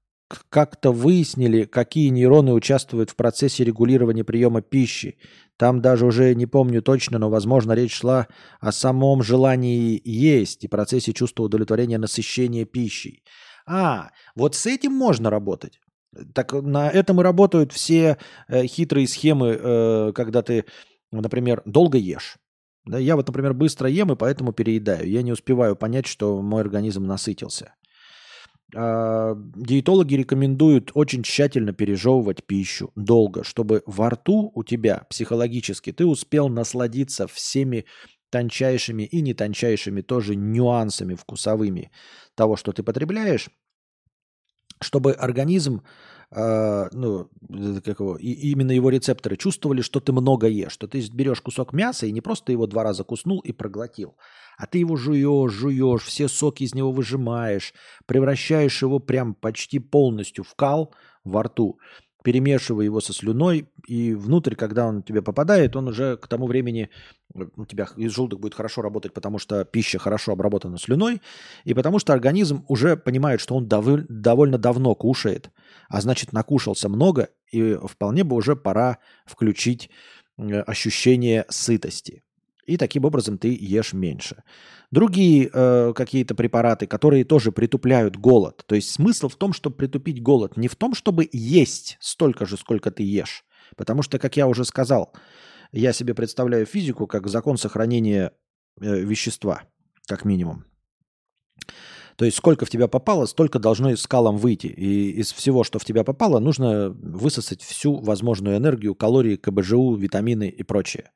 как-то 0.49 0.91
выяснили, 0.91 1.63
какие 1.63 2.09
нейроны 2.09 2.51
участвуют 2.51 3.11
в 3.11 3.15
процессе 3.15 3.63
регулирования 3.63 4.23
приема 4.23 4.61
пищи. 4.61 5.17
Там 5.55 5.81
даже 5.81 6.05
уже 6.05 6.35
не 6.35 6.45
помню 6.45 6.81
точно, 6.81 7.19
но, 7.19 7.29
возможно, 7.29 7.71
речь 7.71 7.93
шла 7.93 8.27
о 8.59 8.71
самом 8.71 9.23
желании 9.23 10.01
есть 10.03 10.63
и 10.63 10.67
процессе 10.67 11.13
чувства 11.13 11.43
удовлетворения 11.43 11.97
насыщения 11.97 12.65
пищей. 12.65 13.23
А, 13.65 14.09
вот 14.35 14.55
с 14.55 14.65
этим 14.65 14.91
можно 14.91 15.29
работать. 15.29 15.79
Так 16.33 16.51
на 16.53 16.89
этом 16.89 17.21
и 17.21 17.23
работают 17.23 17.71
все 17.71 18.17
э, 18.47 18.65
хитрые 18.65 19.07
схемы, 19.07 19.57
э, 19.57 20.11
когда 20.13 20.41
ты, 20.41 20.65
например, 21.11 21.61
долго 21.65 21.97
ешь. 21.97 22.37
Да, 22.85 22.99
я 22.99 23.15
вот, 23.15 23.27
например, 23.27 23.53
быстро 23.53 23.89
ем 23.89 24.11
и 24.11 24.15
поэтому 24.15 24.53
переедаю. 24.53 25.09
Я 25.09 25.23
не 25.23 25.31
успеваю 25.31 25.75
понять, 25.75 26.05
что 26.05 26.41
мой 26.41 26.61
организм 26.61 27.05
насытился. 27.05 27.73
А, 28.75 29.35
диетологи 29.55 30.15
рекомендуют 30.15 30.91
очень 30.93 31.23
тщательно 31.23 31.73
пережевывать 31.73 32.43
пищу 32.43 32.91
долго, 32.95 33.43
чтобы 33.43 33.83
во 33.85 34.09
рту 34.09 34.51
у 34.53 34.63
тебя 34.63 35.05
психологически 35.09 35.91
ты 35.91 36.05
успел 36.05 36.49
насладиться 36.49 37.27
всеми 37.27 37.85
тончайшими 38.29 39.03
и 39.03 39.21
не 39.21 39.33
тончайшими 39.33 40.01
тоже 40.01 40.35
нюансами 40.35 41.15
вкусовыми 41.15 41.91
того, 42.35 42.55
что 42.55 42.71
ты 42.71 42.83
потребляешь, 42.83 43.49
чтобы 44.81 45.13
организм 45.13 45.83
э, 46.31 46.87
ну, 46.91 47.29
э, 47.49 47.81
как 47.83 47.99
его, 47.99 48.17
и, 48.17 48.31
именно 48.51 48.71
его 48.71 48.89
рецепторы 48.89 49.37
чувствовали, 49.37 49.81
что 49.81 49.99
ты 49.99 50.11
много 50.11 50.47
ешь, 50.47 50.71
что 50.71 50.87
ты 50.87 51.05
берешь 51.11 51.41
кусок 51.41 51.73
мяса 51.73 52.05
и 52.05 52.11
не 52.11 52.21
просто 52.21 52.51
его 52.51 52.67
два 52.67 52.83
раза 52.83 53.03
куснул 53.03 53.39
и 53.39 53.51
проглотил, 53.51 54.15
а 54.57 54.67
ты 54.67 54.79
его 54.79 54.95
жуешь, 54.95 55.51
жуешь, 55.51 56.03
все 56.03 56.27
соки 56.27 56.63
из 56.63 56.73
него 56.73 56.91
выжимаешь, 56.91 57.73
превращаешь 58.05 58.81
его 58.81 58.99
прям 58.99 59.33
почти 59.33 59.79
полностью 59.79 60.43
в 60.43 60.55
кал 60.55 60.93
во 61.23 61.43
рту, 61.43 61.79
перемешивая 62.25 62.85
его 62.85 63.01
со 63.01 63.13
слюной, 63.13 63.69
и 63.87 64.15
внутрь, 64.15 64.55
когда 64.55 64.87
он 64.87 65.03
тебе 65.03 65.21
попадает, 65.21 65.75
он 65.75 65.89
уже 65.89 66.17
к 66.17 66.27
тому 66.27 66.47
времени, 66.47 66.89
у 67.35 67.65
тебя 67.65 67.87
желудок 67.95 68.39
будет 68.39 68.55
хорошо 68.55 68.81
работать, 68.81 69.13
потому 69.13 69.37
что 69.37 69.63
пища 69.63 69.99
хорошо 69.99 70.31
обработана 70.31 70.79
слюной, 70.79 71.21
и 71.65 71.75
потому 71.75 71.99
что 71.99 72.13
организм 72.13 72.65
уже 72.67 72.97
понимает, 72.97 73.41
что 73.41 73.53
он 73.53 73.67
дов- 73.67 74.07
довольно 74.09 74.57
давно 74.57 74.95
кушает, 74.95 75.51
а 75.87 76.01
значит 76.01 76.33
накушался 76.33 76.89
много, 76.89 77.29
и 77.51 77.77
вполне 77.87 78.23
бы 78.23 78.35
уже 78.35 78.55
пора 78.55 78.97
включить 79.27 79.91
э, 80.39 80.61
ощущение 80.61 81.45
сытости. 81.49 82.23
И 82.65 82.77
таким 82.77 83.05
образом 83.05 83.37
ты 83.37 83.55
ешь 83.59 83.93
меньше. 83.93 84.43
Другие 84.91 85.49
э, 85.53 85.93
какие-то 85.95 86.33
препараты, 86.33 86.87
которые 86.87 87.23
тоже 87.23 87.51
притупляют 87.51 88.17
голод. 88.17 88.63
То 88.65 88.75
есть 88.75 88.89
смысл 88.89 89.29
в 89.29 89.35
том, 89.35 89.53
чтобы 89.53 89.75
притупить 89.75 90.21
голод, 90.21 90.57
не 90.57 90.67
в 90.67 90.75
том, 90.75 90.95
чтобы 90.95 91.29
есть 91.31 91.97
столько 91.99 92.45
же, 92.45 92.57
сколько 92.57 92.89
ты 92.89 93.03
ешь. 93.03 93.45
Потому 93.77 94.01
что, 94.01 94.17
как 94.17 94.35
я 94.37 94.47
уже 94.47 94.65
сказал, 94.65 95.13
я 95.71 95.93
себе 95.93 96.13
представляю 96.13 96.65
физику 96.65 97.05
как 97.05 97.27
закон 97.27 97.57
сохранения 97.57 98.31
э, 98.81 98.99
вещества, 98.99 99.63
как 100.07 100.25
минимум. 100.25 100.65
То 102.15 102.25
есть 102.25 102.37
сколько 102.37 102.65
в 102.65 102.69
тебя 102.69 102.87
попало, 102.87 103.25
столько 103.25 103.59
должно 103.59 103.91
из 103.91 104.01
скалам 104.01 104.37
выйти. 104.37 104.67
И 104.67 105.11
из 105.11 105.33
всего, 105.33 105.63
что 105.63 105.79
в 105.79 105.85
тебя 105.85 106.03
попало, 106.03 106.39
нужно 106.39 106.89
высосать 106.89 107.61
всю 107.61 107.97
возможную 107.97 108.57
энергию, 108.57 108.95
калории, 108.95 109.35
КБЖУ, 109.35 109.95
витамины 109.95 110.47
и 110.47 110.63
прочее. 110.63 111.11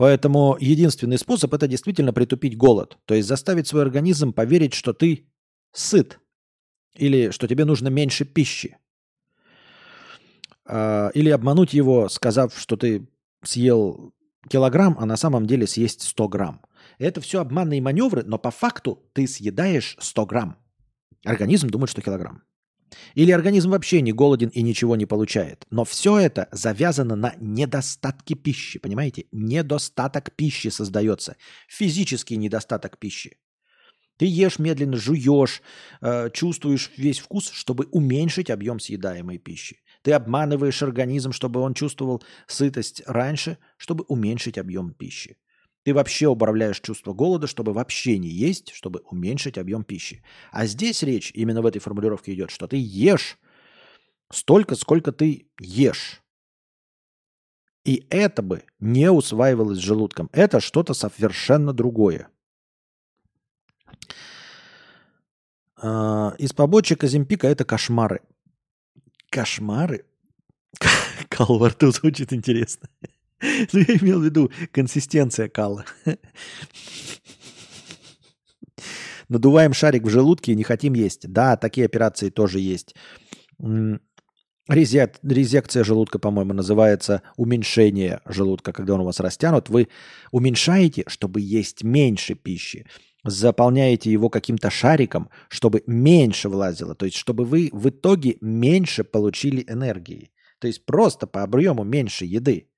Поэтому 0.00 0.56
единственный 0.58 1.18
способ 1.18 1.52
это 1.52 1.68
действительно 1.68 2.14
притупить 2.14 2.56
голод. 2.56 2.96
То 3.04 3.12
есть 3.12 3.28
заставить 3.28 3.66
свой 3.66 3.82
организм 3.82 4.32
поверить, 4.32 4.72
что 4.72 4.94
ты 4.94 5.26
сыт. 5.72 6.20
Или 6.94 7.28
что 7.32 7.46
тебе 7.46 7.66
нужно 7.66 7.88
меньше 7.88 8.24
пищи. 8.24 8.78
А, 10.64 11.10
или 11.12 11.28
обмануть 11.28 11.74
его, 11.74 12.08
сказав, 12.08 12.58
что 12.58 12.78
ты 12.78 13.10
съел 13.42 14.14
килограмм, 14.48 14.96
а 14.98 15.04
на 15.04 15.18
самом 15.18 15.46
деле 15.46 15.66
съесть 15.66 16.00
100 16.00 16.28
грамм. 16.28 16.62
Это 16.96 17.20
все 17.20 17.42
обманные 17.42 17.82
маневры, 17.82 18.24
но 18.24 18.38
по 18.38 18.50
факту 18.50 19.02
ты 19.12 19.26
съедаешь 19.26 19.98
100 20.00 20.24
грамм. 20.24 20.56
Организм 21.26 21.68
думает, 21.68 21.90
что 21.90 22.00
килограмм. 22.00 22.42
Или 23.14 23.30
организм 23.30 23.70
вообще 23.70 24.00
не 24.00 24.12
голоден 24.12 24.48
и 24.48 24.62
ничего 24.62 24.96
не 24.96 25.06
получает. 25.06 25.66
Но 25.70 25.84
все 25.84 26.18
это 26.18 26.48
завязано 26.52 27.16
на 27.16 27.34
недостатке 27.38 28.34
пищи, 28.34 28.78
понимаете? 28.78 29.26
Недостаток 29.32 30.32
пищи 30.36 30.68
создается. 30.68 31.36
Физический 31.68 32.36
недостаток 32.36 32.98
пищи. 32.98 33.38
Ты 34.20 34.26
ешь 34.26 34.58
медленно, 34.58 34.98
жуешь, 34.98 35.62
э, 36.02 36.28
чувствуешь 36.30 36.90
весь 36.98 37.20
вкус, 37.20 37.50
чтобы 37.50 37.86
уменьшить 37.90 38.50
объем 38.50 38.78
съедаемой 38.78 39.38
пищи. 39.38 39.80
Ты 40.02 40.12
обманываешь 40.12 40.82
организм, 40.82 41.32
чтобы 41.32 41.60
он 41.60 41.72
чувствовал 41.72 42.22
сытость 42.46 43.02
раньше, 43.06 43.56
чтобы 43.78 44.04
уменьшить 44.08 44.58
объем 44.58 44.92
пищи. 44.92 45.38
Ты 45.90 45.94
вообще 45.94 46.28
управляешь 46.28 46.78
чувство 46.78 47.12
голода, 47.14 47.48
чтобы 47.48 47.72
вообще 47.72 48.16
не 48.16 48.28
есть, 48.28 48.72
чтобы 48.72 49.00
уменьшить 49.10 49.58
объем 49.58 49.82
пищи. 49.82 50.22
А 50.52 50.64
здесь 50.66 51.02
речь 51.02 51.32
именно 51.34 51.62
в 51.62 51.66
этой 51.66 51.80
формулировке 51.80 52.32
идет, 52.32 52.52
что 52.52 52.68
ты 52.68 52.76
ешь 52.76 53.40
столько, 54.32 54.76
сколько 54.76 55.10
ты 55.10 55.48
ешь. 55.58 56.22
И 57.84 58.06
это 58.08 58.40
бы 58.40 58.62
не 58.78 59.10
усваивалось 59.10 59.78
желудком. 59.78 60.30
Это 60.32 60.60
что-то 60.60 60.94
совершенно 60.94 61.72
другое. 61.72 62.28
А, 65.76 66.36
из 66.38 66.52
побочек 66.52 67.02
Азимпика 67.02 67.48
это 67.48 67.64
кошмары. 67.64 68.20
Кошмары? 69.28 70.06
Кал 71.28 71.58
во 71.58 71.70
рту 71.70 71.90
звучит 71.90 72.32
интересно. 72.32 72.88
Ну, 73.42 73.78
я 73.78 73.96
имел 73.96 74.20
в 74.20 74.24
виду 74.24 74.50
консистенция 74.72 75.48
кала. 75.48 75.84
Надуваем 79.28 79.72
шарик 79.72 80.02
в 80.02 80.10
желудке 80.10 80.52
и 80.52 80.56
не 80.56 80.64
хотим 80.64 80.94
есть. 80.94 81.28
Да, 81.30 81.56
такие 81.56 81.86
операции 81.86 82.30
тоже 82.30 82.58
есть. 82.58 82.94
Резек, 84.68 85.18
резекция 85.22 85.84
желудка, 85.84 86.18
по-моему, 86.18 86.52
называется 86.52 87.22
уменьшение 87.36 88.20
желудка, 88.24 88.72
когда 88.72 88.94
он 88.94 89.00
у 89.00 89.04
вас 89.04 89.20
растянут. 89.20 89.68
Вы 89.68 89.88
уменьшаете, 90.30 91.04
чтобы 91.06 91.40
есть 91.40 91.82
меньше 91.82 92.34
пищи. 92.34 92.86
Заполняете 93.24 94.10
его 94.10 94.30
каким-то 94.30 94.70
шариком, 94.70 95.28
чтобы 95.48 95.82
меньше 95.86 96.48
влазило. 96.48 96.94
То 96.94 97.06
есть, 97.06 97.16
чтобы 97.16 97.44
вы 97.44 97.68
в 97.72 97.88
итоге 97.88 98.36
меньше 98.40 99.04
получили 99.04 99.64
энергии. 99.68 100.30
То 100.58 100.68
есть, 100.68 100.86
просто 100.86 101.26
по 101.26 101.42
объему 101.42 101.84
меньше 101.84 102.24
еды. 102.24 102.69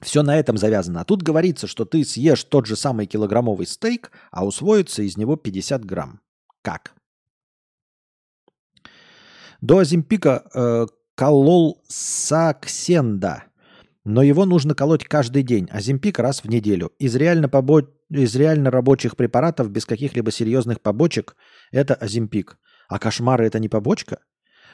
Все 0.00 0.22
на 0.22 0.38
этом 0.38 0.56
завязано. 0.56 1.02
А 1.02 1.04
тут 1.04 1.22
говорится, 1.22 1.66
что 1.66 1.84
ты 1.84 2.04
съешь 2.04 2.44
тот 2.44 2.66
же 2.66 2.76
самый 2.76 3.06
килограммовый 3.06 3.66
стейк, 3.66 4.10
а 4.30 4.46
усвоится 4.46 5.02
из 5.02 5.16
него 5.16 5.36
50 5.36 5.84
грамм. 5.84 6.20
Как? 6.62 6.94
До 9.60 9.78
Оземпика 9.78 10.44
э, 10.54 10.86
колол 11.14 11.82
Саксенда, 11.88 13.44
но 14.04 14.22
его 14.22 14.46
нужно 14.46 14.74
колоть 14.74 15.04
каждый 15.04 15.42
день, 15.42 15.68
Оземпик 15.70 16.18
раз 16.18 16.42
в 16.42 16.48
неделю. 16.48 16.92
Из 16.98 17.14
реально, 17.14 17.48
побо... 17.48 17.86
Из 18.08 18.34
реально 18.34 18.70
рабочих 18.70 19.16
препаратов 19.16 19.70
без 19.70 19.84
каких-либо 19.84 20.30
серьезных 20.30 20.80
побочек 20.80 21.36
это 21.70 21.94
Азимпик. 21.94 22.58
А 22.88 22.98
кошмары 22.98 23.46
это 23.46 23.58
не 23.58 23.68
побочка? 23.68 24.20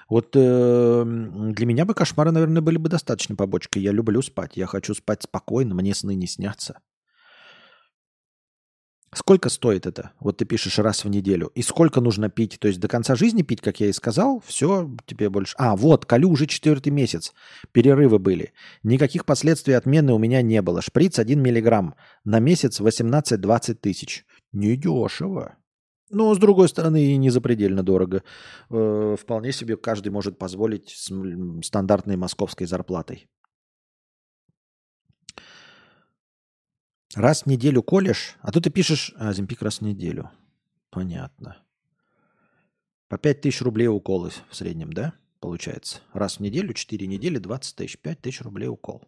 Вот 0.09 0.31
э, 0.35 1.05
для 1.05 1.67
меня 1.67 1.85
бы 1.85 1.95
кошмары, 1.95 2.31
наверное, 2.31 2.63
были 2.63 2.79
бы 2.79 2.89
достаточно 2.89 3.35
побочкой. 3.35 3.83
Я 3.83 3.93
люблю 3.93 4.23
спать. 4.23 4.57
Я 4.57 4.67
хочу 4.67 4.95
спать 4.95 5.23
спокойно, 5.23 5.75
мне 5.75 5.95
сны 5.95 6.15
не 6.15 6.27
снятся. 6.27 6.79
Сколько 9.17 9.49
стоит 9.49 9.87
это? 9.87 10.11
Вот 10.21 10.37
ты 10.37 10.45
пишешь 10.45 10.79
раз 10.79 11.05
в 11.05 11.09
неделю. 11.09 11.51
И 11.55 11.63
сколько 11.63 12.01
нужно 12.01 12.29
пить? 12.29 12.59
То 12.61 12.69
есть 12.69 12.81
до 12.81 12.87
конца 12.87 13.15
жизни 13.15 13.43
пить, 13.43 13.63
как 13.63 13.81
я 13.81 13.87
и 13.87 13.93
сказал, 13.93 14.43
все, 14.45 14.91
тебе 15.07 15.31
больше... 15.31 15.55
А, 15.57 15.75
вот, 15.75 16.05
колю 16.05 16.29
уже 16.29 16.47
четвертый 16.47 16.91
месяц. 16.91 17.33
Перерывы 17.73 18.19
были. 18.19 18.53
Никаких 18.83 19.25
последствий 19.25 19.75
отмены 19.75 20.13
у 20.13 20.19
меня 20.19 20.43
не 20.43 20.61
было. 20.61 20.83
Шприц 20.83 21.19
1 21.19 21.41
миллиграмм. 21.41 21.95
На 22.25 22.41
месяц 22.41 22.81
18-20 22.81 23.75
тысяч. 23.75 24.27
Недешево. 24.53 25.57
Но, 26.11 26.35
с 26.35 26.39
другой 26.39 26.69
стороны, 26.69 27.05
и 27.05 27.17
не 27.17 27.31
запредельно 27.31 27.83
дорого. 27.83 28.23
Э, 28.71 29.17
вполне 29.19 29.53
себе 29.53 29.77
каждый 29.77 30.11
может 30.11 30.39
позволить 30.39 30.91
с 30.91 31.11
стандартной 31.65 32.17
московской 32.17 32.67
зарплатой. 32.67 33.29
Раз 37.17 37.43
в 37.43 37.47
неделю 37.47 37.83
колешь, 37.83 38.37
а 38.41 38.53
тут 38.53 38.65
ты 38.65 38.71
пишешь 38.71 39.13
а, 39.17 39.33
Земпик 39.33 39.63
раз 39.63 39.79
в 39.79 39.83
неделю. 39.83 40.31
Понятно. 40.91 41.57
По 43.09 43.17
5 43.19 43.41
тысяч 43.41 43.63
рублей 43.63 43.89
уколы 43.89 44.31
в 44.51 44.55
среднем, 44.55 44.93
да? 44.93 45.15
Получается. 45.41 46.01
Раз 46.13 46.37
в 46.37 46.41
неделю, 46.41 46.75
4 46.75 47.07
недели, 47.07 47.39
20 47.39 47.77
тысяч, 47.77 47.99
5 47.99 48.21
тысяч 48.21 48.43
рублей 48.43 48.69
укол. 48.69 49.03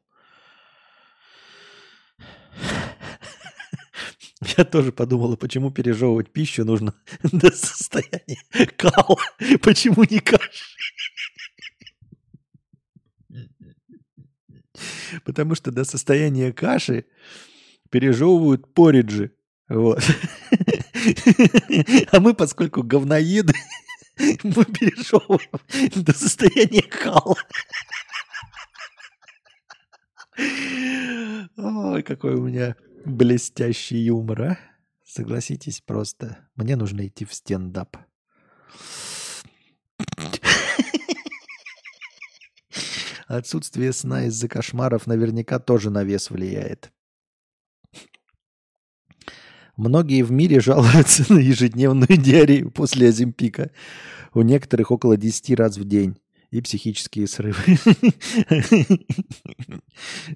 Я 4.41 4.65
тоже 4.65 4.93
подумала, 4.93 5.37
почему 5.37 5.71
пережевывать 5.73 6.31
пищу 6.31 6.65
нужно 6.65 6.95
до 7.23 7.51
состояния 7.51 8.41
кала. 8.77 9.19
Почему 9.61 10.05
не 10.05 10.21
каши? 10.21 10.51
Потому 15.25 15.55
что 15.57 15.73
до 15.73 15.85
состояния 15.85 16.53
каши 16.53 17.07
пережевывают 17.91 18.73
пориджи. 18.75 19.33
Вот. 19.69 20.03
А 22.13 22.21
мы, 22.21 22.35
поскольку 22.35 22.83
говноеды, 22.83 23.55
мы 24.45 24.65
пережевываем 24.65 25.51
до 26.05 26.13
состояния 26.13 26.83
кала. 26.83 27.37
Ой, 31.57 32.03
какой 32.03 32.35
у 32.35 32.43
меня 32.43 32.77
Блестящий 33.05 33.99
юмор, 33.99 34.43
а? 34.43 34.59
Согласитесь 35.05 35.81
просто. 35.81 36.49
Мне 36.57 36.77
нужно 36.77 37.07
идти 37.07 37.25
в 37.25 37.33
стендап. 37.33 37.97
Отсутствие 43.27 43.93
сна 43.93 44.25
из-за 44.27 44.49
кошмаров 44.49 45.07
наверняка 45.07 45.59
тоже 45.59 45.91
на 45.91 46.03
вес 46.03 46.31
влияет. 46.31 46.93
Многие 49.77 50.23
в 50.23 50.33
мире 50.33 50.61
жалуются 50.61 51.25
на 51.33 51.39
ежедневную 51.39 52.17
диарею 52.17 52.71
после 52.71 53.09
Оземпика. 53.09 53.71
У 54.35 54.43
некоторых 54.43 54.91
около 54.91 55.17
10 55.17 55.51
раз 55.57 55.77
в 55.77 55.85
день. 55.85 56.19
И 56.51 56.63
психические 56.63 57.27
срывы. 57.27 57.79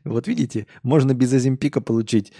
Вот 0.04 0.28
видите, 0.28 0.66
можно 0.82 1.14
без 1.14 1.32
Азимпика 1.32 1.80
получить 1.80 2.32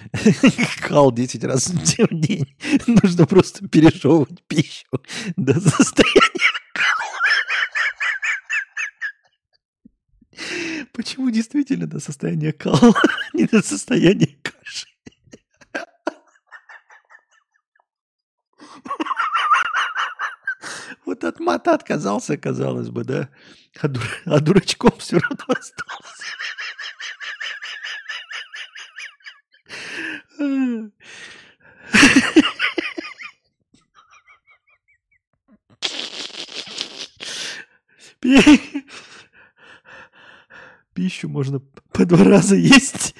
кал 0.81 1.10
10 1.10 1.44
раз 1.44 1.68
в 1.68 2.20
день. 2.20 2.55
Нужно 2.86 3.26
просто 3.26 3.67
пережевывать 3.68 4.42
пищу 4.47 4.86
до 5.36 5.59
состояния. 5.59 6.20
Почему 10.92 11.31
действительно 11.31 11.86
до 11.86 12.01
состояния 12.01 12.52
кала, 12.52 12.94
не 13.33 13.47
до 13.47 13.62
состояния 13.62 14.36
каши? 14.42 14.86
Вот 21.12 21.24
от 21.24 21.41
мата 21.41 21.74
отказался, 21.74 22.39
казалось 22.39 22.89
бы, 22.89 23.05
да? 23.05 23.28
А, 23.82 23.89
дур... 23.89 24.02
а 24.24 24.41
дурачком 24.41 24.92
все 24.97 25.18
равно 25.18 25.44
остался. 25.49 26.24
Пищу 40.94 41.28
можно 41.28 41.60
по 41.92 42.07
два 42.07 42.24
раза 42.24 42.57
есть. 42.57 43.15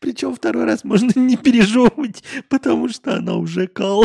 Причем 0.00 0.34
второй 0.34 0.64
раз 0.64 0.82
можно 0.82 1.12
не 1.20 1.36
пережевывать, 1.36 2.24
потому 2.48 2.88
что 2.88 3.14
она 3.14 3.34
уже 3.34 3.68
кал. 3.68 4.04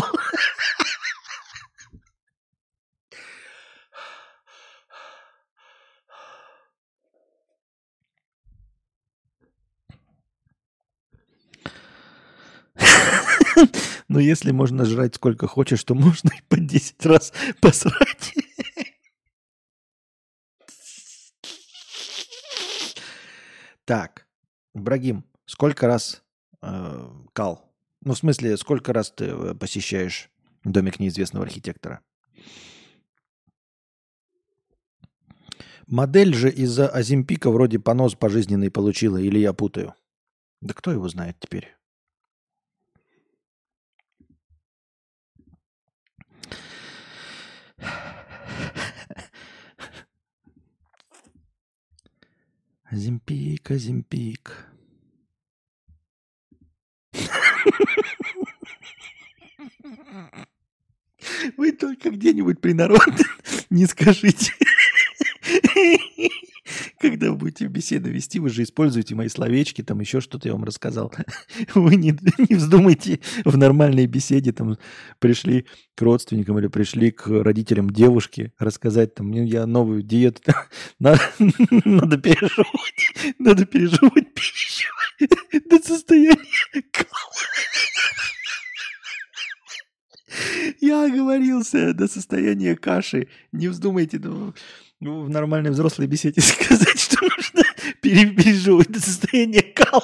Но 14.07 14.19
если 14.19 14.51
можно 14.51 14.85
жрать 14.85 15.15
сколько 15.15 15.47
хочешь, 15.47 15.83
то 15.83 15.95
можно 15.95 16.29
и 16.29 16.41
по 16.47 16.57
10 16.57 17.05
раз 17.05 17.33
посрать. 17.61 18.33
Так, 23.85 24.27
Брагим, 24.73 25.25
сколько 25.45 25.87
раз 25.87 26.23
э, 26.61 27.09
кал? 27.33 27.69
Ну, 28.01 28.13
в 28.13 28.17
смысле, 28.17 28.57
сколько 28.57 28.93
раз 28.93 29.11
ты 29.11 29.25
э, 29.25 29.55
посещаешь 29.55 30.29
домик 30.63 30.99
неизвестного 30.99 31.45
архитектора? 31.45 32.01
Модель 35.85 36.33
же 36.33 36.49
из-за 36.49 36.87
Азимпика 36.87 37.51
вроде 37.51 37.77
понос 37.77 38.15
пожизненный 38.15 38.71
получила, 38.71 39.17
или 39.17 39.37
я 39.37 39.51
путаю? 39.51 39.93
Да 40.61 40.73
кто 40.73 40.91
его 40.91 41.09
знает 41.09 41.37
теперь? 41.39 41.75
Оземпик, 52.93 53.71
Оземпик. 53.71 54.67
Вы 61.57 61.71
только 61.71 62.11
где-нибудь 62.11 62.61
при 62.61 62.73
народе 62.73 63.23
не 63.71 63.87
скажите. 63.87 64.53
Когда 67.13 67.29
вы 67.29 67.37
будете 67.37 67.67
беседу 67.67 68.09
вести, 68.09 68.39
вы 68.39 68.49
же 68.49 68.63
используете 68.63 69.13
мои 69.13 69.27
словечки, 69.27 69.83
там 69.83 69.99
еще 69.99 70.19
что-то 70.19 70.47
я 70.47 70.53
вам 70.55 70.63
рассказал. 70.63 71.13
Вы 71.75 71.95
не, 71.95 72.17
не 72.49 72.55
вздумайте 72.55 73.19
в 73.45 73.55
нормальной 73.55 74.07
беседе, 74.07 74.51
там 74.51 74.79
пришли 75.19 75.67
к 75.93 76.01
родственникам 76.01 76.57
или 76.57 76.65
пришли 76.65 77.11
к 77.11 77.27
родителям 77.27 77.91
девушки 77.91 78.51
рассказать, 78.57 79.13
там, 79.13 79.31
я 79.31 79.67
новую 79.67 80.01
диету, 80.01 80.41
надо, 80.99 81.19
пережевывать, 82.17 83.35
надо 83.37 83.65
пережевывать 83.67 84.33
пищу 84.33 84.89
до 85.69 85.77
состояния. 85.77 86.37
Я 90.81 91.05
оговорился 91.05 91.93
до 91.93 92.07
состояния 92.07 92.75
каши. 92.75 93.27
Не 93.51 93.67
вздумайте 93.67 94.19
ну, 94.19 94.55
ну, 94.99 95.23
в 95.23 95.29
нормальной 95.29 95.71
взрослой 95.71 96.07
беседе 96.07 96.41
сказать, 96.41 96.99
что 96.99 97.21
нужно 97.21 97.63
пережевывать 98.01 98.89
до 98.89 98.99
состояния 98.99 99.61
кала. 99.61 100.03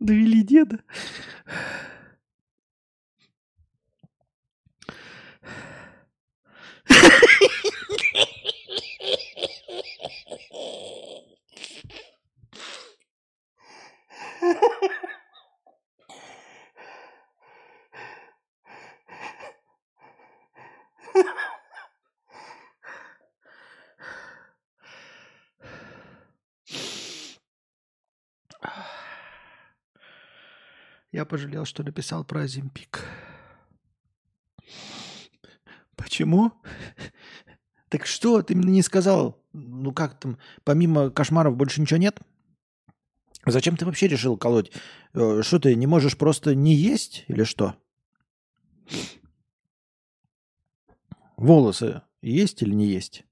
Довели 0.00 0.42
деда. 0.42 0.78
Я 31.20 31.26
пожалел, 31.26 31.66
что 31.66 31.82
написал 31.82 32.24
про 32.24 32.44
Азимпик. 32.44 33.04
Почему? 35.94 36.50
Так 37.90 38.06
что, 38.06 38.40
ты 38.40 38.54
мне 38.54 38.72
не 38.72 38.80
сказал? 38.80 39.38
Ну 39.52 39.92
как 39.92 40.18
там, 40.18 40.38
помимо 40.64 41.10
кошмаров 41.10 41.58
больше 41.58 41.82
ничего 41.82 41.98
нет? 41.98 42.18
Зачем 43.44 43.76
ты 43.76 43.84
вообще 43.84 44.08
решил 44.08 44.38
колоть? 44.38 44.72
Э, 45.12 45.42
что 45.42 45.58
ты, 45.58 45.74
не 45.74 45.86
можешь 45.86 46.16
просто 46.16 46.54
не 46.54 46.74
есть 46.74 47.26
или 47.28 47.44
что? 47.44 47.76
Волосы 51.36 52.00
есть 52.22 52.62
или 52.62 52.72
не 52.72 52.86
есть? 52.86 53.24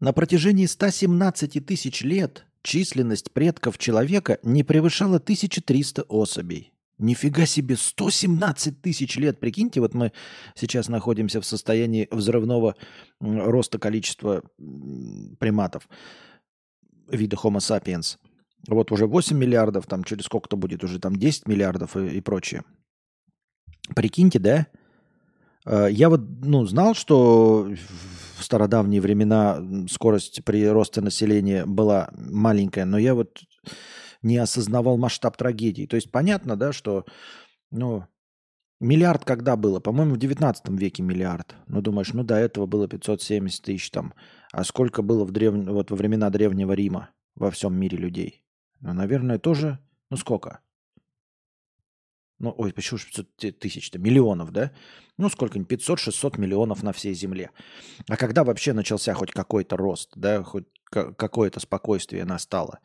На 0.00 0.14
протяжении 0.14 0.64
117 0.64 1.64
тысяч 1.64 2.02
лет 2.02 2.46
численность 2.62 3.30
предков 3.32 3.76
человека 3.76 4.38
не 4.42 4.64
превышала 4.64 5.16
1300 5.16 6.02
особей. 6.02 6.72
Нифига 6.98 7.46
себе, 7.46 7.76
117 7.76 8.82
тысяч 8.82 9.16
лет. 9.16 9.40
Прикиньте, 9.40 9.80
вот 9.80 9.94
мы 9.94 10.12
сейчас 10.54 10.88
находимся 10.88 11.40
в 11.40 11.46
состоянии 11.46 12.08
взрывного 12.10 12.76
роста 13.20 13.78
количества 13.78 14.42
приматов 15.38 15.88
вида 17.10 17.36
Homo 17.36 17.58
sapiens. 17.58 18.18
Вот 18.68 18.92
уже 18.92 19.06
8 19.06 19.36
миллиардов, 19.36 19.86
там 19.86 20.04
через 20.04 20.24
сколько-то 20.24 20.56
будет, 20.56 20.84
уже 20.84 20.98
там 20.98 21.16
10 21.16 21.48
миллиардов 21.48 21.96
и, 21.96 22.18
и 22.18 22.20
прочее. 22.20 22.64
Прикиньте, 23.94 24.38
да? 24.38 24.66
Э, 25.64 25.88
я 25.90 26.10
вот, 26.10 26.20
ну, 26.42 26.66
знал, 26.66 26.94
что 26.94 27.70
в 28.40 28.44
стародавние 28.44 29.00
времена 29.00 29.62
скорость 29.88 30.44
прироста 30.44 31.02
населения 31.02 31.66
была 31.66 32.08
маленькая, 32.12 32.86
но 32.86 32.98
я 32.98 33.14
вот 33.14 33.40
не 34.22 34.38
осознавал 34.38 34.96
масштаб 34.96 35.36
трагедии. 35.36 35.86
То 35.86 35.96
есть 35.96 36.10
понятно, 36.10 36.56
да, 36.56 36.72
что 36.72 37.04
ну, 37.70 38.06
миллиард 38.80 39.24
когда 39.24 39.56
было? 39.56 39.78
По-моему, 39.78 40.14
в 40.14 40.18
19 40.18 40.68
веке 40.70 41.02
миллиард. 41.02 41.54
Ну, 41.66 41.82
думаешь, 41.82 42.12
ну, 42.12 42.24
до 42.24 42.36
этого 42.36 42.66
было 42.66 42.88
570 42.88 43.62
тысяч 43.62 43.90
там. 43.90 44.14
А 44.52 44.64
сколько 44.64 45.02
было 45.02 45.24
в 45.24 45.30
древ... 45.30 45.54
вот, 45.54 45.90
во 45.90 45.96
времена 45.96 46.30
Древнего 46.30 46.72
Рима 46.72 47.10
во 47.34 47.50
всем 47.50 47.74
мире 47.74 47.98
людей? 47.98 48.42
Ну, 48.80 48.92
наверное, 48.92 49.38
тоже... 49.38 49.78
Ну, 50.10 50.16
сколько? 50.16 50.60
Ну, 52.40 52.54
ой, 52.56 52.72
почему 52.72 52.98
же 52.98 53.06
500 53.06 53.58
тысяч-то? 53.58 53.98
Миллионов, 53.98 54.50
да? 54.50 54.72
Ну, 55.18 55.28
сколько-нибудь, 55.28 55.70
500-600 55.70 56.40
миллионов 56.40 56.82
на 56.82 56.92
всей 56.92 57.12
Земле. 57.12 57.50
А 58.08 58.16
когда 58.16 58.44
вообще 58.44 58.72
начался 58.72 59.12
хоть 59.12 59.30
какой-то 59.30 59.76
рост, 59.76 60.12
да, 60.16 60.42
хоть 60.42 60.66
какое-то 60.90 61.60
спокойствие 61.60 62.24
настало? 62.24 62.80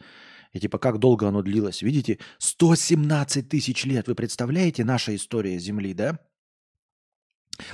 И 0.51 0.59
типа, 0.59 0.77
как 0.77 0.99
долго 0.99 1.29
оно 1.29 1.41
длилось? 1.41 1.81
Видите, 1.81 2.19
117 2.37 3.47
тысяч 3.47 3.85
лет. 3.85 4.07
Вы 4.07 4.15
представляете, 4.15 4.83
наша 4.83 5.15
история 5.15 5.57
Земли, 5.57 5.93
да? 5.93 6.19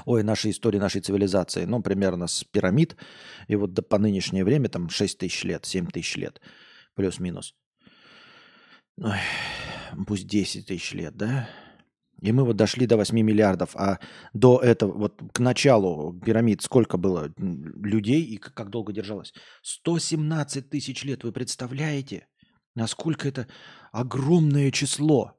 Ой, 0.06 0.22
наша 0.22 0.52
история 0.52 0.80
нашей 0.80 1.02
цивилизации. 1.02 1.66
Ну, 1.66 1.82
примерно 1.82 2.28
с 2.28 2.44
пирамид. 2.44 2.96
И 3.48 3.56
вот 3.56 3.74
до, 3.74 3.82
по 3.82 3.98
нынешнее 3.98 4.44
время 4.44 4.70
там 4.70 4.88
6 4.88 5.18
тысяч 5.18 5.44
лет, 5.44 5.66
7 5.66 5.88
тысяч 5.88 6.16
лет. 6.16 6.42
Плюс-минус. 6.94 7.56
Ой, 8.98 9.18
пусть 10.06 10.28
10 10.28 10.68
тысяч 10.68 10.94
лет, 10.94 11.16
да? 11.18 11.50
И 12.22 12.32
мы 12.32 12.46
вот 12.46 12.56
дошли 12.56 12.86
до 12.86 12.98
8 12.98 13.20
миллиардов. 13.20 13.76
А 13.76 14.00
до 14.34 14.60
этого, 14.60 14.94
вот 14.94 15.22
к 15.34 15.40
началу 15.40 16.14
пирамид 16.14 16.62
сколько 16.62 16.98
было 16.98 17.34
людей 17.38 18.24
и 18.24 18.38
как 18.38 18.70
долго 18.70 18.94
держалось? 18.94 19.34
117 19.64 20.70
тысяч 20.70 21.04
лет. 21.04 21.24
Вы 21.24 21.32
представляете, 21.32 22.28
насколько 22.76 23.28
это 23.28 23.48
огромное 23.92 24.72
число? 24.72 25.34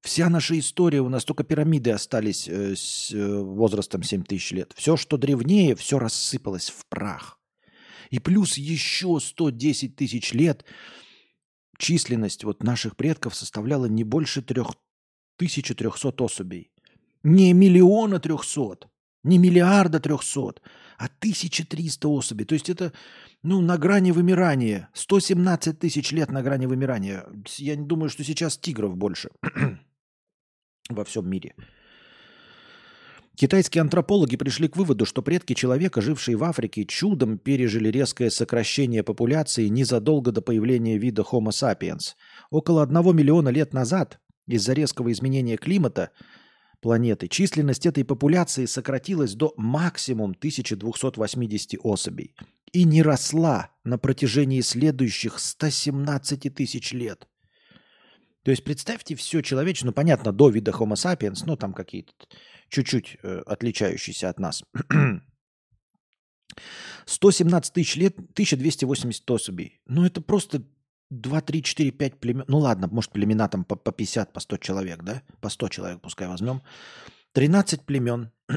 Вся 0.00 0.30
наша 0.30 0.58
история, 0.58 1.00
у 1.00 1.10
нас 1.10 1.24
только 1.24 1.44
пирамиды 1.44 1.90
остались 1.90 2.48
э, 2.48 2.74
с 2.74 3.12
э, 3.12 3.38
возрастом 3.42 4.02
7 4.02 4.22
тысяч 4.22 4.52
лет. 4.52 4.72
Все, 4.74 4.96
что 4.96 5.18
древнее, 5.18 5.74
все 5.74 5.98
рассыпалось 5.98 6.70
в 6.70 6.86
прах. 6.86 7.38
И 8.08 8.18
плюс 8.18 8.56
еще 8.56 9.18
110 9.20 9.96
тысяч 9.96 10.32
лет 10.32 10.64
численность 11.76 12.44
вот 12.44 12.62
наших 12.62 12.96
предков 12.96 13.34
составляла 13.34 13.86
не 13.86 14.04
больше 14.04 14.40
3300 15.40 16.24
особей. 16.24 16.70
Не 17.22 17.54
миллиона 17.54 18.20
трехсот, 18.20 18.88
не 19.24 19.38
миллиарда 19.38 20.00
трехсот, 20.00 20.60
а 20.98 21.06
1300 21.06 22.08
особей. 22.08 22.44
То 22.44 22.54
есть 22.54 22.68
это 22.68 22.92
ну, 23.42 23.60
на 23.60 23.78
грани 23.78 24.12
вымирания. 24.12 24.88
117 24.94 25.78
тысяч 25.78 26.12
лет 26.12 26.30
на 26.30 26.42
грани 26.42 26.66
вымирания. 26.66 27.24
Я 27.58 27.76
не 27.76 27.86
думаю, 27.86 28.10
что 28.10 28.24
сейчас 28.24 28.58
тигров 28.58 28.96
больше 28.96 29.30
во 30.90 31.04
всем 31.04 31.28
мире. 31.28 31.54
Китайские 33.36 33.80
антропологи 33.80 34.36
пришли 34.36 34.68
к 34.68 34.76
выводу, 34.76 35.06
что 35.06 35.22
предки 35.22 35.54
человека, 35.54 36.02
жившие 36.02 36.36
в 36.36 36.44
Африке, 36.44 36.84
чудом 36.84 37.38
пережили 37.38 37.88
резкое 37.90 38.30
сокращение 38.30 39.02
популяции 39.02 39.68
незадолго 39.68 40.32
до 40.32 40.42
появления 40.42 40.98
вида 40.98 41.22
Homo 41.22 41.48
sapiens. 41.48 42.14
Около 42.50 42.82
одного 42.82 43.14
миллиона 43.14 43.48
лет 43.48 43.72
назад 43.72 44.20
из-за 44.54 44.72
резкого 44.72 45.12
изменения 45.12 45.56
климата 45.56 46.10
планеты 46.80 47.28
численность 47.28 47.86
этой 47.86 48.04
популяции 48.04 48.66
сократилась 48.66 49.34
до 49.34 49.52
максимум 49.56 50.30
1280 50.32 51.80
особей 51.82 52.34
и 52.72 52.84
не 52.84 53.02
росла 53.02 53.70
на 53.84 53.98
протяжении 53.98 54.60
следующих 54.60 55.38
117 55.38 56.54
тысяч 56.54 56.92
лет. 56.92 57.28
То 58.42 58.50
есть 58.50 58.64
представьте 58.64 59.14
все 59.16 59.42
человечество, 59.42 59.88
ну 59.88 59.92
понятно, 59.92 60.32
до 60.32 60.48
вида 60.48 60.70
Homo 60.70 60.94
sapiens, 60.94 61.42
ну 61.44 61.56
там 61.56 61.74
какие-то 61.74 62.12
чуть-чуть 62.68 63.18
э, 63.22 63.42
отличающиеся 63.44 64.30
от 64.30 64.38
нас. 64.38 64.64
117 67.04 67.72
тысяч 67.74 67.96
лет, 67.96 68.18
1280 68.18 69.30
особей. 69.30 69.80
Ну 69.86 70.06
это 70.06 70.20
просто 70.20 70.64
2, 71.10 71.40
3, 71.40 71.62
4, 71.62 71.90
5 71.90 72.20
племен. 72.20 72.44
Ну 72.48 72.58
ладно, 72.58 72.88
может 72.90 73.12
племена 73.12 73.48
там 73.48 73.64
по, 73.64 73.76
по 73.76 73.92
50, 73.92 74.32
по 74.32 74.40
100 74.40 74.56
человек, 74.58 75.02
да? 75.02 75.22
По 75.40 75.48
100 75.48 75.68
человек 75.68 76.00
пускай 76.00 76.28
возьмем. 76.28 76.62
13 77.32 77.82
племен. 77.82 78.30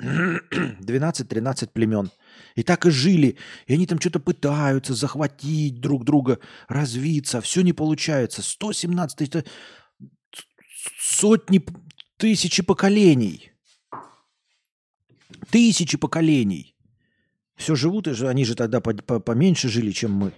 12-13 0.00 1.68
племен. 1.72 2.10
И 2.56 2.62
так 2.62 2.86
и 2.86 2.90
жили. 2.90 3.36
И 3.66 3.74
они 3.74 3.86
там 3.86 4.00
что-то 4.00 4.20
пытаются 4.20 4.94
захватить 4.94 5.80
друг 5.80 6.04
друга, 6.04 6.38
развиться. 6.68 7.40
Все 7.40 7.62
не 7.62 7.72
получается. 7.72 8.42
117 8.42 9.28
это 9.28 9.44
сотни, 10.98 11.64
тысячи 12.16 12.62
поколений. 12.62 13.52
Тысячи 15.50 15.98
поколений. 15.98 16.74
Все 17.56 17.74
живут, 17.76 18.08
и 18.08 18.12
же, 18.12 18.28
они 18.28 18.44
же 18.44 18.54
тогда 18.54 18.80
поменьше 18.80 19.68
жили, 19.68 19.92
чем 19.92 20.12
мы. 20.12 20.32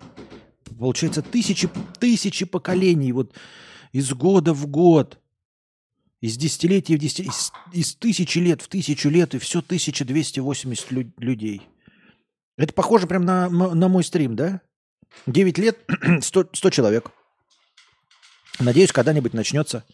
Получается, 0.78 1.22
тысячи, 1.22 1.68
тысячи 1.98 2.44
поколений 2.44 3.12
вот 3.12 3.34
из 3.92 4.12
года 4.12 4.52
в 4.52 4.66
год. 4.66 5.18
Из 6.20 6.36
десятилетия 6.36 6.96
в 6.96 6.98
десятилетие, 6.98 7.32
из, 7.32 7.52
из 7.72 7.94
тысячи 7.94 8.38
лет 8.38 8.62
в 8.62 8.68
тысячу 8.68 9.08
лет, 9.10 9.34
и 9.34 9.38
все 9.38 9.60
1280 9.60 10.90
лю- 10.90 11.12
людей. 11.18 11.68
Это 12.56 12.72
похоже 12.72 13.06
прям 13.06 13.24
на, 13.24 13.48
на 13.48 13.88
мой 13.88 14.02
стрим, 14.02 14.34
да? 14.34 14.62
9 15.26 15.58
лет, 15.58 15.78
100, 16.20 16.50
100 16.52 16.70
человек. 16.70 17.10
Надеюсь, 18.58 18.92
когда-нибудь 18.92 19.34
начнется. 19.34 19.84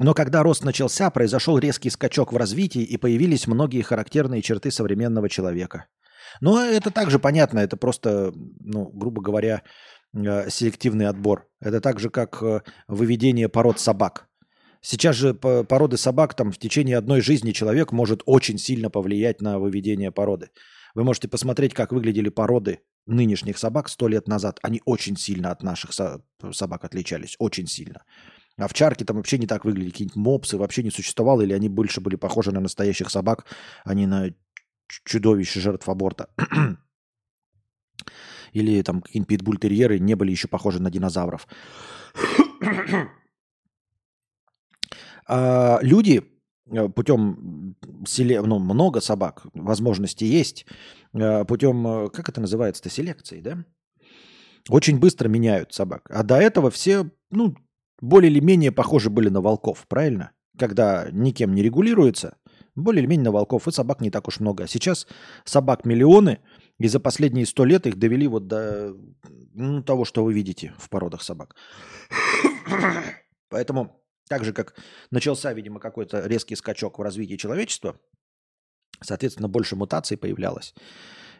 Но 0.00 0.14
когда 0.14 0.42
рост 0.42 0.64
начался, 0.64 1.10
произошел 1.10 1.58
резкий 1.58 1.90
скачок 1.90 2.32
в 2.32 2.36
развитии 2.38 2.82
и 2.82 2.96
появились 2.96 3.46
многие 3.46 3.82
характерные 3.82 4.40
черты 4.40 4.70
современного 4.70 5.28
человека. 5.28 5.88
Но 6.40 6.58
это 6.58 6.90
также 6.90 7.18
понятно, 7.18 7.58
это 7.58 7.76
просто, 7.76 8.32
ну, 8.60 8.90
грубо 8.94 9.20
говоря, 9.20 9.62
э, 10.14 10.48
селективный 10.48 11.06
отбор. 11.06 11.46
Это 11.60 11.82
так 11.82 12.00
же, 12.00 12.08
как 12.08 12.42
э, 12.42 12.62
выведение 12.88 13.50
пород 13.50 13.78
собак. 13.78 14.26
Сейчас 14.80 15.16
же 15.16 15.34
породы 15.34 15.98
собак 15.98 16.32
там 16.32 16.50
в 16.50 16.56
течение 16.56 16.96
одной 16.96 17.20
жизни 17.20 17.50
человек 17.52 17.92
может 17.92 18.22
очень 18.24 18.56
сильно 18.56 18.88
повлиять 18.88 19.42
на 19.42 19.58
выведение 19.58 20.10
породы. 20.10 20.48
Вы 20.94 21.04
можете 21.04 21.28
посмотреть, 21.28 21.74
как 21.74 21.92
выглядели 21.92 22.30
породы 22.30 22.80
нынешних 23.04 23.58
собак 23.58 23.90
сто 23.90 24.08
лет 24.08 24.28
назад. 24.28 24.60
Они 24.62 24.80
очень 24.86 25.18
сильно 25.18 25.50
от 25.50 25.62
наших 25.62 25.92
собак 25.92 26.84
отличались, 26.84 27.36
очень 27.38 27.66
сильно. 27.66 28.02
Овчарки 28.60 29.04
там 29.04 29.16
вообще 29.16 29.38
не 29.38 29.46
так 29.46 29.64
выглядели, 29.64 29.90
какие-нибудь 29.90 30.16
мопсы 30.16 30.56
вообще 30.58 30.82
не 30.82 30.90
существовало, 30.90 31.42
или 31.42 31.52
они 31.52 31.68
больше 31.68 32.00
были 32.00 32.16
похожи 32.16 32.52
на 32.52 32.60
настоящих 32.60 33.10
собак, 33.10 33.46
а 33.84 33.94
не 33.94 34.06
на 34.06 34.34
чудовищ 35.04 35.54
жертв 35.54 35.88
аборта. 35.88 36.28
или 38.52 38.82
там 38.82 39.00
какие-нибудь 39.02 39.28
питбультерьеры 39.28 39.98
не 39.98 40.14
были 40.14 40.30
еще 40.30 40.48
похожи 40.48 40.80
на 40.80 40.90
динозавров. 40.90 41.46
А 45.32 45.78
люди 45.82 46.24
э, 46.72 46.88
путем 46.88 47.76
селе... 48.04 48.42
ну, 48.42 48.58
много 48.58 49.00
собак, 49.00 49.46
возможности 49.54 50.24
есть, 50.24 50.66
э, 51.12 51.44
путем, 51.44 51.86
э, 51.86 52.10
как 52.10 52.28
это 52.28 52.40
называется-то, 52.40 52.90
селекции, 52.90 53.40
да? 53.40 53.64
Очень 54.68 54.98
быстро 54.98 55.28
меняют 55.28 55.72
собак. 55.72 56.10
А 56.10 56.24
до 56.24 56.34
этого 56.34 56.68
все, 56.72 57.08
ну, 57.30 57.54
более 58.00 58.30
или 58.30 58.40
менее 58.40 58.72
похожи 58.72 59.10
были 59.10 59.28
на 59.28 59.40
волков, 59.40 59.86
правильно? 59.88 60.32
Когда 60.58 61.08
никем 61.10 61.54
не 61.54 61.62
регулируется, 61.62 62.36
более 62.74 63.02
или 63.02 63.08
менее 63.08 63.26
на 63.26 63.32
волков, 63.32 63.68
и 63.68 63.72
собак 63.72 64.00
не 64.00 64.10
так 64.10 64.28
уж 64.28 64.40
много. 64.40 64.64
А 64.64 64.66
сейчас 64.66 65.06
собак 65.44 65.84
миллионы, 65.84 66.40
и 66.78 66.88
за 66.88 67.00
последние 67.00 67.46
сто 67.46 67.64
лет 67.64 67.86
их 67.86 67.96
довели 67.98 68.26
вот 68.26 68.46
до 68.46 68.94
ну, 69.54 69.82
того, 69.82 70.04
что 70.04 70.24
вы 70.24 70.32
видите 70.32 70.72
в 70.78 70.88
породах 70.88 71.22
собак. 71.22 71.54
Поэтому 73.48 74.00
так 74.28 74.44
же, 74.44 74.52
как 74.52 74.76
начался, 75.10 75.52
видимо, 75.52 75.80
какой-то 75.80 76.26
резкий 76.26 76.56
скачок 76.56 76.98
в 76.98 77.02
развитии 77.02 77.36
человечества, 77.36 77.98
соответственно, 79.00 79.48
больше 79.48 79.76
мутаций 79.76 80.16
появлялось. 80.16 80.74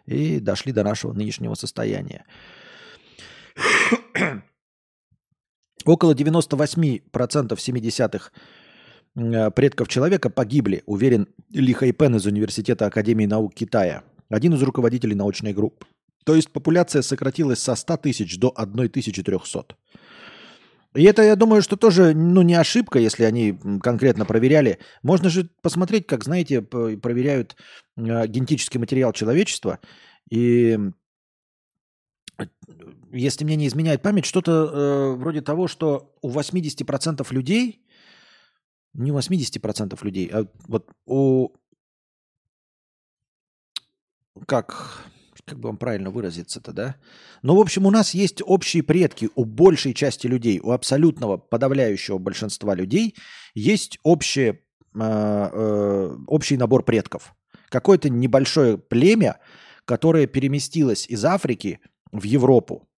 И 0.07 0.41
дошли 0.41 0.73
до 0.73 0.83
нашего 0.83 1.13
нынешнего 1.13 1.55
состояния. 1.55 2.25
Около 5.85 6.15
98% 6.15 7.03
70-х 7.11 8.31
э, 9.17 9.51
предков 9.51 9.89
человека 9.89 10.31
погибли, 10.31 10.83
уверен 10.87 11.29
Ли 11.51 11.73
Хайпен 11.73 12.17
из 12.17 12.27
Университета 12.27 12.87
Академии 12.87 13.27
наук 13.27 13.55
Китая, 13.55 14.03
один 14.29 14.55
из 14.55 14.63
руководителей 14.63 15.15
научной 15.15 15.53
группы. 15.53 15.87
То 16.25 16.35
есть 16.35 16.53
популяция 16.53 17.03
сократилась 17.03 17.61
со 17.61 17.75
100 17.75 17.97
тысяч 17.99 18.39
до 18.39 18.49
1300. 18.51 19.77
И 20.95 21.05
это, 21.05 21.23
я 21.23 21.37
думаю, 21.37 21.63
что 21.63 21.77
тоже 21.77 22.15
ну, 22.15 22.43
не 22.43 22.55
ошибка, 22.55 22.99
если 22.99 23.23
они 23.25 23.57
конкретно 23.81 24.25
проверяли. 24.25 24.81
Можно 25.03 25.31
же 25.31 25.49
посмотреть, 25.63 26.07
как, 26.07 26.25
знаете, 26.25 26.63
проверяют 26.63 27.57
э, 27.97 28.27
генетический 28.27 28.81
материал 28.81 29.13
человечества. 29.13 29.79
И 30.31 30.77
если 33.13 33.45
мне 33.45 33.57
не 33.57 33.67
изменяет 33.67 34.03
память, 34.03 34.25
что-то 34.25 34.53
э, 34.53 35.15
вроде 35.17 35.41
того, 35.41 35.69
что 35.69 36.15
у 36.23 36.31
80% 36.31 37.27
людей, 37.31 37.85
не 38.95 39.13
у 39.13 39.19
80% 39.19 39.99
людей, 40.03 40.31
а 40.33 40.47
вот 40.67 40.91
у... 41.07 41.51
Как, 44.47 45.05
как 45.45 45.59
бы 45.59 45.69
вам 45.69 45.77
правильно 45.77 46.11
выразиться-то, 46.11 46.73
да? 46.73 46.97
Ну, 47.43 47.57
в 47.57 47.61
общем, 47.61 47.85
у 47.87 47.91
нас 47.91 48.15
есть 48.15 48.41
общие 48.45 48.83
предки 48.83 49.29
у 49.35 49.45
большей 49.45 49.93
части 49.93 50.27
людей, 50.27 50.61
у 50.61 50.71
абсолютного 50.71 51.37
подавляющего 51.37 52.19
большинства 52.19 52.75
людей 52.75 53.17
есть 53.55 53.99
общее, 54.03 54.61
э, 54.95 55.01
э, 55.01 56.17
общий 56.27 56.57
набор 56.57 56.85
предков. 56.85 57.35
Какое-то 57.69 58.09
небольшое 58.09 58.79
племя, 58.79 59.39
которое 59.85 60.27
переместилось 60.27 61.07
из 61.09 61.25
Африки 61.25 61.81
в 62.13 62.25
Европу, 62.25 62.90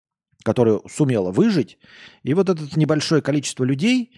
которое 0.42 0.80
сумело 0.90 1.30
выжить. 1.30 1.78
И 2.22 2.34
вот 2.34 2.48
это 2.48 2.62
небольшое 2.76 3.22
количество 3.22 3.64
людей, 3.64 4.12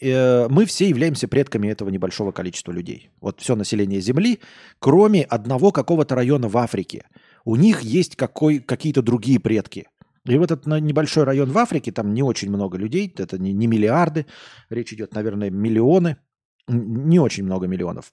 э, 0.00 0.48
мы 0.48 0.64
все 0.66 0.88
являемся 0.88 1.28
предками 1.28 1.68
этого 1.68 1.88
небольшого 1.88 2.32
количества 2.32 2.72
людей. 2.72 3.10
Вот 3.20 3.40
все 3.40 3.56
население 3.56 4.00
Земли, 4.00 4.40
кроме 4.78 5.22
одного 5.22 5.72
какого-то 5.72 6.14
района 6.14 6.48
в 6.48 6.56
Африке– 6.56 7.04
у 7.48 7.56
них 7.56 7.80
есть 7.80 8.14
какой, 8.14 8.58
какие-то 8.58 9.00
другие 9.00 9.40
предки. 9.40 9.88
И 10.26 10.36
вот 10.36 10.50
этот 10.50 10.66
небольшой 10.66 11.24
район 11.24 11.50
в 11.50 11.56
Африке, 11.56 11.92
там 11.92 12.12
не 12.12 12.22
очень 12.22 12.50
много 12.50 12.76
людей, 12.76 13.10
это 13.16 13.38
не, 13.38 13.54
не 13.54 13.66
миллиарды, 13.66 14.26
речь 14.68 14.92
идет, 14.92 15.14
наверное, 15.14 15.48
миллионы, 15.48 16.18
не 16.66 17.18
очень 17.18 17.44
много 17.44 17.66
миллионов. 17.66 18.12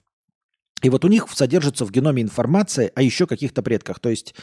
И 0.82 0.88
вот 0.88 1.04
у 1.04 1.08
них 1.08 1.26
содержится 1.30 1.84
в 1.84 1.90
геноме 1.90 2.22
информация 2.22 2.90
о 2.94 3.02
еще 3.02 3.26
каких-то 3.26 3.62
предках. 3.62 4.00
То 4.00 4.08
есть, 4.08 4.34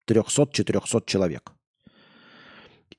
300-400 0.07 1.03
человек. 1.05 1.51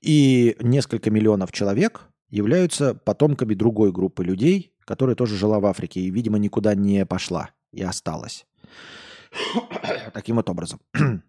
И 0.00 0.56
несколько 0.60 1.10
миллионов 1.10 1.50
человек 1.52 2.02
являются 2.30 2.94
потомками 2.94 3.54
другой 3.54 3.90
группы 3.90 4.22
людей, 4.22 4.74
которая 4.84 5.16
тоже 5.16 5.36
жила 5.36 5.58
в 5.60 5.66
Африке 5.66 6.00
и, 6.00 6.10
видимо, 6.10 6.38
никуда 6.38 6.74
не 6.74 7.04
пошла 7.04 7.50
и 7.72 7.82
осталась. 7.82 8.46
Таким 10.14 10.36
вот 10.36 10.48
образом. 10.48 10.80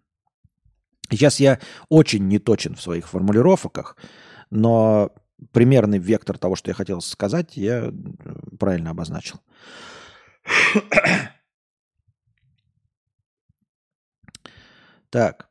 Сейчас 1.10 1.40
я 1.40 1.58
очень 1.88 2.28
неточен 2.28 2.76
в 2.76 2.80
своих 2.80 3.08
формулировках, 3.08 3.96
но 4.50 5.12
примерный 5.52 5.98
вектор 5.98 6.38
того, 6.38 6.56
что 6.56 6.70
я 6.70 6.74
хотел 6.74 7.00
сказать, 7.00 7.56
я 7.56 7.92
правильно 8.58 8.90
обозначил. 8.90 9.40
Так. 15.10 15.50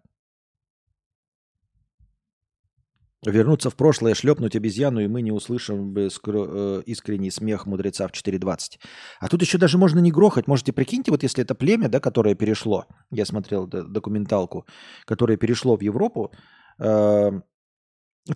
Вернуться 3.26 3.70
в 3.70 3.76
прошлое, 3.76 4.14
шлепнуть 4.14 4.56
обезьяну, 4.56 5.02
и 5.02 5.08
мы 5.08 5.22
не 5.22 5.32
услышим 5.34 5.94
бы 5.94 6.08
скро- 6.08 6.80
э, 6.80 6.84
искренний 6.86 7.32
смех 7.32 7.66
мудреца 7.66 8.08
в 8.08 8.12
4.20. 8.14 8.80
А 9.20 9.28
тут 9.28 9.42
еще 9.42 9.58
даже 9.58 9.78
можно 9.78 10.00
не 10.00 10.12
грохать. 10.12 10.48
Можете 10.48 10.72
прикиньте, 10.72 11.12
вот 11.12 11.24
если 11.24 11.44
это 11.44 11.54
племя, 11.54 11.90
да, 11.90 12.00
которое 12.00 12.34
перешло, 12.36 12.86
я 13.12 13.26
смотрел 13.26 13.68
документалку, 13.68 14.66
которое 15.06 15.36
перешло 15.36 15.76
в 15.76 15.82
Европу, 15.82 16.32
э, 16.80 17.42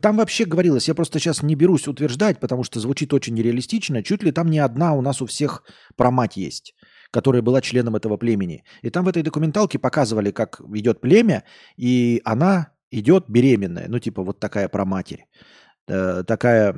там 0.01 0.17
вообще 0.17 0.45
говорилось, 0.45 0.87
я 0.87 0.95
просто 0.95 1.19
сейчас 1.19 1.43
не 1.43 1.55
берусь 1.55 1.87
утверждать, 1.87 2.39
потому 2.39 2.63
что 2.63 2.79
звучит 2.79 3.13
очень 3.13 3.35
нереалистично, 3.35 4.03
чуть 4.03 4.23
ли 4.23 4.31
там 4.31 4.49
не 4.49 4.59
одна 4.59 4.93
у 4.93 5.01
нас 5.01 5.21
у 5.21 5.25
всех 5.25 5.63
промать 5.95 6.37
есть 6.37 6.73
которая 7.13 7.43
была 7.43 7.61
членом 7.61 7.95
этого 7.95 8.17
племени. 8.17 8.63
И 8.81 8.89
там 8.89 9.05
в 9.05 9.07
этой 9.07 9.21
документалке 9.21 9.77
показывали, 9.77 10.31
как 10.31 10.59
идет 10.73 10.99
племя, 10.99 11.43
и 11.77 12.19
она 12.25 12.73
идет 12.89 13.25
беременная, 13.27 13.87
ну 13.87 13.99
типа 13.99 14.23
вот 14.23 14.39
такая 14.39 14.67
про 14.67 14.83
матерь, 14.83 15.27
э, 15.87 16.23
такая 16.23 16.73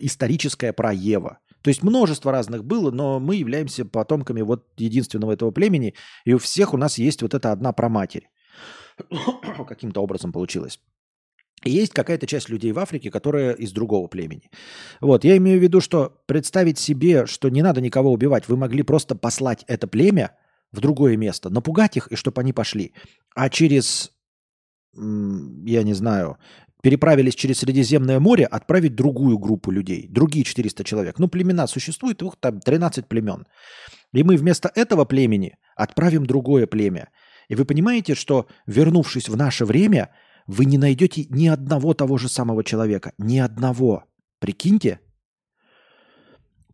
историческая 0.00 0.72
про 0.72 0.92
Ева. 0.92 1.38
То 1.62 1.70
есть 1.70 1.82
множество 1.82 2.30
разных 2.32 2.64
было, 2.64 2.92
но 2.92 3.18
мы 3.18 3.36
являемся 3.36 3.84
потомками 3.84 4.42
вот 4.42 4.66
единственного 4.76 5.32
этого 5.32 5.50
племени, 5.50 5.94
и 6.24 6.32
у 6.34 6.38
всех 6.38 6.74
у 6.74 6.76
нас 6.76 6.98
есть 6.98 7.22
вот 7.22 7.34
эта 7.34 7.50
одна 7.50 7.72
проматерь. 7.72 8.28
Каким-то 9.68 10.00
образом 10.02 10.32
получилось. 10.32 10.80
Есть 11.64 11.92
какая-то 11.92 12.26
часть 12.26 12.48
людей 12.48 12.72
в 12.72 12.78
Африке, 12.78 13.10
которая 13.10 13.52
из 13.52 13.72
другого 13.72 14.08
племени. 14.08 14.50
Вот, 15.00 15.24
я 15.24 15.36
имею 15.36 15.58
в 15.58 15.62
виду, 15.62 15.80
что 15.80 16.22
представить 16.26 16.78
себе, 16.78 17.26
что 17.26 17.48
не 17.48 17.62
надо 17.62 17.80
никого 17.80 18.12
убивать, 18.12 18.48
вы 18.48 18.56
могли 18.56 18.82
просто 18.82 19.14
послать 19.14 19.64
это 19.68 19.86
племя 19.86 20.36
в 20.72 20.80
другое 20.80 21.16
место, 21.16 21.50
напугать 21.50 21.96
их, 21.96 22.08
и 22.08 22.16
чтобы 22.16 22.40
они 22.40 22.52
пошли. 22.52 22.92
А 23.34 23.48
через 23.48 24.12
я 24.94 25.82
не 25.82 25.94
знаю, 25.94 26.38
переправились 26.82 27.34
через 27.34 27.58
Средиземное 27.58 28.20
море, 28.20 28.44
отправить 28.44 28.94
другую 28.94 29.38
группу 29.38 29.70
людей, 29.70 30.06
другие 30.08 30.44
400 30.44 30.84
человек. 30.84 31.18
Ну, 31.18 31.28
племена 31.28 31.66
существуют, 31.66 32.22
их 32.22 32.34
там 32.40 32.60
13 32.60 33.06
племен. 33.08 33.46
И 34.12 34.22
мы 34.22 34.36
вместо 34.36 34.70
этого 34.74 35.04
племени 35.04 35.56
отправим 35.76 36.26
другое 36.26 36.66
племя. 36.66 37.08
И 37.48 37.54
вы 37.54 37.64
понимаете, 37.64 38.14
что, 38.14 38.46
вернувшись 38.66 39.28
в 39.28 39.36
наше 39.36 39.64
время, 39.64 40.10
вы 40.46 40.64
не 40.64 40.78
найдете 40.78 41.26
ни 41.28 41.46
одного 41.46 41.94
того 41.94 42.18
же 42.18 42.28
самого 42.28 42.64
человека. 42.64 43.12
Ни 43.18 43.38
одного. 43.38 44.04
Прикиньте. 44.38 45.00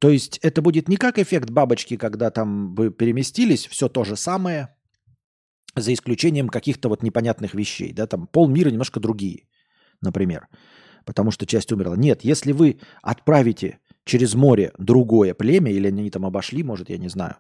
То 0.01 0.11
есть 0.11 0.39
это 0.39 0.63
будет 0.63 0.89
не 0.89 0.97
как 0.97 1.19
эффект 1.19 1.51
бабочки, 1.51 1.97
когда 1.97 2.31
там 2.31 2.75
вы 2.75 2.91
переместились, 2.91 3.67
все 3.67 3.89
то 3.89 4.05
же 4.05 4.17
самое, 4.17 4.75
за 5.75 5.93
исключением 5.93 6.49
каких-то 6.49 6.89
вот 6.89 7.03
непонятных 7.03 7.55
вещей. 7.55 7.93
Да, 7.93 8.07
там 8.07 8.27
полмира 8.27 8.71
немножко 8.71 9.01
другие, 9.01 9.49
например, 10.01 10.49
потому 11.05 11.31
что 11.31 11.47
часть 11.47 11.73
умерла. 11.73 11.97
Нет, 11.97 12.23
если 12.23 12.53
вы 12.53 12.81
отправите 13.03 13.81
через 14.09 14.35
море 14.35 14.73
другое 14.79 15.35
племя, 15.35 15.71
или 15.71 15.87
они 15.87 16.11
там 16.11 16.25
обошли, 16.27 16.65
может, 16.65 16.91
я 16.91 16.99
не 16.99 17.09
знаю, 17.09 17.37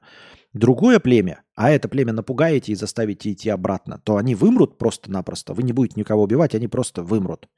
другое 0.52 1.00
племя, 1.00 1.42
а 1.54 1.70
это 1.70 1.88
племя 1.88 2.12
напугаете 2.12 2.72
и 2.72 2.76
заставите 2.76 3.32
идти 3.32 3.48
обратно, 3.48 4.00
то 4.04 4.16
они 4.16 4.34
вымрут 4.34 4.78
просто-напросто. 4.78 5.54
Вы 5.54 5.62
не 5.62 5.72
будете 5.72 5.98
никого 5.98 6.22
убивать, 6.22 6.54
они 6.54 6.68
просто 6.68 7.02
вымрут. 7.02 7.48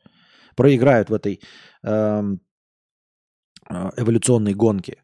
Проиграют 0.57 1.11
в 1.11 1.15
этой 1.15 1.41
эм, 1.83 2.41
э, 3.69 3.91
эволюционной 3.97 4.55
гонке. 4.55 5.03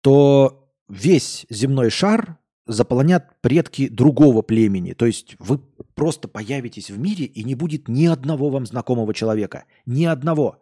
То 0.00 0.68
весь 0.88 1.46
земной 1.48 1.90
шар 1.90 2.38
заполонят 2.66 3.40
предки 3.40 3.88
другого 3.88 4.42
племени. 4.42 4.92
То 4.92 5.06
есть 5.06 5.36
вы 5.38 5.58
просто 5.94 6.28
появитесь 6.28 6.90
в 6.90 6.98
мире, 6.98 7.24
и 7.24 7.44
не 7.44 7.54
будет 7.54 7.88
ни 7.88 8.06
одного 8.06 8.50
вам 8.50 8.66
знакомого 8.66 9.14
человека. 9.14 9.64
Ни 9.86 10.04
одного. 10.04 10.60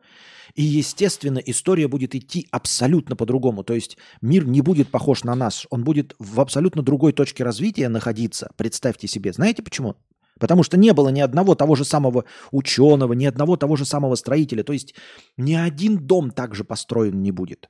И, 0.54 0.62
естественно, 0.62 1.38
история 1.38 1.88
будет 1.88 2.14
идти 2.14 2.46
абсолютно 2.50 3.16
по-другому. 3.16 3.62
То 3.62 3.74
есть 3.74 3.96
мир 4.20 4.46
не 4.46 4.60
будет 4.60 4.90
похож 4.90 5.24
на 5.24 5.34
нас. 5.34 5.66
Он 5.70 5.84
будет 5.84 6.14
в 6.18 6.40
абсолютно 6.40 6.82
другой 6.82 7.12
точке 7.12 7.44
развития 7.44 7.88
находиться. 7.88 8.50
Представьте 8.56 9.06
себе. 9.06 9.32
Знаете 9.32 9.62
почему? 9.62 9.96
Потому 10.38 10.62
что 10.62 10.78
не 10.78 10.92
было 10.92 11.10
ни 11.10 11.20
одного 11.20 11.54
того 11.54 11.76
же 11.76 11.84
самого 11.84 12.24
ученого, 12.50 13.12
ни 13.12 13.26
одного 13.26 13.56
того 13.56 13.76
же 13.76 13.84
самого 13.84 14.14
строителя. 14.14 14.64
То 14.64 14.72
есть 14.72 14.94
ни 15.36 15.54
один 15.54 15.98
дом 15.98 16.30
также 16.30 16.64
построен 16.64 17.22
не 17.22 17.30
будет 17.30 17.68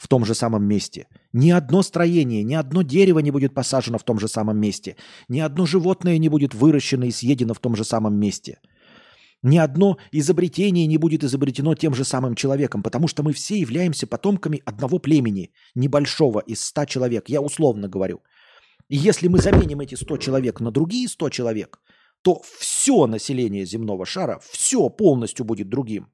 в 0.00 0.08
том 0.08 0.24
же 0.24 0.34
самом 0.34 0.64
месте. 0.64 1.06
Ни 1.34 1.50
одно 1.50 1.82
строение, 1.82 2.42
ни 2.42 2.54
одно 2.54 2.82
дерево 2.82 3.18
не 3.18 3.30
будет 3.30 3.52
посажено 3.52 3.98
в 3.98 4.02
том 4.02 4.18
же 4.18 4.28
самом 4.28 4.58
месте. 4.58 4.96
Ни 5.28 5.40
одно 5.40 5.66
животное 5.66 6.16
не 6.16 6.30
будет 6.30 6.54
выращено 6.54 7.04
и 7.04 7.10
съедено 7.10 7.52
в 7.52 7.58
том 7.58 7.76
же 7.76 7.84
самом 7.84 8.18
месте. 8.18 8.60
Ни 9.42 9.58
одно 9.58 9.98
изобретение 10.10 10.86
не 10.86 10.96
будет 10.96 11.22
изобретено 11.22 11.74
тем 11.74 11.94
же 11.94 12.04
самым 12.04 12.34
человеком, 12.34 12.82
потому 12.82 13.08
что 13.08 13.22
мы 13.22 13.34
все 13.34 13.58
являемся 13.58 14.06
потомками 14.06 14.62
одного 14.64 14.98
племени, 14.98 15.52
небольшого, 15.74 16.40
из 16.40 16.64
ста 16.64 16.86
человек, 16.86 17.28
я 17.28 17.42
условно 17.42 17.86
говорю. 17.88 18.22
И 18.88 18.96
если 18.96 19.28
мы 19.28 19.38
заменим 19.38 19.80
эти 19.80 19.96
100 19.96 20.16
человек 20.16 20.60
на 20.60 20.70
другие 20.70 21.08
100 21.08 21.28
человек, 21.28 21.78
то 22.22 22.40
все 22.58 23.06
население 23.06 23.66
земного 23.66 24.06
шара, 24.06 24.40
все 24.50 24.88
полностью 24.88 25.44
будет 25.44 25.68
другим 25.68 26.08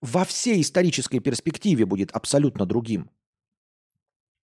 во 0.00 0.24
всей 0.24 0.60
исторической 0.60 1.20
перспективе 1.20 1.86
будет 1.86 2.10
абсолютно 2.12 2.66
другим. 2.66 3.10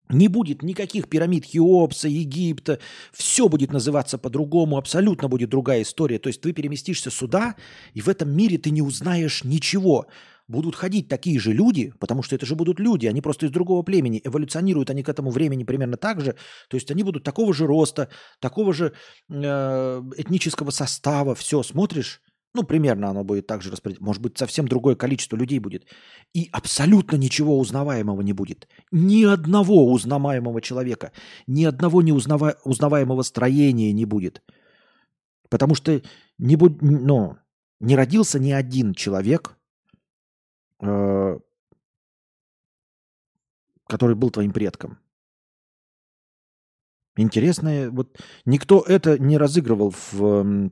Не 0.09 0.27
будет 0.27 0.61
никаких 0.61 1.07
пирамид 1.07 1.45
Хеопса, 1.45 2.09
Египта. 2.09 2.79
Все 3.13 3.47
будет 3.47 3.71
называться 3.71 4.17
по-другому, 4.17 4.77
абсолютно 4.77 5.29
будет 5.29 5.49
другая 5.49 5.83
история. 5.83 6.19
То 6.19 6.27
есть 6.27 6.41
ты 6.41 6.51
переместишься 6.51 7.09
сюда, 7.09 7.55
и 7.93 8.01
в 8.01 8.09
этом 8.09 8.29
мире 8.29 8.57
ты 8.57 8.71
не 8.71 8.81
узнаешь 8.81 9.43
ничего. 9.45 10.07
Будут 10.49 10.75
ходить 10.75 11.07
такие 11.07 11.39
же 11.39 11.53
люди, 11.53 11.93
потому 11.97 12.23
что 12.23 12.35
это 12.35 12.45
же 12.45 12.55
будут 12.55 12.77
люди, 12.77 13.07
они 13.07 13.21
просто 13.21 13.45
из 13.45 13.51
другого 13.51 13.83
племени. 13.83 14.19
Эволюционируют 14.21 14.89
они 14.89 15.01
к 15.01 15.07
этому 15.07 15.31
времени 15.31 15.63
примерно 15.63 15.95
так 15.95 16.19
же. 16.19 16.35
То 16.67 16.75
есть 16.75 16.91
они 16.91 17.03
будут 17.03 17.23
такого 17.23 17.53
же 17.53 17.65
роста, 17.65 18.09
такого 18.41 18.73
же 18.73 18.91
э, 19.29 19.33
этнического 20.17 20.71
состава. 20.71 21.35
Все, 21.35 21.63
смотришь, 21.63 22.21
ну, 22.53 22.63
примерно 22.63 23.09
оно 23.09 23.23
будет 23.23 23.47
так 23.47 23.61
же 23.61 23.71
распределено. 23.71 24.05
Может 24.05 24.21
быть, 24.21 24.37
совсем 24.37 24.67
другое 24.67 24.95
количество 24.95 25.37
людей 25.37 25.59
будет. 25.59 25.85
И 26.33 26.49
абсолютно 26.51 27.15
ничего 27.15 27.57
узнаваемого 27.57 28.21
не 28.21 28.33
будет. 28.33 28.67
Ни 28.91 29.23
одного 29.23 29.91
узнаваемого 29.91 30.61
человека, 30.61 31.11
ни 31.47 31.63
одного 31.63 32.01
неузнава... 32.01 32.57
узнаваемого 32.65 33.21
строения 33.23 33.93
не 33.93 34.05
будет. 34.05 34.41
Потому 35.49 35.75
что 35.75 36.01
не, 36.37 36.55
будь, 36.55 36.81
ну, 36.81 37.37
не 37.79 37.95
родился 37.95 38.39
ни 38.39 38.51
один 38.51 38.93
человек 38.93 39.57
э, 40.81 41.39
который 43.91 44.15
был 44.15 44.29
твоим 44.31 44.53
предком. 44.53 44.97
Интересное, 47.17 47.91
вот 47.91 48.17
никто 48.45 48.81
это 48.87 49.19
не 49.19 49.37
разыгрывал 49.37 49.93
в 50.11 50.71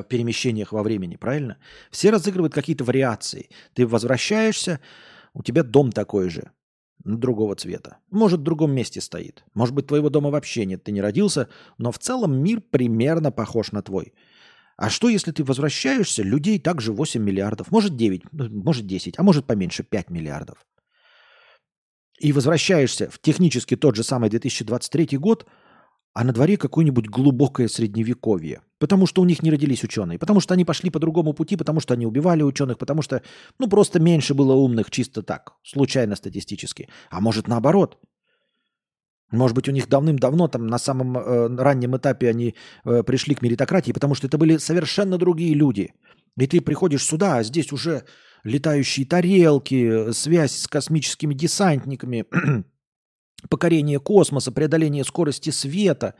в 0.00 0.04
перемещениях 0.04 0.72
во 0.72 0.82
времени, 0.82 1.16
правильно? 1.16 1.58
Все 1.90 2.10
разыгрывают 2.10 2.54
какие-то 2.54 2.84
вариации. 2.84 3.50
Ты 3.74 3.86
возвращаешься, 3.86 4.80
у 5.34 5.42
тебя 5.42 5.62
дом 5.62 5.92
такой 5.92 6.30
же, 6.30 6.50
другого 7.04 7.54
цвета. 7.56 7.98
Может, 8.10 8.40
в 8.40 8.42
другом 8.42 8.72
месте 8.72 9.00
стоит. 9.00 9.44
Может 9.54 9.74
быть, 9.74 9.86
твоего 9.86 10.08
дома 10.08 10.30
вообще 10.30 10.64
нет, 10.64 10.82
ты 10.84 10.92
не 10.92 11.02
родился, 11.02 11.48
но 11.76 11.92
в 11.92 11.98
целом 11.98 12.42
мир 12.42 12.60
примерно 12.60 13.30
похож 13.30 13.72
на 13.72 13.82
твой. 13.82 14.14
А 14.78 14.88
что, 14.88 15.10
если 15.10 15.30
ты 15.30 15.44
возвращаешься, 15.44 16.22
людей 16.22 16.58
также 16.58 16.92
8 16.92 17.22
миллиардов, 17.22 17.70
может 17.70 17.96
9, 17.96 18.22
может 18.32 18.86
10, 18.86 19.18
а 19.18 19.22
может 19.22 19.46
поменьше 19.46 19.82
5 19.82 20.10
миллиардов. 20.10 20.64
И 22.18 22.32
возвращаешься 22.32 23.10
в 23.10 23.20
технически 23.20 23.76
тот 23.76 23.96
же 23.96 24.02
самый 24.02 24.30
2023 24.30 25.18
год– 25.18 25.46
а 26.14 26.24
на 26.24 26.32
дворе 26.32 26.56
какое-нибудь 26.56 27.08
глубокое 27.08 27.68
средневековье. 27.68 28.60
Потому 28.82 29.06
что 29.06 29.22
у 29.22 29.24
них 29.24 29.42
не 29.42 29.50
родились 29.52 29.84
ученые, 29.84 30.18
потому 30.18 30.40
что 30.40 30.54
они 30.54 30.64
пошли 30.64 30.90
по 30.90 30.98
другому 30.98 31.34
пути, 31.34 31.56
потому 31.56 31.80
что 31.80 31.94
они 31.94 32.06
убивали 32.06 32.42
ученых, 32.42 32.78
потому 32.78 33.02
что, 33.02 33.22
ну, 33.60 33.68
просто 33.68 34.00
меньше 34.00 34.34
было 34.34 34.54
умных 34.54 34.90
чисто 34.90 35.22
так, 35.22 35.52
случайно 35.62 36.16
статистически. 36.16 36.88
А 37.10 37.20
может 37.20 37.48
наоборот. 37.48 37.96
Может 39.30 39.56
быть, 39.56 39.68
у 39.68 39.72
них 39.72 39.88
давным-давно, 39.88 40.48
там, 40.48 40.66
на 40.66 40.78
самом 40.78 41.16
э, 41.16 41.62
раннем 41.62 41.96
этапе 41.96 42.30
они 42.30 42.54
э, 42.84 43.04
пришли 43.04 43.36
к 43.36 43.42
меритократии, 43.42 43.92
потому 43.92 44.16
что 44.16 44.26
это 44.26 44.36
были 44.36 44.58
совершенно 44.58 45.16
другие 45.16 45.54
люди. 45.54 45.94
И 46.40 46.48
ты 46.48 46.60
приходишь 46.60 47.04
сюда, 47.04 47.36
а 47.36 47.44
здесь 47.44 47.72
уже 47.72 48.02
летающие 48.44 49.06
тарелки, 49.06 50.10
связь 50.12 50.56
с 50.56 50.66
космическими 50.66 51.34
десантниками, 51.34 52.24
покорение 53.48 54.00
космоса, 54.00 54.50
преодоление 54.50 55.04
скорости 55.04 55.50
света. 55.50 56.14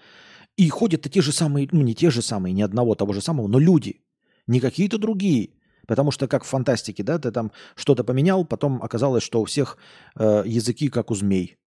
И 0.56 0.68
ходят 0.68 1.02
те 1.02 1.22
же 1.22 1.32
самые, 1.32 1.68
ну 1.72 1.80
не 1.80 1.94
те 1.94 2.10
же 2.10 2.22
самые, 2.22 2.52
ни 2.52 2.62
одного 2.62 2.94
того 2.94 3.12
же 3.12 3.20
самого, 3.20 3.48
но 3.48 3.58
люди. 3.58 4.02
Не 4.46 4.60
какие-то 4.60 4.98
другие. 4.98 5.50
Потому 5.86 6.10
что 6.10 6.28
как 6.28 6.44
в 6.44 6.48
фантастике, 6.48 7.02
да, 7.02 7.18
ты 7.18 7.30
там 7.32 7.52
что-то 7.74 8.04
поменял, 8.04 8.44
потом 8.44 8.82
оказалось, 8.82 9.22
что 9.22 9.40
у 9.40 9.44
всех 9.44 9.78
э, 10.16 10.42
языки 10.46 10.88
как 10.88 11.10
у 11.10 11.14
змей. 11.14 11.58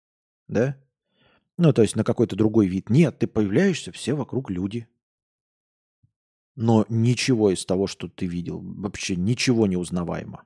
Да? 0.47 0.77
Ну, 1.57 1.73
то 1.73 1.81
есть 1.81 1.95
на 1.95 2.03
какой-то 2.03 2.35
другой 2.35 2.67
вид. 2.67 2.89
Нет, 2.89 3.19
ты 3.19 3.27
появляешься, 3.27 3.91
все 3.91 4.13
вокруг 4.13 4.49
люди. 4.49 4.87
Но 6.55 6.85
ничего 6.87 7.51
из 7.51 7.65
того, 7.65 7.87
что 7.87 8.07
ты 8.07 8.25
видел, 8.25 8.61
вообще 8.61 9.15
ничего 9.15 9.67
не 9.67 9.75
узнаваемо. 9.75 10.43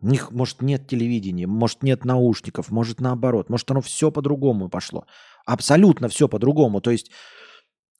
Них, 0.00 0.30
может, 0.30 0.62
нет 0.62 0.86
телевидения, 0.86 1.46
может, 1.46 1.82
нет 1.82 2.04
наушников, 2.04 2.70
может, 2.70 3.00
наоборот, 3.00 3.50
может, 3.50 3.70
оно 3.70 3.80
все 3.80 4.12
по-другому 4.12 4.68
пошло. 4.68 5.06
Абсолютно 5.48 6.08
все 6.08 6.28
по-другому. 6.28 6.80
То 6.80 6.90
есть 6.90 7.10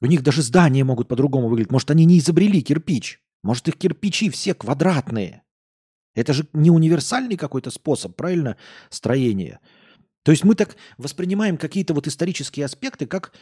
у 0.01 0.07
них 0.07 0.23
даже 0.23 0.43
здания 0.43 0.85
могут 0.85 1.09
по-другому 1.09 1.49
выглядеть. 1.49 1.73
Может, 1.73 1.91
они 1.91 2.05
не 2.05 2.19
изобрели 2.19 2.61
кирпич. 2.63 3.21
Может, 3.43 3.69
их 3.69 3.77
кирпичи 3.77 4.31
все 4.31 4.55
квадратные. 4.55 5.43
Это 6.15 6.33
же 6.33 6.47
не 6.53 6.71
универсальный 6.71 7.37
какой-то 7.37 7.71
способ, 7.71 8.17
правильно, 8.17 8.57
строения. 8.91 9.61
То 10.25 10.33
есть 10.33 10.45
мы 10.45 10.55
так 10.55 10.77
воспринимаем 10.99 11.57
какие-то 11.57 11.95
вот 11.95 12.07
исторические 12.07 12.67
аспекты 12.67 13.07
как 13.07 13.33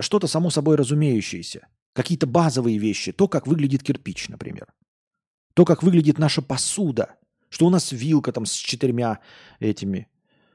что-то 0.00 0.26
само 0.26 0.50
собой 0.50 0.76
разумеющееся. 0.76 1.66
Какие-то 1.94 2.26
базовые 2.26 2.78
вещи. 2.78 3.12
То, 3.12 3.28
как 3.28 3.46
выглядит 3.46 3.82
кирпич, 3.82 4.28
например. 4.28 4.72
То, 5.54 5.64
как 5.64 5.82
выглядит 5.82 6.18
наша 6.18 6.42
посуда– 6.42 7.16
что 7.52 7.66
у 7.66 7.70
нас 7.70 7.92
вилка 7.92 8.32
там 8.32 8.46
с 8.46 8.54
четырьмя 8.54 9.20
этими, 9.60 10.08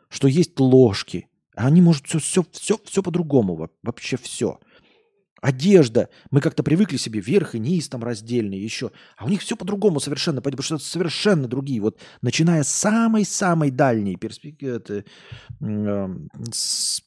что 0.10 0.28
есть 0.28 0.60
ложки. 0.60 1.30
А 1.58 1.66
они, 1.66 1.82
может, 1.82 2.06
все, 2.06 2.20
все, 2.20 2.46
все, 2.52 2.80
все 2.86 3.02
по-другому, 3.02 3.70
вообще 3.82 4.16
все. 4.18 4.60
Одежда. 5.42 6.10
Мы 6.30 6.40
как-то 6.40 6.62
привыкли 6.62 6.98
себе 6.98 7.20
верх 7.20 7.56
и 7.56 7.60
низ 7.60 7.90
там 7.90 8.04
раздельные 8.04 8.64
еще. 8.64 8.92
А 9.18 9.26
у 9.26 9.30
них 9.30 9.42
все 9.42 9.56
по-другому 9.56 10.00
совершенно, 10.00 10.42
потому 10.42 10.62
что 10.62 10.76
это 10.76 10.84
совершенно 10.84 11.48
другие. 11.48 11.82
Вот 11.82 12.00
начиная 12.22 12.64
с 12.64 12.70
самой-самой 12.70 13.72
дальней 13.72 14.18
перспективы, 14.18 15.06
э, 15.62 16.08
с 16.52 17.02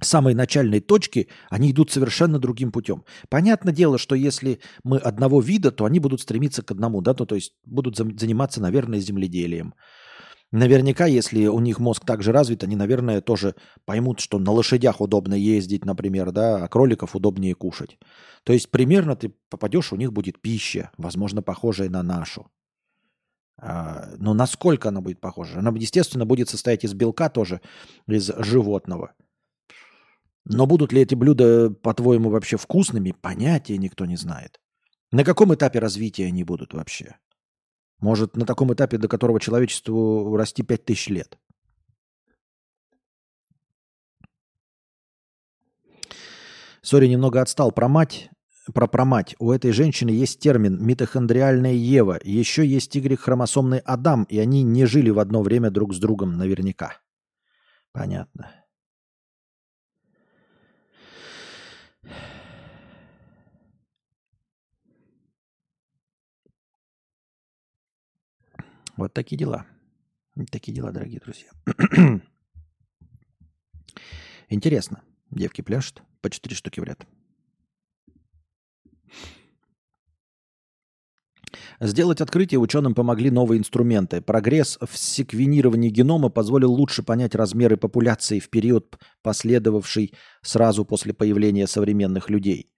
самой 0.00 0.34
начальной 0.34 0.80
точки, 0.80 1.28
они 1.50 1.70
идут 1.70 1.90
совершенно 1.90 2.38
другим 2.38 2.72
путем. 2.72 3.04
Понятное 3.28 3.74
дело, 3.74 3.98
что 3.98 4.14
если 4.14 4.60
мы 4.82 4.96
одного 4.98 5.40
вида, 5.42 5.72
то 5.72 5.84
они 5.84 6.00
будут 6.00 6.22
стремиться 6.22 6.62
к 6.62 6.70
одному, 6.70 7.02
да, 7.02 7.12
то, 7.12 7.26
то 7.26 7.34
есть 7.34 7.52
будут 7.66 7.96
заниматься, 7.96 8.62
наверное, 8.62 9.00
земледелием. 9.00 9.74
Наверняка, 10.50 11.06
если 11.06 11.46
у 11.46 11.60
них 11.60 11.78
мозг 11.78 12.04
также 12.06 12.32
развит, 12.32 12.64
они, 12.64 12.74
наверное, 12.74 13.20
тоже 13.20 13.54
поймут, 13.84 14.20
что 14.20 14.38
на 14.38 14.50
лошадях 14.50 15.00
удобно 15.00 15.34
ездить, 15.34 15.84
например, 15.84 16.32
да, 16.32 16.64
а 16.64 16.68
кроликов 16.68 17.14
удобнее 17.14 17.54
кушать. 17.54 17.98
То 18.44 18.54
есть 18.54 18.70
примерно 18.70 19.14
ты 19.14 19.34
попадешь, 19.50 19.92
у 19.92 19.96
них 19.96 20.12
будет 20.12 20.40
пища, 20.40 20.90
возможно, 20.96 21.42
похожая 21.42 21.90
на 21.90 22.02
нашу. 22.02 22.50
А, 23.60 24.10
но 24.16 24.32
насколько 24.32 24.88
она 24.88 25.02
будет 25.02 25.20
похожа? 25.20 25.58
Она, 25.58 25.70
естественно, 25.76 26.24
будет 26.24 26.48
состоять 26.48 26.84
из 26.84 26.94
белка 26.94 27.28
тоже, 27.28 27.60
из 28.06 28.30
животного– 28.38 29.12
но 30.48 30.66
будут 30.66 30.92
ли 30.92 31.02
эти 31.02 31.14
блюда, 31.14 31.70
по-твоему, 31.70 32.30
вообще 32.30 32.56
вкусными, 32.56 33.12
понятия 33.12 33.76
никто 33.76 34.06
не 34.06 34.16
знает. 34.16 34.58
На 35.12 35.22
каком 35.22 35.54
этапе 35.54 35.78
развития 35.78 36.26
они 36.26 36.42
будут 36.42 36.72
вообще? 36.72 37.16
Может, 38.00 38.36
на 38.36 38.46
таком 38.46 38.72
этапе, 38.72 38.96
до 38.98 39.08
которого 39.08 39.40
человечеству 39.40 40.36
расти 40.36 40.62
5000 40.62 41.08
лет? 41.08 41.38
Сори, 46.80 47.06
немного 47.06 47.40
отстал 47.40 47.72
про 47.72 47.88
мать. 47.88 48.30
Про 48.72 48.86
промать. 48.86 49.34
У 49.38 49.50
этой 49.50 49.72
женщины 49.72 50.10
есть 50.10 50.40
термин 50.40 50.78
митохондриальная 50.84 51.72
Ева. 51.72 52.18
Еще 52.22 52.66
есть 52.66 52.94
Y-хромосомный 52.94 53.78
Адам, 53.78 54.24
и 54.24 54.38
они 54.38 54.62
не 54.62 54.84
жили 54.84 55.10
в 55.10 55.18
одно 55.18 55.42
время 55.42 55.70
друг 55.70 55.94
с 55.94 55.98
другом 55.98 56.36
наверняка. 56.36 56.98
Понятно. 57.92 58.50
Вот 68.98 69.14
такие 69.14 69.36
дела. 69.36 69.64
Такие 70.50 70.74
дела, 70.74 70.90
дорогие 70.90 71.20
друзья. 71.20 71.50
Интересно. 74.48 75.02
Девки 75.30 75.62
пляшут. 75.62 76.02
По 76.20 76.28
четыре 76.30 76.56
штуки 76.56 76.80
в 76.80 76.82
ряд. 76.82 77.06
Сделать 81.78 82.20
открытие 82.20 82.58
ученым 82.58 82.96
помогли 82.96 83.30
новые 83.30 83.60
инструменты. 83.60 84.20
Прогресс 84.20 84.78
в 84.80 84.98
секвенировании 84.98 85.90
генома 85.90 86.28
позволил 86.28 86.72
лучше 86.72 87.04
понять 87.04 87.36
размеры 87.36 87.76
популяции 87.76 88.40
в 88.40 88.50
период, 88.50 88.98
последовавший 89.22 90.12
сразу 90.42 90.84
после 90.84 91.14
появления 91.14 91.68
современных 91.68 92.30
людей. 92.30 92.72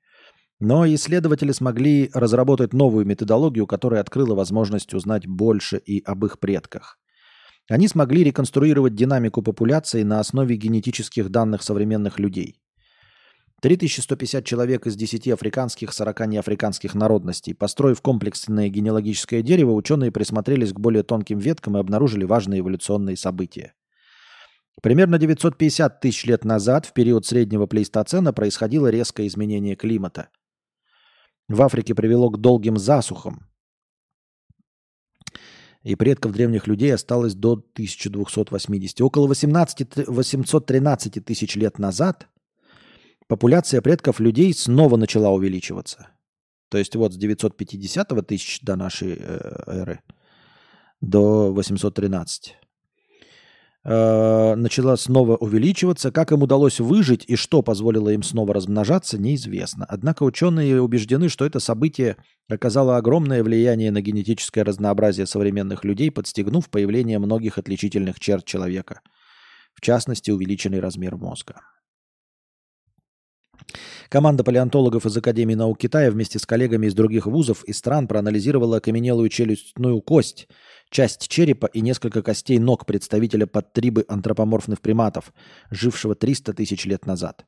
Но 0.60 0.86
исследователи 0.86 1.52
смогли 1.52 2.10
разработать 2.12 2.74
новую 2.74 3.06
методологию, 3.06 3.66
которая 3.66 4.02
открыла 4.02 4.34
возможность 4.34 4.92
узнать 4.92 5.26
больше 5.26 5.78
и 5.78 6.02
об 6.04 6.26
их 6.26 6.38
предках. 6.38 6.98
Они 7.70 7.88
смогли 7.88 8.24
реконструировать 8.24 8.94
динамику 8.94 9.40
популяции 9.42 10.02
на 10.02 10.20
основе 10.20 10.56
генетических 10.56 11.30
данных 11.30 11.62
современных 11.62 12.18
людей. 12.18 12.60
3150 13.62 14.44
человек 14.44 14.86
из 14.86 14.96
10 14.96 15.28
африканских, 15.28 15.94
40 15.94 16.26
неафриканских 16.26 16.94
народностей. 16.94 17.54
Построив 17.54 18.02
комплексное 18.02 18.68
генеалогическое 18.68 19.42
дерево, 19.42 19.72
ученые 19.72 20.12
присмотрелись 20.12 20.72
к 20.72 20.80
более 20.80 21.04
тонким 21.04 21.38
веткам 21.38 21.76
и 21.76 21.80
обнаружили 21.80 22.24
важные 22.24 22.60
эволюционные 22.60 23.16
события. 23.16 23.72
Примерно 24.82 25.18
950 25.18 26.00
тысяч 26.00 26.24
лет 26.24 26.44
назад, 26.44 26.86
в 26.86 26.92
период 26.92 27.24
среднего 27.24 27.66
плейстоцена, 27.66 28.32
происходило 28.32 28.88
резкое 28.88 29.26
изменение 29.26 29.74
климата– 29.74 30.28
в 31.50 31.62
Африке 31.62 31.94
привело 31.94 32.30
к 32.30 32.40
долгим 32.40 32.78
засухам. 32.78 33.46
И 35.82 35.96
предков 35.96 36.32
древних 36.32 36.66
людей 36.66 36.94
осталось 36.94 37.34
до 37.34 37.52
1280. 37.52 39.00
Около 39.00 39.26
18, 39.26 40.06
813 40.06 41.24
тысяч 41.24 41.56
лет 41.56 41.78
назад 41.78 42.28
популяция 43.26 43.80
предков 43.80 44.20
людей 44.20 44.52
снова 44.54 44.96
начала 44.96 45.30
увеличиваться. 45.30 46.08
То 46.68 46.78
есть 46.78 46.94
вот 46.94 47.14
с 47.14 47.16
950 47.16 48.26
тысяч 48.26 48.60
до 48.60 48.76
нашей 48.76 49.16
э, 49.18 49.62
эры 49.66 50.00
до 51.00 51.52
813. 51.52 52.56
Э, 53.84 54.54
начала 54.54 54.96
снова 54.96 55.36
увеличиваться. 55.36 56.10
Как 56.10 56.32
им 56.32 56.42
удалось 56.42 56.80
выжить 56.80 57.24
и 57.26 57.36
что 57.36 57.62
позволило 57.62 58.08
им 58.10 58.22
снова 58.22 58.54
размножаться, 58.54 59.18
неизвестно. 59.18 59.86
Однако 59.88 60.22
ученые 60.22 60.80
убеждены, 60.80 61.28
что 61.28 61.44
это 61.44 61.60
событие 61.60 62.16
оказало 62.48 62.96
огромное 62.96 63.42
влияние 63.42 63.90
на 63.90 64.00
генетическое 64.00 64.64
разнообразие 64.64 65.26
современных 65.26 65.84
людей, 65.84 66.10
подстегнув 66.10 66.68
появление 66.68 67.18
многих 67.18 67.58
отличительных 67.58 68.20
черт 68.20 68.44
человека, 68.44 69.00
в 69.74 69.80
частности, 69.80 70.30
увеличенный 70.30 70.80
размер 70.80 71.16
мозга. 71.16 71.60
Команда 74.08 74.42
палеонтологов 74.42 75.06
из 75.06 75.16
Академии 75.16 75.54
наук 75.54 75.78
Китая 75.78 76.10
вместе 76.10 76.38
с 76.38 76.46
коллегами 76.46 76.86
из 76.86 76.94
других 76.94 77.26
вузов 77.26 77.62
и 77.64 77.72
стран 77.72 78.08
проанализировала 78.08 78.78
окаменелую 78.78 79.28
челюстную 79.28 80.00
кость, 80.00 80.48
часть 80.90 81.28
черепа 81.28 81.66
и 81.66 81.80
несколько 81.80 82.22
костей 82.22 82.58
ног 82.58 82.84
представителя 82.84 83.46
подтрибы 83.46 84.04
антропоморфных 84.08 84.80
приматов, 84.80 85.32
жившего 85.70 86.14
300 86.14 86.52
тысяч 86.52 86.84
лет 86.84 87.06
назад. 87.06 87.46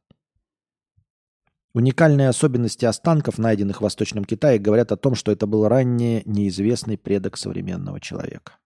Уникальные 1.75 2.29
особенности 2.29 2.85
останков, 2.85 3.39
найденных 3.39 3.79
в 3.79 3.83
Восточном 3.83 4.25
Китае, 4.25 4.59
говорят 4.59 4.93
о 4.93 4.97
том, 4.97 5.15
что 5.15 5.33
это 5.33 5.47
был 5.47 5.67
ранее 5.67 6.23
неизвестный 6.27 6.99
предок 6.99 7.37
современного 7.37 7.99
человека. 8.01 8.59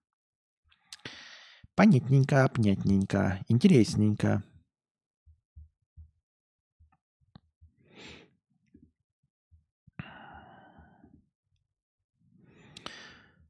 Понятненько, 1.73 2.49
понятненько, 2.53 3.39
интересненько. 3.47 4.43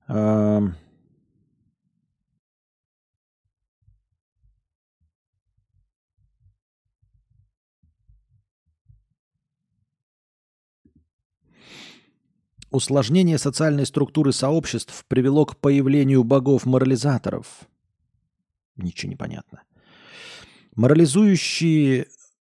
Эм. 0.08 0.76
Усложнение 12.78 13.40
социальной 13.40 13.88
структуры 13.88 14.32
сообществ 14.32 15.04
привело 15.08 15.48
к 15.48 15.58
появлению 15.58 16.24
богов-морализаторов. 16.24 17.48
Ничего 18.76 19.10
не 19.10 19.16
понятно. 19.16 19.64
Морализующие 20.76 22.06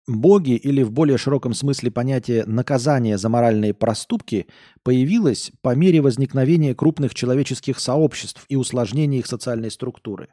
боги 0.08 0.56
или 0.56 0.82
в 0.82 0.92
более 0.92 1.20
широком 1.20 1.54
смысле 1.54 1.92
понятие 1.92 2.46
наказания 2.48 3.20
за 3.20 3.30
моральные 3.30 3.76
проступки 3.76 4.48
появилось 4.82 5.52
по 5.62 5.76
мере 5.76 6.02
возникновения 6.02 6.74
крупных 6.74 7.14
человеческих 7.14 7.80
сообществ 7.80 8.44
и 8.50 8.56
усложнения 8.56 9.20
их 9.20 9.28
социальной 9.28 9.70
структуры. 9.70 10.30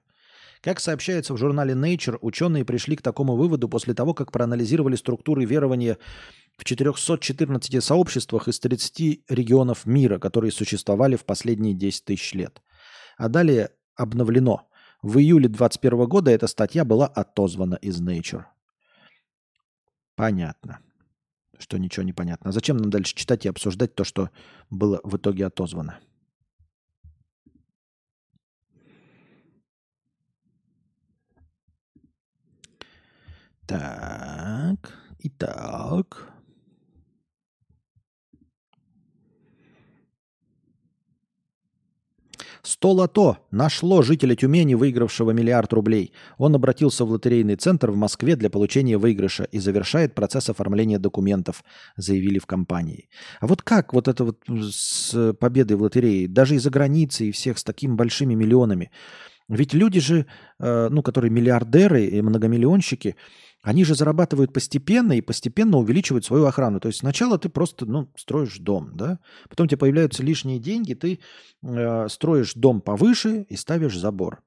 Как 0.64 0.80
сообщается 0.80 1.34
в 1.34 1.36
журнале 1.36 1.74
Nature, 1.74 2.16
ученые 2.22 2.64
пришли 2.64 2.96
к 2.96 3.02
такому 3.02 3.36
выводу 3.36 3.68
после 3.68 3.92
того, 3.92 4.14
как 4.14 4.32
проанализировали 4.32 4.96
структуры 4.96 5.44
верования 5.44 5.98
в 6.56 6.64
414 6.64 7.84
сообществах 7.84 8.48
из 8.48 8.60
30 8.60 9.24
регионов 9.28 9.84
мира, 9.84 10.18
которые 10.18 10.52
существовали 10.52 11.16
в 11.16 11.26
последние 11.26 11.74
10 11.74 12.06
тысяч 12.06 12.32
лет. 12.32 12.62
А 13.18 13.28
далее 13.28 13.72
обновлено. 13.94 14.66
В 15.02 15.18
июле 15.18 15.48
2021 15.48 16.06
года 16.06 16.30
эта 16.30 16.46
статья 16.46 16.86
была 16.86 17.08
отозвана 17.08 17.74
из 17.74 18.00
Nature. 18.00 18.44
Понятно. 20.16 20.78
Что 21.58 21.76
ничего 21.76 22.04
не 22.04 22.14
понятно. 22.14 22.48
А 22.48 22.52
зачем 22.54 22.78
нам 22.78 22.88
дальше 22.88 23.14
читать 23.14 23.44
и 23.44 23.50
обсуждать 23.50 23.94
то, 23.94 24.04
что 24.04 24.30
было 24.70 24.98
в 25.04 25.18
итоге 25.18 25.44
отозвано? 25.44 26.00
Так, 33.66 34.92
итак. 35.20 36.34
100 42.64 42.92
лото 42.92 43.38
нашло 43.50 44.02
жителя 44.02 44.34
Тюмени, 44.34 44.74
выигравшего 44.74 45.32
миллиард 45.32 45.72
рублей. 45.72 46.12
Он 46.38 46.54
обратился 46.54 47.04
в 47.04 47.10
лотерейный 47.10 47.56
центр 47.56 47.90
в 47.90 47.96
Москве 47.96 48.36
для 48.36 48.48
получения 48.48 48.96
выигрыша 48.96 49.44
и 49.44 49.58
завершает 49.58 50.14
процесс 50.14 50.48
оформления 50.48 50.98
документов, 50.98 51.62
заявили 51.96 52.38
в 52.38 52.46
компании. 52.46 53.08
А 53.40 53.46
вот 53.46 53.62
как 53.62 53.92
вот 53.92 54.08
это 54.08 54.24
вот 54.24 54.42
с 54.48 55.34
победой 55.34 55.76
в 55.76 55.82
лотерее, 55.82 56.26
даже 56.26 56.54
из-за 56.56 56.70
границы 56.70 57.26
и 57.26 57.32
всех 57.32 57.58
с 57.58 57.64
такими 57.64 57.94
большими 57.94 58.34
миллионами? 58.34 58.90
Ведь 59.48 59.74
люди 59.74 60.00
же, 60.00 60.26
э, 60.58 60.88
ну, 60.90 61.02
которые 61.02 61.30
миллиардеры 61.30 62.06
и 62.06 62.22
многомиллионщики, 62.22 63.16
они 63.64 63.82
же 63.84 63.94
зарабатывают 63.94 64.52
постепенно 64.52 65.14
и 65.14 65.22
постепенно 65.22 65.78
увеличивают 65.78 66.24
свою 66.24 66.44
охрану. 66.44 66.80
То 66.80 66.88
есть 66.88 67.00
сначала 67.00 67.38
ты 67.38 67.48
просто 67.48 67.86
ну, 67.86 68.08
строишь 68.14 68.58
дом, 68.58 68.90
да? 68.94 69.18
потом 69.48 69.68
тебе 69.68 69.78
появляются 69.78 70.22
лишние 70.22 70.58
деньги, 70.58 70.92
ты 70.92 71.20
э, 71.62 72.08
строишь 72.08 72.52
дом 72.54 72.82
повыше 72.82 73.46
и 73.48 73.56
ставишь 73.56 73.98
забор. 73.98 74.42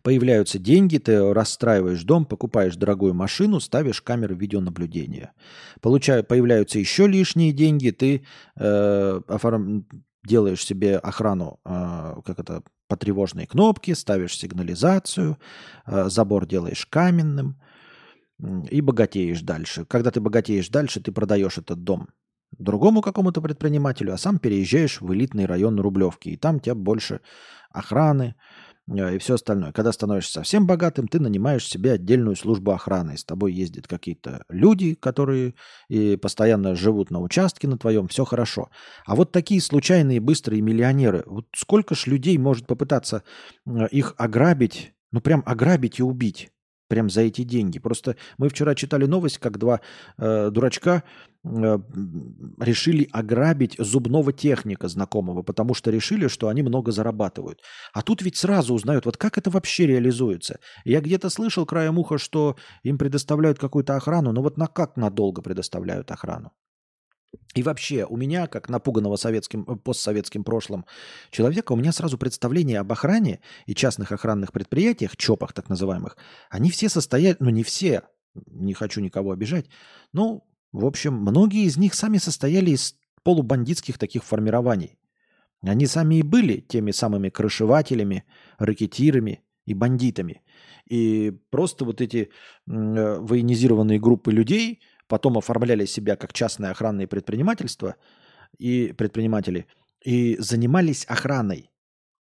Появляются 0.00 0.58
деньги, 0.58 0.96
ты 0.96 1.34
расстраиваешь 1.34 2.02
дом, 2.02 2.24
покупаешь 2.24 2.76
дорогую 2.76 3.12
машину, 3.12 3.60
ставишь 3.60 4.00
камеры 4.00 4.34
видеонаблюдения. 4.34 5.34
Получаю, 5.82 6.24
появляются 6.24 6.78
еще 6.78 7.06
лишние 7.06 7.52
деньги, 7.52 7.90
ты 7.90 8.24
э, 8.56 9.20
оформ... 9.28 9.86
делаешь 10.24 10.64
себе 10.64 10.96
охрану, 10.96 11.60
э, 11.66 12.14
как 12.24 12.38
это, 12.38 12.62
по 12.88 12.96
тревожной 12.96 13.46
кнопке, 13.46 13.94
ставишь 13.94 14.38
сигнализацию, 14.38 15.38
э, 15.86 16.08
забор 16.08 16.46
делаешь 16.46 16.86
каменным, 16.86 17.60
и 18.70 18.82
богатеешь 18.82 19.40
дальше. 19.40 19.86
Когда 19.86 20.10
ты 20.10 20.20
богатеешь 20.20 20.68
дальше, 20.68 21.00
ты 21.00 21.10
продаешь 21.10 21.56
этот 21.56 21.82
дом 21.84 22.08
другому 22.58 23.02
какому-то 23.02 23.40
предпринимателю, 23.40 24.12
а 24.12 24.18
сам 24.18 24.38
переезжаешь 24.38 25.00
в 25.00 25.12
элитный 25.12 25.46
район 25.46 25.78
Рублевки. 25.80 26.30
И 26.30 26.36
там 26.36 26.60
тебя 26.60 26.74
больше 26.74 27.20
охраны 27.70 28.34
и 28.88 29.18
все 29.18 29.34
остальное. 29.34 29.72
Когда 29.72 29.90
становишься 29.90 30.34
совсем 30.34 30.66
богатым, 30.66 31.08
ты 31.08 31.18
нанимаешь 31.18 31.66
себе 31.66 31.92
отдельную 31.92 32.36
службу 32.36 32.70
охраны. 32.70 33.18
С 33.18 33.24
тобой 33.24 33.52
ездят 33.52 33.88
какие-то 33.88 34.44
люди, 34.48 34.94
которые 34.94 35.54
и 35.88 36.16
постоянно 36.16 36.76
живут 36.76 37.10
на 37.10 37.20
участке 37.20 37.66
на 37.66 37.78
твоем, 37.78 38.06
все 38.06 38.24
хорошо. 38.24 38.70
А 39.04 39.16
вот 39.16 39.32
такие 39.32 39.60
случайные 39.60 40.20
быстрые 40.20 40.62
миллионеры, 40.62 41.24
вот 41.26 41.46
сколько 41.54 41.96
ж 41.96 42.06
людей 42.06 42.38
может 42.38 42.66
попытаться 42.66 43.24
э, 43.66 43.88
их 43.90 44.14
ограбить, 44.18 44.94
ну 45.10 45.20
прям 45.20 45.42
ограбить 45.46 45.98
и 45.98 46.04
убить? 46.04 46.52
Прям 46.88 47.10
за 47.10 47.22
эти 47.22 47.42
деньги. 47.42 47.78
Просто 47.78 48.16
мы 48.38 48.48
вчера 48.48 48.74
читали 48.74 49.06
новость, 49.06 49.38
как 49.38 49.58
два 49.58 49.80
э, 50.18 50.50
дурачка 50.50 51.02
э, 51.44 51.78
решили 52.60 53.08
ограбить 53.12 53.76
зубного 53.78 54.32
техника 54.32 54.88
знакомого, 54.88 55.42
потому 55.42 55.74
что 55.74 55.90
решили, 55.90 56.28
что 56.28 56.48
они 56.48 56.62
много 56.62 56.92
зарабатывают. 56.92 57.60
А 57.92 58.02
тут 58.02 58.22
ведь 58.22 58.36
сразу 58.36 58.74
узнают, 58.74 59.06
вот 59.06 59.16
как 59.16 59.38
это 59.38 59.50
вообще 59.50 59.86
реализуется. 59.86 60.58
Я 60.84 61.00
где-то 61.00 61.30
слышал 61.30 61.66
краем 61.66 61.98
уха, 61.98 62.18
что 62.18 62.56
им 62.82 62.98
предоставляют 62.98 63.58
какую-то 63.58 63.96
охрану, 63.96 64.32
но 64.32 64.42
вот 64.42 64.56
на 64.56 64.66
как 64.66 64.96
надолго 64.96 65.42
предоставляют 65.42 66.10
охрану? 66.10 66.52
И 67.54 67.62
вообще, 67.62 68.04
у 68.04 68.16
меня, 68.16 68.46
как 68.46 68.68
напуганного 68.68 69.16
советским, 69.16 69.64
э, 69.66 69.76
постсоветским 69.76 70.44
прошлым 70.44 70.84
человека, 71.30 71.72
у 71.72 71.76
меня 71.76 71.92
сразу 71.92 72.18
представление 72.18 72.80
об 72.80 72.92
охране 72.92 73.40
и 73.66 73.74
частных 73.74 74.12
охранных 74.12 74.52
предприятиях, 74.52 75.16
ЧОПах 75.16 75.52
так 75.52 75.68
называемых, 75.68 76.16
они 76.50 76.70
все 76.70 76.88
состоят, 76.88 77.40
ну 77.40 77.50
не 77.50 77.62
все, 77.62 78.02
не 78.46 78.74
хочу 78.74 79.00
никого 79.00 79.32
обижать, 79.32 79.66
ну, 80.12 80.46
в 80.72 80.84
общем, 80.84 81.14
многие 81.14 81.64
из 81.64 81.76
них 81.76 81.94
сами 81.94 82.18
состояли 82.18 82.70
из 82.70 82.96
полубандитских 83.22 83.98
таких 83.98 84.24
формирований. 84.24 84.98
Они 85.62 85.86
сами 85.86 86.16
и 86.16 86.22
были 86.22 86.60
теми 86.60 86.90
самыми 86.90 87.30
крышевателями, 87.30 88.24
ракетирами 88.58 89.42
и 89.64 89.74
бандитами. 89.74 90.42
И 90.86 91.32
просто 91.50 91.84
вот 91.84 92.00
эти 92.00 92.18
э, 92.18 92.28
военизированные 92.66 93.98
группы 93.98 94.32
людей– 94.32 94.80
потом 95.08 95.38
оформляли 95.38 95.86
себя 95.86 96.16
как 96.16 96.32
частное 96.32 96.70
охранное 96.70 97.06
предпринимательство 97.06 97.96
и 98.58 98.92
предприниматели, 98.96 99.66
и 100.02 100.36
занимались 100.38 101.04
охраной 101.04 101.70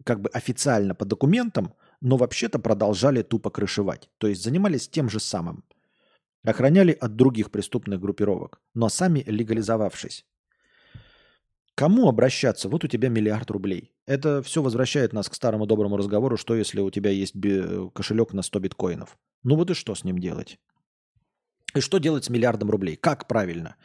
как 0.04 0.22
бы 0.22 0.30
официально 0.30 0.94
по 0.94 1.06
документам, 1.06 1.74
но 2.02 2.18
вообще-то 2.18 2.60
продолжали 2.60 3.22
тупо 3.22 3.50
крышевать. 3.50 4.10
То 4.18 4.28
есть 4.28 4.44
занимались 4.44 4.88
тем 4.88 5.10
же 5.10 5.20
самым. 5.20 5.64
Охраняли 6.44 6.92
от 6.92 7.16
других 7.16 7.50
преступных 7.50 8.00
группировок, 8.00 8.62
но 8.76 8.90
сами 8.90 9.24
легализовавшись. 9.26 10.26
Кому 11.74 12.08
обращаться? 12.08 12.70
Вот 12.70 12.84
у 12.84 12.88
тебя 12.88 13.10
миллиард 13.10 13.50
рублей. 13.52 13.92
Это 14.06 14.42
все 14.44 14.62
возвращает 14.62 15.12
нас 15.12 15.28
к 15.28 15.34
старому 15.34 15.66
доброму 15.66 15.98
разговору, 15.98 16.38
что 16.38 16.56
если 16.56 16.80
у 16.80 16.90
тебя 16.92 17.10
есть 17.10 17.34
кошелек 17.94 18.32
на 18.34 18.44
100 18.44 18.60
биткоинов. 18.60 19.18
Ну 19.44 19.56
вот 19.56 19.72
и 19.72 19.74
что 19.74 19.96
с 19.96 20.04
ним 20.04 20.20
делать? 20.20 20.60
И 21.76 21.82
что 21.82 21.98
делать 21.98 22.26
с 22.26 22.30
миллиардом 22.30 22.70
рублей? 22.72 22.96
Как 22.96 23.28
правильно? 23.28 23.76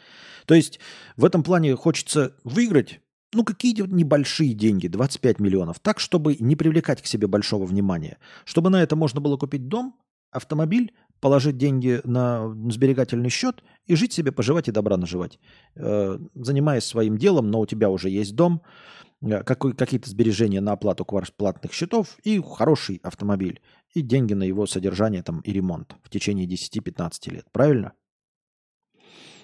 То 0.46 0.54
есть 0.54 0.80
в 1.16 1.24
этом 1.24 1.42
плане 1.42 1.76
хочется 1.76 2.34
выиграть 2.44 3.00
ну, 3.32 3.44
какие-то 3.44 3.86
небольшие 3.86 4.54
деньги, 4.54 4.88
25 4.88 5.38
миллионов, 5.38 5.78
так, 5.78 6.00
чтобы 6.00 6.36
не 6.40 6.56
привлекать 6.56 7.02
к 7.02 7.06
себе 7.06 7.26
большого 7.26 7.64
внимания. 7.64 8.18
Чтобы 8.44 8.70
на 8.70 8.82
это 8.82 8.96
можно 8.96 9.20
было 9.20 9.36
купить 9.36 9.68
дом, 9.68 9.94
автомобиль, 10.32 10.92
положить 11.20 11.56
деньги 11.56 12.00
на 12.04 12.48
сберегательный 12.70 13.30
счет 13.30 13.62
и 13.86 13.94
жить 13.94 14.12
себе, 14.12 14.32
поживать 14.32 14.68
и 14.68 14.72
добра 14.72 14.96
наживать. 14.96 15.38
Э, 15.76 16.18
занимаясь 16.34 16.84
своим 16.84 17.18
делом, 17.18 17.50
но 17.50 17.60
у 17.60 17.66
тебя 17.66 17.90
уже 17.90 18.08
есть 18.10 18.34
дом, 18.34 18.62
э, 19.22 19.42
какие-то 19.42 20.08
сбережения 20.08 20.60
на 20.60 20.72
оплату 20.72 21.04
квартплатных 21.04 21.72
счетов 21.72 22.16
и 22.24 22.40
хороший 22.40 23.00
автомобиль. 23.02 23.60
И 23.94 24.02
деньги 24.02 24.34
на 24.34 24.44
его 24.44 24.66
содержание 24.66 25.22
там, 25.22 25.40
и 25.40 25.52
ремонт 25.52 25.96
в 26.02 26.10
течение 26.10 26.46
10-15 26.46 27.30
лет. 27.30 27.46
Правильно? 27.52 27.92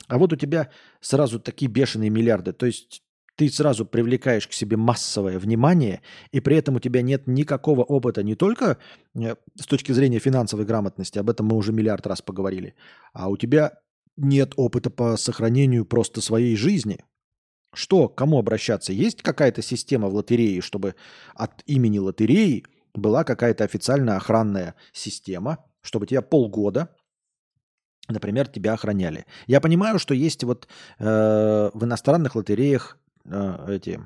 А 0.08 0.18
вот 0.18 0.32
у 0.32 0.36
тебя 0.36 0.70
сразу 1.00 1.40
такие 1.40 1.70
бешеные 1.70 2.10
миллиарды. 2.10 2.52
То 2.52 2.66
есть 2.66 3.02
ты 3.36 3.50
сразу 3.50 3.84
привлекаешь 3.84 4.48
к 4.48 4.52
себе 4.52 4.76
массовое 4.76 5.38
внимание, 5.38 6.00
и 6.32 6.40
при 6.40 6.56
этом 6.56 6.76
у 6.76 6.80
тебя 6.80 7.02
нет 7.02 7.26
никакого 7.26 7.82
опыта 7.82 8.22
не 8.22 8.34
только 8.34 8.78
э, 9.14 9.34
с 9.60 9.66
точки 9.66 9.92
зрения 9.92 10.18
финансовой 10.18 10.64
грамотности, 10.64 11.18
об 11.18 11.28
этом 11.28 11.46
мы 11.46 11.56
уже 11.56 11.72
миллиард 11.72 12.06
раз 12.06 12.22
поговорили, 12.22 12.74
а 13.12 13.28
у 13.28 13.36
тебя 13.36 13.74
нет 14.16 14.54
опыта 14.56 14.88
по 14.90 15.16
сохранению 15.18 15.84
просто 15.84 16.22
своей 16.22 16.56
жизни. 16.56 17.04
Что, 17.74 18.08
кому 18.08 18.38
обращаться? 18.38 18.94
Есть 18.94 19.22
какая-то 19.22 19.60
система 19.60 20.08
в 20.08 20.14
лотерее, 20.14 20.62
чтобы 20.62 20.94
от 21.34 21.62
имени 21.66 21.98
лотереи 21.98 22.64
была 22.96 23.24
какая-то 23.24 23.64
официальная 23.64 24.16
охранная 24.16 24.74
система, 24.92 25.64
чтобы 25.82 26.06
тебя 26.06 26.22
полгода 26.22 26.90
например, 28.08 28.46
тебя 28.46 28.74
охраняли. 28.74 29.26
Я 29.46 29.60
понимаю, 29.60 29.98
что 29.98 30.14
есть 30.14 30.44
вот 30.44 30.68
э, 30.98 31.70
в 31.74 31.84
иностранных 31.84 32.36
лотереях 32.36 32.98
э, 33.24 33.66
эти 33.68 34.00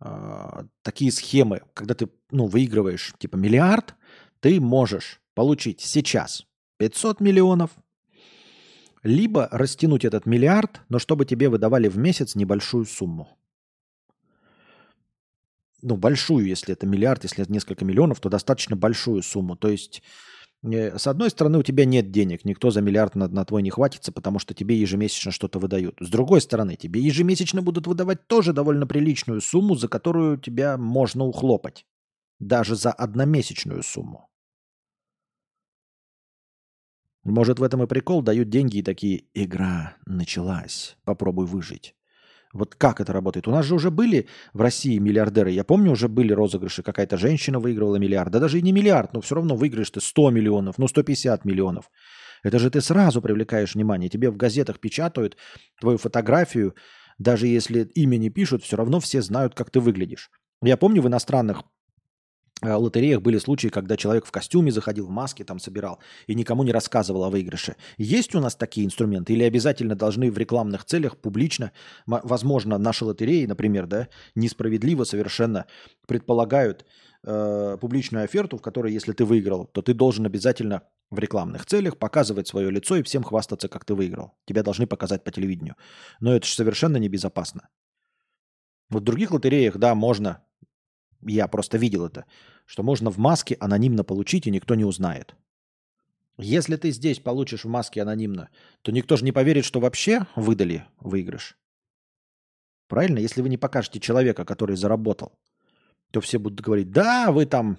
э, 0.00 0.64
такие 0.82 1.12
схемы, 1.12 1.62
когда 1.74 1.94
ты 1.94 2.08
ну, 2.30 2.46
выигрываешь 2.46 3.14
типа 3.18 3.36
миллиард, 3.36 3.94
ты 4.40 4.60
можешь 4.60 5.20
получить 5.34 5.80
сейчас 5.80 6.44
500 6.78 7.20
миллионов, 7.20 7.70
либо 9.02 9.48
растянуть 9.52 10.04
этот 10.04 10.26
миллиард, 10.26 10.80
но 10.88 10.98
чтобы 10.98 11.24
тебе 11.24 11.48
выдавали 11.48 11.88
в 11.88 11.96
месяц 11.96 12.34
небольшую 12.34 12.84
сумму. 12.84 13.28
Ну, 15.82 15.96
большую, 15.96 16.46
если 16.46 16.72
это 16.72 16.86
миллиард, 16.86 17.22
если 17.22 17.42
это 17.42 17.52
несколько 17.52 17.84
миллионов, 17.84 18.20
то 18.20 18.28
достаточно 18.28 18.76
большую 18.76 19.22
сумму. 19.22 19.56
То 19.56 19.68
есть 19.68 20.02
Э, 20.62 20.98
с 20.98 21.06
одной 21.06 21.30
стороны, 21.30 21.58
у 21.58 21.62
тебя 21.62 21.84
нет 21.84 22.10
денег, 22.10 22.44
никто 22.44 22.70
за 22.70 22.80
миллиард 22.80 23.14
на, 23.14 23.28
на 23.28 23.44
твой 23.44 23.62
не 23.62 23.70
хватится, 23.70 24.12
потому 24.12 24.38
что 24.38 24.54
тебе 24.54 24.76
ежемесячно 24.76 25.30
что-то 25.30 25.58
выдают. 25.58 25.96
С 26.00 26.08
другой 26.08 26.40
стороны, 26.40 26.76
тебе 26.76 27.00
ежемесячно 27.00 27.62
будут 27.62 27.86
выдавать 27.86 28.26
тоже 28.26 28.52
довольно 28.52 28.86
приличную 28.86 29.40
сумму, 29.40 29.76
за 29.76 29.88
которую 29.88 30.38
тебя 30.38 30.76
можно 30.76 31.24
ухлопать. 31.24 31.86
Даже 32.40 32.76
за 32.76 32.92
одномесячную 32.92 33.82
сумму. 33.82 34.28
Может, 37.24 37.58
в 37.58 37.62
этом 37.62 37.82
и 37.82 37.86
прикол, 37.86 38.22
дают 38.22 38.48
деньги 38.48 38.78
и 38.78 38.82
такие 38.82 39.24
«Игра 39.34 39.96
началась, 40.06 40.96
попробуй 41.04 41.46
выжить». 41.46 41.97
Вот 42.52 42.74
как 42.74 43.00
это 43.00 43.12
работает? 43.12 43.46
У 43.46 43.50
нас 43.50 43.66
же 43.66 43.74
уже 43.74 43.90
были 43.90 44.26
в 44.52 44.60
России 44.60 44.98
миллиардеры. 44.98 45.50
Я 45.50 45.64
помню, 45.64 45.92
уже 45.92 46.08
были 46.08 46.32
розыгрыши. 46.32 46.82
Какая-то 46.82 47.16
женщина 47.16 47.58
выигрывала 47.58 47.96
миллиард. 47.96 48.32
Да 48.32 48.40
даже 48.40 48.58
и 48.58 48.62
не 48.62 48.72
миллиард, 48.72 49.12
но 49.12 49.20
все 49.20 49.34
равно 49.34 49.54
выиграешь 49.54 49.90
ты 49.90 50.00
100 50.00 50.30
миллионов, 50.30 50.78
ну 50.78 50.88
150 50.88 51.44
миллионов. 51.44 51.90
Это 52.42 52.58
же 52.58 52.70
ты 52.70 52.80
сразу 52.80 53.20
привлекаешь 53.20 53.74
внимание. 53.74 54.08
Тебе 54.08 54.30
в 54.30 54.36
газетах 54.36 54.78
печатают 54.80 55.36
твою 55.80 55.98
фотографию. 55.98 56.74
Даже 57.18 57.46
если 57.46 57.82
имя 57.94 58.16
не 58.16 58.30
пишут, 58.30 58.62
все 58.62 58.76
равно 58.76 59.00
все 59.00 59.22
знают, 59.22 59.54
как 59.54 59.70
ты 59.70 59.80
выглядишь. 59.80 60.30
Я 60.62 60.76
помню 60.76 61.02
в 61.02 61.08
иностранных 61.08 61.64
лотереях 62.62 63.22
были 63.22 63.38
случаи, 63.38 63.68
когда 63.68 63.96
человек 63.96 64.26
в 64.26 64.30
костюме 64.30 64.72
заходил, 64.72 65.06
в 65.06 65.10
маске 65.10 65.44
там 65.44 65.58
собирал 65.58 66.00
и 66.26 66.34
никому 66.34 66.64
не 66.64 66.72
рассказывал 66.72 67.24
о 67.24 67.30
выигрыше. 67.30 67.76
Есть 67.96 68.34
у 68.34 68.40
нас 68.40 68.56
такие 68.56 68.86
инструменты 68.86 69.32
или 69.32 69.44
обязательно 69.44 69.94
должны 69.94 70.30
в 70.30 70.38
рекламных 70.38 70.84
целях 70.84 71.16
публично, 71.16 71.72
возможно, 72.06 72.78
наши 72.78 73.04
лотереи, 73.04 73.46
например, 73.46 73.86
да, 73.86 74.08
несправедливо 74.34 75.04
совершенно 75.04 75.66
предполагают 76.06 76.84
э, 77.24 77.76
публичную 77.80 78.24
оферту, 78.24 78.56
в 78.56 78.62
которой, 78.62 78.92
если 78.92 79.12
ты 79.12 79.24
выиграл, 79.24 79.66
то 79.66 79.82
ты 79.82 79.94
должен 79.94 80.26
обязательно 80.26 80.82
в 81.10 81.18
рекламных 81.18 81.64
целях 81.64 81.96
показывать 81.96 82.48
свое 82.48 82.70
лицо 82.70 82.96
и 82.96 83.02
всем 83.02 83.22
хвастаться, 83.22 83.68
как 83.68 83.84
ты 83.84 83.94
выиграл. 83.94 84.34
Тебя 84.46 84.62
должны 84.62 84.86
показать 84.86 85.24
по 85.24 85.30
телевидению. 85.30 85.76
Но 86.20 86.34
это 86.34 86.46
же 86.46 86.52
совершенно 86.52 86.96
небезопасно. 86.96 87.68
Вот 88.90 89.02
в 89.02 89.04
других 89.04 89.30
лотереях, 89.30 89.76
да, 89.76 89.94
можно 89.94 90.42
я 91.22 91.48
просто 91.48 91.78
видел 91.78 92.06
это, 92.06 92.24
что 92.66 92.82
можно 92.82 93.10
в 93.10 93.18
маске 93.18 93.56
анонимно 93.60 94.04
получить, 94.04 94.46
и 94.46 94.50
никто 94.50 94.74
не 94.74 94.84
узнает. 94.84 95.34
Если 96.38 96.76
ты 96.76 96.92
здесь 96.92 97.18
получишь 97.18 97.64
в 97.64 97.68
маске 97.68 98.02
анонимно, 98.02 98.48
то 98.82 98.92
никто 98.92 99.16
же 99.16 99.24
не 99.24 99.32
поверит, 99.32 99.64
что 99.64 99.80
вообще 99.80 100.26
выдали 100.36 100.84
выигрыш. 101.00 101.58
Правильно? 102.86 103.18
Если 103.18 103.42
вы 103.42 103.48
не 103.48 103.58
покажете 103.58 104.00
человека, 104.00 104.44
который 104.44 104.76
заработал, 104.76 105.32
то 106.10 106.20
все 106.20 106.38
будут 106.38 106.60
говорить, 106.60 106.90
да, 106.90 107.32
вы 107.32 107.46
там... 107.46 107.78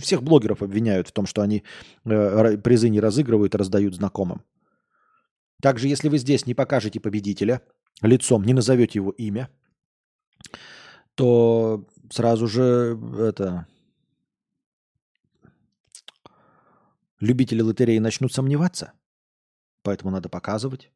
Всех 0.00 0.22
блогеров 0.22 0.62
обвиняют 0.62 1.08
в 1.08 1.12
том, 1.12 1.26
что 1.26 1.42
они 1.42 1.64
э, 2.04 2.56
призы 2.58 2.88
не 2.88 3.00
разыгрывают 3.00 3.54
и 3.54 3.58
раздают 3.58 3.94
знакомым. 3.94 4.42
Также, 5.60 5.88
если 5.88 6.08
вы 6.08 6.18
здесь 6.18 6.46
не 6.46 6.54
покажете 6.54 7.00
победителя 7.00 7.62
лицом, 8.00 8.44
не 8.44 8.54
назовете 8.54 8.98
его 8.98 9.10
имя, 9.10 9.50
то 11.14 11.86
сразу 12.10 12.46
же 12.46 12.98
это 13.18 13.66
любители 17.20 17.62
лотереи 17.62 17.98
начнут 17.98 18.32
сомневаться. 18.32 18.92
Поэтому 19.82 20.10
надо 20.10 20.28
показывать. 20.28 20.90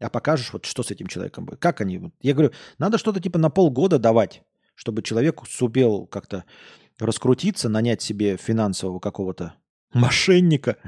А 0.00 0.08
покажешь, 0.08 0.52
вот 0.52 0.64
что 0.64 0.82
с 0.82 0.90
этим 0.90 1.06
человеком 1.06 1.44
будет. 1.44 1.60
Как 1.60 1.80
они? 1.80 2.12
Я 2.20 2.32
говорю, 2.32 2.52
надо 2.78 2.98
что-то 2.98 3.20
типа 3.20 3.38
на 3.38 3.50
полгода 3.50 3.98
давать, 3.98 4.42
чтобы 4.74 5.02
человек 5.02 5.42
сумел 5.46 6.06
как-то 6.06 6.44
раскрутиться, 6.98 7.68
нанять 7.68 8.02
себе 8.02 8.36
финансового 8.36 8.98
какого-то 8.98 9.54
мошенника, 9.94 10.78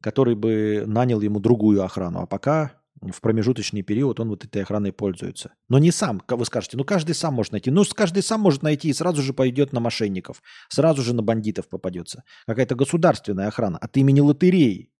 который 0.00 0.34
бы 0.34 0.84
нанял 0.86 1.20
ему 1.20 1.40
другую 1.40 1.84
охрану. 1.84 2.22
А 2.22 2.26
пока 2.26 2.79
в 3.00 3.20
промежуточный 3.20 3.82
период 3.82 4.20
он 4.20 4.28
вот 4.28 4.44
этой 4.44 4.62
охраной 4.62 4.92
пользуется. 4.92 5.54
Но 5.68 5.78
не 5.78 5.90
сам, 5.90 6.22
вы 6.28 6.44
скажете, 6.44 6.76
ну 6.76 6.84
каждый 6.84 7.14
сам 7.14 7.34
может 7.34 7.52
найти. 7.52 7.70
Ну 7.70 7.82
каждый 7.94 8.22
сам 8.22 8.40
может 8.40 8.62
найти 8.62 8.88
и 8.88 8.92
сразу 8.92 9.22
же 9.22 9.32
пойдет 9.32 9.72
на 9.72 9.80
мошенников, 9.80 10.42
сразу 10.68 11.02
же 11.02 11.14
на 11.14 11.22
бандитов 11.22 11.68
попадется. 11.68 12.24
Какая-то 12.46 12.74
государственная 12.74 13.48
охрана 13.48 13.78
от 13.78 13.96
имени 13.96 14.20
лотереи. 14.20 14.90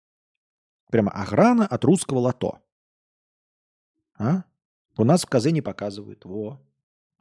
Прямо 0.91 1.11
охрана 1.13 1.67
от 1.67 1.85
русского 1.85 2.19
лото. 2.21 2.59
А? 4.19 4.45
У 4.97 5.05
нас 5.05 5.23
в 5.23 5.27
Казани 5.27 5.61
показывают. 5.61 6.25
Во. 6.25 6.61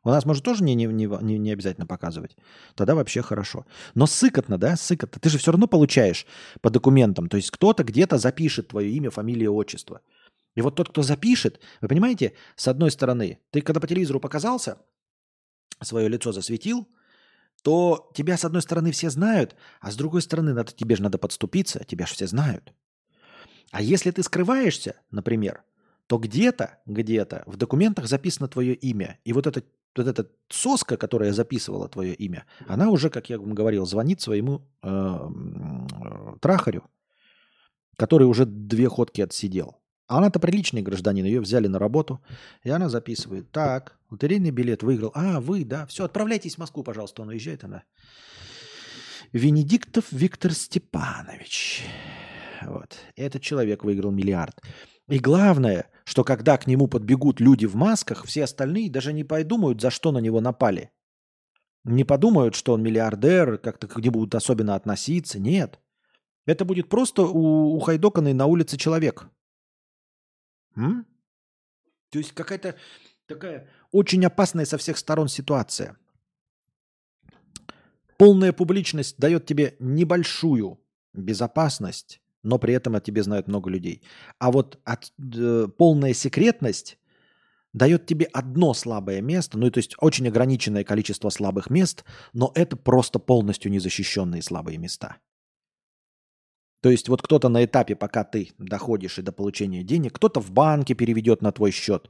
У 0.04 0.10
нас, 0.10 0.26
может, 0.26 0.46
тоже 0.46 0.64
не, 0.64 0.76
не, 0.76 0.86
не, 0.86 1.38
не 1.38 1.52
обязательно 1.52 1.86
показывать. 1.86 2.38
Тогда 2.76 2.96
вообще 2.96 3.22
хорошо. 3.22 3.66
Но 3.96 4.06
сыкотно, 4.06 4.58
да, 4.58 4.78
сыкотно. 4.78 5.20
Ты 5.20 5.30
же 5.30 5.38
все 5.38 5.52
равно 5.52 5.68
получаешь 5.68 6.26
по 6.62 6.70
документам. 6.70 7.28
То 7.28 7.38
есть 7.38 7.52
кто-то 7.52 7.84
где-то 7.84 8.18
запишет 8.18 8.70
твое 8.70 8.90
имя, 8.92 9.10
фамилия, 9.10 9.50
отчество. 9.50 10.02
И 10.60 10.62
вот 10.62 10.76
тот, 10.76 10.90
кто 10.90 11.04
запишет, 11.04 11.62
вы 11.80 11.88
понимаете, 11.88 12.34
с 12.58 12.68
одной 12.68 12.92
стороны, 12.92 13.40
ты 13.50 13.62
когда 13.62 13.80
по 13.80 13.88
телевизору 13.88 14.20
показался, 14.20 14.78
свое 15.82 16.10
лицо 16.10 16.34
засветил, 16.34 16.86
то 17.64 18.12
тебя 18.14 18.36
с 18.36 18.44
одной 18.44 18.62
стороны 18.62 18.92
все 18.92 19.10
знают, 19.10 19.56
а 19.80 19.90
с 19.90 19.96
другой 19.96 20.22
стороны 20.22 20.54
надо, 20.54 20.74
тебе 20.74 20.98
же 20.98 21.04
надо 21.04 21.18
подступиться, 21.18 21.86
тебя 21.86 22.06
же 22.06 22.14
все 22.14 22.28
знают. 22.28 22.74
А 23.72 23.82
если 23.82 24.12
ты 24.12 24.22
скрываешься, 24.22 24.96
например, 25.12 25.64
то 26.08 26.18
где-то, 26.18 26.80
где-то 26.86 27.44
в 27.46 27.56
документах 27.56 28.08
записано 28.08 28.50
твое 28.50 28.74
имя. 28.74 29.18
И 29.24 29.32
вот 29.32 29.48
эта, 29.48 29.64
вот 29.96 30.08
эта 30.08 30.30
соска, 30.50 30.98
которая 30.98 31.32
записывала 31.32 31.88
твое 31.88 32.14
имя, 32.16 32.46
она 32.68 32.90
уже, 32.90 33.10
как 33.10 33.30
я 33.30 33.40
вам 33.40 33.54
говорил, 33.54 33.86
звонит 33.86 34.20
своему 34.20 34.68
э, 34.84 34.90
э, 34.90 36.38
трахарю, 36.42 36.84
который 37.96 38.28
уже 38.28 38.46
две 38.46 38.90
ходки 38.90 39.22
отсидел. 39.22 39.79
А 40.10 40.18
она-то 40.18 40.40
приличный 40.40 40.82
гражданин, 40.82 41.24
ее 41.24 41.40
взяли 41.40 41.68
на 41.68 41.78
работу, 41.78 42.20
и 42.64 42.70
она 42.72 42.90
записывает. 42.90 43.52
Так, 43.52 43.96
лотерейный 44.10 44.50
билет 44.50 44.82
выиграл. 44.82 45.12
А, 45.14 45.40
вы, 45.40 45.64
да, 45.64 45.86
все, 45.86 46.04
отправляйтесь 46.04 46.56
в 46.56 46.58
Москву, 46.58 46.84
пожалуйста. 46.84 47.22
Он 47.22 47.30
уезжает, 47.30 47.64
она. 47.64 47.84
Венедиктов 49.32 50.12
Виктор 50.12 50.54
Степанович. 50.54 51.84
Вот. 52.64 52.98
Этот 53.16 53.44
человек 53.44 53.84
выиграл 53.84 54.10
миллиард. 54.10 54.60
И 55.08 55.20
главное, 55.20 55.86
что 56.06 56.24
когда 56.24 56.58
к 56.58 56.66
нему 56.66 56.88
подбегут 56.88 57.40
люди 57.40 57.68
в 57.68 57.76
масках, 57.76 58.26
все 58.26 58.46
остальные 58.46 58.90
даже 58.90 59.14
не 59.14 59.24
подумают, 59.24 59.80
за 59.80 59.92
что 59.92 60.12
на 60.12 60.18
него 60.18 60.42
напали. 60.42 60.90
Не 61.84 62.04
подумают, 62.04 62.56
что 62.56 62.74
он 62.74 62.82
миллиардер, 62.82 63.60
как-то 63.60 63.88
к 63.88 63.96
нему 63.98 64.14
будут 64.14 64.34
особенно 64.34 64.74
относиться. 64.74 65.40
Нет. 65.40 65.80
Это 66.48 66.66
будет 66.66 66.90
просто 66.90 67.22
у, 67.22 67.76
ухайдоканный 67.76 68.34
на 68.34 68.48
улице 68.48 68.76
человек, 68.76 69.30
М? 70.80 71.06
То 72.10 72.20
есть 72.20 72.32
какая-то 72.32 72.76
такая 73.28 73.70
очень 73.92 74.26
опасная 74.26 74.66
со 74.66 74.78
всех 74.78 74.98
сторон 74.98 75.28
ситуация. 75.28 75.98
Полная 78.18 78.54
публичность 78.54 79.18
дает 79.18 79.46
тебе 79.46 79.76
небольшую 79.80 80.80
безопасность, 81.14 82.22
но 82.44 82.58
при 82.58 82.74
этом 82.74 82.96
о 82.96 83.02
тебе 83.02 83.24
знают 83.24 83.48
много 83.48 83.70
людей. 83.70 84.02
А 84.40 84.52
вот 84.52 84.80
от, 84.84 85.12
э, 85.20 85.68
полная 85.78 86.14
секретность 86.14 86.98
дает 87.74 88.06
тебе 88.06 88.26
одно 88.26 88.74
слабое 88.74 89.22
место, 89.22 89.58
ну 89.58 89.70
то 89.70 89.78
есть 89.78 89.96
очень 90.00 90.28
ограниченное 90.28 90.84
количество 90.84 91.30
слабых 91.30 91.70
мест, 91.70 92.04
но 92.34 92.52
это 92.56 92.76
просто 92.76 93.20
полностью 93.20 93.72
незащищенные 93.72 94.42
слабые 94.42 94.78
места. 94.78 95.18
То 96.82 96.90
есть 96.90 97.10
вот 97.10 97.22
кто-то 97.22 97.50
на 97.50 97.66
этапе, 97.66 97.96
пока 97.96 98.24
ты 98.24 98.52
доходишь 98.58 99.20
и 99.20 99.22
до 99.22 99.32
получения 99.32 99.84
денег, 99.84 100.14
кто-то 100.14 100.40
в 100.40 100.52
банке 100.52 100.94
переведет 100.94 101.42
на 101.42 101.52
твой 101.52 101.72
счет, 101.72 102.10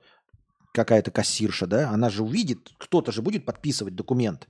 какая-то 0.74 1.12
кассирша, 1.12 1.66
да, 1.66 1.90
она 1.90 2.10
же 2.10 2.24
увидит, 2.24 2.70
кто-то 2.78 3.12
же 3.12 3.22
будет 3.22 3.46
подписывать 3.46 3.96
документ. 3.96 4.48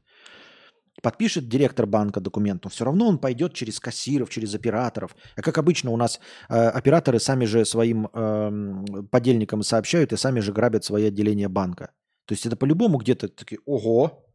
Подпишет 1.01 1.47
директор 1.47 1.85
банка 1.85 2.19
документ, 2.19 2.65
но 2.65 2.69
все 2.69 2.83
равно 2.83 3.07
он 3.07 3.19
пойдет 3.19 3.53
через 3.53 3.79
кассиров, 3.79 4.29
через 4.29 4.53
операторов. 4.53 5.15
А 5.37 5.41
как 5.41 5.57
обычно 5.57 5.91
у 5.91 5.97
нас 5.97 6.19
э, 6.49 6.53
операторы 6.53 7.19
сами 7.19 7.45
же 7.45 7.63
своим 7.63 8.09
э, 8.13 9.03
подельникам 9.09 9.63
сообщают 9.63 10.11
и 10.11 10.17
сами 10.17 10.41
же 10.41 10.51
грабят 10.51 10.83
свои 10.83 11.05
отделения 11.05 11.47
банка. 11.47 11.91
То 12.25 12.33
есть 12.33 12.45
это 12.45 12.57
по-любому 12.57 12.97
где-то 12.97 13.29
такие, 13.29 13.59
ого, 13.65 14.25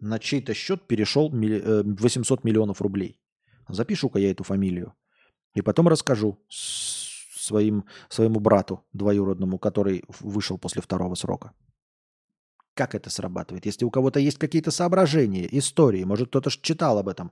на 0.00 0.20
чей-то 0.20 0.54
счет 0.54 0.86
перешел 0.86 1.30
800 1.30 2.38
э, 2.38 2.42
миллионов 2.44 2.80
рублей. 2.80 3.18
Запишу-ка 3.68 4.20
я 4.20 4.30
эту 4.30 4.44
фамилию. 4.44 4.94
И 5.54 5.62
потом 5.62 5.88
расскажу 5.88 6.38
своим, 6.48 7.84
своему 8.08 8.40
брату 8.40 8.84
двоюродному, 8.92 9.58
который 9.58 10.04
вышел 10.20 10.58
после 10.58 10.82
второго 10.82 11.14
срока. 11.14 11.52
Как 12.74 12.96
это 12.96 13.08
срабатывает? 13.08 13.66
Если 13.66 13.84
у 13.84 13.90
кого-то 13.90 14.18
есть 14.18 14.38
какие-то 14.38 14.72
соображения, 14.72 15.46
истории, 15.56 16.02
может 16.02 16.28
кто-то 16.28 16.50
читал 16.50 16.98
об 16.98 17.08
этом, 17.08 17.30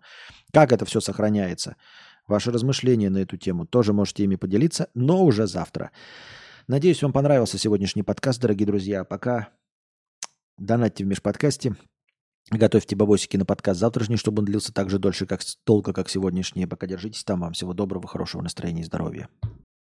как 0.52 0.70
это 0.70 0.84
все 0.84 1.00
сохраняется, 1.00 1.76
ваши 2.28 2.52
размышления 2.52 3.10
на 3.10 3.18
эту 3.18 3.36
тему 3.36 3.66
тоже 3.66 3.92
можете 3.92 4.22
ими 4.22 4.36
поделиться, 4.36 4.88
но 4.94 5.24
уже 5.24 5.48
завтра. 5.48 5.90
Надеюсь, 6.68 7.02
вам 7.02 7.12
понравился 7.12 7.58
сегодняшний 7.58 8.04
подкаст, 8.04 8.40
дорогие 8.40 8.66
друзья. 8.66 9.02
Пока 9.02 9.48
донатьте 10.58 11.02
в 11.02 11.08
межподкасте. 11.08 11.74
Готовьте 12.50 12.96
бабосики 12.96 13.36
на 13.36 13.44
подкаст 13.44 13.80
завтрашний, 13.80 14.16
чтобы 14.16 14.40
он 14.40 14.46
длился 14.46 14.72
так 14.72 14.90
же 14.90 14.98
дольше, 14.98 15.26
как 15.26 15.40
долго, 15.66 15.92
как 15.92 16.08
сегодняшний. 16.08 16.66
Пока 16.66 16.86
держитесь 16.86 17.24
там. 17.24 17.40
Вам 17.40 17.52
всего 17.52 17.72
доброго, 17.72 18.06
хорошего 18.06 18.42
настроения 18.42 18.82
и 18.82 18.84
здоровья. 18.84 19.28